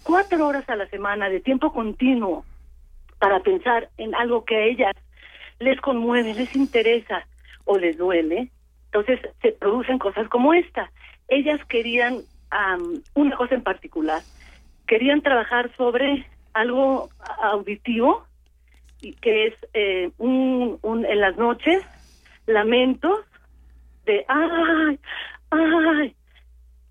cuatro 0.03 0.47
horas 0.47 0.67
a 0.69 0.75
la 0.75 0.87
semana 0.87 1.29
de 1.29 1.39
tiempo 1.39 1.73
continuo 1.73 2.45
para 3.19 3.39
pensar 3.39 3.89
en 3.97 4.13
algo 4.15 4.45
que 4.45 4.55
a 4.55 4.63
ellas 4.65 4.93
les 5.59 5.79
conmueve, 5.81 6.33
les 6.33 6.55
interesa 6.55 7.25
o 7.65 7.77
les 7.77 7.97
duele, 7.97 8.49
entonces 8.85 9.19
se 9.41 9.51
producen 9.51 9.99
cosas 9.99 10.27
como 10.29 10.53
esta. 10.53 10.91
Ellas 11.27 11.59
querían 11.67 12.21
una 13.15 13.35
cosa 13.35 13.55
en 13.55 13.63
particular, 13.63 14.21
querían 14.87 15.21
trabajar 15.21 15.75
sobre 15.75 16.25
algo 16.53 17.09
auditivo, 17.41 18.25
que 19.21 19.47
es 19.47 19.53
eh, 19.73 20.11
un, 20.17 20.79
un, 20.81 21.05
en 21.05 21.19
las 21.19 21.35
noches 21.37 21.83
lamentos 22.45 23.19
de 24.05 24.25
ay, 24.27 24.99
ay. 25.55 26.15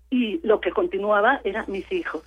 Y 0.09 0.45
lo 0.47 0.59
que 0.59 0.71
continuaba 0.71 1.41
eran 1.43 1.65
mis 1.67 1.91
hijos. 1.91 2.23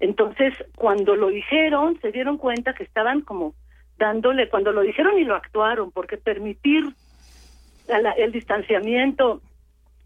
Entonces, 0.00 0.54
cuando 0.76 1.16
lo 1.16 1.28
dijeron, 1.28 1.98
se 2.00 2.12
dieron 2.12 2.36
cuenta 2.36 2.74
que 2.74 2.84
estaban 2.84 3.22
como 3.22 3.54
dándole, 3.98 4.48
cuando 4.48 4.72
lo 4.72 4.82
dijeron 4.82 5.18
y 5.18 5.24
lo 5.24 5.34
actuaron, 5.34 5.90
porque 5.90 6.18
permitir 6.18 6.84
el 8.16 8.32
distanciamiento 8.32 9.40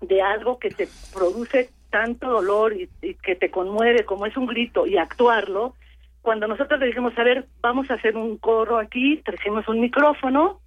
de 0.01 0.23
algo 0.23 0.59
que 0.59 0.71
te 0.71 0.89
produce 1.13 1.71
tanto 1.91 2.31
dolor 2.31 2.75
y, 2.75 2.89
que 3.23 3.35
te 3.35 3.51
conmueve 3.51 4.05
como 4.05 4.27
es 4.27 4.37
un 4.37 4.47
grito 4.47 4.87
y 4.87 4.97
actuarlo, 4.97 5.75
cuando 6.23 6.47
nosotros 6.47 6.79
le 6.79 6.87
dijimos, 6.87 7.19
a 7.19 7.25
ver, 7.25 7.47
vamos 7.61 7.91
a 7.91 7.95
hacer 7.95 8.17
un 8.17 8.37
coro 8.37 8.79
aquí, 8.79 9.21
trajimos 9.25 9.67
un 9.69 9.81
micrófono 9.81 10.61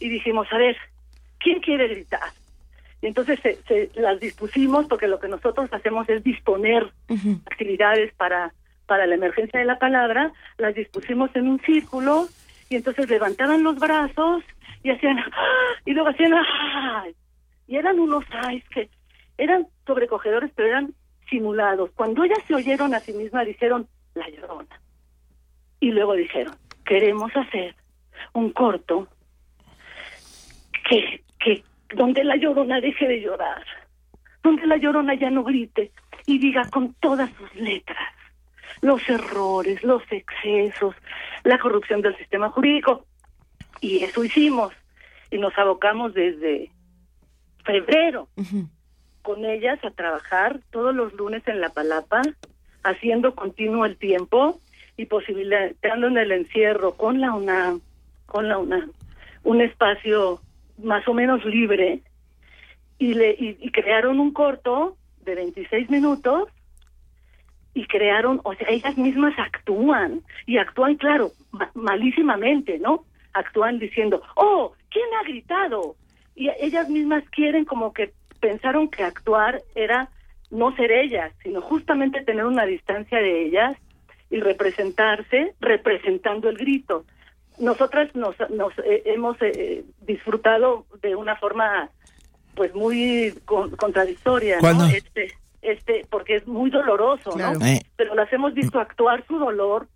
y 0.00 0.08
dijimos, 0.08 0.46
a 0.52 0.58
ver, 0.58 0.76
¿quién 1.38 1.60
quiere 1.60 1.88
gritar? 1.88 2.30
Y 3.02 3.06
entonces 3.06 3.38
se, 3.40 3.90
las 3.94 4.18
dispusimos 4.20 4.86
porque 4.86 5.06
lo 5.06 5.20
que 5.20 5.28
nosotros 5.28 5.68
hacemos 5.72 6.08
es 6.08 6.22
disponer 6.24 6.90
actividades 7.46 8.12
para, 8.14 8.54
para 8.86 9.06
la 9.06 9.14
emergencia 9.14 9.60
de 9.60 9.66
la 9.66 9.78
palabra, 9.78 10.32
las 10.58 10.74
dispusimos 10.74 11.34
en 11.36 11.48
un 11.48 11.60
círculo 11.60 12.28
y 12.68 12.76
entonces 12.76 13.08
levantaban 13.08 13.62
los 13.62 13.78
brazos 13.78 14.42
y 14.82 14.90
hacían 14.90 15.18
¡ah! 15.18 15.74
y 15.84 15.92
luego 15.92 16.08
hacían 16.08 16.32
y 17.68 17.76
eran 17.76 17.98
unos 17.98 18.24
ay 18.30 18.62
que 18.70 18.88
eran 19.38 19.66
sobrecogedores 19.86 20.50
pero 20.54 20.68
eran 20.68 20.94
simulados. 21.28 21.90
Cuando 21.94 22.24
ellas 22.24 22.38
se 22.46 22.54
oyeron 22.54 22.94
a 22.94 23.00
sí 23.00 23.12
mismas 23.12 23.46
dijeron 23.46 23.88
la 24.14 24.28
llorona 24.30 24.80
y 25.80 25.90
luego 25.90 26.14
dijeron 26.14 26.54
queremos 26.84 27.34
hacer 27.36 27.74
un 28.32 28.50
corto 28.52 29.08
que 30.88 31.22
que 31.38 31.62
donde 31.94 32.24
la 32.24 32.36
llorona 32.36 32.80
deje 32.80 33.06
de 33.06 33.20
llorar, 33.20 33.64
donde 34.42 34.66
la 34.66 34.76
llorona 34.76 35.14
ya 35.14 35.30
no 35.30 35.44
grite 35.44 35.92
y 36.26 36.38
diga 36.38 36.68
con 36.70 36.94
todas 36.94 37.30
sus 37.38 37.54
letras 37.54 38.16
los 38.80 39.08
errores, 39.08 39.82
los 39.82 40.02
excesos, 40.10 40.94
la 41.44 41.58
corrupción 41.58 42.02
del 42.02 42.16
sistema 42.16 42.50
jurídico. 42.50 43.06
Y 43.80 44.04
eso 44.04 44.24
hicimos. 44.24 44.72
Y 45.30 45.38
nos 45.38 45.56
abocamos 45.58 46.14
desde 46.14 46.70
febrero 47.64 48.28
con 49.22 49.44
ellas 49.44 49.82
a 49.84 49.90
trabajar 49.90 50.60
todos 50.70 50.94
los 50.94 51.12
lunes 51.14 51.42
en 51.48 51.60
La 51.60 51.70
Palapa, 51.70 52.22
haciendo 52.84 53.34
continuo 53.34 53.84
el 53.84 53.96
tiempo 53.96 54.60
y 54.96 55.06
posibilitando 55.06 56.06
en 56.06 56.16
el 56.16 56.30
encierro 56.30 56.92
con 56.92 57.20
la 57.20 57.32
UNAM, 57.34 57.80
con 58.26 58.48
la 58.48 58.58
UNAM, 58.58 58.92
un 59.42 59.60
espacio 59.60 60.40
más 60.78 61.06
o 61.08 61.14
menos 61.14 61.44
libre 61.44 62.02
y, 62.98 63.14
le, 63.14 63.36
y, 63.38 63.70
crearon 63.70 64.20
un 64.20 64.32
corto 64.32 64.96
de 65.24 65.34
26 65.34 65.90
minutos 65.90 66.48
y 67.74 67.86
crearon, 67.86 68.40
o 68.44 68.54
sea, 68.54 68.68
ellas 68.70 68.96
mismas 68.96 69.38
actúan 69.38 70.22
y 70.46 70.56
actúan, 70.58 70.96
claro, 70.96 71.32
malísimamente, 71.74 72.78
¿no? 72.78 73.04
Actúan 73.34 73.78
diciendo, 73.78 74.22
oh, 74.34 74.72
¿quién 74.90 75.04
ha 75.20 75.24
gritado? 75.24 75.96
Y 76.34 76.48
ellas 76.58 76.88
mismas 76.88 77.24
quieren 77.30 77.66
como 77.66 77.92
que 77.92 78.12
pensaron 78.40 78.88
que 78.88 79.02
actuar 79.02 79.60
era 79.74 80.08
no 80.50 80.74
ser 80.76 80.90
ellas, 80.90 81.32
sino 81.42 81.60
justamente 81.60 82.24
tener 82.24 82.44
una 82.44 82.64
distancia 82.64 83.18
de 83.18 83.46
ellas 83.46 83.76
y 84.30 84.40
representarse 84.40 85.54
representando 85.60 86.48
el 86.48 86.56
grito 86.56 87.04
nosotras 87.58 88.14
nos, 88.14 88.36
nos 88.50 88.72
eh, 88.78 89.02
hemos 89.06 89.36
eh, 89.40 89.84
disfrutado 90.02 90.86
de 91.02 91.16
una 91.16 91.36
forma 91.36 91.90
pues 92.54 92.74
muy 92.74 93.34
contradictoria 93.46 94.60
¿no? 94.60 94.86
este 94.86 95.32
este 95.62 96.06
porque 96.10 96.36
es 96.36 96.46
muy 96.46 96.70
doloroso 96.70 97.36
no 97.36 97.52
eh. 97.64 97.82
pero 97.96 98.14
las 98.14 98.32
hemos 98.32 98.54
visto 98.54 98.78
actuar 98.78 99.24
su 99.26 99.38
dolor 99.38 99.88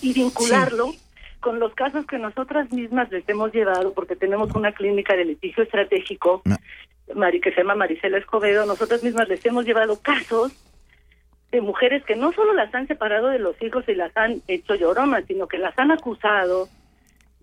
y 0.00 0.12
vincularlo 0.12 0.92
con 1.44 1.60
los 1.60 1.74
casos 1.74 2.06
que 2.06 2.18
nosotras 2.18 2.72
mismas 2.72 3.10
les 3.12 3.28
hemos 3.28 3.52
llevado, 3.52 3.92
porque 3.92 4.16
tenemos 4.16 4.50
una 4.54 4.72
clínica 4.72 5.14
de 5.14 5.26
litigio 5.26 5.62
estratégico, 5.62 6.42
Mari, 7.14 7.38
que 7.38 7.52
se 7.52 7.58
llama 7.58 7.74
Maricela 7.74 8.16
Escobedo, 8.16 8.64
nosotras 8.64 9.04
mismas 9.04 9.28
les 9.28 9.44
hemos 9.44 9.66
llevado 9.66 10.00
casos 10.00 10.52
de 11.52 11.60
mujeres 11.60 12.02
que 12.06 12.16
no 12.16 12.32
solo 12.32 12.54
las 12.54 12.74
han 12.74 12.88
separado 12.88 13.28
de 13.28 13.38
los 13.38 13.60
hijos 13.60 13.84
y 13.88 13.94
las 13.94 14.16
han 14.16 14.40
hecho 14.48 14.74
lloronas, 14.74 15.24
sino 15.28 15.46
que 15.46 15.58
las 15.58 15.78
han 15.78 15.90
acusado 15.90 16.70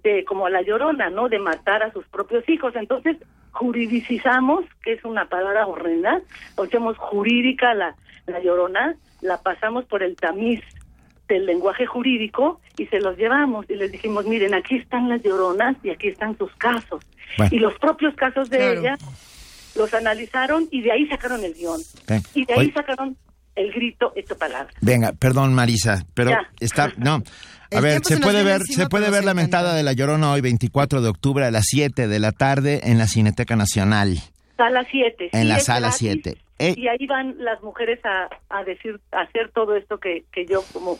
de, 0.03 0.25
como 0.25 0.45
a 0.45 0.49
la 0.49 0.61
llorona, 0.61 1.09
¿no? 1.09 1.29
De 1.29 1.39
matar 1.39 1.83
a 1.83 1.91
sus 1.91 2.05
propios 2.07 2.47
hijos. 2.49 2.75
Entonces, 2.75 3.17
juridicizamos, 3.51 4.65
que 4.83 4.93
es 4.93 5.03
una 5.05 5.25
palabra 5.25 5.67
horrenda, 5.67 6.21
o 6.55 6.63
hacemos 6.63 6.97
jurídica 6.97 7.73
la, 7.73 7.95
la 8.27 8.39
llorona, 8.39 8.95
la 9.21 9.41
pasamos 9.41 9.85
por 9.85 10.03
el 10.03 10.15
tamiz 10.15 10.61
del 11.27 11.45
lenguaje 11.45 11.85
jurídico 11.85 12.59
y 12.77 12.87
se 12.87 12.99
los 12.99 13.17
llevamos 13.17 13.69
y 13.69 13.75
les 13.75 13.91
dijimos, 13.91 14.25
miren, 14.25 14.53
aquí 14.53 14.75
están 14.75 15.07
las 15.07 15.21
lloronas 15.23 15.77
y 15.83 15.89
aquí 15.89 16.09
están 16.09 16.37
sus 16.37 16.53
casos. 16.55 17.01
Bueno. 17.37 17.55
Y 17.55 17.59
los 17.59 17.73
propios 17.79 18.13
casos 18.15 18.49
de 18.49 18.57
Claro. 18.57 18.79
ella 18.81 18.97
los 19.75 19.93
analizaron 19.93 20.67
y 20.71 20.81
de 20.81 20.91
ahí 20.91 21.07
sacaron 21.07 21.43
el 21.45 21.53
guion. 21.53 21.79
Y 22.33 22.45
de 22.45 22.53
ahí 22.53 22.71
sacaron 22.71 23.15
el 23.55 23.71
grito 23.71 24.13
hecho 24.15 24.37
palabra. 24.37 24.73
Venga, 24.81 25.11
perdón 25.13 25.53
Marisa, 25.53 26.03
pero 26.13 26.31
Ya. 26.31 26.49
está, 26.59 26.91
no. 26.97 27.21
A 27.73 27.77
El 27.77 27.83
ver, 27.83 28.01
se 28.03 28.17
puede 28.17 28.43
ver, 28.43 28.63
se 28.63 28.87
puede 28.87 29.05
ver 29.05 29.23
la 29.23 29.31
encanta. 29.31 29.33
mentada 29.33 29.73
de 29.75 29.83
la 29.83 29.93
Llorona 29.93 30.31
hoy 30.33 30.41
24 30.41 31.01
de 31.01 31.07
octubre 31.07 31.45
a 31.45 31.51
las 31.51 31.63
7 31.67 32.09
de 32.09 32.19
la 32.19 32.33
tarde 32.33 32.81
en 32.83 32.97
la 32.97 33.07
Cineteca 33.07 33.55
Nacional, 33.55 34.17
Sala 34.57 34.85
7. 34.91 35.29
en 35.31 35.41
sí, 35.43 35.47
la 35.47 35.59
sala 35.59 35.79
gratis. 35.87 35.99
7. 35.99 36.37
Eh, 36.59 36.73
Y 36.75 36.89
ahí 36.89 37.07
van 37.07 37.35
las 37.39 37.63
mujeres 37.63 37.99
a, 38.03 38.27
a 38.49 38.63
decir, 38.65 38.99
a 39.13 39.21
hacer 39.21 39.51
todo 39.55 39.77
esto 39.77 39.99
que, 39.99 40.25
que 40.33 40.45
yo 40.45 40.63
como 40.73 40.99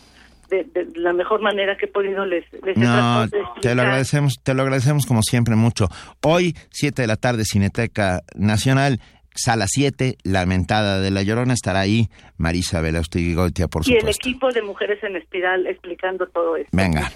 de, 0.49 0.63
de 0.63 0.87
la 0.95 1.11
mejor 1.11 1.41
manera 1.41 1.75
que 1.75 1.87
he 1.87 1.89
podido 1.89 2.25
les, 2.25 2.45
les 2.63 2.77
he 2.77 2.79
no, 2.79 2.85
tratado 2.85 3.27
de 3.27 3.61
te 3.61 3.75
lo 3.75 3.81
agradecemos, 3.81 4.35
te 4.41 4.53
lo 4.53 4.61
agradecemos 4.61 5.05
como 5.05 5.23
siempre 5.23 5.57
mucho. 5.57 5.89
Hoy 6.21 6.55
7 6.69 7.01
de 7.01 7.07
la 7.07 7.17
tarde 7.17 7.43
Cineteca 7.43 8.21
Nacional, 8.33 9.01
sala 9.35 9.65
7, 9.67 10.17
la 10.23 10.45
mentada 10.45 10.99
de 10.99 11.11
la 11.11 11.21
Llorona 11.23 11.53
estará 11.53 11.79
ahí 11.81 12.09
Marisa 12.37 12.81
Velaustegui 12.81 13.33
Goitia, 13.33 13.67
por 13.67 13.87
y 13.87 13.93
el 13.93 13.99
supuesto. 13.99 14.29
equipo 14.29 14.51
de 14.51 14.61
mujeres 14.61 15.03
en 15.03 15.15
espiral 15.15 15.65
explicando 15.67 16.27
todo 16.27 16.55
esto. 16.57 16.69
Venga. 16.71 17.11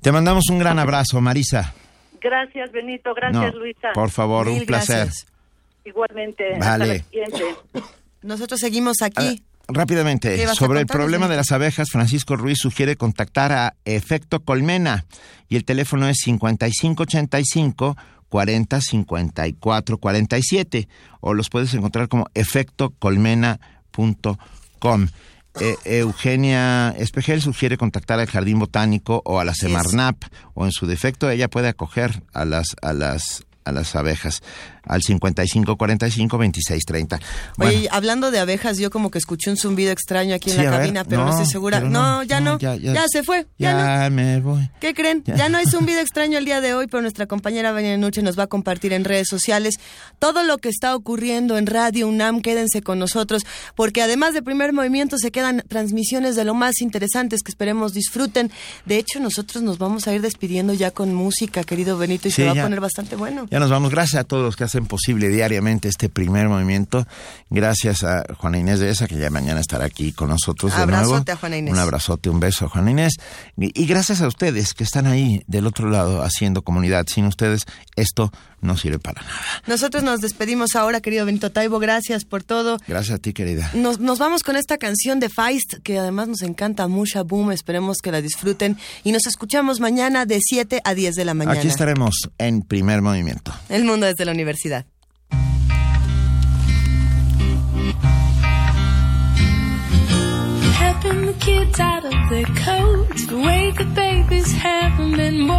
Te 0.00 0.12
mandamos 0.12 0.44
un 0.50 0.58
gran 0.58 0.78
abrazo, 0.78 1.20
Marisa. 1.20 1.72
Gracias, 2.20 2.72
Benito. 2.72 3.14
Gracias, 3.14 3.52
No, 3.54 3.58
Luisa. 3.60 3.88
por 3.94 4.10
favor, 4.10 4.48
un 4.48 4.64
placer. 4.66 5.08
Igualmente. 5.84 6.58
Vale. 6.58 6.62
Hasta 6.62 6.86
la 6.86 6.98
siguiente. 7.04 7.44
Nosotros 8.22 8.58
seguimos 8.60 9.02
aquí. 9.02 9.42
Rápidamente, 9.66 10.36
¿Qué 10.36 10.42
vas 10.44 10.52
a 10.52 10.54
sobre 10.56 10.80
el 10.80 10.86
problema 10.86 11.26
de 11.26 11.36
las 11.36 11.50
abejas, 11.50 11.88
Francisco 11.90 12.36
Ruiz 12.36 12.58
sugiere 12.58 12.96
contactar 12.96 13.50
a 13.52 13.74
Efecto 13.86 14.40
Colmena 14.40 15.06
y 15.48 15.56
el 15.56 15.64
teléfono 15.64 16.06
es 16.06 16.18
5585 16.22 17.96
40 18.34 18.80
54 18.80 19.98
47 19.98 20.88
o 21.20 21.34
los 21.34 21.50
puedes 21.50 21.72
encontrar 21.72 22.08
como 22.08 22.26
efectocolmena.com. 22.34 25.06
Eh, 25.60 25.76
Eugenia 25.84 26.92
Espejel 26.98 27.40
sugiere 27.40 27.76
contactar 27.76 28.18
al 28.18 28.26
Jardín 28.26 28.58
Botánico 28.58 29.22
o 29.24 29.38
a 29.38 29.44
la 29.44 29.54
Semarnap 29.54 30.16
o 30.54 30.64
en 30.64 30.72
su 30.72 30.88
defecto 30.88 31.30
ella 31.30 31.46
puede 31.46 31.68
acoger 31.68 32.24
a 32.32 32.44
las 32.44 32.74
a 32.82 32.92
las 32.92 33.44
a 33.64 33.72
las 33.72 33.94
abejas 33.96 34.42
al 34.86 35.02
55 35.02 35.76
45 35.76 36.38
26 36.38 36.84
30. 36.84 37.20
Oye, 37.58 37.88
hablando 37.90 38.30
de 38.30 38.38
abejas, 38.38 38.76
yo 38.78 38.90
como 38.90 39.10
que 39.10 39.18
escuché 39.18 39.50
un 39.50 39.56
zumbido 39.56 39.90
extraño 39.92 40.34
aquí 40.34 40.50
en 40.50 40.56
Sí, 40.56 40.62
la 40.62 40.70
ver, 40.70 40.80
cabina, 40.80 41.04
pero 41.04 41.22
no, 41.22 41.28
no, 41.28 41.32
estoy 41.32 41.46
segura. 41.50 41.80
No, 41.80 41.88
no, 41.88 42.22
ya 42.22 42.40
no, 42.40 42.52
no. 42.52 42.58
ya, 42.58 42.76
Ya, 42.76 42.92
ya. 42.92 43.04
se 43.08 43.22
fue. 43.22 43.46
Ya, 43.58 43.72
no. 43.72 43.78
ya 44.04 44.10
me 44.10 44.40
voy. 44.40 44.68
¿Qué 44.80 44.92
creen? 44.92 45.22
Ya. 45.24 45.48
No 45.48 45.56
hay 45.58 45.64
zumbido 45.66 46.00
extraño 46.00 46.36
el 46.38 46.44
día 46.44 46.60
de 46.60 46.74
hoy, 46.74 46.86
pero 46.86 47.00
nuestra 47.00 47.26
compañera 47.26 47.72
Vania 47.72 47.96
Nuche 47.96 48.20
nos 48.22 48.38
va 48.38 48.42
a 48.44 48.46
compartir 48.46 48.92
en 48.92 49.04
redes 49.04 49.28
sociales 49.28 49.76
todo 50.18 50.42
lo 50.42 50.58
que 50.58 50.68
está 50.68 50.94
ocurriendo 50.94 51.56
en 51.56 51.66
Radio 51.66 52.06
UNAM. 52.08 52.42
Quédense 52.42 52.82
con 52.82 52.98
nosotros, 52.98 53.42
porque 53.74 54.02
además 54.02 54.34
de 54.34 54.42
primer 54.42 54.72
movimiento 54.74 55.16
se 55.16 55.30
quedan 55.30 55.62
transmisiones 55.68 56.36
de 56.36 56.44
lo 56.44 56.54
más 56.54 56.80
interesantes 56.82 57.42
que 57.42 57.50
esperemos 57.50 57.94
disfruten. 57.94 58.50
De 58.84 58.98
hecho, 58.98 59.18
nosotros 59.20 59.62
nos 59.62 59.78
vamos 59.78 60.06
a 60.08 60.14
ir 60.14 60.20
despidiendo 60.20 60.74
ya 60.74 60.90
con 60.90 61.14
música, 61.14 61.64
querido 61.64 61.96
Benito, 61.96 62.28
y 62.28 62.30
Sí, 62.30 62.42
se 62.42 62.44
va 62.46 62.60
a 62.60 62.64
poner 62.64 62.80
bastante 62.80 63.16
bueno. 63.16 63.46
Ya 63.54 63.60
nos 63.60 63.70
vamos. 63.70 63.92
Gracias 63.92 64.20
a 64.20 64.24
todos 64.24 64.42
los 64.42 64.56
que 64.56 64.64
hacen 64.64 64.86
posible 64.86 65.28
diariamente 65.28 65.86
este 65.86 66.08
primer 66.08 66.48
movimiento. 66.48 67.06
Gracias 67.50 68.02
a 68.02 68.24
Juana 68.36 68.58
Inés 68.58 68.80
de 68.80 68.90
esa, 68.90 69.06
que 69.06 69.16
ya 69.16 69.30
mañana 69.30 69.60
estará 69.60 69.84
aquí 69.84 70.10
con 70.10 70.30
nosotros 70.30 70.74
de 70.74 70.82
Abrazote 70.82 71.08
nuevo. 71.08 71.30
a 71.30 71.36
Juana 71.36 71.56
Inés. 71.58 71.72
Un 71.72 71.78
abrazote, 71.78 72.30
un 72.30 72.40
beso 72.40 72.64
a 72.64 72.68
Juana 72.68 72.90
Inés. 72.90 73.12
Y, 73.56 73.86
gracias 73.86 74.22
a 74.22 74.26
ustedes 74.26 74.74
que 74.74 74.82
están 74.82 75.06
ahí 75.06 75.44
del 75.46 75.68
otro 75.68 75.88
lado 75.88 76.24
haciendo 76.24 76.62
comunidad. 76.62 77.06
Sin 77.06 77.26
ustedes 77.26 77.62
esto 77.94 78.32
no 78.60 78.76
sirve 78.76 78.98
para 78.98 79.22
nada. 79.22 79.38
Nosotros 79.68 80.02
nos 80.02 80.20
despedimos 80.20 80.74
ahora, 80.74 81.00
querido 81.00 81.24
Benito 81.24 81.52
Taibo. 81.52 81.78
Gracias 81.78 82.24
por 82.24 82.42
todo. 82.42 82.78
Gracias 82.88 83.14
a 83.14 83.18
ti, 83.18 83.32
querida. 83.34 83.70
Nos, 83.74 84.00
nos 84.00 84.18
vamos 84.18 84.42
con 84.42 84.56
esta 84.56 84.78
canción 84.78 85.20
de 85.20 85.28
Feist, 85.28 85.74
que 85.84 86.00
además 86.00 86.26
nos 86.26 86.42
encanta, 86.42 86.88
Musha 86.88 87.22
Boom. 87.22 87.52
Esperemos 87.52 87.98
que 87.98 88.10
la 88.10 88.20
disfruten. 88.20 88.78
Y 89.04 89.12
nos 89.12 89.26
escuchamos 89.26 89.78
mañana 89.78 90.26
de 90.26 90.40
7 90.42 90.80
a 90.82 90.94
10 90.94 91.14
de 91.14 91.24
la 91.24 91.34
mañana. 91.34 91.58
Aquí 91.60 91.68
estaremos 91.68 92.30
en 92.38 92.62
primer 92.62 93.00
movimiento. 93.00 93.43
El 93.68 93.84
mundo 93.84 94.06
desde 94.06 94.24
la 94.24 94.32
universidad. 94.32 94.84
Helping 100.78 101.26
the 101.26 101.34
kids 101.38 101.80
out 101.80 102.04
of 102.04 102.14
their 102.30 102.46
coats, 102.64 103.26
the 103.26 103.36
way 103.36 103.70
the 103.72 103.84
babies 103.94 104.52
haven't 104.52 105.16
been 105.16 105.46
born. 105.46 105.58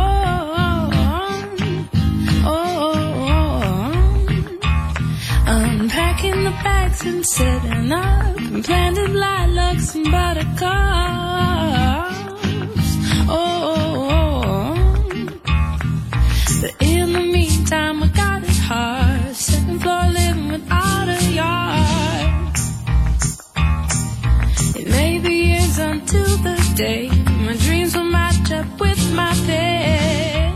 Oh, 2.48 3.92
unpacking 5.46 6.44
the 6.44 6.52
bags 6.64 7.02
and 7.06 7.26
setting 7.26 7.92
up, 7.92 8.38
and 8.38 8.64
planted 8.64 9.12
lilacs 9.12 9.96
and 9.96 10.12
buttercups. 10.12 10.62
Oh, 13.28 14.76
but 16.62 16.74
in 16.82 17.32
meantime, 17.66 18.04
I 18.04 18.08
got 18.08 18.44
it 18.44 18.58
hard. 18.58 19.36
Second 19.36 19.82
floor 19.82 20.08
living 20.10 20.52
without 20.52 21.08
a 21.10 21.22
yard. 21.34 22.56
It 24.76 24.88
may 24.90 25.20
be 25.20 25.34
years 25.50 25.78
until 25.80 26.38
the 26.44 26.58
day 26.76 27.10
my 27.46 27.56
dreams 27.58 27.96
will 27.96 28.04
match 28.04 28.52
up 28.52 28.80
with 28.80 29.14
my 29.14 29.34
pay. 29.48 30.52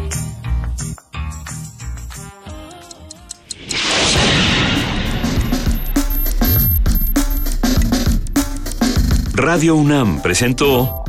Radio 9.34 9.78
UNAM 9.78 10.22
presentó 10.22 11.04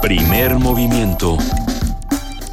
Primer 0.00 0.58
movimiento. 0.58 1.36